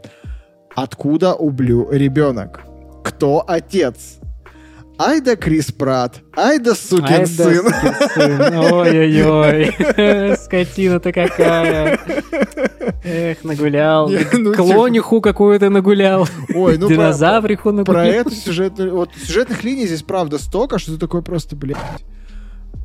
откуда 0.76 1.36
у 1.36 1.50
Блю 1.50 1.92
ребенок? 1.92 2.62
Кто 3.04 3.44
отец? 3.46 4.20
Ай 4.98 5.20
да 5.20 5.36
Крис 5.36 5.72
Прат, 5.72 6.22
ай 6.38 6.58
да 6.58 6.74
сукин 6.74 7.06
ай 7.06 7.26
сын. 7.26 7.66
Ой-ой-ой, 8.74 10.38
скотина-то 10.38 11.12
какая. 11.12 12.00
Эх, 13.04 13.44
нагулял. 13.44 14.10
Ну, 14.34 14.54
Клониху 14.54 15.18
типа 15.18 15.30
какую-то 15.30 15.70
нагулял. 15.70 16.28
Ой, 16.54 16.78
ну 16.78 16.88
Динозавриху 16.88 17.72
нагулял. 17.72 18.04
Про 18.04 18.08
эту 18.08 18.32
сюжетную... 18.32 18.96
Вот 18.96 19.10
сюжетных 19.22 19.64
линий 19.64 19.86
здесь 19.86 20.02
правда 20.02 20.40
столько, 20.40 20.80
что 20.80 20.94
ты 20.94 21.00
такой 21.00 21.22
просто, 21.22 21.56
блядь. 21.56 21.78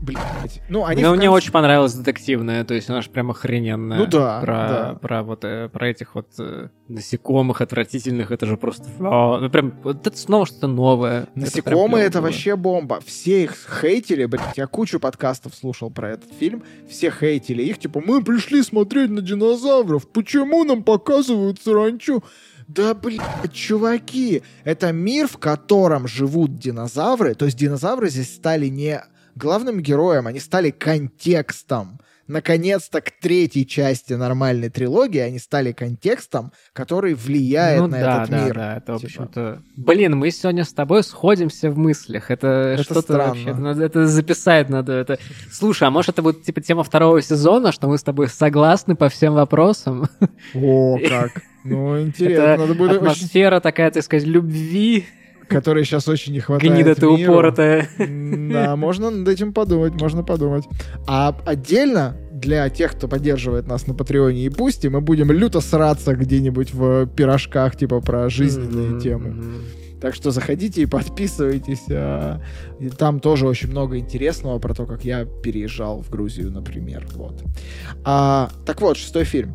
Блять. 0.01 0.63
Ну, 0.71 0.85
они 0.85 1.03
Но 1.03 1.11
конце... 1.11 1.19
мне 1.19 1.31
очень 1.31 1.53
понравилась 1.53 1.93
детективная, 1.93 2.65
то 2.65 2.73
есть 2.73 2.89
она 2.89 3.03
же 3.03 3.11
прям 3.11 3.31
охрененная. 3.31 3.99
Ну 3.99 4.07
да. 4.07 4.41
Про, 4.41 4.55
да. 4.69 4.99
про 5.01 5.23
вот 5.23 5.45
э, 5.45 5.69
про 5.69 5.89
этих 5.89 6.15
вот 6.15 6.29
э, 6.39 6.69
насекомых 6.89 7.61
отвратительных, 7.61 8.31
это 8.31 8.47
же 8.47 8.57
просто. 8.57 8.89
О, 8.99 9.39
ну 9.39 9.51
прям 9.51 9.75
вот 9.83 10.07
это 10.07 10.17
снова 10.17 10.47
что-то 10.47 10.69
новое. 10.69 11.29
Насекомые 11.35 12.07
это, 12.07 12.19
это 12.19 12.23
вообще 12.23 12.57
бомба. 12.57 13.01
Все 13.05 13.45
их 13.45 13.55
хейтили, 13.81 14.25
блять. 14.25 14.57
Я 14.57 14.67
кучу 14.67 14.99
подкастов 14.99 15.55
слушал 15.55 15.91
про 15.91 16.13
этот 16.13 16.33
фильм. 16.33 16.63
Все 16.89 17.11
хейтили 17.11 17.63
их, 17.63 17.79
типа, 17.79 18.01
мы 18.01 18.25
пришли 18.25 18.63
смотреть 18.63 19.11
на 19.11 19.21
динозавров. 19.21 20.09
Почему 20.09 20.65
нам 20.65 20.83
показывают 20.83 21.61
саранчу? 21.61 22.25
Да, 22.69 22.95
блядь, 22.95 23.21
чуваки, 23.53 24.43
это 24.65 24.93
мир, 24.93 25.27
в 25.27 25.39
котором 25.39 26.07
живут 26.07 26.57
динозавры. 26.57 27.35
То 27.35 27.45
есть 27.45 27.59
динозавры 27.59 28.09
здесь 28.09 28.33
стали 28.35 28.69
не 28.69 29.03
главным 29.35 29.81
героем, 29.81 30.27
они 30.27 30.41
стали 30.41 30.71
контекстом 30.71 32.01
наконец-то 32.31 33.01
к 33.01 33.11
третьей 33.21 33.67
части 33.67 34.15
нормальной 34.15 34.71
трилогии 34.71 35.19
они 35.19 35.39
стали 35.39 35.73
контекстом, 35.73 36.53
который 36.73 37.15
влияет 37.15 37.81
ну, 37.81 37.87
на 37.89 38.01
да, 38.01 38.17
этот 38.17 38.31
да, 38.31 38.45
мир. 38.45 38.55
Да, 38.55 38.77
это, 38.77 38.95
в 38.95 39.01
типа. 39.01 39.07
общем-то... 39.07 39.63
Блин, 39.77 40.17
мы 40.17 40.31
сегодня 40.31 40.65
с 40.65 40.73
тобой 40.73 41.03
сходимся 41.03 41.71
в 41.71 41.77
мыслях. 41.77 42.31
Это, 42.31 42.47
это 42.47 42.83
что-то 42.85 43.03
странно. 43.03 43.29
вообще... 43.29 43.51
Это, 43.51 43.61
надо, 43.61 43.85
это 43.85 44.07
записать 44.07 44.69
надо. 44.71 44.93
Это... 44.93 45.19
Слушай, 45.51 45.89
а 45.89 45.91
может 45.91 46.11
это 46.11 46.23
будет 46.23 46.45
типа 46.45 46.61
тема 46.61 46.85
второго 46.85 47.21
сезона, 47.21 47.73
что 47.73 47.89
мы 47.89 47.99
с 47.99 48.03
тобой 48.03 48.29
согласны 48.29 48.95
по 48.95 49.09
всем 49.09 49.35
вопросам? 49.35 50.09
О, 50.55 50.99
как! 50.99 51.43
Ну, 51.65 52.01
интересно. 52.03 52.43
Это 52.43 52.61
надо 52.61 52.75
будет 52.75 52.97
атмосфера 52.97 53.57
очень... 53.57 53.63
такая, 53.63 53.91
так 53.91 54.05
сказать, 54.05 54.27
любви 54.27 55.07
которой 55.51 55.85
сейчас 55.85 56.09
очень 56.09 56.33
не 56.33 56.41
хватает 56.41 56.73
Гнида 56.73 56.95
ты 56.95 57.07
упоротая. 57.07 57.89
Да, 57.99 58.77
можно 58.77 59.11
над 59.11 59.29
этим 59.29 59.53
подумать, 59.53 60.01
можно 60.01 60.23
подумать. 60.23 60.65
А 61.07 61.37
отдельно 61.45 62.17
для 62.33 62.69
тех, 62.71 62.93
кто 62.93 63.09
поддерживает 63.09 63.67
нас 63.67 63.87
на 63.87 63.95
Патреоне 63.95 64.45
и 64.45 64.49
Бусти, 64.49 64.87
мы 64.87 65.01
будем 65.01 65.31
люто 65.31 65.61
сраться 65.61 66.15
где-нибудь 66.15 66.73
в 66.73 67.07
пирожках, 67.07 67.77
типа 67.77 68.01
про 68.01 68.31
жизненные 68.31 69.01
темы. 69.01 69.35
Так 70.01 70.15
что 70.15 70.31
заходите 70.31 70.81
и 70.81 70.87
подписывайтесь. 70.87 71.85
А, 71.91 72.41
и 72.79 72.89
там 72.89 73.21
тоже 73.21 73.47
очень 73.47 73.71
много 73.71 73.99
интересного 73.99 74.59
про 74.59 74.73
то, 74.73 74.87
как 74.87 75.05
я 75.05 75.27
переезжал 75.27 76.03
в 76.03 76.09
Грузию, 76.09 76.51
например. 76.51 77.07
Вот. 77.15 77.43
А, 78.03 78.51
так 78.65 78.81
вот, 78.81 78.97
шестой 78.97 79.25
фильм 79.25 79.55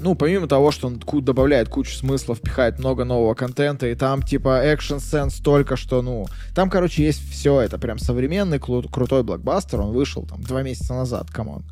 ну, 0.00 0.14
помимо 0.14 0.48
того, 0.48 0.70
что 0.70 0.88
он 0.88 0.98
добавляет 0.98 1.68
кучу 1.68 1.94
смыслов, 1.94 2.40
пихает 2.40 2.78
много 2.78 3.04
нового 3.04 3.34
контента, 3.34 3.86
и 3.86 3.94
там, 3.94 4.22
типа, 4.22 4.62
экшен 4.64 4.98
сцен 4.98 5.30
столько, 5.30 5.76
что, 5.76 6.02
ну, 6.02 6.26
там, 6.54 6.70
короче, 6.70 7.04
есть 7.04 7.20
все 7.30 7.60
это, 7.60 7.78
прям 7.78 7.98
современный 7.98 8.58
кру- 8.58 8.90
крутой 8.90 9.22
блокбастер, 9.22 9.80
он 9.80 9.92
вышел 9.92 10.26
там 10.26 10.42
два 10.42 10.62
месяца 10.62 10.94
назад, 10.94 11.30
come 11.30 11.49
on. 11.49 11.64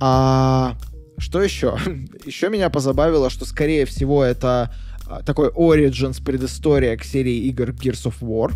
А 0.00 0.76
что 1.18 1.42
еще? 1.42 1.76
еще 2.24 2.48
меня 2.48 2.70
позабавило, 2.70 3.28
что, 3.28 3.44
скорее 3.44 3.84
всего, 3.86 4.22
это 4.22 4.72
а, 5.06 5.22
такой 5.22 5.48
Origins 5.48 6.22
предыстория 6.24 6.96
к 6.96 7.04
серии 7.04 7.38
игр 7.48 7.70
Gears 7.70 8.12
of 8.12 8.20
War, 8.20 8.52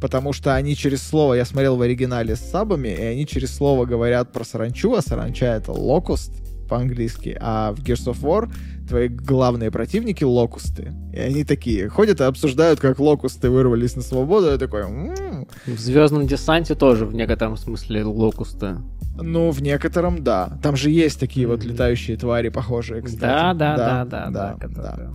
потому 0.00 0.32
что 0.32 0.54
они 0.54 0.76
через 0.76 1.02
слово, 1.02 1.34
я 1.34 1.44
смотрел 1.44 1.76
в 1.76 1.82
оригинале 1.82 2.36
с 2.36 2.40
сабами, 2.40 2.88
и 2.88 3.02
они 3.02 3.26
через 3.26 3.54
слово 3.54 3.84
говорят 3.84 4.32
про 4.32 4.44
саранчу, 4.44 4.94
а 4.94 5.02
саранча 5.02 5.46
это 5.46 5.72
локуст, 5.72 6.32
по-английски, 6.66 7.36
а 7.40 7.72
в 7.72 7.82
Gears 7.82 8.12
of 8.12 8.20
War 8.22 8.50
твои 8.88 9.08
главные 9.08 9.70
противники— 9.70 10.24
локусты. 10.24 10.92
И 11.12 11.18
они 11.18 11.44
такие 11.44 11.88
ходят 11.88 12.20
и 12.20 12.24
обсуждают, 12.24 12.80
как 12.80 12.98
локусты 12.98 13.50
вырвались 13.50 13.96
на 13.96 14.02
свободу. 14.02 14.48
Я 14.48 14.58
такой... 14.58 14.82
М-м". 14.82 15.46
В 15.66 15.78
«Звездном 15.78 16.26
десанте» 16.26 16.74
тоже 16.74 17.06
в 17.06 17.14
некотором 17.14 17.56
смысле 17.56 18.04
локусты. 18.04 18.76
Ну, 19.18 19.50
в 19.50 19.62
некотором, 19.62 20.22
да. 20.22 20.58
Там 20.62 20.76
же 20.76 20.90
есть 20.90 21.18
такие 21.18 21.46
вот 21.46 21.64
летающие 21.64 22.16
твари, 22.16 22.50
похожие, 22.50 23.02
кстати. 23.02 23.20
Да, 23.20 23.54
да, 23.54 23.76
да, 23.76 24.04
да, 24.04 24.30
да. 24.30 24.56
да, 24.60 24.68
да, 24.68 24.96
да. 24.96 25.12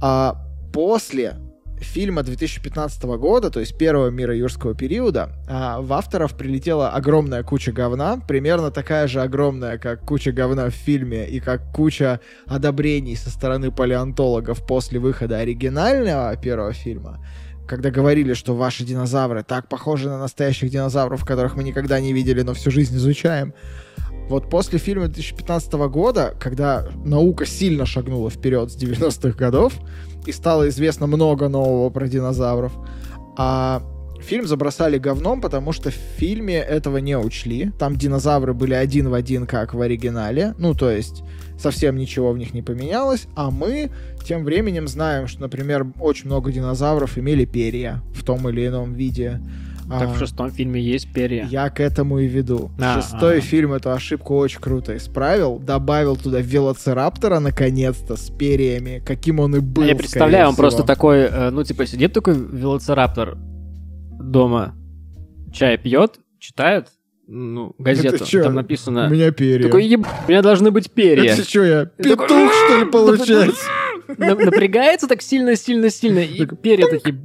А 0.00 0.46
после 0.72 1.36
фильма 1.82 2.22
2015 2.22 3.02
года, 3.04 3.50
то 3.50 3.60
есть 3.60 3.76
первого 3.76 4.08
мира 4.10 4.34
юрского 4.34 4.74
периода, 4.74 5.30
а, 5.48 5.80
в 5.80 5.92
авторов 5.92 6.36
прилетела 6.36 6.90
огромная 6.90 7.42
куча 7.42 7.72
говна, 7.72 8.16
примерно 8.16 8.70
такая 8.70 9.06
же 9.06 9.20
огромная, 9.20 9.78
как 9.78 10.04
куча 10.04 10.32
говна 10.32 10.66
в 10.66 10.74
фильме 10.74 11.28
и 11.28 11.40
как 11.40 11.72
куча 11.72 12.20
одобрений 12.46 13.16
со 13.16 13.30
стороны 13.30 13.70
палеонтологов 13.70 14.66
после 14.66 14.98
выхода 14.98 15.38
оригинального 15.38 16.36
первого 16.36 16.72
фильма, 16.72 17.24
когда 17.66 17.90
говорили, 17.90 18.34
что 18.34 18.54
ваши 18.54 18.84
динозавры 18.84 19.42
так 19.42 19.68
похожи 19.68 20.08
на 20.08 20.18
настоящих 20.18 20.70
динозавров, 20.70 21.24
которых 21.24 21.56
мы 21.56 21.64
никогда 21.64 22.00
не 22.00 22.12
видели, 22.12 22.42
но 22.42 22.54
всю 22.54 22.70
жизнь 22.70 22.96
изучаем. 22.96 23.54
Вот 24.28 24.48
после 24.48 24.78
фильма 24.78 25.06
2015 25.06 25.72
года, 25.90 26.34
когда 26.38 26.88
наука 27.04 27.44
сильно 27.44 27.86
шагнула 27.86 28.30
вперед 28.30 28.70
с 28.70 28.76
90-х 28.76 29.36
годов, 29.36 29.74
и 30.26 30.32
стало 30.32 30.68
известно 30.68 31.06
много 31.06 31.48
нового 31.48 31.90
про 31.90 32.08
динозавров. 32.08 32.72
А 33.36 33.82
фильм 34.20 34.46
забросали 34.46 34.98
говном, 34.98 35.40
потому 35.40 35.72
что 35.72 35.90
в 35.90 35.94
фильме 35.94 36.56
этого 36.56 36.98
не 36.98 37.18
учли. 37.18 37.72
Там 37.78 37.96
динозавры 37.96 38.54
были 38.54 38.74
один 38.74 39.08
в 39.08 39.14
один, 39.14 39.46
как 39.46 39.74
в 39.74 39.80
оригинале. 39.80 40.54
Ну, 40.58 40.74
то 40.74 40.90
есть 40.90 41.22
совсем 41.58 41.96
ничего 41.96 42.32
в 42.32 42.38
них 42.38 42.54
не 42.54 42.62
поменялось. 42.62 43.26
А 43.34 43.50
мы 43.50 43.90
тем 44.24 44.44
временем 44.44 44.88
знаем, 44.88 45.26
что, 45.26 45.40
например, 45.42 45.86
очень 46.00 46.26
много 46.26 46.52
динозавров 46.52 47.18
имели 47.18 47.44
перья 47.44 48.02
в 48.14 48.24
том 48.24 48.48
или 48.48 48.66
ином 48.66 48.94
виде. 48.94 49.40
Так 49.98 50.08
а, 50.08 50.12
в 50.12 50.18
шестом 50.18 50.50
фильме 50.50 50.80
есть 50.80 51.12
перья. 51.12 51.46
Я 51.50 51.68
к 51.70 51.80
этому 51.80 52.18
и 52.18 52.26
веду. 52.26 52.70
А, 52.80 53.00
Шестой 53.00 53.38
а. 53.38 53.40
фильм 53.40 53.72
эту 53.72 53.90
ошибку 53.90 54.36
очень 54.36 54.60
круто 54.60 54.96
исправил. 54.96 55.58
Добавил 55.58 56.16
туда 56.16 56.40
велоцираптора 56.40 57.40
наконец-то 57.40 58.16
с 58.16 58.30
перьями, 58.30 59.02
каким 59.04 59.40
он 59.40 59.56
и 59.56 59.60
был. 59.60 59.84
Я 59.84 59.94
представляю, 59.94 60.48
он 60.48 60.56
просто 60.56 60.82
такой, 60.82 61.20
э, 61.20 61.50
ну 61.50 61.62
типа 61.62 61.86
сидит 61.86 62.12
такой 62.12 62.34
велоцираптор 62.34 63.36
дома, 64.20 64.74
чай 65.52 65.76
пьет, 65.76 66.18
читает, 66.38 66.88
ну, 67.26 67.74
газету, 67.78 68.24
там 68.42 68.54
написано... 68.54 69.06
У 69.06 69.10
меня 69.10 69.30
перья. 69.30 69.64
Такой, 69.64 69.86
еб... 69.86 70.06
у 70.26 70.30
меня 70.30 70.42
должны 70.42 70.70
быть 70.70 70.90
перья. 70.90 71.32
Это 71.32 71.48
что, 71.48 71.64
я 71.64 71.86
петух, 71.86 72.28
что 72.28 72.78
ли, 72.78 72.90
получается? 72.90 73.64
Напрягается 74.18 75.06
так 75.06 75.22
сильно-сильно-сильно, 75.22 76.18
и 76.18 76.44
перья 76.56 76.88
такие... 76.88 77.16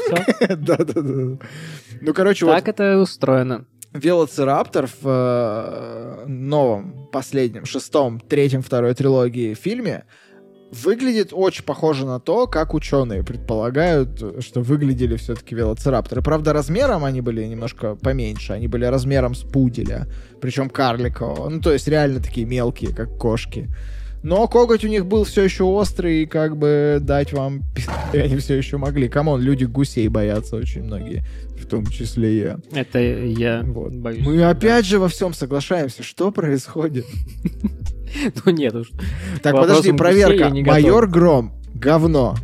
Да-да-да. 0.48 1.38
Ну, 2.00 2.14
короче, 2.14 2.46
вот... 2.46 2.52
Так 2.52 2.68
это 2.68 2.98
устроено. 2.98 3.66
Велоцираптор 3.92 4.86
в 4.86 5.04
э, 5.04 6.24
новом, 6.26 7.08
последнем, 7.12 7.66
шестом, 7.66 8.20
третьем, 8.20 8.62
второй 8.62 8.94
трилогии 8.94 9.52
фильме 9.54 10.04
выглядит 10.72 11.28
очень 11.32 11.64
похоже 11.64 12.06
на 12.06 12.18
то, 12.18 12.46
как 12.46 12.72
ученые 12.72 13.22
предполагают, 13.22 14.42
что 14.42 14.62
выглядели 14.62 15.16
все-таки 15.16 15.54
велоцирапторы. 15.54 16.22
Правда, 16.22 16.54
размером 16.54 17.04
они 17.04 17.20
были 17.20 17.44
немножко 17.44 17.94
поменьше. 17.94 18.54
Они 18.54 18.68
были 18.68 18.86
размером 18.86 19.34
с 19.34 19.42
пуделя, 19.42 20.08
причем 20.40 20.70
карликового. 20.70 21.50
Ну, 21.50 21.60
то 21.60 21.72
есть 21.72 21.86
реально 21.88 22.20
такие 22.20 22.46
мелкие, 22.46 22.94
как 22.94 23.18
кошки. 23.18 23.68
Но 24.22 24.46
коготь 24.46 24.84
у 24.84 24.88
них 24.88 25.06
был 25.06 25.24
все 25.24 25.42
еще 25.42 25.64
острый, 25.64 26.22
и 26.22 26.26
как 26.26 26.56
бы 26.56 26.98
дать 27.00 27.32
вам 27.32 27.62
они 28.12 28.36
все 28.36 28.56
еще 28.56 28.76
могли. 28.76 29.08
Come 29.08 29.26
on, 29.26 29.40
люди 29.40 29.64
гусей 29.64 30.08
боятся 30.08 30.56
очень 30.56 30.84
многие, 30.84 31.24
в 31.58 31.66
том 31.66 31.86
числе 31.86 32.38
я. 32.38 32.58
Это 32.72 33.00
я 33.00 33.62
вот. 33.64 33.92
боюсь. 33.92 34.24
Мы 34.24 34.42
опять 34.44 34.86
же 34.86 34.98
во 34.98 35.08
всем 35.08 35.34
соглашаемся. 35.34 36.02
Что 36.02 36.30
происходит? 36.30 37.06
Ну 38.44 38.52
нет 38.52 38.74
уж. 38.74 38.90
Так, 39.42 39.54
подожди, 39.54 39.90
проверка. 39.90 40.50
Майор 40.50 41.08
Гром. 41.08 41.54
Говно. 41.72 42.36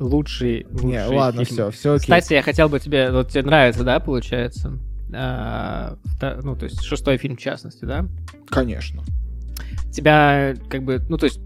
Лучший, 0.00 0.66
Не, 0.70 1.04
ладно, 1.04 1.44
все, 1.44 1.70
все 1.70 1.92
окей. 1.92 2.04
Кстати, 2.04 2.32
я 2.32 2.40
хотел 2.40 2.70
бы 2.70 2.80
тебе, 2.80 3.10
вот 3.10 3.28
тебе 3.28 3.42
нравится, 3.42 3.84
да, 3.84 4.00
получается? 4.00 4.78
А, 5.12 5.98
ну, 6.42 6.56
то 6.56 6.64
есть 6.64 6.82
шестой 6.82 7.18
фильм 7.18 7.36
в 7.36 7.40
частности, 7.40 7.84
да? 7.84 8.08
Конечно 8.48 9.02
тебя 9.94 10.54
как 10.68 10.82
бы, 10.82 11.00
ну 11.08 11.16
то 11.16 11.24
есть 11.24 11.40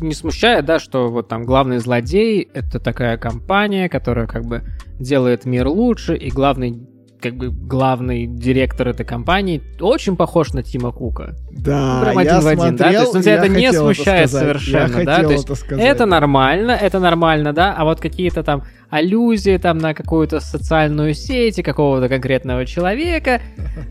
не 0.00 0.12
смущает, 0.12 0.66
да, 0.66 0.78
что 0.78 1.08
вот 1.08 1.28
там 1.28 1.44
главный 1.44 1.78
злодей— 1.78 2.48
это 2.54 2.78
такая 2.78 3.16
компания, 3.16 3.88
которая 3.88 4.26
как 4.26 4.44
бы 4.44 4.62
делает 4.98 5.46
мир 5.46 5.68
лучше, 5.68 6.14
и 6.16 6.30
главный 6.30 6.86
как 7.20 7.34
бы 7.34 7.50
главный 7.50 8.26
директор 8.26 8.88
этой 8.88 9.06
компании 9.06 9.62
очень 9.80 10.16
похож 10.16 10.52
на 10.52 10.62
Тима 10.62 10.92
Кука. 10.92 11.34
Да, 11.50 11.96
ну, 11.96 12.04
прям 12.04 12.18
один 12.18 12.34
я 12.34 12.40
в 12.40 12.46
один, 12.46 12.76
смотрел, 12.76 12.76
да? 12.78 12.92
То 12.92 13.00
есть 13.00 13.14
он 13.14 13.22
тебя 13.22 13.34
это 13.34 13.48
не 13.48 13.72
смущает 13.72 14.28
это 14.28 14.38
совершенно, 14.38 14.98
я 14.98 15.04
да? 15.04 15.22
То 15.22 15.32
есть 15.32 15.48
это, 15.48 15.74
это 15.76 16.06
нормально, 16.06 16.72
это 16.72 17.00
нормально, 17.00 17.52
да? 17.52 17.74
А 17.76 17.84
вот 17.84 18.00
какие-то 18.00 18.42
там 18.42 18.64
аллюзии 18.90 19.56
там 19.58 19.78
на 19.78 19.94
какую-то 19.94 20.40
социальную 20.40 21.14
сеть 21.14 21.62
какого-то 21.62 22.08
конкретного 22.08 22.66
человека, 22.66 23.40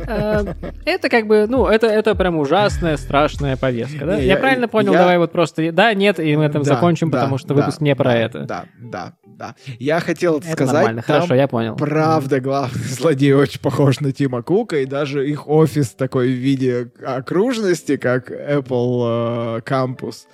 э, 0.07 0.45
это 0.85 1.09
как 1.09 1.27
бы, 1.27 1.45
ну, 1.48 1.67
это, 1.67 1.88
это 1.88 2.15
прям 2.15 2.38
ужасная, 2.38 2.98
страшная 2.98 3.57
повестка, 3.57 4.06
да? 4.06 4.17
Я, 4.17 4.38
правильно 4.38 4.67
понял? 4.67 4.93
Давай 4.93 5.17
вот 5.17 5.32
просто 5.32 5.72
да, 5.72 5.93
нет, 5.93 6.19
и 6.19 6.35
мы 6.35 6.45
этом 6.45 6.64
закончим, 6.64 7.11
потому 7.11 7.38
что 7.38 7.53
выпуск 7.53 7.82
не 7.82 7.95
про 7.95 8.15
это. 8.15 8.43
Да, 8.43 8.65
да, 8.80 9.14
да. 9.25 9.56
Я 9.80 9.99
хотел 9.99 10.38
это 10.38 10.51
сказать, 10.51 10.74
нормально, 10.74 11.01
хорошо, 11.01 11.35
я 11.35 11.48
понял. 11.48 11.75
Правда, 11.75 12.40
главный 12.40 12.83
злодей 12.90 13.33
очень 13.33 13.59
похож 13.59 13.99
на 13.99 14.11
Тима 14.11 14.41
Кука, 14.41 14.77
и 14.77 14.85
даже 14.85 15.27
их 15.27 15.48
офис 15.48 15.90
такой 15.90 16.27
в 16.27 16.38
виде 16.38 16.91
окружности, 17.06 17.98
как 17.98 18.32
Apple 18.32 19.64
Campus. 19.64 20.25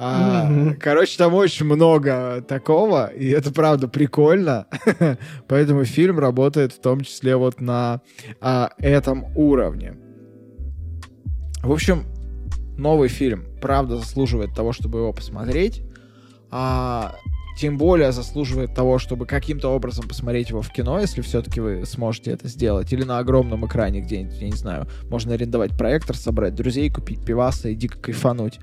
А, 0.00 0.48
mm-hmm. 0.48 0.74
Короче, 0.74 1.18
там 1.18 1.34
очень 1.34 1.66
много 1.66 2.40
такого, 2.46 3.08
и 3.08 3.28
это 3.30 3.52
правда 3.52 3.88
прикольно. 3.88 4.68
Поэтому 5.48 5.84
фильм 5.84 6.20
работает 6.20 6.72
в 6.72 6.80
том 6.80 7.00
числе 7.00 7.34
вот 7.34 7.60
на 7.60 8.00
а, 8.40 8.70
этом 8.78 9.26
уровне. 9.36 9.96
В 11.64 11.72
общем, 11.72 12.04
новый 12.76 13.08
фильм 13.08 13.46
правда 13.60 13.96
заслуживает 13.96 14.54
того, 14.54 14.72
чтобы 14.72 15.00
его 15.00 15.12
посмотреть. 15.12 15.82
А, 16.52 17.16
тем 17.58 17.76
более 17.76 18.12
заслуживает 18.12 18.74
того, 18.74 19.00
чтобы 19.00 19.26
каким-то 19.26 19.74
образом 19.74 20.06
посмотреть 20.06 20.50
его 20.50 20.62
в 20.62 20.70
кино, 20.70 21.00
если 21.00 21.22
все-таки 21.22 21.58
вы 21.58 21.84
сможете 21.86 22.30
это 22.30 22.46
сделать, 22.46 22.92
или 22.92 23.02
на 23.02 23.18
огромном 23.18 23.66
экране 23.66 24.00
где-нибудь, 24.00 24.40
я 24.40 24.46
не 24.46 24.56
знаю, 24.56 24.86
можно 25.10 25.34
арендовать 25.34 25.76
проектор, 25.76 26.16
собрать 26.16 26.54
друзей, 26.54 26.88
купить 26.88 27.24
пиваса 27.24 27.68
и 27.70 27.74
дико 27.74 27.98
кайфануть. 27.98 28.60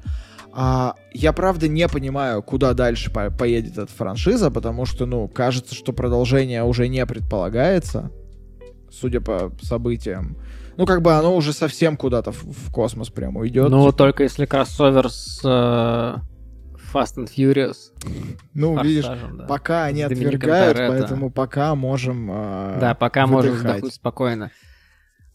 А, 0.58 0.95
я 1.11 1.34
правда 1.34 1.67
не 1.67 1.85
понимаю, 1.90 2.42
куда 2.42 2.74
дальше 2.74 3.11
по 3.11 3.30
поедет 3.30 3.77
эта 3.77 3.92
франшиза, 3.92 4.50
потому 4.50 4.85
что, 4.85 5.06
ну, 5.06 5.27
кажется, 5.27 5.75
что 5.75 5.92
продолжение 5.92 6.64
уже 6.64 6.88
не 6.88 7.06
предполагается, 7.06 8.09
судя 8.90 9.19
по 9.19 9.51
событиям. 9.61 10.38
Ну, 10.77 10.85
как 10.85 11.01
бы 11.01 11.14
оно 11.14 11.35
уже 11.35 11.51
совсем 11.51 11.98
куда-то 11.98 12.32
в, 12.32 12.43
в 12.43 12.72
космос 12.72 13.09
прямо 13.09 13.42
уйдет. 13.42 13.69
Ну, 13.69 13.85
типа. 13.85 13.98
только 13.98 14.24
если 14.24 14.45
кроссовер 14.45 15.09
с 15.09 15.42
э, 15.43 16.16
Fast 16.93 17.17
and 17.17 17.30
Furious. 17.35 17.92
Ну, 18.53 18.82
видишь, 18.82 19.06
да. 19.06 19.45
пока 19.48 19.84
они 19.84 20.03
с 20.03 20.06
отвергают, 20.06 20.77
поэтому 20.77 21.32
пока 21.32 21.75
можем 21.75 22.30
э, 22.32 22.77
Да, 22.80 22.95
пока 22.95 23.25
выдыхать. 23.25 23.43
можем 23.43 23.56
вздохнуть 23.58 23.93
спокойно. 23.93 24.51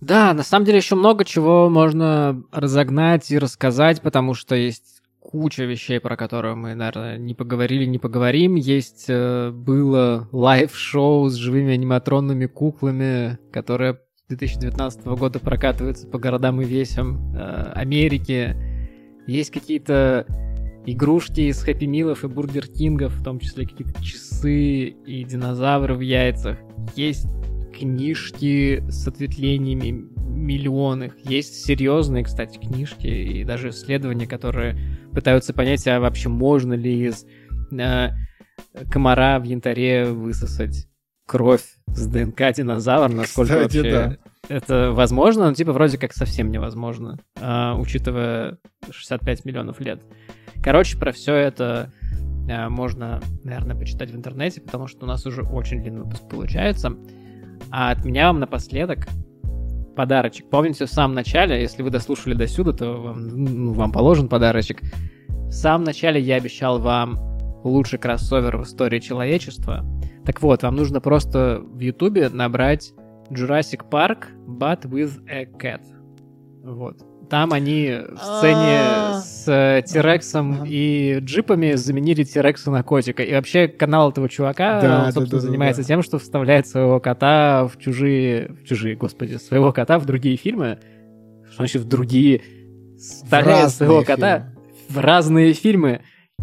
Да, 0.01 0.33
на 0.33 0.43
самом 0.43 0.65
деле 0.65 0.79
еще 0.79 0.95
много 0.95 1.27
чего 1.27 1.69
можно 1.69 2.43
разогнать 2.53 3.31
и 3.31 3.39
рассказать, 3.39 4.01
потому 4.01 4.33
что 4.33 4.55
есть 4.55 5.00
куча 5.21 5.65
вещей, 5.65 6.01
про 6.01 6.17
которые 6.17 6.55
мы, 6.55 6.75
наверное, 6.75 7.19
не 7.19 7.35
поговорили, 7.35 7.85
не 7.85 7.99
поговорим. 7.99 8.57
Есть 8.57 9.07
э, 9.09 9.51
было 9.51 10.29
live-шоу 10.33 11.29
с 11.29 11.35
живыми 11.35 11.75
аниматронными 11.75 12.47
куклами, 12.47 13.39
которое 13.53 14.01
2019 14.29 15.05
года 15.07 15.39
прокатывается 15.39 16.07
по 16.07 16.19
городам 16.19 16.61
и 16.61 16.65
весям 16.65 17.35
э, 17.37 17.73
Америки. 17.75 18.57
Есть 19.27 19.51
какие-то 19.51 20.27
игрушки 20.87 21.43
из 21.43 21.63
Хэппи 21.63 21.85
Милов 21.85 22.25
и 22.25 22.29
Бургер 22.29 22.67
Кингов, 22.67 23.13
в 23.13 23.23
том 23.23 23.39
числе 23.39 23.67
какие-то 23.67 24.03
часы 24.03 24.87
и 24.89 25.25
динозавры 25.25 25.95
в 25.95 26.01
яйцах. 26.01 26.59
Есть 26.97 27.27
книжки 27.79 28.83
с 28.89 29.07
ответвлениями 29.07 30.09
миллионных. 30.41 31.15
Есть 31.25 31.65
серьезные, 31.65 32.25
кстати, 32.25 32.59
книжки 32.59 33.07
и 33.07 33.45
даже 33.45 33.71
исследования, 33.71 34.27
которые 34.27 34.77
пытаются 35.15 35.53
понять, 35.53 35.87
а 35.87 36.01
вообще 36.01 36.29
можно 36.29 36.75
ли 36.75 37.07
из 37.07 37.27
э, 37.73 38.11
комара 38.91 39.39
в 39.39 39.45
янтаре 39.45 40.07
высосать 40.07 40.87
кровь 41.27 41.65
с 41.87 42.07
ДНК 42.07 42.53
динозавра, 42.55 43.09
насколько 43.13 43.53
кстати, 43.55 43.77
вообще 43.77 44.19
да. 44.49 44.55
это 44.55 44.91
возможно, 44.93 45.49
ну, 45.49 45.55
типа, 45.55 45.73
вроде 45.73 45.99
как 45.99 46.13
совсем 46.13 46.51
невозможно, 46.51 47.19
э, 47.41 47.73
учитывая 47.79 48.59
65 48.91 49.45
миллионов 49.45 49.81
лет. 49.81 50.03
Короче, 50.63 50.99
про 50.99 51.13
все 51.13 51.35
это 51.35 51.93
э, 52.49 52.69
можно, 52.69 53.21
наверное, 53.45 53.77
почитать 53.77 54.11
в 54.11 54.17
интернете, 54.17 54.61
потому 54.61 54.87
что 54.87 55.05
у 55.05 55.09
нас 55.09 55.25
уже 55.27 55.43
очень 55.43 55.83
длинный 55.83 56.03
выпуск 56.03 56.29
получается. 56.29 56.97
А 57.71 57.93
от 57.93 58.05
меня 58.05 58.27
вам 58.27 58.41
напоследок 58.41 59.07
подарочек. 59.95 60.49
Помните, 60.51 60.87
в 60.87 60.91
самом 60.91 61.15
начале, 61.15 61.61
если 61.61 61.83
вы 61.83 61.91
дослушали 61.91 62.35
до 62.35 62.47
сюда, 62.47 62.73
то 62.73 62.93
вам, 62.95 63.29
ну, 63.29 63.73
вам 63.73 63.93
положен 63.93 64.29
подарочек. 64.29 64.81
В 65.29 65.53
самом 65.53 65.85
начале 65.85 66.21
я 66.21 66.37
обещал 66.37 66.79
вам 66.79 67.19
лучший 67.65 67.99
кроссовер 67.99 68.57
в 68.57 68.63
истории 68.63 69.01
человечества. 69.01 69.85
Так 70.25 70.43
вот, 70.43 70.63
вам 70.63 70.77
нужно 70.77 71.01
просто 71.01 71.61
в 71.63 71.81
Ютубе 71.81 72.29
набрать 72.29 72.93
Jurassic 73.31 73.89
Park, 73.91 74.27
but 74.47 74.83
with 74.83 75.21
a 75.29 75.45
cat. 75.45 75.83
Вот. 76.63 77.10
Там 77.31 77.53
они 77.53 77.97
в 78.11 78.19
сцене 78.19 78.81
а. 78.83 79.21
с 79.25 79.47
э, 79.47 79.83
Тирексом 79.87 80.65
и 80.67 81.21
джипами 81.21 81.75
заменили 81.75 82.25
Тирекса 82.25 82.73
на 82.73 82.83
котика. 82.83 83.23
И 83.23 83.33
вообще 83.33 83.69
канал 83.69 84.11
этого 84.11 84.29
чувака, 84.29 85.13
собственно, 85.13 85.41
занимается 85.41 85.85
тем, 85.85 86.03
что 86.03 86.19
вставляет 86.19 86.67
своего 86.67 86.99
кота 86.99 87.69
в 87.69 87.79
чужие... 87.79 88.57
В 88.61 88.65
чужие, 88.65 88.97
господи, 88.97 89.37
своего 89.37 89.73
кота 89.73 90.01
в 90.01 90.07
другие 90.07 90.37
фильмы. 90.37 90.79
Что 91.47 91.59
значит 91.59 91.83
в 91.83 91.89
другие? 91.89 92.43
Вставляет 92.99 93.71
своего 93.71 94.03
кота 94.03 94.53
в 94.89 94.99
разные 94.99 95.53
фильмы. 95.53 96.01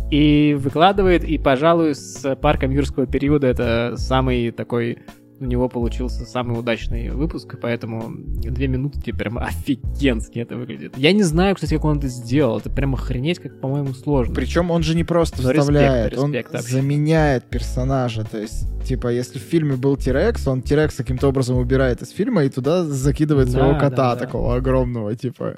И 0.10 0.56
выкладывает, 0.58 1.26
и, 1.26 1.38
пожалуй, 1.38 1.96
с 1.96 2.36
парком 2.38 2.72
юрского 2.72 3.08
периода 3.08 3.48
это 3.48 3.96
самый 3.98 4.52
такой 4.52 5.00
у 5.40 5.46
него 5.46 5.70
получился 5.70 6.26
самый 6.26 6.60
удачный 6.60 7.10
выпуск, 7.10 7.56
поэтому 7.62 8.12
две 8.16 8.68
минуты 8.68 9.00
тебе 9.02 9.18
прям 9.18 9.38
офигенски 9.38 10.40
это 10.40 10.56
выглядит. 10.56 10.98
Я 10.98 11.12
не 11.14 11.24
знаю, 11.24 11.56
кстати, 11.56 11.76
как 11.76 11.86
он 11.86 11.98
это 12.00 12.08
сделал. 12.08 12.58
Это 12.58 12.70
прям 12.70 12.94
охренеть, 12.96 13.40
как, 13.40 13.60
по-моему, 13.60 13.94
сложно. 13.94 14.34
Причем 14.34 14.72
он 14.72 14.84
же 14.84 14.96
не 14.96 15.04
просто 15.04 15.42
Но 15.42 15.50
вставляет, 15.50 16.14
респект, 16.14 16.26
респект, 16.26 16.48
он 16.48 16.54
вообще. 16.54 16.72
заменяет 16.74 17.44
персонажа. 17.46 18.24
То 18.24 18.40
есть, 18.40 18.66
типа, 18.84 19.10
если 19.10 19.40
в 19.40 19.44
фильме 19.44 19.76
был 19.76 19.96
Тирекс, 19.98 20.48
он 20.48 20.62
Тирекс 20.62 20.96
каким-то 20.96 21.28
образом 21.28 21.58
убирает 21.58 22.02
из 22.02 22.10
фильма 22.10 22.44
и 22.44 22.50
туда 22.50 22.84
закидывает 22.84 23.50
своего 23.50 23.74
да, 23.74 23.80
кота 23.80 23.96
да, 23.96 24.16
да. 24.16 24.26
такого 24.26 24.56
огромного, 24.56 25.16
типа. 25.16 25.56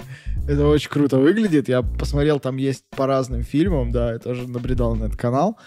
Это 0.48 0.66
очень 0.66 0.90
круто 0.90 1.18
выглядит. 1.18 1.68
Я 1.68 1.82
посмотрел, 1.82 2.40
там 2.40 2.56
есть 2.56 2.84
по 2.90 3.06
разным 3.06 3.42
фильмам, 3.42 3.92
да, 3.92 4.12
я 4.12 4.18
тоже 4.18 4.48
набредал 4.48 4.96
на 4.96 5.04
этот 5.04 5.16
канал. 5.16 5.58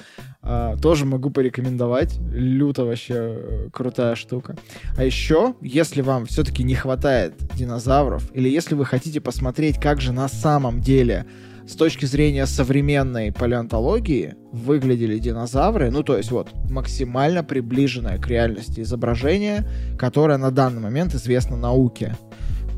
А, 0.42 0.76
тоже 0.78 1.06
могу 1.06 1.30
порекомендовать. 1.30 2.20
Люто 2.32 2.84
вообще 2.84 3.14
э, 3.18 3.70
крутая 3.72 4.16
штука. 4.16 4.58
А 4.98 5.04
еще, 5.06 5.56
если 5.62 6.02
вам 6.02 6.26
все-таки 6.26 6.64
не 6.64 6.76
хватает 6.76 7.34
динозавров, 7.56 8.30
или 8.34 8.50
если 8.50 8.76
вы 8.76 8.86
хотите 8.86 9.22
посмотреть, 9.22 9.80
как 9.80 10.02
же 10.02 10.12
на 10.12 10.28
самом 10.28 10.82
деле 10.82 11.26
с 11.66 11.76
точки 11.76 12.06
зрения 12.06 12.46
современной 12.46 13.32
палеонтологии 13.32 14.36
выглядели 14.52 15.18
динозавры, 15.18 15.92
ну 15.92 16.04
то 16.04 16.18
есть 16.18 16.32
вот 16.32 16.50
максимально 16.70 17.44
приближенное 17.44 18.18
к 18.18 18.28
реальности 18.28 18.82
изображение, 18.82 19.66
которое 19.98 20.38
на 20.38 20.52
данный 20.52 20.82
момент 20.82 21.16
известно 21.16 21.56
науке, 21.56 22.18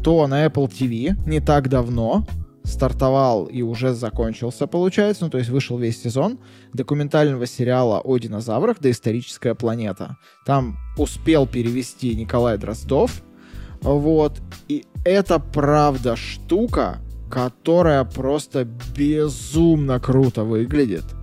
то 0.06 0.27
на 0.27 0.45
Apple 0.45 0.69
TV 0.69 1.16
не 1.25 1.40
так 1.40 1.67
давно 1.67 2.27
стартовал 2.64 3.45
и 3.45 3.64
уже 3.64 3.95
закончился, 3.95 4.67
получается, 4.67 5.24
ну, 5.24 5.32
то 5.32 5.40
есть 5.40 5.50
вышел 5.50 5.80
весь 5.80 6.00
сезон 6.00 6.38
документального 6.74 7.48
сериала 7.48 8.01
о 8.01 8.19
динозаврах 8.19 8.80
«Доисторическая 8.80 9.56
планета». 9.56 10.17
Там 10.45 10.77
успел 11.00 11.48
перевести 11.48 12.14
Николай 12.14 12.59
Дроздов, 12.59 13.24
вот, 13.82 14.40
и 14.67 14.85
это 15.06 15.40
правда 15.40 16.16
штука, 16.16 17.00
которая 17.32 18.03
просто 18.03 18.64
безумно 18.95 20.00
круто 20.00 20.43
выглядит. 20.43 21.15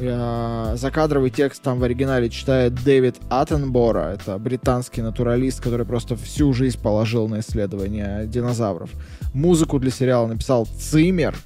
Закадровый 0.00 1.30
текст 1.30 1.62
там 1.62 1.78
в 1.78 1.84
оригинале 1.84 2.30
читает 2.30 2.74
Дэвид 2.82 3.16
Аттенбора. 3.28 4.14
Это 4.14 4.38
британский 4.38 5.02
натуралист, 5.02 5.60
который 5.60 5.84
просто 5.84 6.16
всю 6.16 6.52
жизнь 6.52 6.80
положил 6.80 7.28
на 7.28 7.40
исследование 7.40 8.26
динозавров. 8.26 8.90
Музыку 9.34 9.78
для 9.78 9.90
сериала 9.90 10.26
написал 10.26 10.66
Цимер. 10.66 11.36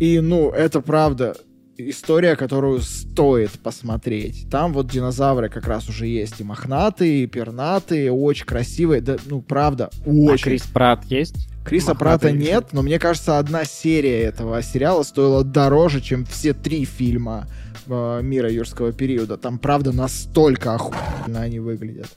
И, 0.00 0.20
ну, 0.20 0.50
это 0.50 0.80
правда 0.80 1.36
история, 1.76 2.36
которую 2.36 2.80
стоит 2.80 3.50
посмотреть. 3.52 4.48
Там 4.50 4.72
вот 4.72 4.88
динозавры 4.88 5.48
как 5.48 5.66
раз 5.66 5.88
уже 5.88 6.06
есть 6.06 6.40
и 6.40 6.44
мохнатые, 6.44 7.24
и 7.24 7.26
пернатые, 7.26 8.12
очень 8.12 8.46
красивые. 8.46 9.00
Да, 9.00 9.16
ну, 9.26 9.42
правда, 9.42 9.90
а 10.04 10.08
очень. 10.08 10.44
А 10.44 10.50
Крис 10.50 10.62
Прат 10.62 11.04
есть? 11.04 11.48
Криса 11.64 11.94
Прата 11.94 12.30
нет, 12.30 12.68
но 12.72 12.82
мне 12.82 12.98
кажется, 12.98 13.38
одна 13.38 13.64
серия 13.64 14.22
этого 14.22 14.62
сериала 14.62 15.02
стоила 15.02 15.42
дороже, 15.42 16.00
чем 16.00 16.26
все 16.26 16.52
три 16.52 16.84
фильма 16.84 17.46
э, 17.86 18.20
мира 18.22 18.50
юрского 18.50 18.92
периода. 18.92 19.36
Там, 19.36 19.58
правда, 19.58 19.92
настолько 19.92 20.74
охуенно 20.74 21.40
они 21.40 21.60
выглядят. 21.60 22.08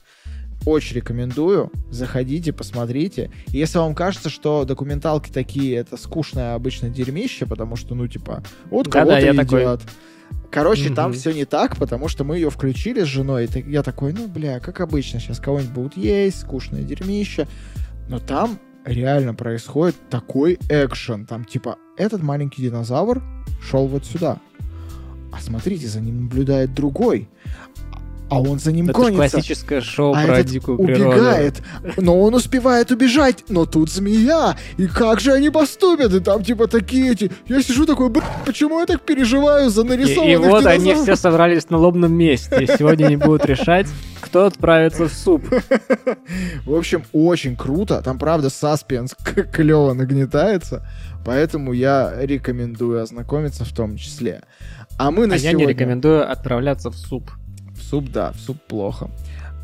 Очень 0.66 0.96
рекомендую. 0.96 1.70
Заходите, 1.90 2.52
посмотрите. 2.52 3.30
И 3.52 3.58
если 3.58 3.78
вам 3.78 3.94
кажется, 3.94 4.28
что 4.28 4.64
документалки 4.64 5.30
такие, 5.30 5.76
это 5.76 5.96
скучное 5.96 6.54
обычно 6.54 6.90
дерьмище, 6.90 7.46
потому 7.46 7.76
что, 7.76 7.94
ну, 7.94 8.06
типа, 8.08 8.42
вот 8.70 8.88
кого-то 8.88 9.12
да, 9.12 9.18
едят. 9.18 9.36
Такой... 9.36 9.78
Короче, 10.50 10.88
mm-hmm. 10.88 10.94
там 10.94 11.12
все 11.12 11.32
не 11.32 11.44
так, 11.44 11.76
потому 11.76 12.08
что 12.08 12.24
мы 12.24 12.36
ее 12.36 12.50
включили 12.50 13.02
с 13.02 13.06
женой. 13.06 13.46
И 13.46 13.70
я 13.70 13.82
такой, 13.82 14.12
ну, 14.12 14.28
бля, 14.28 14.60
как 14.60 14.80
обычно, 14.80 15.20
сейчас 15.20 15.40
кого-нибудь 15.40 15.72
будут 15.72 15.96
есть, 15.96 16.40
скучное 16.40 16.82
дерьмище. 16.82 17.46
Но 18.08 18.18
там 18.18 18.58
реально 18.84 19.34
происходит 19.34 19.96
такой 20.08 20.58
экшен. 20.68 21.26
Там 21.26 21.44
типа 21.44 21.76
этот 21.96 22.22
маленький 22.22 22.62
динозавр 22.62 23.22
шел 23.60 23.86
вот 23.86 24.04
сюда. 24.04 24.38
А 25.32 25.40
смотрите, 25.40 25.86
за 25.86 26.00
ним 26.00 26.22
наблюдает 26.22 26.74
другой 26.74 27.28
а 28.30 28.40
он 28.40 28.58
за 28.58 28.72
ним 28.72 28.90
это 28.90 28.98
гонится. 28.98 29.24
Это 29.24 29.30
классическое 29.32 29.80
шоу 29.80 30.14
а 30.14 30.24
про 30.24 30.38
этот 30.38 30.52
дикую 30.52 30.78
природу. 30.78 31.10
убегает, 31.10 31.62
но 31.96 32.20
он 32.20 32.34
успевает 32.34 32.90
убежать, 32.90 33.44
но 33.48 33.64
тут 33.64 33.90
змея, 33.90 34.56
и 34.76 34.86
как 34.86 35.20
же 35.20 35.32
они 35.32 35.50
поступят? 35.50 36.12
И 36.12 36.20
там 36.20 36.44
типа 36.44 36.66
такие 36.66 37.12
эти... 37.12 37.30
Я 37.46 37.62
сижу 37.62 37.86
такой, 37.86 38.12
почему 38.44 38.80
я 38.80 38.86
так 38.86 39.02
переживаю 39.02 39.70
за 39.70 39.84
нарисованных 39.84 40.28
И, 40.28 40.32
и 40.32 40.36
вот 40.36 40.66
они 40.66 40.94
все 40.94 41.16
собрались 41.16 41.70
на 41.70 41.78
лобном 41.78 42.12
месте, 42.12 42.62
и 42.62 42.66
сегодня 42.66 43.06
они 43.06 43.16
будут 43.16 43.46
решать, 43.46 43.86
кто 44.20 44.46
отправится 44.46 45.08
в 45.08 45.12
суп. 45.12 45.46
В 46.64 46.74
общем, 46.74 47.04
очень 47.12 47.56
круто, 47.56 48.02
там 48.02 48.18
правда 48.18 48.50
саспенс 48.50 49.14
клево 49.52 49.94
нагнетается, 49.94 50.86
поэтому 51.24 51.72
я 51.72 52.12
рекомендую 52.20 53.02
ознакомиться 53.02 53.64
в 53.64 53.72
том 53.72 53.96
числе. 53.96 54.42
А 54.98 55.10
мы 55.12 55.26
на 55.26 55.36
а 55.36 55.38
сегодня... 55.38 55.60
я 55.60 55.66
не 55.66 55.72
рекомендую 55.72 56.30
отправляться 56.30 56.90
в 56.90 56.96
суп. 56.96 57.30
В 57.74 57.82
суп, 57.82 58.10
да, 58.10 58.32
в 58.32 58.40
суп 58.40 58.58
плохо. 58.66 59.08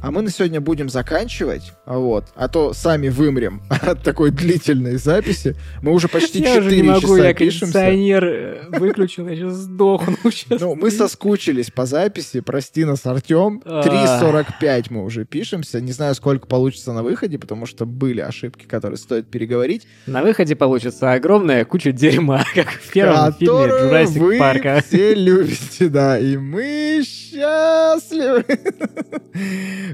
А 0.04 0.10
мы 0.10 0.20
на 0.20 0.30
сегодня 0.30 0.60
будем 0.60 0.90
заканчивать, 0.90 1.72
вот, 1.86 2.26
а 2.34 2.48
то 2.48 2.74
сами 2.74 3.08
вымрем 3.08 3.62
от 3.70 4.02
такой 4.02 4.32
длительной 4.32 4.96
записи. 4.96 5.56
Мы 5.80 5.92
уже 5.92 6.08
почти 6.08 6.40
я 6.40 6.56
4 6.56 6.60
уже 6.60 6.76
не 6.76 6.82
могу, 6.82 7.00
часа 7.00 7.28
я 7.28 7.32
пишемся. 7.32 7.72
кондиционер 7.72 8.24
э, 8.24 8.78
выключил, 8.78 9.26
я 9.28 9.34
сейчас 9.34 9.54
сдохну. 9.54 10.16
Сейчас. 10.30 10.60
Ну, 10.60 10.74
мы 10.74 10.90
соскучились 10.90 11.70
по 11.70 11.86
записи, 11.86 12.40
прости 12.40 12.84
нас, 12.84 13.06
Артем. 13.06 13.62
3.45 13.64 14.86
мы 14.90 15.04
уже 15.04 15.24
пишемся. 15.24 15.80
Не 15.80 15.92
знаю, 15.92 16.14
сколько 16.14 16.46
получится 16.46 16.92
на 16.92 17.02
выходе, 17.02 17.38
потому 17.38 17.64
что 17.64 17.86
были 17.86 18.20
ошибки, 18.20 18.66
которые 18.66 18.98
стоит 18.98 19.30
переговорить. 19.30 19.86
На 20.06 20.20
выходе 20.22 20.54
получится 20.54 21.14
огромная 21.14 21.64
куча 21.64 21.92
дерьма, 21.92 22.44
как 22.54 22.68
в 22.68 22.92
первом 22.92 23.32
фильме 23.32 23.54
Jurassic 23.54 24.38
Park. 24.38 24.82
все 24.86 25.14
любите, 25.14 25.88
да, 25.88 26.18
и 26.18 26.36
мы 26.36 27.02
счастливы. 27.06 28.44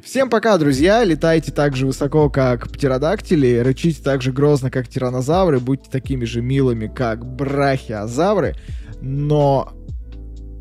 Всем 0.05 0.31
пока, 0.31 0.57
друзья. 0.59 1.05
Летайте 1.05 1.53
так 1.53 1.77
же 1.77 1.87
высоко, 1.87 2.31
как 2.31 2.69
птеродактили. 2.71 3.59
Рычите 3.59 4.03
так 4.03 4.23
же 4.23 4.33
грозно, 4.33 4.71
как 4.71 4.89
тиранозавры. 4.89 5.61
Будьте 5.61 5.91
такими 5.91 6.25
же 6.25 6.43
милыми, 6.43 6.87
как 6.87 7.25
брахиозавры. 7.25 8.55
Но 9.01 9.73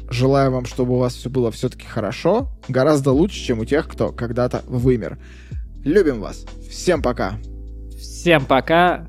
желаю 0.10 0.52
вам, 0.52 0.66
чтобы 0.66 0.94
у 0.94 0.98
вас 0.98 1.16
все 1.16 1.30
было 1.30 1.52
все-таки 1.52 1.86
хорошо. 1.86 2.50
Гораздо 2.68 3.12
лучше, 3.12 3.40
чем 3.40 3.60
у 3.60 3.66
тех, 3.66 3.88
кто 3.88 4.12
когда-то 4.12 4.64
вымер. 4.68 5.18
Любим 5.84 6.20
вас. 6.20 6.46
Всем 6.70 7.02
пока. 7.02 7.40
Всем 8.00 8.46
пока. 8.46 9.08